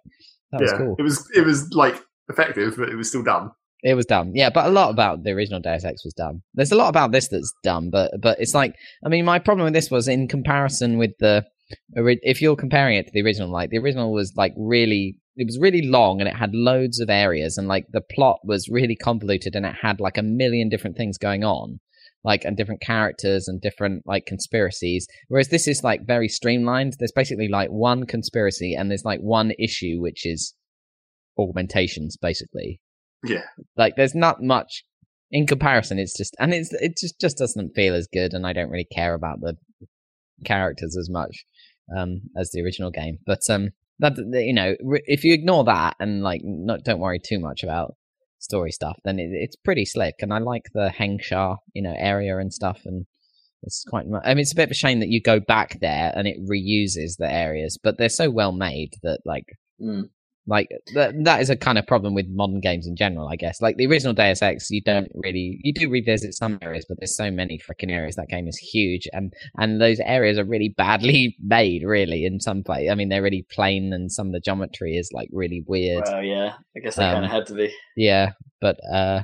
That 0.53 0.61
was 0.61 0.73
yeah, 0.73 0.77
cool. 0.77 0.97
it 0.99 1.03
was 1.03 1.27
it 1.35 1.47
was 1.47 1.73
like 1.73 1.99
effective, 2.29 2.75
but 2.77 2.91
it 2.91 2.97
was 2.97 3.09
still 3.09 3.23
dumb. 3.23 3.53
It 3.83 3.95
was 3.95 4.07
dumb. 4.07 4.33
Yeah, 4.35 4.51
but 4.51 4.67
a 4.67 4.71
lot 4.71 4.91
about 4.91 5.23
the 5.23 5.31
original 5.31 5.61
Deus 5.61 5.85
Ex 5.85 6.05
was 6.05 6.15
dumb. 6.15 6.43
There's 6.55 6.73
a 6.73 6.77
lot 6.77 6.89
about 6.89 7.13
this 7.13 7.29
that's 7.29 7.53
dumb, 7.63 7.91
but 7.91 8.11
but 8.21 8.41
it's 8.41 8.55
like 8.55 8.75
I 9.05 9.09
mean, 9.09 9.25
my 9.25 9.39
problem 9.39 9.65
with 9.65 9.75
this 9.75 9.91
was 9.91 10.09
in 10.09 10.27
comparison 10.29 10.99
with 10.99 11.13
the 11.21 11.45
if 11.93 12.41
you're 12.43 12.57
comparing 12.57 12.97
it 12.97 13.07
to 13.07 13.13
the 13.13 13.23
original, 13.23 13.51
like 13.53 13.71
the 13.71 13.79
original 13.79 14.13
was 14.13 14.33
like 14.37 14.53
really 14.57 15.17
it 15.37 15.47
was 15.47 15.59
really 15.61 15.83
long 15.83 16.21
and 16.21 16.29
it 16.29 16.35
had 16.35 16.53
loads 16.55 16.99
of 16.99 17.09
areas 17.09 17.57
and 17.57 17.69
like 17.69 17.87
the 17.93 18.01
plot 18.01 18.39
was 18.43 18.69
really 18.69 18.97
convoluted 18.97 19.55
and 19.55 19.65
it 19.65 19.75
had 19.81 20.01
like 20.01 20.19
a 20.19 20.23
million 20.23 20.69
different 20.69 20.97
things 20.97 21.17
going 21.17 21.45
on. 21.45 21.79
like 22.25 22.45
and 22.45 22.57
different 22.57 22.81
characters 22.81 23.47
and 23.49 23.61
different 23.61 24.03
like 24.07 24.27
conspiracies. 24.27 25.07
Whereas 25.29 25.49
this 25.49 25.69
is 25.69 25.85
like 25.85 26.07
very 26.07 26.29
streamlined. 26.29 26.95
There's 26.99 27.13
basically 27.13 27.49
like 27.49 27.71
one 27.71 28.07
conspiracy 28.07 28.75
and 28.75 28.91
there's 28.91 29.05
like 29.05 29.21
one 29.21 29.53
issue 29.59 30.01
which 30.01 30.27
is 30.27 30.55
augmentations 31.39 32.17
basically. 32.17 32.81
Yeah. 33.25 33.43
Like 33.77 33.97
there's 33.97 34.15
not 34.15 34.43
much 34.43 34.85
in 35.31 35.47
comparison. 35.47 35.99
It's 35.99 36.17
just 36.17 36.37
and 36.39 36.55
it's 36.55 36.73
it 36.73 36.97
just 36.97 37.21
just 37.21 37.39
doesn't 37.39 37.75
feel 37.75 37.95
as 37.95 38.09
good, 38.13 38.33
and 38.33 38.47
I 38.47 38.53
don't 38.53 38.71
really 38.71 38.89
care 38.93 39.15
about 39.15 39.41
the 39.41 39.57
characters 40.45 40.97
as 40.97 41.11
much 41.11 41.45
um 41.97 42.21
as 42.37 42.51
the 42.51 42.63
original 42.63 42.91
game. 42.91 43.19
But 43.27 43.41
um 43.51 43.71
that 43.99 44.17
you 44.17 44.53
know 44.53 44.75
if 45.07 45.25
you 45.25 45.33
ignore 45.35 45.65
that 45.65 45.97
and 45.99 46.23
like 46.23 46.43
not 46.45 46.85
don't 46.85 47.01
worry 47.01 47.19
too 47.19 47.39
much 47.41 47.63
about 47.63 47.97
story 48.39 48.71
stuff, 48.71 48.97
then 49.05 49.19
it, 49.19 49.31
it's 49.33 49.57
pretty 49.57 49.85
slick. 49.85 50.15
And 50.21 50.33
I 50.33 50.39
like 50.39 50.67
the 50.73 50.93
Hengsha 50.97 51.57
you 51.75 51.83
know 51.83 51.95
area 51.97 52.39
and 52.39 52.53
stuff 52.53 52.83
and. 52.85 53.07
It's 53.65 53.83
quite. 53.83 54.05
I 54.23 54.35
mean, 54.35 54.43
it's 54.43 54.53
a 54.53 54.55
bit 54.55 54.69
of 54.69 54.71
a 54.71 54.75
shame 54.75 55.01
that 55.01 55.09
you 55.09 55.21
go 55.21 55.41
back 55.41 55.81
there 55.81 56.13
and 56.15 56.29
it 56.29 56.37
reuses 56.49 57.17
the 57.19 57.29
areas, 57.29 57.77
but 57.83 57.99
they're 57.99 58.09
so 58.09 58.31
well 58.31 58.53
made 58.53 58.93
that, 59.03 59.19
like, 59.25 59.47
Mm. 59.81 60.11
Like 60.49 60.69
that 60.95 61.13
that 61.25 61.41
is 61.43 61.51
a 61.51 61.57
kind 61.57 61.79
of 61.79 61.87
problem 61.87 62.15
with 62.15 62.27
modern 62.31 62.61
games 62.61 62.87
in 62.87 62.97
general, 62.97 63.29
I 63.29 63.37
guess. 63.37 63.61
Like 63.61 63.77
the 63.77 63.87
original 63.87 64.15
Deus 64.15 64.41
Ex, 64.43 64.71
you 64.71 64.81
don't 64.83 65.11
really 65.15 65.61
you 65.63 65.73
do 65.73 65.89
revisit 65.91 66.35
some 66.35 66.59
areas, 66.63 66.87
but 66.89 66.99
there's 66.99 67.15
so 67.17 67.31
many 67.31 67.59
freaking 67.59 67.93
areas. 67.93 68.17
That 68.17 68.29
game 68.29 68.49
is 68.49 68.57
huge, 68.57 69.07
and 69.13 69.33
and 69.59 69.81
those 69.81 70.01
areas 70.01 70.39
are 70.39 70.45
really 70.45 70.71
badly 70.77 71.37
made, 71.43 71.83
really. 71.85 72.25
In 72.25 72.41
some 72.41 72.65
play, 72.65 72.89
I 72.91 72.95
mean, 72.95 73.11
they're 73.11 73.23
really 73.23 73.47
plain, 73.51 73.93
and 73.93 74.11
some 74.11 74.29
of 74.29 74.33
the 74.33 74.41
geometry 74.41 74.97
is 74.97 75.11
like 75.13 75.29
really 75.33 75.63
weird. 75.67 76.05
Well, 76.07 76.23
yeah, 76.25 76.55
I 76.77 76.81
guess 76.81 76.97
that 76.97 77.09
Um, 77.11 77.13
kind 77.15 77.25
of 77.27 77.31
had 77.31 77.47
to 77.47 77.55
be. 77.55 77.73
Yeah, 77.97 78.31
but 78.61 78.77
uh, 78.93 79.23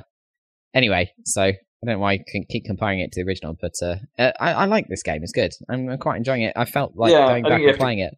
anyway, 0.73 1.11
so 1.25 1.41
I 1.43 1.53
don't 1.85 1.95
know 1.95 1.99
why 1.99 2.13
I 2.13 2.19
can 2.27 2.43
keep 2.49 2.65
comparing 2.65 2.99
it 2.99 3.11
to 3.13 3.23
the 3.23 3.27
original, 3.27 3.55
but 3.59 3.73
uh, 3.81 3.95
uh, 4.17 4.31
I, 4.39 4.53
I 4.53 4.65
like 4.65 4.87
this 4.87 5.03
game. 5.03 5.21
It's 5.23 5.31
good. 5.31 5.51
I'm, 5.69 5.89
I'm 5.89 5.97
quite 5.99 6.17
enjoying 6.17 6.41
it. 6.43 6.53
I 6.55 6.65
felt 6.65 6.93
like 6.95 7.11
Yeah, 7.11 7.27
going 7.27 7.43
back 7.43 7.53
and 7.53 7.63
have 7.65 7.73
to- 7.75 7.77
playing 7.79 7.99
it. 7.99 8.15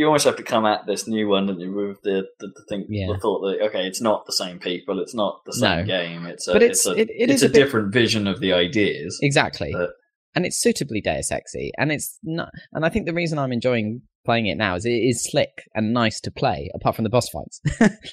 You 0.00 0.06
almost 0.06 0.24
have 0.24 0.36
to 0.36 0.42
come 0.42 0.64
at 0.64 0.86
this 0.86 1.06
new 1.06 1.28
one, 1.28 1.46
with 1.46 2.00
the 2.02 2.24
the, 2.38 2.46
the 2.56 2.64
thing, 2.70 2.86
Yeah. 2.88 3.08
the 3.12 3.18
thought 3.18 3.40
that 3.42 3.60
okay, 3.66 3.86
it's 3.86 4.00
not 4.00 4.24
the 4.24 4.32
same 4.32 4.58
people, 4.58 4.98
it's 4.98 5.14
not 5.14 5.42
the 5.44 5.52
same 5.52 5.80
No. 5.80 5.84
game, 5.84 6.24
it's 6.24 6.48
a, 6.48 6.52
But 6.54 6.62
it's, 6.62 6.86
it's- 6.86 6.96
a, 6.98 7.02
it- 7.02 7.10
it 7.14 7.30
it's 7.30 7.42
a 7.42 7.46
a, 7.46 7.48
bit- 7.50 7.54
different 7.54 7.92
vision 7.92 8.26
of 8.26 8.40
the 8.40 8.54
ideas. 8.54 9.18
Exactly. 9.20 9.70
But- 9.74 9.90
and 10.34 10.46
it's 10.46 10.58
suitably 10.58 11.02
Deus 11.02 11.30
Exy, 11.30 11.70
and 11.76 11.92
it's 11.92 12.18
not. 12.22 12.48
And 12.72 12.86
I 12.86 12.88
think 12.88 13.04
the 13.04 13.12
reason 13.12 13.38
I'm 13.38 13.52
enjoying 13.52 14.00
playing 14.24 14.46
it 14.46 14.56
now 14.56 14.74
is 14.76 14.86
it 14.86 14.90
is 14.92 15.22
slick 15.30 15.64
and 15.74 15.92
nice 15.92 16.18
to 16.20 16.30
play, 16.30 16.70
apart 16.74 16.96
from 16.96 17.02
the 17.02 17.10
boss 17.10 17.28
fights. 17.28 17.60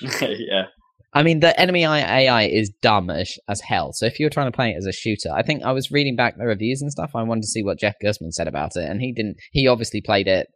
yeah, 0.20 0.64
I 1.12 1.22
mean, 1.22 1.40
the 1.40 1.58
enemy 1.60 1.84
AI 1.84 2.42
is 2.44 2.70
dumb 2.82 3.10
as, 3.10 3.36
as 3.48 3.60
hell. 3.60 3.92
So 3.92 4.06
if 4.06 4.18
you're 4.18 4.30
trying 4.30 4.50
to 4.50 4.56
play 4.56 4.70
it 4.70 4.76
as 4.78 4.86
a 4.86 4.92
shooter, 4.92 5.30
I 5.32 5.42
think 5.42 5.62
I 5.62 5.72
was 5.72 5.90
reading 5.92 6.16
back 6.16 6.36
the 6.38 6.46
reviews 6.46 6.82
and 6.82 6.90
stuff. 6.90 7.12
I 7.14 7.22
wanted 7.22 7.42
to 7.42 7.48
see 7.48 7.62
what 7.62 7.78
Jeff 7.78 7.94
Gerstmann 8.02 8.32
said 8.32 8.48
about 8.48 8.76
it, 8.76 8.88
and 8.90 9.00
he 9.00 9.12
didn't. 9.12 9.36
He 9.52 9.68
obviously 9.68 10.00
played 10.00 10.26
it 10.28 10.48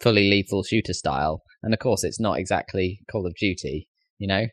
fully 0.00 0.28
lethal 0.30 0.62
shooter 0.62 0.92
style, 0.92 1.42
and 1.62 1.72
of 1.74 1.80
course, 1.80 2.04
it's 2.04 2.20
not 2.20 2.38
exactly 2.38 3.00
Call 3.10 3.26
of 3.26 3.34
Duty. 3.36 3.88
You 4.18 4.28
know, 4.28 4.46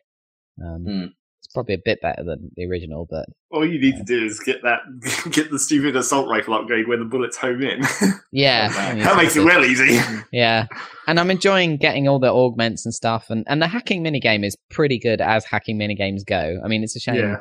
um, 0.64 0.84
Hmm. 0.84 1.04
it's 1.38 1.48
probably 1.54 1.74
a 1.74 1.80
bit 1.84 2.00
better 2.02 2.22
than 2.24 2.50
the 2.56 2.66
original, 2.66 3.06
but 3.10 3.26
All 3.50 3.66
you 3.66 3.80
need 3.80 3.96
to 3.96 4.04
do 4.04 4.24
is 4.24 4.38
get 4.40 4.62
that, 4.62 4.80
get 5.32 5.50
the 5.50 5.58
stupid 5.58 5.96
assault 5.96 6.28
rifle 6.28 6.54
upgrade 6.54 6.86
when 6.88 6.98
the 6.98 7.04
bullets 7.06 7.36
home 7.36 7.62
in. 7.62 7.80
yeah, 8.32 8.68
Wow. 8.68 8.90
I 8.90 8.94
that 9.04 9.16
makes 9.16 9.36
it 9.36 9.40
it's- 9.40 9.56
real 9.56 9.64
easy. 9.64 9.98
Yeah, 10.32 10.66
and 11.06 11.18
I'm 11.20 11.30
enjoying 11.30 11.76
getting 11.78 12.08
all 12.08 12.18
the 12.18 12.32
augments 12.32 12.84
and 12.84 12.94
stuff, 12.94 13.30
and 13.30 13.44
and 13.48 13.60
the 13.62 13.68
hacking 13.68 14.02
minigame 14.04 14.44
is 14.44 14.56
pretty 14.70 14.98
good 14.98 15.20
as 15.20 15.44
hacking 15.44 15.78
minigames 15.78 16.24
go. 16.26 16.60
I 16.64 16.68
mean, 16.68 16.82
it's 16.82 16.96
a 16.96 17.00
shame. 17.00 17.36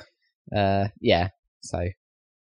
Yeah. 0.52 0.60
Uh, 0.60 0.88
yeah. 1.02 1.30
So 1.62 1.80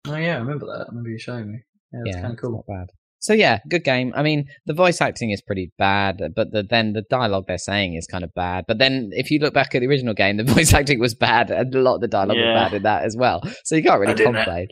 oh 0.08 0.16
yeah, 0.16 0.34
I 0.36 0.38
remember 0.38 0.66
that. 0.66 0.82
I 0.82 0.88
remember 0.88 1.08
you 1.10 1.18
showing 1.18 1.50
me. 1.50 1.58
Yeah, 1.92 2.00
that's 2.04 2.16
yeah, 2.16 2.22
kind 2.22 2.26
of 2.26 2.32
it's 2.32 2.40
cool. 2.42 2.52
not 2.52 2.66
bad. 2.66 2.86
So 3.24 3.32
yeah, 3.32 3.60
good 3.70 3.84
game. 3.84 4.12
I 4.14 4.22
mean, 4.22 4.44
the 4.66 4.74
voice 4.74 5.00
acting 5.00 5.30
is 5.30 5.40
pretty 5.40 5.72
bad, 5.78 6.20
but 6.36 6.52
the, 6.52 6.62
then 6.62 6.92
the 6.92 7.02
dialogue 7.08 7.44
they're 7.48 7.56
saying 7.58 7.94
is 7.94 8.06
kind 8.06 8.22
of 8.22 8.32
bad. 8.34 8.64
But 8.68 8.78
then 8.78 9.10
if 9.12 9.30
you 9.30 9.38
look 9.38 9.54
back 9.54 9.74
at 9.74 9.80
the 9.80 9.86
original 9.88 10.12
game, 10.14 10.36
the 10.36 10.44
voice 10.54 10.72
acting 10.74 11.00
was 11.00 11.14
bad, 11.14 11.50
and 11.50 11.74
a 11.74 11.80
lot 11.80 11.94
of 11.96 12.00
the 12.02 12.08
dialogue 12.08 12.36
Yeah. 12.36 12.52
was 12.52 12.62
bad 12.70 12.76
in 12.76 12.82
that 12.82 13.02
as 13.04 13.16
well. 13.16 13.42
So 13.64 13.76
you 13.76 13.82
can't 13.82 13.98
really 14.00 14.14
didn't- 14.14 14.34
complain. 14.34 14.68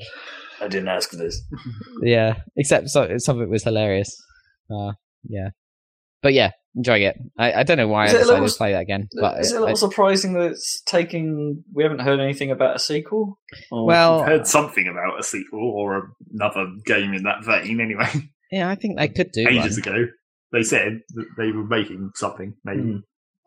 I 0.61 0.69
didn't 0.69 0.89
ask 0.89 1.11
for 1.11 1.17
this. 1.17 1.41
Yeah, 2.03 2.35
except 2.57 2.89
so, 2.91 3.17
some 3.19 3.37
of 3.39 3.43
it 3.43 3.49
was 3.51 3.65
hilarious. 3.65 4.15
Uh, 4.71 4.93
yeah, 5.29 5.49
but 6.23 6.35
yeah, 6.35 6.51
enjoying 6.77 7.03
it. 7.03 7.17
I, 7.39 7.53
I 7.53 7.63
don't 7.65 7.79
know 7.79 7.89
why 7.89 8.03
I 8.03 8.07
Is 8.07 8.13
a 8.13 8.19
decided 8.19 8.33
little- 8.35 8.49
to 8.49 8.55
play 8.59 8.73
that 8.73 8.83
again, 8.83 9.09
but 9.21 9.41
Is 9.41 9.51
it 9.53 9.55
a 9.57 9.59
I- 9.59 9.61
little 9.63 9.77
surprising 9.77 10.35
that 10.35 10.53
it's 10.53 10.83
taking? 10.87 11.65
We 11.75 11.83
haven't 11.83 12.01
heard 12.01 12.21
anything 12.21 12.51
about 12.51 12.77
a 12.77 12.79
sequel. 12.79 13.39
Well, 13.73 14.23
heard 14.25 14.47
something 14.47 14.87
about 14.87 15.19
a 15.19 15.23
sequel 15.23 15.61
or 15.77 16.13
another 16.33 16.67
game 16.87 17.13
in 17.15 17.23
that 17.25 17.45
vein. 17.45 17.81
Anyway, 17.81 18.07
yeah, 18.53 18.69
I 18.71 18.77
think 18.77 18.99
they 18.99 19.09
could 19.09 19.33
do 19.33 19.47
ages 19.49 19.81
one. 19.85 19.95
ago, 19.97 20.07
they 20.53 20.63
said 20.63 21.01
that 21.15 21.27
they 21.39 21.51
were 21.51 21.65
making 21.67 22.11
something. 22.15 22.55
Maybe 22.65 22.83
Hmm. 22.83 22.97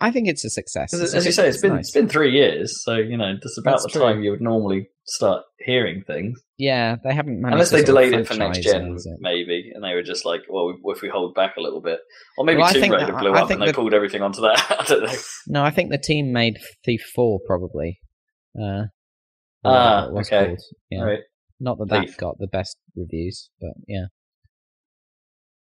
I 0.01 0.11
think 0.11 0.27
it's 0.27 0.43
a 0.43 0.50
success. 0.50 0.92
It's 0.93 1.01
as 1.01 1.14
a 1.14 1.17
you 1.19 1.24
good- 1.24 1.34
say, 1.34 1.48
it's 1.48 1.61
been 1.61 1.75
nice. 1.75 1.85
it's 1.85 1.92
been 1.93 2.09
three 2.09 2.32
years, 2.34 2.84
so 2.84 2.95
you 2.95 3.16
know 3.16 3.34
that's 3.42 3.58
about 3.58 3.72
That's 3.80 3.84
the 3.84 3.90
true. 3.92 4.01
time 4.01 4.22
you 4.24 4.32
would 4.32 4.42
normally 4.42 4.90
start 5.06 5.43
hearing 5.59 6.03
things. 6.06 6.38
yeah, 6.58 6.98
they 7.01 7.14
haven't 7.14 7.40
managed 7.40 7.53
Unless 7.53 7.69
to 7.69 7.75
they 7.77 7.84
delayed 7.84 8.11
it 8.14 8.27
for 8.27 8.34
next 8.34 8.59
gen, 8.59 8.98
maybe, 9.19 9.72
and 9.74 9.82
they 9.84 9.93
were 9.93 10.03
just 10.03 10.25
like, 10.25 10.42
"Well, 10.50 10.74
if 10.88 11.01
we 11.01 11.08
hold 11.08 11.34
back 11.34 11.56
a 11.58 11.61
little 11.61 11.80
bit, 11.82 12.00
or 12.38 12.43
maybe 12.43 12.58
Well, 12.58 12.66
I 12.67 12.74
Tomb 12.74 12.82
think 12.82 12.93
Raider 12.93 13.11
that- 13.14 13.19
blew 13.22 13.32
I 13.32 13.42
up 13.43 13.48
think 13.48 13.59
and 13.59 13.61
they 13.61 13.72
that- 13.72 13.75
pulled 13.75 13.93
everything 13.93 14.22
onto 14.22 14.42
that." 14.42 14.66
I 14.82 14.84
don't 14.84 15.03
know. 15.03 15.14
No, 15.48 15.64
I 15.64 15.69
think 15.72 15.92
the 15.92 15.98
team 15.98 16.34
made 16.34 16.58
Thief 16.84 17.01
Four 17.16 17.40
probably. 17.48 18.00
Uh, 18.59 18.84
or 19.64 19.72
Ah, 19.72 20.08
it 20.08 20.14
was 20.14 20.27
okay. 20.27 20.58
Yeah. 20.90 21.03
Right. 21.03 21.19
Not 21.61 21.77
that 21.77 21.88
that 21.90 22.17
got 22.17 22.38
the 22.38 22.48
best 22.48 22.75
reviews, 22.98 23.50
but 23.61 23.72
yeah. 23.88 24.08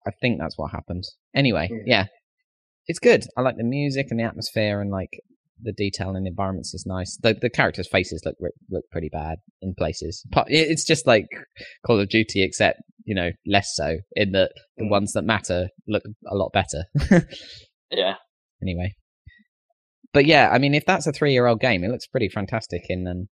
I 0.08 0.12
think 0.22 0.40
that's 0.40 0.58
what 0.58 0.72
happened. 0.72 1.04
Anyway, 1.36 1.70
Yeah. 1.72 1.84
yeah. 1.86 2.06
It's 2.88 3.00
good. 3.00 3.26
I 3.36 3.42
like 3.42 3.58
the 3.58 3.64
music 3.64 4.08
and 4.12 4.20
the 4.20 4.24
atmosphere 4.24 4.80
and 4.82 4.92
like 4.92 5.10
the 5.62 5.72
detail 5.72 6.16
in 6.16 6.24
the 6.24 6.30
environments 6.30 6.74
is 6.74 6.86
nice. 6.86 7.18
The 7.24 7.34
the 7.34 7.50
characters' 7.50 7.88
faces 7.88 8.22
look 8.26 8.36
look 8.70 8.84
pretty 8.92 9.10
bad 9.10 9.38
in 9.62 9.74
places. 9.76 10.24
It's 10.48 10.84
just 10.86 11.08
like 11.08 11.26
Call 11.86 12.00
of 12.00 12.10
Duty, 12.10 12.44
except 12.44 12.82
you 13.06 13.16
know 13.16 13.32
less 13.48 13.74
so 13.76 13.98
in 14.16 14.34
that 14.34 14.52
the 14.78 14.84
Mm. 14.86 14.90
ones 14.92 15.14
that 15.14 15.24
matter 15.24 15.70
look 15.88 16.04
a 16.28 16.36
lot 16.36 16.52
better. 16.54 16.86
Yeah, 17.92 18.16
anyway. 18.62 18.94
But 20.14 20.26
yeah, 20.26 20.50
I 20.52 20.58
mean, 20.60 20.74
if 20.74 20.86
that's 20.86 21.08
a 21.08 21.12
three-year-old 21.12 21.60
game, 21.60 21.84
it 21.84 21.90
looks 21.90 22.08
pretty 22.08 22.30
fantastic 22.30 22.84
in 22.90 23.08
um, 23.08 23.28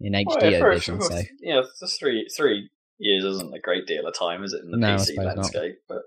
in 0.00 0.12
HD 0.14 0.24
Well, 0.26 0.50
yeah, 0.52 0.70
vision. 0.70 0.96
for- 0.98 1.04
So 1.06 1.16
yeah, 1.40 1.60
it's 1.60 1.78
just 1.80 1.98
three 2.00 2.26
three 2.36 2.68
years 2.98 3.24
isn't 3.24 3.54
a 3.54 3.60
great 3.60 3.86
deal 3.86 4.06
of 4.06 4.14
time, 4.18 4.42
is 4.44 4.52
it, 4.52 4.62
in 4.64 4.70
the 4.70 4.76
No, 4.78 4.96
PC 4.96 5.16
not. 5.16 5.36
landscape? 5.36 5.76
But 5.88 6.02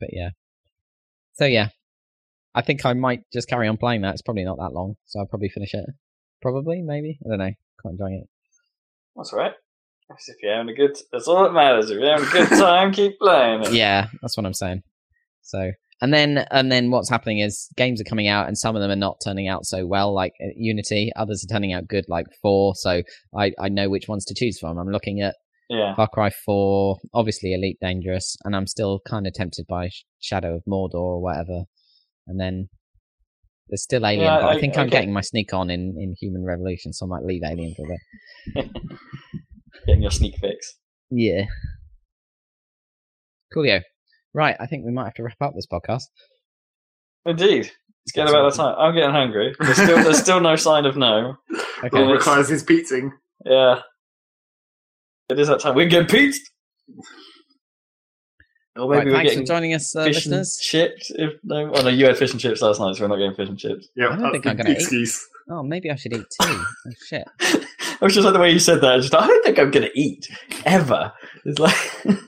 but 0.00 0.10
yeah. 0.12 0.30
So 1.34 1.44
yeah, 1.44 1.68
I 2.54 2.62
think 2.62 2.84
I 2.84 2.92
might 2.94 3.20
just 3.32 3.48
carry 3.48 3.68
on 3.68 3.76
playing 3.76 4.02
that. 4.02 4.12
It's 4.14 4.22
probably 4.22 4.44
not 4.44 4.58
that 4.58 4.72
long, 4.72 4.96
so 5.06 5.20
I'll 5.20 5.26
probably 5.26 5.48
finish 5.48 5.74
it. 5.74 5.84
Probably, 6.42 6.82
maybe. 6.82 7.18
I 7.24 7.28
don't 7.30 7.38
know. 7.38 7.52
Quite 7.80 7.92
enjoying 7.92 8.14
it. 8.22 8.28
that's 9.16 9.32
all 9.32 9.38
right. 9.40 9.52
That's 10.08 10.28
if 10.28 10.36
you're 10.42 10.54
having 10.56 10.70
a 10.70 10.74
good. 10.76 10.96
That's 11.12 11.28
all 11.28 11.42
that 11.44 11.52
matters. 11.52 11.90
If 11.90 11.98
you're 12.00 12.10
having 12.10 12.28
a 12.28 12.30
good 12.30 12.48
time, 12.58 12.92
keep 12.92 13.18
playing 13.18 13.62
it. 13.64 13.72
Yeah, 13.72 14.06
that's 14.22 14.36
what 14.36 14.46
I'm 14.46 14.54
saying. 14.54 14.82
So, 15.42 15.70
and 16.00 16.12
then 16.14 16.46
and 16.50 16.72
then 16.72 16.90
what's 16.90 17.10
happening 17.10 17.40
is 17.40 17.68
games 17.76 18.00
are 18.00 18.04
coming 18.04 18.26
out, 18.28 18.48
and 18.48 18.56
some 18.56 18.74
of 18.74 18.80
them 18.82 18.90
are 18.90 18.96
not 18.96 19.18
turning 19.22 19.48
out 19.48 19.64
so 19.66 19.86
well, 19.86 20.14
like 20.14 20.32
uh, 20.42 20.48
Unity. 20.56 21.12
Others 21.16 21.44
are 21.44 21.52
turning 21.52 21.72
out 21.72 21.86
good, 21.88 22.04
like 22.08 22.26
Four. 22.42 22.74
So 22.76 23.02
I 23.36 23.52
I 23.60 23.68
know 23.68 23.90
which 23.90 24.08
ones 24.08 24.24
to 24.26 24.34
choose 24.34 24.58
from. 24.58 24.78
I'm 24.78 24.88
looking 24.90 25.20
at 25.20 25.36
yeah. 25.68 25.94
Far 25.94 26.08
Cry 26.08 26.30
4, 26.44 26.98
obviously 27.14 27.52
Elite 27.54 27.78
Dangerous, 27.80 28.36
and 28.44 28.54
I'm 28.56 28.66
still 28.66 29.00
kind 29.08 29.26
of 29.26 29.32
tempted 29.34 29.66
by 29.68 29.90
Shadow 30.20 30.56
of 30.56 30.62
Mordor 30.68 30.94
or 30.94 31.20
whatever. 31.22 31.64
And 32.26 32.38
then 32.40 32.68
there's 33.68 33.82
still 33.82 34.06
Alien, 34.06 34.24
Yeah, 34.24 34.40
but 34.40 34.46
I, 34.46 34.52
I- 34.56 34.60
think 34.60 34.76
I 34.76 34.80
I'm 34.82 34.86
get- 34.88 34.98
getting 35.00 35.12
my 35.12 35.20
sneak 35.20 35.52
on 35.52 35.70
in, 35.70 35.94
in 35.98 36.14
Human 36.20 36.44
Revolution, 36.44 36.92
so 36.92 37.06
I 37.06 37.08
might 37.08 37.24
leave 37.24 37.42
Alien 37.44 37.74
for 37.76 37.84
a 37.84 37.88
bit. 38.62 38.70
Getting 39.86 40.02
your 40.02 40.10
sneak 40.10 40.34
fix. 40.40 40.74
Yeah. 41.10 41.44
Coolio. 43.54 43.82
Right, 44.34 44.56
I 44.60 44.66
think 44.66 44.84
we 44.84 44.92
might 44.92 45.04
have 45.04 45.14
to 45.14 45.22
wrap 45.22 45.40
up 45.40 45.52
this 45.54 45.66
podcast. 45.66 46.02
Indeed. 47.24 47.70
It's 48.04 48.12
getting 48.14 48.34
about 48.34 48.50
the 48.50 48.56
time. 48.56 48.74
I'm 48.78 48.94
getting 48.94 49.10
hungry. 49.10 49.54
There's 49.58 49.76
still, 49.76 50.02
there's 50.02 50.18
still 50.18 50.40
no 50.40 50.56
sign 50.56 50.84
of 50.86 50.96
no. 50.96 51.36
Okay. 51.84 51.96
all 51.96 52.06
Yeah. 52.08 52.12
requires 52.14 52.48
his 52.48 52.62
pizzing. 52.64 53.12
Yeah. 53.46 53.80
It 55.28 55.38
is 55.38 55.48
that 55.48 55.60
time. 55.60 55.74
We're 55.74 55.88
getting 55.88 56.08
pizzed. 56.08 56.42
Or 58.76 58.88
Right, 58.88 59.04
we're 59.04 59.12
thanks 59.12 59.32
for 59.32 59.40
getting 59.40 59.46
joining 59.46 59.74
us, 59.74 59.94
uh, 59.96 60.04
fish 60.04 60.26
and 60.26 60.36
listeners. 60.36 60.58
chips. 60.62 61.10
If 61.16 61.32
no, 61.42 61.72
oh 61.74 61.82
no, 61.82 61.88
you 61.88 62.06
had 62.06 62.16
fish 62.16 62.30
and 62.30 62.40
chips 62.40 62.62
last 62.62 62.78
night, 62.80 62.94
so 62.94 63.02
we're 63.02 63.08
not 63.08 63.16
getting 63.16 63.34
fish 63.34 63.48
and 63.48 63.58
chips. 63.58 63.88
Yeah, 63.96 64.10
I 64.10 64.16
don't 64.16 64.30
think 64.30 64.46
I'm 64.46 64.56
gonna 64.56 64.70
eat. 64.70 64.76
excuse. 64.78 65.26
Oh, 65.50 65.62
maybe 65.62 65.90
I 65.90 65.96
should 65.96 66.12
eat 66.12 66.26
too. 66.40 66.64
Oh, 66.86 66.90
shit. 67.06 67.24
I 67.40 68.04
was 68.04 68.14
just 68.14 68.24
like 68.24 68.34
the 68.34 68.38
way 68.40 68.52
you 68.52 68.60
said 68.60 68.80
that. 68.82 68.92
I 68.92 68.96
Just 68.98 69.14
I 69.14 69.26
don't 69.26 69.44
think 69.44 69.58
I'm 69.58 69.72
gonna 69.72 69.90
eat 69.94 70.28
ever. 70.64 71.12
It's 71.44 71.58
like 71.58 71.76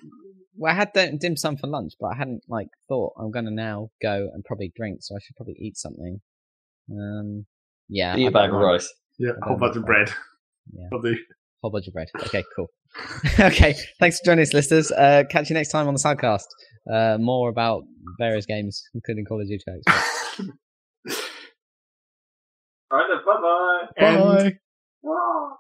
Well, 0.56 0.72
I 0.72 0.74
had 0.74 0.92
dim 0.92 1.18
dim 1.18 1.36
sum 1.36 1.56
for 1.56 1.68
lunch, 1.68 1.92
but 2.00 2.08
I 2.08 2.16
hadn't 2.16 2.42
like 2.48 2.68
thought 2.88 3.12
I'm 3.16 3.30
gonna 3.30 3.52
now 3.52 3.90
go 4.02 4.28
and 4.34 4.44
probably 4.44 4.72
drink, 4.74 4.98
so 5.02 5.14
I 5.14 5.20
should 5.20 5.36
probably 5.36 5.54
eat 5.58 5.76
something. 5.76 6.20
Um, 6.90 7.46
yeah, 7.88 8.16
eat 8.16 8.24
I 8.26 8.28
a 8.28 8.30
bag 8.32 8.50
of 8.50 8.56
rice. 8.56 8.92
Yeah, 9.18 9.30
I 9.40 9.46
a 9.46 9.48
whole 9.48 9.56
bunch 9.56 9.76
of 9.76 9.86
bread. 9.86 10.12
Yeah. 10.72 10.88
I'll. 10.92 11.00
Whole 11.62 11.70
bunch 11.70 11.86
of 11.86 11.92
bread. 11.92 12.08
Okay, 12.26 12.42
cool. 12.56 12.68
okay, 13.41 13.75
thanks 13.99 14.19
for 14.19 14.25
joining 14.27 14.43
us, 14.43 14.52
listeners. 14.52 14.91
Uh, 14.93 15.25
catch 15.31 15.49
you 15.51 15.55
next 15.55 15.70
time 15.70 15.86
on 15.89 15.94
the 15.94 16.01
Sidecast. 16.01 16.44
Uh, 16.93 17.19
more 17.19 17.49
about 17.49 17.83
various 18.19 18.47
games, 18.47 18.83
including 18.94 19.25
Call 19.25 19.41
of 19.41 19.47
Duty. 19.49 19.65
All 22.93 22.99
right, 22.99 23.07
then, 23.09 23.19
bye 23.25 23.41
bye. 23.41 23.86
And- 23.97 24.59
Bye. 25.02 25.51